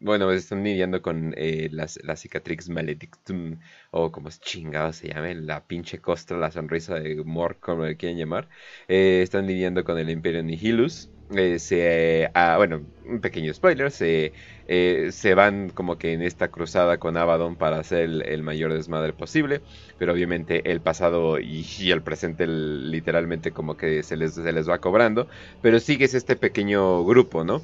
bueno, 0.00 0.30
están 0.30 0.62
lidiando 0.62 1.02
con 1.02 1.34
eh, 1.36 1.68
la, 1.72 2.16
cicatrix 2.16 2.68
maledictum, 2.68 3.58
o 3.90 4.12
como 4.12 4.28
es 4.28 4.40
chingado 4.40 4.92
se 4.92 5.08
llame, 5.08 5.34
la 5.34 5.66
pinche 5.66 5.98
costra, 5.98 6.38
la 6.38 6.50
sonrisa 6.50 6.94
de 6.94 7.16
Mork, 7.24 7.58
como 7.60 7.84
le 7.84 7.96
quieren 7.96 8.18
llamar. 8.18 8.48
Eh, 8.86 9.20
están 9.22 9.46
lidiando 9.46 9.84
con 9.84 9.98
el 9.98 10.10
Imperio 10.10 10.42
Nihilus. 10.42 11.10
Eh, 11.34 11.58
se, 11.58 12.30
ah, 12.34 12.54
bueno, 12.56 12.82
un 13.06 13.20
pequeño 13.20 13.52
spoiler, 13.52 13.90
se, 13.90 14.32
se 14.66 15.34
van 15.34 15.68
como 15.70 15.98
que 15.98 16.12
en 16.12 16.22
esta 16.22 16.48
cruzada 16.48 16.98
con 16.98 17.16
Abaddon 17.16 17.56
para 17.56 17.78
hacer 17.78 18.02
el, 18.24 18.42
mayor 18.42 18.72
desmadre 18.72 19.12
posible, 19.12 19.60
pero 19.98 20.12
obviamente 20.12 20.70
el 20.70 20.80
pasado 20.80 21.38
y, 21.38 21.90
el 21.90 22.02
presente 22.02 22.46
literalmente 22.46 23.50
como 23.50 23.76
que 23.76 24.02
se 24.02 24.16
les, 24.16 24.34
se 24.34 24.52
les 24.52 24.68
va 24.68 24.78
cobrando, 24.78 25.28
pero 25.60 25.80
sigues 25.80 26.14
este 26.14 26.36
pequeño 26.36 27.04
grupo, 27.04 27.44
¿no? 27.44 27.62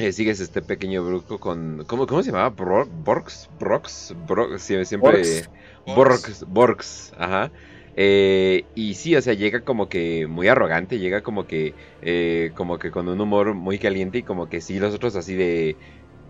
Eh, 0.00 0.12
sigues 0.12 0.40
este 0.40 0.62
pequeño 0.62 1.04
grupo 1.04 1.38
con. 1.38 1.84
¿Cómo, 1.86 2.06
cómo 2.06 2.22
se 2.22 2.32
llamaba? 2.32 2.48
Borks, 2.48 3.50
Brox, 3.58 4.14
Brox, 4.26 4.62
siempre. 4.62 5.44
Borks, 5.84 6.46
Borks, 6.48 7.12
ajá. 7.18 7.50
Eh, 7.94 8.70
y 8.74 8.94
sí, 8.94 9.16
o 9.16 9.22
sea, 9.22 9.34
llega 9.34 9.62
como 9.64 9.88
que 9.88 10.26
muy 10.28 10.48
arrogante, 10.48 10.98
llega 10.98 11.22
como 11.22 11.46
que, 11.46 11.76
eh, 12.00 12.52
como 12.54 12.78
que 12.78 12.90
con 12.90 13.08
un 13.08 13.20
humor 13.20 13.54
muy 13.54 13.78
caliente 13.78 14.18
y 14.18 14.24
como 14.24 14.48
que 14.48 14.60
sí, 14.60 14.78
los 14.78 14.94
otros 14.94 15.16
así 15.16 15.34
de, 15.34 15.78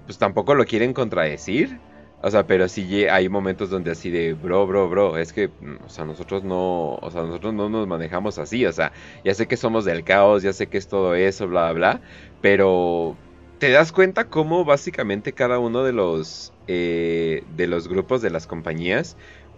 pues 0.05 0.19
tampoco 0.19 0.55
lo 0.55 0.65
quieren 0.65 0.93
contradecir. 0.95 1.83
O 2.23 2.31
sea, 2.31 2.47
pero 2.47 2.69
sí 2.69 3.07
hay 3.07 3.29
momentos 3.31 3.71
donde 3.71 3.91
así 3.93 4.11
de, 4.11 4.35
bro, 4.35 4.67
bro, 4.67 4.89
bro, 4.91 5.17
es 5.19 5.33
que, 5.33 5.49
mm, 5.59 5.85
o 5.85 5.89
sea, 5.89 6.05
nosotros 6.05 6.45
no, 6.45 6.95
o 6.97 7.11
sea, 7.11 7.23
nosotros 7.23 7.55
no 7.55 7.71
nos 7.71 7.87
manejamos 7.87 8.37
así, 8.39 8.67
o 8.67 8.73
sea, 8.73 8.93
ya 9.25 9.33
sé 9.35 9.49
que 9.49 9.57
somos 9.57 9.85
del 9.87 10.05
caos, 10.05 10.43
ya 10.43 10.53
sé 10.53 10.69
que 10.69 10.77
es 10.79 10.87
todo 10.89 11.15
eso, 11.15 11.49
bla, 11.49 11.73
bla, 11.73 11.93
bla, 11.99 12.03
pero 12.41 13.21
te 13.59 13.71
das 13.71 13.93
cuenta 13.93 14.29
cómo 14.29 14.65
básicamente 14.67 15.33
cada 15.35 15.59
uno 15.59 15.83
de 15.85 15.93
los 15.93 16.55
eh, 16.67 17.43
de 17.47 17.67
los 17.67 17.89
grupos 17.89 18.21
de 18.23 18.31
las 18.31 18.47
compañías 18.47 19.17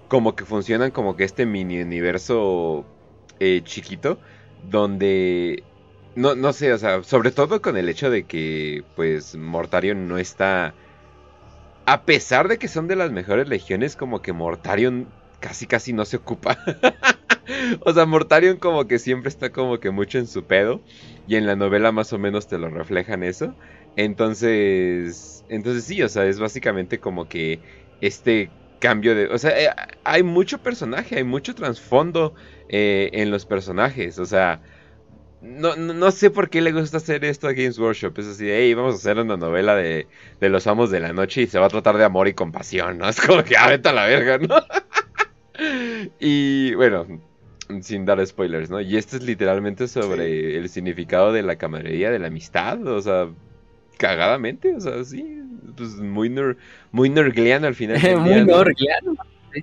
como 0.08 0.36
que 0.36 0.44
funcionan 0.44 0.90
como 0.90 1.16
que 1.16 1.24
este 1.24 1.46
mini 1.46 1.80
universo 1.80 2.84
eh, 3.40 3.62
chiquito 3.64 4.18
donde 4.70 5.62
no, 6.14 6.34
no 6.34 6.52
sé, 6.52 6.72
o 6.72 6.78
sea, 6.78 7.02
sobre 7.02 7.30
todo 7.30 7.62
con 7.62 7.76
el 7.76 7.88
hecho 7.88 8.10
de 8.10 8.24
que 8.24 8.84
pues 8.96 9.34
Mortarion 9.34 10.08
no 10.08 10.18
está 10.18 10.74
a 11.86 12.04
pesar 12.04 12.48
de 12.48 12.58
que 12.58 12.68
son 12.68 12.86
de 12.88 12.96
las 12.96 13.10
mejores 13.10 13.48
legiones 13.48 13.96
como 13.96 14.22
que 14.22 14.32
Mortarion 14.32 15.08
casi 15.40 15.66
casi 15.66 15.92
no 15.92 16.04
se 16.04 16.16
ocupa. 16.16 16.58
o 17.84 17.92
sea, 17.92 18.06
Mortarion 18.06 18.58
como 18.58 18.86
que 18.86 18.98
siempre 18.98 19.28
está 19.28 19.50
como 19.50 19.80
que 19.80 19.90
mucho 19.90 20.18
en 20.18 20.26
su 20.26 20.44
pedo 20.44 20.80
y 21.26 21.36
en 21.36 21.46
la 21.46 21.56
novela 21.56 21.92
más 21.92 22.12
o 22.12 22.18
menos 22.18 22.46
te 22.46 22.58
lo 22.58 22.70
reflejan 22.70 23.22
eso. 23.22 23.54
Entonces, 23.96 25.44
entonces 25.48 25.84
sí, 25.84 26.02
o 26.02 26.08
sea, 26.08 26.26
es 26.26 26.38
básicamente 26.38 27.00
como 27.00 27.28
que 27.28 27.60
este 28.00 28.50
cambio 28.82 29.14
de... 29.14 29.28
O 29.28 29.38
sea, 29.38 29.58
eh, 29.58 29.70
hay 30.04 30.22
mucho 30.24 30.58
personaje, 30.58 31.16
hay 31.16 31.24
mucho 31.24 31.54
trasfondo 31.54 32.34
eh, 32.68 33.08
en 33.12 33.30
los 33.30 33.46
personajes, 33.46 34.18
o 34.18 34.26
sea... 34.26 34.60
No, 35.40 35.74
no, 35.74 36.10
sé 36.12 36.30
por 36.30 36.50
qué 36.50 36.60
le 36.60 36.70
gusta 36.70 36.98
hacer 36.98 37.24
esto 37.24 37.48
a 37.48 37.52
Games 37.52 37.76
Workshop. 37.76 38.16
Es 38.16 38.28
así, 38.28 38.48
hey, 38.48 38.74
vamos 38.74 38.94
a 38.94 38.98
hacer 38.98 39.18
una 39.18 39.36
novela 39.36 39.74
de, 39.74 40.06
de 40.38 40.48
los 40.48 40.68
amos 40.68 40.92
de 40.92 41.00
la 41.00 41.12
noche 41.12 41.42
y 41.42 41.46
se 41.48 41.58
va 41.58 41.66
a 41.66 41.68
tratar 41.68 41.98
de 41.98 42.04
amor 42.04 42.28
y 42.28 42.34
compasión, 42.34 42.98
¿no? 42.98 43.08
Es 43.08 43.20
como 43.20 43.42
que, 43.42 43.56
ah, 43.56 43.66
vete 43.66 43.88
a 43.88 43.92
la 43.92 44.06
verga, 44.06 44.38
¿no? 44.38 44.54
y 46.20 46.74
bueno, 46.76 47.20
sin 47.80 48.04
dar 48.04 48.24
spoilers, 48.24 48.70
¿no? 48.70 48.80
Y 48.80 48.96
esto 48.96 49.16
es 49.16 49.24
literalmente 49.24 49.88
sobre 49.88 50.56
el 50.58 50.68
significado 50.68 51.32
de 51.32 51.42
la 51.42 51.56
camaradería, 51.56 52.12
de 52.12 52.20
la 52.20 52.28
amistad, 52.28 52.86
o 52.86 53.02
sea, 53.02 53.28
cagadamente, 54.02 54.74
o 54.74 54.80
sea, 54.80 55.04
sí, 55.04 55.40
pues 55.76 55.90
muy, 55.94 56.28
muy 56.90 57.08
nergliano 57.08 57.68
al 57.68 57.76
final. 57.76 58.00
muy 58.18 58.44
nergliano. 58.44 59.14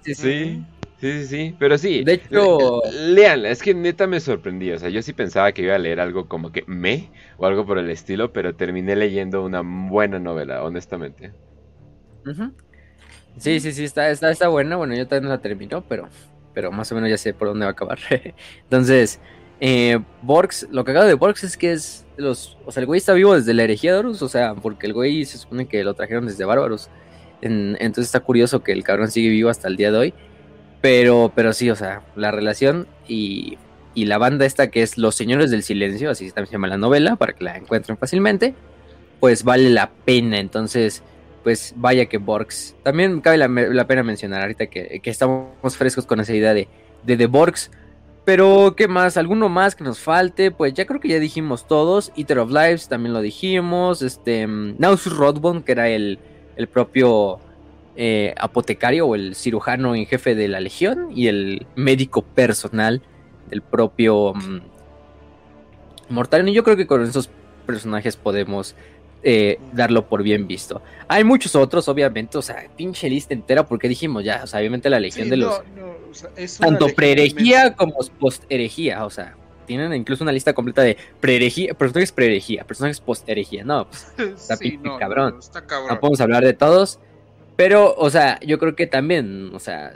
Sí 0.01 0.15
sí, 0.15 0.63
sí 1.01 1.25
sí, 1.25 1.55
pero 1.59 1.77
sí. 1.77 2.05
De 2.05 2.13
hecho, 2.13 2.81
leanla, 2.89 3.49
es 3.49 3.61
que 3.61 3.73
neta 3.73 4.07
me 4.07 4.21
sorprendí, 4.21 4.71
o 4.71 4.79
sea, 4.79 4.87
yo 4.87 5.01
sí 5.01 5.11
pensaba 5.11 5.51
que 5.51 5.63
iba 5.63 5.75
a 5.75 5.77
leer 5.77 5.99
algo 5.99 6.29
como 6.29 6.53
que 6.53 6.63
me 6.67 7.09
o 7.37 7.45
algo 7.45 7.65
por 7.65 7.77
el 7.79 7.89
estilo, 7.89 8.31
pero 8.31 8.55
terminé 8.55 8.95
leyendo 8.95 9.43
una 9.43 9.61
buena 9.61 10.19
novela, 10.19 10.63
honestamente. 10.63 11.33
Sí, 13.37 13.59
sí, 13.59 13.73
sí, 13.73 13.83
está, 13.83 14.09
está, 14.09 14.31
está 14.31 14.47
buena, 14.47 14.77
bueno, 14.77 14.95
yo 14.95 15.05
todavía 15.05 15.27
no 15.27 15.35
la 15.35 15.41
terminó, 15.41 15.83
pero, 15.83 16.07
pero 16.53 16.71
más 16.71 16.89
o 16.93 16.95
menos 16.95 17.09
ya 17.09 17.17
sé 17.17 17.33
por 17.33 17.49
dónde 17.49 17.65
va 17.65 17.71
a 17.71 17.73
acabar. 17.73 17.99
Entonces, 18.63 19.19
eh, 19.59 19.99
Borgs, 20.21 20.65
lo 20.71 20.85
que 20.85 20.91
acaba 20.91 21.07
de 21.07 21.15
Borgs 21.15 21.43
es 21.43 21.57
que 21.57 21.73
es 21.73 22.05
los, 22.19 22.57
o 22.65 22.71
sea, 22.71 22.81
el 22.81 22.87
güey 22.87 22.99
está 22.99 23.13
vivo 23.13 23.33
desde 23.35 23.53
la 23.53 23.63
herejía 23.63 23.93
de 23.93 23.99
Horus, 23.99 24.21
o 24.21 24.29
sea, 24.29 24.53
porque 24.55 24.87
el 24.87 24.93
güey 24.93 25.25
se 25.25 25.37
supone 25.37 25.67
que 25.67 25.83
lo 25.83 25.93
trajeron 25.93 26.25
desde 26.25 26.45
Bárbaros. 26.45 26.89
entonces 27.41 28.05
está 28.05 28.19
curioso 28.19 28.63
que 28.63 28.71
el 28.71 28.83
cabrón 28.83 29.09
sigue 29.09 29.29
vivo 29.29 29.49
hasta 29.49 29.67
el 29.67 29.77
día 29.77 29.91
de 29.91 29.97
hoy. 29.97 30.13
Pero, 30.81 31.31
pero 31.35 31.51
sí, 31.53 31.69
o 31.69 31.75
sea, 31.75 32.03
la 32.15 32.31
relación 32.31 32.87
y, 33.07 33.57
y 33.93 34.05
la 34.05 34.17
banda 34.17 34.45
esta 34.45 34.69
que 34.69 34.81
es 34.81 34.97
Los 34.97 35.15
Señores 35.15 35.51
del 35.51 35.63
Silencio, 35.63 36.09
así 36.09 36.27
también 36.27 36.47
se 36.47 36.51
llama 36.53 36.67
la 36.67 36.77
novela, 36.77 37.15
para 37.15 37.33
que 37.33 37.43
la 37.43 37.57
encuentren 37.57 37.97
fácilmente, 37.97 38.53
pues 39.19 39.43
vale 39.43 39.69
la 39.69 39.89
pena. 39.89 40.39
Entonces, 40.39 41.03
pues 41.43 41.73
vaya 41.75 42.05
que 42.05 42.17
Borgs. 42.17 42.75
También 42.83 43.19
cabe 43.21 43.37
la, 43.37 43.87
pena 43.87 44.03
mencionar 44.03 44.41
ahorita 44.41 44.67
que, 44.67 45.01
que, 45.01 45.09
estamos 45.09 45.75
frescos 45.75 46.05
con 46.05 46.19
esa 46.21 46.33
idea 46.33 46.53
de, 46.53 46.69
de 47.03 47.17
The 47.17 47.27
Borgs 47.27 47.71
pero, 48.29 48.75
¿qué 48.77 48.87
más? 48.87 49.17
¿Alguno 49.17 49.49
más 49.49 49.73
que 49.73 49.83
nos 49.83 49.97
falte? 49.97 50.51
Pues 50.51 50.75
ya 50.75 50.85
creo 50.85 50.99
que 50.99 51.07
ya 51.07 51.17
dijimos 51.17 51.67
todos. 51.67 52.11
Eater 52.15 52.37
of 52.37 52.51
Lives 52.51 52.87
también 52.87 53.11
lo 53.11 53.21
dijimos. 53.21 54.03
Este, 54.03 54.45
mm, 54.45 54.75
Nausus 54.77 55.17
Rodbone, 55.17 55.63
que 55.63 55.71
era 55.71 55.89
el, 55.89 56.19
propio 56.71 57.39
eh, 57.95 58.35
apotecario 58.37 59.07
o 59.07 59.15
el 59.15 59.33
cirujano 59.33 59.95
en 59.95 60.05
jefe 60.05 60.35
de 60.35 60.47
la 60.47 60.59
legión. 60.59 61.07
Y 61.15 61.25
el 61.25 61.65
médico 61.75 62.21
personal 62.21 63.01
del 63.49 63.63
propio 63.63 64.33
um, 64.33 64.61
Y 66.45 66.53
yo 66.53 66.63
creo 66.63 66.77
que 66.77 66.85
con 66.85 67.01
esos 67.01 67.31
personajes 67.65 68.15
podemos 68.15 68.75
eh, 69.23 69.59
darlo 69.73 70.07
por 70.07 70.23
bien 70.23 70.47
visto. 70.47 70.81
Hay 71.07 71.23
muchos 71.23 71.55
otros, 71.55 71.87
obviamente, 71.87 72.37
o 72.37 72.41
sea, 72.41 72.65
pinche 72.75 73.09
lista 73.09 73.33
entera, 73.33 73.65
porque 73.65 73.87
dijimos 73.87 74.23
ya, 74.23 74.41
o 74.43 74.47
sea, 74.47 74.59
obviamente 74.59 74.89
la 74.89 74.99
legión 74.99 75.29
de 75.29 75.37
los. 75.37 75.61
tanto 76.59 76.87
pre-herejía 76.89 77.75
como 77.75 77.95
post-herejía, 78.19 79.05
o 79.05 79.09
sea, 79.09 79.35
tienen 79.65 79.93
incluso 79.93 80.23
una 80.23 80.31
lista 80.31 80.53
completa 80.53 80.81
de 80.81 80.97
pre-herejía, 81.19 81.73
personajes 81.73 82.11
pre-herejía, 82.11 82.63
personajes 82.63 82.99
post-herejía. 83.01 83.63
No, 83.63 83.87
pues 83.87 84.07
está 84.41 84.55
Sí, 84.55 84.71
pinche 84.71 84.83
no, 84.83 84.93
no, 84.93 84.99
cabrón. 84.99 85.33
no, 85.33 85.39
está 85.39 85.65
cabrón. 85.65 85.89
no 85.89 85.99
podemos 85.99 86.21
hablar 86.21 86.43
de 86.43 86.53
todos. 86.53 86.99
Pero, 87.55 87.93
o 87.97 88.09
sea, 88.09 88.39
yo 88.39 88.57
creo 88.57 88.75
que 88.75 88.87
también, 88.87 89.51
o 89.53 89.59
sea, 89.59 89.93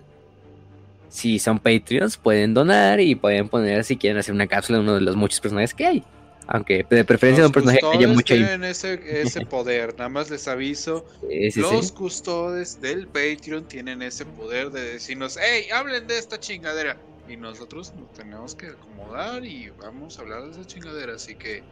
si 1.08 1.40
son 1.40 1.60
Patreons, 1.60 2.18
pueden 2.18 2.54
donar 2.54 3.00
y 3.00 3.16
pueden 3.16 3.48
poner 3.48 3.86
si 3.86 3.96
quieren 3.96 4.18
hacer 4.18 4.34
una 4.34 4.48
cápsula 4.48 4.80
de 4.80 4.84
uno 4.84 4.96
de 4.96 5.02
los 5.02 5.16
muchos 5.16 5.40
personajes 5.40 5.74
que 5.74 5.86
hay. 5.86 6.04
Aunque 6.48 6.86
de 6.90 7.06
preferencia 7.06 7.44
de 7.44 7.50
Los 7.50 7.50
un 7.50 7.54
personaje 7.54 7.80
que 7.80 7.98
haya 7.98 8.08
mucha 8.08 8.36
tienen 8.36 8.64
ese, 8.64 9.00
ese 9.22 9.46
poder, 9.46 9.96
nada 9.98 10.10
más 10.10 10.30
les 10.30 10.48
aviso. 10.48 11.06
Sí, 11.30 11.52
sí, 11.52 11.60
los 11.62 11.88
sí. 11.88 11.94
custodes 11.94 12.82
del 12.82 13.08
Patreon 13.08 13.68
tienen 13.68 14.02
ese 14.02 14.26
poder 14.26 14.72
de 14.72 14.82
decirnos, 14.94 15.38
hey, 15.42 15.68
hablen 15.74 16.08
de 16.08 16.18
esta 16.18 16.40
chingadera. 16.40 16.98
Y 17.28 17.38
nosotros 17.38 17.94
nos 17.96 18.12
tenemos 18.12 18.54
que 18.54 18.68
acomodar 18.68 19.46
y 19.46 19.70
vamos 19.70 20.20
a 20.20 20.24
hablar 20.24 20.44
de 20.44 20.52
esa 20.52 20.66
chingadera. 20.66 21.16
Así 21.16 21.36
que, 21.36 21.64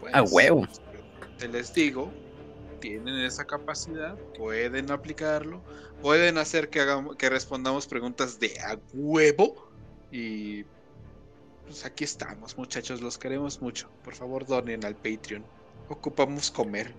pues, 0.00 0.14
A 0.14 0.22
huevo. 0.22 0.66
Te 1.38 1.48
les 1.48 1.74
digo, 1.74 2.12
tienen 2.80 3.18
esa 3.18 3.44
capacidad, 3.44 4.16
pueden 4.38 4.90
aplicarlo, 4.90 5.60
pueden 6.00 6.38
hacer 6.38 6.68
que, 6.68 6.80
hagamos, 6.80 7.16
que 7.16 7.28
respondamos 7.28 7.86
preguntas 7.86 8.38
de 8.38 8.58
a 8.60 8.78
huevo. 8.94 9.68
Y 10.12 10.64
pues 11.66 11.84
aquí 11.84 12.04
estamos, 12.04 12.56
muchachos, 12.56 13.00
los 13.00 13.18
queremos 13.18 13.60
mucho. 13.60 13.88
Por 14.04 14.14
favor, 14.14 14.46
donen 14.46 14.84
al 14.84 14.94
Patreon. 14.94 15.44
Ocupamos 15.88 16.50
comer. 16.50 16.92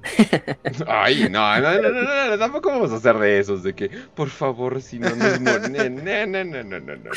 Ay, 0.86 1.28
no, 1.28 1.60
no, 1.60 1.82
no, 1.82 1.90
no, 1.90 2.02
no, 2.02 2.28
no, 2.30 2.38
tampoco 2.38 2.70
vamos 2.70 2.92
a 2.92 2.96
hacer 2.96 3.18
de 3.18 3.40
esos, 3.40 3.64
de 3.64 3.74
que, 3.74 3.88
por 4.14 4.28
favor, 4.30 4.80
si 4.80 4.98
no 5.00 5.10
nos 5.10 5.40
morimos. 5.40 5.68
No, 5.68 5.68
no, 5.68 6.26
no, 6.26 6.44
no, 6.44 6.62
no, 6.62 6.80
no, 6.80 6.96
no. 6.96 7.10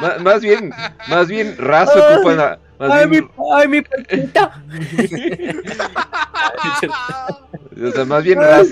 Má- 0.00 0.18
Más 0.22 0.40
bien, 0.40 0.72
más 1.08 1.28
bien, 1.28 1.56
Raz 1.58 1.90
ocupa 1.94 2.32
una. 2.32 2.58
Más 2.78 2.90
¡Ay, 2.90 3.06
mi, 3.08 3.18
ay, 3.54 3.68
mi 3.68 3.82
patita! 3.82 4.62
o 7.82 7.90
sea, 7.92 8.04
más 8.06 8.24
bien 8.24 8.40
Raz 8.40 8.68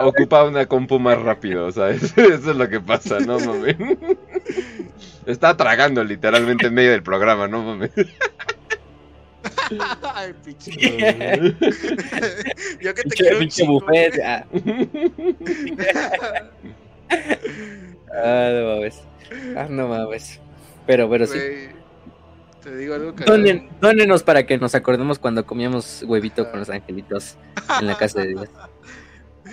ocupa 0.00 0.42
una 0.42 0.66
compu 0.66 0.98
más 0.98 1.22
rápido, 1.22 1.70
¿sabes? 1.70 2.02
Eso 2.18 2.50
es 2.50 2.56
lo 2.56 2.68
que 2.68 2.80
pasa, 2.80 3.20
no 3.20 3.38
mames. 3.38 3.76
Está 5.26 5.56
tragando 5.56 6.04
literalmente 6.04 6.66
en 6.66 6.74
medio 6.74 6.90
del 6.90 7.02
programa, 7.02 7.48
no 7.48 7.62
mames. 7.62 7.90
Ay, 10.14 10.34
pinche. 10.44 10.70
Yo 12.80 12.94
que 12.94 13.02
te 13.02 13.16
quiero 13.16 13.38
pinche 13.38 13.66
buffet. 13.66 14.20
Ah, 14.24 14.44
Ah, 18.14 18.50
no 18.52 18.74
mames. 18.74 19.02
Ah, 19.56 19.66
no 19.68 19.88
mames. 19.88 20.40
Pero, 20.86 21.08
pero 21.08 21.26
sí. 21.26 21.38
Te 22.62 22.76
digo 22.76 22.94
algo 22.94 23.14
que. 23.14 23.24
Donen, 23.24 23.68
dónenos 23.80 24.22
para 24.22 24.46
que 24.46 24.58
nos 24.58 24.74
acordemos 24.74 25.18
cuando 25.18 25.46
comíamos 25.46 26.04
huevito 26.06 26.50
con 26.50 26.60
los 26.60 26.70
angelitos 26.70 27.36
en 27.80 27.86
la 27.86 27.96
casa 27.96 28.20
de 28.20 28.28
Dios. 28.28 28.48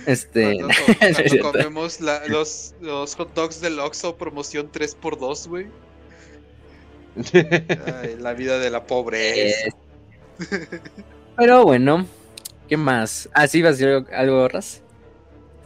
Este. 0.06 0.56
Cuando, 0.56 1.42
comemos 1.52 2.00
la- 2.00 2.26
los, 2.26 2.74
los 2.80 3.14
hot 3.16 3.34
dogs 3.34 3.60
del 3.60 3.78
Oxxo 3.78 4.16
promoción 4.16 4.70
3x2, 4.70 5.48
güey. 5.48 5.66
Ay, 7.32 8.16
la 8.18 8.32
vida 8.34 8.58
de 8.58 8.70
la 8.70 8.84
pobreza. 8.86 9.70
Pero 11.36 11.64
bueno, 11.64 12.06
¿qué 12.68 12.76
más? 12.76 13.28
Ah, 13.32 13.46
sí, 13.46 13.62
vas 13.62 13.80
a 13.80 13.86
decir 13.86 14.14
algo, 14.14 14.48
Raz. 14.48 14.80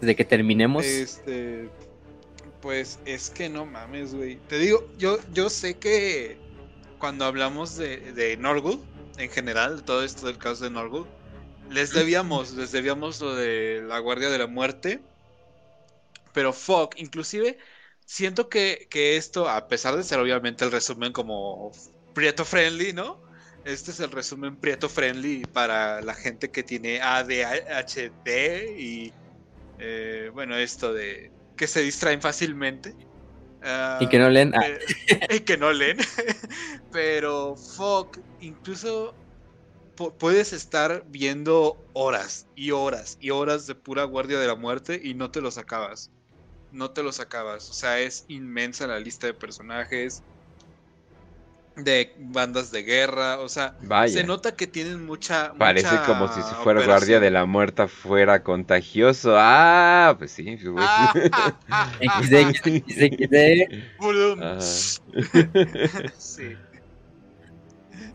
Desde 0.00 0.16
que 0.16 0.24
terminemos. 0.24 0.84
Este. 0.84 1.68
Pues 2.60 2.98
es 3.04 3.28
que 3.30 3.48
no 3.48 3.66
mames, 3.66 4.14
güey. 4.14 4.36
Te 4.48 4.58
digo, 4.58 4.88
yo, 4.96 5.18
yo 5.34 5.50
sé 5.50 5.74
que 5.74 6.38
cuando 6.98 7.26
hablamos 7.26 7.76
de, 7.76 8.12
de 8.12 8.36
Norgul, 8.38 8.80
en 9.18 9.28
general, 9.28 9.76
de 9.76 9.82
todo 9.82 10.02
esto 10.02 10.26
del 10.26 10.38
caos 10.38 10.60
de 10.60 10.70
Norgul, 10.70 11.06
les 11.70 11.92
debíamos, 11.92 12.52
les 12.52 12.72
debíamos 12.72 13.20
lo 13.20 13.34
de 13.34 13.82
la 13.86 13.98
Guardia 13.98 14.30
de 14.30 14.38
la 14.38 14.46
Muerte. 14.46 15.02
Pero 16.32 16.52
fuck, 16.52 16.94
inclusive 16.98 17.58
siento 18.04 18.48
que, 18.48 18.88
que 18.90 19.16
esto, 19.16 19.48
a 19.48 19.68
pesar 19.68 19.96
de 19.96 20.02
ser 20.04 20.18
obviamente 20.20 20.64
el 20.64 20.72
resumen 20.72 21.12
como 21.12 21.70
Prieto 22.12 22.44
Friendly, 22.44 22.92
¿no? 22.92 23.22
Este 23.64 23.92
es 23.92 24.00
el 24.00 24.10
resumen 24.10 24.56
Prieto 24.60 24.88
Friendly 24.88 25.44
para 25.46 26.02
la 26.02 26.14
gente 26.14 26.50
que 26.50 26.62
tiene 26.62 27.00
ADHD 27.00 28.76
y 28.78 29.14
eh, 29.78 30.30
bueno, 30.32 30.56
esto 30.56 30.92
de 30.92 31.32
que 31.56 31.66
se 31.66 31.82
distraen 31.82 32.20
fácilmente. 32.20 32.96
Ah, 33.62 33.98
Y 34.00 34.08
que 34.08 34.18
no 34.18 34.28
leen. 34.30 34.54
Ah, 34.54 34.66
y 35.30 35.40
que 35.40 35.56
no 35.56 35.72
leen. 35.72 35.98
Pero, 36.92 37.56
fuck, 37.56 38.18
incluso 38.40 39.23
puedes 39.94 40.52
estar 40.52 41.04
viendo 41.08 41.76
horas 41.92 42.46
y 42.54 42.72
horas 42.72 43.16
y 43.20 43.30
horas 43.30 43.66
de 43.66 43.74
pura 43.74 44.04
Guardia 44.04 44.38
de 44.38 44.46
la 44.46 44.54
Muerte 44.54 45.00
y 45.02 45.14
no 45.14 45.30
te 45.30 45.40
los 45.40 45.58
acabas. 45.58 46.10
No 46.72 46.90
te 46.90 47.02
los 47.02 47.20
acabas. 47.20 47.70
O 47.70 47.72
sea, 47.72 48.00
es 48.00 48.24
inmensa 48.28 48.86
la 48.86 48.98
lista 48.98 49.26
de 49.26 49.34
personajes, 49.34 50.22
de 51.76 52.14
bandas 52.18 52.70
de 52.70 52.82
guerra. 52.82 53.38
O 53.40 53.48
sea, 53.48 53.76
Vaya. 53.82 54.12
se 54.12 54.24
nota 54.24 54.56
que 54.56 54.66
tienen 54.66 55.04
mucha. 55.04 55.52
Parece 55.54 55.90
mucha 55.90 56.06
como 56.06 56.28
si 56.28 56.42
si 56.42 56.54
fuera 56.62 56.80
operación. 56.80 56.86
guardia 56.86 57.20
de 57.20 57.30
la 57.30 57.46
muerta 57.46 57.88
fuera 57.88 58.42
contagioso. 58.42 59.34
Ah, 59.36 60.14
pues 60.18 60.32
sí. 60.32 60.58
Ah, 60.78 61.12
XD, 62.00 62.56
XD, 62.56 63.14
XD. 63.14 63.98
Bulum. 63.98 64.40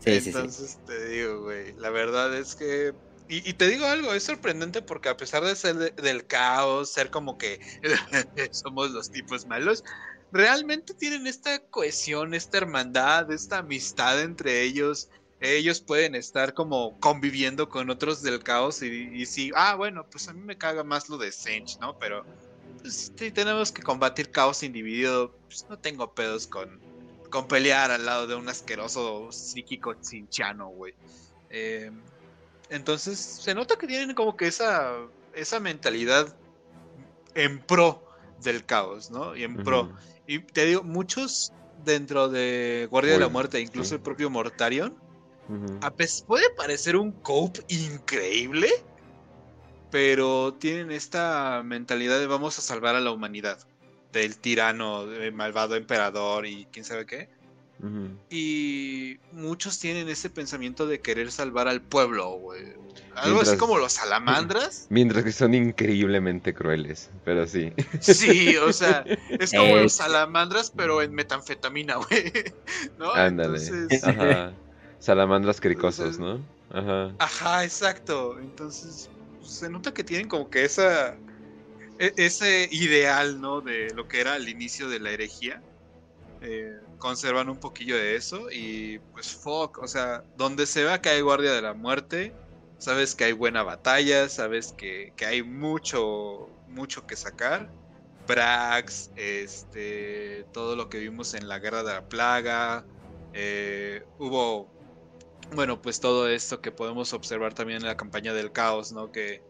Sí, 0.00 0.20
sí, 0.20 0.32
sí. 0.34 0.50
Entonces 0.50 0.80
te 0.84 1.08
digo, 1.08 1.42
güey, 1.42 1.74
la 1.76 1.90
verdad 1.90 2.34
es 2.36 2.54
que... 2.54 2.92
Y, 3.28 3.48
y 3.48 3.54
te 3.54 3.68
digo 3.68 3.86
algo, 3.86 4.12
es 4.12 4.24
sorprendente 4.24 4.82
porque 4.82 5.08
a 5.08 5.16
pesar 5.16 5.44
de 5.44 5.54
ser 5.56 5.76
de- 5.76 5.90
del 6.02 6.26
caos, 6.26 6.92
ser 6.92 7.10
como 7.10 7.38
que 7.38 7.60
somos 8.52 8.90
los 8.90 9.10
tipos 9.10 9.46
malos, 9.46 9.82
realmente 10.30 10.94
tienen 10.94 11.26
esta 11.26 11.60
cohesión, 11.70 12.34
esta 12.34 12.58
hermandad, 12.58 13.30
esta 13.32 13.58
amistad 13.58 14.20
entre 14.20 14.62
ellos. 14.62 15.08
Ellos 15.38 15.80
pueden 15.80 16.14
estar 16.16 16.54
como 16.54 16.98
conviviendo 16.98 17.68
con 17.68 17.88
otros 17.90 18.20
del 18.22 18.42
caos 18.42 18.82
y, 18.82 18.88
y 19.22 19.26
sí, 19.26 19.50
ah, 19.54 19.74
bueno, 19.76 20.06
pues 20.10 20.28
a 20.28 20.34
mí 20.34 20.40
me 20.42 20.58
caga 20.58 20.84
más 20.84 21.08
lo 21.08 21.16
de 21.18 21.32
Sench, 21.32 21.78
¿no? 21.80 21.96
Pero 21.98 22.26
pues, 22.82 23.12
si 23.16 23.32
tenemos 23.32 23.72
que 23.72 23.82
combatir 23.82 24.30
caos 24.30 24.62
individuo, 24.62 25.38
pues 25.48 25.64
no 25.68 25.78
tengo 25.80 26.14
pedos 26.14 26.46
con, 26.46 26.82
con 27.30 27.46
pelear 27.48 27.90
al 27.90 28.04
lado 28.04 28.26
de 28.26 28.34
un 28.34 28.48
asqueroso 28.48 29.32
psíquico 29.32 29.94
chinchano, 29.94 30.68
güey. 30.68 30.94
Eh, 31.48 31.90
entonces, 32.68 33.18
se 33.18 33.54
nota 33.54 33.76
que 33.76 33.86
tienen 33.86 34.14
como 34.14 34.36
que 34.36 34.46
esa, 34.46 34.94
esa 35.34 35.60
mentalidad 35.60 36.34
en 37.34 37.60
pro 37.60 38.04
del 38.42 38.64
caos, 38.64 39.10
¿no? 39.10 39.36
Y 39.36 39.44
en 39.44 39.56
pro. 39.56 39.90
Y 40.26 40.40
te 40.40 40.66
digo, 40.66 40.82
muchos 40.82 41.52
dentro 41.84 42.28
de 42.28 42.86
Guardia 42.90 43.14
de 43.14 43.20
la 43.20 43.28
Muerte, 43.28 43.60
incluso 43.60 43.90
sí. 43.90 43.94
el 43.96 44.00
propio 44.00 44.30
Mortarion, 44.30 44.96
puede 46.26 46.50
parecer 46.50 46.96
un 46.96 47.12
cope 47.12 47.64
increíble, 47.68 48.68
pero 49.90 50.54
tienen 50.54 50.92
esta 50.92 51.62
mentalidad 51.64 52.18
de 52.18 52.26
vamos 52.26 52.58
a 52.58 52.62
salvar 52.62 52.94
a 52.94 53.00
la 53.00 53.10
humanidad 53.10 53.58
del 54.12 54.36
tirano, 54.38 55.06
del 55.06 55.32
malvado 55.32 55.76
emperador 55.76 56.46
y 56.46 56.66
quién 56.72 56.84
sabe 56.84 57.06
qué. 57.06 57.28
Y 58.28 59.18
muchos 59.32 59.78
tienen 59.78 60.08
ese 60.10 60.28
pensamiento 60.28 60.86
de 60.86 61.00
querer 61.00 61.32
salvar 61.32 61.66
al 61.66 61.80
pueblo, 61.80 62.32
güey. 62.32 62.62
Algo 63.14 63.40
así 63.40 63.56
como 63.56 63.78
los 63.78 63.92
salamandras. 63.94 64.86
Mientras 64.90 65.24
que 65.24 65.32
son 65.32 65.54
increíblemente 65.54 66.52
crueles, 66.54 67.10
pero 67.24 67.46
sí. 67.46 67.72
Sí, 68.00 68.56
o 68.58 68.72
sea, 68.72 69.04
es 69.30 69.50
como 69.52 69.76
Es- 69.76 69.82
los 69.82 69.92
salamandras, 69.94 70.70
pero 70.74 71.00
en 71.02 71.14
metanfetamina, 71.14 71.96
güey. 71.96 72.32
¿No? 72.98 73.12
Ándale. 73.12 73.58
Entonces, 73.58 74.04
Ajá. 74.04 74.52
Salamandras 74.98 75.60
cricosos, 75.60 76.18
¿no? 76.18 76.40
Ajá. 76.70 77.14
Ajá, 77.18 77.64
exacto. 77.64 78.38
Entonces, 78.38 79.08
pues, 79.38 79.50
se 79.52 79.70
nota 79.70 79.92
que 79.94 80.04
tienen 80.04 80.28
como 80.28 80.50
que 80.50 80.64
esa. 80.64 81.16
E- 82.00 82.14
Ese 82.16 82.68
ideal, 82.72 83.40
¿no? 83.40 83.60
De 83.62 83.92
lo 83.94 84.08
que 84.08 84.20
era 84.20 84.34
al 84.34 84.48
inicio 84.48 84.88
de 84.88 85.00
la 85.00 85.10
herejía. 85.12 85.62
Eh, 86.42 86.72
conservan 86.98 87.48
un 87.50 87.58
poquillo 87.60 87.96
de 87.96 88.16
eso. 88.16 88.50
Y 88.50 88.98
pues, 89.12 89.32
fuck. 89.34 89.78
O 89.78 89.88
sea, 89.88 90.24
donde 90.36 90.66
se 90.66 90.84
vea 90.84 91.00
que 91.02 91.10
hay 91.10 91.20
guardia 91.22 91.52
de 91.52 91.62
la 91.62 91.74
muerte, 91.74 92.34
sabes 92.78 93.14
que 93.14 93.24
hay 93.24 93.32
buena 93.32 93.62
batalla, 93.62 94.28
sabes 94.28 94.72
que, 94.76 95.12
que 95.16 95.26
hay 95.26 95.42
mucho, 95.42 96.48
mucho 96.68 97.06
que 97.06 97.16
sacar. 97.16 97.70
Brax, 98.26 99.10
este, 99.16 100.44
todo 100.52 100.76
lo 100.76 100.88
que 100.88 100.98
vimos 100.98 101.34
en 101.34 101.48
la 101.48 101.58
guerra 101.58 101.82
de 101.82 101.92
la 101.94 102.08
plaga. 102.08 102.86
eh, 103.34 104.02
hubo 104.18 104.70
bueno, 105.54 105.80
pues 105.82 106.00
todo 106.00 106.28
esto 106.28 106.60
que 106.60 106.70
podemos 106.72 107.12
observar 107.12 107.54
también 107.54 107.80
en 107.80 107.86
la 107.86 107.96
campaña 107.96 108.32
del 108.34 108.52
caos, 108.52 108.92
¿no? 108.92 109.10
Que 109.10 109.42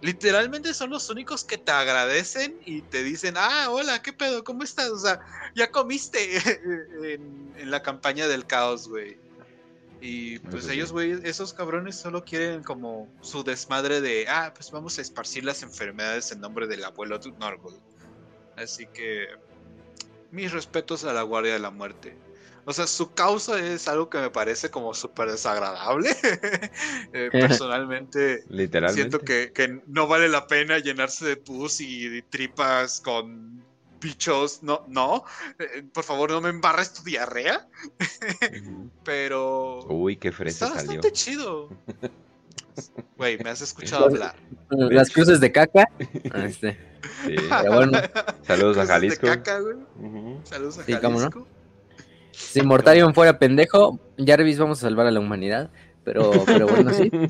literalmente 0.00 0.74
son 0.74 0.90
los 0.90 1.10
únicos 1.10 1.44
que 1.44 1.58
te 1.58 1.72
agradecen 1.72 2.58
y 2.64 2.82
te 2.82 3.02
dicen, 3.02 3.34
ah, 3.36 3.68
hola, 3.70 4.02
¿qué 4.02 4.12
pedo? 4.12 4.44
¿Cómo 4.44 4.62
estás? 4.62 4.90
O 4.90 4.98
sea, 4.98 5.20
ya 5.54 5.70
comiste 5.70 6.36
en, 7.02 7.52
en 7.56 7.70
la 7.70 7.82
campaña 7.82 8.28
del 8.28 8.46
caos, 8.46 8.88
güey. 8.88 9.16
Y 10.00 10.38
pues 10.38 10.64
Eso 10.64 10.72
ellos, 10.72 10.92
güey, 10.92 11.18
esos 11.24 11.52
cabrones 11.52 11.96
solo 11.96 12.24
quieren 12.24 12.62
como 12.62 13.08
su 13.20 13.42
desmadre 13.42 14.00
de, 14.00 14.26
ah, 14.28 14.52
pues 14.54 14.70
vamos 14.70 14.98
a 14.98 15.02
esparcir 15.02 15.44
las 15.44 15.62
enfermedades 15.62 16.30
en 16.30 16.40
nombre 16.40 16.68
del 16.68 16.84
abuelo 16.84 17.18
Norgol. 17.38 17.74
Así 18.56 18.86
que 18.86 19.26
mis 20.30 20.52
respetos 20.52 21.04
a 21.04 21.12
la 21.12 21.22
Guardia 21.22 21.54
de 21.54 21.58
la 21.58 21.70
Muerte. 21.70 22.16
O 22.68 22.72
sea, 22.74 22.86
su 22.86 23.14
causa 23.14 23.58
es 23.58 23.88
algo 23.88 24.10
que 24.10 24.18
me 24.18 24.28
parece 24.28 24.70
como 24.70 24.92
súper 24.92 25.30
desagradable. 25.30 26.10
Eh, 27.14 27.30
personalmente, 27.32 28.44
Literalmente. 28.50 29.00
siento 29.00 29.20
que, 29.20 29.52
que 29.54 29.80
no 29.86 30.06
vale 30.06 30.28
la 30.28 30.46
pena 30.46 30.78
llenarse 30.78 31.24
de 31.24 31.36
pus 31.38 31.80
y 31.80 32.20
tripas 32.28 33.00
con 33.00 33.64
bichos. 34.00 34.62
No, 34.62 34.84
no. 34.88 35.24
Eh, 35.58 35.82
por 35.94 36.04
favor, 36.04 36.30
no 36.30 36.42
me 36.42 36.50
embarres 36.50 36.92
tu 36.92 37.02
diarrea. 37.02 37.66
Pero 39.04 39.84
Uy, 39.86 40.16
qué 40.16 40.30
fresa 40.32 40.66
está 40.66 40.78
salió. 40.80 40.96
bastante 41.00 41.12
chido. 41.12 41.70
Güey, 43.16 43.38
me 43.38 43.50
has 43.50 43.60
escuchado 43.62 44.04
hablar. 44.04 44.36
Las 44.68 45.10
cruces 45.10 45.40
de 45.40 45.50
caca. 45.50 45.84
Este, 46.34 46.78
Sí. 47.24 47.34
pero 47.48 47.72
bueno, 47.74 47.98
Saludos 48.42 48.76
a 48.76 48.82
Cruces 48.82 48.86
de 48.86 48.86
Jalisco. 48.86 49.26
caca, 49.28 49.60
güey. 49.60 49.76
Saludos 50.44 50.78
a 50.78 50.84
Sí, 50.84 50.94
cómo 51.00 51.20
no. 51.20 51.30
Si 52.38 52.62
Mortarion 52.62 53.14
fuera 53.14 53.38
pendejo, 53.38 53.98
Jarvis 54.16 54.58
vamos 54.58 54.78
a 54.78 54.82
salvar 54.82 55.06
a 55.06 55.10
la 55.10 55.20
humanidad. 55.20 55.70
Pero, 56.04 56.30
pero 56.46 56.66
bueno, 56.66 56.92
sí. 56.92 57.10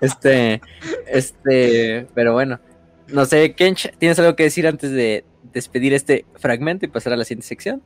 Este, 0.00 0.60
este, 1.06 2.06
pero 2.14 2.34
bueno. 2.34 2.60
No 3.08 3.24
sé, 3.24 3.54
Kench, 3.54 3.90
¿tienes 3.98 4.18
algo 4.18 4.36
que 4.36 4.42
decir 4.44 4.66
antes 4.66 4.90
de 4.90 5.24
despedir 5.54 5.94
este 5.94 6.26
fragmento 6.36 6.84
y 6.84 6.88
pasar 6.88 7.12
a 7.12 7.16
la 7.16 7.24
siguiente 7.24 7.46
sección? 7.46 7.82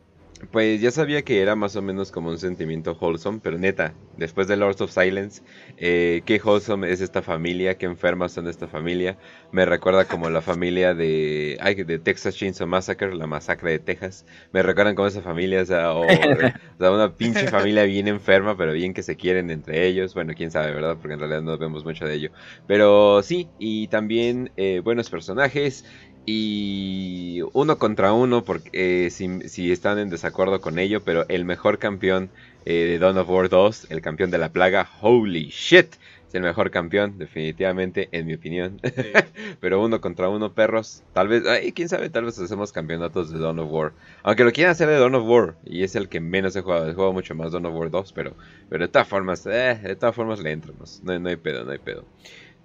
Pues 0.53 0.81
ya 0.81 0.93
sabía 0.93 1.23
que 1.25 1.43
era 1.43 1.57
más 1.57 1.75
o 1.75 1.83
menos 1.83 2.13
como 2.13 2.31
un 2.31 2.39
sentimiento 2.39 2.97
wholesome, 3.01 3.41
pero 3.43 3.59
neta, 3.59 3.99
después 4.17 4.47
de 4.47 4.57
Lords 4.57 4.81
of 4.81 4.93
Silence, 4.93 5.43
eh, 5.77 6.23
qué 6.27 6.41
wholesome 6.43 6.93
es 6.93 7.01
esta 7.01 7.23
familia, 7.23 7.77
qué 7.77 7.87
enfermas 7.87 8.33
son 8.35 8.47
esta 8.47 8.69
familia. 8.69 9.19
Me 9.51 9.65
recuerda 9.67 10.07
como 10.07 10.31
la 10.31 10.41
familia 10.41 10.95
de, 10.95 11.59
ay, 11.61 11.75
de 11.83 11.99
Texas 11.99 12.37
Chainsaw 12.37 12.69
Massacre, 12.69 13.17
la 13.17 13.27
masacre 13.27 13.73
de 13.73 13.79
Texas. 13.81 14.27
Me 14.53 14.63
recuerdan 14.63 14.95
como 14.95 15.09
esa 15.09 15.23
familia, 15.23 15.61
o 15.63 15.67
sea, 15.67 15.93
o, 15.93 16.05
o 16.77 16.79
sea, 16.79 16.93
una 16.93 17.17
pinche 17.17 17.49
familia 17.49 17.83
bien 17.83 18.07
enferma, 18.07 18.57
pero 18.57 18.73
bien 18.73 18.95
que 18.95 19.03
se 19.03 19.17
quieren 19.17 19.51
entre 19.51 19.89
ellos. 19.89 20.15
Bueno, 20.15 20.35
quién 20.37 20.53
sabe, 20.53 20.73
¿verdad? 20.73 20.99
Porque 21.01 21.15
en 21.15 21.19
realidad 21.21 21.43
no 21.43 21.59
vemos 21.59 21.85
mucho 21.85 22.05
de 22.07 22.15
ello. 22.15 22.31
Pero 22.67 23.23
sí, 23.25 23.51
y 23.59 23.89
también 23.89 24.53
eh, 24.57 24.81
buenos 24.85 25.11
personajes. 25.11 25.85
Y 26.31 27.41
uno 27.55 27.79
contra 27.79 28.13
uno, 28.13 28.45
porque 28.45 29.07
eh, 29.07 29.11
si, 29.11 29.49
si 29.49 29.73
están 29.73 29.99
en 29.99 30.11
desacuerdo 30.11 30.61
con 30.61 30.79
ello, 30.79 31.03
pero 31.03 31.25
el 31.31 31.47
mejor 31.47 31.79
campeón 31.79 32.29
eh, 32.67 32.85
de 32.85 32.99
Dawn 32.99 33.17
of 33.17 33.31
War 33.31 33.49
2, 33.49 33.87
el 33.89 34.03
campeón 34.03 34.31
de 34.31 34.37
la 34.37 34.51
plaga, 34.53 34.91
holy 35.01 35.49
shit, 35.49 35.95
es 36.29 36.35
el 36.35 36.43
mejor 36.43 36.71
campeón, 36.71 37.17
definitivamente, 37.17 38.11
en 38.13 38.27
mi 38.27 38.35
opinión. 38.35 38.79
pero 39.61 39.83
uno 39.83 40.03
contra 40.03 40.29
uno, 40.29 40.53
perros, 40.53 41.03
tal 41.15 41.29
vez, 41.29 41.47
ay, 41.47 41.73
quién 41.73 41.89
sabe, 41.89 42.11
tal 42.11 42.27
vez 42.27 42.39
hacemos 42.39 42.73
campeonatos 42.73 43.33
de 43.33 43.39
Dawn 43.39 43.59
of 43.61 43.73
War. 43.73 43.93
Aunque 44.23 44.45
lo 44.45 44.53
quieran 44.53 44.73
hacer 44.73 44.87
de 44.89 44.99
Dawn 44.99 45.15
of 45.15 45.27
War, 45.27 45.55
y 45.65 45.83
es 45.83 45.97
el 45.97 46.11
que 46.11 46.21
menos 46.21 46.55
he 46.57 46.61
jugado, 46.61 46.91
he 46.91 46.93
jugado 46.93 47.15
mucho 47.15 47.35
más 47.35 47.53
Dawn 47.53 47.65
of 47.65 47.75
War 47.75 47.91
2, 47.91 48.13
pero, 48.13 48.35
pero 48.69 48.85
de 48.85 48.93
todas 48.93 49.09
formas, 49.09 49.47
eh, 49.47 49.81
de 49.83 49.97
todas 49.97 50.15
formas 50.15 50.41
le 50.41 50.53
entramos, 50.53 51.01
no, 51.03 51.19
no 51.19 51.31
hay 51.31 51.37
pedo, 51.37 51.65
no 51.65 51.71
hay 51.71 51.79
pedo. 51.79 52.05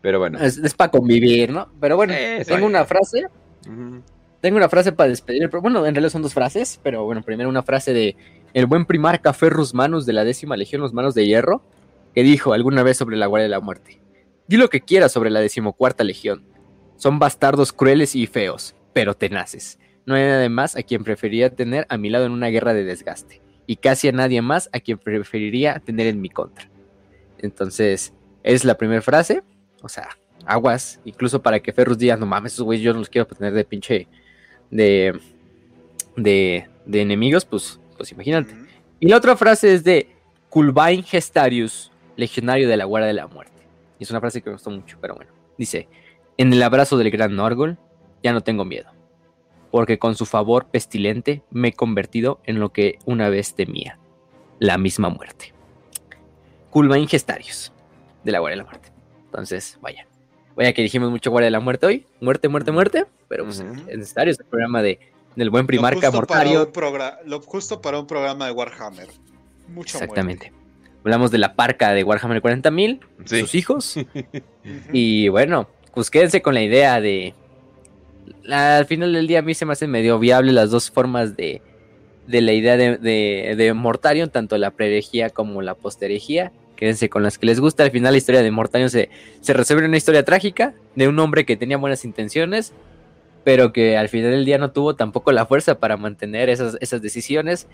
Pero 0.01 0.19
bueno. 0.19 0.38
Es, 0.38 0.59
para 0.74 0.92
convivir, 0.92 1.50
¿no? 1.50 1.69
Pero 1.80 1.95
bueno, 1.95 2.14
Eh, 2.14 2.43
tengo 2.45 2.66
una 2.66 2.83
frase. 2.83 3.27
Tengo 4.42 4.58
una 4.58 4.69
frase 4.69 4.92
para 4.92 5.09
despedir. 5.09 5.50
pero 5.50 5.61
Bueno, 5.61 5.85
en 5.85 5.95
realidad 5.95 6.11
son 6.11 6.22
dos 6.22 6.33
frases, 6.33 6.80
pero 6.83 7.06
bueno, 7.06 7.22
primero 7.22 7.50
una 7.50 7.64
frase 7.64 7.93
de 7.93 8.16
el 8.53 8.66
buen 8.66 8.85
primarca 8.85 9.33
Ferrus 9.33 9.74
Manus 9.74 10.06
de 10.06 10.14
la 10.14 10.24
décima 10.24 10.58
legión, 10.58 10.82
los 10.82 10.93
manos 10.93 11.16
de 11.16 11.25
hierro, 11.25 11.64
que 12.14 12.24
dijo 12.24 12.53
alguna 12.53 12.83
vez 12.83 12.98
sobre 12.98 13.17
la 13.17 13.25
Guardia 13.25 13.43
de 13.43 13.50
la 13.50 13.59
Muerte. 13.59 14.01
Di 14.48 14.58
lo 14.58 14.69
que 14.69 14.82
quieras 14.82 15.11
sobre 15.11 15.30
la 15.30 15.40
decimocuarta 15.40 16.03
legión. 16.03 16.45
Son 16.98 17.17
bastardos 17.17 17.74
crueles 17.74 18.16
y 18.16 18.27
feos, 18.27 18.75
pero 18.93 19.16
tenaces. 19.16 19.80
No 20.06 20.16
hay 20.16 20.24
nadie 20.24 20.50
más 20.50 20.75
a 20.75 20.83
quien 20.83 21.03
preferiría 21.03 21.50
tener 21.50 21.85
a 21.90 21.98
mi 21.98 22.09
lado 22.09 22.25
en 22.25 22.33
una 22.33 22.48
guerra 22.48 22.74
de 22.74 22.83
desgaste. 22.83 23.42
Y 23.66 23.77
casi 23.77 24.09
a 24.09 24.11
nadie 24.11 24.42
más 24.42 24.69
a 24.74 24.80
quien 24.80 24.98
preferiría 24.98 25.80
tener 25.80 26.08
en 26.08 26.22
mi 26.22 26.30
contra. 26.30 26.69
Entonces, 27.40 28.14
es 28.43 28.66
la 28.66 28.77
primera 28.77 29.01
frase. 29.01 29.43
O 29.82 29.90
sea, 29.90 30.09
aguas, 30.45 30.99
incluso 31.05 31.41
para 31.41 31.59
que 31.59 31.73
Ferrus 31.73 31.97
diga, 31.97 32.17
no 32.17 32.25
mames, 32.25 32.53
esos 32.53 32.65
güeyes 32.65 32.83
yo 32.83 32.93
no 32.93 32.99
los 32.99 33.09
quiero 33.09 33.27
tener 33.27 33.53
de 33.53 33.63
pinche 33.63 34.07
de, 34.69 35.19
de, 36.15 36.67
de 36.85 37.01
enemigos, 37.01 37.45
pues, 37.45 37.80
pues 37.97 38.11
imagínate. 38.11 38.55
Y 38.99 39.07
la 39.07 39.17
otra 39.17 39.35
frase 39.35 39.73
es 39.73 39.83
de 39.83 40.15
Culvain 40.49 41.03
Gestarius, 41.03 41.91
legionario 42.15 42.67
de 42.67 42.77
la 42.77 42.85
Guardia 42.85 43.07
de 43.07 43.13
la 43.13 43.27
Muerte. 43.27 43.53
Y 43.99 44.03
es 44.03 44.11
una 44.11 44.19
frase 44.19 44.41
que 44.41 44.49
me 44.49 44.55
gustó 44.55 44.69
mucho, 44.69 44.97
pero 45.01 45.15
bueno. 45.15 45.31
Dice, 45.57 45.88
en 46.38 46.51
el 46.51 46.63
abrazo 46.63 46.97
del 46.97 47.11
gran 47.11 47.35
Norgol, 47.35 47.77
ya 48.23 48.33
no 48.33 48.41
tengo 48.41 48.65
miedo, 48.65 48.89
porque 49.72 49.99
con 49.99 50.15
su 50.15 50.25
favor 50.25 50.65
pestilente 50.65 51.43
me 51.51 51.69
he 51.69 51.73
convertido 51.73 52.39
en 52.45 52.59
lo 52.59 52.72
que 52.72 52.97
una 53.05 53.30
vez 53.30 53.55
temía, 53.55 53.99
la 54.59 54.77
misma 54.77 55.09
muerte. 55.09 55.53
Culvain 56.69 57.07
Gestarius, 57.07 57.72
de 58.23 58.31
la 58.31 58.39
Guardia 58.39 58.57
de 58.57 58.63
la 58.63 58.69
Muerte. 58.69 58.89
Entonces, 59.25 59.77
vaya. 59.81 60.07
Vaya 60.56 60.73
que 60.73 60.82
dijimos 60.83 61.09
mucho 61.09 61.32
Guardia 61.32 61.48
de 61.48 61.51
la 61.51 61.59
Muerte 61.59 61.85
hoy. 61.85 62.06
Muerte, 62.22 62.48
muerte, 62.48 62.72
muerte. 62.72 63.06
Pero 63.27 63.45
pues, 63.45 63.59
Ujú. 63.61 63.73
es 63.90 63.98
necesario 63.98 64.32
este 64.32 64.43
programa 64.43 64.82
de, 64.82 64.99
del 65.35 65.49
buen 65.49 65.64
Lo 65.64 65.67
primarca 65.67 66.11
justo 66.11 66.27
para 66.27 66.45
mortario. 66.45 66.72
lo 67.25 67.41
justo 67.41 67.82
para 67.82 67.99
un 67.99 68.07
programa 68.07 68.45
de 68.45 68.51
Warhammer. 68.51 69.07
Mucho 69.69 69.98
Exactamente. 69.98 70.51
Hablamos 71.03 71.32
de 71.32 71.38
la 71.38 71.56
parca 71.56 71.91
de 71.93 72.03
Warhammer 72.03 72.41
40.000, 72.41 72.99
Sí. 73.25 73.40
sus 73.41 73.56
hijos. 73.56 73.95
y 74.93 75.27
bueno, 75.30 75.67
pues 75.93 76.09
quédense 76.09 76.41
con 76.41 76.53
la 76.53 76.61
idea 76.61 77.01
de... 77.01 77.33
la- 78.43 78.77
al 78.77 78.85
final 78.85 79.11
del 79.14 79.27
día 79.27 79.40
a 79.40 79.41
mí 79.41 79.53
se 79.53 79.65
me 79.65 79.73
hacen 79.73 79.90
medio 79.91 80.19
viable 80.19 80.51
las 80.51 80.69
dos 80.69 80.91
formas 80.91 81.35
de, 81.35 81.61
de 82.27 82.41
la 82.41 82.53
idea 82.53 82.77
de, 82.77 82.98
de, 82.98 83.56
de 83.57 83.73
Mortarion, 83.73 84.30
tanto 84.30 84.57
la 84.57 84.72
preherejía 84.72 85.30
como 85.30 85.61
la 85.61 85.75
posterejía. 85.75 86.51
Quédense 86.84 87.08
con 87.10 87.24
las 87.24 87.38
que 87.38 87.45
les 87.45 87.62
gusta. 87.62 87.84
Al 87.84 87.92
final 87.92 88.12
la 88.12 88.18
historia 88.18 88.44
de 88.44 88.52
Mortarion 88.52 88.90
se, 88.90 89.10
se 89.40 89.53
resuelve 89.53 89.86
en 89.86 89.92
una 89.92 89.95
historia 89.95 90.26
trágica 90.26 90.74
de 90.95 91.08
un 91.08 91.18
hombre 91.18 91.45
que 91.45 91.56
tenía 91.56 91.78
buenas 91.78 92.03
intenciones, 92.03 92.74
pero 93.45 93.72
que 93.72 93.95
al 93.95 94.10
final 94.10 94.32
del 94.32 94.44
día 94.44 94.58
no 94.58 94.72
tuvo 94.72 94.94
tampoco 94.94 95.32
la 95.32 95.45
fuerza 95.45 95.80
para 95.80 95.95
mantener 95.95 96.50
esas, 96.50 96.76
esas 96.82 97.02
decisiones. 97.02 97.68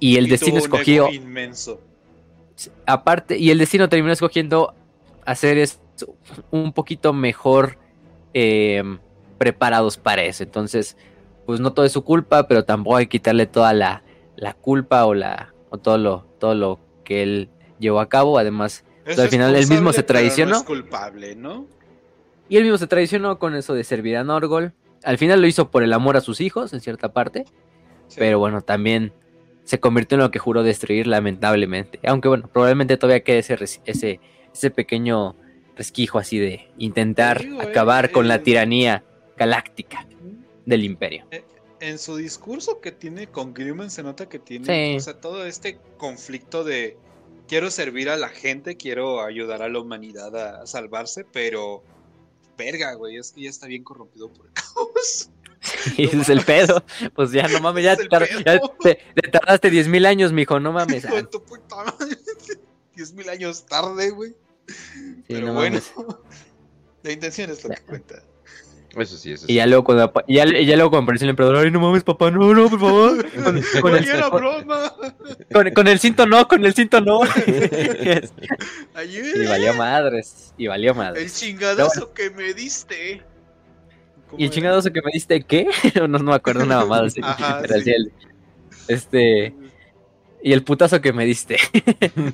Y 0.00 0.18
el 0.18 0.26
Y 0.26 0.28
destino 0.28 0.58
escogió 0.58 1.10
inmenso. 1.10 1.80
aparte, 2.84 3.38
y 3.38 3.50
el 3.50 3.56
destino 3.56 3.88
terminó 3.88 4.12
escogiendo 4.12 4.74
hacer 5.24 5.56
es 5.56 5.80
un 6.50 6.74
poquito 6.74 7.14
mejor 7.14 7.78
eh, 8.34 8.82
preparados 9.38 9.96
para 9.96 10.24
eso. 10.24 10.42
Entonces, 10.42 10.98
pues 11.46 11.58
no 11.58 11.72
todo 11.72 11.86
es 11.86 11.92
su 11.92 12.04
culpa, 12.04 12.46
pero 12.48 12.66
tampoco 12.66 12.96
hay 12.96 13.06
que 13.06 13.12
quitarle 13.12 13.46
toda 13.46 13.72
la, 13.72 14.02
la 14.36 14.52
culpa 14.52 15.06
o 15.06 15.14
la 15.14 15.54
o 15.70 15.78
todo 15.78 15.96
lo, 15.96 16.26
todo 16.38 16.54
lo 16.54 16.80
que 17.02 17.22
él 17.22 17.48
llevó 17.78 18.00
a 18.00 18.08
cabo. 18.08 18.38
Además, 18.38 18.84
al 19.06 19.28
final 19.28 19.54
él 19.54 19.68
mismo 19.68 19.92
se 19.92 20.02
traicionó. 20.02 20.52
No 20.52 20.56
es 20.58 20.62
culpable, 20.64 21.36
¿no? 21.36 21.66
y 22.48 22.56
él 22.56 22.62
mismo 22.62 22.78
se 22.78 22.86
traicionó 22.86 23.38
con 23.38 23.54
eso 23.54 23.74
de 23.74 23.82
servir 23.84 24.16
a 24.16 24.24
Norgol. 24.24 24.72
Al 25.02 25.18
final 25.18 25.40
lo 25.40 25.46
hizo 25.46 25.70
por 25.70 25.82
el 25.82 25.92
amor 25.92 26.16
a 26.16 26.20
sus 26.20 26.40
hijos, 26.40 26.72
en 26.72 26.80
cierta 26.80 27.12
parte. 27.12 27.44
Sí. 28.08 28.16
Pero 28.18 28.38
bueno, 28.38 28.60
también 28.62 29.12
se 29.64 29.80
convirtió 29.80 30.14
en 30.16 30.22
lo 30.22 30.30
que 30.30 30.38
juró 30.38 30.62
destruir, 30.62 31.06
lamentablemente. 31.08 31.98
Aunque 32.06 32.28
bueno, 32.28 32.48
probablemente 32.52 32.96
todavía 32.96 33.24
quede 33.24 33.38
ese, 33.38 33.56
ese, 33.84 34.20
ese 34.52 34.70
pequeño 34.70 35.34
resquijo 35.76 36.18
así 36.18 36.38
de 36.38 36.68
intentar 36.78 37.42
eh, 37.44 37.58
acabar 37.60 38.12
con 38.12 38.28
la 38.28 38.42
tiranía 38.42 39.02
galáctica 39.36 40.06
del 40.64 40.84
imperio. 40.84 41.26
en 41.80 41.98
su 41.98 42.16
discurso 42.16 42.80
que 42.80 42.90
tiene 42.92 43.26
con 43.26 43.52
Grimmen 43.54 43.90
se 43.90 44.02
nota 44.02 44.28
que 44.28 44.38
tiene 44.38 44.64
Sí. 44.92 44.96
o 44.96 45.00
sea, 45.00 45.20
todo 45.20 45.44
este 45.44 45.78
conflicto 45.98 46.64
de 46.64 46.96
quiero 47.46 47.70
servir 47.70 48.08
a 48.08 48.16
la 48.16 48.28
gente, 48.28 48.76
quiero 48.76 49.22
ayudar 49.22 49.62
a 49.62 49.68
la 49.68 49.80
humanidad 49.80 50.34
a, 50.36 50.66
salvarse, 50.66 51.24
pero 51.24 51.82
verga, 52.56 52.94
güey, 52.94 53.16
es 53.16 53.32
que 53.32 53.42
ya 53.42 53.50
está 53.50 53.66
bien 53.66 53.84
corrompido 53.84 54.32
por 54.32 54.46
el 54.46 54.52
caos. 54.52 55.30
Y 55.96 56.04
ese 56.06 56.20
es 56.20 56.28
el 56.28 56.44
pedo. 56.44 56.84
Pues 57.14 57.32
ya 57.32 57.48
no 57.48 57.60
mames, 57.60 57.84
ya, 57.84 57.96
te, 57.96 58.06
te 59.14 59.28
tardaste 59.30 59.70
10 59.70 59.88
mil 59.88 60.06
años, 60.06 60.32
mijo, 60.32 60.60
no 60.60 60.72
mames. 60.72 61.04
Hijo 61.04 61.16
de 61.16 61.24
tu 61.24 61.42
puta 61.42 61.76
madre. 61.76 62.16
Diez 62.94 63.12
mil 63.12 63.28
años 63.28 63.66
tarde, 63.66 64.10
güey. 64.10 64.34
Pero 65.28 65.48
no 65.48 65.54
bueno, 65.54 65.78
mames. 65.78 65.92
la 67.02 67.12
intención 67.12 67.50
es 67.50 67.62
lo 67.62 67.70
que 67.70 67.82
cuenta. 67.82 68.22
Eso 68.98 69.16
sí, 69.18 69.32
eso 69.32 69.44
Y 69.44 69.48
sí. 69.48 69.54
ya 69.54 69.66
luego 69.66 69.84
cuando, 69.84 70.10
ya, 70.26 70.44
ya 70.46 70.74
luego 70.76 70.90
cuando 70.90 71.04
apareció 71.04 71.26
el 71.26 71.30
emperador, 71.30 71.56
ay 71.58 71.70
no 71.70 71.80
mames 71.80 72.02
papá, 72.02 72.30
no, 72.30 72.54
no, 72.54 72.68
por 72.70 72.80
favor. 72.80 73.30
Con, 73.44 73.62
con 73.82 73.94
el, 73.94 74.02
Oye, 74.04 74.10
era 74.12 74.28
broma. 74.30 74.92
con- 75.52 75.70
con 75.72 75.86
el 75.88 75.98
cinto 75.98 76.26
no, 76.26 76.48
con 76.48 76.64
el 76.64 76.72
cinto 76.74 77.00
no. 77.02 77.20
Ayuda. 78.94 79.42
y 79.44 79.46
valió 79.46 79.74
madres, 79.74 80.54
y 80.56 80.66
valió 80.66 80.92
El 80.92 80.96
madres. 80.96 81.34
chingadazo 81.38 82.12
que 82.12 82.30
me 82.30 82.54
diste. 82.54 83.22
¿Cómo 84.30 84.38
Y 84.40 84.44
el 84.44 84.48
era? 84.48 84.54
chingadoso 84.54 84.92
que 84.92 85.02
me 85.02 85.10
diste, 85.12 85.42
¿qué? 85.42 85.68
no, 85.94 86.08
no 86.08 86.18
me 86.20 86.34
acuerdo 86.34 86.64
una 86.64 86.78
mamada 86.78 87.06
así. 87.06 87.20
Ajá, 87.22 87.62
sí. 87.82 87.90
el- 87.90 88.12
este, 88.88 89.54
y 90.42 90.52
el 90.52 90.62
putazo 90.62 91.00
que 91.00 91.12
me 91.12 91.24
diste. 91.24 91.58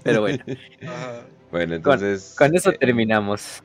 Pero 0.03 0.21
bueno, 0.21 0.45
Ajá. 0.83 1.23
Bueno, 1.51 1.75
entonces. 1.75 2.35
con 2.39 2.55
eso 2.55 2.71
eh, 2.71 2.79
terminamos. 2.79 3.63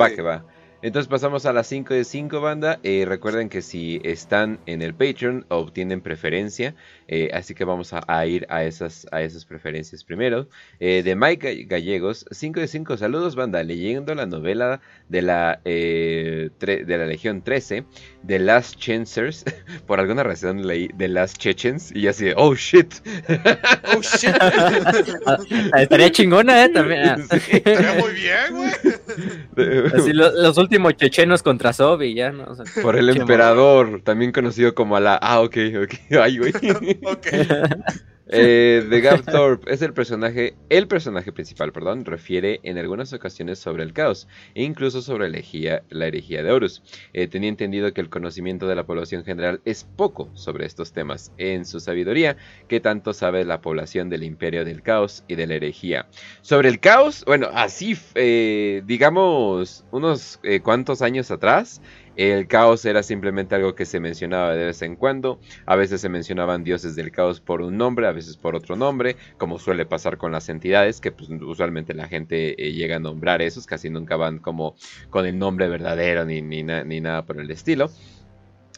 Va 0.00 0.08
Sí. 0.08 0.16
que 0.16 0.22
va. 0.22 0.44
Entonces 0.84 1.08
pasamos 1.08 1.46
a 1.46 1.54
las 1.54 1.66
5 1.66 1.94
de 1.94 2.04
5 2.04 2.42
banda. 2.42 2.78
Eh, 2.82 3.06
recuerden 3.08 3.48
que 3.48 3.62
si 3.62 4.02
están 4.04 4.60
en 4.66 4.82
el 4.82 4.92
Patreon 4.94 5.46
obtienen 5.48 6.02
preferencia. 6.02 6.74
eh, 7.08 7.30
así 7.32 7.54
que 7.54 7.64
vamos 7.64 7.92
a, 7.94 8.02
a 8.06 8.26
ir 8.26 8.46
a 8.50 8.64
esas, 8.64 9.06
a 9.10 9.22
esas 9.22 9.46
preferencias 9.46 10.04
primero. 10.04 10.46
Eh, 10.80 11.02
de 11.02 11.16
Mike 11.16 11.48
Gall- 11.48 11.66
Gallegos, 11.68 12.26
5 12.30 12.60
de 12.60 12.68
5. 12.68 12.98
Saludos 12.98 13.34
banda. 13.34 13.62
Leyendo 13.62 14.14
la 14.14 14.26
novela 14.26 14.82
de 15.08 15.22
la, 15.22 15.60
eh, 15.64 16.50
de 16.60 16.98
la 16.98 17.06
Legión 17.06 17.40
13. 17.42 17.84
The 18.26 18.38
Last 18.40 18.76
Chancers. 18.78 19.44
Por 19.86 20.00
alguna 20.00 20.22
razón 20.22 20.66
leí 20.66 20.88
The 20.88 21.08
Last 21.08 21.38
Chechens. 21.38 21.92
Y 21.96 22.08
así 22.08 22.26
de, 22.26 22.34
oh 22.36 22.54
shit. 22.54 22.92
Oh 23.96 24.02
shit. 24.02 24.34
Ah, 25.72 25.82
estaría 25.82 26.10
chingona, 26.12 26.64
¿eh? 26.64 26.68
También. 26.68 27.24
Estaría 27.30 27.94
muy 28.00 28.12
bien, 28.12 28.36
güey. 28.52 28.70
Así 29.94 30.12
lo- 30.12 30.30
los 30.32 30.58
últimos 30.58 30.94
chechenos 30.96 31.42
contra 31.42 31.72
Sobi, 31.72 32.14
ya, 32.14 32.32
¿no? 32.32 32.44
O 32.44 32.54
sea, 32.54 32.64
Por 32.82 32.96
el 32.96 33.08
emperador, 33.08 34.00
también 34.02 34.32
conocido 34.32 34.74
como 34.74 34.98
la... 35.00 35.16
Ah, 35.16 35.40
ok, 35.40 35.56
ok. 35.84 35.94
Ay, 36.20 36.38
güey. 36.38 36.52
Ok. 37.04 37.26
Eh, 38.34 38.86
The 38.88 39.00
Gab 39.00 39.24
Thorpe 39.30 39.72
es 39.72 39.82
el 39.82 39.92
personaje, 39.92 40.54
el 40.68 40.88
personaje 40.88 41.32
principal, 41.32 41.72
perdón, 41.72 42.04
refiere 42.04 42.60
en 42.62 42.78
algunas 42.78 43.12
ocasiones 43.12 43.58
sobre 43.58 43.82
el 43.82 43.92
caos 43.92 44.28
e 44.54 44.62
incluso 44.62 45.02
sobre 45.02 45.28
la 45.28 45.38
herejía, 45.38 45.82
la 45.90 46.06
herejía 46.06 46.42
de 46.42 46.50
Horus. 46.50 46.82
Eh, 47.12 47.28
tenía 47.28 47.48
entendido 47.48 47.92
que 47.92 48.00
el 48.00 48.10
conocimiento 48.10 48.66
de 48.66 48.74
la 48.74 48.84
población 48.84 49.24
general 49.24 49.60
es 49.64 49.84
poco 49.84 50.30
sobre 50.34 50.66
estos 50.66 50.92
temas. 50.92 51.32
En 51.38 51.64
su 51.64 51.80
sabiduría, 51.80 52.36
¿qué 52.68 52.80
tanto 52.80 53.12
sabe 53.12 53.44
la 53.44 53.60
población 53.60 54.10
del 54.10 54.24
imperio 54.24 54.64
del 54.64 54.82
caos 54.82 55.24
y 55.28 55.36
de 55.36 55.46
la 55.46 55.54
herejía? 55.54 56.08
Sobre 56.42 56.68
el 56.68 56.80
caos, 56.80 57.24
bueno, 57.26 57.48
así, 57.52 57.96
eh, 58.14 58.82
digamos, 58.86 59.84
unos 59.90 60.40
eh, 60.42 60.60
cuantos 60.60 61.02
años 61.02 61.30
atrás, 61.30 61.80
el 62.14 62.46
caos 62.48 62.84
era 62.84 63.02
simplemente 63.02 63.54
algo 63.54 63.74
que 63.74 63.86
se 63.86 64.00
mencionaba 64.00 64.54
de 64.54 64.66
vez 64.66 64.82
en 64.82 64.96
cuando. 64.96 65.40
A 65.66 65.76
veces 65.76 66.00
se 66.00 66.08
mencionaban 66.08 66.64
dioses 66.64 66.94
del 66.96 67.10
caos 67.12 67.40
por 67.40 67.60
un 67.62 67.76
nombre, 67.76 68.06
a 68.06 68.12
veces 68.12 68.36
por 68.36 68.54
otro 68.56 68.76
nombre, 68.76 69.16
como 69.36 69.58
suele 69.58 69.86
pasar 69.86 70.16
con 70.18 70.32
las 70.32 70.48
entidades, 70.48 71.00
que 71.00 71.12
pues, 71.12 71.28
usualmente 71.30 71.94
la 71.94 72.08
gente 72.08 72.54
eh, 72.68 72.72
llega 72.72 72.96
a 72.96 72.98
nombrar 73.00 73.42
esos, 73.42 73.66
casi 73.66 73.90
nunca 73.90 74.16
van 74.16 74.38
como 74.38 74.76
con 75.10 75.26
el 75.26 75.38
nombre 75.38 75.68
verdadero 75.68 76.24
ni, 76.24 76.42
ni, 76.42 76.62
na- 76.62 76.84
ni 76.84 77.00
nada 77.00 77.24
por 77.26 77.40
el 77.40 77.50
estilo. 77.50 77.90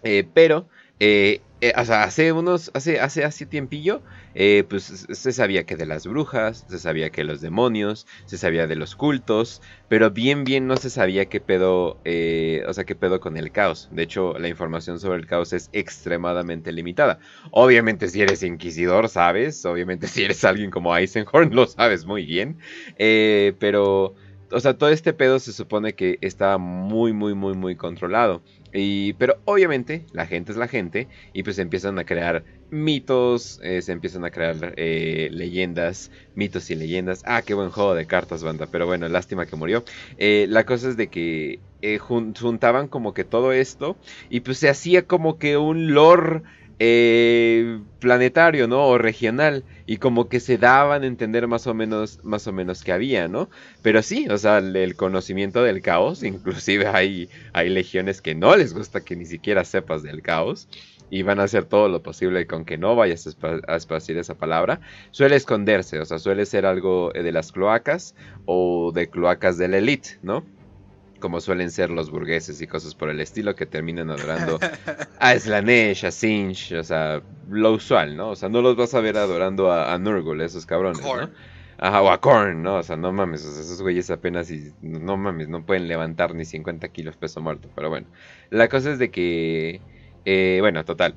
Eh, 0.02 0.30
pero, 0.34 0.68
eh, 0.98 1.45
eh, 1.60 1.72
o 1.76 1.84
sea, 1.84 2.02
hace 2.04 2.32
unos, 2.32 2.70
hace, 2.74 3.00
hace, 3.00 3.24
hace 3.24 3.46
tiempillo, 3.46 4.04
eh, 4.34 4.64
pues 4.68 4.84
se 4.84 5.32
sabía 5.32 5.64
que 5.64 5.76
de 5.76 5.86
las 5.86 6.06
brujas, 6.06 6.64
se 6.68 6.78
sabía 6.78 7.10
que 7.10 7.24
los 7.24 7.40
demonios, 7.40 8.06
se 8.26 8.36
sabía 8.38 8.66
de 8.66 8.76
los 8.76 8.94
cultos, 8.94 9.62
pero 9.88 10.10
bien, 10.10 10.44
bien 10.44 10.66
no 10.66 10.76
se 10.76 10.90
sabía 10.90 11.28
qué 11.28 11.40
pedo, 11.40 12.00
eh, 12.04 12.62
o 12.68 12.74
sea, 12.74 12.84
qué 12.84 12.94
pedo 12.94 13.20
con 13.20 13.36
el 13.38 13.52
caos. 13.52 13.88
De 13.90 14.02
hecho, 14.02 14.38
la 14.38 14.48
información 14.48 15.00
sobre 15.00 15.18
el 15.18 15.26
caos 15.26 15.52
es 15.54 15.70
extremadamente 15.72 16.72
limitada. 16.72 17.18
Obviamente, 17.50 18.08
si 18.08 18.20
eres 18.22 18.42
inquisidor, 18.42 19.08
sabes. 19.08 19.64
Obviamente, 19.64 20.06
si 20.08 20.24
eres 20.24 20.44
alguien 20.44 20.70
como 20.70 20.94
Eisenhorn, 20.96 21.54
lo 21.54 21.66
sabes 21.66 22.04
muy 22.04 22.26
bien. 22.26 22.58
Eh, 22.98 23.54
pero, 23.58 24.14
o 24.50 24.60
sea, 24.60 24.76
todo 24.78 24.90
este 24.90 25.12
pedo 25.12 25.38
se 25.38 25.52
supone 25.52 25.94
que 25.94 26.18
está 26.20 26.58
muy, 26.58 27.12
muy, 27.12 27.34
muy, 27.34 27.54
muy 27.54 27.76
controlado. 27.76 28.42
Y, 28.72 29.14
pero 29.14 29.40
obviamente 29.44 30.06
la 30.12 30.26
gente 30.26 30.52
es 30.52 30.58
la 30.58 30.68
gente 30.68 31.08
y 31.32 31.42
pues 31.42 31.58
empiezan 31.58 31.98
a 31.98 32.04
crear 32.04 32.44
mitos, 32.68 33.58
eh, 33.62 33.80
se 33.82 33.92
empiezan 33.92 34.24
a 34.24 34.30
crear 34.30 34.74
eh, 34.76 35.28
leyendas, 35.32 36.10
mitos 36.34 36.70
y 36.70 36.74
leyendas. 36.74 37.22
Ah, 37.24 37.42
qué 37.42 37.54
buen 37.54 37.70
juego 37.70 37.94
de 37.94 38.06
cartas, 38.06 38.42
banda. 38.42 38.66
Pero 38.70 38.86
bueno, 38.86 39.08
lástima 39.08 39.46
que 39.46 39.56
murió. 39.56 39.84
Eh, 40.16 40.46
la 40.48 40.64
cosa 40.66 40.88
es 40.88 40.96
de 40.96 41.08
que 41.10 41.62
eh, 41.80 41.98
jun- 41.98 42.34
juntaban 42.38 42.88
como 42.88 43.14
que 43.14 43.24
todo 43.24 43.52
esto 43.52 43.98
y 44.28 44.40
pues 44.40 44.58
se 44.58 44.68
hacía 44.68 45.06
como 45.06 45.38
que 45.38 45.56
un 45.56 45.92
lore 45.94 46.42
eh, 46.78 47.80
planetario, 48.00 48.68
¿no? 48.68 48.86
O 48.86 48.98
regional 48.98 49.64
y 49.86 49.96
como 49.98 50.28
que 50.28 50.40
se 50.40 50.58
daban 50.58 51.02
a 51.02 51.06
entender 51.06 51.46
más 51.48 51.66
o 51.66 51.74
menos, 51.74 52.20
más 52.22 52.46
o 52.46 52.52
menos 52.52 52.82
que 52.84 52.92
había, 52.92 53.28
¿no? 53.28 53.48
Pero 53.82 54.02
sí, 54.02 54.26
o 54.28 54.36
sea, 54.38 54.58
el, 54.58 54.96
conocimiento 54.96 55.62
del 55.62 55.80
caos, 55.82 56.22
inclusive 56.22 56.86
hay, 56.88 57.30
hay 57.52 57.68
legiones 57.70 58.20
que 58.22 58.34
no 58.34 58.56
les 58.56 58.74
gusta 58.74 59.02
que 59.04 59.16
ni 59.16 59.26
siquiera 59.26 59.64
sepas 59.64 60.02
del 60.02 60.22
caos 60.22 60.68
y 61.08 61.22
van 61.22 61.38
a 61.40 61.44
hacer 61.44 61.64
todo 61.66 61.88
lo 61.88 62.02
posible 62.02 62.46
con 62.46 62.64
que 62.64 62.78
no 62.78 62.96
vayas 62.96 63.26
a, 63.26 63.30
espa- 63.30 63.62
a 63.68 63.76
esparcir 63.76 64.18
esa 64.18 64.34
palabra. 64.36 64.80
Suele 65.10 65.36
esconderse, 65.36 66.00
o 66.00 66.04
sea, 66.04 66.18
suele 66.18 66.46
ser 66.46 66.66
algo 66.66 67.10
de 67.12 67.32
las 67.32 67.52
cloacas 67.52 68.14
o 68.44 68.92
de 68.92 69.08
cloacas 69.08 69.56
de 69.58 69.68
la 69.68 69.78
¿no? 70.22 70.48
Como 71.20 71.40
suelen 71.40 71.70
ser 71.70 71.90
los 71.90 72.10
burgueses 72.10 72.60
y 72.60 72.66
cosas 72.66 72.94
por 72.94 73.08
el 73.08 73.20
estilo 73.20 73.54
que 73.54 73.66
terminan 73.66 74.10
adorando 74.10 74.58
a 75.18 75.38
Slanesh, 75.38 76.06
a 76.06 76.10
Sinch, 76.10 76.72
o 76.72 76.84
sea, 76.84 77.22
lo 77.50 77.72
usual, 77.72 78.16
¿no? 78.16 78.30
O 78.30 78.36
sea, 78.36 78.48
no 78.48 78.62
los 78.62 78.76
vas 78.76 78.94
a 78.94 79.00
ver 79.00 79.16
adorando 79.16 79.70
a, 79.72 79.92
a 79.92 79.98
Nurgle, 79.98 80.44
esos 80.44 80.66
cabrones, 80.66 81.02
¿no? 81.02 81.30
Ajá, 81.78 82.00
o 82.00 82.10
a 82.10 82.20
Korn, 82.20 82.62
¿no? 82.62 82.76
O 82.76 82.82
sea, 82.82 82.96
no 82.96 83.12
mames, 83.12 83.44
o 83.44 83.52
sea, 83.52 83.60
esos 83.60 83.82
güeyes 83.82 84.10
apenas, 84.10 84.50
y, 84.50 84.72
no 84.80 85.16
mames, 85.16 85.48
no 85.48 85.64
pueden 85.64 85.88
levantar 85.88 86.34
ni 86.34 86.44
50 86.44 86.88
kilos 86.88 87.16
peso 87.16 87.40
muerto, 87.40 87.68
pero 87.74 87.90
bueno. 87.90 88.06
La 88.50 88.68
cosa 88.68 88.92
es 88.92 88.98
de 88.98 89.10
que, 89.10 89.80
eh, 90.24 90.58
bueno, 90.60 90.84
total. 90.84 91.14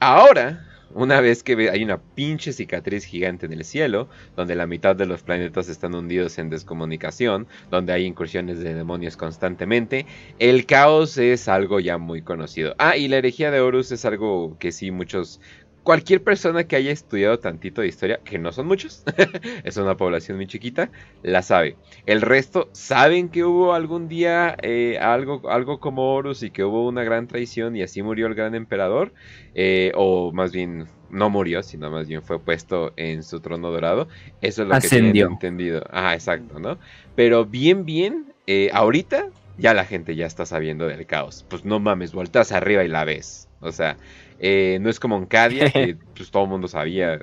Ahora, 0.00 0.66
una 0.94 1.20
vez 1.20 1.42
que 1.42 1.70
hay 1.70 1.82
una 1.82 2.00
pinche 2.00 2.52
cicatriz 2.52 3.04
gigante 3.04 3.46
en 3.46 3.52
el 3.52 3.64
cielo, 3.64 4.08
donde 4.36 4.54
la 4.54 4.66
mitad 4.66 4.96
de 4.96 5.06
los 5.06 5.22
planetas 5.22 5.68
están 5.68 5.94
hundidos 5.94 6.38
en 6.38 6.50
descomunicación, 6.50 7.46
donde 7.70 7.92
hay 7.92 8.04
incursiones 8.04 8.58
de 8.60 8.74
demonios 8.74 9.16
constantemente, 9.16 10.06
el 10.38 10.66
caos 10.66 11.18
es 11.18 11.48
algo 11.48 11.80
ya 11.80 11.98
muy 11.98 12.22
conocido. 12.22 12.74
Ah, 12.78 12.96
y 12.96 13.08
la 13.08 13.16
herejía 13.18 13.50
de 13.50 13.60
Horus 13.60 13.92
es 13.92 14.04
algo 14.04 14.56
que 14.58 14.72
sí 14.72 14.90
muchos... 14.90 15.40
Cualquier 15.82 16.22
persona 16.22 16.64
que 16.64 16.76
haya 16.76 16.92
estudiado 16.92 17.38
tantito 17.40 17.80
de 17.80 17.88
historia, 17.88 18.20
que 18.24 18.38
no 18.38 18.52
son 18.52 18.66
muchos, 18.68 19.02
es 19.64 19.76
una 19.76 19.96
población 19.96 20.36
muy 20.36 20.46
chiquita, 20.46 20.90
la 21.22 21.42
sabe. 21.42 21.76
El 22.06 22.20
resto 22.20 22.68
saben 22.72 23.28
que 23.28 23.42
hubo 23.44 23.74
algún 23.74 24.06
día 24.08 24.56
eh, 24.62 24.98
algo, 25.00 25.50
algo 25.50 25.80
como 25.80 26.14
Horus 26.14 26.44
y 26.44 26.50
que 26.50 26.62
hubo 26.62 26.86
una 26.86 27.02
gran 27.02 27.26
traición 27.26 27.74
y 27.74 27.82
así 27.82 28.00
murió 28.02 28.28
el 28.28 28.34
gran 28.34 28.54
emperador, 28.54 29.12
eh, 29.54 29.90
o 29.96 30.30
más 30.32 30.52
bien 30.52 30.86
no 31.10 31.30
murió, 31.30 31.62
sino 31.64 31.90
más 31.90 32.06
bien 32.06 32.22
fue 32.22 32.38
puesto 32.38 32.92
en 32.96 33.24
su 33.24 33.40
trono 33.40 33.70
dorado. 33.70 34.08
Eso 34.40 34.62
es 34.62 34.68
lo 34.68 34.78
que 34.78 34.86
Ascendió. 34.86 35.12
tienen 35.12 35.32
entendido. 35.32 35.84
Ah, 35.90 36.14
exacto, 36.14 36.60
¿no? 36.60 36.78
Pero 37.16 37.44
bien, 37.44 37.84
bien, 37.84 38.32
eh, 38.46 38.70
ahorita 38.72 39.28
ya 39.58 39.74
la 39.74 39.84
gente 39.84 40.16
ya 40.16 40.26
está 40.26 40.46
sabiendo 40.46 40.86
del 40.86 41.06
caos. 41.06 41.44
Pues 41.48 41.64
no 41.64 41.80
mames, 41.80 42.12
volteas 42.12 42.52
arriba 42.52 42.84
y 42.84 42.88
la 42.88 43.04
ves. 43.04 43.48
O 43.60 43.70
sea, 43.72 43.96
eh, 44.42 44.76
no 44.82 44.90
es 44.90 45.00
como 45.00 45.16
en 45.16 45.24
Cadia, 45.26 45.70
que 45.70 45.96
pues 46.14 46.30
todo 46.30 46.42
el 46.44 46.50
mundo 46.50 46.68
sabía 46.68 47.18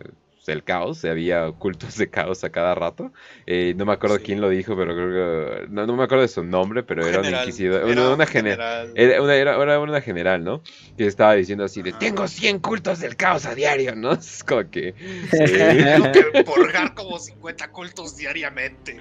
el 0.48 0.64
caos, 0.64 1.06
había 1.06 1.52
cultos 1.52 1.96
de 1.96 2.10
caos 2.10 2.44
a 2.44 2.50
cada 2.50 2.74
rato. 2.74 3.12
Eh, 3.46 3.76
no 3.78 3.86
me 3.86 3.94
acuerdo 3.94 4.16
Sí. 4.18 4.24
quién 4.24 4.42
lo 4.42 4.50
dijo, 4.50 4.76
pero 4.76 4.96
creo 4.96 5.10
que... 5.12 5.68
No, 5.70 5.86
no 5.86 5.96
me 5.96 6.04
acuerdo 6.06 6.24
de 6.24 6.28
su 6.28 6.44
nombre, 6.44 6.82
pero 6.82 7.06
era 7.06 7.20
un 7.20 7.26
General. 7.26 7.46
inquisidor. 7.46 7.82
Era 7.84 7.86
Una, 7.92 8.02
una 8.16 8.24
un 8.24 8.28
gene- 8.28 8.50
general. 8.54 8.92
era 8.96 9.22
una, 9.22 9.36
era, 9.36 9.62
era 9.62 9.80
una 9.80 10.02
general, 10.02 10.44
¿no? 10.44 10.64
Que 10.98 11.06
estaba 11.06 11.36
diciendo 11.36 11.66
así 11.66 11.84
de, 11.84 11.92
tengo 11.92 12.28
100 12.28 12.58
cultos 12.62 13.00
del 13.00 13.16
caos 13.16 13.46
a 13.46 13.54
diario, 13.54 13.96
¿no? 13.96 14.12
Es 14.14 14.44
como 14.44 14.68
que... 14.72 14.96
eh, 15.34 16.00
Tengo 16.14 16.32
que 16.32 16.44
purgar 16.44 16.96
como 16.96 17.20
50 17.20 17.72
cultos 17.72 18.18
diariamente. 18.18 18.98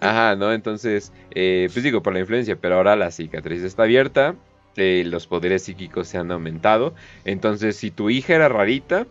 Ajá, 0.00 0.36
¿no? 0.36 0.52
Entonces, 0.52 1.12
eh, 1.34 1.68
pues 1.72 1.82
digo, 1.82 2.04
por 2.04 2.12
la 2.12 2.20
influencia, 2.20 2.54
pero 2.54 2.76
ahora 2.76 2.94
la 2.94 3.10
cicatriz 3.10 3.64
está 3.64 3.82
abierta, 3.82 4.36
eh, 4.76 5.04
los 5.06 5.26
poderes 5.26 5.64
psíquicos 5.64 6.08
se 6.08 6.18
han 6.18 6.30
aumentado, 6.32 6.94
entonces 7.24 7.76
si 7.76 7.90
tu 7.90 8.10
hija 8.10 8.34
era 8.34 8.48
rarita 8.48 9.06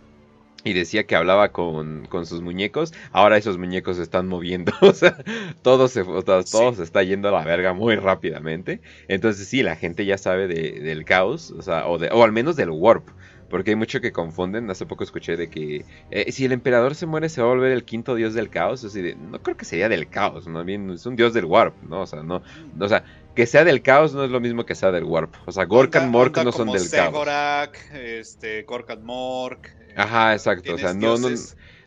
y 0.66 0.74
decía 0.74 1.06
que 1.06 1.16
hablaba 1.18 1.52
con, 1.52 2.06
con 2.08 2.26
sus 2.26 2.42
muñecos, 2.42 2.94
ahora 3.12 3.38
esos 3.38 3.58
muñecos 3.58 3.98
se 3.98 4.04
están 4.04 4.28
moviendo, 4.28 4.72
o 4.82 4.94
sea, 4.94 5.18
todo 5.62 5.88
se, 5.90 6.04
todo 6.06 6.44
Sí. 6.44 6.58
se 6.76 6.84
está 6.84 7.04
yendo 7.04 7.28
a 7.30 7.32
la 7.32 7.44
verga 7.44 7.74
muy 7.74 7.96
rápidamente, 7.98 8.82
entonces 9.10 9.48
sí, 9.48 9.62
la 9.64 9.76
gente 9.76 10.06
ya 10.06 10.18
sabe 10.18 10.48
de- 10.48 10.80
del 10.82 11.04
caos, 11.06 11.52
o 11.52 11.62
sea, 11.62 11.88
o, 11.88 11.98
de, 11.98 12.10
o 12.12 12.24
al 12.24 12.32
menos 12.32 12.56
del 12.56 12.70
warp. 12.72 13.10
porque 13.50 13.72
hay 13.72 13.76
mucho 13.76 14.02
que 14.02 14.12
confunden. 14.12 14.70
Hace 14.72 14.86
poco 14.88 15.04
escuché 15.04 15.38
de 15.38 15.48
que 15.50 15.86
eh, 16.10 16.32
si 16.32 16.46
el 16.46 16.54
emperador 16.54 16.96
se 16.96 17.06
muere 17.06 17.30
se 17.30 17.40
va 17.42 17.48
a 17.48 17.52
volver 17.52 17.72
el 17.72 17.84
quinto 17.86 18.16
dios 18.16 18.34
del 18.34 18.50
caos. 18.50 18.84
Así 18.84 19.00
de, 19.02 19.16
no 19.16 19.42
creo 19.44 19.56
que 19.58 19.66
sería 19.66 19.90
del 19.90 20.10
caos, 20.10 20.48
no 20.48 20.64
bien 20.64 20.90
es 20.90 21.06
un 21.06 21.16
dios 21.16 21.34
del 21.36 21.46
warp, 21.46 21.76
¿no? 21.84 22.02
O 22.02 22.06
sea, 22.08 22.24
no, 22.24 22.42
o 22.80 22.88
sea, 22.88 23.04
que 23.36 23.46
sea 23.46 23.64
del 23.64 23.82
caos 23.82 24.14
no 24.14 24.24
es 24.24 24.32
lo 24.32 24.40
mismo 24.40 24.66
que 24.66 24.76
sea 24.76 24.92
del 24.92 25.04
warp. 25.04 25.34
O 25.46 25.52
sea, 25.52 25.66
Gorkan 25.66 26.10
Mork 26.10 26.44
no 26.44 26.52
son 26.52 26.72
del 26.72 26.82
Segorak, 26.82 27.72
caos. 27.72 28.02
Este, 28.02 28.64
Gorkan 28.64 29.04
Mork. 29.04 29.68
Eh, 29.68 29.94
Ajá, 29.96 30.34
exacto. 30.34 30.76
O 30.76 30.78
sea, 30.78 30.94
no, 30.94 31.18
no, 31.18 31.30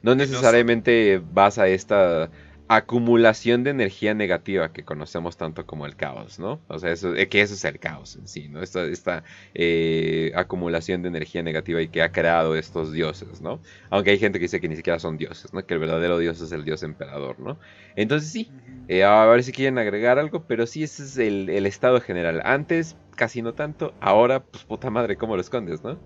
no 0.03 0.15
necesariamente 0.15 1.23
vas 1.33 1.59
a 1.59 1.69
esta 1.69 2.31
acumulación 2.69 3.63
de 3.63 3.71
energía 3.71 4.15
negativa 4.15 4.73
que 4.73 4.85
conocemos 4.85 5.37
tanto 5.37 5.67
como 5.67 5.87
el 5.87 5.95
caos, 5.95 6.39
¿no? 6.39 6.61
O 6.69 6.79
sea, 6.79 6.93
eso, 6.93 7.15
eh, 7.15 7.29
que 7.29 7.41
eso 7.41 7.55
es 7.55 7.65
el 7.65 7.79
caos 7.79 8.17
en 8.17 8.27
sí, 8.27 8.49
¿no? 8.49 8.63
Esta, 8.63 8.85
esta 8.85 9.23
eh, 9.55 10.33
acumulación 10.35 11.03
de 11.03 11.09
energía 11.09 11.43
negativa 11.43 11.81
y 11.81 11.89
que 11.89 12.03
ha 12.03 12.11
creado 12.11 12.57
estos 12.57 12.93
dioses, 12.93 13.41
¿no? 13.41 13.61
Aunque 13.91 14.11
hay 14.11 14.19
gente 14.19 14.39
que 14.39 14.45
dice 14.45 14.61
que 14.61 14.69
ni 14.69 14.77
siquiera 14.77 14.99
son 14.99 15.17
dioses, 15.17 15.53
¿no? 15.55 15.65
Que 15.65 15.75
el 15.75 15.81
verdadero 15.81 16.19
dios 16.19 16.41
es 16.41 16.51
el 16.53 16.65
dios 16.65 16.83
emperador, 16.83 17.39
¿no? 17.39 17.59
Entonces 17.95 18.33
sí, 18.33 18.51
eh, 18.89 19.05
a 19.05 19.25
ver 19.27 19.45
si 19.45 19.53
quieren 19.53 19.79
agregar 19.79 20.19
algo, 20.19 20.45
pero 20.47 20.67
sí 20.67 20.83
ese 20.83 21.05
es 21.05 21.19
el, 21.19 21.49
el 21.49 21.67
estado 21.67 22.01
general. 22.01 22.43
Antes 22.45 22.97
casi 23.15 23.43
no 23.43 23.55
tanto, 23.55 23.95
ahora 24.01 24.45
pues 24.45 24.65
puta 24.65 24.91
madre, 24.91 25.17
¿cómo 25.17 25.37
lo 25.37 25.41
escondes, 25.41 25.83
no? 25.85 25.99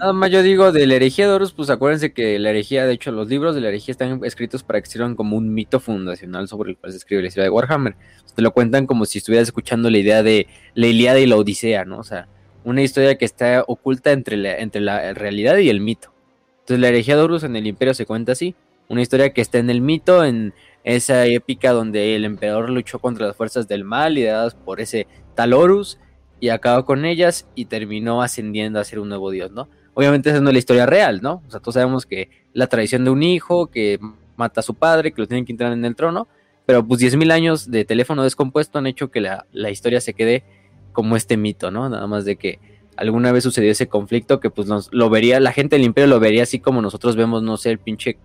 Nada 0.00 0.14
más 0.14 0.30
yo 0.30 0.42
digo 0.42 0.72
de 0.72 0.86
la 0.86 0.94
herejía 0.94 1.28
de 1.28 1.34
Horus, 1.34 1.52
pues 1.52 1.68
acuérdense 1.68 2.14
que 2.14 2.38
la 2.38 2.48
herejía, 2.48 2.86
de 2.86 2.94
hecho, 2.94 3.12
los 3.12 3.28
libros 3.28 3.54
de 3.54 3.60
la 3.60 3.68
herejía 3.68 3.92
están 3.92 4.24
escritos 4.24 4.62
para 4.62 4.80
que 4.80 4.88
sirvan 4.88 5.14
como 5.14 5.36
un 5.36 5.52
mito 5.52 5.78
fundacional 5.78 6.48
sobre 6.48 6.70
el 6.70 6.78
cual 6.78 6.92
se 6.92 6.96
escribe 6.96 7.20
la 7.20 7.28
historia 7.28 7.44
de 7.44 7.50
Warhammer. 7.50 7.96
Te 8.34 8.40
lo 8.40 8.50
cuentan 8.52 8.86
como 8.86 9.04
si 9.04 9.18
estuvieras 9.18 9.48
escuchando 9.48 9.90
la 9.90 9.98
idea 9.98 10.22
de 10.22 10.46
la 10.72 10.86
Ilíada 10.86 11.20
y 11.20 11.26
la 11.26 11.36
Odisea, 11.36 11.84
¿no? 11.84 11.98
O 11.98 12.02
sea, 12.02 12.28
una 12.64 12.80
historia 12.80 13.18
que 13.18 13.26
está 13.26 13.62
oculta 13.66 14.12
entre 14.12 14.38
la, 14.38 14.56
entre 14.56 14.80
la 14.80 15.12
realidad 15.12 15.58
y 15.58 15.68
el 15.68 15.82
mito. 15.82 16.14
Entonces, 16.60 16.80
la 16.80 16.88
herejía 16.88 17.16
de 17.16 17.22
Horus 17.22 17.42
en 17.42 17.56
el 17.56 17.66
Imperio 17.66 17.92
se 17.92 18.06
cuenta 18.06 18.32
así: 18.32 18.54
una 18.88 19.02
historia 19.02 19.34
que 19.34 19.42
está 19.42 19.58
en 19.58 19.68
el 19.68 19.82
mito, 19.82 20.24
en 20.24 20.54
esa 20.82 21.26
épica 21.26 21.72
donde 21.72 22.16
el 22.16 22.24
emperador 22.24 22.70
luchó 22.70 23.00
contra 23.00 23.26
las 23.26 23.36
fuerzas 23.36 23.68
del 23.68 23.84
mal, 23.84 24.14
lideradas 24.14 24.54
por 24.54 24.80
ese 24.80 25.06
tal 25.34 25.52
Horus, 25.52 25.98
y 26.40 26.48
acabó 26.48 26.86
con 26.86 27.04
ellas 27.04 27.46
y 27.54 27.66
terminó 27.66 28.22
ascendiendo 28.22 28.80
a 28.80 28.84
ser 28.84 28.98
un 28.98 29.10
nuevo 29.10 29.30
dios, 29.30 29.50
¿no? 29.50 29.68
Obviamente 29.94 30.30
esa 30.30 30.40
no 30.40 30.50
es 30.50 30.54
la 30.54 30.58
historia 30.58 30.86
real, 30.86 31.20
¿no? 31.22 31.42
O 31.46 31.50
sea, 31.50 31.60
todos 31.60 31.74
sabemos 31.74 32.06
que 32.06 32.30
la 32.52 32.66
tradición 32.66 33.04
de 33.04 33.10
un 33.10 33.22
hijo 33.22 33.68
que 33.68 33.98
mata 34.36 34.60
a 34.60 34.62
su 34.62 34.74
padre, 34.74 35.12
que 35.12 35.20
lo 35.20 35.28
tienen 35.28 35.44
que 35.44 35.52
entrar 35.52 35.72
en 35.72 35.84
el 35.84 35.96
trono, 35.96 36.28
pero 36.66 36.86
pues 36.86 37.00
10.000 37.00 37.32
años 37.32 37.70
de 37.70 37.84
teléfono 37.84 38.22
descompuesto 38.22 38.78
han 38.78 38.86
hecho 38.86 39.10
que 39.10 39.20
la, 39.20 39.70
historia 39.70 40.00
se 40.00 40.14
quede 40.14 40.44
como 40.92 41.16
este 41.16 41.36
mito, 41.36 41.70
¿no? 41.70 41.88
Nada 41.88 42.06
más 42.06 42.24
de 42.24 42.36
que 42.36 42.58
alguna 42.96 43.32
vez 43.32 43.44
sucedió 43.44 43.70
ese 43.70 43.88
conflicto 43.88 44.40
que 44.40 44.50
pues 44.50 44.68
lo 44.90 45.10
vería, 45.10 45.40
la 45.40 45.52
gente 45.52 45.76
del 45.76 45.84
imperio 45.84 46.08
lo 46.08 46.20
vería 46.20 46.44
así 46.44 46.60
como 46.60 46.82
nosotros 46.82 47.16
vemos, 47.16 47.42
no 47.42 47.56
sé, 47.56 47.70
el 47.70 47.78
pinche, 47.78 48.18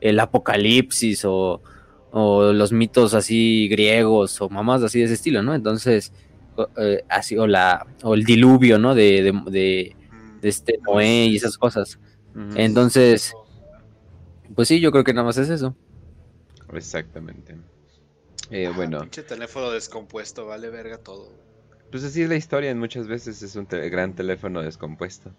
el 0.00 0.18
apocalipsis 0.20 1.24
o, 1.24 1.60
o 2.10 2.52
los 2.52 2.72
mitos 2.72 3.14
así 3.14 3.68
griegos 3.68 4.40
o 4.40 4.48
mamás 4.48 4.82
así 4.82 4.98
de 4.98 5.06
ese 5.06 5.14
estilo, 5.14 5.42
¿no? 5.42 5.54
Entonces, 5.54 6.12
eh, 6.76 7.02
así, 7.08 7.36
o, 7.36 7.46
la, 7.46 7.86
o 8.02 8.14
el 8.14 8.24
diluvio, 8.24 8.78
¿no? 8.78 8.94
de 8.94 9.95
este 10.48 10.78
Noé 10.84 11.26
y 11.26 11.36
esas 11.36 11.58
cosas. 11.58 11.98
Entonces, 12.54 13.32
pues 14.54 14.68
sí, 14.68 14.80
yo 14.80 14.92
creo 14.92 15.04
que 15.04 15.14
nada 15.14 15.24
más 15.24 15.38
es 15.38 15.48
eso. 15.48 15.74
Exactamente. 16.72 17.56
Eh, 18.50 18.70
bueno. 18.74 19.00
Pinche 19.00 19.22
teléfono 19.22 19.70
descompuesto, 19.70 20.46
vale 20.46 20.68
verga 20.68 20.98
todo. 20.98 21.32
Pues 21.90 22.04
así 22.04 22.22
es 22.22 22.28
la 22.28 22.36
historia, 22.36 22.74
muchas 22.74 23.06
veces 23.06 23.42
es 23.42 23.56
un 23.56 23.66
gran 23.66 24.14
teléfono 24.14 24.62
descompuesto. 24.62 25.32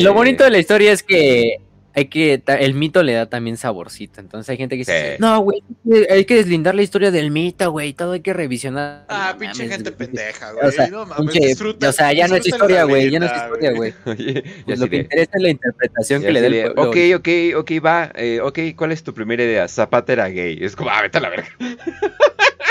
Lo 0.00 0.14
bonito 0.14 0.44
de 0.44 0.50
la 0.50 0.58
historia 0.58 0.92
es 0.92 1.02
que 1.02 1.58
hay 1.94 2.06
que 2.06 2.42
el 2.46 2.74
mito 2.74 3.02
le 3.02 3.14
da 3.14 3.26
también 3.26 3.56
saborcito. 3.56 4.20
Entonces 4.20 4.48
hay 4.50 4.56
gente 4.56 4.76
que 4.76 4.80
dice, 4.80 5.16
no, 5.18 5.40
güey, 5.40 5.62
hay 6.10 6.24
que 6.24 6.36
deslindar 6.36 6.74
la 6.74 6.82
historia 6.82 7.10
del 7.10 7.30
mito, 7.30 7.70
güey, 7.70 7.92
todo 7.92 8.12
hay 8.12 8.20
que 8.20 8.32
revisionar. 8.32 9.04
Ah, 9.08 9.34
pinche 9.38 9.68
gente 9.68 9.90
pendeja, 9.92 10.52
güey. 10.52 10.66
O 10.66 10.70
sea, 10.70 10.88
no 10.88 11.06
mames, 11.06 11.60
o 11.60 11.92
sea 11.92 12.12
ya 12.12 12.28
no 12.28 12.36
es 12.36 12.46
historia, 12.46 12.84
güey, 12.84 13.10
ya 13.10 13.20
no 13.20 13.26
es 13.26 13.32
historia, 13.32 13.72
güey. 13.72 13.94
Pues 14.64 14.78
lo 14.78 14.88
que 14.88 14.96
interesa 14.96 15.32
es 15.34 15.42
la 15.42 15.48
interpretación 15.50 16.22
que 16.22 16.32
le 16.32 16.40
dé 16.40 16.46
el 16.46 16.72
pueblo. 16.74 16.90
Ok, 16.90 16.96
ok, 17.16 17.28
ok, 17.56 17.84
va, 17.84 18.12
eh, 18.14 18.40
ok, 18.40 18.58
¿cuál 18.76 18.92
es 18.92 19.02
tu 19.02 19.14
primera 19.14 19.42
idea? 19.42 19.66
Zapata 19.68 20.12
era 20.12 20.28
gay. 20.28 20.58
Es 20.60 20.76
como, 20.76 20.90
ah, 20.90 21.02
vete 21.02 21.18
a 21.18 21.20
la 21.20 21.30
verga. 21.30 21.48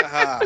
Ajá. 0.04 0.40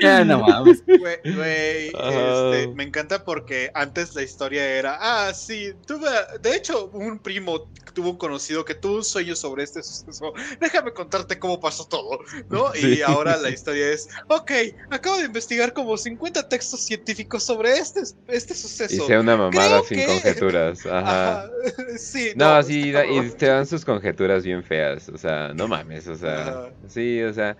Ya, 0.00 0.24
no 0.24 0.40
mames. 0.46 0.84
Güey, 0.86 1.86
este, 1.86 2.68
me 2.74 2.84
encanta 2.84 3.24
porque 3.24 3.70
antes 3.74 4.14
la 4.14 4.22
historia 4.22 4.64
era, 4.64 4.98
ah, 5.00 5.32
sí, 5.34 5.72
tuve, 5.86 6.08
de 6.40 6.56
hecho, 6.56 6.90
un 6.92 7.18
primo 7.18 7.68
tuvo 7.96 8.10
un 8.10 8.18
conocido 8.18 8.62
que 8.64 8.74
tuvo 8.74 8.96
un 8.96 9.04
sueño 9.04 9.34
sobre 9.34 9.64
este 9.64 9.82
suceso. 9.82 10.34
Déjame 10.60 10.92
contarte 10.92 11.38
cómo 11.38 11.58
pasó 11.58 11.88
todo, 11.88 12.20
¿no? 12.50 12.70
Y 12.74 13.00
ahora 13.00 13.38
la 13.38 13.48
historia 13.48 13.90
es, 13.90 14.08
ok, 14.28 14.52
acabo 14.90 15.16
de 15.16 15.24
investigar 15.24 15.72
como 15.72 15.96
50 15.96 16.46
textos 16.46 16.80
científicos 16.80 17.42
sobre 17.42 17.72
este, 17.78 18.02
este 18.28 18.54
suceso. 18.54 19.02
Y 19.02 19.06
sea 19.06 19.20
una 19.20 19.36
mamada 19.38 19.82
sin 19.82 20.04
conjeturas. 20.04 20.84
Ajá. 20.90 21.50
Sí, 21.96 22.32
no, 22.36 22.62
sí, 22.62 22.92
y 22.92 23.30
te 23.30 23.46
dan 23.46 23.66
sus 23.66 23.84
conjeturas 23.84 24.44
bien 24.44 24.62
feas, 24.62 25.08
o 25.08 25.16
sea, 25.16 25.52
no 25.54 25.66
mames, 25.66 26.06
o 26.06 26.16
sea, 26.16 26.70
sí, 26.88 27.22
o 27.22 27.32
sea. 27.32 27.56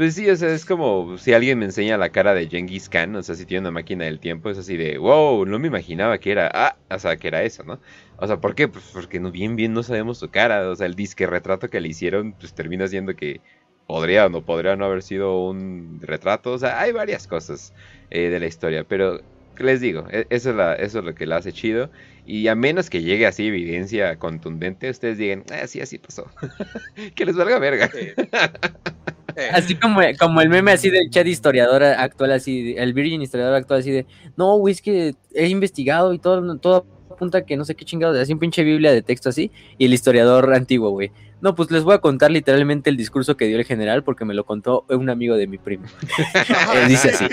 Pues 0.00 0.14
sí, 0.14 0.30
o 0.30 0.34
sea, 0.34 0.48
es 0.48 0.64
como 0.64 1.18
si 1.18 1.34
alguien 1.34 1.58
me 1.58 1.66
enseña 1.66 1.98
la 1.98 2.08
cara 2.08 2.32
de 2.32 2.48
Genghis 2.48 2.88
Khan, 2.88 3.14
o 3.16 3.22
sea, 3.22 3.34
si 3.34 3.44
tiene 3.44 3.60
una 3.60 3.70
máquina 3.70 4.06
del 4.06 4.18
tiempo, 4.18 4.48
es 4.48 4.56
así 4.56 4.78
de, 4.78 4.96
wow, 4.96 5.44
no 5.44 5.58
me 5.58 5.68
imaginaba 5.68 6.16
que 6.16 6.32
era, 6.32 6.50
ah, 6.54 6.78
o 6.88 6.98
sea, 6.98 7.18
que 7.18 7.28
era 7.28 7.42
eso, 7.42 7.64
¿no? 7.64 7.78
O 8.16 8.26
sea, 8.26 8.40
¿por 8.40 8.54
qué? 8.54 8.66
Pues 8.66 8.82
porque 8.94 9.20
no, 9.20 9.30
bien, 9.30 9.56
bien 9.56 9.74
no 9.74 9.82
sabemos 9.82 10.16
su 10.16 10.30
cara, 10.30 10.70
o 10.70 10.74
sea, 10.74 10.86
el 10.86 10.94
disque 10.94 11.26
retrato 11.26 11.68
que 11.68 11.82
le 11.82 11.88
hicieron, 11.88 12.32
pues 12.32 12.54
termina 12.54 12.88
siendo 12.88 13.14
que 13.14 13.42
podría 13.86 14.24
o 14.24 14.30
no 14.30 14.42
podría 14.42 14.74
no 14.74 14.86
haber 14.86 15.02
sido 15.02 15.44
un 15.44 16.00
retrato, 16.00 16.52
o 16.52 16.58
sea, 16.58 16.80
hay 16.80 16.92
varias 16.92 17.26
cosas 17.26 17.74
eh, 18.08 18.30
de 18.30 18.40
la 18.40 18.46
historia, 18.46 18.84
pero 18.84 19.20
les 19.58 19.82
digo, 19.82 20.06
e, 20.10 20.26
eso 20.30 20.48
es, 20.48 20.56
la, 20.56 20.76
eso 20.76 21.00
es 21.00 21.04
lo 21.04 21.14
que 21.14 21.26
la 21.26 21.36
hace 21.36 21.52
chido. 21.52 21.90
Y 22.24 22.48
a 22.48 22.54
menos 22.54 22.88
que 22.88 23.02
llegue 23.02 23.26
así 23.26 23.48
evidencia 23.48 24.16
contundente, 24.16 24.88
ustedes 24.88 25.18
digan, 25.18 25.44
ah, 25.52 25.66
sí, 25.66 25.82
así 25.82 25.98
pasó. 25.98 26.26
que 27.14 27.26
les 27.26 27.36
valga 27.36 27.58
verga. 27.58 27.90
Eh. 27.94 28.14
Así 29.52 29.74
como, 29.74 30.00
como 30.18 30.40
el 30.40 30.48
meme 30.48 30.72
así 30.72 30.90
del 30.90 31.10
chat 31.10 31.26
historiador 31.26 31.82
actual, 31.82 32.32
así, 32.32 32.74
el 32.76 32.92
Virgin 32.92 33.22
historiador 33.22 33.54
actual, 33.54 33.80
así 33.80 33.90
de, 33.90 34.06
no, 34.36 34.56
güey, 34.56 34.72
es 34.72 34.82
que 34.82 35.14
he 35.34 35.48
investigado 35.48 36.12
y 36.12 36.18
todo, 36.18 36.58
todo 36.58 36.86
apunta 37.10 37.44
que 37.44 37.56
no 37.56 37.64
sé 37.64 37.74
qué 37.74 37.84
chingados, 37.84 38.16
así 38.18 38.32
un 38.32 38.38
pinche 38.38 38.62
Biblia 38.64 38.92
de 38.92 39.02
texto 39.02 39.28
así, 39.28 39.50
y 39.78 39.86
el 39.86 39.92
historiador 39.92 40.52
antiguo, 40.54 40.90
güey. 40.90 41.10
No, 41.40 41.54
pues 41.54 41.70
les 41.70 41.84
voy 41.84 41.94
a 41.94 41.98
contar 41.98 42.30
literalmente 42.30 42.90
el 42.90 42.96
discurso 42.96 43.36
que 43.36 43.46
dio 43.46 43.58
el 43.58 43.64
general 43.64 44.04
porque 44.04 44.24
me 44.24 44.34
lo 44.34 44.44
contó 44.44 44.84
un 44.88 45.08
amigo 45.08 45.36
de 45.36 45.46
mi 45.46 45.58
primo. 45.58 45.86
Él 46.74 46.88
dice 46.88 47.10
así. 47.10 47.24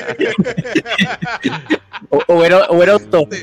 o, 2.10 2.44
era, 2.44 2.68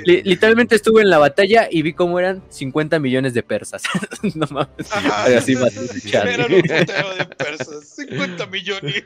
literalmente 0.07 0.77
estuve 0.77 1.03
en 1.03 1.11
la 1.11 1.19
batalla 1.19 1.69
y 1.71 1.83
vi 1.83 1.93
cómo 1.93 2.19
eran 2.19 2.43
50 2.49 2.99
millones 2.99 3.35
de 3.35 3.43
persas. 3.43 3.83
no 4.35 4.47
mames. 4.51 4.91
así 5.37 5.55
más 5.57 5.75
Era 6.13 6.47
un 6.47 6.53
de 6.53 7.27
persas. 7.37 7.89
50 7.97 8.47
millones. 8.47 9.03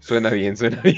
Suena 0.00 0.30
bien, 0.30 0.56
suena 0.56 0.80
bien. 0.82 0.96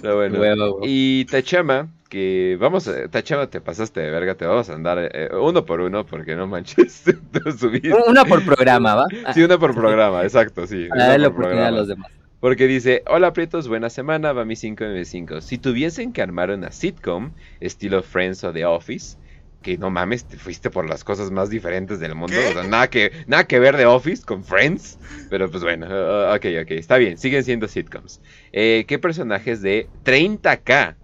Pero 0.00 0.16
bueno. 0.16 0.76
Y 0.82 1.24
Tachama, 1.26 1.88
que 2.08 2.56
vamos 2.60 2.88
a, 2.88 3.08
Tachama, 3.08 3.48
te 3.48 3.60
pasaste 3.60 4.00
de 4.00 4.10
verga, 4.10 4.34
te 4.34 4.46
vamos 4.46 4.68
a 4.70 4.74
andar 4.74 5.10
eh, 5.12 5.30
uno 5.32 5.64
por 5.64 5.80
uno, 5.80 6.04
porque 6.04 6.36
no 6.36 6.46
manches. 6.46 7.04
una 8.08 8.24
por 8.24 8.44
programa, 8.44 8.94
¿va? 8.94 9.06
Sí, 9.34 9.42
una 9.42 9.58
por 9.58 9.74
programa, 9.74 10.22
exacto, 10.22 10.66
sí. 10.66 10.88
A 10.90 11.18
la 11.18 11.28
oportunidad 11.28 11.66
a 11.66 11.70
los 11.70 11.88
demás. 11.88 12.10
Porque 12.40 12.66
dice, 12.66 13.02
hola 13.06 13.34
Prietos, 13.34 13.68
buena 13.68 13.90
semana, 13.90 14.32
va 14.32 14.46
mi 14.46 14.56
5 14.56 15.42
Si 15.42 15.58
tuviesen 15.58 16.10
que 16.14 16.22
armar 16.22 16.50
una 16.50 16.72
sitcom, 16.72 17.32
estilo 17.60 18.02
Friends 18.02 18.42
o 18.44 18.52
The 18.52 18.64
Office, 18.64 19.18
que 19.62 19.76
no 19.76 19.90
mames, 19.90 20.24
te 20.24 20.38
fuiste 20.38 20.70
por 20.70 20.88
las 20.88 21.04
cosas 21.04 21.30
más 21.30 21.50
diferentes 21.50 22.00
del 22.00 22.14
mundo. 22.14 22.36
O 22.38 22.52
sea, 22.52 22.62
nada 22.64 22.88
que, 22.88 23.12
nada 23.26 23.44
que 23.44 23.58
ver 23.58 23.76
de 23.76 23.86
Office 23.86 24.24
con 24.24 24.42
Friends. 24.42 24.98
Pero 25.28 25.50
pues 25.50 25.62
bueno, 25.62 25.86
uh, 25.86 26.34
ok, 26.34 26.46
ok, 26.62 26.70
está 26.70 26.96
bien, 26.96 27.18
siguen 27.18 27.44
siendo 27.44 27.68
sitcoms. 27.68 28.20
Eh, 28.52 28.84
¿Qué 28.88 28.98
personajes 28.98 29.60
de 29.60 29.88
30k 30.04 30.96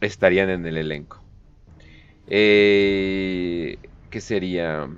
estarían 0.00 0.50
en 0.50 0.66
el 0.66 0.76
elenco? 0.76 1.22
Eh, 2.26 3.78
¿Qué 4.10 4.20
sería? 4.20 4.88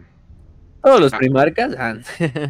Todos 0.83 1.01
los 1.01 1.13
ah. 1.13 1.19
primarcas. 1.19 1.75
Ah. 1.79 1.95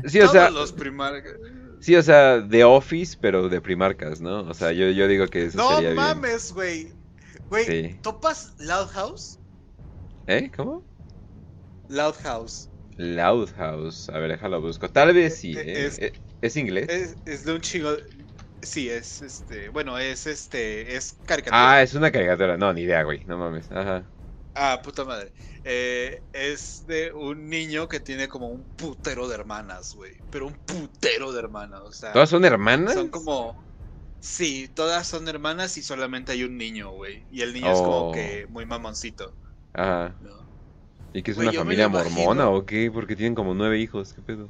Sí, 0.07 0.21
o 0.21 0.29
sea, 0.29 0.49
Todos 0.49 0.61
los 0.61 0.73
primarcas. 0.73 1.35
Sí, 1.81 1.97
o 1.97 2.03
sea, 2.03 2.41
de 2.41 2.65
Office, 2.65 3.17
pero 3.21 3.49
de 3.49 3.61
primarcas, 3.61 4.21
¿no? 4.21 4.43
O 4.43 4.55
sea, 4.55 4.73
yo, 4.73 4.91
yo 4.91 5.07
digo 5.07 5.29
que 5.29 5.47
eso 5.47 5.59
no 5.59 5.77
sería 5.77 5.95
mames, 5.95 6.53
güey. 6.53 6.93
Güey, 7.49 7.95
¿topas 8.03 8.55
Loud 8.59 8.89
House? 8.89 9.38
¿Eh? 10.29 10.51
¿Cómo? 10.55 10.85
Loud 11.89 12.15
House. 12.23 12.69
Loud 12.97 13.49
House. 13.57 14.09
A 14.11 14.19
ver, 14.19 14.31
déjalo 14.33 14.61
busco. 14.61 14.89
Tal 14.91 15.15
vez 15.15 15.39
sí. 15.39 15.55
¿eh? 15.57 15.87
¿Es, 15.87 15.99
¿eh? 15.99 16.13
¿Es, 16.43 16.57
inglés? 16.57 17.17
Es, 17.25 17.45
de 17.45 17.53
un 17.55 17.61
chingo. 17.61 17.97
Sí, 18.61 18.91
es 18.91 19.23
este. 19.23 19.71
Bueno, 19.71 19.99
es 19.99 20.27
este. 20.27 20.95
Es 20.97 21.17
caricatura. 21.25 21.73
Ah, 21.73 21.83
es 21.83 21.95
una 21.95 22.13
caricatura. 22.13 22.57
No, 22.59 22.73
ni 22.75 22.83
idea, 22.83 23.03
güey. 23.05 23.25
No 23.25 23.39
mames. 23.39 23.71
Ajá. 23.73 24.05
Ah, 24.55 24.81
puta 24.83 25.05
madre. 25.05 25.33
Eh, 25.65 26.21
es 26.35 26.85
de 26.87 27.13
un 27.13 27.49
niño 27.49 27.89
que 27.89 28.01
tiene 28.01 28.29
como 28.29 28.49
un 28.49 28.65
putero 28.77 29.29
de 29.29 29.35
hermanas, 29.37 29.95
güey. 29.95 30.17
Pero 30.31 30.49
un 30.49 30.55
putero 30.55 31.33
de 31.33 31.39
hermanas, 31.39 31.81
o 31.85 31.93
sea. 31.93 32.13
¿Todas 32.13 32.29
son 32.29 32.45
hermanas? 32.45 32.93
Son 32.95 33.09
como. 33.09 33.65
Sí, 34.21 34.69
todas 34.75 35.07
son 35.07 35.29
hermanas 35.29 35.79
y 35.79 35.83
solamente 35.83 36.33
hay 36.33 36.43
un 36.43 36.59
niño, 36.59 36.91
güey. 36.91 37.25
Y 37.31 37.41
el 37.43 37.55
niño 37.55 37.73
es 37.73 37.79
como 37.79 38.09
Oh. 38.09 38.13
que 38.13 38.47
muy 38.51 38.67
mamoncito. 38.67 39.33
Ajá. 39.79 40.15
¿no? 40.23 40.31
¿Y 41.15 41.23
que 41.23 41.31
es 41.31 41.37
Güey, 41.37 41.49
una 41.49 41.55
yo 41.55 41.61
me 41.61 41.65
familia 41.65 41.85
lo 41.89 41.91
imagino. 42.01 42.17
mormona 42.17 42.51
o 42.51 42.67
qué? 42.67 42.91
Porque 42.93 43.17
tienen 43.17 43.35
como 43.35 43.55
nueve 43.55 43.79
hijos, 43.79 44.13
¿qué 44.13 44.23
pedo? 44.23 44.49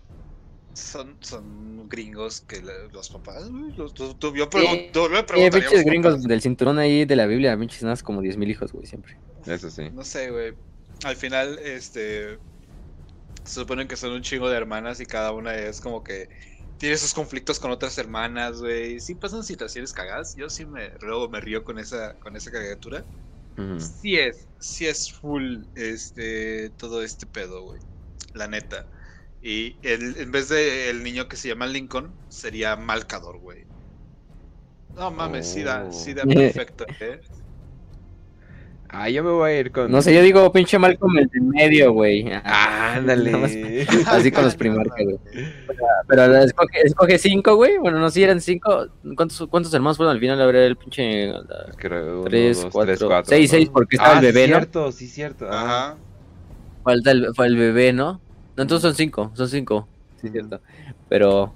Son, 0.75 1.17
son 1.21 1.89
gringos 1.89 2.41
que 2.43 2.63
los 2.93 3.11
papás, 3.11 3.51
güey. 3.51 3.73
Los, 3.77 3.95
tú- 3.95 4.15
tú- 4.15 4.35
yo 4.35 4.45
Sí. 4.45 4.51
pregunto, 4.51 5.09
le 5.09 5.19
Eh, 5.21 5.23
preguntaría 5.25 5.51
pinches 5.51 5.85
gringos 5.85 6.13
papás. 6.13 6.29
del 6.29 6.41
cinturón 6.41 6.79
ahí 6.79 7.05
de 7.05 7.17
la 7.17 7.27
Biblia, 7.27 7.57
pinches 7.59 7.83
nada, 7.83 7.97
como 7.97 8.21
10.000 8.23 8.49
hijos, 8.51 8.73
güey, 8.73 8.87
siempre. 8.87 9.17
Eso 9.47 9.71
sí. 9.71 9.91
No 9.91 10.05
sé, 10.05 10.31
güey. 10.31 10.55
Al 11.05 11.17
final, 11.17 11.59
este. 11.59 12.39
Se 13.45 13.61
supone 13.61 13.89
que 13.89 13.97
son 13.97 14.13
un 14.13 14.23
chingo 14.23 14.49
de 14.51 14.57
hermanas 14.57 15.01
y 15.01 15.07
cada 15.07 15.33
una 15.33 15.55
es 15.55 15.81
como 15.81 16.05
que 16.05 16.29
tiene 16.77 16.97
sus 16.99 17.15
conflictos 17.15 17.59
con 17.59 17.71
otras 17.71 17.97
hermanas, 17.99 18.61
güey. 18.61 19.01
Sí 19.01 19.15
pasan 19.15 19.43
situaciones 19.43 19.93
cagadas. 19.93 20.37
Yo 20.37 20.51
sí 20.51 20.67
me 20.67 20.91
luego 21.01 21.29
me 21.29 21.41
río 21.41 21.65
con 21.65 21.79
esa 21.79 22.15
con 22.21 22.37
esa 22.37 22.51
caricatura. 22.51 23.05
Sí 23.79 24.19
es, 24.19 24.49
sí 24.61 24.87
es 24.87 25.13
full 25.13 25.65
este 25.75 26.71
todo 26.71 27.03
este 27.03 27.27
pedo, 27.27 27.63
güey. 27.63 27.81
La 28.35 28.49
neta. 28.49 28.89
Y 29.41 29.79
el, 29.87 30.17
en 30.17 30.33
vez 30.33 30.49
de 30.49 30.91
el 30.91 31.03
niño 31.03 31.29
que 31.29 31.37
se 31.37 31.49
llama 31.49 31.67
Lincoln, 31.67 32.17
sería 32.29 32.77
Malcador, 32.77 33.39
güey. 33.39 33.67
No 34.97 35.11
mames, 35.11 35.47
sí 35.47 35.63
da, 35.63 35.93
sí 35.93 36.15
da 36.15 36.25
Oh. 36.25 36.29
perfecto, 36.35 36.87
eh. 37.01 37.21
Ah, 38.91 39.11
yo 39.11 39.23
me 39.23 39.31
voy 39.31 39.51
a 39.51 39.61
ir 39.61 39.71
con. 39.71 39.91
No 39.91 40.01
sé, 40.01 40.15
yo 40.15 40.23
digo 40.23 40.51
pinche 40.51 40.79
mal 40.79 40.99
como 40.99 41.19
el 41.19 41.27
de 41.29 41.39
en 41.39 41.49
medio, 41.51 41.93
güey. 41.93 42.31
Ah, 42.33 42.93
más- 42.97 42.97
ándale. 42.99 43.87
Así 44.07 44.33
con 44.33 44.45
los 44.45 44.57
primarcas, 44.57 45.05
güey. 45.05 45.19
Pero 46.09 46.37
escoge, 46.39 46.81
escoge 46.85 47.19
cinco, 47.19 47.57
güey. 47.57 47.77
Bueno, 47.79 47.99
no, 47.99 48.09
si 48.11 48.23
eran 48.23 48.41
cinco. 48.41 48.87
¿Cuántos, 49.15 49.47
cuántos 49.51 49.75
hermanos 49.75 49.99
fueron 49.99 50.15
al 50.15 50.21
final? 50.21 50.41
A 50.41 50.47
ver, 50.47 50.57
el 50.57 50.77
pinche. 50.77 51.27
la- 51.29 51.73
Creo, 51.77 52.21
uno, 52.21 52.25
Tres, 52.31 52.63
dos, 52.63 52.73
cuatro, 52.73 52.95
tres, 52.97 53.07
cuatro, 53.07 53.29
seis, 53.29 53.51
¿no? 53.53 53.59
seis, 53.59 53.69
porque 53.71 53.97
estaba 53.97 54.15
Ah, 54.15 54.19
el 54.21 54.25
bebé, 54.25 54.45
sí, 54.47 54.51
¿no? 54.51 54.57
cierto, 54.57 54.93
sí, 54.93 55.07
cierto. 55.09 55.49
Ajá. 55.53 55.97
Falta 56.83 57.11
el, 57.11 57.35
fue 57.35 57.47
el 57.47 57.57
bebé, 57.57 57.93
¿no? 57.93 58.21
No, 58.57 58.63
entonces 58.63 58.83
son 58.83 58.95
cinco, 58.95 59.31
son 59.35 59.49
cinco. 59.49 59.87
Sí, 60.21 60.29
cierto. 60.31 60.61
Pero 61.11 61.53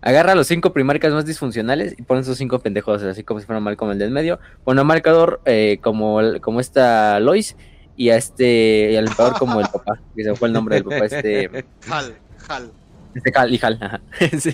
agarra 0.00 0.34
los 0.34 0.46
cinco 0.46 0.72
primarcas 0.72 1.12
más 1.12 1.26
disfuncionales 1.26 1.94
y 1.98 2.02
pon 2.02 2.18
esos 2.18 2.38
cinco 2.38 2.58
pendejos, 2.60 3.02
así 3.02 3.24
como 3.24 3.40
si 3.40 3.46
fuera 3.46 3.60
mal 3.60 3.76
como 3.76 3.92
el 3.92 3.98
del 3.98 4.10
medio. 4.10 4.38
Pon 4.64 4.78
a 4.78 4.84
Marcador 4.84 5.40
eh, 5.44 5.78
como, 5.82 6.20
como 6.40 6.60
esta 6.60 7.18
Lois 7.20 7.56
y 7.96 8.10
a 8.10 8.16
este 8.16 8.90
y 8.92 8.96
al 8.96 9.06
emperador 9.08 9.38
como 9.38 9.60
el 9.60 9.66
papá, 9.66 10.00
que 10.16 10.24
se 10.24 10.34
fue 10.36 10.48
el 10.48 10.54
nombre 10.54 10.76
del 10.76 10.84
papá, 10.84 11.04
este, 11.06 11.64
Hal, 11.90 12.16
Hal. 12.48 12.72
este 13.14 13.32
Hal 13.34 13.52
y 13.54 13.58
Hal, 13.62 13.78
ajá. 13.80 14.00
sí, 14.38 14.52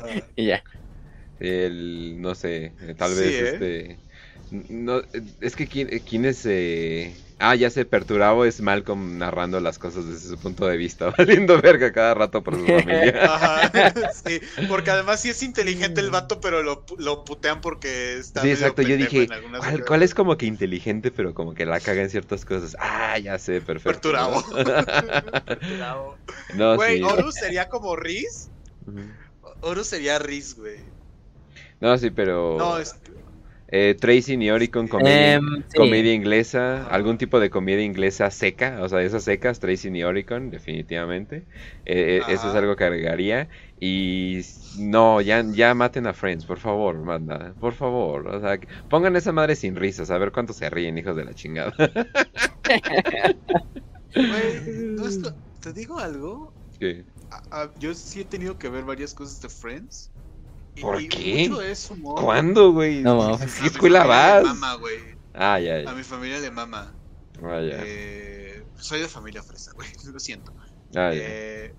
Ah. 0.00 0.20
y 0.36 0.46
ya. 0.46 0.62
El, 1.40 2.20
no 2.20 2.34
sé, 2.34 2.72
tal 2.96 3.10
Sí, 3.12 3.20
vez 3.20 3.32
¿eh? 3.34 3.50
este. 3.54 3.98
No, 4.72 5.00
es 5.40 5.56
que 5.56 5.66
quién, 5.66 5.88
quién 6.08 6.24
es. 6.26 6.44
eh, 6.46 7.12
Ah, 7.40 7.56
ya 7.56 7.68
sé, 7.68 7.84
Perturabo 7.84 8.44
es 8.44 8.60
Malcolm 8.60 9.18
narrando 9.18 9.58
las 9.58 9.78
cosas 9.78 10.06
desde 10.06 10.28
su 10.28 10.38
punto 10.38 10.66
de 10.66 10.76
vista, 10.76 11.10
valiendo 11.18 11.60
verga 11.60 11.92
cada 11.92 12.14
rato 12.14 12.42
por 12.42 12.54
su 12.54 12.64
familia. 12.64 13.24
Ajá, 13.24 13.72
sí, 14.24 14.40
porque 14.68 14.90
además 14.92 15.20
sí 15.20 15.30
es 15.30 15.42
inteligente 15.42 16.00
el 16.00 16.10
vato, 16.10 16.40
pero 16.40 16.62
lo, 16.62 16.84
lo 16.98 17.24
putean 17.24 17.60
porque 17.60 18.18
está 18.18 18.42
Sí, 18.42 18.50
exacto, 18.50 18.82
yo 18.82 18.96
dije, 18.96 19.26
¿cuál, 19.58 19.84
cuál 19.84 20.02
es 20.02 20.14
como 20.14 20.36
que 20.36 20.46
inteligente, 20.46 21.10
pero 21.10 21.34
como 21.34 21.54
que 21.54 21.66
la 21.66 21.80
caga 21.80 22.02
en 22.02 22.10
ciertas 22.10 22.44
cosas? 22.44 22.76
Ah, 22.78 23.18
ya 23.18 23.38
sé, 23.38 23.60
perfecto. 23.60 24.00
Perturabo. 24.00 24.44
¿no? 24.50 25.44
Perturabo. 25.44 26.16
no, 26.54 26.76
Güey, 26.76 26.98
sí. 26.98 27.02
Horus 27.02 27.34
sería 27.34 27.68
como 27.68 27.96
Riz. 27.96 28.48
Horus 29.60 29.88
sería 29.88 30.18
Riz, 30.20 30.56
güey. 30.56 30.76
No, 31.80 31.98
sí, 31.98 32.10
pero... 32.10 32.56
No, 32.58 32.78
es... 32.78 32.94
Eh, 33.68 33.96
Tracy 33.98 34.36
Nioricon, 34.36 34.88
comedia, 34.88 35.34
Em, 35.34 35.62
sí. 35.68 35.76
comedia 35.76 36.12
inglesa, 36.12 36.86
algún 36.86 37.18
tipo 37.18 37.40
de 37.40 37.50
comedia 37.50 37.82
inglesa 37.82 38.30
seca, 38.30 38.78
o 38.82 38.88
sea, 38.88 39.02
esas 39.02 39.24
secas, 39.24 39.58
Tracy 39.58 39.90
Nioricon, 39.90 40.50
definitivamente. 40.50 41.38
Eh, 41.86 42.18
eh, 42.18 42.22
eso 42.28 42.48
es 42.50 42.54
algo 42.54 42.76
que 42.76 42.84
agregaría. 42.84 43.48
Y 43.80 44.42
no, 44.78 45.20
ya, 45.20 45.44
ya 45.52 45.74
maten 45.74 46.06
a 46.06 46.12
Friends, 46.12 46.44
por 46.44 46.58
favor, 46.58 46.96
manda, 46.98 47.54
por 47.60 47.74
favor. 47.74 48.28
O 48.28 48.40
sea, 48.40 48.58
que- 48.58 48.68
pongan 48.88 49.16
esa 49.16 49.32
madre 49.32 49.56
sin 49.56 49.76
risas, 49.76 50.10
a 50.10 50.18
ver 50.18 50.30
cuántos 50.30 50.56
se 50.56 50.70
ríen, 50.70 50.96
hijos 50.98 51.16
de 51.16 51.24
la 51.24 51.34
chingada. 51.34 51.74
¿te 55.60 55.72
digo 55.72 55.98
algo? 55.98 56.52
¿Qué? 56.78 57.04
A- 57.30 57.62
a- 57.62 57.70
yo 57.80 57.94
sí 57.94 58.20
he 58.20 58.24
tenido 58.24 58.58
que 58.58 58.68
ver 58.68 58.84
varias 58.84 59.14
cosas 59.14 59.40
de 59.40 59.48
Friends. 59.48 60.10
¿Por 60.80 61.00
y 61.00 61.08
qué? 61.08 61.48
mucho 61.48 61.62
es 61.62 61.90
humor. 61.90 62.20
¿Cuándo, 62.22 62.72
güey? 62.72 63.00
No, 63.02 63.18
¿Qué- 63.18 63.24
mames. 63.32 63.42
A 63.42 63.54
¿Qué 63.56 63.60
mi 63.62 63.66
escuela 63.68 64.04
vas? 64.04 64.44
mama, 64.44 64.74
güey. 64.74 64.98
Ah, 65.34 65.58
ya, 65.60 65.74
A 65.76 65.82
ya. 65.82 65.92
mi 65.92 66.02
familia 66.02 66.38
le 66.40 66.50
mama. 66.50 66.92
Ah, 67.42 67.60
ya. 67.60 67.80
Eh, 67.84 68.64
soy 68.76 69.00
de 69.00 69.08
familia 69.08 69.42
fresa, 69.42 69.72
güey. 69.72 69.88
Lo 70.12 70.18
siento. 70.20 70.52
Ah, 70.96 71.12
ya. 71.12 71.14
Eh, 71.14 71.74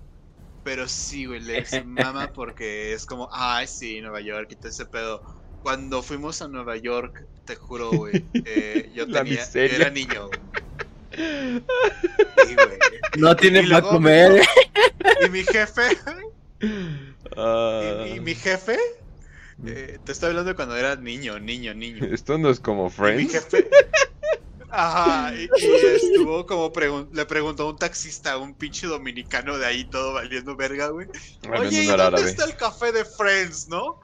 pero 0.64 0.88
sí, 0.88 1.26
güey, 1.26 1.40
le 1.40 1.64
mama 1.84 2.32
porque 2.34 2.92
es 2.92 3.06
como, 3.06 3.28
ay, 3.32 3.66
sí, 3.66 4.00
Nueva 4.00 4.20
York 4.20 4.48
y 4.52 4.56
todo 4.56 4.68
ese 4.68 4.84
pedo. 4.86 5.22
Cuando 5.62 6.02
fuimos 6.02 6.42
a 6.42 6.48
Nueva 6.48 6.76
York, 6.76 7.24
te 7.44 7.56
juro, 7.56 7.90
güey, 7.90 8.24
eh, 8.34 8.90
yo 8.94 9.06
La 9.06 9.24
tenía, 9.24 9.44
era 9.54 9.90
niño. 9.90 10.28
güey. 10.28 10.40
Sí, 12.46 12.54
güey. 12.54 12.78
No 13.18 13.34
tiene 13.36 13.62
para 13.68 13.82
comer. 13.82 14.42
Y 15.24 15.30
mi 15.30 15.42
jefe, 15.44 15.82
Y, 17.36 18.16
y 18.16 18.20
mi 18.20 18.34
jefe, 18.34 18.78
eh, 19.66 19.98
te 20.04 20.12
estoy 20.12 20.30
hablando 20.30 20.50
de 20.50 20.56
cuando 20.56 20.76
era 20.76 20.96
niño, 20.96 21.38
niño, 21.38 21.74
niño. 21.74 22.04
Esto 22.12 22.38
no 22.38 22.50
es 22.50 22.60
como 22.60 22.86
Y 22.86 22.86
mi 22.86 22.90
Friends. 22.90 23.32
jefe. 23.32 23.68
Ajá, 24.68 25.32
y, 25.34 25.44
y 25.44 25.74
estuvo 25.86 26.44
como 26.44 26.72
pregun- 26.72 27.08
le 27.12 27.24
preguntó 27.24 27.62
a 27.62 27.70
un 27.70 27.78
taxista, 27.78 28.36
un 28.36 28.54
pinche 28.54 28.86
dominicano 28.86 29.56
de 29.58 29.64
ahí 29.66 29.84
todo 29.84 30.12
valiendo 30.14 30.56
verga, 30.56 30.88
güey. 30.88 31.06
Oye, 31.58 31.82
¿y 31.84 31.86
dónde 31.86 32.02
árabe. 32.02 32.22
está 32.28 32.44
el 32.44 32.56
café 32.56 32.92
de 32.92 33.04
Friends, 33.04 33.68
no? 33.68 34.00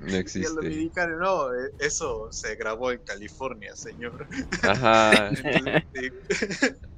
No 0.00 0.08
Y 0.08 0.10
el 0.10 0.16
existe. 0.16 0.54
dominicano, 0.54 1.16
no, 1.18 1.54
eh, 1.54 1.70
eso 1.78 2.28
se 2.30 2.56
grabó 2.56 2.90
en 2.92 3.00
California, 3.04 3.74
señor. 3.76 4.26
Ajá. 4.62 5.28
Entonces. 5.42 5.82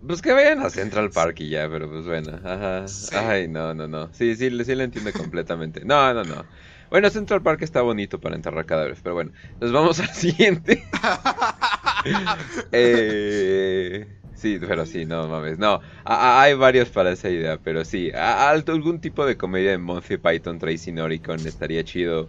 Pues 0.07 0.23
que 0.23 0.33
vayan 0.33 0.61
a 0.61 0.71
Central 0.71 1.11
Park 1.11 1.41
y 1.41 1.51
ya, 1.51 1.69
pero 1.69 1.89
pues 1.91 2.07
bueno. 2.07 2.41
Ajá. 2.45 2.89
Sí. 2.89 3.15
Ay, 3.15 3.49
no, 3.49 3.75
no, 3.75 3.87
no. 3.89 4.13
Sí, 4.15 4.35
sí, 4.37 4.51
sí 4.65 4.75
lo 4.75 4.83
entiendo 4.83 5.13
completamente. 5.13 5.85
No, 5.85 6.13
no, 6.15 6.25
no. 6.25 6.47
Bueno, 6.91 7.09
Central 7.11 7.43
Park 7.43 7.63
está 7.63 7.83
bonito 7.83 8.21
para 8.21 8.35
enterrar 8.35 8.67
cadáveres, 8.67 9.01
pero 9.03 9.15
bueno. 9.15 9.33
Nos 9.61 9.73
vamos 9.73 10.01
al 10.01 10.11
siguiente. 10.11 10.85
Eh, 12.73 14.20
sí, 14.41 14.59
pero 14.61 14.87
sí, 14.87 15.05
no 15.05 15.29
mames. 15.29 15.59
No, 15.59 15.75
a- 15.75 15.81
a- 16.05 16.43
hay 16.43 16.55
varios 16.55 16.89
para 16.91 17.13
esa 17.13 17.29
idea, 17.31 17.59
pero 17.63 17.85
sí. 17.85 18.11
a- 18.13 18.49
a- 18.49 18.51
algún 18.51 19.01
tipo 19.01 19.27
de 19.27 19.37
comedia 19.37 19.71
de 19.73 19.79
Monty 19.79 20.17
Python, 20.17 20.59
Tracy 20.59 20.93
Noricon 20.93 21.47
estaría 21.47 21.85
chido. 21.85 22.29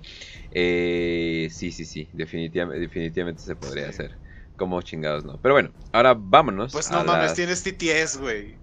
Eh, 0.52 1.48
sí, 1.52 1.72
sí, 1.72 1.86
sí. 1.86 2.10
Definitivamente, 2.14 2.80
definitivamente 2.80 3.42
se 3.42 3.56
podría 3.56 3.86
Sí. 3.86 3.90
hacer. 3.90 4.18
Como 4.58 4.82
chingados, 4.82 5.26
no. 5.26 5.40
Pero 5.42 5.56
bueno, 5.56 5.72
ahora 5.92 6.14
vámonos. 6.16 6.72
Pues 6.72 6.92
no 6.92 7.04
mames, 7.04 7.28
las- 7.30 7.34
tienes 7.36 7.64
TTS, 7.64 8.18
güey. 8.20 8.56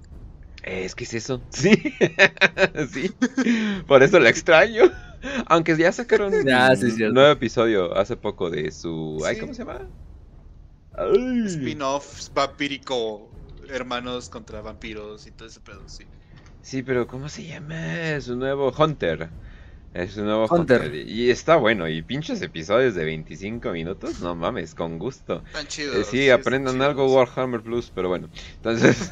Eh, 0.64 0.84
Es 0.84 0.94
que 0.94 1.04
es 1.04 1.14
eso. 1.14 1.40
Sí. 1.50 1.72
sí. 2.92 3.10
Por 3.86 4.02
eso 4.02 4.20
la 4.20 4.28
extraño. 4.28 4.82
Aunque 5.46 5.76
ya 5.76 5.90
sacaron 5.90 6.30
sí, 6.76 7.02
un 7.04 7.14
nuevo 7.14 7.32
episodio 7.32 7.96
hace 7.96 8.16
poco 8.16 8.50
de 8.50 8.70
su. 8.70 9.20
Ay. 9.26 9.38
¿cómo 9.38 9.54
se 9.54 9.64
llama? 9.64 9.80
Spin-off 11.46 12.28
vampírico, 12.34 13.30
hermanos 13.68 14.28
contra 14.28 14.60
vampiros 14.60 15.26
y 15.26 15.30
todo 15.30 15.48
ese 15.48 15.60
pedo, 15.60 15.88
sí. 15.88 16.04
Sí, 16.62 16.82
pero 16.82 17.06
¿cómo 17.06 17.28
se 17.28 17.46
llama? 17.46 18.20
Su 18.20 18.36
nuevo 18.36 18.72
Hunter. 18.76 19.28
Es 19.94 20.16
un 20.16 20.26
nuevo 20.26 20.46
Hunter. 20.50 20.82
Hunter. 20.82 21.08
Y 21.08 21.30
está 21.30 21.56
bueno. 21.56 21.88
Y 21.88 22.02
pinches 22.02 22.42
episodios 22.42 22.94
de 22.94 23.04
25 23.04 23.70
minutos. 23.70 24.20
No 24.20 24.34
mames, 24.34 24.74
con 24.74 24.98
gusto. 24.98 25.42
Tan. 25.52 25.66
Eh, 25.66 26.04
sí, 26.04 26.28
aprendan 26.28 26.82
algo 26.82 27.12
Warhammer 27.12 27.62
Plus, 27.62 27.90
pero 27.94 28.08
bueno. 28.08 28.28
Entonces, 28.56 29.10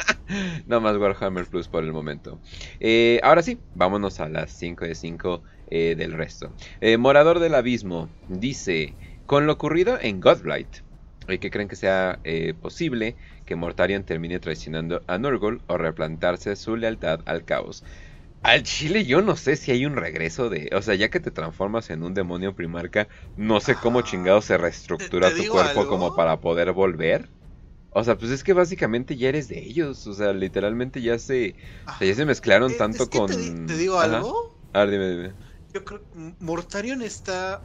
no 0.66 0.80
más 0.80 0.96
Warhammer 0.96 1.46
Plus 1.46 1.68
por 1.68 1.84
el 1.84 1.92
momento. 1.92 2.40
Eh, 2.80 3.20
ahora 3.22 3.42
sí, 3.42 3.58
vámonos 3.74 4.18
a 4.20 4.28
las 4.28 4.50
5 4.52 4.84
de 4.84 4.94
5 4.94 5.42
eh, 5.70 5.94
del 5.96 6.14
resto. 6.14 6.52
Eh, 6.80 6.96
Morador 6.96 7.40
del 7.40 7.54
Abismo 7.54 8.08
dice, 8.28 8.94
con 9.26 9.46
lo 9.46 9.52
ocurrido 9.52 9.98
en 10.00 10.18
Godblight, 10.20 10.78
¿y 11.28 11.38
¿qué 11.38 11.50
creen 11.50 11.68
que 11.68 11.76
sea 11.76 12.20
eh, 12.24 12.54
posible 12.54 13.16
que 13.48 13.56
Mortarion 13.56 14.04
termine 14.04 14.40
traicionando 14.40 15.04
a 15.08 15.18
Nurgle 15.18 15.60
o 15.68 15.78
replantarse 15.78 16.56
su 16.56 16.76
lealtad 16.76 17.22
al 17.26 17.44
caos? 17.46 17.84
Al 18.42 18.62
chile 18.64 19.04
yo 19.04 19.22
no 19.22 19.36
sé 19.36 19.56
si 19.56 19.72
hay 19.72 19.86
un 19.86 19.96
regreso 19.96 20.50
de... 20.50 20.70
O 20.74 20.82
sea, 20.82 20.94
ya 20.96 21.10
que 21.10 21.20
te 21.20 21.30
transformas 21.32 21.90
en 21.90 22.02
un 22.04 22.14
demonio 22.14 22.54
primarca, 22.54 23.08
no 23.36 23.60
sé 23.60 23.78
cómo 23.80 24.02
Ah, 24.02 24.02
chingado 24.02 24.42
se 24.42 24.58
reestructura 24.58 25.34
¿te 25.34 25.34
tu 25.34 25.48
cuerpo 25.48 25.86
algo? 25.86 25.88
como 25.88 26.14
para 26.14 26.40
poder 26.40 26.72
volver. 26.72 27.30
O 27.90 28.04
sea, 28.04 28.16
pues 28.18 28.30
es 28.32 28.44
que 28.44 28.52
básicamente 28.54 29.16
ya 29.16 29.28
eres 29.30 29.48
de 29.48 29.58
ellos. 29.60 30.06
O 30.06 30.14
sea, 30.14 30.32
literalmente 30.34 31.02
ya 31.02 31.18
se, 31.18 31.56
o 31.94 31.96
sea, 31.98 32.08
ya 32.08 32.14
se 32.16 32.26
mezclaron 32.26 32.74
Eh, 32.74 32.76
tanto 32.76 33.08
es 33.08 33.08
que 33.08 33.20
con. 33.20 33.32
Te, 33.32 33.36
di- 33.36 33.54
te 33.64 33.76
digo 33.76 33.98
Ajá. 33.98 34.20
algo. 34.20 34.34
A 34.74 34.80
ver, 34.80 34.90
dime, 34.92 35.08
dime. 35.10 35.36
Yo 35.72 35.84
creo 35.84 36.02
que 36.10 36.34
Mortarion 36.40 37.02
está. 37.02 37.62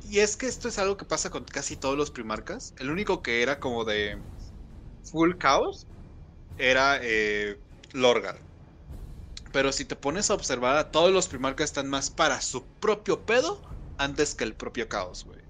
Y 0.00 0.20
es 0.20 0.36
que 0.36 0.46
esto 0.46 0.68
es 0.68 0.78
algo 0.78 0.96
que 0.96 1.04
pasa 1.06 1.30
con 1.30 1.44
casi 1.44 1.76
todos 1.76 1.96
los 1.96 2.10
primarcas. 2.10 2.74
El 2.78 2.90
único 2.90 3.22
que 3.22 3.42
era 3.42 3.60
como 3.60 3.84
de 3.84 4.24
full 5.10 5.36
caos 5.38 5.86
era 6.56 7.00
eh, 7.02 7.60
Lorgar. 7.92 8.44
Pero 9.52 9.72
si 9.72 9.84
te 9.84 9.96
pones 9.96 10.30
a 10.30 10.34
observar, 10.34 10.76
a 10.76 10.90
todos 10.90 11.12
los 11.12 11.28
primarcas 11.28 11.66
están 11.70 11.88
más 11.88 12.10
para 12.10 12.40
su 12.40 12.68
propio 12.78 13.24
pedo 13.24 13.62
antes 13.96 14.34
que 14.34 14.44
el 14.44 14.56
propio 14.56 14.88
caos, 14.88 15.24
güey. 15.24 15.40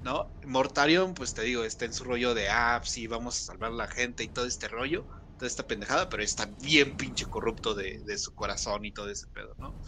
¿No? 0.00 0.36
Mortarion, 0.44 1.14
pues 1.14 1.34
te 1.34 1.42
digo, 1.42 1.64
está 1.64 1.84
en 1.86 1.94
su 1.94 2.04
rollo 2.04 2.34
de 2.34 2.50
apps 2.50 2.98
y 2.98 3.06
vamos 3.08 3.38
a 3.38 3.44
salvar 3.44 3.72
a 3.72 3.74
la 3.74 3.88
gente 3.88 4.24
y 4.24 4.28
todo 4.30 4.46
este 4.46 4.68
rollo, 4.68 5.06
toda 5.38 5.48
esta 5.48 5.66
pendejada, 5.66 6.08
pero 6.10 6.22
está 6.22 6.46
bien 6.60 6.96
pinche 6.96 7.26
corrupto 7.26 7.74
de, 7.74 8.02
de 8.04 8.18
su 8.18 8.34
corazón 8.34 8.84
y 8.84 8.92
todo 8.92 9.10
ese 9.10 9.26
pedo, 9.28 9.54
¿no? 9.58 9.78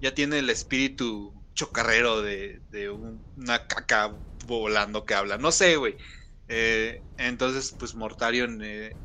ya 0.00 0.14
tiene 0.14 0.38
el 0.40 0.50
espíritu 0.50 1.44
chocarrero 1.54 2.22
de, 2.22 2.60
de 2.70 2.90
un- 2.90 3.26
una 3.36 3.66
caca 3.66 4.14
volando 4.46 5.04
que 5.06 5.14
habla. 5.14 5.38
No 5.38 5.52
sé, 5.52 5.76
güey. 5.76 5.96
Eh, 6.48 7.04
entonces, 7.16 7.74
pues 7.78 7.94
Mortarion 7.94 8.60
eh, 8.62 8.96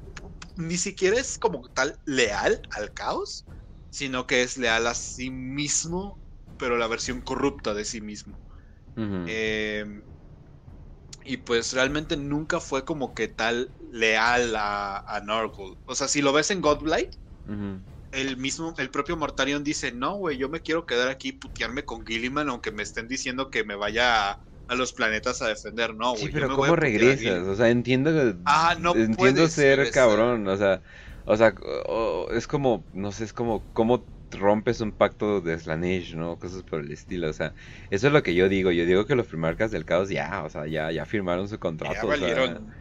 ni 0.55 0.77
siquiera 0.77 1.19
es 1.19 1.37
como 1.37 1.67
tal 1.69 1.99
leal 2.05 2.61
al 2.71 2.93
caos, 2.93 3.45
sino 3.89 4.27
que 4.27 4.43
es 4.43 4.57
leal 4.57 4.87
a 4.87 4.93
sí 4.93 5.29
mismo, 5.29 6.19
pero 6.57 6.77
la 6.77 6.87
versión 6.87 7.21
corrupta 7.21 7.73
de 7.73 7.85
sí 7.85 8.01
mismo. 8.01 8.39
Eh, 9.25 9.85
y 11.25 11.37
pues 11.37 11.73
realmente 11.73 12.17
nunca 12.17 12.59
fue 12.59 12.85
como 12.85 13.13
que 13.13 13.27
tal 13.27 13.73
leal 13.91 14.55
a, 14.55 14.97
a 14.99 15.21
Norgul. 15.21 15.79
O 15.85 15.95
sea, 15.95 16.07
si 16.07 16.21
lo 16.21 16.33
ves 16.33 16.51
en 16.51 16.61
Godblight, 16.61 17.15
el 18.11 18.37
mismo, 18.37 18.73
el 18.77 18.91
propio 18.91 19.17
Mortarion 19.17 19.63
dice, 19.63 19.91
no, 19.91 20.15
güey, 20.17 20.37
yo 20.37 20.49
me 20.49 20.61
quiero 20.61 20.85
quedar 20.85 21.09
aquí 21.09 21.29
y 21.29 21.31
putearme 21.33 21.85
con 21.85 22.05
Gilliman, 22.05 22.49
aunque 22.49 22.71
me 22.71 22.83
estén 22.83 23.07
diciendo 23.07 23.49
que 23.49 23.63
me 23.63 23.75
vaya 23.75 24.31
a, 24.31 24.39
a 24.67 24.75
los 24.75 24.93
planetas 24.93 25.41
a 25.41 25.47
defender. 25.47 25.93
No, 25.95 26.11
güey. 26.13 26.25
Sí, 26.25 26.31
pero 26.33 26.49
¿cómo 26.55 26.75
regresas? 26.75 27.19
Gilliman". 27.19 27.49
O 27.49 27.55
sea, 27.55 27.69
entiendo 27.69 28.11
que- 28.11 28.35
Ah, 28.45 28.75
no 28.79 28.93
entiendo 28.95 29.47
ser 29.47 29.77
regresar. 29.77 29.93
cabrón, 30.09 30.47
o 30.47 30.57
sea, 30.57 30.81
o 31.25 31.37
sea, 31.37 31.55
o- 31.87 32.27
es 32.31 32.47
como, 32.47 32.85
no 32.91 33.11
sé, 33.11 33.23
es 33.25 33.33
como 33.33 33.65
cómo 33.73 34.07
rompes 34.31 34.81
un 34.81 34.91
pacto 34.93 35.41
de 35.41 35.57
Slanesh, 35.59 36.15
¿no? 36.15 36.37
Cosas 36.39 36.63
por 36.63 36.79
el 36.81 36.91
estilo, 36.91 37.29
o 37.29 37.33
sea, 37.33 37.53
eso 37.89 38.07
es 38.07 38.13
lo 38.13 38.23
que 38.23 38.33
yo 38.33 38.49
digo, 38.49 38.71
yo 38.71 38.85
digo 38.85 39.05
que 39.05 39.15
los 39.15 39.27
primarcas 39.27 39.71
del 39.71 39.85
caos 39.85 40.09
ya, 40.09 40.43
o 40.43 40.49
sea, 40.49 40.65
ya, 40.67 40.91
ya 40.91 41.05
firmaron 41.05 41.47
su 41.47 41.59
contrato, 41.59 41.93
Ya 41.93 41.99
o 41.99 42.15
sea, 42.17 42.27
valieron. 42.27 42.73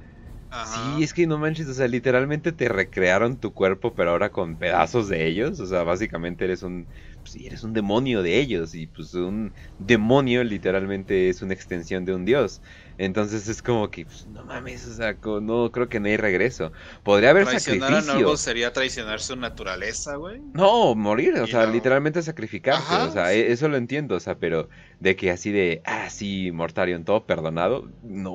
Sí, 0.65 1.03
es 1.03 1.13
que 1.15 1.27
no 1.27 1.39
manches, 1.39 1.67
o 1.69 1.75
sea, 1.75 1.89
literalmente 1.89 2.53
te 2.53 2.69
recrearon 2.69 3.39
tu 3.41 3.53
cuerpo, 3.53 3.95
pero 3.95 4.11
ahora 4.11 4.31
con 4.31 4.59
pedazos 4.59 5.09
de 5.09 5.27
ellos. 5.27 5.59
O 5.61 5.67
sea, 5.67 5.83
básicamente 5.83 6.45
eres 6.45 6.63
un, 6.63 6.89
pues, 7.23 7.33
sí, 7.33 7.47
eres 7.47 7.63
un 7.63 7.73
demonio 7.73 8.23
de 8.23 8.39
ellos. 8.41 8.75
Y 8.75 8.87
pues 8.89 9.15
un 9.15 9.55
demonio 9.79 10.45
literalmente 10.45 11.29
es 11.29 11.43
una 11.43 11.55
extensión 11.55 12.05
de 12.05 12.15
un 12.15 12.25
dios. 12.25 12.63
Entonces 12.99 13.49
es 13.49 13.63
como 13.63 13.91
que, 13.91 14.05
pues, 14.07 14.27
no 14.27 14.45
mames, 14.45 14.87
o 14.87 14.95
sea, 14.95 15.19
no 15.43 15.71
creo 15.73 15.89
que 15.89 16.01
no 16.01 16.09
hay 16.09 16.17
regreso. 16.17 16.73
Podría 17.03 17.31
haber 17.31 17.45
Traicionar 17.45 17.93
a 17.95 18.01
sacrificio. 18.01 18.13
Norgul 18.15 18.39
sería 18.39 18.73
traicionar 18.73 19.21
su 19.21 19.37
naturaleza, 19.37 20.17
güey. 20.17 20.41
No, 20.55 20.95
morir, 20.95 21.35
o 21.41 21.47
Y 21.47 21.49
sea, 21.49 21.65
no. 21.67 21.73
literalmente 21.73 22.21
sacrificarte, 22.23 22.79
Ajá, 22.79 23.07
o 23.07 23.11
sea, 23.11 23.33
sí. 23.33 23.39
e- 23.39 23.53
eso 23.53 23.69
lo 23.69 23.79
entiendo, 23.79 24.17
o 24.17 24.21
sea, 24.21 24.39
pero 24.39 24.69
de 24.99 25.17
que 25.17 25.31
así 25.31 25.51
de, 25.51 25.81
ah, 25.87 26.11
sí, 26.11 26.51
Mortarion, 26.53 27.05
todo 27.05 27.25
perdonado, 27.27 27.91
no, 28.03 28.35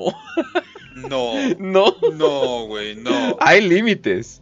No, 0.95 1.55
no. 1.59 1.95
no, 2.01 2.65
güey, 2.67 2.95
no. 2.95 3.37
Hay 3.39 3.61
límites. 3.61 4.41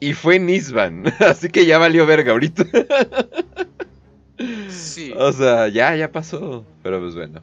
Y 0.00 0.14
fue 0.14 0.38
Nisban. 0.38 1.04
Así 1.20 1.48
que 1.48 1.66
ya 1.66 1.78
valió 1.78 2.06
verga 2.06 2.32
ahorita. 2.32 2.64
Sí. 4.68 5.12
O 5.16 5.32
sea, 5.32 5.68
ya, 5.68 5.94
ya 5.94 6.10
pasó. 6.10 6.64
Pero 6.82 7.00
pues 7.00 7.14
bueno. 7.14 7.42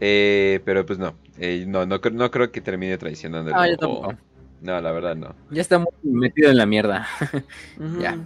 Eh, 0.00 0.60
pero 0.64 0.84
pues 0.84 0.98
no. 0.98 1.14
Eh, 1.38 1.64
no, 1.66 1.86
no, 1.86 1.98
no 2.12 2.30
creo 2.30 2.52
que 2.52 2.60
termine 2.60 2.98
traicionando. 2.98 3.50
No, 3.50 3.66
yo 3.66 3.76
tampoco. 3.76 4.14
No, 4.60 4.80
la 4.80 4.92
verdad 4.92 5.16
no. 5.16 5.34
Ya 5.50 5.62
está 5.62 5.78
muy 5.78 5.90
metido 6.02 6.50
en 6.50 6.56
la 6.58 6.66
mierda. 6.66 7.06
Ya. 8.00 8.18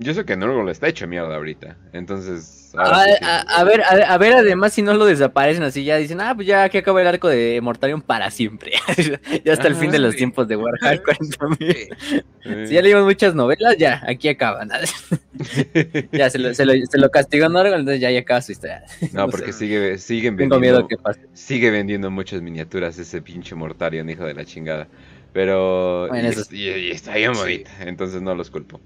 Yo 0.00 0.14
sé 0.14 0.24
que 0.24 0.36
Norgol 0.36 0.68
está 0.68 0.86
hecho 0.88 1.06
mierda 1.08 1.34
ahorita. 1.34 1.76
Entonces. 1.92 2.70
ahora 2.76 2.98
A, 3.00 3.04
sí 3.04 3.10
que- 3.18 3.24
a- 3.24 3.40
a 3.40 3.64
ver, 3.64 3.80
a, 3.82 4.14
a 4.14 4.18
ver, 4.18 4.32
además, 4.34 4.72
si 4.72 4.80
no 4.82 4.94
lo 4.94 5.04
desaparecen 5.06 5.64
así, 5.64 5.82
ya 5.84 5.96
dicen, 5.96 6.20
ah, 6.20 6.34
pues 6.36 6.46
ya 6.46 6.62
aquí 6.62 6.78
acaba 6.78 7.00
el 7.02 7.08
arco 7.08 7.26
de 7.28 7.58
Mortarion 7.60 8.00
para 8.00 8.30
siempre. 8.30 8.72
ya 9.44 9.52
hasta 9.52 9.66
el 9.66 9.74
fin 9.74 9.90
de 9.90 9.98
los 9.98 10.12
sí. 10.12 10.18
tiempos 10.18 10.46
de 10.46 10.56
Warhammer 10.56 11.02
40.000. 11.02 11.58
Sí. 12.48 12.52
eh, 12.54 12.66
Si 12.68 12.74
ya 12.74 12.80
leímos 12.82 13.04
muchas 13.04 13.34
novelas, 13.34 13.76
ya, 13.76 14.00
aquí 14.06 14.28
acaban. 14.28 14.70
ya 16.12 16.30
se 16.30 16.38
lo, 16.38 16.54
se 16.54 16.64
lo, 16.64 16.72
se 16.86 16.98
lo 16.98 17.10
castigó 17.10 17.48
Norgol, 17.48 17.80
entonces 17.80 18.00
ya, 18.00 18.10
ya 18.10 18.20
acaba 18.20 18.40
su 18.40 18.52
historia. 18.52 18.84
no, 19.12 19.26
no 19.26 19.28
porque 19.30 19.52
sé. 19.52 19.58
sigue, 19.60 19.98
siguen 19.98 20.36
Tengo 20.36 20.54
vendiendo. 20.56 20.78
miedo 20.80 20.88
que 20.88 20.96
pase. 20.96 21.26
Sigue 21.34 21.70
vendiendo 21.70 22.10
muchas 22.10 22.40
miniaturas 22.42 22.98
ese 22.98 23.20
pinche 23.22 23.54
Mortarion, 23.54 24.08
hijo 24.08 24.24
de 24.24 24.34
la 24.34 24.44
chingada. 24.44 24.86
Pero. 25.32 26.06
Bueno, 26.08 26.28
y, 26.28 26.30
eso 26.30 26.40
es- 26.42 26.52
y- 26.52 26.68
y 26.68 26.90
está 26.90 27.14
bien 27.16 27.32
bonita. 27.32 27.70
Entonces 27.80 28.22
no 28.22 28.34
los 28.34 28.50
culpo. 28.50 28.80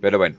Pero 0.00 0.18
bueno. 0.18 0.36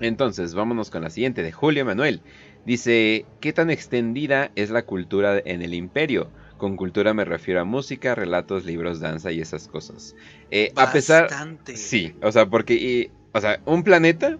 Entonces, 0.00 0.54
vámonos 0.54 0.90
con 0.90 1.02
la 1.02 1.10
siguiente 1.10 1.42
de 1.42 1.52
Julio 1.52 1.84
Manuel. 1.84 2.22
Dice: 2.64 3.30
¿Qué 3.40 3.52
tan 3.52 3.70
extendida 3.70 4.52
es 4.54 4.70
la 4.70 4.82
cultura 4.84 5.40
en 5.44 5.62
el 5.62 5.74
imperio? 5.74 6.32
Con 6.56 6.76
cultura 6.76 7.14
me 7.14 7.24
refiero 7.24 7.60
a 7.60 7.64
música, 7.64 8.14
relatos, 8.14 8.64
libros, 8.64 9.00
danza 9.00 9.32
y 9.32 9.40
esas 9.40 9.66
cosas. 9.68 10.14
Eh, 10.50 10.72
a 10.76 10.90
pesar. 10.92 11.22
Bastante. 11.24 11.76
Sí, 11.76 12.16
o 12.22 12.32
sea, 12.32 12.46
porque, 12.46 12.74
y- 12.74 13.12
o 13.32 13.40
sea, 13.40 13.60
un 13.66 13.82
planeta, 13.84 14.38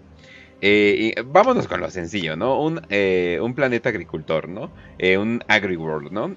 eh, 0.61 1.13
y 1.17 1.21
vámonos 1.25 1.67
con 1.67 1.79
lo 1.81 1.89
sencillo, 1.89 2.35
¿no? 2.35 2.61
Un, 2.61 2.81
eh, 2.89 3.39
un 3.41 3.55
planeta 3.55 3.89
agricultor, 3.89 4.49
¿no? 4.49 4.73
Eh, 4.97 5.17
un 5.17 5.41
agri-world, 5.47 6.11
¿no? 6.11 6.35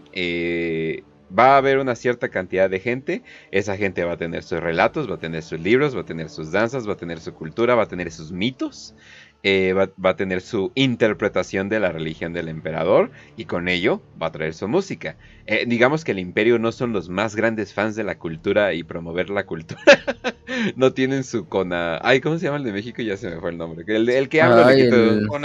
Va 1.36 1.54
a 1.54 1.56
haber 1.58 1.78
una 1.78 1.94
cierta 1.96 2.28
cantidad 2.30 2.68
de 2.68 2.80
gente, 2.80 3.22
esa 3.50 3.76
gente 3.76 4.04
va 4.04 4.12
a 4.12 4.16
tener 4.18 4.42
sus 4.42 4.60
relatos, 4.60 5.10
va 5.10 5.14
a 5.14 5.18
tener 5.18 5.42
sus 5.42 5.60
libros, 5.60 5.96
va 5.96 6.00
a 6.02 6.04
tener 6.04 6.28
sus 6.28 6.50
danzas, 6.52 6.86
va 6.88 6.92
a 6.94 6.96
tener 6.96 7.20
su 7.20 7.32
cultura, 7.32 7.74
va 7.74 7.84
a 7.84 7.88
tener 7.88 8.10
sus 8.12 8.32
mitos, 8.32 8.94
eh, 9.42 9.72
va, 9.72 9.90
va 10.04 10.10
a 10.10 10.16
tener 10.16 10.40
su 10.42 10.72
interpretación 10.74 11.68
de 11.68 11.80
la 11.80 11.90
religión 11.90 12.32
del 12.32 12.48
emperador 12.48 13.10
y 13.36 13.46
con 13.46 13.68
ello 13.68 14.06
va 14.20 14.26
a 14.28 14.32
traer 14.32 14.54
su 14.54 14.68
música. 14.68 15.16
Eh, 15.46 15.64
digamos 15.66 16.04
que 16.04 16.12
el 16.12 16.18
imperio 16.18 16.58
no 16.58 16.70
son 16.72 16.92
los 16.92 17.08
más 17.08 17.34
grandes 17.34 17.72
fans 17.72 17.96
de 17.96 18.04
la 18.04 18.18
cultura 18.18 18.74
y 18.74 18.82
promover 18.84 19.30
la 19.30 19.46
cultura. 19.46 19.80
no 20.76 20.92
tienen 20.92 21.24
su 21.24 21.48
cona... 21.48 21.98
Ay, 22.02 22.20
¿cómo 22.20 22.38
se 22.38 22.44
llama 22.46 22.58
el 22.58 22.64
de 22.64 22.72
México? 22.72 23.02
Ya 23.02 23.16
se 23.16 23.30
me 23.30 23.40
fue 23.40 23.50
el 23.50 23.58
nombre. 23.58 23.84
El, 23.86 24.08
el 24.08 24.28
que 24.28 24.42
quitó... 24.76 24.96
el- 24.96 25.36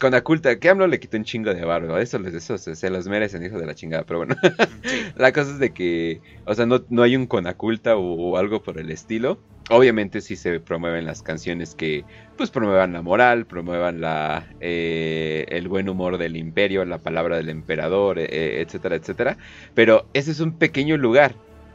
Con. 0.00 0.10
Conaculta, 0.10 0.58
que 0.58 0.68
AMLO 0.68 0.86
le 0.86 1.00
quitó 1.00 1.16
un 1.16 1.24
chingo 1.24 1.52
de 1.54 1.64
barro. 1.64 1.98
Eso, 1.98 2.18
eso 2.26 2.58
se, 2.58 2.76
se 2.76 2.90
los 2.90 3.08
merecen, 3.08 3.44
hijo 3.44 3.58
de 3.58 3.66
la 3.66 3.74
chingada. 3.74 4.04
Pero 4.04 4.20
bueno, 4.20 4.36
la 5.16 5.32
cosa 5.32 5.50
es 5.52 5.58
de 5.58 5.72
que, 5.72 6.20
o 6.44 6.54
sea, 6.54 6.66
no, 6.66 6.84
no 6.88 7.02
hay 7.02 7.16
un 7.16 7.26
Conaculta 7.26 7.96
o, 7.96 8.32
o 8.32 8.36
algo 8.36 8.62
por 8.62 8.78
el 8.78 8.90
estilo. 8.90 9.38
Obviamente 9.68 10.20
sí 10.20 10.36
se 10.36 10.60
promueven 10.60 11.06
las 11.06 11.22
canciones 11.22 11.74
que, 11.74 12.04
pues, 12.36 12.50
promuevan 12.50 12.92
la 12.92 13.02
moral, 13.02 13.46
promuevan 13.46 14.00
la, 14.00 14.46
eh, 14.60 15.44
el 15.48 15.68
buen 15.68 15.88
humor 15.88 16.18
del 16.18 16.36
imperio, 16.36 16.84
la 16.84 16.98
palabra 16.98 17.36
del 17.36 17.48
emperador, 17.48 18.18
eh, 18.20 18.60
etcétera, 18.60 18.94
etcétera. 18.94 19.38
Pero 19.74 20.08
ese 20.12 20.30
es 20.30 20.40
un 20.40 20.56
pequeño 20.58 20.96
lugar. 20.96 21.34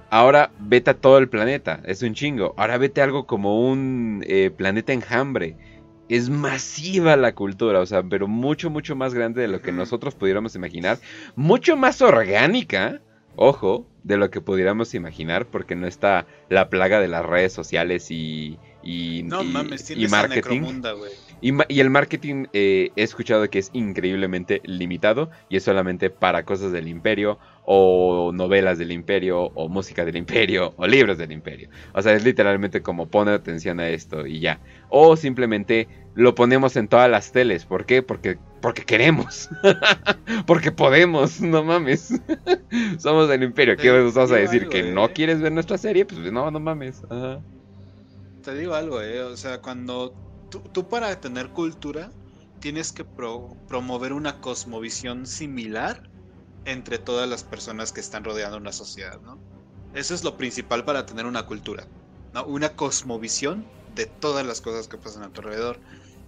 Ahora 0.10 0.52
vete 0.60 0.92
a 0.92 0.94
todo 1.00 1.18
el 1.18 1.30
planeta, 1.30 1.82
es 1.86 2.02
un 2.02 2.14
chingo. 2.14 2.54
Ahora 2.58 2.78
vete 2.78 3.02
a 3.02 3.06
algo 3.06 3.26
como 3.28 3.70
un 3.70 4.24
eh, 4.28 4.52
planeta 4.56 4.94
enjambre. 4.94 5.56
Es 6.12 6.30
masiva 6.30 7.16
la 7.16 7.34
cultura, 7.34 7.80
o 7.80 7.86
sea, 7.86 8.04
pero 8.04 8.28
mucho, 8.28 8.70
mucho 8.70 8.96
más 8.96 9.14
grande 9.14 9.42
de 9.42 9.48
lo 9.48 9.62
que 9.62 9.72
nosotros 9.72 10.14
pudiéramos 10.16 10.56
imaginar. 10.56 11.00
Mucho 11.36 11.78
más 11.78 12.02
orgánica, 12.02 13.02
ojo, 13.36 13.86
de 14.04 14.18
lo 14.18 14.30
que 14.30 14.42
pudiéramos 14.42 14.94
imaginar, 14.94 15.46
porque 15.46 15.76
no 15.76 15.88
está 15.88 16.26
la 16.50 16.70
plaga 16.70 17.00
de 17.00 17.08
las 17.08 17.26
redes 17.26 17.54
sociales 17.54 18.12
y, 18.12 18.60
y, 18.84 19.24
No 19.24 19.42
y- 19.44 19.46
mames, 19.46 19.82
y 19.82 19.86
tienes 19.86 20.12
a 20.14 20.18
marketing. 20.28 20.62
Y, 21.42 21.54
y 21.74 21.80
el 21.80 21.90
marketing 21.90 22.48
eh, 22.54 22.92
he 22.96 23.04
escuchado 23.04 23.50
que 23.50 23.60
es 23.60 23.70
increíblemente 23.74 24.62
limitado 24.66 25.30
y 25.50 25.58
es 25.58 25.64
solamente 25.64 26.10
para 26.10 26.44
cosas 26.44 26.72
del 26.72 26.88
imperio 26.88 27.40
o 27.66 28.32
novelas 28.34 28.78
del 28.78 28.92
imperio 28.92 29.44
o 29.44 29.70
música 29.70 30.04
del 30.04 30.16
imperio 30.16 30.74
o 30.78 30.88
libros 30.88 31.18
del 31.18 31.32
imperio. 31.32 31.70
O 31.94 32.02
sea, 32.02 32.14
es 32.14 32.24
literalmente 32.24 32.82
como 32.82 33.08
poner 33.08 33.36
atención 33.36 33.80
a 33.80 33.90
esto 33.90 34.26
y 34.26 34.40
ya. 34.40 34.60
O 34.90 35.16
simplemente 35.16 35.88
lo 36.16 36.36
ponemos 36.36 36.76
en 36.76 36.88
todas 36.88 37.10
las 37.10 37.32
teles. 37.32 37.66
¿Por 37.66 37.86
qué? 37.86 38.04
Porque, 38.04 38.38
porque 38.62 38.84
queremos. 38.84 39.50
porque 40.46 40.72
podemos, 40.72 41.42
no 41.42 41.64
mames. 41.64 42.14
Somos 43.00 43.30
el 43.30 43.44
imperio. 43.44 43.78
¿Qué 43.78 43.90
nos 43.90 44.14
vas 44.14 44.32
a 44.32 44.36
decir? 44.36 44.68
¿Que 44.68 44.80
eh. 44.80 44.92
no 44.92 45.10
quieres 45.14 45.40
ver 45.42 45.52
nuestra 45.52 45.78
serie? 45.78 46.06
Pues 46.06 46.20
no, 46.32 46.52
no 46.52 46.60
mames. 46.60 47.04
Ajá. 47.10 47.40
Te 48.44 48.56
digo 48.56 48.74
algo, 48.74 49.02
eh. 49.02 49.22
O 49.22 49.38
sea, 49.38 49.60
cuando 49.62 50.14
tú, 50.50 50.62
tú 50.74 50.90
para 50.90 51.20
tener 51.22 51.50
cultura 51.50 52.12
tienes 52.60 52.92
que 52.92 53.04
pro- 53.06 53.56
promover 53.68 54.14
una 54.14 54.40
cosmovisión 54.40 55.26
similar 55.26 56.11
entre 56.66 57.00
todas 57.00 57.28
las 57.28 57.44
personas 57.44 57.92
que 57.92 58.02
están 58.02 58.24
rodeando 58.24 58.58
una 58.58 58.72
sociedad, 58.72 59.20
¿no? 59.22 59.40
Eso 59.94 60.14
es 60.14 60.24
lo 60.24 60.38
principal 60.38 60.86
para 60.86 61.06
tener 61.06 61.26
una 61.26 61.46
cultura, 61.46 61.86
¿no? 62.34 62.46
Una 62.46 62.70
cosmovisión 62.76 63.66
de 63.96 64.06
todas 64.06 64.46
las 64.46 64.62
cosas 64.62 64.88
que 64.88 64.98
pasan 64.98 65.24
a 65.24 65.30
tu 65.30 65.42
alrededor. 65.42 65.80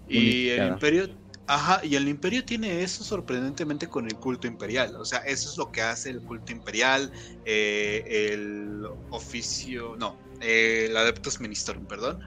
Y 0.08 0.50
el 0.50 0.68
imperio, 0.68 1.08
ajá, 1.48 1.80
y 1.84 1.96
el 1.96 2.08
imperio 2.08 2.44
tiene 2.44 2.84
eso 2.84 3.04
sorprendentemente 3.04 3.88
con 3.88 4.08
el 4.08 4.16
culto 4.16 4.48
imperial. 4.48 4.96
O 4.98 5.06
sea, 5.06 5.20
eso 5.20 5.50
es 5.50 5.58
lo 5.58 5.72
que 5.72 5.82
hace 5.82 6.10
el 6.10 6.22
culto 6.24 6.52
imperial, 6.52 7.12
eh, 7.46 8.04
el 8.34 8.82
oficio, 9.10 9.96
no, 9.98 10.18
el 10.42 10.96
Adeptus 10.98 11.40
Ministorum, 11.40 11.88
perdón. 11.88 12.20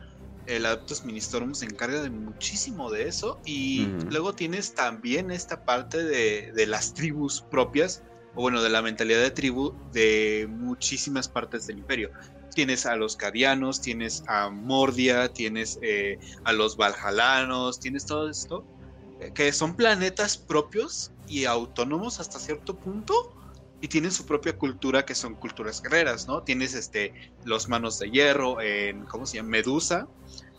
El 0.47 0.67
Adeptus 0.67 1.05
Ministorum 1.05 1.55
se 1.55 1.67
encarga 1.67 2.03
de 2.03 2.11
muchísimo 2.11 2.91
de 2.91 3.09
eso. 3.09 3.41
Y 3.45 3.87
luego 4.11 4.33
tienes 4.33 4.75
también 4.75 5.31
esta 5.31 5.65
parte 5.65 6.03
de, 6.03 6.53
de 6.53 6.67
las 6.67 6.95
tribus 6.95 7.43
propias 7.51 8.03
o 8.37 8.43
bueno, 8.43 8.63
de 8.63 8.69
la 8.69 8.83
mentalidad 8.83 9.21
de 9.21 9.31
tribu 9.31 9.75
de 9.93 10.47
muchísimas 10.49 11.27
partes 11.27 11.67
del 11.67 11.79
imperio. 11.79 12.11
Tienes 12.55 12.87
a 12.87 12.95
los 12.95 13.17
cadianos, 13.17 13.81
tienes 13.81 14.23
a 14.29 14.51
Mordia, 14.51 15.33
tienes 15.33 15.79
eh, 15.83 16.19
a 16.45 16.53
los 16.53 16.77
valhalanos, 16.77 17.81
tienes 17.81 18.05
todo 18.07 18.31
esto, 18.31 18.65
eh, 19.21 19.33
que 19.35 19.53
son 19.53 19.75
planetas 19.75 20.37
propios 20.37 21.13
y 21.27 21.47
autónomos 21.47 22.21
hasta 22.21 22.39
cierto 22.39 22.77
punto, 22.79 23.15
y 23.81 23.89
tienen 23.89 24.11
su 24.11 24.25
propia 24.25 24.57
cultura 24.57 25.05
que 25.05 25.15
son 25.15 25.35
culturas 25.35 25.83
guerreras, 25.83 26.27
¿no? 26.27 26.43
Tienes 26.43 26.75
este 26.75 27.13
los 27.45 27.69
manos 27.69 27.99
de 27.99 28.11
hierro 28.11 28.61
en 28.61 29.05
¿cómo 29.05 29.27
se 29.27 29.37
llama? 29.37 29.51
Medusa, 29.51 30.07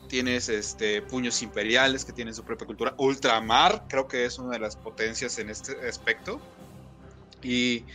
tienes 0.07 0.49
este 0.49 1.01
puños 1.01 1.41
imperiales 1.41 2.05
que 2.05 2.13
tienen 2.13 2.33
su 2.33 2.43
propia 2.43 2.67
cultura, 2.67 2.93
ultramar, 2.97 3.85
creo 3.89 4.07
que 4.07 4.25
es 4.25 4.37
una 4.37 4.51
de 4.51 4.59
las 4.59 4.75
potencias 4.75 5.37
en 5.39 5.49
este 5.49 5.73
aspecto. 5.87 6.39
Y 7.41 7.85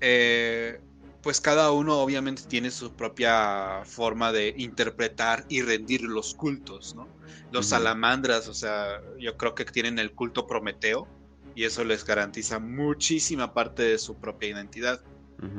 eh, 0.00 0.80
pues 1.22 1.40
cada 1.40 1.70
uno 1.72 1.98
obviamente 1.98 2.42
tiene 2.48 2.70
su 2.70 2.94
propia 2.94 3.82
forma 3.84 4.32
de 4.32 4.54
interpretar 4.56 5.44
y 5.48 5.62
rendir 5.62 6.02
los 6.02 6.34
cultos, 6.34 6.94
¿no? 6.94 7.08
Los 7.52 7.66
salamandras, 7.66 8.48
o 8.48 8.54
sea, 8.54 9.00
yo 9.18 9.36
creo 9.36 9.54
que 9.54 9.64
tienen 9.64 9.98
el 9.98 10.12
culto 10.12 10.46
prometeo 10.46 11.19
y 11.54 11.64
eso 11.64 11.84
les 11.84 12.04
garantiza 12.04 12.58
muchísima 12.58 13.52
parte 13.54 13.82
de 13.82 13.98
su 13.98 14.16
propia 14.16 14.50
identidad. 14.50 15.00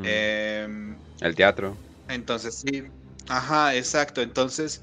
Em, 0.04 0.96
el 1.22 1.36
teatro. 1.36 1.76
Entonces, 2.08 2.64
sí, 2.66 2.84
ajá, 3.28 3.76
exacto. 3.76 4.22
Entonces, 4.22 4.82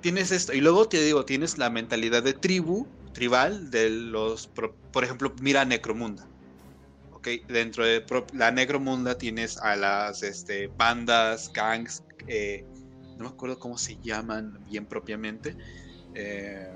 tienes 0.00 0.30
esto. 0.30 0.52
Y 0.52 0.60
luego 0.60 0.88
te 0.88 1.02
digo, 1.02 1.24
tienes 1.24 1.58
la 1.58 1.70
mentalidad 1.70 2.22
de 2.22 2.34
tribu, 2.34 2.86
tribal, 3.12 3.70
de 3.70 3.90
los, 3.90 4.46
por 4.46 5.04
ejemplo, 5.04 5.34
mira 5.40 5.64
Necromunda 5.64 6.28
dentro 7.48 7.84
de 7.84 8.04
la 8.32 8.50
Negromunda 8.50 9.16
tienes 9.16 9.58
a 9.58 9.76
las 9.76 10.22
este, 10.22 10.68
bandas, 10.68 11.52
gangs, 11.52 12.02
eh, 12.26 12.64
no 13.16 13.24
me 13.24 13.30
acuerdo 13.30 13.58
cómo 13.58 13.78
se 13.78 13.96
llaman 14.02 14.58
bien 14.66 14.86
propiamente. 14.86 15.56
Eh, 16.14 16.68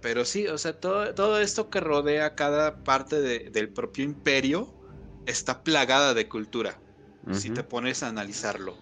pero 0.00 0.24
sí, 0.24 0.46
o 0.46 0.58
sea, 0.58 0.72
todo, 0.74 1.14
todo, 1.14 1.40
esto 1.40 1.70
que 1.70 1.80
rodea 1.80 2.34
cada 2.34 2.84
parte 2.84 3.20
del 3.20 3.68
propio 3.68 4.04
imperio 4.04 4.72
está 5.26 5.62
plagada 5.62 6.14
de 6.14 6.28
cultura. 6.28 6.78
Si 7.32 7.50
te 7.50 7.64
pones 7.64 8.04
a 8.04 8.08
analizarlo. 8.08 8.76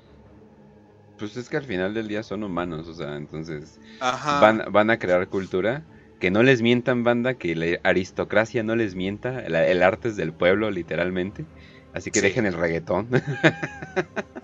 Pues 1.18 1.34
es 1.38 1.48
que 1.48 1.56
al 1.56 1.64
final 1.64 1.94
del 1.94 2.08
día 2.08 2.22
son 2.22 2.44
humanos, 2.44 2.86
o 2.88 2.92
sea, 2.92 3.16
entonces 3.16 3.78
Van, 4.00 4.64
van 4.70 4.90
a 4.90 4.98
crear 4.98 5.26
cultura 5.28 5.82
que 6.20 6.30
no 6.30 6.42
les 6.42 6.62
mientan 6.62 7.04
banda, 7.04 7.34
que 7.34 7.54
la 7.54 7.78
aristocracia 7.82 8.62
no 8.62 8.76
les 8.76 8.94
mienta, 8.94 9.40
el, 9.40 9.82
arte 9.82 10.08
es 10.08 10.16
del 10.16 10.32
pueblo 10.32 10.70
literalmente. 10.70 11.44
Así 11.92 12.10
que 12.10 12.20
dejen 12.20 12.46
el 12.46 12.54
reggaetón. 12.54 13.08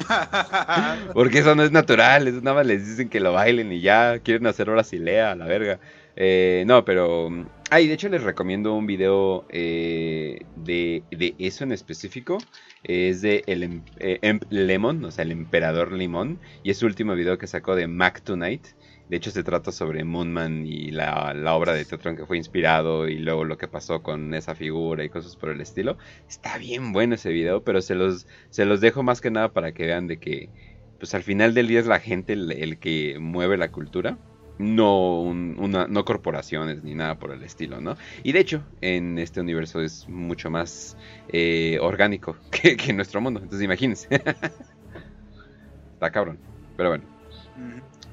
Porque 1.14 1.38
eso 1.40 1.54
no 1.54 1.62
es 1.62 1.72
natural, 1.72 2.28
eso 2.28 2.40
nada 2.42 2.56
más 2.56 2.66
les 2.66 2.86
dicen 2.86 3.08
que 3.08 3.18
lo 3.18 3.32
bailen 3.32 3.72
y 3.72 3.80
ya 3.80 4.18
quieren 4.20 4.46
hacer 4.46 4.70
horas 4.70 4.92
y 4.92 4.98
lea 4.98 5.32
a 5.32 5.36
la 5.36 5.46
verga. 5.46 5.80
Eh, 6.22 6.64
no, 6.66 6.84
pero... 6.84 7.30
Ay, 7.70 7.86
de 7.86 7.94
hecho 7.94 8.10
les 8.10 8.22
recomiendo 8.22 8.74
un 8.74 8.86
video 8.86 9.46
eh, 9.48 10.44
de, 10.56 11.02
eso 11.38 11.64
en 11.64 11.72
específico. 11.72 12.36
Es 12.82 13.22
de 13.22 13.42
el 13.46 13.62
em, 13.62 13.82
eh, 14.00 14.18
em, 14.20 14.38
Lemon, 14.50 15.02
o 15.06 15.10
sea, 15.10 15.24
el 15.24 15.32
emperador 15.32 15.92
Limón. 15.92 16.38
Y 16.62 16.70
es 16.72 16.76
su 16.76 16.84
último 16.84 17.14
video 17.14 17.38
que 17.38 17.46
sacó 17.46 17.74
de 17.74 17.86
Mac 17.86 18.20
Tonight. 18.20 18.66
De 19.08 19.16
hecho, 19.16 19.30
se 19.30 19.42
trata 19.42 19.72
sobre 19.72 20.04
Moonman 20.04 20.66
y 20.66 20.90
la, 20.90 21.32
obra 21.56 21.72
de 21.72 21.86
teatro 21.86 22.14
que 22.14 22.26
fue 22.26 22.36
inspirado 22.36 23.08
y 23.08 23.16
luego 23.18 23.44
lo 23.44 23.56
que 23.56 23.66
pasó 23.66 24.02
con 24.02 24.34
esa 24.34 24.54
figura 24.54 25.02
y 25.02 25.08
cosas 25.08 25.36
por 25.36 25.48
el 25.48 25.62
estilo. 25.62 25.96
Está 26.28 26.58
bien 26.58 26.92
bueno 26.92 27.14
ese 27.14 27.30
video, 27.30 27.64
pero 27.64 27.80
se 27.80 27.94
los, 27.94 28.26
se 28.50 28.66
los 28.66 28.82
dejo 28.82 29.02
más 29.02 29.22
que 29.22 29.30
nada 29.30 29.52
para 29.54 29.72
que 29.72 29.86
vean 29.86 30.06
de 30.06 30.18
que, 30.18 30.50
pues 30.98 31.14
al 31.14 31.22
final 31.22 31.54
del 31.54 31.68
día 31.68 31.80
es 31.80 31.86
la 31.86 31.98
gente 31.98 32.34
el, 32.34 32.78
que 32.78 33.18
mueve 33.18 33.56
la 33.56 33.72
cultura. 33.72 34.18
No, 34.60 35.22
una, 35.22 35.86
no 35.86 36.04
corporaciones 36.04 36.84
ni 36.84 36.94
nada 36.94 37.18
por 37.18 37.32
el 37.32 37.42
estilo, 37.42 37.80
¿no? 37.80 37.96
Y 38.22 38.32
de 38.32 38.40
hecho, 38.40 38.62
en 38.82 39.18
este 39.18 39.40
universo 39.40 39.80
es 39.80 40.06
mucho 40.06 40.50
más 40.50 40.98
eh, 41.28 41.78
orgánico 41.80 42.36
que, 42.50 42.76
que, 42.76 42.90
en 42.90 42.96
nuestro 42.96 43.22
mundo. 43.22 43.40
Entonces 43.40 43.64
imagínense. 43.64 44.06
Está 45.94 46.10
cabrón. 46.12 46.38
Pero 46.76 46.90
bueno. 46.90 47.04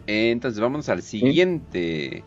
Entonces 0.07 0.61
vamos 0.61 0.87
al 0.87 1.01
siguiente. 1.01 2.23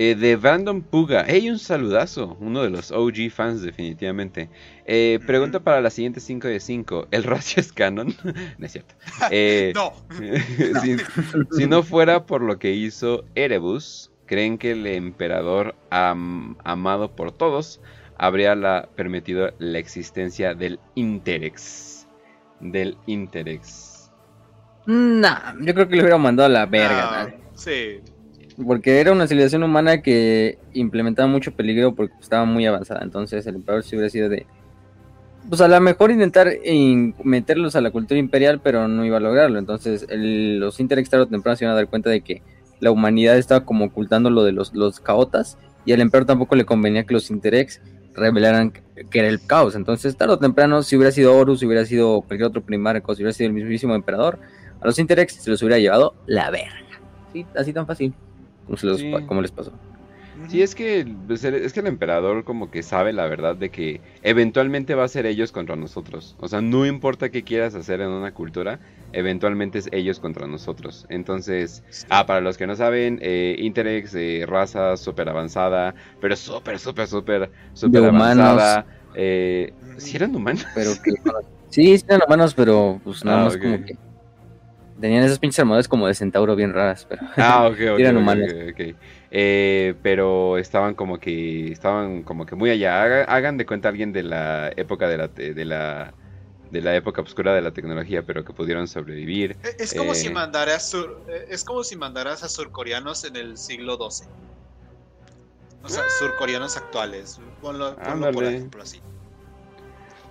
Eh, 0.00 0.14
de 0.14 0.36
Brandon 0.36 0.80
Puga. 0.80 1.24
Hey, 1.26 1.50
un 1.50 1.58
saludazo. 1.58 2.36
Uno 2.38 2.62
de 2.62 2.70
los 2.70 2.92
OG 2.92 3.32
fans, 3.32 3.62
definitivamente. 3.62 4.48
Eh, 4.86 5.18
pregunta 5.26 5.58
para 5.58 5.80
la 5.80 5.90
siguiente 5.90 6.20
5 6.20 6.46
de 6.46 6.60
5. 6.60 7.08
¿El 7.10 7.24
ratio 7.24 7.58
es 7.60 7.72
canon? 7.72 8.14
no 8.58 8.64
es 8.64 8.70
cierto. 8.70 8.94
Eh, 9.32 9.72
no. 9.74 9.92
si, 11.50 11.66
no 11.66 11.82
fuera 11.82 12.26
por 12.26 12.42
lo 12.42 12.60
que 12.60 12.70
hizo 12.74 13.24
Erebus, 13.34 14.12
¿creen 14.26 14.56
que 14.56 14.70
el 14.70 14.86
emperador 14.86 15.74
amado 15.90 17.16
por 17.16 17.32
todos 17.32 17.80
habría 18.18 18.54
la, 18.54 18.88
permitido 18.94 19.52
la 19.58 19.78
existencia 19.80 20.54
del 20.54 20.78
Interex? 20.94 22.06
Del 22.60 22.96
Interex. 23.06 24.12
Nah, 24.86 25.54
yo 25.60 25.74
creo 25.74 25.88
que 25.88 25.96
le 25.96 26.02
hubiera 26.02 26.18
mandado 26.18 26.46
a 26.46 26.50
la 26.50 26.66
verga. 26.66 27.22
Ah, 27.22 27.28
sí. 27.56 28.00
Porque 28.66 29.00
era 29.00 29.12
una 29.12 29.28
civilización 29.28 29.62
humana 29.62 30.02
que 30.02 30.58
implementaba 30.72 31.28
mucho 31.28 31.52
peligro 31.52 31.94
porque 31.94 32.14
estaba 32.20 32.44
muy 32.44 32.66
avanzada. 32.66 33.00
Entonces 33.02 33.46
el 33.46 33.56
emperador 33.56 33.84
sí 33.84 33.94
hubiera 33.94 34.10
sido 34.10 34.28
de. 34.28 34.46
Pues 35.48 35.60
a 35.60 35.68
lo 35.68 35.80
mejor 35.80 36.10
intentar 36.10 36.52
meterlos 37.22 37.76
a 37.76 37.80
la 37.80 37.90
cultura 37.90 38.18
imperial, 38.18 38.60
pero 38.60 38.88
no 38.88 39.04
iba 39.04 39.18
a 39.18 39.20
lograrlo. 39.20 39.58
Entonces 39.58 40.06
los 40.10 40.80
Interex 40.80 41.08
tarde 41.08 41.24
o 41.24 41.28
temprano 41.28 41.56
se 41.56 41.64
iban 41.64 41.72
a 41.72 41.76
dar 41.76 41.88
cuenta 41.88 42.10
de 42.10 42.20
que 42.20 42.42
la 42.80 42.90
humanidad 42.90 43.38
estaba 43.38 43.64
como 43.64 43.86
ocultando 43.86 44.28
lo 44.28 44.42
de 44.44 44.52
los, 44.52 44.74
los 44.74 45.00
caotas. 45.00 45.56
Y 45.84 45.92
al 45.92 46.00
emperador 46.00 46.26
tampoco 46.26 46.56
le 46.56 46.64
convenía 46.64 47.04
que 47.04 47.14
los 47.14 47.30
Interex 47.30 47.80
revelaran 48.14 48.72
que 48.72 49.18
era 49.20 49.28
el 49.28 49.40
caos. 49.46 49.76
Entonces, 49.76 50.16
tarde 50.16 50.34
o 50.34 50.38
temprano, 50.38 50.82
si 50.82 50.96
hubiera 50.96 51.12
sido 51.12 51.34
Horus, 51.36 51.60
si 51.60 51.66
hubiera 51.66 51.86
sido 51.86 52.22
cualquier 52.22 52.48
otro 52.48 52.62
primarco, 52.62 53.14
si 53.14 53.22
hubiera 53.22 53.32
sido 53.32 53.46
el 53.46 53.54
mismísimo 53.54 53.94
emperador, 53.94 54.38
a 54.80 54.86
los 54.86 54.98
Interex 54.98 55.34
se 55.34 55.50
los 55.50 55.62
hubiera 55.62 55.78
llevado 55.78 56.14
la 56.26 56.50
verga. 56.50 56.74
Sí, 57.32 57.46
así 57.54 57.72
tan 57.72 57.86
fácil 57.86 58.12
como, 59.26 59.42
les 59.42 59.50
pasó. 59.50 59.72
Sí, 60.46 60.62
es 60.62 60.76
que, 60.76 61.04
pues, 61.26 61.42
es 61.42 61.72
que 61.72 61.80
el 61.80 61.88
emperador 61.88 62.44
como 62.44 62.70
que 62.70 62.84
sabe 62.84 63.12
la 63.12 63.26
verdad 63.26 63.56
de 63.56 63.70
que 63.70 64.00
eventualmente 64.22 64.94
va 64.94 65.02
a 65.02 65.08
ser 65.08 65.26
ellos 65.26 65.50
contra 65.50 65.74
nosotros. 65.74 66.36
O 66.38 66.46
sea, 66.46 66.60
no 66.60 66.86
importa 66.86 67.30
qué 67.30 67.42
quieras 67.42 67.74
hacer 67.74 68.00
en 68.00 68.08
una 68.08 68.32
cultura, 68.32 68.78
eventualmente 69.12 69.78
es 69.78 69.88
ellos 69.90 70.20
contra 70.20 70.46
nosotros. 70.46 71.06
Entonces, 71.08 71.82
ah, 72.08 72.24
para 72.24 72.40
los 72.40 72.56
que 72.56 72.68
no 72.68 72.76
saben, 72.76 73.18
eh, 73.20 73.56
Interex, 73.58 74.14
eh, 74.14 74.44
raza 74.46 74.96
súper 74.96 75.28
avanzada, 75.28 75.94
pero 76.20 76.36
súper, 76.36 76.78
súper, 76.78 77.08
súper, 77.08 77.50
súper 77.72 78.04
avanzada. 78.04 78.86
Eh, 79.14 79.72
¿Sí 79.96 80.16
eran 80.16 80.36
humanos? 80.36 80.64
Pero 80.74 80.92
que, 81.02 81.10
sí, 81.70 81.98
sí 81.98 82.04
eran 82.06 82.22
humanos, 82.26 82.54
pero 82.54 83.00
pues 83.02 83.24
nada 83.24 83.40
ah, 83.40 83.44
más 83.46 83.56
como 83.56 83.84
que 83.84 83.96
Tenían 85.00 85.22
esas 85.22 85.38
pinches 85.38 85.60
armaduras 85.60 85.86
como 85.86 86.06
de 86.06 86.14
centauro 86.14 86.56
bien 86.56 86.72
raras, 86.72 87.06
pero 87.08 87.22
ah, 87.36 87.68
ok, 87.68 87.78
eran 87.98 88.16
humanos. 88.16 88.52
Eh, 89.30 89.94
pero 90.02 90.58
estaban 90.58 90.94
como 90.94 91.18
que 91.18 91.70
estaban 91.70 92.22
como 92.22 92.46
que 92.46 92.56
muy 92.56 92.70
allá. 92.70 93.24
Hagan, 93.24 93.56
de 93.56 93.66
cuenta 93.66 93.88
alguien 93.88 94.12
de 94.12 94.22
la 94.22 94.72
época 94.76 95.08
de 95.08 95.18
la, 95.18 95.28
de 95.28 95.64
la 95.64 96.14
de 96.70 96.82
la 96.82 96.94
época 96.94 97.22
oscura 97.22 97.54
de 97.54 97.62
la 97.62 97.70
tecnología, 97.72 98.22
pero 98.22 98.44
que 98.44 98.52
pudieron 98.52 98.88
sobrevivir. 98.88 99.56
E, 99.62 99.82
es 99.82 99.94
como 99.94 100.14
si 100.14 100.28
eh, 100.28 100.30
mandaras 100.30 100.88
sur, 100.90 101.22
eh, 101.28 101.46
es 101.48 101.64
como 101.64 101.82
si 101.82 101.96
mandaras 101.96 102.42
a 102.42 102.48
surcoreanos 102.48 103.24
en 103.24 103.36
el 103.36 103.56
siglo 103.56 103.96
XII. 103.96 104.28
O 105.82 105.88
sea, 105.88 106.02
surcoreanos 106.18 106.76
actuales. 106.76 107.40
Ponlo, 107.62 107.96
por 108.32 108.44
ejemplo 108.44 108.82
así. 108.82 109.00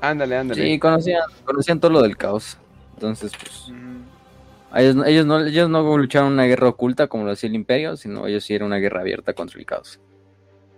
Ándale, 0.01 0.37
ándale. 0.37 0.63
Sí, 0.63 0.79
conocían, 0.79 1.23
conocían 1.43 1.79
todo 1.79 1.91
lo 1.91 2.01
del 2.01 2.17
caos. 2.17 2.57
Entonces, 2.95 3.31
pues. 3.39 3.71
Ellos, 4.77 4.95
ellos, 5.05 5.25
no, 5.25 5.39
ellos 5.45 5.69
no 5.69 5.97
lucharon 5.97 6.33
una 6.33 6.45
guerra 6.45 6.69
oculta 6.69 7.07
como 7.07 7.25
lo 7.25 7.31
hacía 7.31 7.49
el 7.49 7.55
Imperio, 7.55 7.97
sino 7.97 8.27
ellos 8.27 8.43
sí 8.43 8.53
era 8.53 8.65
una 8.65 8.77
guerra 8.77 9.01
abierta 9.01 9.33
contra 9.33 9.59
el 9.59 9.65
caos. 9.65 9.99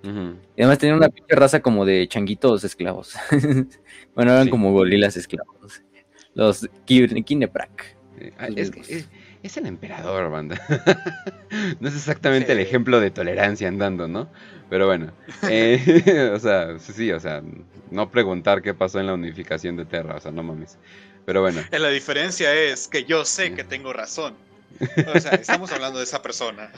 Y 0.02 0.62
además 0.62 0.78
tenían 0.78 0.98
una 0.98 1.10
pinche 1.10 1.36
raza 1.36 1.60
como 1.60 1.86
de 1.86 2.08
changuitos 2.08 2.64
esclavos. 2.64 3.16
bueno, 4.16 4.32
eran 4.32 4.50
como 4.50 4.72
gorilas 4.72 5.18
esclavos. 5.18 5.84
Los 6.34 6.70
Kineprak. 6.86 7.98
Es, 8.56 8.72
que 8.72 8.80
es, 8.80 9.10
es 9.44 9.58
el 9.58 9.66
emperador, 9.66 10.30
banda. 10.30 10.60
no 11.80 11.88
es 11.88 11.96
exactamente 11.96 12.52
el 12.52 12.60
ejemplo 12.60 13.00
de 13.00 13.12
tolerancia 13.12 13.68
andando, 13.68 14.08
¿no? 14.08 14.30
Pero 14.70 14.86
bueno, 14.86 15.12
eh, 15.50 16.32
o 16.34 16.40
sea, 16.40 16.78
sí, 16.80 17.12
o 17.12 17.20
sea, 17.20 17.42
no 17.90 18.10
preguntar 18.10 18.62
qué 18.62 18.74
pasó 18.74 19.00
en 19.00 19.08
la 19.08 19.14
unificación 19.14 19.78
de 19.78 19.86
Terra, 19.86 20.16
o 20.16 20.20
sea, 20.20 20.32
no 20.32 20.44
mames. 20.44 20.78
Pero 21.30 21.42
bueno. 21.42 21.62
La 21.72 21.90
diferencia 21.90 22.52
es 22.56 22.88
que 22.88 23.04
yo 23.04 23.24
sé 23.24 23.54
que 23.54 23.64
tengo 23.64 23.94
razón. 23.94 24.34
O 25.14 25.20
sea, 25.20 25.34
estamos 25.34 25.72
hablando 25.72 26.00
de 26.00 26.06
esa 26.06 26.24
persona. 26.24 26.72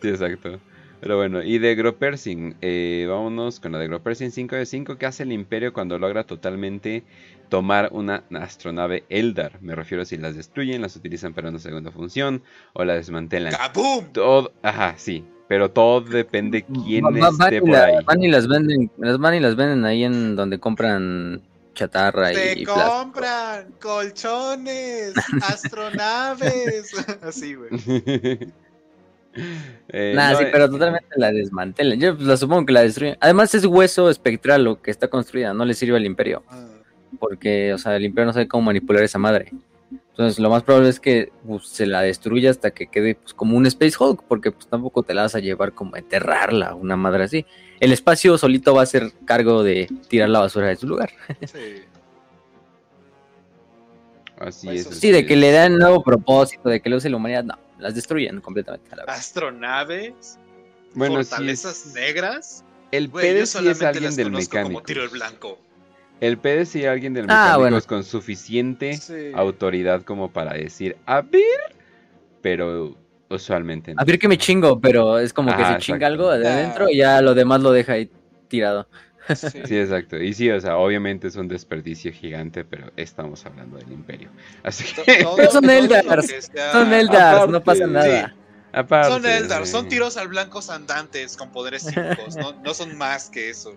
Sí, 0.00 0.08
exacto. 0.08 0.58
Pero 1.00 1.18
bueno, 1.18 1.42
y 1.42 1.58
de 1.58 1.74
Gropersing, 1.74 2.56
eh, 2.62 3.06
vámonos 3.06 3.60
con 3.60 3.72
la 3.72 3.78
de 3.78 3.86
Gropersing 3.86 4.30
5 4.30 4.56
de 4.56 4.64
5. 4.64 4.96
¿Qué 4.96 5.04
hace 5.04 5.24
el 5.24 5.32
Imperio 5.32 5.74
cuando 5.74 5.98
logra 5.98 6.24
totalmente 6.24 7.04
tomar 7.50 7.90
una 7.92 8.24
astronave 8.40 9.04
Eldar? 9.10 9.60
Me 9.60 9.74
refiero 9.74 10.04
a 10.04 10.06
si 10.06 10.16
las 10.16 10.34
destruyen, 10.34 10.80
las 10.80 10.96
utilizan 10.96 11.34
para 11.34 11.50
una 11.50 11.58
segunda 11.58 11.90
función 11.90 12.42
o 12.72 12.86
la 12.86 12.94
desmantelan. 12.94 13.52
¡Kaboom! 13.52 14.10
Todo, 14.14 14.52
ajá, 14.62 14.94
sí. 14.96 15.22
Pero 15.48 15.70
todo 15.70 16.00
depende 16.00 16.62
quién 16.62 17.04
esté 17.14 17.60
por 17.60 17.70
la, 17.70 17.84
ahí. 17.84 18.04
Van 18.06 18.22
y 18.22 18.28
las 18.28 18.48
venden, 18.48 18.90
las 18.96 19.18
van 19.18 19.34
y 19.34 19.40
las 19.40 19.54
venden 19.54 19.84
ahí 19.84 20.04
en 20.04 20.34
donde 20.34 20.58
compran 20.58 21.42
chatarra 21.78 22.30
¡Te 22.32 22.60
y 22.60 22.64
plástico. 22.64 22.74
compran 22.74 23.72
colchones, 23.80 25.14
astronaves! 25.42 26.92
Así, 27.22 27.54
güey. 27.54 27.70
Eh, 29.90 30.14
Nah, 30.16 30.32
no, 30.32 30.38
sí, 30.38 30.44
eh, 30.44 30.48
pero 30.50 30.68
totalmente 30.68 31.06
la 31.16 31.30
desmantelan. 31.30 32.00
Yo 32.00 32.16
pues, 32.16 32.26
la 32.26 32.36
supongo 32.36 32.66
que 32.66 32.72
la 32.72 32.80
destruyen. 32.82 33.16
Además 33.20 33.54
es 33.54 33.66
hueso 33.66 34.10
espectral 34.10 34.64
lo 34.64 34.82
que 34.82 34.90
está 34.90 35.06
construida, 35.08 35.54
no 35.54 35.64
le 35.64 35.74
sirve 35.74 35.96
al 35.96 36.06
imperio. 36.06 36.42
Ah, 36.48 36.66
Porque, 37.20 37.72
o 37.72 37.78
sea, 37.78 37.94
el 37.94 38.04
imperio 38.04 38.26
no 38.26 38.32
sabe 38.32 38.48
cómo 38.48 38.64
manipular 38.64 39.04
esa 39.04 39.18
madre. 39.18 39.52
Entonces 39.92 40.40
lo 40.40 40.50
más 40.50 40.64
probable 40.64 40.88
es 40.88 40.98
que 40.98 41.30
pues, 41.46 41.68
se 41.68 41.86
la 41.86 42.02
destruya 42.02 42.50
hasta 42.50 42.72
que 42.72 42.88
quede 42.88 43.14
pues, 43.14 43.32
como 43.32 43.56
un 43.56 43.66
Space 43.66 43.94
Hulk, 44.00 44.24
porque 44.26 44.50
pues 44.50 44.66
tampoco 44.66 45.04
te 45.04 45.14
la 45.14 45.22
vas 45.22 45.36
a 45.36 45.40
llevar 45.40 45.72
como 45.72 45.94
a 45.94 46.00
enterrarla, 46.00 46.74
una 46.74 46.96
madre 46.96 47.24
así. 47.24 47.46
El 47.80 47.92
espacio 47.92 48.36
solito 48.38 48.74
va 48.74 48.82
a 48.82 48.86
ser 48.86 49.12
cargo 49.24 49.62
de 49.62 49.88
tirar 50.08 50.28
la 50.28 50.40
basura 50.40 50.66
de 50.68 50.76
su 50.76 50.86
lugar. 50.88 51.10
Sí. 51.46 51.82
Así 54.38 54.68
Eso 54.68 54.90
es. 54.90 54.98
Sí, 55.00 55.10
de 55.10 55.26
que 55.26 55.34
le 55.36 55.50
dan 55.50 55.76
nuevo 55.78 56.02
propósito, 56.02 56.68
de 56.68 56.80
que 56.80 56.88
le 56.88 56.96
use 56.96 57.10
la 57.10 57.16
humanidad, 57.16 57.44
no, 57.44 57.58
las 57.78 57.94
destruyen 57.94 58.40
completamente. 58.40 58.88
A 58.92 58.96
la 58.96 59.04
vez. 59.04 59.14
Astronaves, 59.16 60.38
Bueno, 60.94 61.22
sí 61.22 61.28
fortalezas 61.30 61.86
es- 61.86 61.94
negras. 61.94 62.64
El 62.90 63.10
PD 63.10 63.22
sí 63.22 63.38
es 63.42 63.50
solamente 63.50 63.86
alguien 63.86 64.16
del 64.16 64.26
conozco 64.30 64.50
mecánico. 64.56 64.74
como 64.74 64.82
tiro 64.86 65.02
el 65.02 65.08
blanco. 65.10 65.58
El 66.20 66.38
PD 66.38 66.64
sí 66.66 66.80
es 66.82 66.86
alguien 66.88 67.14
del 67.14 67.24
Ah, 67.28 67.34
mecánico 67.56 67.58
bueno. 67.60 67.80
con 67.86 68.04
suficiente 68.04 68.96
Sí. 68.96 69.30
autoridad 69.34 70.02
como 70.02 70.30
para 70.32 70.54
decir, 70.54 70.96
a 71.04 71.20
ver, 71.20 71.42
pero 72.40 72.96
usualmente 73.30 73.94
no. 73.94 74.00
A 74.00 74.04
ver 74.04 74.18
que 74.18 74.28
me 74.28 74.38
chingo, 74.38 74.80
pero 74.80 75.18
es 75.18 75.32
como 75.32 75.54
que 75.56 75.64
se 75.64 75.78
chinga 75.78 76.06
algo 76.06 76.30
de 76.30 76.46
Ah. 76.48 76.52
adentro 76.54 76.88
y 76.88 76.96
ya 76.98 77.20
lo 77.20 77.34
demás 77.34 77.60
lo 77.60 77.70
deja 77.72 77.92
ahí 77.94 78.10
tirado. 78.48 78.88
Sí. 79.34 79.48
Sí, 79.66 79.76
exacto. 79.78 80.16
Y 80.16 80.32
sí, 80.32 80.50
o 80.50 80.58
sea, 80.58 80.78
obviamente 80.78 81.28
es 81.28 81.36
un 81.36 81.48
desperdicio 81.48 82.10
gigante, 82.12 82.64
pero 82.64 82.90
estamos 82.96 83.44
hablando 83.44 83.76
del 83.76 83.92
imperio. 83.92 84.30
Así 84.62 84.94
To- 84.94 85.02
que, 85.04 85.22
todo- 85.22 85.36
Pero 85.36 85.50
son 85.50 85.68
Eldars, 85.68 86.26
sea- 86.50 86.72
Son 86.72 86.92
Eldars, 86.94 87.50
no 87.50 87.62
pasa 87.62 87.84
sí. 87.84 87.90
nada. 87.90 88.34
aparte. 88.72 89.08
Son 89.12 89.26
Eldar, 89.26 89.66
son 89.66 89.88
tiros 89.88 90.16
al 90.16 90.28
blancos 90.28 90.70
andantes 90.70 91.36
con 91.36 91.50
poderes 91.50 91.82
psíquicos, 91.82 92.36
no, 92.36 92.52
no 92.64 92.72
son 92.74 92.96
más 92.96 93.28
que 93.28 93.50
eso. 93.50 93.74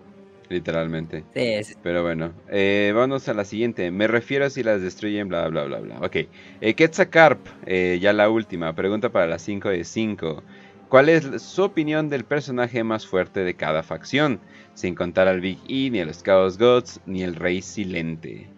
Literalmente. 0.52 1.24
Sí, 1.34 1.64
sí. 1.64 1.74
Pero 1.82 2.02
bueno, 2.02 2.34
eh, 2.50 2.92
vamos 2.94 3.26
a 3.26 3.32
la 3.32 3.46
siguiente. 3.46 3.90
Me 3.90 4.06
refiero 4.06 4.44
a 4.44 4.50
si 4.50 4.62
las 4.62 4.82
destruyen, 4.82 5.28
bla, 5.28 5.48
bla, 5.48 5.64
bla, 5.64 5.78
bla. 5.78 5.98
Ok. 6.00 6.16
Eh, 6.60 6.74
Quetzalcarp, 6.74 7.40
eh, 7.64 7.98
ya 8.02 8.12
la 8.12 8.28
última. 8.28 8.74
Pregunta 8.74 9.08
para 9.10 9.26
las 9.26 9.40
5 9.40 9.70
de 9.70 9.84
5. 9.84 10.42
¿Cuál 10.90 11.08
es 11.08 11.40
su 11.40 11.62
opinión 11.62 12.10
del 12.10 12.24
personaje 12.24 12.84
más 12.84 13.06
fuerte 13.06 13.40
de 13.40 13.54
cada 13.54 13.82
facción? 13.82 14.40
Sin 14.74 14.94
contar 14.94 15.26
al 15.26 15.40
Big 15.40 15.58
E, 15.66 15.88
ni 15.88 16.00
a 16.00 16.04
los 16.04 16.22
Chaos 16.22 16.58
Gods, 16.58 17.00
ni 17.06 17.22
el 17.22 17.34
Rey 17.34 17.62
Silente. 17.62 18.50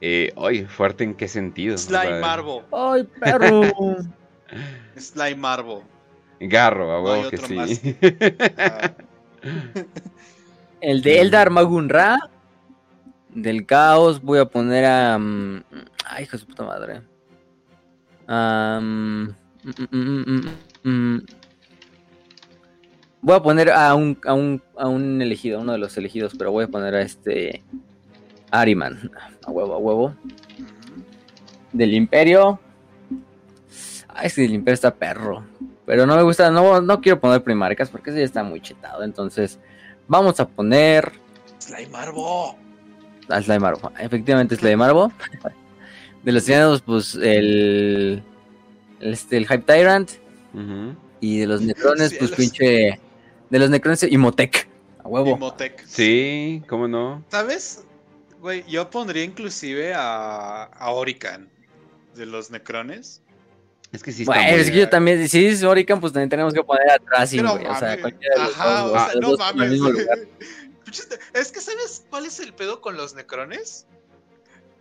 Eh, 0.00 0.32
oye, 0.34 0.66
¿fuerte 0.66 1.04
en 1.04 1.14
qué 1.14 1.28
sentido? 1.28 1.78
Slime 1.78 2.20
Marvo, 2.20 2.64
¡Ay, 2.72 3.08
perro! 3.20 3.62
Slime 4.96 5.36
Marvo. 5.36 5.84
Garro, 6.40 6.92
a 6.92 7.22
No 7.22 7.30
que 7.30 7.36
sí. 7.36 7.96
Ah, 10.86 10.90
El 10.90 11.02
de 11.02 11.20
Eldar 11.20 11.50
Magun 11.50 11.88
Ra. 11.88 12.16
Del 13.30 13.66
caos 13.66 14.22
voy 14.22 14.38
a 14.38 14.46
poner 14.46 14.84
a. 14.84 15.18
mm, 15.18 15.64
ay, 16.06 16.24
hijo 16.24 16.32
de 16.32 16.38
su 16.38 16.46
puta 16.46 16.64
madre. 16.64 17.02
Mm, 18.28 19.28
mm. 20.84 21.20
Voy 23.20 23.34
a 23.36 23.42
poner 23.42 23.70
a 23.70 23.94
un, 23.94 24.18
a, 24.24 24.32
un, 24.32 24.62
a 24.76 24.88
un 24.88 25.20
elegido, 25.20 25.60
uno 25.60 25.72
de 25.72 25.78
los 25.78 25.96
elegidos, 25.98 26.34
pero 26.38 26.52
voy 26.52 26.64
a 26.64 26.68
poner 26.68 26.94
a 26.94 27.02
este. 27.02 27.62
Ariman. 28.50 29.10
A 29.44 29.50
huevo, 29.50 29.74
a 29.74 29.78
huevo. 29.78 30.14
Del 31.72 31.94
Imperio. 31.94 32.60
Ay, 34.08 34.30
sí, 34.30 34.42
del 34.42 34.54
Imperio 34.54 34.74
está 34.74 34.94
perro. 34.94 35.44
Pero 35.84 36.06
no 36.06 36.16
me 36.16 36.22
gusta, 36.22 36.50
no, 36.50 36.80
no 36.80 37.00
quiero 37.00 37.20
poner 37.20 37.42
primarcas 37.42 37.90
porque 37.90 38.10
ese 38.10 38.20
ya 38.20 38.24
está 38.24 38.42
muy 38.44 38.60
chetado. 38.60 39.02
Entonces, 39.02 39.58
vamos 40.08 40.38
a 40.40 40.48
poner 40.48 41.12
Slime 41.58 41.88
Marvo. 41.88 42.56
a 43.28 43.42
Slime 43.42 43.60
Marvo. 43.60 43.92
Efectivamente, 43.98 44.56
Slime 44.56 44.76
Marvo. 44.76 45.12
De 46.22 46.32
los 46.32 46.44
tiranos, 46.44 46.82
pues 46.82 47.14
el, 47.14 48.22
el, 49.00 49.12
este, 49.12 49.36
el 49.36 49.46
Hype 49.46 49.62
Tyrant. 49.64 50.10
Y 51.20 51.38
de 51.38 51.46
los 51.46 51.60
Necrones, 51.60 52.14
pues 52.14 52.32
pinche. 52.32 53.00
De 53.50 53.58
los 53.58 53.70
Necrones, 53.70 54.02
Imotec. 54.02 54.68
A 55.04 55.08
huevo. 55.08 55.36
Imhotep. 55.36 55.78
Sí, 55.86 56.62
¿cómo 56.68 56.88
no? 56.88 57.24
¿Sabes? 57.30 57.84
Güey, 58.40 58.64
yo 58.68 58.90
pondría 58.90 59.22
inclusive 59.22 59.94
a, 59.94 60.64
a 60.64 60.90
Orican 60.90 61.48
de 62.16 62.26
los 62.26 62.50
Necrones. 62.50 63.22
Es 63.92 64.02
que 64.02 64.12
sí 64.12 64.22
está 64.22 64.34
Bueno, 64.34 64.50
muy- 64.50 64.60
es 64.60 64.70
que 64.70 64.76
yo 64.78 64.88
también, 64.88 65.28
si 65.28 65.46
es 65.46 65.62
Orican, 65.62 66.00
pues 66.00 66.12
también 66.12 66.28
tenemos 66.28 66.52
que 66.52 66.62
poner 66.62 66.90
a 66.90 66.98
Tracing, 66.98 67.46
güey. 67.46 67.66
O 67.66 67.78
sea, 67.78 68.00
cualquiera 68.00 68.34
de 68.34 68.42
los 68.42 68.54
Ajá, 68.58 68.80
dos, 68.80 68.90
o 68.90 68.94
sea, 69.10 69.20
no 69.20 69.28
dos 69.30 69.38
mames. 69.38 69.70
mismo 69.70 69.90
lugar. 69.90 70.18
Es 71.34 71.50
que, 71.52 71.60
¿sabes 71.60 72.04
cuál 72.10 72.26
es 72.26 72.38
el 72.40 72.54
pedo 72.54 72.80
con 72.80 72.96
los 72.96 73.14
necrones? 73.14 73.86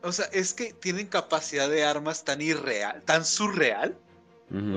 O 0.03 0.11
sea, 0.11 0.25
es 0.33 0.53
que 0.53 0.71
tienen 0.71 1.07
capacidad 1.07 1.67
de 1.67 1.83
armas 1.83 2.23
tan 2.23 2.41
irreal, 2.41 3.01
tan 3.05 3.25
surreal. 3.25 3.97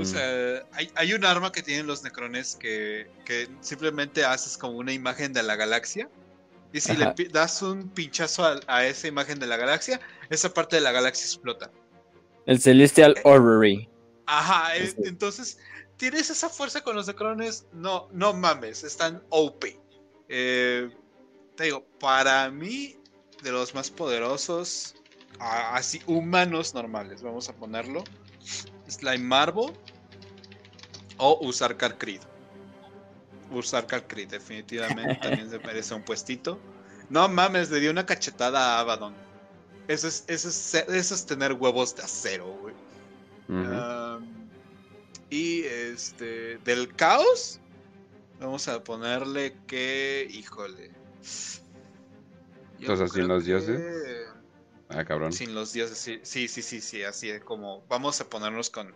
O 0.01 0.05
sea, 0.07 0.65
hay, 0.73 0.91
hay 0.95 1.13
un 1.13 1.27
arma 1.27 1.53
que 1.53 1.63
tienen 1.63 1.87
los 1.87 2.03
necrones 2.03 2.57
que, 2.57 3.11
que 3.27 3.47
simplemente 3.61 4.25
haces 4.25 4.57
como 4.57 4.79
una 4.79 4.93
imagen 4.95 5.35
de 5.35 5.43
la 5.43 5.55
galaxia. 5.57 6.09
Y 6.73 6.81
si 6.81 6.97
le 6.97 7.05
Ajá. 7.05 7.15
das 7.31 7.61
un 7.61 7.91
pinchazo 7.91 8.45
a, 8.47 8.59
a 8.67 8.87
esa 8.87 9.07
imagen 9.07 9.39
de 9.39 9.47
la 9.47 9.59
galaxia, 9.59 10.01
esa 10.31 10.53
parte 10.55 10.77
de 10.77 10.83
la 10.83 10.93
galaxia 10.93 11.27
explota. 11.27 11.71
El 12.47 12.59
Celestial 12.61 13.17
Orrery. 13.25 13.87
Ajá, 14.31 14.75
Sí. 14.77 14.95
entonces, 15.05 15.59
¿tienes 15.97 16.29
esa 16.29 16.51
fuerza 16.51 16.83
con 16.83 16.95
los 16.95 17.07
necrones? 17.07 17.67
No, 17.73 18.09
no 18.13 18.35
mames, 18.35 18.85
están 18.85 19.23
OP. 19.31 19.81
Eh, 20.29 20.91
te 21.57 21.65
digo, 21.65 21.87
para 21.99 22.51
mí, 22.51 22.99
de 23.43 23.53
los 23.53 23.75
más 23.75 23.91
poderosos, 23.91 24.95
así 25.41 26.03
humanos 26.07 26.75
normales, 26.75 27.23
vamos 27.23 27.49
a 27.49 27.55
ponerlo, 27.55 28.05
Slime 28.87 29.19
Marvel 29.25 29.73
o 31.17 31.39
usar 31.41 31.77
Creed. 31.77 32.21
Usar 33.51 33.87
Creed, 33.87 34.29
definitivamente 34.29 35.15
también 35.23 35.49
se 35.49 35.59
merece 35.59 35.95
un 35.95 36.03
puestito. 36.03 36.59
No 37.09 37.27
mames, 37.31 37.71
le 37.71 37.81
dio 37.81 37.91
una 37.91 38.05
cachetada 38.05 38.77
a 38.77 38.81
Abaddon. 38.81 39.15
Eso 39.89 40.07
es, 40.07 40.25
eso 40.27 40.49
es, 40.51 40.55
ser- 40.55 40.95
eso 40.95 41.15
es 41.15 41.25
tener 41.25 41.55
huevos 41.55 41.97
de 41.97 42.03
acero, 42.03 42.47
güey. 42.61 42.75
Y 45.31 45.63
este, 45.65 46.59
del 46.59 46.95
caos, 46.95 47.61
vamos 48.41 48.69
a 48.69 48.83
ponerle 48.83 49.55
que, 49.67 50.27
híjole. 50.31 50.91
Yo 52.79 52.93
O 52.93 52.97
sea, 52.97 53.09
sin 53.09 53.29
los 53.29 53.45
dioses. 53.45 53.81
que- 53.81 54.29
Ah, 54.91 55.05
cabrón. 55.05 55.33
Sin 55.35 55.55
los 55.55 55.75
dioses, 55.75 55.99
sí, 55.99 56.19
sí, 56.23 56.49
sí, 56.49 56.63
sí, 56.63 56.81
sí, 56.81 57.03
así 57.03 57.29
es 57.29 57.45
como 57.45 57.83
vamos 57.91 58.19
a 58.23 58.25
ponernos 58.29 58.71
con 58.71 58.91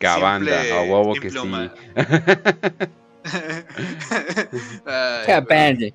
Cabanda, 0.00 0.60
simple- 0.62 0.72
a 0.72 0.82
huevo 0.82 1.14
que 1.14 1.30
simple 1.30 1.70
sí. 1.70 1.76
Ay, 4.86 5.26
Capande. 5.26 5.94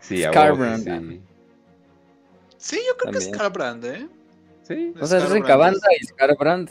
sí, 0.00 0.24
a 0.24 0.30
huevo 0.30 0.56
que 0.58 0.78
Scarbrand. 0.78 1.10
sí. 1.12 1.20
Sí, 2.58 2.80
yo 2.86 2.96
creo 2.96 3.12
que 3.12 3.18
es 3.18 3.24
También. 3.24 3.34
Scarbrand, 3.34 3.84
¿eh? 3.86 4.08
Sí. 4.62 4.94
O 5.00 5.06
sea, 5.06 5.18
es 5.18 5.24
Scarbrand 5.24 5.46
Cabanda 5.46 5.88
y 6.00 6.04
Scarbrand. 6.06 6.70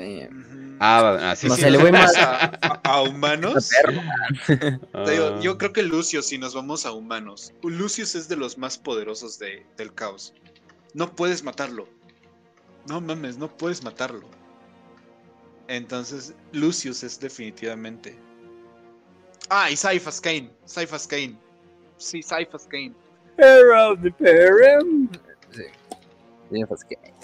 Eh. 0.00 0.30
Ah, 0.80 1.18
ah, 1.32 1.36
sí, 1.36 1.48
No 1.48 1.56
sí. 1.56 1.62
sé, 1.62 1.70
le 1.72 1.90
más- 1.90 2.14
a, 2.84 3.02
humanos. 3.02 3.68
Ah, 4.94 5.38
yo 5.40 5.58
creo 5.58 5.72
que 5.72 5.82
Lucius, 5.82 6.26
si 6.26 6.38
nos 6.38 6.54
vamos 6.54 6.86
a 6.86 6.92
humanos, 6.92 7.52
Lucius 7.62 8.14
es 8.14 8.28
de 8.28 8.36
los 8.36 8.56
más 8.58 8.78
poderosos 8.78 9.38
de- 9.40 9.66
del 9.76 9.92
caos. 9.92 10.34
No 10.94 11.14
puedes 11.16 11.42
matarlo. 11.42 11.88
No 12.88 13.00
mames, 13.00 13.38
no 13.38 13.48
puedes 13.48 13.82
matarlo. 13.82 14.28
Entonces, 15.66 16.32
Lucius 16.52 17.02
es 17.02 17.18
definitivamente. 17.20 18.16
Ah, 19.50 19.70
y 19.70 19.76
Cyphas 19.76 20.20
Kane. 20.20 20.50
Cyphas 20.66 21.06
Kane. 21.08 21.36
Sí, 21.98 22.22
Cyphas 22.22 22.66
Kane. 22.70 22.94
Hero 23.36 23.92
of 23.92 24.00
the 24.02 24.10
Perem. 24.12 25.08
Sí. 25.50 25.64
Cyphas 26.50 26.84
Kane. 26.84 27.14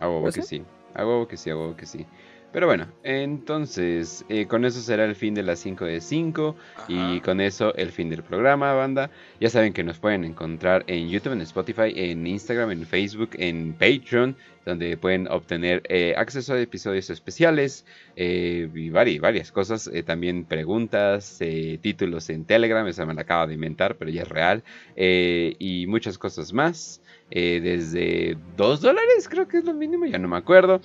A 0.00 0.08
huevo 0.08 0.22
¿Pues 0.22 0.36
que 0.36 0.42
sí? 0.42 0.64
A 0.94 1.06
huevo 1.06 1.26
que 1.28 1.36
sí, 1.36 1.50
a 1.50 1.56
huevo 1.56 1.76
que 1.76 1.86
sí. 1.86 2.06
Pero 2.52 2.66
bueno, 2.66 2.86
entonces, 3.02 4.26
eh, 4.28 4.46
con 4.46 4.66
eso 4.66 4.78
será 4.80 5.06
el 5.06 5.16
fin 5.16 5.32
de 5.32 5.42
las 5.42 5.58
5 5.60 5.86
de 5.86 6.02
5. 6.02 6.54
Y 6.86 7.20
con 7.20 7.40
eso 7.40 7.74
el 7.76 7.90
fin 7.90 8.10
del 8.10 8.22
programa, 8.22 8.74
banda. 8.74 9.10
Ya 9.40 9.48
saben 9.48 9.72
que 9.72 9.82
nos 9.82 9.98
pueden 9.98 10.22
encontrar 10.24 10.84
en 10.86 11.08
YouTube, 11.08 11.32
en 11.32 11.40
Spotify, 11.40 11.92
en 11.96 12.26
Instagram, 12.26 12.70
en 12.72 12.84
Facebook, 12.84 13.30
en 13.38 13.72
Patreon, 13.72 14.36
donde 14.64 14.96
pueden 14.96 15.26
obtener 15.28 15.82
eh, 15.88 16.14
acceso 16.16 16.54
a 16.54 16.60
episodios 16.60 17.10
especiales 17.10 17.84
eh, 18.16 18.68
y 18.74 18.90
vari- 18.90 19.20
varias 19.20 19.50
cosas. 19.52 19.88
eh, 19.92 20.02
también 20.02 20.44
preguntas, 20.44 21.38
títulos 21.82 22.30
en 22.30 22.44
Telegram, 22.44 22.86
esa 22.86 23.04
me 23.06 23.14
la 23.14 23.22
acabo 23.22 23.46
de 23.46 23.54
inventar, 23.54 23.96
pero 23.96 24.10
ya 24.10 24.22
es 24.22 24.28
real. 24.28 24.62
y 24.96 25.86
muchas 25.88 26.18
cosas 26.18 26.52
más. 26.52 27.00
desde 27.30 28.36
2 28.56 28.80
dólares, 28.80 29.28
creo 29.28 29.48
que 29.48 29.58
es 29.58 29.64
lo 29.64 29.74
mínimo, 29.74 30.06
ya 30.06 30.18
no 30.18 30.28
me 30.28 30.36
acuerdo. 30.36 30.80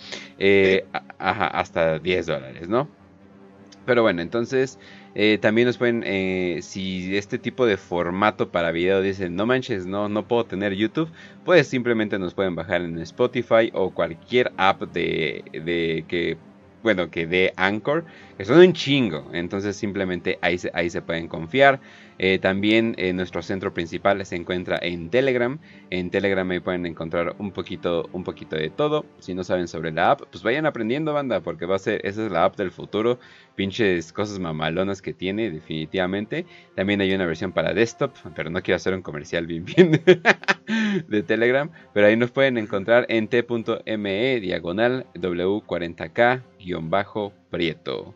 ajá, 1.19 1.47
hasta 1.47 1.99
10 1.99 2.25
dólares, 2.25 2.67
¿no? 2.69 2.87
Pero 3.85 4.01
bueno, 4.01 4.21
entonces 4.21 4.79
eh, 5.19 5.39
también 5.39 5.65
nos 5.65 5.79
pueden, 5.79 6.03
eh, 6.05 6.59
si 6.61 7.17
este 7.17 7.39
tipo 7.39 7.65
de 7.65 7.77
formato 7.77 8.49
para 8.51 8.71
video 8.71 9.01
dicen, 9.01 9.35
no 9.35 9.47
manches, 9.47 9.87
no, 9.87 10.07
no 10.09 10.27
puedo 10.27 10.45
tener 10.45 10.75
YouTube, 10.75 11.09
pues 11.43 11.67
simplemente 11.67 12.19
nos 12.19 12.35
pueden 12.35 12.53
bajar 12.53 12.81
en 12.81 12.99
Spotify 12.99 13.71
o 13.73 13.89
cualquier 13.89 14.51
app 14.57 14.83
de, 14.83 15.43
de 15.53 16.05
que, 16.07 16.37
bueno, 16.83 17.09
que 17.09 17.25
de 17.25 17.51
Anchor, 17.55 18.05
que 18.37 18.45
son 18.45 18.59
un 18.59 18.73
chingo, 18.73 19.27
entonces 19.33 19.75
simplemente 19.75 20.37
ahí 20.41 20.59
ahí 20.73 20.91
se 20.91 21.01
pueden 21.01 21.27
confiar. 21.27 21.79
Eh, 22.19 22.39
también 22.39 22.95
eh, 22.97 23.13
nuestro 23.13 23.41
centro 23.41 23.73
principal 23.73 24.25
se 24.25 24.35
encuentra 24.35 24.79
en 24.81 25.09
Telegram. 25.09 25.59
En 25.89 26.09
Telegram 26.09 26.49
ahí 26.49 26.59
pueden 26.59 26.85
encontrar 26.85 27.35
un 27.37 27.51
poquito, 27.51 28.09
un 28.13 28.23
poquito 28.23 28.55
de 28.55 28.69
todo. 28.69 29.05
Si 29.19 29.33
no 29.33 29.43
saben 29.43 29.67
sobre 29.67 29.91
la 29.91 30.11
app, 30.11 30.21
pues 30.31 30.43
vayan 30.43 30.65
aprendiendo, 30.65 31.13
banda, 31.13 31.41
porque 31.41 31.65
va 31.65 31.75
a 31.75 31.79
ser, 31.79 32.05
esa 32.05 32.25
es 32.25 32.31
la 32.31 32.45
app 32.45 32.55
del 32.57 32.71
futuro. 32.71 33.19
Pinches 33.55 34.13
cosas 34.13 34.39
mamalonas 34.39 35.01
que 35.01 35.13
tiene, 35.13 35.51
definitivamente. 35.51 36.45
También 36.75 37.01
hay 37.01 37.13
una 37.13 37.25
versión 37.25 37.51
para 37.51 37.73
desktop, 37.73 38.13
pero 38.35 38.49
no 38.49 38.61
quiero 38.61 38.77
hacer 38.77 38.93
un 38.93 39.01
comercial 39.01 39.45
bien 39.45 39.65
bien 39.65 39.91
de 41.07 41.23
Telegram. 41.23 41.69
Pero 41.93 42.07
ahí 42.07 42.17
nos 42.17 42.31
pueden 42.31 42.57
encontrar 42.57 43.05
en 43.09 43.27
t.me 43.27 44.39
diagonal 44.39 45.05
w40k-prieto. 45.15 48.15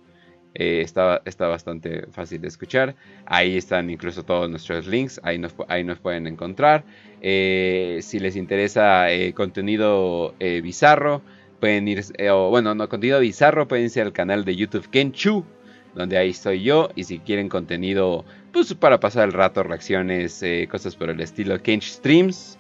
Eh, 0.53 0.81
está, 0.81 1.21
está 1.25 1.47
bastante 1.47 2.07
fácil 2.11 2.41
de 2.41 2.47
escuchar. 2.47 2.95
Ahí 3.25 3.57
están 3.57 3.89
incluso 3.89 4.23
todos 4.23 4.49
nuestros 4.49 4.87
links. 4.87 5.19
Ahí 5.23 5.37
nos, 5.37 5.55
ahí 5.67 5.83
nos 5.83 5.99
pueden 5.99 6.27
encontrar. 6.27 6.83
Eh, 7.21 7.99
si 8.01 8.19
les 8.19 8.35
interesa 8.35 9.11
eh, 9.11 9.33
contenido 9.33 10.35
bizarro, 10.39 11.21
pueden 11.59 11.87
ir. 11.87 12.03
bueno, 12.49 12.75
no, 12.75 12.89
contenido 12.89 13.19
bizarro, 13.19 13.67
pueden 13.67 13.85
irse 13.85 14.01
al 14.01 14.13
canal 14.13 14.43
de 14.45 14.55
YouTube 14.55 14.89
Kenchu. 14.89 15.45
Donde 15.95 16.17
ahí 16.17 16.29
estoy 16.29 16.63
yo. 16.63 16.89
Y 16.95 17.03
si 17.03 17.19
quieren 17.19 17.49
contenido 17.49 18.25
pues, 18.51 18.73
para 18.73 18.99
pasar 18.99 19.27
el 19.27 19.33
rato, 19.33 19.63
reacciones, 19.63 20.43
cosas 20.69 20.95
por 20.95 21.09
el 21.09 21.19
estilo, 21.19 21.61
Kench 21.61 21.83
Streams. 21.83 22.57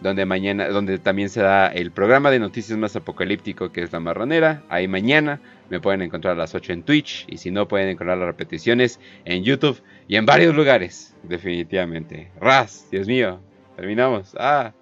Donde 0.00 0.24
mañana, 0.24 0.68
donde 0.68 0.98
también 0.98 1.28
se 1.28 1.42
da 1.42 1.66
el 1.68 1.90
programa 1.90 2.30
de 2.30 2.38
noticias 2.38 2.78
más 2.78 2.94
apocalíptico 2.94 3.72
que 3.72 3.82
es 3.82 3.92
La 3.92 4.00
Marronera. 4.00 4.62
Ahí 4.68 4.86
mañana 4.86 5.40
me 5.70 5.80
pueden 5.80 6.02
encontrar 6.02 6.34
a 6.34 6.36
las 6.36 6.54
8 6.54 6.72
en 6.72 6.82
Twitch. 6.84 7.24
Y 7.28 7.38
si 7.38 7.50
no, 7.50 7.66
pueden 7.66 7.88
encontrar 7.88 8.18
las 8.18 8.26
repeticiones 8.26 9.00
en 9.24 9.42
YouTube 9.42 9.82
y 10.06 10.16
en 10.16 10.26
varios 10.26 10.54
lugares. 10.54 11.14
Definitivamente. 11.24 12.30
Raz, 12.40 12.88
Dios 12.90 13.06
mío. 13.06 13.40
Terminamos. 13.76 14.34
Ah. 14.38 14.72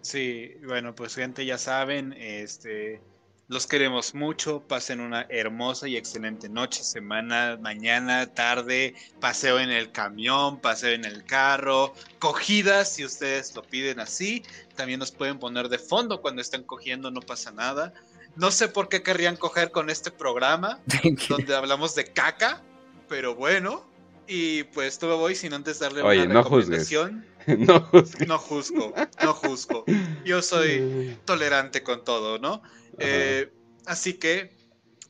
Sí, 0.00 0.54
bueno, 0.66 0.94
pues 0.94 1.14
gente, 1.14 1.44
ya 1.44 1.58
saben, 1.58 2.14
este, 2.14 3.00
los 3.48 3.66
queremos 3.66 4.14
mucho, 4.14 4.60
pasen 4.60 5.00
una 5.00 5.22
hermosa 5.30 5.88
y 5.88 5.96
excelente 5.96 6.50
noche, 6.50 6.84
semana, 6.84 7.58
mañana, 7.60 8.26
tarde, 8.26 8.94
paseo 9.20 9.58
en 9.58 9.70
el 9.70 9.90
camión, 9.90 10.60
paseo 10.60 10.90
en 10.90 11.06
el 11.06 11.24
carro, 11.24 11.94
cogidas 12.18 12.92
si 12.92 13.06
ustedes 13.06 13.54
lo 13.56 13.62
piden 13.62 14.00
así, 14.00 14.42
también 14.76 15.00
nos 15.00 15.12
pueden 15.12 15.38
poner 15.38 15.70
de 15.70 15.78
fondo 15.78 16.20
cuando 16.20 16.42
estén 16.42 16.62
cogiendo, 16.62 17.10
no 17.10 17.20
pasa 17.20 17.50
nada. 17.50 17.94
No 18.36 18.50
sé 18.50 18.68
por 18.68 18.90
qué 18.90 19.02
querrían 19.02 19.36
coger 19.36 19.70
con 19.70 19.88
este 19.88 20.10
programa, 20.10 20.78
donde 21.28 21.56
hablamos 21.56 21.94
de 21.94 22.04
caca, 22.04 22.62
pero 23.08 23.34
bueno, 23.34 23.88
y 24.26 24.64
pues 24.64 24.98
tú 24.98 25.06
me 25.06 25.14
voy 25.14 25.34
sin 25.34 25.54
antes 25.54 25.78
darle 25.78 26.02
Oye, 26.02 26.24
una 26.24 26.34
no 26.34 26.44
juzgues. 26.44 26.90
recomendación. 26.90 27.26
no 27.66 27.80
juzgues. 27.80 28.28
No 28.28 28.38
juzgo, 28.38 28.94
no 29.22 29.32
juzgo. 29.32 29.84
Yo 30.26 30.42
soy 30.42 31.16
tolerante 31.24 31.82
con 31.82 32.04
todo, 32.04 32.38
¿no? 32.38 32.62
Eh, 32.98 33.52
así 33.86 34.14
que 34.14 34.56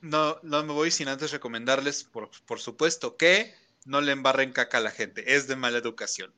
no, 0.02 0.38
no 0.42 0.64
me 0.64 0.72
voy 0.72 0.90
sin 0.90 1.08
antes 1.08 1.32
recomendarles, 1.32 2.04
por, 2.04 2.30
por 2.46 2.60
supuesto, 2.60 3.16
que 3.16 3.54
no 3.84 4.00
le 4.00 4.12
embarren 4.12 4.52
caca 4.52 4.78
a 4.78 4.80
la 4.82 4.90
gente. 4.90 5.34
Es 5.34 5.48
de 5.48 5.56
mala 5.56 5.78
educación. 5.78 6.32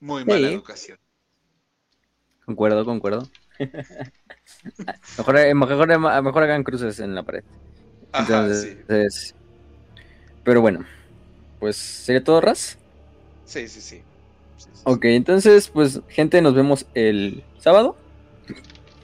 Muy 0.00 0.26
mala 0.26 0.48
Sí. 0.48 0.52
educación. 0.52 0.98
Concuerdo, 2.44 2.84
concuerdo. 2.84 3.28
mejor, 5.16 5.36
eh, 5.38 5.54
mejor, 5.54 5.86
mejor 6.22 6.42
hagan 6.42 6.64
cruces 6.64 7.00
en 7.00 7.14
la 7.14 7.22
pared. 7.22 7.44
Ajá, 8.12 8.48
Entonces, 8.48 8.54
sí. 8.54 8.84
pero 10.44 10.60
bueno, 10.60 10.84
pues 11.60 11.76
sería 11.76 12.24
todo, 12.24 12.40
Raz. 12.40 12.78
Sí, 13.44 13.68
sí, 13.68 13.80
sí. 13.80 14.02
Ok, 14.84 15.04
entonces, 15.06 15.68
pues, 15.68 16.00
gente, 16.08 16.42
nos 16.42 16.54
vemos 16.54 16.86
el 16.94 17.44
sábado. 17.58 17.96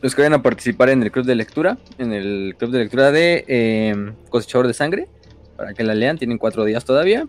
Los 0.00 0.14
que 0.14 0.22
vayan 0.22 0.34
a 0.34 0.42
participar 0.42 0.90
en 0.90 1.02
el 1.02 1.10
club 1.10 1.24
de 1.24 1.34
lectura, 1.34 1.78
en 1.98 2.12
el 2.12 2.54
club 2.56 2.70
de 2.70 2.78
lectura 2.78 3.10
de 3.10 3.44
eh, 3.48 4.12
Cosechador 4.28 4.66
de 4.68 4.74
Sangre, 4.74 5.08
para 5.56 5.74
que 5.74 5.82
la 5.82 5.94
lean, 5.94 6.18
tienen 6.18 6.38
cuatro 6.38 6.64
días 6.64 6.84
todavía. 6.84 7.26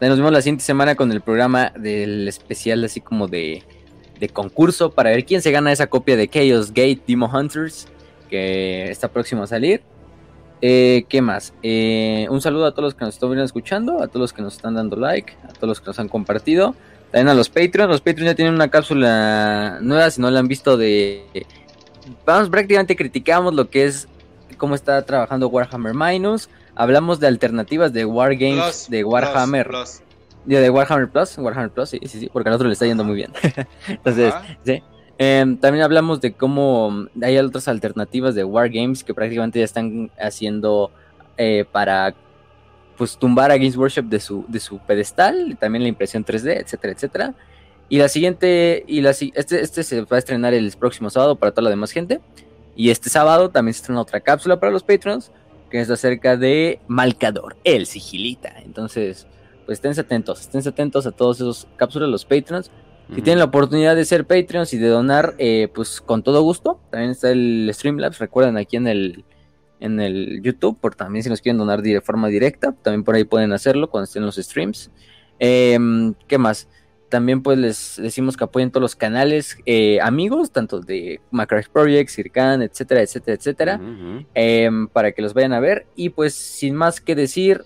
Nos 0.00 0.18
vemos 0.18 0.32
la 0.32 0.42
siguiente 0.42 0.64
semana 0.64 0.96
con 0.96 1.10
el 1.12 1.22
programa 1.22 1.72
del 1.78 2.28
especial, 2.28 2.84
así 2.84 3.00
como 3.00 3.26
de, 3.26 3.62
concurso, 4.32 4.90
para 4.90 5.10
ver 5.10 5.24
quién 5.24 5.40
se 5.40 5.50
gana 5.50 5.72
esa 5.72 5.86
copia 5.86 6.16
de 6.16 6.28
Chaos 6.28 6.68
Gate 6.68 7.00
Demon 7.06 7.34
Hunters, 7.34 7.88
que 8.28 8.90
está 8.90 9.08
próximo 9.08 9.44
a 9.44 9.46
salir. 9.46 9.82
Eh, 10.60 11.04
¿Qué 11.08 11.22
más? 11.22 11.54
Eh, 11.62 12.26
un 12.30 12.40
saludo 12.40 12.66
a 12.66 12.72
todos 12.72 12.84
los 12.84 12.94
que 12.94 13.04
nos 13.04 13.14
están 13.14 13.38
escuchando, 13.38 14.02
a 14.02 14.08
todos 14.08 14.20
los 14.20 14.32
que 14.32 14.42
nos 14.42 14.56
están 14.56 14.74
dando 14.74 14.96
like, 14.96 15.32
a 15.42 15.52
todos 15.52 15.68
los 15.68 15.80
que 15.80 15.86
nos 15.86 15.98
han 15.98 16.08
compartido. 16.08 16.74
También 17.14 17.28
a 17.28 17.34
los 17.34 17.48
Patreons. 17.48 17.88
Los 17.88 18.00
Patreons 18.00 18.32
ya 18.32 18.34
tienen 18.34 18.54
una 18.54 18.68
cápsula 18.68 19.78
nueva, 19.80 20.10
si 20.10 20.20
no 20.20 20.32
la 20.32 20.40
han 20.40 20.48
visto, 20.48 20.76
de... 20.76 21.46
Vamos, 22.26 22.48
prácticamente 22.48 22.96
criticamos 22.96 23.54
lo 23.54 23.70
que 23.70 23.84
es 23.84 24.08
cómo 24.58 24.74
está 24.74 25.00
trabajando 25.02 25.46
Warhammer 25.46 25.94
Minus. 25.94 26.48
Hablamos 26.74 27.20
de 27.20 27.28
alternativas 27.28 27.92
de 27.92 28.04
Wargames 28.04 28.90
de 28.90 29.04
Warhammer. 29.04 29.68
plus. 29.68 30.00
De, 30.44 30.58
de 30.58 30.70
Warhammer 30.70 31.08
Plus. 31.08 31.38
Warhammer 31.38 31.70
Plus, 31.70 31.90
sí, 31.90 32.00
sí, 32.02 32.18
sí, 32.18 32.28
porque 32.32 32.48
al 32.48 32.56
otro 32.56 32.66
le 32.66 32.72
está 32.72 32.84
yendo 32.84 33.04
muy 33.04 33.14
bien. 33.14 33.30
Entonces, 33.88 34.34
Ajá. 34.34 34.58
Sí. 34.64 34.82
Em, 35.16 35.56
también 35.56 35.84
hablamos 35.84 36.20
de 36.20 36.32
cómo 36.32 37.06
hay 37.22 37.38
otras 37.38 37.68
alternativas 37.68 38.34
de 38.34 38.42
Wargames 38.42 39.04
que 39.04 39.14
prácticamente 39.14 39.60
ya 39.60 39.64
están 39.66 40.10
haciendo 40.18 40.90
eh, 41.36 41.64
para 41.70 42.12
pues 42.96 43.16
tumbar 43.16 43.50
a 43.50 43.56
Games 43.56 43.76
Workshop 43.76 44.04
de 44.04 44.20
su, 44.20 44.44
de 44.48 44.60
su 44.60 44.78
pedestal, 44.78 45.52
y 45.52 45.54
también 45.54 45.82
la 45.82 45.88
impresión 45.88 46.24
3D, 46.24 46.60
etcétera, 46.60 46.92
etcétera. 46.92 47.34
Y 47.88 47.98
la 47.98 48.08
siguiente, 48.08 48.84
y 48.86 49.00
la, 49.00 49.10
este, 49.10 49.60
este 49.60 49.82
se 49.82 50.02
va 50.02 50.16
a 50.16 50.18
estrenar 50.18 50.54
el 50.54 50.72
próximo 50.72 51.10
sábado 51.10 51.36
para 51.36 51.52
toda 51.52 51.64
la 51.64 51.70
demás 51.70 51.90
gente. 51.90 52.20
Y 52.76 52.90
este 52.90 53.10
sábado 53.10 53.50
también 53.50 53.74
se 53.74 53.80
estrena 53.80 54.00
otra 54.00 54.20
cápsula 54.20 54.58
para 54.58 54.72
los 54.72 54.82
Patrons, 54.82 55.30
que 55.70 55.80
es 55.80 55.90
acerca 55.90 56.36
de 56.36 56.80
Malcador, 56.88 57.56
el 57.62 57.86
sigilita. 57.86 58.54
Entonces, 58.64 59.26
pues 59.66 59.78
estén 59.78 59.98
atentos, 59.98 60.40
estén 60.40 60.66
atentos 60.66 61.06
a 61.06 61.12
todos 61.12 61.36
esos 61.36 61.66
cápsulas, 61.76 62.08
los 62.08 62.24
Patrons. 62.24 62.70
Si 63.14 63.20
tienen 63.20 63.38
la 63.38 63.44
oportunidad 63.44 63.94
de 63.96 64.06
ser 64.06 64.26
Patreons 64.26 64.72
y 64.72 64.78
de 64.78 64.88
donar, 64.88 65.34
eh, 65.38 65.68
pues 65.74 66.00
con 66.00 66.22
todo 66.22 66.42
gusto. 66.42 66.80
También 66.90 67.10
está 67.10 67.30
el 67.30 67.70
Streamlabs, 67.72 68.18
recuerden 68.18 68.56
aquí 68.56 68.76
en 68.76 68.88
el 68.88 69.24
en 69.84 70.00
el 70.00 70.40
YouTube, 70.42 70.78
por 70.80 70.94
también 70.94 71.22
si 71.22 71.28
nos 71.28 71.42
quieren 71.42 71.58
donar 71.58 71.82
de 71.82 72.00
forma 72.00 72.28
directa, 72.28 72.72
también 72.72 73.04
por 73.04 73.14
ahí 73.14 73.24
pueden 73.24 73.52
hacerlo 73.52 73.90
cuando 73.90 74.04
estén 74.04 74.24
los 74.24 74.36
streams. 74.36 74.90
Em, 75.38 76.14
¿Qué 76.26 76.38
más? 76.38 76.68
También 77.10 77.42
pues 77.42 77.58
les 77.58 77.96
decimos 77.98 78.36
que 78.36 78.44
apoyen 78.44 78.70
todos 78.70 78.80
los 78.80 78.96
canales 78.96 79.58
eh, 79.66 80.00
amigos, 80.00 80.50
tanto 80.50 80.80
de 80.80 81.20
Macrash 81.30 81.66
Project, 81.68 82.08
Circan, 82.08 82.62
etcétera, 82.62 83.02
etcétera, 83.02 83.36
etcétera 83.36 83.80
em, 84.34 84.88
para 84.88 85.12
que 85.12 85.20
los 85.20 85.34
vayan 85.34 85.52
a 85.52 85.60
ver. 85.60 85.86
Y 85.94 86.08
pues 86.08 86.34
sin 86.34 86.74
más 86.74 87.02
que 87.02 87.14
decir, 87.14 87.64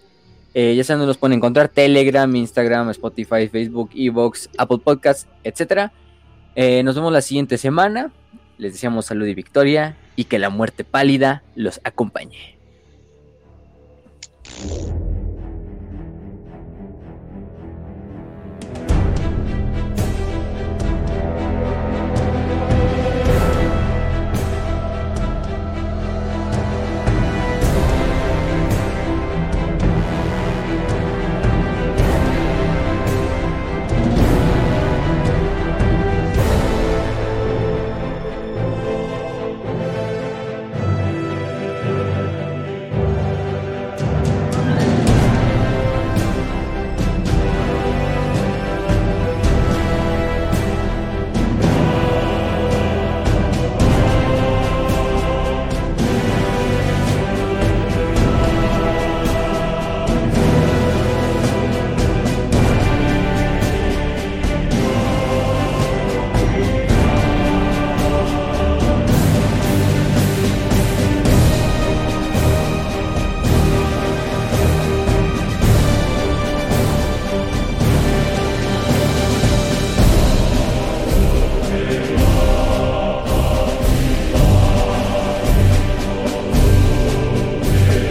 eh, 0.55 0.75
ya 0.75 0.83
saben 0.83 0.99
dónde 0.99 1.11
los 1.11 1.19
pueden 1.19 1.37
encontrar, 1.37 1.69
Telegram, 1.69 2.35
Instagram, 2.35 2.91
Spotify, 2.91 3.47
Facebook, 3.49 3.91
Evox, 3.95 4.51
Apple 4.59 4.79
Podcasts, 4.83 5.29
etcétera. 5.45 5.93
Eh, 6.57 6.83
nos 6.83 6.97
vemos 6.97 7.13
la 7.13 7.23
siguiente 7.23 7.59
semana. 7.59 8.11
Les 8.59 8.73
deseamos 8.73 9.07
salud 9.07 9.25
y 9.25 9.35
victoria. 9.35 9.97
Y 10.19 10.25
que 10.25 10.41
la 10.41 10.51
muerte 10.51 10.83
pálida 10.83 11.45
los 11.55 11.81
acompañe. 11.85 12.59